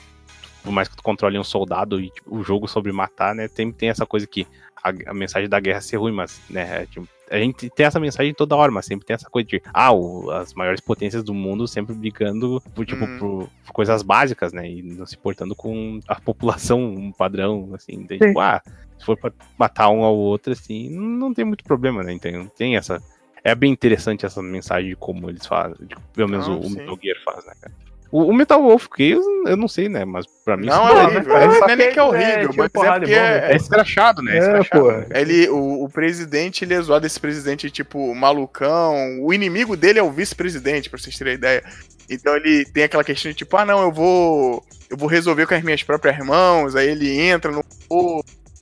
por 0.63 0.73
mais 0.73 0.89
que 0.89 0.97
tu 0.97 1.03
controle 1.03 1.39
um 1.39 1.45
soldado 1.45 1.99
e 2.01 2.11
tipo, 2.11 2.37
o 2.37 2.43
jogo 2.43 2.67
sobre 2.69 2.93
matar, 2.93 3.35
né? 3.35 3.47
Tem, 3.49 3.73
tem 3.73 3.89
essa 3.89 4.05
coisa 4.05 4.27
que 4.27 4.47
a, 4.85 5.11
a 5.11 5.15
mensagem 5.15 5.49
da 5.49 5.59
guerra 5.59 5.81
ser 5.81 5.97
ruim, 5.97 6.13
mas, 6.13 6.43
né? 6.51 6.83
É, 6.83 6.87
tipo, 6.87 7.09
a 7.31 7.39
gente 7.39 7.71
tem 7.71 7.87
essa 7.87 7.99
mensagem 7.99 8.35
toda 8.35 8.55
hora, 8.55 8.71
mas 8.71 8.85
sempre 8.85 9.07
tem 9.07 9.15
essa 9.15 9.31
coisa 9.31 9.49
de, 9.49 9.63
ah, 9.73 9.91
o, 9.93 10.31
as 10.31 10.53
maiores 10.53 10.81
potências 10.81 11.25
do 11.25 11.33
mundo 11.33 11.67
sempre 11.67 11.95
brigando 11.95 12.63
por, 12.75 12.85
tipo, 12.85 13.05
hum. 13.05 13.19
por, 13.19 13.51
por, 13.65 13.73
coisas 13.73 14.03
básicas, 14.03 14.53
né? 14.53 14.69
E 14.69 14.83
não 14.83 15.07
se 15.07 15.17
portando 15.17 15.57
com 15.57 15.99
a 16.07 16.21
população 16.21 16.85
um 16.85 17.11
padrão, 17.11 17.71
assim, 17.75 18.05
de, 18.05 18.19
tipo, 18.19 18.39
ah, 18.39 18.61
se 18.99 19.07
for 19.07 19.17
pra 19.17 19.33
matar 19.59 19.89
um 19.89 20.05
ao 20.05 20.15
outro, 20.15 20.53
assim, 20.53 20.91
não 20.91 21.33
tem 21.33 21.47
muito 21.47 21.65
problema, 21.65 22.03
né? 22.03 22.13
Então, 22.13 22.47
tem 22.57 22.77
essa. 22.77 23.03
É 23.43 23.55
bem 23.55 23.73
interessante 23.73 24.25
essa 24.25 24.43
mensagem 24.43 24.91
de 24.91 24.97
como 24.97 25.29
eles 25.29 25.47
fazem, 25.47 25.87
de, 25.87 25.97
pelo 26.13 26.29
menos 26.29 26.47
não, 26.47 26.61
o, 26.61 26.67
o 26.67 26.71
Metal 26.71 26.99
Gear 27.03 27.17
faz, 27.25 27.45
né, 27.47 27.53
cara? 27.61 27.75
O, 28.15 28.27
o 28.29 28.33
Metal 28.33 28.63
Wolf 28.63 28.87
Chaos, 28.97 29.27
eu 29.45 29.57
não 29.57 29.67
sei, 29.67 29.89
né? 29.89 30.05
Mas 30.05 30.25
pra 30.45 30.57
mim... 30.57 30.67
Não, 30.67 30.87
é 30.87 31.05
horrível. 31.05 31.37
É, 31.37 31.47
não 31.49 31.69
é 31.69 31.75
nem 31.75 31.91
que 31.91 31.99
é 31.99 32.03
horrível, 32.05 32.51
é, 32.51 32.57
mas 32.57 32.67
é 32.67 32.69
porque 32.69 33.13
é, 33.13 33.53
é 33.53 33.57
escrachado, 33.57 34.23
né? 34.23 34.37
É, 34.37 34.39
escrachado, 34.39 34.93
né? 34.93 35.07
Ele, 35.17 35.49
o, 35.49 35.83
o, 35.83 35.89
presidente, 35.89 36.65
ele 36.65 36.75
é 36.75 36.81
zoado 36.81 37.05
esse 37.05 37.19
presidente, 37.19 37.69
tipo, 37.73 38.15
malucão. 38.15 39.21
O 39.21 39.35
inimigo 39.35 39.77
dele 39.77 39.99
é 39.99 40.03
o 40.03 40.13
vice-presidente, 40.13 40.89
pra 40.89 40.97
vocês 40.97 41.19
terem 41.19 41.35
ideia. 41.35 41.65
Então 42.09 42.37
ele 42.37 42.65
tem 42.67 42.85
aquela 42.85 43.03
questão 43.03 43.33
de 43.33 43.37
tipo, 43.37 43.57
ah, 43.57 43.65
não, 43.65 43.83
eu 43.83 43.91
vou... 43.91 44.65
Eu 44.89 44.97
vou 44.97 45.09
resolver 45.09 45.49
com 45.49 45.55
as 45.55 45.65
minhas 45.65 45.83
próprias 45.83 46.17
mãos. 46.25 46.77
Aí 46.77 46.89
ele 46.89 47.19
entra 47.19 47.51
no... 47.51 47.65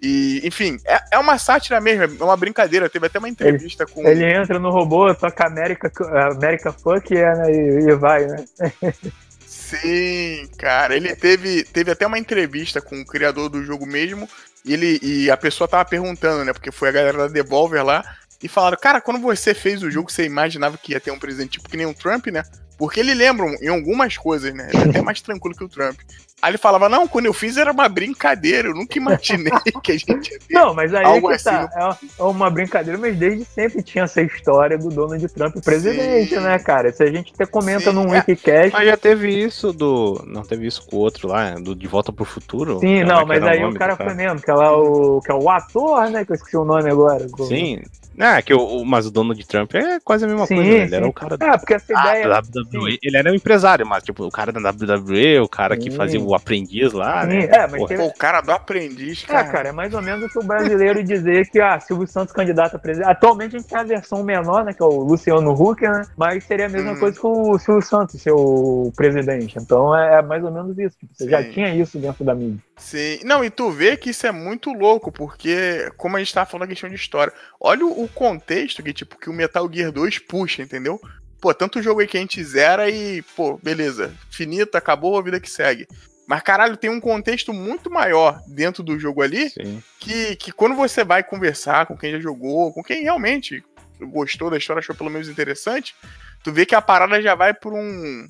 E, 0.01 0.41
enfim, 0.45 0.79
é, 0.87 0.99
é 1.13 1.19
uma 1.19 1.37
sátira 1.37 1.79
mesmo, 1.79 2.05
é 2.05 2.25
uma 2.25 2.37
brincadeira. 2.39 2.89
Teve 2.89 3.07
até 3.07 3.19
uma 3.19 3.29
entrevista 3.29 3.85
ele, 3.85 3.93
com. 3.93 4.09
Ele 4.09 4.25
entra 4.25 4.59
no 4.59 4.71
robô, 4.71 5.15
toca 5.15 5.47
América, 5.47 5.93
América 6.33 6.73
Fuck 6.73 7.15
é, 7.15 7.35
né, 7.35 7.53
e, 7.53 7.91
e 7.91 7.95
vai, 7.95 8.27
né? 8.27 8.45
Sim, 9.81 10.49
cara. 10.59 10.95
Ele 10.95 11.15
teve, 11.17 11.65
teve 11.65 11.91
até 11.91 12.07
uma 12.07 12.19
entrevista 12.19 12.81
com 12.81 13.01
o 13.01 13.07
criador 13.07 13.49
do 13.49 13.65
jogo 13.65 13.87
mesmo. 13.87 14.29
E, 14.65 14.73
ele, 14.75 15.01
e 15.03 15.31
a 15.31 15.37
pessoa 15.37 15.67
tava 15.67 15.85
perguntando, 15.85 16.45
né? 16.45 16.53
Porque 16.53 16.71
foi 16.71 16.91
a 16.91 16.93
galera 16.93 17.19
da 17.19 17.29
Devolver 17.29 17.85
lá. 17.85 18.05
E 18.43 18.49
falaram, 18.49 18.77
cara, 18.77 19.01
quando 19.01 19.21
você 19.21 19.55
fez 19.55 19.83
o 19.83 19.91
jogo, 19.91 20.11
você 20.11 20.25
imaginava 20.25 20.77
que 20.77 20.93
ia 20.93 21.01
ter 21.01 21.11
um 21.11 21.19
presidente 21.19 21.53
tipo 21.53 21.69
que 21.69 21.77
nem 21.77 21.87
o 21.87 21.95
Trump, 21.95 22.27
né? 22.27 22.43
Porque 22.83 22.99
ele 22.99 23.15
lembra 23.15 23.47
em 23.63 23.69
algumas 23.69 24.17
coisas, 24.17 24.53
né? 24.53 24.69
Ele 24.75 24.83
é 24.83 24.89
até 24.89 25.01
mais 25.01 25.21
tranquilo 25.21 25.55
que 25.55 25.63
o 25.63 25.69
Trump. 25.69 26.01
Aí 26.43 26.51
ele 26.51 26.59
falava, 26.59 26.89
não, 26.89 27.07
quando 27.07 27.27
eu 27.27 27.33
fiz 27.33 27.57
era 27.57 27.71
uma 27.71 27.89
brincadeira, 27.89 28.67
eu 28.67 28.75
nunca 28.75 28.99
imaginei 28.99 29.53
que 29.81 29.93
a 29.93 29.97
gente 29.97 30.33
ia 30.33 30.39
ter 30.41 30.53
Não, 30.53 30.75
mas 30.75 30.93
aí 30.93 31.05
algo 31.05 31.31
que 31.31 31.45
tá, 31.45 31.71
assim. 31.77 32.09
é 32.19 32.23
uma 32.25 32.51
brincadeira, 32.51 32.99
mas 32.99 33.17
desde 33.17 33.45
sempre 33.45 33.85
tinha 33.85 34.03
essa 34.03 34.21
história 34.21 34.77
do 34.77 34.89
Donald 34.89 35.29
Trump 35.29 35.55
presidente, 35.65 36.35
Sim. 36.35 36.41
né, 36.41 36.59
cara? 36.59 36.93
Se 36.93 37.05
a 37.05 37.13
gente 37.13 37.33
até 37.33 37.47
comenta 37.47 37.93
Sim, 37.93 37.93
num 37.93 38.13
é. 38.13 38.19
Wikicast... 38.19 38.73
Mas 38.73 38.89
já 38.89 38.97
teve 38.97 39.29
isso 39.29 39.73
do... 39.73 40.21
Não 40.27 40.43
teve 40.43 40.67
isso 40.67 40.85
com 40.85 40.97
o 40.97 40.99
outro 40.99 41.29
lá, 41.29 41.53
do 41.53 41.77
De 41.77 41.87
Volta 41.87 42.13
pro 42.13 42.25
Futuro? 42.25 42.81
Sim, 42.81 43.05
não, 43.05 43.25
mas 43.25 43.45
aí 43.45 43.65
o 43.65 43.73
cara 43.75 43.95
foi 43.95 44.13
mesmo, 44.13 44.43
que 44.43 44.51
é, 44.51 44.55
lá 44.55 44.77
o, 44.77 45.21
que 45.21 45.31
é 45.31 45.35
o 45.37 45.49
ator, 45.49 46.11
né, 46.11 46.25
que 46.25 46.33
eu 46.33 46.35
esqueci 46.35 46.57
o 46.57 46.65
nome 46.65 46.91
agora. 46.91 47.29
Sim, 47.47 47.81
ah, 48.19 48.43
que 48.43 48.53
o, 48.53 48.85
mas 48.85 49.07
o 49.07 49.11
Donald 49.11 49.47
Trump 49.47 49.75
é 49.75 49.99
quase 50.01 50.25
a 50.25 50.29
mesma 50.29 50.47
sim, 50.47 50.57
coisa, 50.57 50.71
né? 50.71 50.77
Ele 50.77 50.89
sim. 50.89 50.95
era 50.95 51.09
o 51.09 51.13
cara 51.13 51.37
Ah, 51.41 51.59
porque 51.59 51.75
essa 51.75 51.93
ideia. 51.93 52.27
Ah, 52.27 52.43
WWE, 52.79 52.99
ele 53.03 53.17
era 53.17 53.31
um 53.31 53.35
empresário, 53.35 53.87
mas 53.87 54.03
tipo, 54.03 54.25
o 54.25 54.31
cara 54.31 54.53
da 54.53 54.71
WWE, 54.71 55.41
o 55.41 55.49
cara 55.49 55.77
que 55.77 55.91
fazia 55.91 56.21
o 56.21 56.35
aprendiz 56.35 56.93
lá, 56.93 57.25
né? 57.27 57.45
É, 57.45 57.67
mas 57.67 57.85
teve... 57.85 58.03
o 58.03 58.13
cara 58.13 58.41
do 58.41 58.51
aprendiz, 58.51 59.25
é, 59.25 59.27
cara. 59.27 59.49
É, 59.49 59.53
cara, 59.53 59.69
é 59.69 59.73
mais 59.73 59.93
ou 59.95 60.03
menos 60.03 60.25
o 60.25 60.29
que 60.29 60.39
o 60.39 60.43
brasileiro 60.43 61.03
dizer 61.05 61.49
que, 61.51 61.61
ah, 61.61 61.79
Silvio 61.81 62.07
Santos 62.07 62.33
candidato 62.33 62.77
a 62.77 62.79
presidente. 62.79 63.11
Atualmente 63.11 63.57
a 63.57 63.59
gente 63.59 63.69
tem 63.69 63.79
a 63.79 63.85
versão 63.85 64.23
menor, 64.23 64.65
né? 64.65 64.73
Que 64.73 64.83
é 64.83 64.87
o 64.87 65.03
Luciano 65.03 65.53
Huck, 65.53 65.83
né? 65.83 66.03
Mas 66.17 66.45
seria 66.45 66.67
a 66.67 66.69
mesma 66.69 66.93
hum. 66.93 66.99
coisa 66.99 67.19
que 67.19 67.27
o 67.27 67.59
Silvio 67.59 67.83
Santos 67.83 68.21
ser 68.21 68.33
o 68.33 68.93
presidente. 68.97 69.59
Então 69.59 69.97
é, 69.97 70.19
é 70.19 70.23
mais 70.23 70.43
ou 70.45 70.51
menos 70.51 70.79
isso. 70.79 70.97
Tipo, 70.99 71.15
você 71.15 71.25
sim. 71.25 71.31
já 71.31 71.45
tinha 71.45 71.75
isso 71.75 71.99
dentro 71.99 72.25
da 72.25 72.35
mídia. 72.35 72.59
Sim. 72.77 73.21
Não, 73.25 73.45
e 73.45 73.51
tu 73.51 73.71
vê 73.71 73.97
que 73.97 74.11
isso 74.11 74.27
é 74.27 74.33
muito 74.33 74.73
louco, 74.73 75.13
porque, 75.13 75.91
como 75.97 76.17
a 76.17 76.19
gente 76.19 76.35
tava 76.35 76.51
falando 76.51 76.65
a 76.65 76.69
questão 76.69 76.89
de 76.91 76.97
história, 76.97 77.33
olha 77.61 77.87
o 77.87 78.09
contexto 78.09 78.83
que, 78.83 78.93
tipo, 78.93 79.19
que 79.19 79.31
o 79.31 79.33
Metal 79.33 79.69
Gear 79.73 79.93
2 79.93 80.19
puxa, 80.21 80.63
entendeu? 80.63 81.01
Pô, 81.43 81.53
tanto 81.53 81.83
jogo 81.83 82.01
aí 82.01 82.07
que 82.07 82.17
a 82.17 82.21
gente 82.21 82.43
zera 82.45 82.89
e, 82.89 83.21
pô, 83.35 83.59
beleza, 83.61 84.15
finito, 84.31 84.77
acabou 84.77 85.19
a 85.19 85.23
vida 85.23 85.41
que 85.41 85.51
segue. 85.51 85.89
Mas, 86.25 86.41
caralho, 86.41 86.77
tem 86.77 86.89
um 86.89 87.01
contexto 87.01 87.53
muito 87.53 87.91
maior 87.91 88.41
dentro 88.47 88.81
do 88.81 88.97
jogo 88.97 89.23
ali 89.23 89.53
que, 89.99 90.37
que 90.37 90.53
quando 90.53 90.77
você 90.77 91.03
vai 91.03 91.25
conversar 91.25 91.87
com 91.87 91.97
quem 91.97 92.13
já 92.13 92.21
jogou, 92.21 92.73
com 92.73 92.81
quem 92.81 93.03
realmente 93.03 93.61
gostou 94.01 94.51
da 94.51 94.57
história, 94.57 94.79
achou 94.79 94.95
pelo 94.95 95.11
menos 95.11 95.29
interessante, 95.29 95.97
tu 96.45 96.53
vê 96.53 96.65
que 96.65 96.77
a 96.77 96.81
parada 96.81 97.21
já 97.21 97.35
vai 97.35 97.53
por 97.53 97.73
um, 97.73 98.29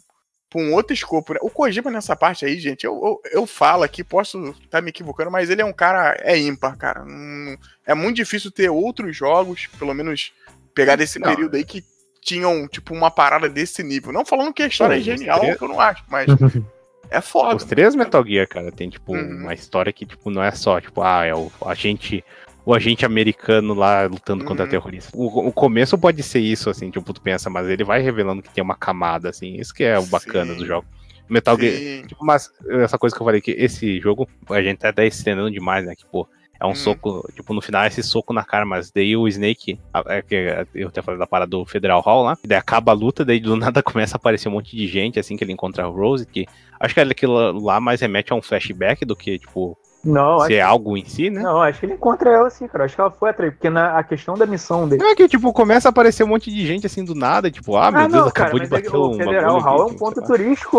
pra 0.48 0.62
um 0.62 0.72
outro 0.72 0.94
escopo. 0.94 1.34
Né? 1.34 1.38
O 1.42 1.50
Kojima 1.50 1.90
nessa 1.90 2.16
parte 2.16 2.46
aí, 2.46 2.58
gente, 2.58 2.84
eu, 2.84 2.94
eu, 2.94 3.40
eu 3.40 3.46
falo 3.46 3.82
aqui, 3.82 4.02
posso 4.02 4.42
estar 4.52 4.78
tá 4.78 4.80
me 4.80 4.88
equivocando, 4.88 5.30
mas 5.30 5.50
ele 5.50 5.60
é 5.60 5.66
um 5.66 5.72
cara, 5.72 6.16
é 6.20 6.38
ímpar, 6.38 6.78
cara. 6.78 7.04
Hum, 7.04 7.58
é 7.86 7.92
muito 7.92 8.16
difícil 8.16 8.50
ter 8.50 8.70
outros 8.70 9.14
jogos, 9.14 9.66
pelo 9.78 9.92
menos 9.92 10.32
pegar 10.74 10.96
desse 10.96 11.18
não. 11.18 11.28
período 11.28 11.56
aí, 11.56 11.64
que 11.64 11.84
tinham, 12.22 12.68
tipo, 12.68 12.94
uma 12.94 13.10
parada 13.10 13.48
desse 13.48 13.82
nível. 13.82 14.12
Não 14.12 14.24
falando 14.24 14.52
que 14.52 14.62
a 14.62 14.66
história 14.68 14.94
Pô, 14.94 15.00
é 15.00 15.04
genial, 15.04 15.40
três... 15.40 15.58
que 15.58 15.64
eu 15.64 15.68
não 15.68 15.80
acho, 15.80 16.04
mas 16.08 16.26
é 17.10 17.20
foda. 17.20 17.56
Os 17.56 17.64
três 17.64 17.94
Metal 17.94 18.24
Gear, 18.24 18.48
cara, 18.48 18.70
tem, 18.70 18.88
tipo, 18.88 19.12
uhum. 19.12 19.40
uma 19.42 19.52
história 19.52 19.92
que, 19.92 20.06
tipo, 20.06 20.30
não 20.30 20.42
é 20.42 20.52
só, 20.52 20.80
tipo, 20.80 21.02
ah, 21.02 21.24
é 21.26 21.34
o 21.34 21.50
agente 21.66 22.24
o 22.64 22.72
agente 22.72 23.04
americano 23.04 23.74
lá 23.74 24.04
lutando 24.04 24.44
contra 24.44 24.64
uhum. 24.64 24.70
terroristas. 24.70 25.12
O, 25.12 25.48
o, 25.48 25.52
começo 25.52 25.98
pode 25.98 26.22
ser 26.22 26.38
isso, 26.38 26.70
assim, 26.70 26.90
tipo, 26.90 27.12
tu 27.12 27.20
pensa, 27.20 27.50
mas 27.50 27.68
ele 27.68 27.82
vai 27.82 28.00
revelando 28.00 28.40
que 28.40 28.50
tem 28.50 28.62
uma 28.62 28.76
camada, 28.76 29.28
assim, 29.28 29.56
isso 29.56 29.74
que 29.74 29.82
é 29.82 29.98
o 29.98 30.06
bacana 30.06 30.52
Sim. 30.52 30.58
do 30.60 30.66
jogo. 30.66 30.86
Metal 31.28 31.58
Gear, 31.58 32.06
tipo, 32.06 32.24
mas 32.24 32.52
essa 32.68 32.96
coisa 32.96 33.16
que 33.16 33.20
eu 33.20 33.24
falei, 33.24 33.40
que 33.40 33.50
esse 33.50 33.98
jogo, 33.98 34.28
a 34.48 34.62
gente 34.62 34.78
tá 34.78 34.90
até 34.90 35.04
estendendo 35.06 35.50
demais, 35.50 35.84
né, 35.84 35.96
que, 35.96 36.06
pô, 36.06 36.28
é 36.62 36.66
um 36.66 36.70
hum. 36.70 36.74
soco, 36.76 37.28
tipo, 37.34 37.52
no 37.52 37.60
final 37.60 37.82
é 37.82 37.88
esse 37.88 38.04
soco 38.04 38.32
na 38.32 38.44
cara, 38.44 38.64
mas 38.64 38.90
daí 38.92 39.16
o 39.16 39.26
Snake, 39.26 39.80
é 40.06 40.22
que 40.22 40.66
eu 40.72 40.88
até 40.88 41.02
falei 41.02 41.18
da 41.18 41.26
parada 41.26 41.50
do 41.50 41.64
Federal 41.64 42.00
Hall 42.00 42.22
lá, 42.22 42.38
daí 42.46 42.56
acaba 42.56 42.92
a 42.92 42.94
luta, 42.94 43.24
daí 43.24 43.40
do 43.40 43.56
nada 43.58 43.82
começa 43.82 44.14
a 44.14 44.18
aparecer 44.18 44.48
um 44.48 44.52
monte 44.52 44.76
de 44.76 44.86
gente, 44.86 45.18
assim, 45.18 45.36
que 45.36 45.42
ele 45.42 45.52
encontra 45.52 45.82
a 45.82 45.88
Rose, 45.88 46.24
que 46.24 46.46
acho 46.78 46.94
que 46.94 47.00
aquilo 47.00 47.60
lá 47.60 47.80
mais 47.80 48.00
remete 48.00 48.32
a 48.32 48.36
um 48.36 48.42
flashback 48.42 49.04
do 49.04 49.16
que, 49.16 49.40
tipo, 49.40 49.76
não, 50.04 50.40
se 50.40 50.54
é 50.54 50.60
algo 50.60 50.96
em 50.96 51.04
si, 51.04 51.30
né? 51.30 51.42
Não, 51.42 51.62
acho 51.62 51.78
que 51.78 51.86
ele 51.86 51.94
encontra 51.94 52.30
ela 52.30 52.50
sim, 52.50 52.66
cara. 52.66 52.84
Acho 52.84 52.94
que 52.94 53.00
ela 53.00 53.10
foi 53.10 53.30
atrás, 53.30 53.52
porque 53.52 53.70
na, 53.70 53.98
a 53.98 54.02
questão 54.02 54.34
da 54.34 54.44
missão 54.44 54.88
dele. 54.88 55.02
É 55.04 55.14
que, 55.14 55.28
tipo, 55.28 55.52
começa 55.52 55.88
a 55.88 55.90
aparecer 55.90 56.24
um 56.24 56.28
monte 56.28 56.50
de 56.50 56.66
gente 56.66 56.86
assim 56.86 57.04
do 57.04 57.14
nada, 57.14 57.50
tipo, 57.50 57.76
ah, 57.76 57.90
meu 57.90 58.00
ah, 58.00 58.06
Deus, 58.08 58.12
não, 58.12 58.28
acabou 58.28 58.52
cara, 58.52 58.64
de 58.64 58.70
bater 58.70 58.96
o 58.96 59.14
Federal 59.14 59.60
Hall 59.60 59.82
é 59.82 59.84
um 59.86 59.94
ponto 59.94 60.20
turístico, 60.22 60.78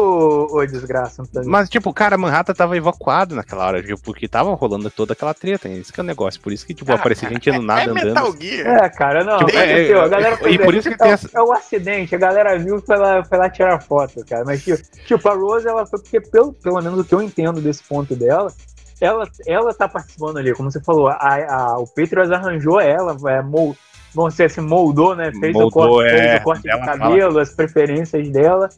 ô, 0.51 0.65
desgraça. 0.65 1.23
Mas, 1.45 1.69
tipo, 1.69 1.93
cara, 1.93 2.17
Manhattan 2.17 2.53
tava 2.53 2.75
evacuado 2.75 3.33
naquela 3.33 3.65
hora, 3.65 3.81
viu? 3.81 3.97
Porque 3.97 4.27
tava 4.27 4.53
rolando 4.55 4.91
toda 4.91 5.13
aquela 5.13 5.33
treta. 5.33 5.69
Isso 5.69 5.93
que 5.93 5.99
é 5.99 6.03
o 6.03 6.05
negócio. 6.05 6.41
Por 6.41 6.51
isso 6.51 6.65
que, 6.65 6.73
tipo, 6.73 6.91
ah, 6.91 6.95
aparecia 6.95 7.29
gente 7.29 7.49
do 7.49 7.61
nada 7.61 7.81
é 7.81 7.89
andando. 7.89 8.05
Metal 8.05 8.35
Gear. 8.39 8.83
É, 8.83 8.89
cara, 8.89 9.23
não. 9.23 9.37
Tipo, 9.37 9.57
é, 9.57 9.89
é, 9.89 9.99
a 9.99 10.07
galera 10.07 10.49
e 10.49 10.59
por 10.59 10.73
isso 10.73 10.89
que 10.89 10.95
é, 10.95 10.97
tem 10.97 11.11
essa... 11.11 11.29
é 11.33 11.41
o 11.41 11.53
acidente, 11.53 12.13
a 12.13 12.17
galera 12.17 12.57
viu 12.59 12.81
foi 12.81 12.97
lá 13.37 13.49
tirar 13.49 13.81
foto, 13.81 14.23
cara. 14.25 14.43
Mas, 14.43 14.63
tipo, 14.63 14.83
tipo, 15.05 15.29
a 15.29 15.33
Rose, 15.33 15.67
ela 15.67 15.85
foi 15.85 15.99
porque, 15.99 16.19
pelo, 16.19 16.53
pelo 16.53 16.81
menos 16.81 16.99
o 16.99 17.03
que 17.05 17.15
eu 17.15 17.21
entendo 17.21 17.61
desse 17.61 17.83
ponto 17.83 18.15
dela, 18.15 18.51
ela, 18.99 19.27
ela 19.45 19.73
tá 19.73 19.87
participando 19.87 20.37
ali, 20.37 20.53
como 20.53 20.71
você 20.71 20.81
falou, 20.81 21.07
a, 21.07 21.17
a, 21.17 21.77
o 21.79 21.87
Patriots 21.87 22.31
arranjou 22.31 22.79
ela, 22.79 23.15
é, 23.29 23.41
mold, 23.41 23.77
vamos 24.13 24.33
dizer 24.33 24.45
assim, 24.45 24.61
moldou, 24.61 25.15
né? 25.15 25.31
Fez 25.39 25.53
moldou, 25.53 25.67
o 25.67 25.71
corte, 25.71 26.13
é, 26.13 26.17
fez 26.17 26.41
o 26.41 26.43
corte 26.43 26.63
de 26.63 26.85
cabelo, 26.85 27.31
fala. 27.31 27.41
as 27.41 27.53
preferências 27.53 28.29
dela, 28.29 28.69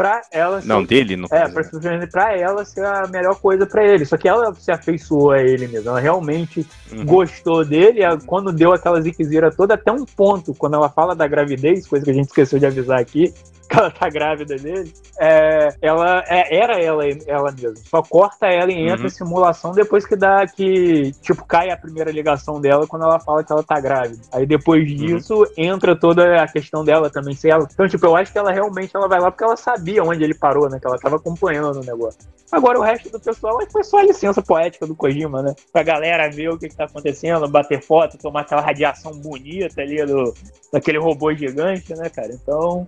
pra 0.00 0.22
ela 0.32 0.62
ser, 0.62 0.66
Não, 0.66 0.82
dele, 0.82 1.14
não. 1.14 1.28
É, 1.30 1.46
pra, 1.46 1.62
pra 2.10 2.34
ela 2.34 2.64
ser 2.64 2.84
a 2.86 3.06
melhor 3.08 3.38
coisa 3.38 3.66
pra 3.66 3.84
ele. 3.84 4.06
Só 4.06 4.16
que 4.16 4.26
ela 4.26 4.54
se 4.54 4.72
afeiçoou 4.72 5.32
a 5.32 5.42
ele 5.42 5.68
mesmo. 5.68 5.90
Ela 5.90 6.00
realmente 6.00 6.66
uhum. 6.90 7.04
gostou 7.04 7.66
dele. 7.66 8.00
Quando 8.24 8.50
deu 8.50 8.72
aquela 8.72 9.00
ziquezira 9.02 9.50
toda, 9.50 9.74
até 9.74 9.92
um 9.92 10.06
ponto, 10.06 10.54
quando 10.54 10.74
ela 10.74 10.88
fala 10.88 11.14
da 11.14 11.26
gravidez, 11.26 11.86
coisa 11.86 12.02
que 12.02 12.10
a 12.10 12.14
gente 12.14 12.28
esqueceu 12.28 12.58
de 12.58 12.64
avisar 12.64 12.98
aqui, 12.98 13.34
que 13.70 13.78
ela 13.78 13.90
tá 13.90 14.08
grávida 14.08 14.56
dele, 14.56 14.92
é, 15.20 15.68
ela 15.80 16.24
é, 16.26 16.56
era 16.56 16.82
ela, 16.82 17.04
ela 17.26 17.52
mesma. 17.52 17.76
Só 17.76 18.02
corta 18.02 18.46
ela 18.46 18.72
e 18.72 18.88
entra 18.88 19.02
uhum. 19.02 19.06
em 19.06 19.10
simulação 19.10 19.70
depois 19.70 20.04
que 20.04 20.16
dá 20.16 20.44
que, 20.44 21.12
tipo, 21.22 21.44
cai 21.44 21.70
a 21.70 21.76
primeira 21.76 22.10
ligação 22.10 22.60
dela 22.60 22.84
quando 22.88 23.04
ela 23.04 23.20
fala 23.20 23.44
que 23.44 23.52
ela 23.52 23.62
tá 23.62 23.78
grávida. 23.78 24.20
Aí 24.32 24.44
depois 24.44 24.82
uhum. 24.90 24.96
disso 24.96 25.34
uhum. 25.34 25.46
entra 25.56 25.94
toda 25.94 26.42
a 26.42 26.48
questão 26.48 26.84
dela 26.84 27.08
também 27.08 27.34
ser 27.34 27.50
ela. 27.50 27.68
Então, 27.72 27.86
tipo, 27.86 28.04
eu 28.04 28.16
acho 28.16 28.32
que 28.32 28.38
ela 28.38 28.50
realmente 28.50 28.90
ela 28.96 29.06
vai 29.06 29.20
lá 29.20 29.30
porque 29.30 29.44
ela 29.44 29.56
sabia 29.56 30.02
onde 30.02 30.24
ele 30.24 30.34
parou, 30.34 30.68
né? 30.68 30.80
Que 30.80 30.88
ela 30.88 30.98
tava 30.98 31.16
acompanhando 31.16 31.80
o 31.80 31.84
negócio. 31.84 32.18
Agora 32.50 32.76
o 32.76 32.82
resto 32.82 33.08
do 33.08 33.20
pessoal 33.20 33.60
foi 33.70 33.84
só 33.84 33.98
a 33.98 34.02
licença 34.02 34.42
poética 34.42 34.84
do 34.84 34.96
Kojima, 34.96 35.42
né? 35.42 35.54
Pra 35.72 35.84
galera 35.84 36.28
ver 36.28 36.48
o 36.50 36.58
que, 36.58 36.68
que 36.68 36.74
tá 36.74 36.86
acontecendo, 36.86 37.48
bater 37.48 37.80
foto, 37.80 38.18
tomar 38.18 38.40
aquela 38.40 38.62
radiação 38.62 39.12
bonita 39.12 39.80
ali 39.80 40.04
do, 40.04 40.34
daquele 40.72 40.98
robô 40.98 41.32
gigante, 41.32 41.94
né, 41.94 42.08
cara? 42.08 42.32
Então, 42.32 42.84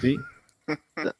Sim. 0.00 0.18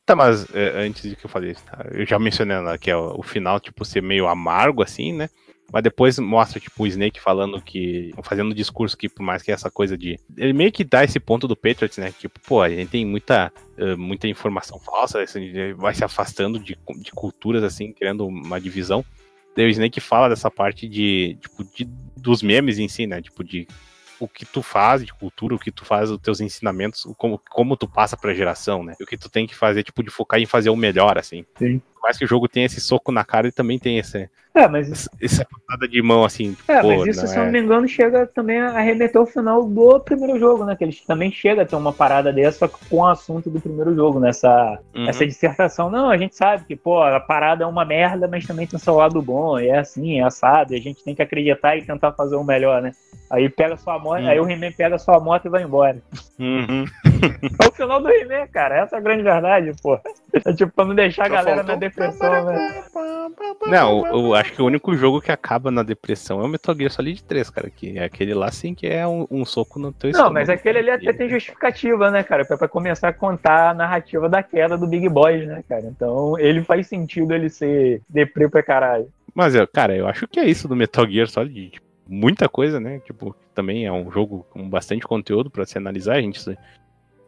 Tá, 0.06 0.14
mas 0.14 0.46
é, 0.54 0.84
antes 0.84 1.02
de 1.08 1.16
que 1.16 1.26
eu 1.26 1.30
falei, 1.30 1.54
tá, 1.54 1.86
eu 1.90 2.06
já 2.06 2.18
mencionei 2.18 2.56
lá 2.58 2.78
que 2.78 2.90
é 2.90 2.96
o, 2.96 3.18
o, 3.18 3.22
final, 3.22 3.58
tipo, 3.58 3.84
ser 3.84 4.02
meio 4.02 4.28
amargo, 4.28 4.82
assim, 4.82 5.12
né? 5.12 5.28
Mas 5.72 5.82
depois 5.82 6.18
mostra, 6.18 6.60
tipo, 6.60 6.82
o 6.82 6.86
Snake 6.86 7.18
falando 7.18 7.60
que. 7.60 8.12
fazendo 8.22 8.50
um 8.50 8.54
discurso 8.54 8.96
que, 8.96 9.08
por 9.08 9.22
mais 9.22 9.42
que 9.42 9.50
essa 9.50 9.70
coisa 9.70 9.96
de. 9.96 10.18
Ele 10.36 10.52
meio 10.52 10.70
que 10.70 10.84
dá 10.84 11.02
esse 11.02 11.18
ponto 11.18 11.48
do 11.48 11.56
Patriots, 11.56 11.96
né? 11.96 12.12
Tipo, 12.12 12.38
pô, 12.40 12.60
a 12.60 12.68
gente 12.68 12.90
tem 12.90 13.06
muita, 13.06 13.50
uh, 13.78 13.96
muita 13.96 14.28
informação 14.28 14.78
falsa, 14.78 15.24
vai 15.76 15.94
se 15.94 16.04
afastando 16.04 16.58
de, 16.58 16.76
de 16.96 17.10
culturas, 17.12 17.64
assim, 17.64 17.90
criando 17.92 18.26
uma 18.26 18.60
divisão. 18.60 19.02
Daí 19.56 19.66
o 19.66 19.70
Snake 19.70 20.00
fala 20.00 20.28
dessa 20.28 20.50
parte 20.50 20.86
de, 20.86 21.38
tipo, 21.40 21.64
de, 21.64 21.88
dos 22.16 22.42
memes 22.42 22.78
em 22.78 22.88
si, 22.88 23.06
né? 23.06 23.22
Tipo, 23.22 23.42
de 23.42 23.66
o 24.22 24.28
que 24.28 24.46
tu 24.46 24.62
faz 24.62 25.04
de 25.04 25.12
cultura, 25.12 25.54
o 25.54 25.58
que 25.58 25.72
tu 25.72 25.84
faz, 25.84 26.10
os 26.10 26.18
teus 26.18 26.40
ensinamentos, 26.40 27.06
como, 27.18 27.40
como 27.50 27.76
tu 27.76 27.88
passa 27.88 28.16
pra 28.16 28.32
geração, 28.32 28.84
né? 28.84 28.94
E 29.00 29.02
o 29.02 29.06
que 29.06 29.18
tu 29.18 29.28
tem 29.28 29.46
que 29.46 29.54
fazer, 29.54 29.82
tipo, 29.82 30.02
de 30.02 30.10
focar 30.10 30.38
em 30.40 30.46
fazer 30.46 30.70
o 30.70 30.76
melhor, 30.76 31.18
assim. 31.18 31.44
Sim. 31.56 31.80
Por 31.94 32.02
mais 32.02 32.18
que 32.18 32.24
o 32.24 32.28
jogo 32.28 32.48
tenha 32.48 32.66
esse 32.66 32.80
soco 32.80 33.10
na 33.12 33.24
cara, 33.24 33.46
ele 33.46 33.52
também 33.52 33.78
tem 33.78 33.98
esse, 33.98 34.28
É, 34.54 34.68
mas 34.68 35.08
essa 35.20 35.44
patada 35.44 35.88
de 35.88 36.02
mão, 36.02 36.24
assim. 36.24 36.56
É, 36.68 36.80
pô, 36.82 36.88
mas 36.98 37.08
isso, 37.08 37.20
não 37.22 37.26
se 37.28 37.36
eu 37.38 37.42
é- 37.42 37.44
não 37.46 37.52
me 37.52 37.60
engano, 37.60 37.88
chega 37.88 38.26
também 38.26 38.60
a 38.60 38.76
arremeter 38.76 39.16
ao 39.20 39.26
final 39.26 39.64
do 39.64 39.98
primeiro 40.00 40.38
jogo, 40.38 40.64
né? 40.64 40.76
Que 40.76 40.84
eles 40.84 41.00
também 41.04 41.30
chega 41.32 41.62
a 41.62 41.64
ter 41.64 41.76
uma 41.76 41.92
parada 41.92 42.32
dessa, 42.32 42.68
com 42.68 42.96
o 42.98 43.06
assunto 43.06 43.48
do 43.48 43.60
primeiro 43.60 43.94
jogo, 43.94 44.18
nessa 44.20 44.78
Uhum. 44.94 45.08
essa 45.08 45.24
dissertação. 45.26 45.90
Não, 45.90 46.10
a 46.10 46.16
gente 46.18 46.34
sabe 46.36 46.64
que, 46.64 46.76
pô, 46.76 47.02
a 47.02 47.18
parada 47.20 47.64
é 47.64 47.66
uma 47.66 47.84
merda, 47.84 48.28
mas 48.28 48.46
também 48.46 48.66
tem 48.66 48.78
seu 48.78 48.94
lado 48.94 49.22
bom, 49.22 49.58
e 49.58 49.68
é 49.68 49.78
assim, 49.78 50.18
é 50.20 50.24
assado, 50.24 50.74
e 50.74 50.76
a 50.76 50.80
gente 50.80 51.02
tem 51.04 51.14
que 51.14 51.22
acreditar 51.22 51.76
e 51.76 51.84
tentar 51.86 52.12
fazer 52.12 52.36
o 52.36 52.44
melhor, 52.44 52.82
né? 52.82 52.92
Aí 53.32 53.48
pega 53.48 53.78
sua 53.78 53.98
moto, 53.98 54.20
Uhum. 54.20 54.28
aí 54.28 54.38
o 54.38 54.46
He-Man 54.48 54.72
pega 54.72 54.98
sua 54.98 55.18
moto 55.18 55.46
e 55.46 55.48
vai 55.48 55.62
embora. 55.62 55.96
Uhum. 56.38 56.84
É 57.62 57.68
o 57.68 57.72
final 57.72 58.00
do 58.02 58.10
He-Man, 58.10 58.46
cara. 58.48 58.78
Essa 58.82 58.96
é 58.96 58.98
a 58.98 59.02
grande 59.02 59.22
verdade, 59.22 59.72
pô. 59.80 59.98
É 60.44 60.52
tipo, 60.52 60.72
pra 60.72 60.84
não 60.84 60.94
deixar 60.94 61.26
a 61.26 61.28
galera 61.28 61.56
faltou- 61.58 61.72
na 61.74 61.78
depressão, 61.80 62.44
né? 62.46 62.82
Não, 63.68 64.06
eu, 64.06 64.12
eu 64.26 64.34
acho 64.34 64.52
que 64.52 64.60
o 64.60 64.66
único 64.66 64.94
jogo 64.96 65.20
que 65.20 65.30
acaba 65.30 65.70
na 65.70 65.82
depressão 65.82 66.40
é 66.40 66.44
o 66.44 66.48
Metal 66.48 66.74
Gear 66.76 66.90
Solid 66.90 67.22
3, 67.24 67.48
cara. 67.48 67.70
Que 67.70 67.96
é 67.98 68.04
aquele 68.04 68.34
lá, 68.34 68.50
sim, 68.50 68.74
que 68.74 68.86
é 68.86 69.06
um, 69.06 69.26
um 69.30 69.44
soco 69.44 69.78
no 69.78 69.92
teu 69.92 70.08
Não, 70.08 70.18
estômago, 70.18 70.34
mas 70.34 70.48
aquele 70.50 70.78
ali 70.78 70.90
até 70.90 71.12
tem 71.12 71.28
justificativa, 71.28 72.10
né, 72.10 72.22
cara? 72.24 72.44
Pra, 72.44 72.58
pra 72.58 72.68
começar 72.68 73.08
a 73.08 73.12
contar 73.12 73.70
a 73.70 73.74
narrativa 73.74 74.28
da 74.28 74.42
queda 74.42 74.76
do 74.76 74.86
Big 74.86 75.08
Boys, 75.08 75.46
né, 75.46 75.62
cara? 75.68 75.84
Então 75.86 76.38
ele 76.38 76.62
faz 76.64 76.86
sentido 76.88 77.32
ele 77.32 77.48
ser 77.48 78.02
deprê 78.08 78.48
pra 78.48 78.62
caralho. 78.62 79.08
Mas, 79.34 79.54
cara, 79.72 79.96
eu 79.96 80.06
acho 80.08 80.26
que 80.28 80.40
é 80.40 80.44
isso 80.44 80.66
do 80.68 80.76
Metal 80.76 81.08
Gear 81.08 81.28
Solid. 81.28 81.70
Tipo, 81.70 81.86
muita 82.12 82.48
coisa, 82.48 82.78
né? 82.78 83.00
Tipo, 83.00 83.34
também 83.54 83.86
é 83.86 83.92
um 83.92 84.10
jogo 84.10 84.46
com 84.50 84.68
bastante 84.68 85.06
conteúdo 85.06 85.50
pra 85.50 85.64
se 85.64 85.78
analisar. 85.78 86.16
A 86.16 86.20
gente, 86.20 86.38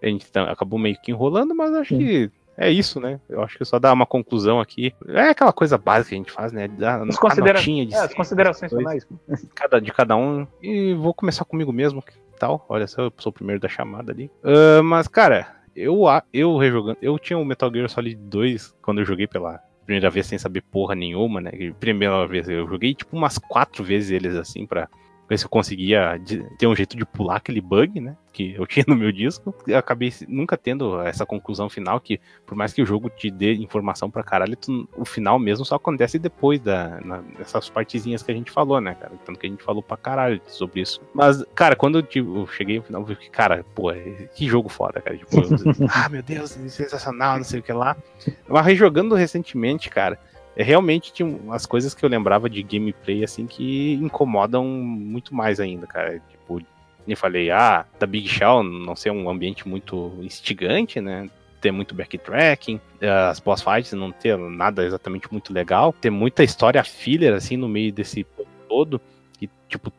a 0.03 0.07
gente 0.07 0.31
tá- 0.31 0.51
acabou 0.51 0.79
meio 0.79 0.97
que 1.01 1.11
enrolando, 1.11 1.55
mas 1.55 1.73
acho 1.75 1.97
Sim. 1.97 1.99
que 1.99 2.31
é 2.57 2.71
isso, 2.71 3.01
né? 3.01 3.19
Eu 3.29 3.43
acho 3.43 3.57
que 3.57 3.65
só 3.65 3.79
dá 3.79 3.93
uma 3.93 4.05
conclusão 4.05 4.61
aqui. 4.61 4.95
É 5.09 5.31
aquela 5.31 5.53
coisa 5.53 5.79
básica 5.79 6.11
que 6.11 6.15
a 6.15 6.19
gente 6.19 6.31
faz, 6.31 6.53
né? 6.53 6.69
Dá 6.69 7.03
As, 7.03 7.19
considera... 7.19 7.59
de 7.61 7.95
é, 7.95 7.99
as 7.99 8.15
considerações 8.15 8.73
finais. 8.73 9.07
cada, 9.55 9.81
de 9.81 9.91
cada 9.91 10.17
um. 10.17 10.47
E 10.63 10.93
vou 10.95 11.15
começar 11.15 11.45
comigo 11.47 11.73
mesmo, 11.73 12.03
que 12.03 12.13
tal? 12.39 12.65
Olha 12.69 12.87
só, 12.87 13.03
eu 13.03 13.13
sou 13.19 13.31
o 13.31 13.33
primeiro 13.33 13.61
da 13.61 13.69
chamada 13.69 14.13
ali. 14.13 14.31
Ah, 14.45 14.83
mas, 14.83 15.09
cara, 15.09 15.49
eu, 15.75 16.03
eu 16.33 16.57
rejogando. 16.59 16.99
Eu 17.01 17.19
tinha 17.19 17.39
o 17.39 17.45
Metal 17.45 17.73
Gear 17.73 17.89
Solid 17.89 18.17
2 18.17 18.75
quando 18.83 19.01
eu 19.01 19.07
joguei 19.07 19.27
pela 19.27 19.61
primeira 19.85 20.11
vez 20.11 20.27
sem 20.27 20.39
saber 20.39 20.63
porra 20.63 20.95
nenhuma, 20.95 21.41
né? 21.41 21.51
Primeira 21.79 22.27
vez 22.27 22.49
eu 22.49 22.67
joguei 22.67 22.95
tipo 22.95 23.17
umas 23.17 23.39
quatro 23.39 23.85
vezes 23.85 24.11
eles 24.11 24.35
assim 24.35 24.67
pra 24.67 24.89
ver 25.29 25.39
se 25.39 25.45
eu 25.47 25.49
conseguia 25.49 26.21
ter 26.59 26.67
um 26.67 26.77
jeito 26.77 26.97
de 26.97 27.05
pular 27.07 27.37
aquele 27.37 27.61
bug, 27.61 28.01
né? 28.01 28.15
Que 28.33 28.55
eu 28.55 28.67
tinha 28.69 28.85
no 28.87 28.95
meu 28.97 29.11
disco. 29.11 29.55
Eu 29.67 29.79
acabei 29.79 30.13
nunca 30.29 30.57
tendo 30.57 31.01
essa 31.01 31.25
conclusão 31.25 31.71
final 31.71 31.99
que, 32.01 32.21
por 32.45 32.55
mais 32.55 32.73
que 32.73 32.83
o 32.83 32.87
jogo 32.87 33.09
te 33.09 33.31
dê 33.31 33.55
informação 33.55 34.11
pra 34.11 34.23
caralho, 34.23 34.57
tu- 34.57 34.89
o 34.97 35.05
final 35.05 35.39
mesmo 35.39 35.65
só 35.65 35.77
acontece 35.77 36.19
depois 36.19 36.61
da, 36.61 37.01
na- 37.01 37.23
dessas 37.39 37.71
partezinhas 37.71 38.23
que 38.23 38.31
a 38.31 38.35
gente 38.35 38.51
falou, 38.51 38.81
né, 38.81 38.95
cara? 38.95 39.13
Tanto 39.25 39.39
que 39.39 39.47
a 39.47 39.51
gente 39.51 39.63
falou 39.63 39.83
pra 39.83 39.97
caralho 39.97 40.41
sobre 40.47 40.81
isso. 40.83 41.01
Mas, 41.15 41.43
cara, 41.55 41.75
quando 41.75 41.99
eu, 41.99 42.03
tipo, 42.03 42.41
eu 42.41 42.47
cheguei 42.49 42.77
no 42.79 42.83
final, 42.83 43.01
eu 43.03 43.07
fiquei, 43.09 43.31
cara, 43.31 43.65
pô, 43.75 43.93
que 44.35 44.47
jogo 44.47 44.69
foda, 44.69 45.01
cara. 45.01 45.17
Tipo, 45.17 45.37
eu- 45.41 45.49
ah, 45.91 46.09
meu 46.09 46.23
Deus, 46.23 46.51
sensacional, 46.69 47.39
não 47.39 47.45
sei 47.45 47.61
o 47.61 47.63
que 47.63 47.73
lá. 47.73 47.97
Mas 48.49 48.67
rejogando 48.67 49.15
recentemente, 49.15 49.89
cara, 49.89 50.19
é, 50.57 50.63
realmente 50.63 51.13
tinha 51.13 51.27
umas 51.27 51.67
coisas 51.67 51.95
que 51.95 52.05
eu 52.05 52.09
lembrava 52.09 52.49
de 52.49 52.63
gameplay, 52.63 53.25
assim, 53.25 53.47
que 53.47 53.95
incomodam 53.95 54.65
muito 54.65 55.35
mais 55.35 55.59
ainda, 55.59 55.87
cara. 55.87 56.21
Tipo, 56.31 56.61
eu 57.07 57.17
falei, 57.17 57.51
ah, 57.51 57.85
da 57.99 58.07
Big 58.07 58.29
Shell 58.29 58.63
não 58.63 58.95
ser 58.95 59.11
um 59.11 59.29
ambiente 59.29 59.67
muito 59.69 60.13
instigante, 60.23 61.01
né? 61.01 61.29
Ter 61.61 61.73
muito 61.73 61.95
backtracking, 61.95 62.81
eh, 63.01 63.09
as 63.09 63.41
boss 63.41 63.63
fights 63.63 63.93
não 63.93 64.13
ter 64.13 64.37
nada 64.39 64.85
exatamente 64.85 65.31
muito 65.33 65.53
legal, 65.53 65.93
ter 65.93 66.11
muita 66.11 66.45
história 66.45 66.85
filler, 66.85 67.35
assim, 67.35 67.57
no 67.57 67.69
meio 67.69 67.93
desse 67.93 68.27
todo, 68.69 69.01
que, 69.39 69.49
tipo, 69.69 69.93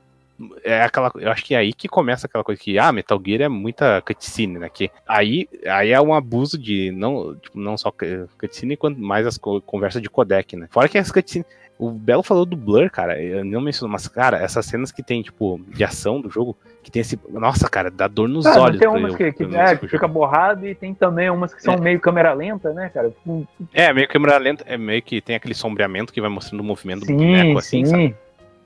é 0.64 0.82
aquela, 0.82 1.12
eu 1.16 1.32
acho 1.32 1.44
que 1.44 1.56
é 1.56 1.58
aí 1.58 1.72
que 1.74 1.88
começa 1.88 2.28
aquela 2.28 2.44
coisa 2.44 2.60
que, 2.62 2.78
ah, 2.78 2.92
Metal 2.92 3.22
Gear 3.26 3.42
é 3.44 3.48
muita 3.50 4.02
cutscene, 4.02 4.60
né? 4.60 4.70
Que 4.70 4.92
aí, 5.08 5.48
aí 5.66 5.92
é 5.92 6.02
um 6.02 6.14
abuso 6.14 6.58
de 6.58 6.92
não, 6.92 7.36
tipo, 7.36 7.58
não 7.60 7.78
só 7.78 7.92
cu- 7.92 8.28
cutscene, 8.40 8.76
quanto 8.78 9.00
mais 9.00 9.26
as 9.26 9.38
co- 9.38 9.62
conversas 9.62 10.02
de 10.02 10.10
codec, 10.10 10.56
né? 10.56 10.68
Fora 10.72 10.90
que 10.90 10.98
as 10.98 11.12
cutscenes. 11.12 11.48
O 11.78 11.92
Belo 11.92 12.24
falou 12.24 12.46
do 12.46 12.56
Blur, 12.56 12.90
cara. 12.90 13.22
Eu 13.22 13.44
não 13.44 13.60
menciono, 13.60 13.92
mas, 13.92 14.08
cara, 14.08 14.38
essas 14.38 14.66
cenas 14.66 14.94
que 14.94 15.04
tem, 15.04 15.22
tipo, 15.22 15.60
de 15.68 15.84
ação 15.84 16.22
do 16.22 16.30
jogo, 16.30 16.56
que 16.82 16.90
tem 16.90 17.02
esse. 17.02 17.20
Nossa, 17.30 17.68
cara, 17.70 17.92
dá 17.92 18.08
dor 18.08 18.30
nos 18.30 18.46
Ah, 18.46 18.56
não 18.56 18.62
olhos. 18.64 18.80
tem 18.80 18.88
umas 18.88 19.12
eu- 19.12 19.18
que, 19.18 19.34
que, 19.34 19.44
é, 19.58 19.76
que 19.76 19.86
fica 19.90 20.08
borrado 20.08 20.66
e 20.66 20.74
tem 20.74 20.94
também 20.94 21.30
umas 21.30 21.54
que 21.54 21.62
são 21.62 21.74
É. 21.74 21.78
meio 21.78 22.00
câmera 22.00 22.32
lenta, 22.32 22.72
né, 22.74 22.90
cara? 22.94 23.12
É, 23.74 23.92
meio 23.92 24.08
câmera 24.08 24.38
lenta, 24.38 24.64
é 24.66 24.78
meio 24.78 25.02
que 25.02 25.20
tem 25.20 25.36
aquele 25.36 25.54
sombreamento 25.54 26.14
que 26.14 26.22
vai 26.22 26.30
mostrando 26.30 26.62
o 26.62 26.64
movimento 26.64 27.02
do 27.02 27.08
Sim, 27.08 27.18
boneco, 27.18 27.58
assim, 27.60 27.84
sim. 27.84 27.92
sabe? 27.92 28.16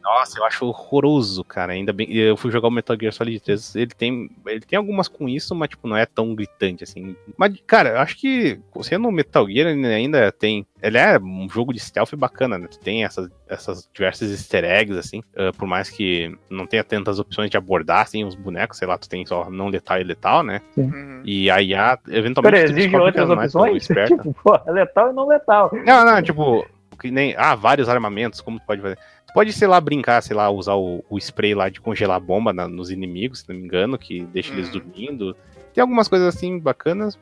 Nossa, 0.02 0.40
eu 0.40 0.46
acho 0.46 0.66
horroroso, 0.66 1.44
cara. 1.44 1.74
Ainda 1.74 1.92
bem. 1.92 2.12
Eu 2.12 2.38
fui 2.38 2.52
jogar 2.52 2.68
o 2.68 2.72
Metal 2.72 2.98
Gear 3.00 3.14
Solid 3.14 3.40
3. 3.40 3.76
Ele 3.76 3.92
tem, 3.92 4.30
ele 4.46 4.62
tem 4.62 4.78
algumas 4.78 5.08
com 5.08 5.28
isso, 5.28 5.54
mas 5.54 5.70
tipo, 5.70 5.88
não 5.88 5.98
é 5.98 6.06
tão 6.06 6.34
gritante 6.34 6.84
assim. 6.84 7.16
Mas, 7.38 7.54
cara, 7.68 7.90
eu 7.90 8.00
acho 8.00 8.18
que 8.18 8.60
sendo 8.82 9.08
o 9.08 9.12
Metal 9.12 9.46
Gear, 9.48 9.68
ele 9.68 9.86
ainda 9.88 10.32
tem. 10.32 10.66
Ele 10.82 10.98
é 10.98 11.20
um 11.20 11.48
jogo 11.50 11.74
de 11.74 11.80
stealth 11.80 12.16
bacana, 12.16 12.58
né? 12.58 12.68
Tu 12.68 12.80
tem 12.80 13.04
essas, 13.04 13.30
essas 13.48 13.90
diversas 13.94 14.32
easter 14.32 14.64
eggs, 14.64 14.98
assim. 14.98 15.22
ah, 15.36 15.52
por 15.58 15.68
mais 15.68 15.90
que 15.90 16.34
não 16.50 16.66
tenha 16.66 16.84
tantas 16.84 17.20
opções 17.20 17.50
de 17.50 17.58
abordar, 17.58 18.02
assim, 18.02 18.24
os 18.24 18.36
bonecos, 18.36 18.78
sei 18.78 18.88
lá, 18.88 18.98
tu 18.98 19.10
tem 19.10 19.26
só 19.26 19.50
não 19.50 19.68
letal 19.68 20.00
e 20.00 20.04
letal, 20.04 20.44
né? 20.44 20.62
Uhum. 20.78 21.22
E 21.26 21.50
a 21.50 21.62
IA, 21.62 22.00
eventualmente. 22.08 22.56
Pera, 22.56 22.72
exige 22.72 22.96
outras 22.96 23.26
ela 23.26 23.36
não 23.36 23.44
é 23.44 23.50
tão 23.50 23.62
opções? 23.62 23.88
tipo, 24.08 24.34
pô, 24.44 24.60
letal 24.72 25.12
e 25.12 25.14
não 25.14 25.28
letal. 25.28 25.72
Não, 25.86 26.06
não, 26.06 26.22
tipo, 26.22 26.66
que 27.00 27.10
nem. 27.10 27.34
Ah, 27.38 27.56
vários 27.56 27.90
armamentos, 27.90 28.42
como 28.42 28.60
tu 28.60 28.66
pode 28.66 28.82
fazer. 28.82 28.98
Pode, 29.34 29.54
sei 29.54 29.68
lá, 29.68 29.80
brincar, 29.80 30.22
sei 30.22 30.36
lá, 30.36 30.50
usar 30.50 30.76
o, 30.76 31.04
o 31.10 31.18
spray 31.18 31.54
lá 31.54 31.70
de 31.70 31.80
congelar 31.80 32.20
bomba 32.20 32.52
na- 32.52 32.68
nos 32.68 32.90
inimigos, 32.90 33.40
se 33.42 33.50
não 33.50 33.56
me 33.56 33.64
engano, 33.64 33.98
que 33.98 34.24
deixa 34.26 34.52
eles 34.54 34.70
Hum. 34.70 34.72
dormindo. 34.74 35.36
Tem 35.74 35.82
algumas 35.82 36.08
coisas 36.08 36.36
assim 36.36 36.60
bacanas. 36.60 37.18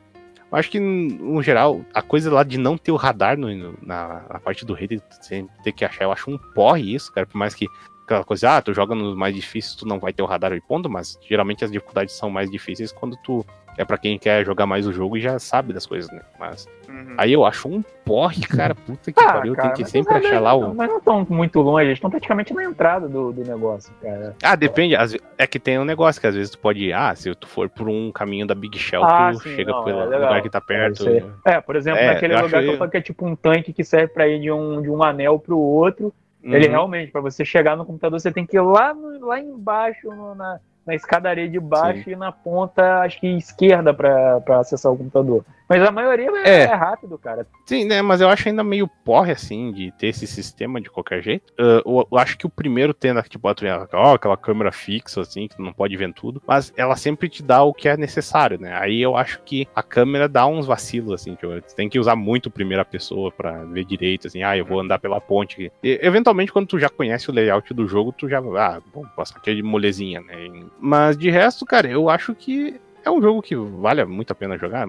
Eu 0.50 0.56
acho 0.58 0.70
que, 0.70 0.80
no 0.80 1.42
geral, 1.42 1.82
a 1.92 2.00
coisa 2.00 2.32
lá 2.32 2.42
de 2.42 2.56
não 2.56 2.78
ter 2.78 2.90
o 2.90 2.96
radar 2.96 3.36
no- 3.38 3.74
na, 3.82 4.24
na 4.32 4.40
parte 4.40 4.64
do 4.64 4.72
rei, 4.72 4.88
ter 4.88 5.72
que 5.72 5.84
achar, 5.84 6.04
eu 6.04 6.12
acho 6.12 6.30
um 6.30 6.38
porre 6.54 6.94
isso, 6.94 7.12
cara. 7.12 7.26
Por 7.26 7.36
mais 7.36 7.54
que 7.54 7.66
aquela 8.04 8.24
coisa, 8.24 8.56
ah, 8.56 8.62
tu 8.62 8.72
joga 8.72 8.94
nos 8.94 9.14
mais 9.14 9.34
difíceis, 9.34 9.74
tu 9.74 9.86
não 9.86 9.98
vai 9.98 10.10
ter 10.14 10.22
o 10.22 10.26
radar 10.26 10.52
e 10.54 10.60
ponto, 10.62 10.88
mas 10.88 11.18
geralmente 11.28 11.62
as 11.62 11.70
dificuldades 11.70 12.14
são 12.16 12.30
mais 12.30 12.50
difíceis 12.50 12.90
quando 12.90 13.16
tu. 13.22 13.44
É 13.78 13.84
pra 13.84 13.96
quem 13.96 14.18
quer 14.18 14.44
jogar 14.44 14.66
mais 14.66 14.86
o 14.86 14.92
jogo 14.92 15.16
e 15.16 15.20
já 15.20 15.38
sabe 15.38 15.72
das 15.72 15.86
coisas, 15.86 16.10
né? 16.10 16.20
Mas 16.38 16.66
Uhum. 16.88 17.14
Aí 17.18 17.32
eu 17.34 17.44
acho 17.44 17.68
um 17.68 17.82
porre, 18.02 18.40
cara. 18.40 18.74
Puta 18.74 19.12
que 19.12 19.20
Ah, 19.22 19.34
pariu. 19.34 19.54
cara, 19.54 19.68
Tem 19.74 19.84
que 19.84 19.90
sempre 19.90 20.14
não 20.14 20.20
é- 20.20 20.26
achar 20.26 20.40
lá 20.40 20.54
o. 20.54 20.74
Mas 20.74 20.88
não 20.88 20.96
estão 20.98 21.26
muito 21.28 21.60
longe, 21.60 21.84
eles 21.84 21.98
estão 21.98 22.08
praticamente 22.10 22.54
na 22.54 22.64
entrada 22.64 23.06
do, 23.06 23.30
do 23.30 23.44
negócio, 23.44 23.92
cara. 24.02 24.34
Ah, 24.42 24.56
depende. 24.56 24.94
É 25.36 25.46
que 25.46 25.60
tem 25.60 25.78
um 25.78 25.84
negócio 25.84 26.18
que 26.18 26.26
às 26.26 26.34
vezes 26.34 26.50
tu 26.50 26.58
pode 26.58 26.86
ir. 26.86 26.92
Ah, 26.94 27.14
se 27.14 27.32
tu 27.34 27.46
for 27.46 27.68
por 27.68 27.88
um 27.90 28.10
caminho 28.10 28.46
da 28.46 28.54
Big 28.54 28.76
Shell, 28.78 29.04
Ah, 29.04 29.30
tu 29.32 29.40
sim, 29.42 29.54
chega 29.54 29.70
não, 29.70 29.84
pelo 29.84 30.00
é 30.00 30.04
lugar 30.16 30.40
que 30.42 30.48
tá 30.48 30.62
perto. 30.62 30.94
isso 31.02 31.08
aí. 31.10 31.24
É, 31.44 31.60
por 31.60 31.76
exemplo, 31.76 32.00
É, 32.00 32.14
naquele 32.14 32.34
lugar 32.40 32.62
que 32.62 32.68
eu 32.70 32.76
falo 32.78 32.90
que 32.90 32.96
é 32.96 33.02
tipo 33.02 33.26
um 33.26 33.36
tanque 33.36 33.72
que 33.72 33.84
serve 33.84 34.08
pra 34.08 34.26
ir 34.26 34.40
de 34.40 34.50
um, 34.50 34.80
de 34.80 34.88
um 34.90 35.02
anel 35.02 35.38
pro 35.38 35.58
outro. 35.58 36.12
Ele 36.42 36.64
Uhum. 36.66 36.70
realmente, 36.72 37.12
pra 37.12 37.20
você 37.20 37.44
chegar 37.44 37.76
no 37.76 37.84
computador, 37.84 38.18
você 38.18 38.32
tem 38.32 38.46
que 38.46 38.56
ir 38.56 38.60
lá, 38.62 38.94
no- 38.94 39.26
lá 39.26 39.38
embaixo, 39.38 40.08
no- 40.08 40.34
na, 40.34 40.58
na 40.88 40.94
escadaria 40.94 41.46
de 41.46 41.60
baixo 41.60 42.08
e 42.08 42.16
na 42.16 42.32
ponta, 42.32 43.00
acho 43.02 43.20
que 43.20 43.26
esquerda 43.36 43.92
pra, 43.92 44.40
pra 44.40 44.60
acessar 44.60 44.90
o 44.90 44.96
computador. 44.96 45.44
Mas 45.68 45.82
a 45.82 45.90
maioria 45.90 46.30
é, 46.46 46.48
É. 46.48 46.62
é 46.62 46.74
rápido, 46.74 47.18
cara. 47.18 47.46
Sim, 47.66 47.84
né? 47.84 48.00
Mas 48.00 48.22
eu 48.22 48.28
acho 48.30 48.48
ainda 48.48 48.64
meio 48.64 48.88
porre, 49.04 49.32
assim, 49.32 49.70
de 49.70 49.92
ter 49.92 50.06
esse 50.06 50.26
sistema 50.26 50.80
de 50.80 50.88
qualquer 50.88 51.22
jeito. 51.22 51.52
Ah, 51.58 51.82
eu, 51.84 52.08
eu 52.10 52.18
acho 52.18 52.38
que 52.38 52.46
o 52.46 52.48
primeiro 52.50 52.94
tendo, 52.94 53.20
tipo, 53.24 53.46
a- 53.46 53.54
ó, 53.92 54.14
aquela 54.14 54.38
câmera 54.38 54.72
fixa, 54.72 55.20
assim, 55.20 55.46
que 55.46 55.56
tu 55.56 55.62
não 55.62 55.74
pode 55.74 55.94
ver 55.94 56.10
tudo. 56.14 56.40
Mas 56.46 56.72
ela 56.74 56.96
sempre 56.96 57.28
te 57.28 57.42
dá 57.42 57.62
o 57.62 57.74
que 57.74 57.86
é 57.86 57.98
necessário, 57.98 58.58
né? 58.58 58.78
Aí 58.80 58.98
eu 59.02 59.14
acho 59.14 59.42
que 59.42 59.68
a 59.74 59.82
câmera 59.82 60.26
dá 60.26 60.46
uns 60.46 60.64
vacilos, 60.66 61.12
assim, 61.12 61.36
que 61.36 61.46
tu 61.46 61.76
tem 61.76 61.86
que 61.86 61.98
usar 61.98 62.16
muito 62.16 62.50
primeira 62.50 62.82
pessoa 62.82 63.30
pra 63.30 63.62
ver 63.64 63.84
direito, 63.84 64.26
assim, 64.26 64.42
ah, 64.42 64.56
eu 64.56 64.64
vou 64.64 64.80
andar 64.80 64.98
pela 64.98 65.20
ponte. 65.20 65.70
E, 65.84 65.98
eventualmente, 66.02 66.50
quando 66.50 66.66
tu 66.68 66.78
já 66.78 66.88
conhece 66.88 67.30
o 67.30 67.34
layout 67.34 67.74
do 67.74 67.86
jogo, 67.86 68.10
tu 68.10 68.26
já, 68.26 68.38
ah, 68.38 68.80
bom, 68.94 69.04
posso 69.14 69.36
aqui 69.36 69.54
de 69.54 69.62
molezinha, 69.62 70.22
né? 70.22 70.34
Mas 70.78 71.16
de 71.16 71.30
resto, 71.30 71.66
cara, 71.66 71.88
eu 71.88 72.08
acho 72.08 72.34
que 72.34 72.80
é 73.04 73.10
um 73.10 73.20
jogo 73.20 73.42
que 73.42 73.56
vale 73.56 74.04
muito 74.04 74.30
a 74.30 74.34
pena 74.34 74.56
jogar 74.58 74.86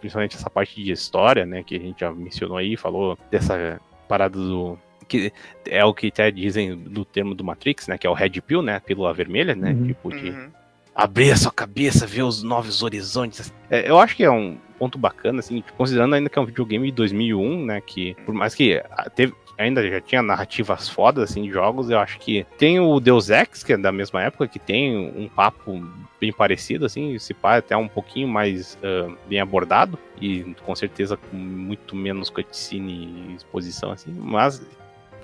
principalmente 0.00 0.36
essa 0.36 0.48
parte 0.48 0.82
de 0.82 0.92
história, 0.92 1.44
né, 1.44 1.62
que 1.62 1.74
a 1.74 1.80
gente 1.80 2.00
já 2.00 2.12
mencionou 2.12 2.56
aí, 2.56 2.76
falou 2.76 3.18
dessa 3.30 3.80
parada 4.08 4.38
do 4.38 4.78
que 5.08 5.32
é 5.66 5.84
o 5.84 5.94
que 5.94 6.08
até 6.08 6.30
dizem 6.30 6.76
do 6.76 7.04
termo 7.04 7.34
do 7.34 7.42
Matrix, 7.42 7.88
né? 7.88 7.96
Que 7.96 8.06
é 8.06 8.10
o 8.10 8.14
Red 8.14 8.40
Pill, 8.42 8.60
né? 8.60 8.78
Pílula 8.78 9.12
vermelha, 9.14 9.54
né? 9.54 9.72
Uhum. 9.72 9.86
Tipo, 9.86 10.10
de 10.10 10.30
Uhum. 10.30 10.50
abrir 10.94 11.30
a 11.32 11.36
sua 11.36 11.50
cabeça, 11.50 12.06
ver 12.06 12.22
os 12.22 12.42
novos 12.42 12.82
horizontes. 12.82 13.52
É, 13.70 13.88
eu 13.88 13.98
acho 13.98 14.14
que 14.14 14.22
é 14.22 14.30
um 14.30 14.58
ponto 14.78 14.98
bacana, 14.98 15.40
assim, 15.40 15.64
considerando 15.78 16.14
ainda 16.14 16.28
que 16.28 16.38
é 16.38 16.42
um 16.42 16.46
videogame 16.46 16.90
de 16.90 16.92
2001, 16.96 17.64
né? 17.64 17.80
Que 17.80 18.14
por 18.26 18.34
mais 18.34 18.54
que 18.54 18.82
ah, 18.90 19.08
teve, 19.08 19.32
ainda 19.58 19.86
já 19.90 20.00
tinha 20.00 20.22
narrativas 20.22 20.88
fodas, 20.88 21.30
assim, 21.30 21.42
de 21.42 21.50
jogos, 21.50 21.90
eu 21.90 21.98
acho 21.98 22.18
que 22.20 22.46
tem 22.56 22.78
o 22.80 22.98
Deus 23.00 23.28
Ex, 23.28 23.62
que 23.64 23.72
é 23.72 23.76
da 23.76 23.90
mesma 23.92 24.22
época, 24.22 24.46
que 24.46 24.58
tem 24.58 24.96
um 24.96 25.28
papo 25.28 25.84
bem 26.20 26.32
parecido, 26.32 26.86
assim, 26.86 27.14
esse 27.14 27.34
pá 27.34 27.56
é 27.56 27.58
até 27.58 27.76
um 27.76 27.88
pouquinho 27.88 28.28
mais 28.28 28.78
ah, 28.82 29.12
bem 29.28 29.40
abordado, 29.40 29.98
e 30.20 30.54
com 30.64 30.74
certeza 30.74 31.16
com 31.16 31.36
muito 31.36 31.94
menos 31.96 32.30
cutscene 32.30 32.92
e 33.30 33.34
exposição, 33.34 33.90
assim, 33.90 34.12
mas 34.16 34.64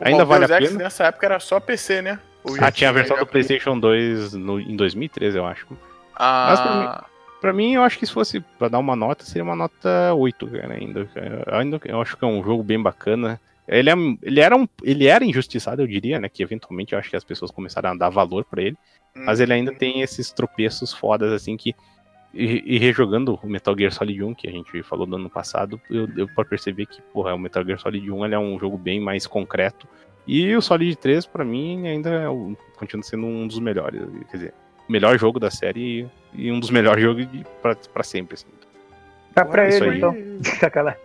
ainda 0.01 0.25
o 0.25 0.27
vale 0.27 0.47
Deus 0.47 0.51
a 0.51 0.61
Ex 0.61 0.69
pena. 0.71 0.85
nessa 0.85 1.05
época 1.05 1.27
era 1.27 1.39
só 1.41 1.61
PC, 1.61 2.03
né? 2.03 2.19
Ou 2.43 2.57
Ah, 2.61 2.71
tinha 2.71 2.91
a 2.91 2.93
versão 2.93 3.17
do 3.17 3.25
PlayStation 3.27 3.79
2 3.79 4.35
no- 4.35 4.61
em 4.61 4.77
2013, 4.77 5.39
eu 5.39 5.47
acho. 5.47 5.67
Ah, 6.15 6.47
Mas 6.49 6.61
pra 6.61 7.05
Pra 7.41 7.53
mim, 7.53 7.75
eu 7.75 7.83
acho 7.83 7.99
que 7.99 8.07
se 8.07 8.13
fosse 8.13 8.41
pra 8.59 8.69
dar 8.69 8.79
uma 8.79 8.97
nota, 8.97 9.23
seria 9.23 9.43
uma 9.43 9.55
nota 9.55 10.15
8, 10.15 10.47
cara, 10.47 10.73
ainda. 10.75 11.07
Ainda, 11.53 11.79
eu 11.85 12.01
acho 12.01 12.17
que 12.17 12.25
é 12.25 12.29
um 12.29 12.43
jogo 12.43 12.63
bem 12.63 12.81
bacana. 12.83 13.39
Ele, 13.67 13.91
é, 13.91 13.95
ele, 14.23 14.41
era 14.41 14.57
um, 14.57 14.69
ele 14.83 15.07
era 15.07 15.25
injustiçado, 15.25 15.83
eu 15.83 15.87
diria, 15.87 16.19
né? 16.21 16.29
Que 16.29 16.43
eventualmente 16.43 16.93
eu 16.93 16.99
acho 16.99 17.09
que 17.11 17.17
as 17.17 17.25
pessoas 17.25 17.51
começaram 17.51 17.91
a 17.91 17.95
dar 17.95 18.11
valor 18.11 18.45
pra 18.45 18.63
ele. 18.63 18.77
Mas 19.15 19.39
ele 19.41 19.53
ainda 19.53 19.73
tem 19.73 20.01
esses 20.03 20.33
tropeços 20.33 20.93
fodas, 20.93 21.33
assim, 21.33 21.57
que. 21.57 21.75
E, 22.37 22.63
e 22.67 22.79
rejogando 22.79 23.39
o 23.43 23.47
Metal 23.47 23.77
Gear 23.79 23.93
Solid 23.93 24.21
1, 24.25 24.35
que 24.35 24.49
a 24.49 24.51
gente 24.51 24.83
falou 24.83 25.07
no 25.07 25.15
ano 25.15 25.31
passado, 25.31 25.81
eu, 25.89 26.09
eu 26.17 26.27
posso 26.35 26.51
perceber 26.51 26.85
que, 26.87 27.01
porra, 27.13 27.33
o 27.33 27.39
Metal 27.39 27.65
Gear 27.65 27.79
Solid 27.79 28.11
1 28.11 28.25
ele 28.25 28.35
é 28.35 28.39
um 28.39 28.59
jogo 28.59 28.77
bem 28.77 28.99
mais 28.99 29.25
concreto. 29.25 29.87
E 30.27 30.55
o 30.57 30.61
Solid 30.61 30.97
3, 30.97 31.27
pra 31.27 31.45
mim, 31.45 31.87
ainda 31.87 32.11
é 32.11 32.29
o- 32.29 32.57
continua 32.77 33.05
sendo 33.05 33.25
um 33.25 33.47
dos 33.47 33.61
melhores. 33.61 34.03
Quer 34.33 34.37
dizer, 34.37 34.55
o 34.89 34.91
melhor 34.93 35.17
jogo 35.17 35.39
da 35.39 35.49
série 35.49 36.09
e, 36.35 36.47
e 36.49 36.51
um 36.51 36.59
dos 36.59 36.71
melhores 36.71 37.03
jogos 37.05 37.25
pra 37.93 38.03
sempre, 38.03 38.35
assim. 38.35 38.49
Tá 39.33 39.45
pra 39.45 39.69
Isso 39.69 39.85
ele, 39.85 39.91
aí. 39.91 39.99
então. 39.99 40.15
Sacanagem. 40.59 40.99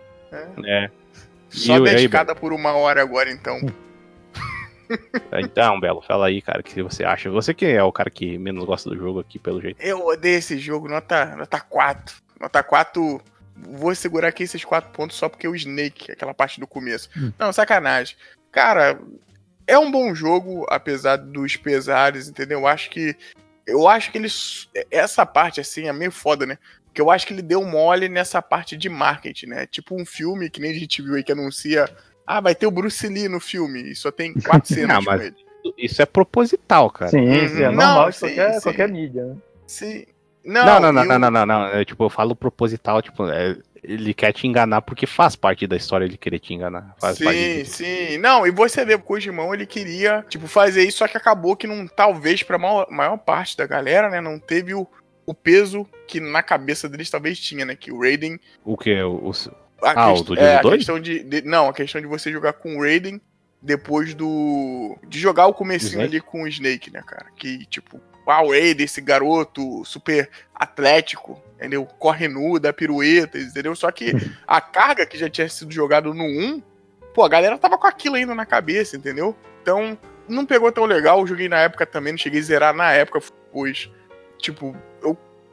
É. 0.64 0.88
Só 0.88 1.09
E 1.54 1.70
o- 1.70 1.86
e 1.86 1.88
aí, 1.88 1.94
dedicada 1.96 2.34
por 2.34 2.52
uma 2.52 2.72
hora 2.72 3.00
agora, 3.02 3.30
então. 3.30 3.58
Então, 5.32 5.78
Belo, 5.78 6.02
fala 6.02 6.26
aí, 6.26 6.42
cara, 6.42 6.60
o 6.60 6.64
que 6.64 6.82
você 6.82 7.04
acha? 7.04 7.30
Você 7.30 7.54
que 7.54 7.64
é 7.64 7.82
o 7.82 7.92
cara 7.92 8.10
que 8.10 8.36
menos 8.38 8.64
gosta 8.64 8.90
do 8.90 8.96
jogo 8.96 9.20
aqui, 9.20 9.38
pelo 9.38 9.60
jeito. 9.60 9.80
Eu 9.80 10.04
odeio 10.04 10.38
esse 10.38 10.58
jogo, 10.58 10.88
nota, 10.88 11.26
nota 11.36 11.60
4. 11.60 12.16
Nota 12.40 12.60
4. 12.62 13.20
Vou 13.56 13.94
segurar 13.94 14.28
aqui 14.28 14.42
esses 14.42 14.64
4 14.64 14.90
pontos 14.90 15.16
só 15.16 15.28
porque 15.28 15.46
o 15.46 15.54
Snake, 15.54 16.10
aquela 16.10 16.34
parte 16.34 16.58
do 16.58 16.66
começo. 16.66 17.08
Hum. 17.16 17.32
Não, 17.38 17.52
sacanagem. 17.52 18.16
Cara, 18.50 18.98
é 19.64 19.78
um 19.78 19.90
bom 19.92 20.12
jogo, 20.12 20.66
apesar 20.68 21.16
dos 21.16 21.56
pesares, 21.56 22.28
entendeu? 22.28 22.60
Eu 22.60 22.66
acho 22.66 22.90
que. 22.90 23.14
Eu 23.64 23.86
acho 23.86 24.10
que 24.10 24.18
ele. 24.18 24.28
Essa 24.90 25.24
parte, 25.24 25.60
assim, 25.60 25.86
é 25.86 25.92
meio 25.92 26.10
foda, 26.10 26.44
né? 26.46 26.58
Porque 26.90 27.00
eu 27.00 27.10
acho 27.10 27.26
que 27.26 27.32
ele 27.32 27.42
deu 27.42 27.64
mole 27.64 28.08
nessa 28.08 28.42
parte 28.42 28.76
de 28.76 28.88
marketing, 28.88 29.46
né? 29.46 29.66
Tipo 29.66 29.94
um 30.00 30.04
filme 30.04 30.50
que 30.50 30.60
nem 30.60 30.72
a 30.72 30.74
gente 30.74 31.00
viu 31.00 31.14
aí 31.14 31.22
que 31.22 31.32
anuncia. 31.32 31.88
Ah, 32.26 32.40
vai 32.40 32.54
ter 32.54 32.66
o 32.66 32.70
Bruce 32.70 33.06
Lee 33.08 33.28
no 33.28 33.38
filme. 33.40 33.92
E 33.92 33.94
só 33.94 34.10
tem 34.10 34.34
quatro 34.34 34.68
cenas 34.74 34.96
Ah, 34.96 35.00
mas- 35.00 35.20
com 35.20 35.26
ele. 35.26 35.36
Isso 35.78 36.00
é 36.00 36.06
proposital, 36.06 36.90
cara. 36.90 37.10
Sim, 37.10 37.18
Uhum. 37.28 37.48
sim, 37.48 37.62
é 37.62 37.66
Não, 37.70 37.72
normal 37.74 38.10
de 38.10 38.16
sim, 38.16 38.26
qualquer, 38.26 38.54
sim. 38.54 38.60
qualquer 38.62 38.88
mídia. 38.88 39.24
Né? 39.24 39.36
Sim. 39.66 40.04
Não, 40.44 40.80
não, 40.80 40.80
não, 40.92 41.04
não, 41.04 41.16
o- 41.16 41.18
não, 41.18 41.30
não, 41.30 41.46
não. 41.46 41.66
É, 41.66 41.84
tipo, 41.84 42.02
eu 42.04 42.08
falo 42.10 42.34
proposital, 42.34 43.02
tipo, 43.02 43.28
é, 43.28 43.56
ele 43.84 44.14
quer 44.14 44.32
te 44.32 44.46
enganar 44.46 44.80
porque 44.80 45.06
faz 45.06 45.36
parte 45.36 45.66
da 45.66 45.76
história 45.76 46.06
ele 46.06 46.16
querer 46.16 46.38
te 46.38 46.54
enganar. 46.54 46.96
Sim, 47.14 47.64
sim. 47.66 48.16
Não, 48.18 48.46
e 48.46 48.50
você 48.50 48.84
vê, 48.86 48.94
o 48.94 49.00
Kojimão, 49.00 49.52
ele 49.52 49.66
queria, 49.66 50.24
tipo, 50.28 50.46
fazer 50.46 50.82
isso, 50.84 50.98
só 50.98 51.06
que 51.08 51.16
acabou 51.18 51.54
que 51.54 51.66
não, 51.66 51.86
talvez, 51.86 52.42
pra 52.42 52.56
maior, 52.58 52.86
maior 52.90 53.18
parte 53.18 53.54
da 53.56 53.66
galera, 53.66 54.08
né, 54.08 54.18
não 54.20 54.38
teve 54.38 54.72
o, 54.74 54.86
o 55.30 55.34
peso 55.34 55.86
que 56.06 56.18
na 56.20 56.42
cabeça 56.42 56.88
deles 56.88 57.08
talvez 57.10 57.38
tinha, 57.38 57.64
né, 57.64 57.74
que 57.76 57.92
o 57.92 58.00
Raiden... 58.00 58.38
O 58.64 58.76
que? 58.76 59.00
O, 59.02 59.28
o- 59.30 59.32
A 59.82 59.92
Ah, 60.02 60.10
o 60.10 60.14
quest- 60.14 60.26
do 60.26 60.38
é, 60.38 60.56
a 60.56 60.60
questão 60.62 60.98
de, 61.00 61.22
de- 61.22 61.42
Não, 61.42 61.68
a 61.68 61.72
questão 61.72 62.00
de 62.00 62.06
você 62.06 62.30
jogar 62.32 62.52
com 62.54 62.76
o 62.76 62.82
Raiden 62.82 63.20
depois 63.62 64.12
do... 64.14 64.96
De 65.06 65.18
jogar 65.18 65.46
o 65.46 65.54
comecinho 65.54 66.00
ali 66.02 66.20
com 66.20 66.42
o 66.42 66.48
Snake, 66.48 66.90
né, 66.90 67.02
cara? 67.06 67.26
Que, 67.36 67.64
tipo, 67.66 68.00
ah, 68.26 68.42
o 68.42 68.50
Raiden, 68.50 68.84
esse 68.84 69.00
garoto 69.00 69.84
super 69.84 70.28
atlético, 70.54 71.40
entendeu? 71.56 71.84
Corre 71.84 72.28
nu, 72.28 72.58
dá 72.58 72.72
piruetas, 72.72 73.42
entendeu? 73.44 73.74
Só 73.76 73.90
que 73.90 74.12
a 74.46 74.60
carga 74.60 75.04
que 75.06 75.18
já 75.18 75.28
tinha 75.28 75.48
sido 75.48 75.72
jogado 75.72 76.12
no 76.14 76.24
1, 76.24 76.62
pô, 77.14 77.22
a 77.24 77.28
galera 77.28 77.58
tava 77.58 77.76
com 77.78 77.86
aquilo 77.86 78.16
ainda 78.16 78.34
na 78.34 78.46
cabeça, 78.46 78.96
entendeu? 78.96 79.36
Então, 79.62 79.96
não 80.28 80.46
pegou 80.46 80.70
tão 80.72 80.84
legal. 80.86 81.20
Eu 81.20 81.26
joguei 81.26 81.48
na 81.48 81.58
época 81.60 81.84
também, 81.86 82.12
não 82.12 82.18
cheguei 82.18 82.40
a 82.40 82.44
zerar 82.44 82.74
na 82.74 82.92
época, 82.92 83.20
pois, 83.52 83.90
tipo, 84.38 84.74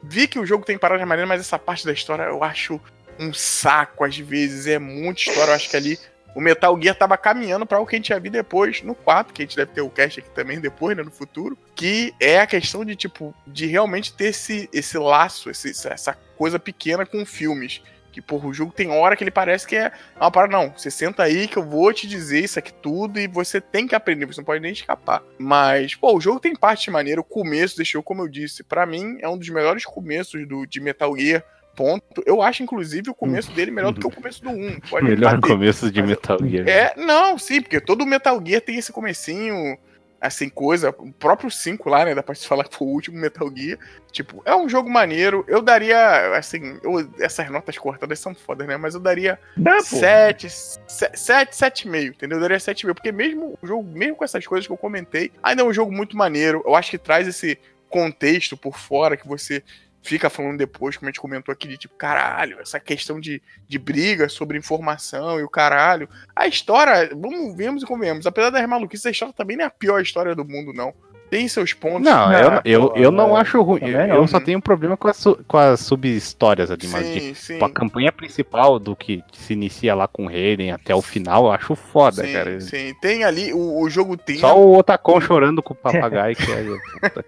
vi 0.02 0.28
que 0.28 0.38
o 0.38 0.46
jogo 0.46 0.64
tem 0.64 0.78
parada 0.78 1.04
maneira, 1.04 1.26
mas 1.26 1.40
essa 1.40 1.58
parte 1.58 1.84
da 1.84 1.92
história 1.92 2.24
eu 2.24 2.42
acho 2.42 2.80
um 3.18 3.32
saco 3.32 4.04
às 4.04 4.16
vezes, 4.16 4.66
é 4.66 4.78
muita 4.78 5.20
história. 5.20 5.50
Eu 5.50 5.54
acho 5.54 5.68
que 5.68 5.76
ali 5.76 5.98
o 6.34 6.40
Metal 6.40 6.80
Gear 6.80 6.94
tava 6.94 7.16
caminhando 7.16 7.66
para 7.66 7.80
o 7.80 7.86
que 7.86 7.96
a 7.96 7.98
gente 7.98 8.10
ia 8.10 8.20
ver 8.20 8.30
depois, 8.30 8.82
no 8.82 8.94
4, 8.94 9.34
que 9.34 9.42
a 9.42 9.44
gente 9.44 9.56
deve 9.56 9.72
ter 9.72 9.80
o 9.80 9.90
cast 9.90 10.20
aqui 10.20 10.30
também 10.30 10.60
depois, 10.60 10.96
né, 10.96 11.02
no 11.02 11.10
futuro, 11.10 11.58
que 11.74 12.14
é 12.20 12.38
a 12.38 12.46
questão 12.46 12.84
de, 12.84 12.94
tipo, 12.94 13.34
de 13.46 13.66
realmente 13.66 14.12
ter 14.12 14.26
esse, 14.26 14.68
esse 14.72 14.96
laço, 14.98 15.50
esse, 15.50 15.70
essa 15.88 16.16
coisa 16.36 16.58
pequena 16.58 17.04
com 17.04 17.26
filmes. 17.26 17.82
Que, 18.12 18.22
porra, 18.22 18.48
o 18.48 18.54
jogo 18.54 18.72
tem 18.72 18.90
hora 18.90 19.14
que 19.14 19.22
ele 19.22 19.30
parece 19.30 19.66
que 19.66 19.76
é 19.76 19.92
uma 20.16 20.30
parada, 20.30 20.56
não, 20.56 20.72
você 20.76 20.90
senta 20.90 21.22
aí 21.22 21.46
que 21.46 21.56
eu 21.56 21.62
vou 21.62 21.92
te 21.92 22.06
dizer 22.06 22.42
isso 22.42 22.58
aqui 22.58 22.72
tudo 22.72 23.20
e 23.20 23.26
você 23.26 23.60
tem 23.60 23.86
que 23.86 23.94
aprender, 23.94 24.26
você 24.26 24.40
não 24.40 24.46
pode 24.46 24.60
nem 24.60 24.72
escapar. 24.72 25.22
Mas, 25.38 25.94
pô, 25.94 26.16
o 26.16 26.20
jogo 26.20 26.40
tem 26.40 26.54
parte 26.54 26.90
maneira, 26.90 27.20
o 27.20 27.24
começo 27.24 27.76
deixou, 27.76 28.02
como 28.02 28.22
eu 28.22 28.28
disse, 28.28 28.64
pra 28.64 28.86
mim 28.86 29.18
é 29.20 29.28
um 29.28 29.38
dos 29.38 29.48
melhores 29.48 29.84
começos 29.84 30.46
do, 30.48 30.66
de 30.66 30.80
Metal 30.80 31.16
Gear, 31.16 31.44
ponto. 31.76 32.22
Eu 32.26 32.42
acho, 32.42 32.62
inclusive, 32.62 33.08
o 33.08 33.14
começo 33.14 33.52
dele 33.52 33.70
melhor 33.70 33.92
do 33.92 34.00
que 34.00 34.06
o 34.06 34.10
começo 34.10 34.42
do 34.42 34.50
1. 34.50 34.80
Pode 34.90 35.04
melhor 35.08 35.36
bater. 35.36 35.52
começo 35.52 35.90
de 35.90 36.02
Metal 36.02 36.38
Gear. 36.42 36.68
É, 36.68 36.94
não, 36.96 37.38
sim, 37.38 37.62
porque 37.62 37.80
todo 37.80 38.04
Metal 38.04 38.42
Gear 38.44 38.60
tem 38.60 38.76
esse 38.76 38.92
comecinho, 38.92 39.78
assim, 40.20 40.48
coisa. 40.48 40.90
O 40.98 41.12
próprio 41.12 41.50
5 41.50 41.88
lá, 41.88 42.04
né? 42.04 42.14
Dá 42.14 42.22
pra 42.22 42.34
se 42.34 42.46
falar 42.46 42.64
que 42.64 42.76
foi 42.76 42.86
o 42.86 42.90
último 42.90 43.18
Metal 43.18 43.48
Gear. 43.54 43.78
Tipo, 44.10 44.42
é 44.44 44.54
um 44.54 44.68
jogo 44.68 44.90
maneiro. 44.90 45.44
Eu 45.46 45.62
daria, 45.62 46.36
assim, 46.36 46.78
eu- 46.82 47.08
essas 47.20 47.48
notas 47.50 47.78
cortadas 47.78 48.18
são 48.18 48.34
fodas, 48.34 48.66
né? 48.66 48.76
Mas 48.76 48.94
eu 48.94 49.00
daria 49.00 49.38
Dá, 49.56 49.76
pô. 49.76 49.82
7, 49.82 50.48
7, 50.48 51.54
7,5, 51.56 52.14
entendeu? 52.16 52.38
Eu 52.38 52.42
daria 52.42 52.58
7,5. 52.58 52.94
Porque 52.94 53.12
mesmo 53.12 53.58
o 53.62 53.66
jogo, 53.66 53.84
mesmo 53.84 54.16
com 54.16 54.24
essas 54.24 54.46
coisas 54.46 54.66
que 54.66 54.72
eu 54.72 54.76
comentei, 54.76 55.30
ainda 55.42 55.62
é 55.62 55.64
um 55.64 55.72
jogo 55.72 55.92
muito 55.92 56.16
maneiro. 56.16 56.62
Eu 56.66 56.74
acho 56.74 56.90
que 56.90 56.98
traz 56.98 57.28
esse 57.28 57.58
contexto 57.88 58.56
por 58.56 58.76
fora 58.78 59.16
que 59.16 59.26
você 59.26 59.62
fica 60.02 60.30
falando 60.30 60.58
depois, 60.58 60.96
como 60.96 61.08
a 61.08 61.10
gente 61.10 61.20
comentou 61.20 61.52
aqui, 61.52 61.68
de 61.68 61.76
tipo, 61.76 61.94
caralho, 61.96 62.60
essa 62.60 62.80
questão 62.80 63.20
de, 63.20 63.42
de 63.66 63.78
briga 63.78 64.28
sobre 64.28 64.58
informação 64.58 65.38
e 65.38 65.42
o 65.42 65.48
caralho. 65.48 66.08
A 66.34 66.46
história, 66.46 67.10
vamos, 67.14 67.56
vemos 67.56 67.82
e 67.82 67.86
convenhamos, 67.86 68.26
apesar 68.26 68.50
das 68.50 68.68
maluquices, 68.68 69.06
a 69.06 69.10
história 69.10 69.34
também 69.34 69.56
não 69.56 69.64
é 69.64 69.66
a 69.66 69.70
pior 69.70 70.00
história 70.00 70.34
do 70.34 70.44
mundo, 70.44 70.72
não. 70.72 70.94
Tem 71.30 71.46
seus 71.48 71.72
pontos. 71.74 72.02
Não, 72.02 72.32
eu, 72.32 72.50
Não, 72.50 72.60
eu, 72.64 72.92
eu 72.96 73.10
não 73.10 73.36
é, 73.36 73.40
acho 73.40 73.60
ruim. 73.62 73.80
Eu, 73.82 74.00
eu 74.16 74.26
só 74.26 74.40
tenho 74.40 74.60
problema 74.62 74.96
com 74.96 75.08
as, 75.08 75.16
su- 75.16 75.38
com 75.46 75.56
as 75.58 75.80
sub-histórias 75.80 76.70
ali, 76.70 76.88
mas 76.88 77.06
de- 77.06 77.20
sim, 77.20 77.34
sim. 77.34 77.52
tipo, 77.54 77.64
a 77.64 77.70
campanha 77.70 78.10
principal 78.10 78.78
do 78.78 78.96
que 78.96 79.22
se 79.32 79.52
inicia 79.52 79.94
lá 79.94 80.08
com 80.08 80.24
o 80.24 80.28
Raiden 80.28 80.72
até 80.72 80.94
o 80.94 81.02
final, 81.02 81.44
eu 81.46 81.52
acho 81.52 81.74
foda, 81.76 82.24
sim, 82.24 82.32
cara. 82.32 82.60
sim. 82.60 82.94
Tem 83.00 83.24
ali, 83.24 83.52
o, 83.52 83.80
o 83.82 83.90
jogo 83.90 84.16
tem. 84.16 84.38
Só 84.38 84.58
o 84.58 84.78
Otacon 84.78 85.20
chorando 85.20 85.62
com 85.62 85.74
o 85.74 85.76
papagaio 85.78 86.34
que 86.34 86.50
é. 86.50 86.64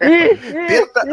Tenta- 0.69 1.05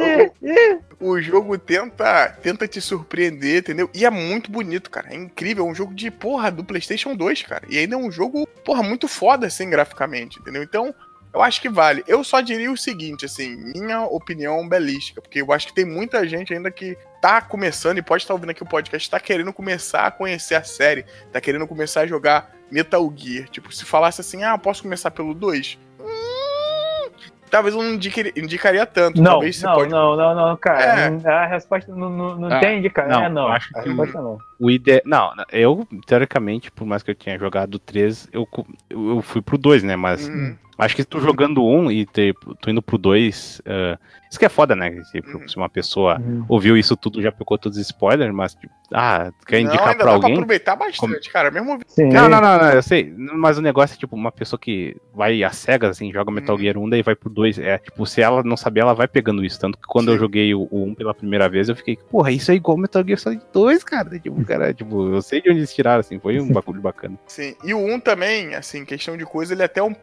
ih. 0.42 0.80
o 1.00 1.22
jogo 1.22 1.58
tenta, 1.58 2.30
tenta 2.42 2.68
te 2.68 2.80
surpreender, 2.82 3.60
entendeu? 3.60 3.90
E 3.94 4.06
é 4.06 4.10
muito 4.10 4.52
bonito, 4.52 4.90
cara. 4.90 5.08
É 5.12 5.16
incrível. 5.16 5.66
É 5.68 5.70
um 5.70 5.76
jogo 5.76 5.94
de 5.94 6.10
porra 6.10 6.50
do 6.52 6.64
PlayStation 6.64 7.16
2, 7.16 7.44
cara. 7.44 7.64
E 7.70 7.78
ainda 7.78 7.96
é 7.96 7.98
um 7.98 8.12
jogo, 8.12 8.48
porra, 8.64 8.82
muito 8.84 9.08
foda, 9.08 9.48
assim, 9.48 9.70
graficamente, 9.70 10.40
entendeu? 10.40 10.64
Então, 10.64 10.94
eu 11.38 11.44
acho 11.44 11.62
que 11.62 11.70
vale. 11.70 12.04
Eu 12.08 12.24
só 12.24 12.42
diria 12.42 12.72
o 12.72 12.78
seguinte, 12.78 13.26
assim, 13.26 13.56
minha 13.76 14.02
opinião 14.02 14.68
belística, 14.68 15.22
porque 15.22 15.42
eu 15.42 15.52
acho 15.54 15.68
que 15.68 15.74
tem 15.74 15.86
muita 15.86 16.28
gente 16.28 16.54
ainda 16.54 16.70
que 16.72 16.98
tá 17.22 17.42
começando 17.42 17.98
e 17.98 18.02
pode 18.02 18.24
estar 18.24 18.34
ouvindo 18.34 18.50
aqui 18.52 18.64
o 18.64 18.68
podcast, 18.68 19.10
tá 19.10 19.20
querendo 19.20 19.52
começar 19.54 20.08
a 20.08 20.12
conhecer 20.12 20.56
a 20.56 20.64
série, 20.64 21.06
tá 21.32 21.40
querendo 21.42 21.68
começar 21.68 22.02
a 22.02 22.08
jogar 22.08 22.52
Metal 22.72 23.12
Gear. 23.16 23.48
Tipo, 23.50 23.72
se 23.74 23.86
falasse 23.86 24.22
assim, 24.22 24.44
ah, 24.44 24.58
posso 24.58 24.82
começar 24.84 25.12
pelo 25.12 25.34
2? 25.34 25.78
Hum, 26.00 27.10
talvez 27.50 27.74
eu 27.76 27.82
não 27.82 27.94
indique- 27.94 28.34
indicaria 28.36 28.86
tanto. 28.86 29.22
Não, 29.22 29.32
talvez 29.32 29.58
você 29.58 29.66
não, 29.66 29.74
pode 29.74 29.90
não, 29.92 30.16
não, 30.16 30.36
não, 30.36 30.58
cara. 30.58 30.82
É. 30.84 31.30
A 31.30 31.46
resposta 31.46 31.92
não, 31.96 32.10
não, 32.10 32.36
não 32.38 32.52
Ah, 32.52 32.60
tem 32.60 32.80
indicação. 32.80 33.20
não, 33.20 33.26
é 33.26 33.30
não. 33.30 33.48
acho 33.48 33.70
a 33.76 33.82
que- 33.82 33.88
resposta 33.90 34.22
não. 34.22 34.40
O 34.60 34.70
ide... 34.70 35.02
Não, 35.06 35.34
eu, 35.52 35.88
teoricamente, 36.06 36.72
por 36.72 36.86
mais 36.86 37.04
que 37.04 37.12
eu 37.12 37.16
tenha 37.16 37.38
jogado 37.38 37.76
o 37.76 37.80
3, 37.80 38.30
eu, 38.32 38.48
eu 38.90 39.22
fui 39.22 39.42
pro 39.42 39.58
2, 39.58 39.84
né? 39.84 39.96
Mas 39.96 40.28
uhum. 40.28 40.56
acho 40.78 40.96
que 40.96 41.04
tu 41.04 41.20
jogando 41.20 41.64
um 41.64 41.92
e 41.92 42.06
te, 42.06 42.34
tu 42.62 42.70
indo 42.70 42.82
pro 42.82 42.98
2. 42.98 43.62
Uh, 43.66 43.98
isso 44.30 44.40
que 44.40 44.46
é 44.46 44.50
foda, 44.50 44.76
né? 44.76 44.92
Tipo. 45.12 45.48
Se 45.50 45.56
uma 45.56 45.70
pessoa 45.70 46.20
uhum. 46.20 46.46
ouviu 46.50 46.76
isso 46.76 46.98
tudo, 46.98 47.22
já 47.22 47.32
pegou 47.32 47.58
todos 47.58 47.78
os 47.78 47.86
spoilers, 47.86 48.34
mas, 48.34 48.54
tipo, 48.54 48.74
ah, 48.94 49.32
quer 49.46 49.62
indicar 49.62 49.80
não, 49.80 49.88
ainda 49.88 50.04
pra 50.04 50.06
dá 50.06 50.12
alguém. 50.12 50.30
Pra 50.32 50.44
aproveitar 50.44 50.76
bastante, 50.76 51.30
cara. 51.30 51.52
Mesmo. 51.52 51.80
Não, 51.98 52.30
não, 52.30 52.42
não, 52.42 52.58
não, 52.58 52.70
eu 52.72 52.82
sei. 52.82 53.14
Mas 53.16 53.58
o 53.58 53.62
negócio 53.62 53.96
é, 53.96 53.98
tipo, 53.98 54.16
uma 54.16 54.32
pessoa 54.32 54.60
que 54.60 54.96
vai 55.14 55.44
às 55.44 55.56
cegas, 55.58 55.92
assim, 55.92 56.12
joga 56.12 56.32
Metal 56.32 56.56
uhum. 56.56 56.62
Gear 56.62 56.78
1, 56.78 56.90
daí 56.90 57.02
vai 57.02 57.16
pro 57.16 57.30
2. 57.30 57.60
É, 57.60 57.78
tipo, 57.78 58.06
se 58.06 58.22
ela 58.22 58.44
não 58.44 58.58
saber, 58.58 58.82
ela 58.82 58.94
vai 58.94 59.08
pegando 59.08 59.44
isso. 59.44 59.60
Tanto 59.60 59.78
que 59.78 59.88
quando 59.88 60.08
Sim. 60.08 60.12
eu 60.14 60.20
joguei 60.20 60.54
o, 60.54 60.68
o 60.70 60.86
1 60.86 60.96
pela 60.96 61.14
primeira 61.14 61.48
vez, 61.48 61.70
eu 61.70 61.76
fiquei, 61.76 61.98
porra, 62.10 62.32
isso 62.32 62.52
é 62.52 62.56
igual 62.56 62.78
Metal 62.78 63.04
Gear 63.04 63.20
Solid 63.20 63.42
2, 63.54 63.84
cara. 63.84 64.20
Tipo, 64.20 64.47
cara, 64.48 64.74
tipo, 64.74 65.14
eu 65.14 65.22
sei 65.22 65.42
de 65.42 65.50
onde 65.50 65.60
eles 65.60 65.74
tiraram, 65.74 66.00
assim, 66.00 66.20
foi 66.20 66.40
um 66.40 66.50
bagulho 66.54 66.82
bacana. 66.82 67.18
Sim, 67.28 67.56
e 67.64 67.74
o 67.74 67.80
1 67.80 68.00
também, 68.00 68.56
assim, 68.56 68.86
questão 68.86 69.18
de 69.18 69.26
coisa, 69.26 69.54
ele 69.54 69.62
é 69.62 69.66
até 69.66 69.84
um. 69.84 69.96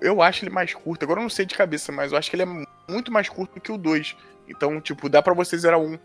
Eu 0.00 0.22
acho 0.22 0.44
ele 0.44 0.50
mais 0.50 0.72
curto. 0.74 1.04
Agora 1.04 1.20
eu 1.20 1.22
não 1.22 1.30
sei 1.30 1.46
de 1.46 1.54
cabeça, 1.54 1.90
mas 1.90 2.12
eu 2.12 2.18
acho 2.18 2.30
que 2.30 2.36
ele 2.36 2.42
é 2.42 2.66
muito 2.90 3.10
mais 3.10 3.28
curto 3.28 3.54
do 3.54 3.60
que 3.60 3.72
o 3.72 3.78
2. 3.78 4.16
Então, 4.48 4.80
tipo, 4.80 5.08
dá 5.08 5.22
pra 5.22 5.34
você 5.34 5.56
zerar 5.56 5.80
um 5.80 5.98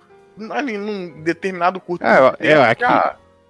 ali 0.51 0.77
num 0.77 1.21
determinado 1.21 1.79
curto. 1.79 2.05
É, 2.05 2.17
eu, 2.17 2.35
eu, 2.39 2.63
é 2.63 2.75
que, 2.75 2.83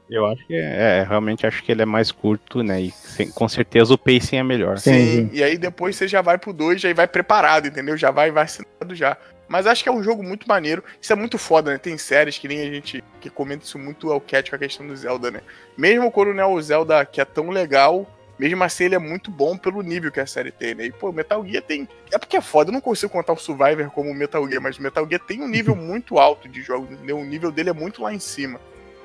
eu 0.09 0.25
acho 0.25 0.45
que 0.45 0.53
é, 0.53 0.99
é, 0.99 1.05
realmente 1.07 1.47
acho 1.47 1.63
que 1.63 1.72
ele 1.72 1.81
é 1.81 1.85
mais 1.85 2.11
curto, 2.11 2.61
né? 2.61 2.81
E 2.81 2.91
sem, 2.91 3.30
com 3.31 3.47
certeza 3.47 3.93
o 3.93 3.97
pacing 3.97 4.38
é 4.38 4.43
melhor. 4.43 4.77
Sim, 4.77 4.91
Sim, 4.91 5.30
e 5.33 5.43
aí 5.43 5.57
depois 5.57 5.95
você 5.95 6.07
já 6.07 6.22
vai 6.22 6.38
pro 6.38 6.53
2, 6.53 6.81
já 6.81 6.93
vai 6.93 7.07
preparado, 7.07 7.67
entendeu? 7.67 7.97
Já 7.97 8.11
vai 8.11 8.30
vacinado 8.30 8.93
já. 8.93 9.17
Mas 9.53 9.67
acho 9.67 9.83
que 9.83 9.90
é 9.90 9.91
um 9.91 10.01
jogo 10.01 10.23
muito 10.23 10.48
maneiro. 10.48 10.83
Isso 10.99 11.14
é 11.14 11.15
muito 11.15 11.38
foda, 11.38 11.69
né? 11.69 11.77
Tem 11.77 11.95
séries 11.95 12.40
que 12.40 12.48
nem 12.48 12.61
a 12.61 12.73
gente 12.73 13.03
que 13.22 13.30
comenta 13.30 13.64
isso 13.64 13.77
muito 13.77 14.11
ao 14.11 14.19
Cat 14.19 14.49
com 14.49 14.56
a 14.56 14.59
questão 14.59 14.88
do 14.88 14.95
Zelda, 14.98 15.30
né? 15.30 15.41
Mesmo 15.77 16.07
o 16.07 16.11
Coronel 16.11 16.59
Zelda, 16.59 17.06
que 17.06 17.22
é 17.22 17.25
tão 17.25 17.51
legal, 17.51 18.11
mesmo 18.40 18.64
assim 18.64 18.85
ele 18.85 18.95
é 18.95 18.98
muito 18.98 19.30
bom 19.30 19.56
pelo 19.56 19.83
nível 19.83 20.11
que 20.11 20.19
a 20.19 20.25
série 20.25 20.51
tem, 20.51 20.73
né? 20.73 20.85
E, 20.85 20.91
pô, 20.91 21.11
Metal 21.11 21.45
Gear 21.45 21.61
tem. 21.61 21.88
É 22.11 22.17
porque 22.17 22.35
é 22.35 22.41
foda, 22.41 22.72
eu 22.72 22.73
não 22.73 22.82
consigo 22.82 23.11
contar 23.11 23.33
o 23.33 23.38
Survivor 23.38 23.91
como 23.91 24.11
Metal 24.11 24.43
Gear, 24.49 24.59
mas 24.59 24.80
o 24.80 24.82
Metal 24.82 25.07
Gear 25.07 25.22
tem 25.22 25.40
um 25.43 25.48
nível 25.48 25.75
muito 25.77 26.17
alto 26.17 26.49
de 26.49 26.64
jogo, 26.64 26.91
entendeu? 26.91 27.19
O 27.19 27.23
nível 27.23 27.51
dele 27.51 27.69
é 27.69 27.73
muito 27.73 28.01
lá 28.01 28.11
em 28.11 28.17
cima. 28.19 28.59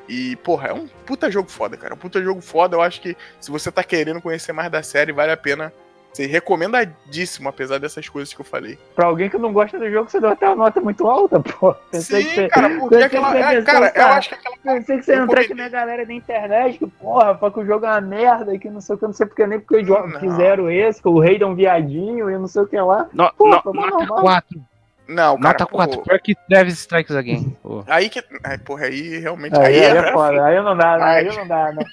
E, 0.09 0.35
porra, 0.37 0.69
é 0.69 0.73
um 0.73 0.89
puta 1.05 1.31
jogo 1.31 1.51
foda, 1.51 1.77
cara. 1.77 1.93
Um 1.93 1.99
puta 1.99 2.23
jogo 2.23 2.41
foda. 2.41 2.75
Eu 2.75 2.81
acho 2.81 3.03
que 3.03 3.15
se 3.39 3.51
você 3.51 3.71
tá 3.71 3.85
querendo 3.85 4.23
conhecer 4.23 4.55
mais 4.55 4.71
da 4.71 4.83
série, 4.83 5.13
vale 5.13 5.31
a 5.31 5.37
pena 5.37 5.71
ser 6.19 6.27
recomendadíssimo, 6.27 7.49
apesar 7.49 7.79
dessas 7.79 8.09
coisas 8.09 8.35
que 8.35 8.41
eu 8.41 8.45
falei. 8.45 8.77
Pra 8.97 9.07
alguém 9.07 9.31
que 9.31 9.39
não 9.39 9.53
gosta 9.53 9.79
do 9.79 9.89
jogo, 9.89 10.11
você 10.11 10.21
deu 10.21 10.31
até 10.31 10.49
uma 10.49 10.65
nota 10.65 10.81
muito 10.81 11.07
alta, 11.07 11.39
pô. 11.39 11.73
Pensei 11.93 12.23
Sim, 12.23 12.35
você, 12.35 12.49
cara, 12.49 12.71
porque 12.81 12.97
aquela. 12.97 13.39
É, 13.39 13.63
cara, 13.63 13.93
eu 13.95 14.07
acho 14.07 14.29
que 14.31 14.35
aquela. 14.35 14.57
Pensei 14.57 14.99
que 14.99 15.05
você 15.05 15.15
ia 15.15 15.23
entrar 15.23 15.41
aqui 15.43 15.55
na 15.55 15.69
galera 15.69 16.05
da 16.05 16.13
internet, 16.13 16.79
que, 16.79 16.87
porra, 16.89 17.37
fala 17.37 17.53
que 17.53 17.61
o 17.61 17.67
jogo 17.67 17.87
é 17.87 17.91
uma 17.91 18.01
merda, 18.01 18.59
que 18.59 18.69
não 18.69 18.81
sei 18.81 18.97
o 18.97 18.99
que, 18.99 19.05
não 19.05 19.13
sei 19.13 19.27
porque 19.27 19.47
nem 19.47 19.61
porque 19.61 19.83
não. 19.83 20.19
fizeram 20.19 20.69
esse, 20.69 21.01
que 21.01 21.09
o 21.09 21.21
rei 21.21 21.39
dá 21.39 21.47
um 21.47 21.55
viadinho 21.55 22.29
e 22.29 22.37
não 22.37 22.49
sei 22.49 22.63
o 22.63 22.67
que 22.67 22.81
lá. 22.81 23.09
No, 23.13 23.33
pô, 23.35 23.47
no, 23.47 23.73
nota 23.73 24.07
4. 24.07 24.61
Não, 25.07 25.39
cara, 25.39 25.53
Nota 25.53 25.67
4, 25.67 26.03
pior 26.03 26.21
que 26.21 26.35
Travis 26.35 26.81
Strikes 26.81 27.15
Again. 27.15 27.57
Pô. 27.63 27.85
Aí 27.87 28.11
que. 28.11 28.23
Aí, 28.43 28.59
porra, 28.59 28.87
aí 28.87 29.19
realmente. 29.19 29.57
Aí, 29.57 29.67
aí, 29.67 29.87
aí 29.87 29.97
é, 29.99 30.13
foda, 30.13 30.45
aí 30.45 30.61
não 30.61 30.77
dá, 30.77 30.99
né? 30.99 31.05
Aí, 31.05 31.37
não 31.37 31.47
dá, 31.47 31.73
né? 31.73 31.85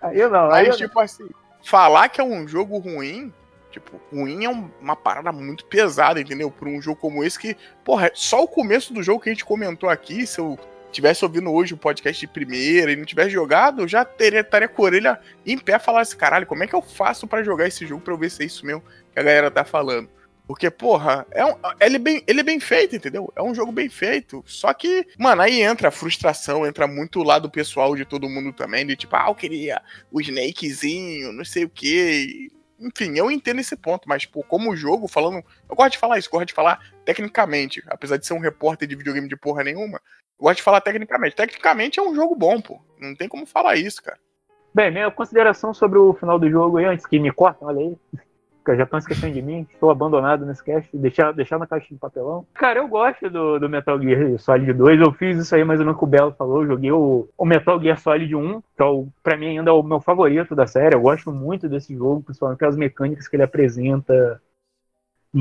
Aí 0.00 0.28
não. 0.28 0.50
Aí, 0.50 0.70
aí 0.70 0.76
tipo 0.76 0.98
assim, 1.00 1.28
falar 1.64 2.08
que 2.08 2.20
é 2.20 2.24
um 2.24 2.46
jogo 2.46 2.78
ruim 2.78 3.32
Tipo, 3.74 4.00
ruim 4.12 4.44
é 4.44 4.48
uma 4.48 4.94
parada 4.94 5.32
muito 5.32 5.64
pesada, 5.64 6.20
entendeu? 6.20 6.48
Por 6.48 6.68
um 6.68 6.80
jogo 6.80 7.00
como 7.00 7.24
esse 7.24 7.36
que, 7.36 7.56
porra, 7.84 8.08
só 8.14 8.40
o 8.40 8.46
começo 8.46 8.94
do 8.94 9.02
jogo 9.02 9.20
que 9.20 9.28
a 9.28 9.32
gente 9.32 9.44
comentou 9.44 9.90
aqui, 9.90 10.24
se 10.28 10.38
eu 10.38 10.56
tivesse 10.92 11.24
ouvindo 11.24 11.52
hoje 11.52 11.74
o 11.74 11.76
podcast 11.76 12.20
de 12.20 12.32
primeira 12.32 12.92
e 12.92 12.96
não 12.96 13.04
tivesse 13.04 13.30
jogado, 13.30 13.82
eu 13.82 13.88
já 13.88 14.04
teria, 14.04 14.42
estaria 14.42 14.68
com 14.68 14.82
a 14.82 14.84
orelha 14.84 15.20
em 15.44 15.58
pé 15.58 15.76
falar 15.80 16.02
assim, 16.02 16.16
caralho, 16.16 16.46
como 16.46 16.62
é 16.62 16.68
que 16.68 16.74
eu 16.74 16.80
faço 16.80 17.26
para 17.26 17.42
jogar 17.42 17.66
esse 17.66 17.84
jogo 17.84 18.00
pra 18.00 18.14
eu 18.14 18.18
ver 18.18 18.30
se 18.30 18.44
é 18.44 18.46
isso 18.46 18.64
mesmo 18.64 18.84
que 19.12 19.18
a 19.18 19.22
galera 19.24 19.50
tá 19.50 19.64
falando? 19.64 20.08
Porque, 20.46 20.70
porra, 20.70 21.26
é 21.32 21.44
um, 21.44 21.56
ele, 21.80 21.96
é 21.96 21.98
bem, 21.98 22.22
ele 22.28 22.40
é 22.40 22.44
bem 22.44 22.60
feito, 22.60 22.94
entendeu? 22.94 23.32
É 23.34 23.42
um 23.42 23.54
jogo 23.54 23.72
bem 23.72 23.88
feito. 23.88 24.44
Só 24.46 24.72
que, 24.72 25.04
mano, 25.18 25.42
aí 25.42 25.62
entra 25.62 25.88
a 25.88 25.90
frustração, 25.90 26.64
entra 26.64 26.86
muito 26.86 27.18
o 27.18 27.24
lado 27.24 27.50
pessoal 27.50 27.96
de 27.96 28.04
todo 28.04 28.28
mundo 28.28 28.52
também, 28.52 28.86
de 28.86 28.94
tipo, 28.94 29.16
ah, 29.16 29.26
eu 29.28 29.34
queria 29.34 29.82
o 30.12 30.20
Snakezinho, 30.20 31.32
não 31.32 31.44
sei 31.44 31.64
o 31.64 31.68
quê. 31.68 32.50
Enfim, 32.84 33.16
eu 33.16 33.30
entendo 33.30 33.60
esse 33.60 33.76
ponto, 33.76 34.08
mas, 34.08 34.26
pô, 34.26 34.42
como 34.42 34.76
jogo, 34.76 35.08
falando. 35.08 35.42
Eu 35.68 35.74
gosto 35.74 35.92
de 35.92 35.98
falar 35.98 36.18
isso, 36.18 36.30
gosto 36.30 36.46
de 36.46 36.54
falar 36.54 36.80
tecnicamente. 37.04 37.82
Apesar 37.86 38.16
de 38.16 38.26
ser 38.26 38.34
um 38.34 38.40
repórter 38.40 38.86
de 38.86 38.94
videogame 38.94 39.28
de 39.28 39.36
porra 39.36 39.64
nenhuma, 39.64 40.00
eu 40.38 40.44
gosto 40.44 40.56
de 40.58 40.62
falar 40.62 40.80
tecnicamente. 40.80 41.36
Tecnicamente 41.36 41.98
é 41.98 42.02
um 42.02 42.14
jogo 42.14 42.34
bom, 42.36 42.60
pô. 42.60 42.80
Não 43.00 43.14
tem 43.14 43.28
como 43.28 43.46
falar 43.46 43.76
isso, 43.76 44.02
cara. 44.02 44.18
Bem, 44.74 44.90
minha 44.90 45.10
consideração 45.10 45.72
sobre 45.72 45.98
o 45.98 46.12
final 46.14 46.38
do 46.38 46.50
jogo 46.50 46.78
aí, 46.78 46.84
antes 46.84 47.06
que 47.06 47.18
me 47.18 47.30
cortem, 47.32 47.66
olha 47.66 47.78
aí 47.78 47.96
já 48.68 48.84
estão 48.84 48.98
esquecendo 48.98 49.34
de 49.34 49.42
mim, 49.42 49.66
estou 49.70 49.90
abandonado 49.90 50.46
nesse 50.46 50.62
cast, 50.64 50.96
deixar, 50.96 51.32
deixar 51.32 51.58
na 51.58 51.66
caixa 51.66 51.88
de 51.88 52.00
papelão. 52.00 52.46
Cara, 52.54 52.80
eu 52.80 52.88
gosto 52.88 53.28
do, 53.28 53.58
do 53.58 53.68
Metal 53.68 54.00
Gear 54.00 54.38
Solid 54.38 54.72
2, 54.72 55.00
eu 55.00 55.12
fiz 55.12 55.38
isso 55.38 55.54
aí 55.54 55.64
mais 55.64 55.80
ou 55.80 55.86
menos 55.86 55.98
que 55.98 56.04
o 56.04 56.08
Belo 56.08 56.32
falou, 56.32 56.62
eu 56.62 56.68
joguei 56.68 56.90
o, 56.92 57.28
o 57.36 57.44
Metal 57.44 57.80
Gear 57.80 57.98
Solid 57.98 58.34
1, 58.34 58.60
que 58.60 58.82
é 58.82 58.84
o, 58.84 59.06
pra 59.22 59.36
mim 59.36 59.58
ainda 59.58 59.70
é 59.70 59.74
o 59.74 59.82
meu 59.82 60.00
favorito 60.00 60.54
da 60.54 60.66
série, 60.66 60.94
eu 60.94 61.00
gosto 61.00 61.30
muito 61.30 61.68
desse 61.68 61.94
jogo, 61.94 62.22
principalmente 62.22 62.58
pelas 62.58 62.76
mecânicas 62.76 63.28
que 63.28 63.36
ele 63.36 63.42
apresenta. 63.42 64.40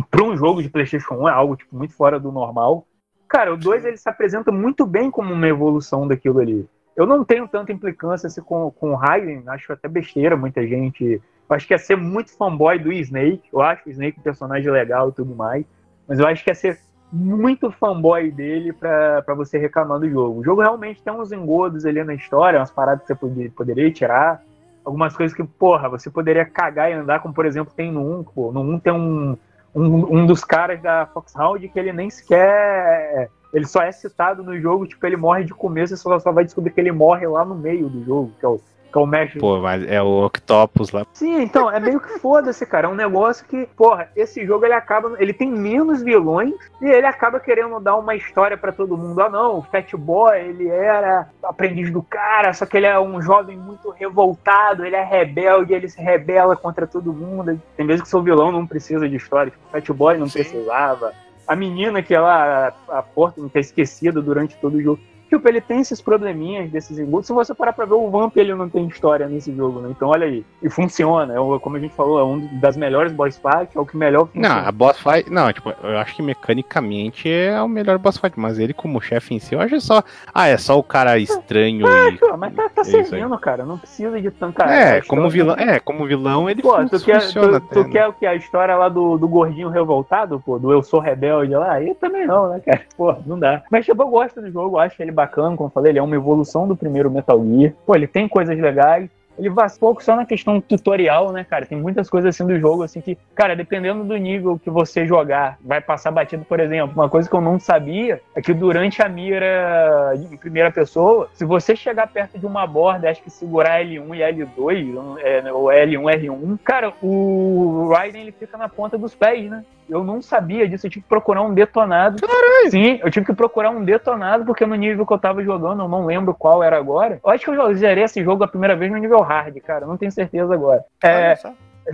Para 0.09 0.23
um 0.23 0.35
jogo 0.35 0.63
de 0.63 0.69
PlayStation 0.69 1.13
1 1.13 1.29
é 1.29 1.31
algo 1.31 1.55
tipo, 1.55 1.75
muito 1.75 1.93
fora 1.93 2.19
do 2.19 2.31
normal. 2.31 2.87
Cara, 3.27 3.53
o 3.53 3.57
2 3.57 3.85
ele 3.85 3.97
se 3.97 4.09
apresenta 4.09 4.51
muito 4.51 4.85
bem 4.85 5.09
como 5.09 5.33
uma 5.33 5.47
evolução 5.47 6.07
daquilo 6.07 6.39
ali. 6.39 6.67
Eu 6.95 7.07
não 7.07 7.23
tenho 7.23 7.47
tanta 7.47 7.71
implicância 7.71 8.27
assim, 8.27 8.41
com, 8.41 8.69
com 8.71 8.91
o 8.91 8.95
Raiden, 8.95 9.43
acho 9.47 9.73
até 9.73 9.87
besteira 9.87 10.37
muita 10.37 10.65
gente 10.67 11.21
acho 11.53 11.67
que 11.67 11.73
ia 11.73 11.77
ser 11.77 11.95
muito 11.95 12.35
fanboy 12.35 12.79
do 12.79 12.91
Snake. 12.91 13.43
Eu 13.51 13.61
acho 13.61 13.87
o 13.87 13.89
Snake 13.91 14.19
um 14.19 14.23
personagem 14.23 14.71
legal 14.71 15.09
e 15.09 15.13
tudo 15.13 15.35
mais. 15.35 15.65
Mas 16.07 16.19
eu 16.19 16.27
acho 16.27 16.43
que 16.43 16.49
ia 16.49 16.55
ser 16.55 16.79
muito 17.11 17.69
fanboy 17.69 18.31
dele 18.31 18.73
para 18.73 19.33
você 19.35 19.57
reclamar 19.57 19.99
do 19.99 20.09
jogo. 20.09 20.39
O 20.39 20.43
jogo 20.43 20.61
realmente 20.61 21.01
tem 21.03 21.13
uns 21.13 21.31
engodos 21.31 21.85
ali 21.85 22.03
na 22.03 22.15
história, 22.15 22.59
umas 22.59 22.71
paradas 22.71 23.05
que 23.05 23.13
você 23.13 23.49
poderia, 23.49 23.91
tirar. 23.91 24.41
Algumas 24.83 25.15
coisas 25.15 25.35
que, 25.35 25.43
porra, 25.43 25.87
você 25.87 26.09
poderia 26.09 26.43
cagar 26.43 26.89
e 26.89 26.93
andar, 26.93 27.21
como 27.21 27.33
por 27.33 27.45
exemplo 27.45 27.73
tem 27.75 27.91
no 27.91 28.19
1. 28.19 28.23
Pô. 28.23 28.51
No 28.51 28.61
1 28.61 28.79
tem 28.79 28.91
um, 28.91 29.37
um, 29.75 30.17
um 30.19 30.25
dos 30.25 30.43
caras 30.43 30.81
da 30.81 31.05
Foxhound 31.05 31.69
que 31.69 31.79
ele 31.79 31.93
nem 31.93 32.09
sequer. 32.09 33.29
Ele 33.53 33.67
só 33.67 33.83
é 33.83 33.91
citado 33.91 34.43
no 34.43 34.59
jogo, 34.59 34.87
tipo, 34.87 35.05
ele 35.05 35.15
morre 35.15 35.43
de 35.43 35.53
começo 35.53 35.93
e 35.93 35.97
só, 35.97 36.17
só 36.19 36.31
vai 36.31 36.43
descobrir 36.43 36.71
que 36.71 36.81
ele 36.81 36.91
morre 36.91 37.27
lá 37.27 37.45
no 37.45 37.53
meio 37.53 37.87
do 37.87 38.03
jogo, 38.03 38.31
que 38.39 38.45
é 38.45 38.49
o 38.49 38.59
que 38.93 38.99
é 38.99 39.01
o 39.01 39.07
mestre. 39.07 39.39
Pô, 39.39 39.59
mas 39.59 39.83
é 39.87 40.01
o 40.01 40.25
Octopus 40.25 40.91
lá. 40.91 41.05
Sim, 41.13 41.41
então, 41.41 41.69
é 41.69 41.79
meio 41.79 41.99
que 41.99 42.19
foda-se, 42.19 42.63
cara. 42.65 42.87
É 42.87 42.89
um 42.89 42.95
negócio 42.95 43.45
que, 43.47 43.65
porra, 43.75 44.07
esse 44.15 44.45
jogo 44.45 44.65
ele 44.65 44.75
acaba. 44.75 45.15
Ele 45.19 45.33
tem 45.33 45.51
menos 45.51 46.03
vilões 46.03 46.53
e 46.79 46.85
ele 46.85 47.07
acaba 47.07 47.39
querendo 47.39 47.79
dar 47.79 47.95
uma 47.95 48.15
história 48.15 48.55
para 48.55 48.71
todo 48.71 48.95
mundo. 48.95 49.19
Ah, 49.21 49.29
não, 49.29 49.57
o 49.57 49.61
Fat 49.63 49.91
Boy, 49.95 50.39
ele 50.39 50.67
era 50.67 51.27
aprendiz 51.41 51.91
do 51.91 52.03
cara, 52.03 52.53
só 52.53 52.65
que 52.65 52.77
ele 52.77 52.85
é 52.85 52.99
um 52.99 53.19
jovem 53.21 53.57
muito 53.57 53.89
revoltado, 53.89 54.85
ele 54.85 54.95
é 54.95 55.03
rebelde, 55.03 55.73
ele 55.73 55.89
se 55.89 55.99
rebela 55.99 56.55
contra 56.55 56.85
todo 56.85 57.11
mundo. 57.11 57.59
Tem 57.75 57.87
vezes 57.87 58.03
que 58.03 58.09
seu 58.09 58.21
vilão 58.21 58.51
não 58.51 58.67
precisa 58.67 59.09
de 59.09 59.15
história. 59.15 59.51
Tipo, 59.51 59.65
o 59.67 59.71
Fat 59.71 59.89
Boy 59.89 60.17
não 60.17 60.27
Sim. 60.27 60.39
precisava. 60.39 61.13
A 61.47 61.55
menina 61.55 62.01
que 62.01 62.13
ela, 62.13 62.73
a, 62.87 62.99
a 62.99 63.01
porta, 63.01 63.41
que 63.49 63.57
é 63.57 63.61
esquecida 63.61 64.21
durante 64.21 64.55
todo 64.57 64.75
o 64.75 64.81
jogo 64.81 65.01
Tipo, 65.33 65.49
ele 65.49 65.61
tem 65.61 65.79
esses 65.79 65.99
probleminhas 65.99 66.69
desses 66.69 66.99
embudos. 66.99 67.25
Se 67.25 67.33
você 67.33 67.55
parar 67.55 67.73
pra 67.73 67.85
ver, 67.85 67.95
o 67.95 68.07
Vamp 68.07 68.37
ele 68.37 68.53
não 68.53 68.69
tem 68.69 68.85
história 68.85 69.27
nesse 69.27 69.51
jogo, 69.51 69.79
né? 69.79 69.89
Então, 69.89 70.09
olha 70.09 70.27
aí. 70.27 70.45
E 70.61 70.69
funciona. 70.69 71.33
É, 71.33 71.59
como 71.59 71.75
a 71.75 71.79
gente 71.79 71.95
falou, 71.95 72.19
é 72.19 72.23
um 72.23 72.59
das 72.59 72.77
melhores 72.77 73.11
boss 73.11 73.35
fights, 73.37 73.75
é 73.75 73.79
o 73.79 73.85
que 73.85 73.97
melhor 73.97 74.27
funciona. 74.27 74.61
Não, 74.61 74.67
a 74.67 74.71
boss 74.71 74.99
fight. 74.99 75.31
Não, 75.31 75.51
tipo, 75.51 75.73
eu 75.81 75.97
acho 75.97 76.15
que 76.15 76.21
mecanicamente 76.21 77.27
é 77.27 77.59
o 77.59 77.67
melhor 77.67 77.97
boss 77.97 78.17
fight, 78.17 78.39
mas 78.39 78.59
ele 78.59 78.75
como 78.75 79.01
chefe 79.01 79.33
em 79.33 79.39
si, 79.39 79.55
eu 79.55 79.61
acho 79.61 79.81
só. 79.81 80.03
Ah, 80.31 80.47
é 80.47 80.55
só 80.55 80.77
o 80.77 80.83
cara 80.83 81.17
estranho. 81.17 81.87
É, 81.87 82.09
e... 82.09 82.19
mas 82.37 82.53
tá, 82.53 82.69
tá 82.69 82.81
é 82.81 82.83
servindo, 82.83 83.35
cara. 83.39 83.65
Não 83.65 83.79
precisa 83.79 84.21
de 84.21 84.29
tanta. 84.29 84.65
É, 84.65 85.01
como 85.01 85.27
vilão, 85.31 85.55
é, 85.55 85.79
como 85.79 86.05
vilão 86.05 86.47
ele 86.47 86.61
pô, 86.61 86.75
tu 86.85 87.03
quer, 87.03 87.21
funciona. 87.21 87.59
Tu, 87.59 87.67
tu 87.69 87.83
né? 87.85 87.89
quer 87.89 88.07
o 88.07 88.13
que? 88.13 88.27
A 88.27 88.35
história 88.35 88.75
lá 88.75 88.87
do, 88.87 89.17
do 89.17 89.27
gordinho 89.27 89.69
revoltado, 89.69 90.39
pô, 90.39 90.59
do 90.59 90.71
Eu 90.71 90.83
Sou 90.83 90.99
Rebelde 90.99 91.55
lá? 91.55 91.73
Aí 91.73 91.95
também 91.95 92.27
não, 92.27 92.49
né, 92.49 92.59
cara? 92.59 92.81
Pô, 92.95 93.15
não 93.25 93.39
dá. 93.39 93.63
Mas, 93.71 93.83
tipo, 93.83 94.03
eu 94.03 94.07
gosto 94.07 94.39
do 94.39 94.51
jogo, 94.51 94.77
acho 94.77 95.01
ele 95.01 95.11
bacana, 95.11 95.22
como 95.27 95.69
eu 95.69 95.69
falei, 95.69 95.91
ele 95.91 95.99
é 95.99 96.03
uma 96.03 96.15
evolução 96.15 96.67
do 96.67 96.75
primeiro 96.75 97.11
Metal 97.11 97.41
Gear. 97.45 97.73
Pô, 97.85 97.95
ele 97.95 98.07
tem 98.07 98.27
coisas 98.27 98.57
legais. 98.57 99.09
Ele 99.37 99.49
vai 99.49 99.67
pouco 99.79 100.03
só 100.03 100.15
na 100.15 100.25
questão 100.25 100.61
tutorial, 100.61 101.31
né, 101.31 101.43
cara? 101.43 101.65
Tem 101.65 101.77
muitas 101.77 102.09
coisas 102.09 102.35
assim 102.35 102.45
do 102.45 102.59
jogo, 102.59 102.83
assim, 102.83 103.01
que, 103.01 103.17
cara, 103.33 103.55
dependendo 103.55 104.03
do 104.03 104.15
nível 104.15 104.59
que 104.59 104.69
você 104.69 105.07
jogar, 105.07 105.57
vai 105.59 105.81
passar 105.81 106.11
batido, 106.11 106.45
por 106.45 106.59
exemplo. 106.59 106.93
Uma 106.95 107.09
coisa 107.09 107.27
que 107.27 107.35
eu 107.35 107.41
não 107.41 107.59
sabia 107.59 108.21
é 108.35 108.41
que 108.41 108.53
durante 108.53 109.01
a 109.01 109.09
mira 109.09 110.13
em 110.15 110.37
primeira 110.37 110.71
pessoa, 110.71 111.29
se 111.33 111.45
você 111.45 111.75
chegar 111.75 112.07
perto 112.07 112.37
de 112.37 112.45
uma 112.45 112.67
borda, 112.67 113.09
acho 113.09 113.23
que 113.23 113.31
segurar 113.31 113.83
L1 113.83 114.15
e 114.15 114.19
L2, 114.19 115.17
é, 115.19 115.51
ou 115.51 115.65
L1, 115.65 116.21
R1, 116.21 116.59
cara, 116.63 116.93
o 117.01 117.89
Raiden 117.91 118.21
ele 118.21 118.31
fica 118.31 118.55
na 118.55 118.69
ponta 118.69 118.97
dos 118.99 119.15
pés, 119.15 119.49
né? 119.49 119.65
Eu 119.89 120.03
não 120.03 120.21
sabia 120.21 120.67
disso, 120.67 120.87
eu 120.87 120.91
tive 120.91 121.03
que 121.03 121.09
procurar 121.09 121.41
um 121.41 121.53
detonado. 121.53 122.21
Caralho. 122.21 122.71
Sim, 122.71 122.99
eu 123.03 123.11
tive 123.11 123.25
que 123.25 123.33
procurar 123.33 123.69
um 123.69 123.83
detonado, 123.83 124.45
porque 124.45 124.65
no 124.65 124.75
nível 124.75 125.05
que 125.05 125.13
eu 125.13 125.19
tava 125.19 125.43
jogando, 125.43 125.83
eu 125.83 125.87
não 125.87 126.05
lembro 126.05 126.33
qual 126.33 126.63
era 126.63 126.77
agora. 126.77 127.19
Eu 127.23 127.31
acho 127.31 127.45
que 127.45 127.51
eu 127.51 127.75
zerei 127.75 128.03
esse 128.03 128.23
jogo 128.23 128.43
a 128.43 128.47
primeira 128.47 128.75
vez 128.75 128.91
no 128.91 128.97
nível 128.97 129.21
hard, 129.21 129.55
cara. 129.61 129.85
Não 129.85 129.97
tenho 129.97 130.11
certeza 130.11 130.53
agora. 130.53 130.83
É, 131.03 131.37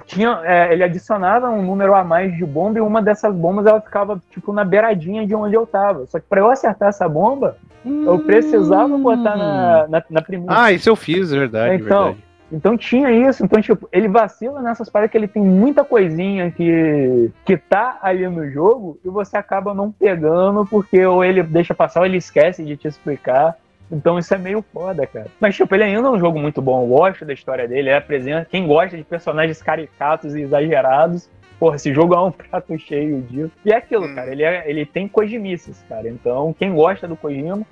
tinha, 0.05 0.41
é, 0.43 0.71
ele 0.71 0.83
adicionava 0.83 1.49
um 1.49 1.63
número 1.63 1.95
a 1.95 2.03
mais 2.03 2.35
de 2.35 2.45
bomba 2.45 2.77
e 2.77 2.81
uma 2.81 3.01
dessas 3.01 3.33
bombas 3.33 3.65
ela 3.65 3.81
ficava 3.81 4.21
tipo 4.29 4.53
na 4.53 4.63
beiradinha 4.63 5.25
de 5.25 5.33
onde 5.33 5.55
eu 5.55 5.65
tava. 5.65 6.05
Só 6.05 6.19
que 6.19 6.25
para 6.27 6.41
eu 6.41 6.49
acertar 6.49 6.89
essa 6.89 7.07
bomba, 7.09 7.57
hum. 7.83 8.05
eu 8.05 8.19
precisava 8.19 8.95
botar 8.97 9.35
na, 9.35 9.87
na, 9.87 10.03
na, 10.09 10.21
primeira. 10.21 10.53
Ah, 10.55 10.71
isso 10.71 10.89
eu 10.89 10.95
fiz, 10.95 11.33
é 11.33 11.39
verdade. 11.39 11.75
Então, 11.75 12.05
verdade. 12.05 12.28
Então 12.51 12.77
tinha 12.77 13.11
isso. 13.11 13.43
Então, 13.43 13.61
tipo, 13.61 13.87
ele 13.91 14.07
vacila 14.07 14.61
nessas 14.61 14.89
paradas 14.89 15.11
que 15.11 15.17
ele 15.17 15.27
tem 15.27 15.41
muita 15.41 15.83
coisinha 15.83 16.51
que, 16.51 17.31
que 17.45 17.57
tá 17.57 17.99
ali 18.01 18.27
no 18.27 18.49
jogo 18.49 18.99
e 19.03 19.09
você 19.09 19.37
acaba 19.37 19.73
não 19.73 19.91
pegando 19.91 20.65
porque 20.65 21.05
ou 21.05 21.23
ele 21.23 21.43
deixa 21.43 21.73
passar 21.73 22.01
ou 22.01 22.05
ele 22.05 22.17
esquece 22.17 22.63
de 22.63 22.75
te 22.75 22.87
explicar. 22.87 23.55
Então 23.91 24.19
isso 24.19 24.33
é 24.33 24.37
meio 24.37 24.63
foda, 24.73 25.05
cara. 25.07 25.27
Mas, 25.39 25.55
tipo, 25.55 25.73
ele 25.73 25.83
ainda 25.83 26.07
é 26.07 26.11
um 26.11 26.19
jogo 26.19 26.39
muito 26.39 26.61
bom. 26.61 26.83
Eu 26.83 26.87
gosto 26.87 27.25
da 27.25 27.33
história 27.33 27.67
dele, 27.67 27.89
ele 27.89 27.93
apresenta. 27.93 28.47
Quem 28.49 28.67
gosta 28.67 28.95
de 28.95 29.03
personagens 29.03 29.61
caricatos 29.61 30.35
e 30.35 30.41
exagerados, 30.41 31.29
porra, 31.59 31.75
esse 31.75 31.93
jogo 31.93 32.13
é 32.13 32.21
um 32.21 32.31
prato 32.31 32.77
cheio 32.77 33.21
disso. 33.23 33.51
E 33.65 33.71
é 33.71 33.77
aquilo, 33.77 34.05
hum. 34.05 34.15
cara, 34.15 34.31
ele, 34.31 34.43
é, 34.43 34.69
ele 34.69 34.85
tem 34.85 35.07
Kojimices, 35.07 35.83
cara. 35.89 36.07
Então, 36.07 36.53
quem 36.57 36.73
gosta 36.73 37.07
do 37.07 37.15
Kojima, 37.15 37.65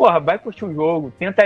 porra, 0.00 0.18
vai 0.18 0.38
curtir 0.38 0.64
o 0.64 0.72
jogo. 0.72 1.12
Tenta 1.18 1.42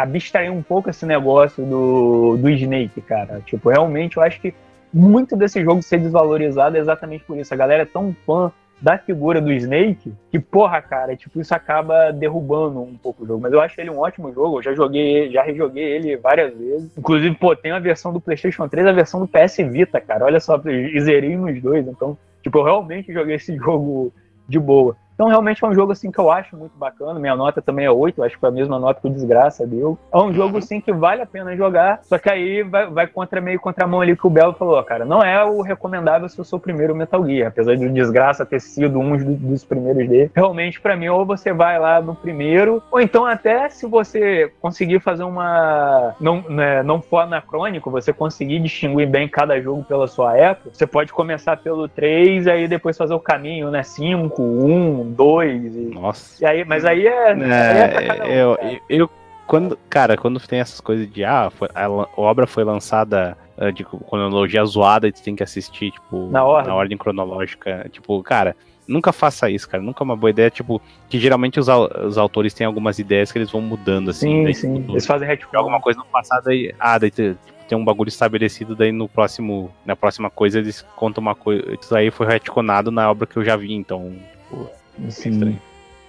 abstrair 0.00 0.52
um 0.52 0.60
pouco 0.60 0.90
esse 0.90 1.06
negócio 1.06 1.64
do, 1.64 2.36
do 2.36 2.50
Snake, 2.50 3.00
cara. 3.00 3.40
Tipo, 3.46 3.70
realmente 3.70 4.16
eu 4.16 4.24
acho 4.24 4.40
que 4.40 4.52
muito 4.92 5.36
desse 5.36 5.62
jogo 5.62 5.80
ser 5.82 6.00
desvalorizado 6.00 6.76
é 6.76 6.80
exatamente 6.80 7.22
por 7.22 7.38
isso. 7.38 7.54
A 7.54 7.56
galera 7.56 7.84
é 7.84 7.86
tão 7.86 8.12
fã 8.26 8.50
da 8.80 8.98
figura 8.98 9.40
do 9.40 9.52
Snake, 9.52 10.12
que, 10.32 10.40
porra, 10.40 10.82
cara, 10.82 11.14
tipo, 11.14 11.40
isso 11.40 11.54
acaba 11.54 12.10
derrubando 12.10 12.82
um 12.82 12.96
pouco 12.96 13.22
o 13.22 13.26
jogo. 13.26 13.40
Mas 13.40 13.52
eu 13.52 13.60
acho 13.60 13.80
ele 13.80 13.90
um 13.90 14.00
ótimo 14.00 14.32
jogo, 14.34 14.58
eu 14.58 14.62
já 14.64 14.74
joguei, 14.74 15.30
já 15.30 15.44
rejoguei 15.44 15.84
ele 15.84 16.16
várias 16.16 16.52
vezes. 16.58 16.98
Inclusive, 16.98 17.36
pô, 17.36 17.54
tem 17.54 17.70
a 17.70 17.78
versão 17.78 18.12
do 18.12 18.20
PlayStation 18.20 18.66
3, 18.66 18.88
a 18.88 18.92
versão 18.92 19.20
do 19.20 19.28
PS 19.28 19.58
Vita, 19.70 20.00
cara. 20.00 20.24
Olha 20.24 20.40
só, 20.40 20.60
zerei 21.00 21.36
nos 21.36 21.62
dois, 21.62 21.86
então, 21.86 22.18
tipo, 22.42 22.58
eu 22.58 22.64
realmente 22.64 23.12
joguei 23.12 23.36
esse 23.36 23.54
jogo 23.62 24.12
de 24.48 24.58
boa. 24.58 24.96
Então, 25.14 25.28
realmente 25.28 25.64
é 25.64 25.68
um 25.68 25.74
jogo 25.74 25.92
assim 25.92 26.10
que 26.10 26.18
eu 26.18 26.30
acho 26.30 26.56
muito 26.56 26.76
bacana. 26.76 27.18
Minha 27.18 27.36
nota 27.36 27.62
também 27.62 27.86
é 27.86 27.90
8, 27.90 28.22
acho 28.22 28.34
que 28.34 28.40
foi 28.40 28.48
a 28.48 28.52
mesma 28.52 28.78
nota 28.78 29.00
que 29.00 29.06
o 29.06 29.10
Desgraça 29.10 29.66
deu. 29.66 29.98
É 30.12 30.18
um 30.18 30.32
jogo 30.32 30.58
assim 30.58 30.80
que 30.80 30.92
vale 30.92 31.22
a 31.22 31.26
pena 31.26 31.56
jogar, 31.56 32.00
só 32.02 32.18
que 32.18 32.30
aí 32.30 32.62
vai, 32.62 32.86
vai 32.90 33.06
contra 33.06 33.40
meio 33.40 33.60
contra 33.60 33.84
a 33.84 33.88
mão 33.88 34.00
ali 34.00 34.16
que 34.16 34.26
o 34.26 34.30
Belo 34.30 34.54
falou, 34.54 34.82
cara. 34.84 35.04
Não 35.04 35.22
é 35.22 35.44
o 35.44 35.60
recomendável 35.62 36.28
se 36.28 36.38
eu 36.38 36.44
sou 36.44 36.58
o 36.58 36.62
primeiro 36.62 36.94
Metal 36.94 37.24
Gear, 37.26 37.48
apesar 37.48 37.76
do 37.76 37.88
Desgraça 37.90 38.46
ter 38.46 38.60
sido 38.60 38.98
um 38.98 39.16
dos, 39.16 39.24
dos 39.24 39.64
primeiros 39.64 40.08
dele. 40.08 40.30
Realmente, 40.34 40.80
para 40.80 40.96
mim, 40.96 41.08
ou 41.08 41.24
você 41.24 41.52
vai 41.52 41.78
lá 41.78 42.00
no 42.00 42.14
primeiro, 42.14 42.82
ou 42.90 43.00
então 43.00 43.26
até 43.26 43.68
se 43.68 43.86
você 43.86 44.52
conseguir 44.60 45.00
fazer 45.00 45.24
uma. 45.24 46.14
Não, 46.20 46.42
né, 46.48 46.82
não 46.82 47.00
for 47.00 47.18
anacrônico, 47.18 47.90
você 47.90 48.12
conseguir 48.12 48.60
distinguir 48.60 49.08
bem 49.08 49.28
cada 49.28 49.60
jogo 49.60 49.84
pela 49.84 50.06
sua 50.06 50.36
época, 50.36 50.70
você 50.72 50.86
pode 50.86 51.12
começar 51.12 51.56
pelo 51.56 51.88
3, 51.88 52.46
aí 52.46 52.68
depois 52.68 52.96
fazer 52.96 53.14
o 53.14 53.20
caminho, 53.20 53.70
né? 53.70 53.82
5, 53.82 54.42
1, 54.42 55.01
um, 55.02 55.12
dois. 55.12 55.74
E, 55.76 55.80
Nossa. 55.92 56.42
E 56.42 56.46
aí, 56.46 56.64
mas 56.64 56.84
aí 56.84 57.06
é. 57.06 57.10
é, 57.10 57.98
aí 57.98 58.30
é 58.30 58.42
eu, 58.42 58.56
eu, 58.60 58.80
eu, 58.88 59.10
quando, 59.46 59.78
cara, 59.88 60.16
quando 60.16 60.40
tem 60.40 60.60
essas 60.60 60.80
coisas 60.80 61.10
de 61.10 61.24
ah, 61.24 61.50
foi, 61.50 61.68
a, 61.74 61.84
a, 61.84 62.08
obra 62.16 62.46
foi 62.46 62.64
lançada 62.64 63.36
uh, 63.58 63.72
de 63.72 63.84
cronologia 63.84 64.64
zoada 64.64 65.08
e 65.08 65.12
tu 65.12 65.22
tem 65.22 65.36
que 65.36 65.42
assistir, 65.42 65.90
tipo, 65.90 66.28
na 66.30 66.44
ordem. 66.44 66.68
na 66.68 66.74
ordem 66.74 66.98
cronológica. 66.98 67.86
Tipo, 67.90 68.22
cara, 68.22 68.56
nunca 68.86 69.12
faça 69.12 69.50
isso, 69.50 69.68
cara. 69.68 69.82
Nunca 69.82 70.02
é 70.02 70.04
uma 70.04 70.16
boa 70.16 70.30
ideia. 70.30 70.50
Tipo, 70.50 70.80
que 71.08 71.18
geralmente 71.18 71.58
os, 71.58 71.68
os 71.68 72.18
autores 72.18 72.54
têm 72.54 72.66
algumas 72.66 72.98
ideias 72.98 73.32
que 73.32 73.38
eles 73.38 73.50
vão 73.50 73.60
mudando, 73.60 74.10
assim. 74.10 74.28
Sim, 74.28 74.44
daí, 74.44 74.54
sim. 74.54 74.74
Tipo, 74.76 74.92
eles 74.92 75.06
fazem 75.06 75.28
retcon. 75.28 75.56
Alguma 75.56 75.80
coisa 75.80 75.98
no 75.98 76.06
passado 76.06 76.48
aí. 76.48 76.72
Ah, 76.78 76.98
daí 76.98 77.10
tipo, 77.10 77.38
tem 77.68 77.76
um 77.78 77.84
bagulho 77.84 78.08
estabelecido, 78.08 78.76
daí 78.76 78.92
no 78.92 79.08
próximo. 79.08 79.70
Na 79.84 79.96
próxima 79.96 80.30
coisa 80.30 80.58
eles 80.58 80.82
contam 80.96 81.22
uma 81.22 81.34
coisa. 81.34 81.62
Isso 81.80 81.94
aí 81.94 82.10
foi 82.10 82.26
retconado 82.26 82.90
na 82.90 83.10
obra 83.10 83.26
que 83.26 83.36
eu 83.36 83.44
já 83.44 83.56
vi, 83.56 83.72
então. 83.72 84.12
Pô, 84.50 84.66
Sim. 85.08 85.58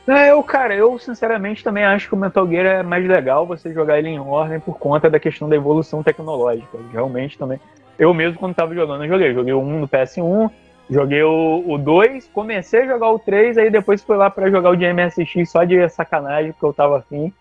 É, 0.06 0.32
eu, 0.32 0.44
cara, 0.44 0.76
eu 0.76 1.00
sinceramente 1.00 1.64
também 1.64 1.86
acho 1.86 2.10
que 2.10 2.14
o 2.14 2.18
Metal 2.18 2.46
Gear 2.48 2.66
é 2.66 2.84
mais 2.84 3.08
legal 3.08 3.46
você 3.46 3.72
jogar 3.74 4.00
ele 4.00 4.10
em 4.10 4.20
ordem 4.20 4.60
por 4.60 4.78
conta 4.78 5.10
da 5.10 5.20
questão 5.20 5.48
da 5.48 5.56
evolução 5.56 6.04
tecnológica. 6.04 6.78
Realmente 6.92 7.38
também. 7.38 7.60
Eu 7.98 8.14
mesmo, 8.14 8.38
quando 8.38 8.56
tava 8.56 8.76
jogando, 8.76 9.06
eu 9.06 9.10
joguei. 9.10 9.34
Joguei 9.34 9.54
o 9.54 9.62
1 9.62 9.80
no 9.80 9.88
PS1, 9.88 10.52
joguei 10.90 11.24
o, 11.24 11.64
o 11.66 11.78
2, 11.78 12.30
comecei 12.34 12.82
a 12.82 12.88
jogar 12.88 13.12
o 13.12 13.20
3, 13.20 13.58
aí 13.58 13.70
depois 13.70 14.04
fui 14.04 14.18
lá 14.18 14.30
para 14.30 14.52
jogar 14.52 14.72
o 14.72 14.76
de 14.76 14.86
MSX 14.92 15.50
só 15.50 15.64
de 15.64 15.88
sacanagem, 15.88 16.52
porque 16.52 16.66
eu 16.66 16.74
tava 16.74 16.98
afim. 16.98 17.32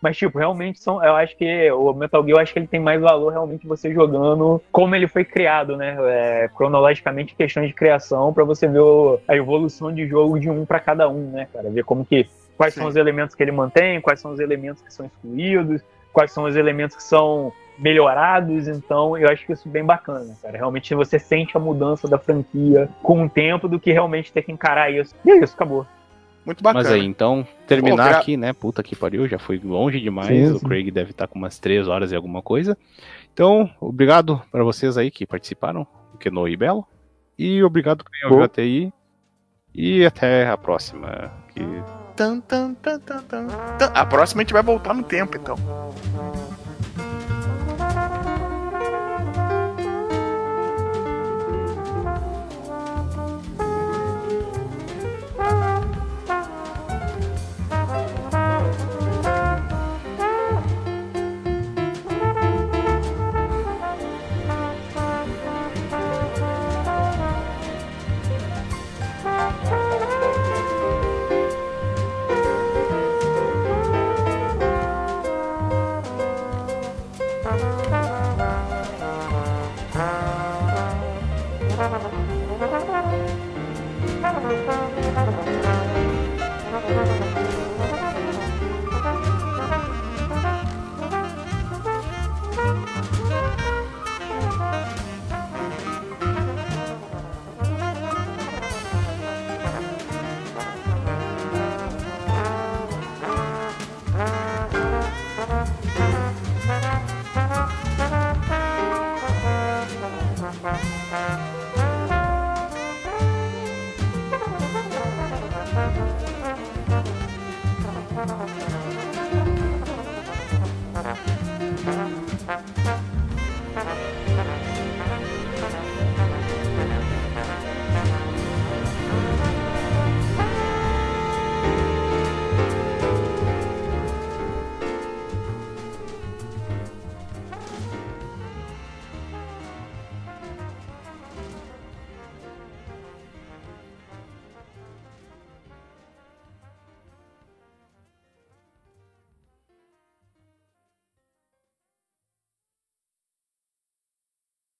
Mas, 0.00 0.16
tipo, 0.16 0.38
realmente 0.38 0.78
são. 0.78 1.02
Eu 1.04 1.16
acho 1.16 1.36
que 1.36 1.70
o 1.72 1.92
Metal 1.92 2.22
Gear, 2.24 2.36
eu 2.36 2.42
acho 2.42 2.52
que 2.52 2.58
ele 2.58 2.66
tem 2.66 2.80
mais 2.80 3.00
valor 3.00 3.32
realmente 3.32 3.66
você 3.66 3.92
jogando 3.92 4.62
como 4.70 4.94
ele 4.94 5.08
foi 5.08 5.24
criado, 5.24 5.76
né? 5.76 5.96
É, 6.00 6.48
cronologicamente, 6.54 7.34
questões 7.34 7.68
de 7.68 7.74
criação, 7.74 8.32
para 8.32 8.44
você 8.44 8.68
ver 8.68 8.80
o, 8.80 9.18
a 9.26 9.36
evolução 9.36 9.92
de 9.92 10.06
jogo 10.06 10.38
de 10.38 10.48
um 10.48 10.64
para 10.64 10.78
cada 10.78 11.08
um, 11.08 11.30
né, 11.30 11.48
cara? 11.52 11.70
Ver 11.70 11.84
como 11.84 12.04
que. 12.04 12.28
Quais 12.56 12.74
Sim. 12.74 12.80
são 12.80 12.88
os 12.88 12.96
elementos 12.96 13.36
que 13.36 13.42
ele 13.42 13.52
mantém, 13.52 14.00
quais 14.00 14.20
são 14.20 14.32
os 14.32 14.40
elementos 14.40 14.82
que 14.82 14.92
são 14.92 15.06
excluídos, 15.06 15.80
quais 16.12 16.32
são 16.32 16.44
os 16.44 16.56
elementos 16.56 16.96
que 16.96 17.02
são 17.04 17.52
melhorados, 17.78 18.66
então 18.66 19.16
eu 19.16 19.28
acho 19.28 19.46
que 19.46 19.52
isso 19.52 19.68
é 19.68 19.70
bem 19.70 19.84
bacana, 19.84 20.36
cara. 20.42 20.56
Realmente 20.56 20.94
você 20.94 21.18
sente 21.18 21.56
a 21.56 21.60
mudança 21.60 22.08
da 22.08 22.18
franquia 22.18 22.88
com 23.02 23.24
o 23.24 23.28
tempo 23.28 23.68
do 23.68 23.78
que 23.78 23.92
realmente 23.92 24.32
ter 24.32 24.42
que 24.42 24.50
encarar 24.52 24.90
isso. 24.90 25.14
E 25.24 25.30
é 25.30 25.38
isso, 25.38 25.54
acabou. 25.54 25.86
Muito 26.48 26.64
bacana. 26.64 26.82
Mas 26.82 26.90
aí, 26.90 27.04
então, 27.04 27.46
terminar 27.66 28.04
Pô, 28.04 28.08
gra... 28.08 28.18
aqui, 28.20 28.34
né? 28.38 28.54
Puta 28.54 28.82
que 28.82 28.96
pariu, 28.96 29.28
já 29.28 29.38
foi 29.38 29.60
longe 29.62 30.00
demais. 30.00 30.28
Sim, 30.28 30.46
sim. 30.46 30.56
O 30.56 30.60
Craig 30.66 30.90
deve 30.90 31.10
estar 31.10 31.26
com 31.26 31.38
umas 31.38 31.58
3 31.58 31.86
horas 31.86 32.10
e 32.10 32.16
alguma 32.16 32.40
coisa. 32.40 32.74
Então, 33.34 33.70
obrigado 33.78 34.40
para 34.50 34.64
vocês 34.64 34.96
aí 34.96 35.10
que 35.10 35.26
participaram, 35.26 35.86
Keno 36.18 36.48
e 36.48 36.56
Belo. 36.56 36.86
E 37.38 37.62
obrigado 37.62 38.02
quem 38.02 38.30
ouviu 38.30 38.44
até 38.44 38.62
aí. 38.62 38.90
E 39.74 40.06
até 40.06 40.48
a 40.48 40.56
próxima. 40.56 41.30
Que... 41.52 41.60
Tan, 42.16 42.40
tan, 42.40 42.72
tan, 42.72 42.98
a 43.92 44.06
próxima 44.06 44.40
a 44.40 44.42
gente 44.42 44.54
vai 44.54 44.62
voltar 44.62 44.94
no 44.94 45.02
tempo, 45.02 45.36
então. 45.36 45.54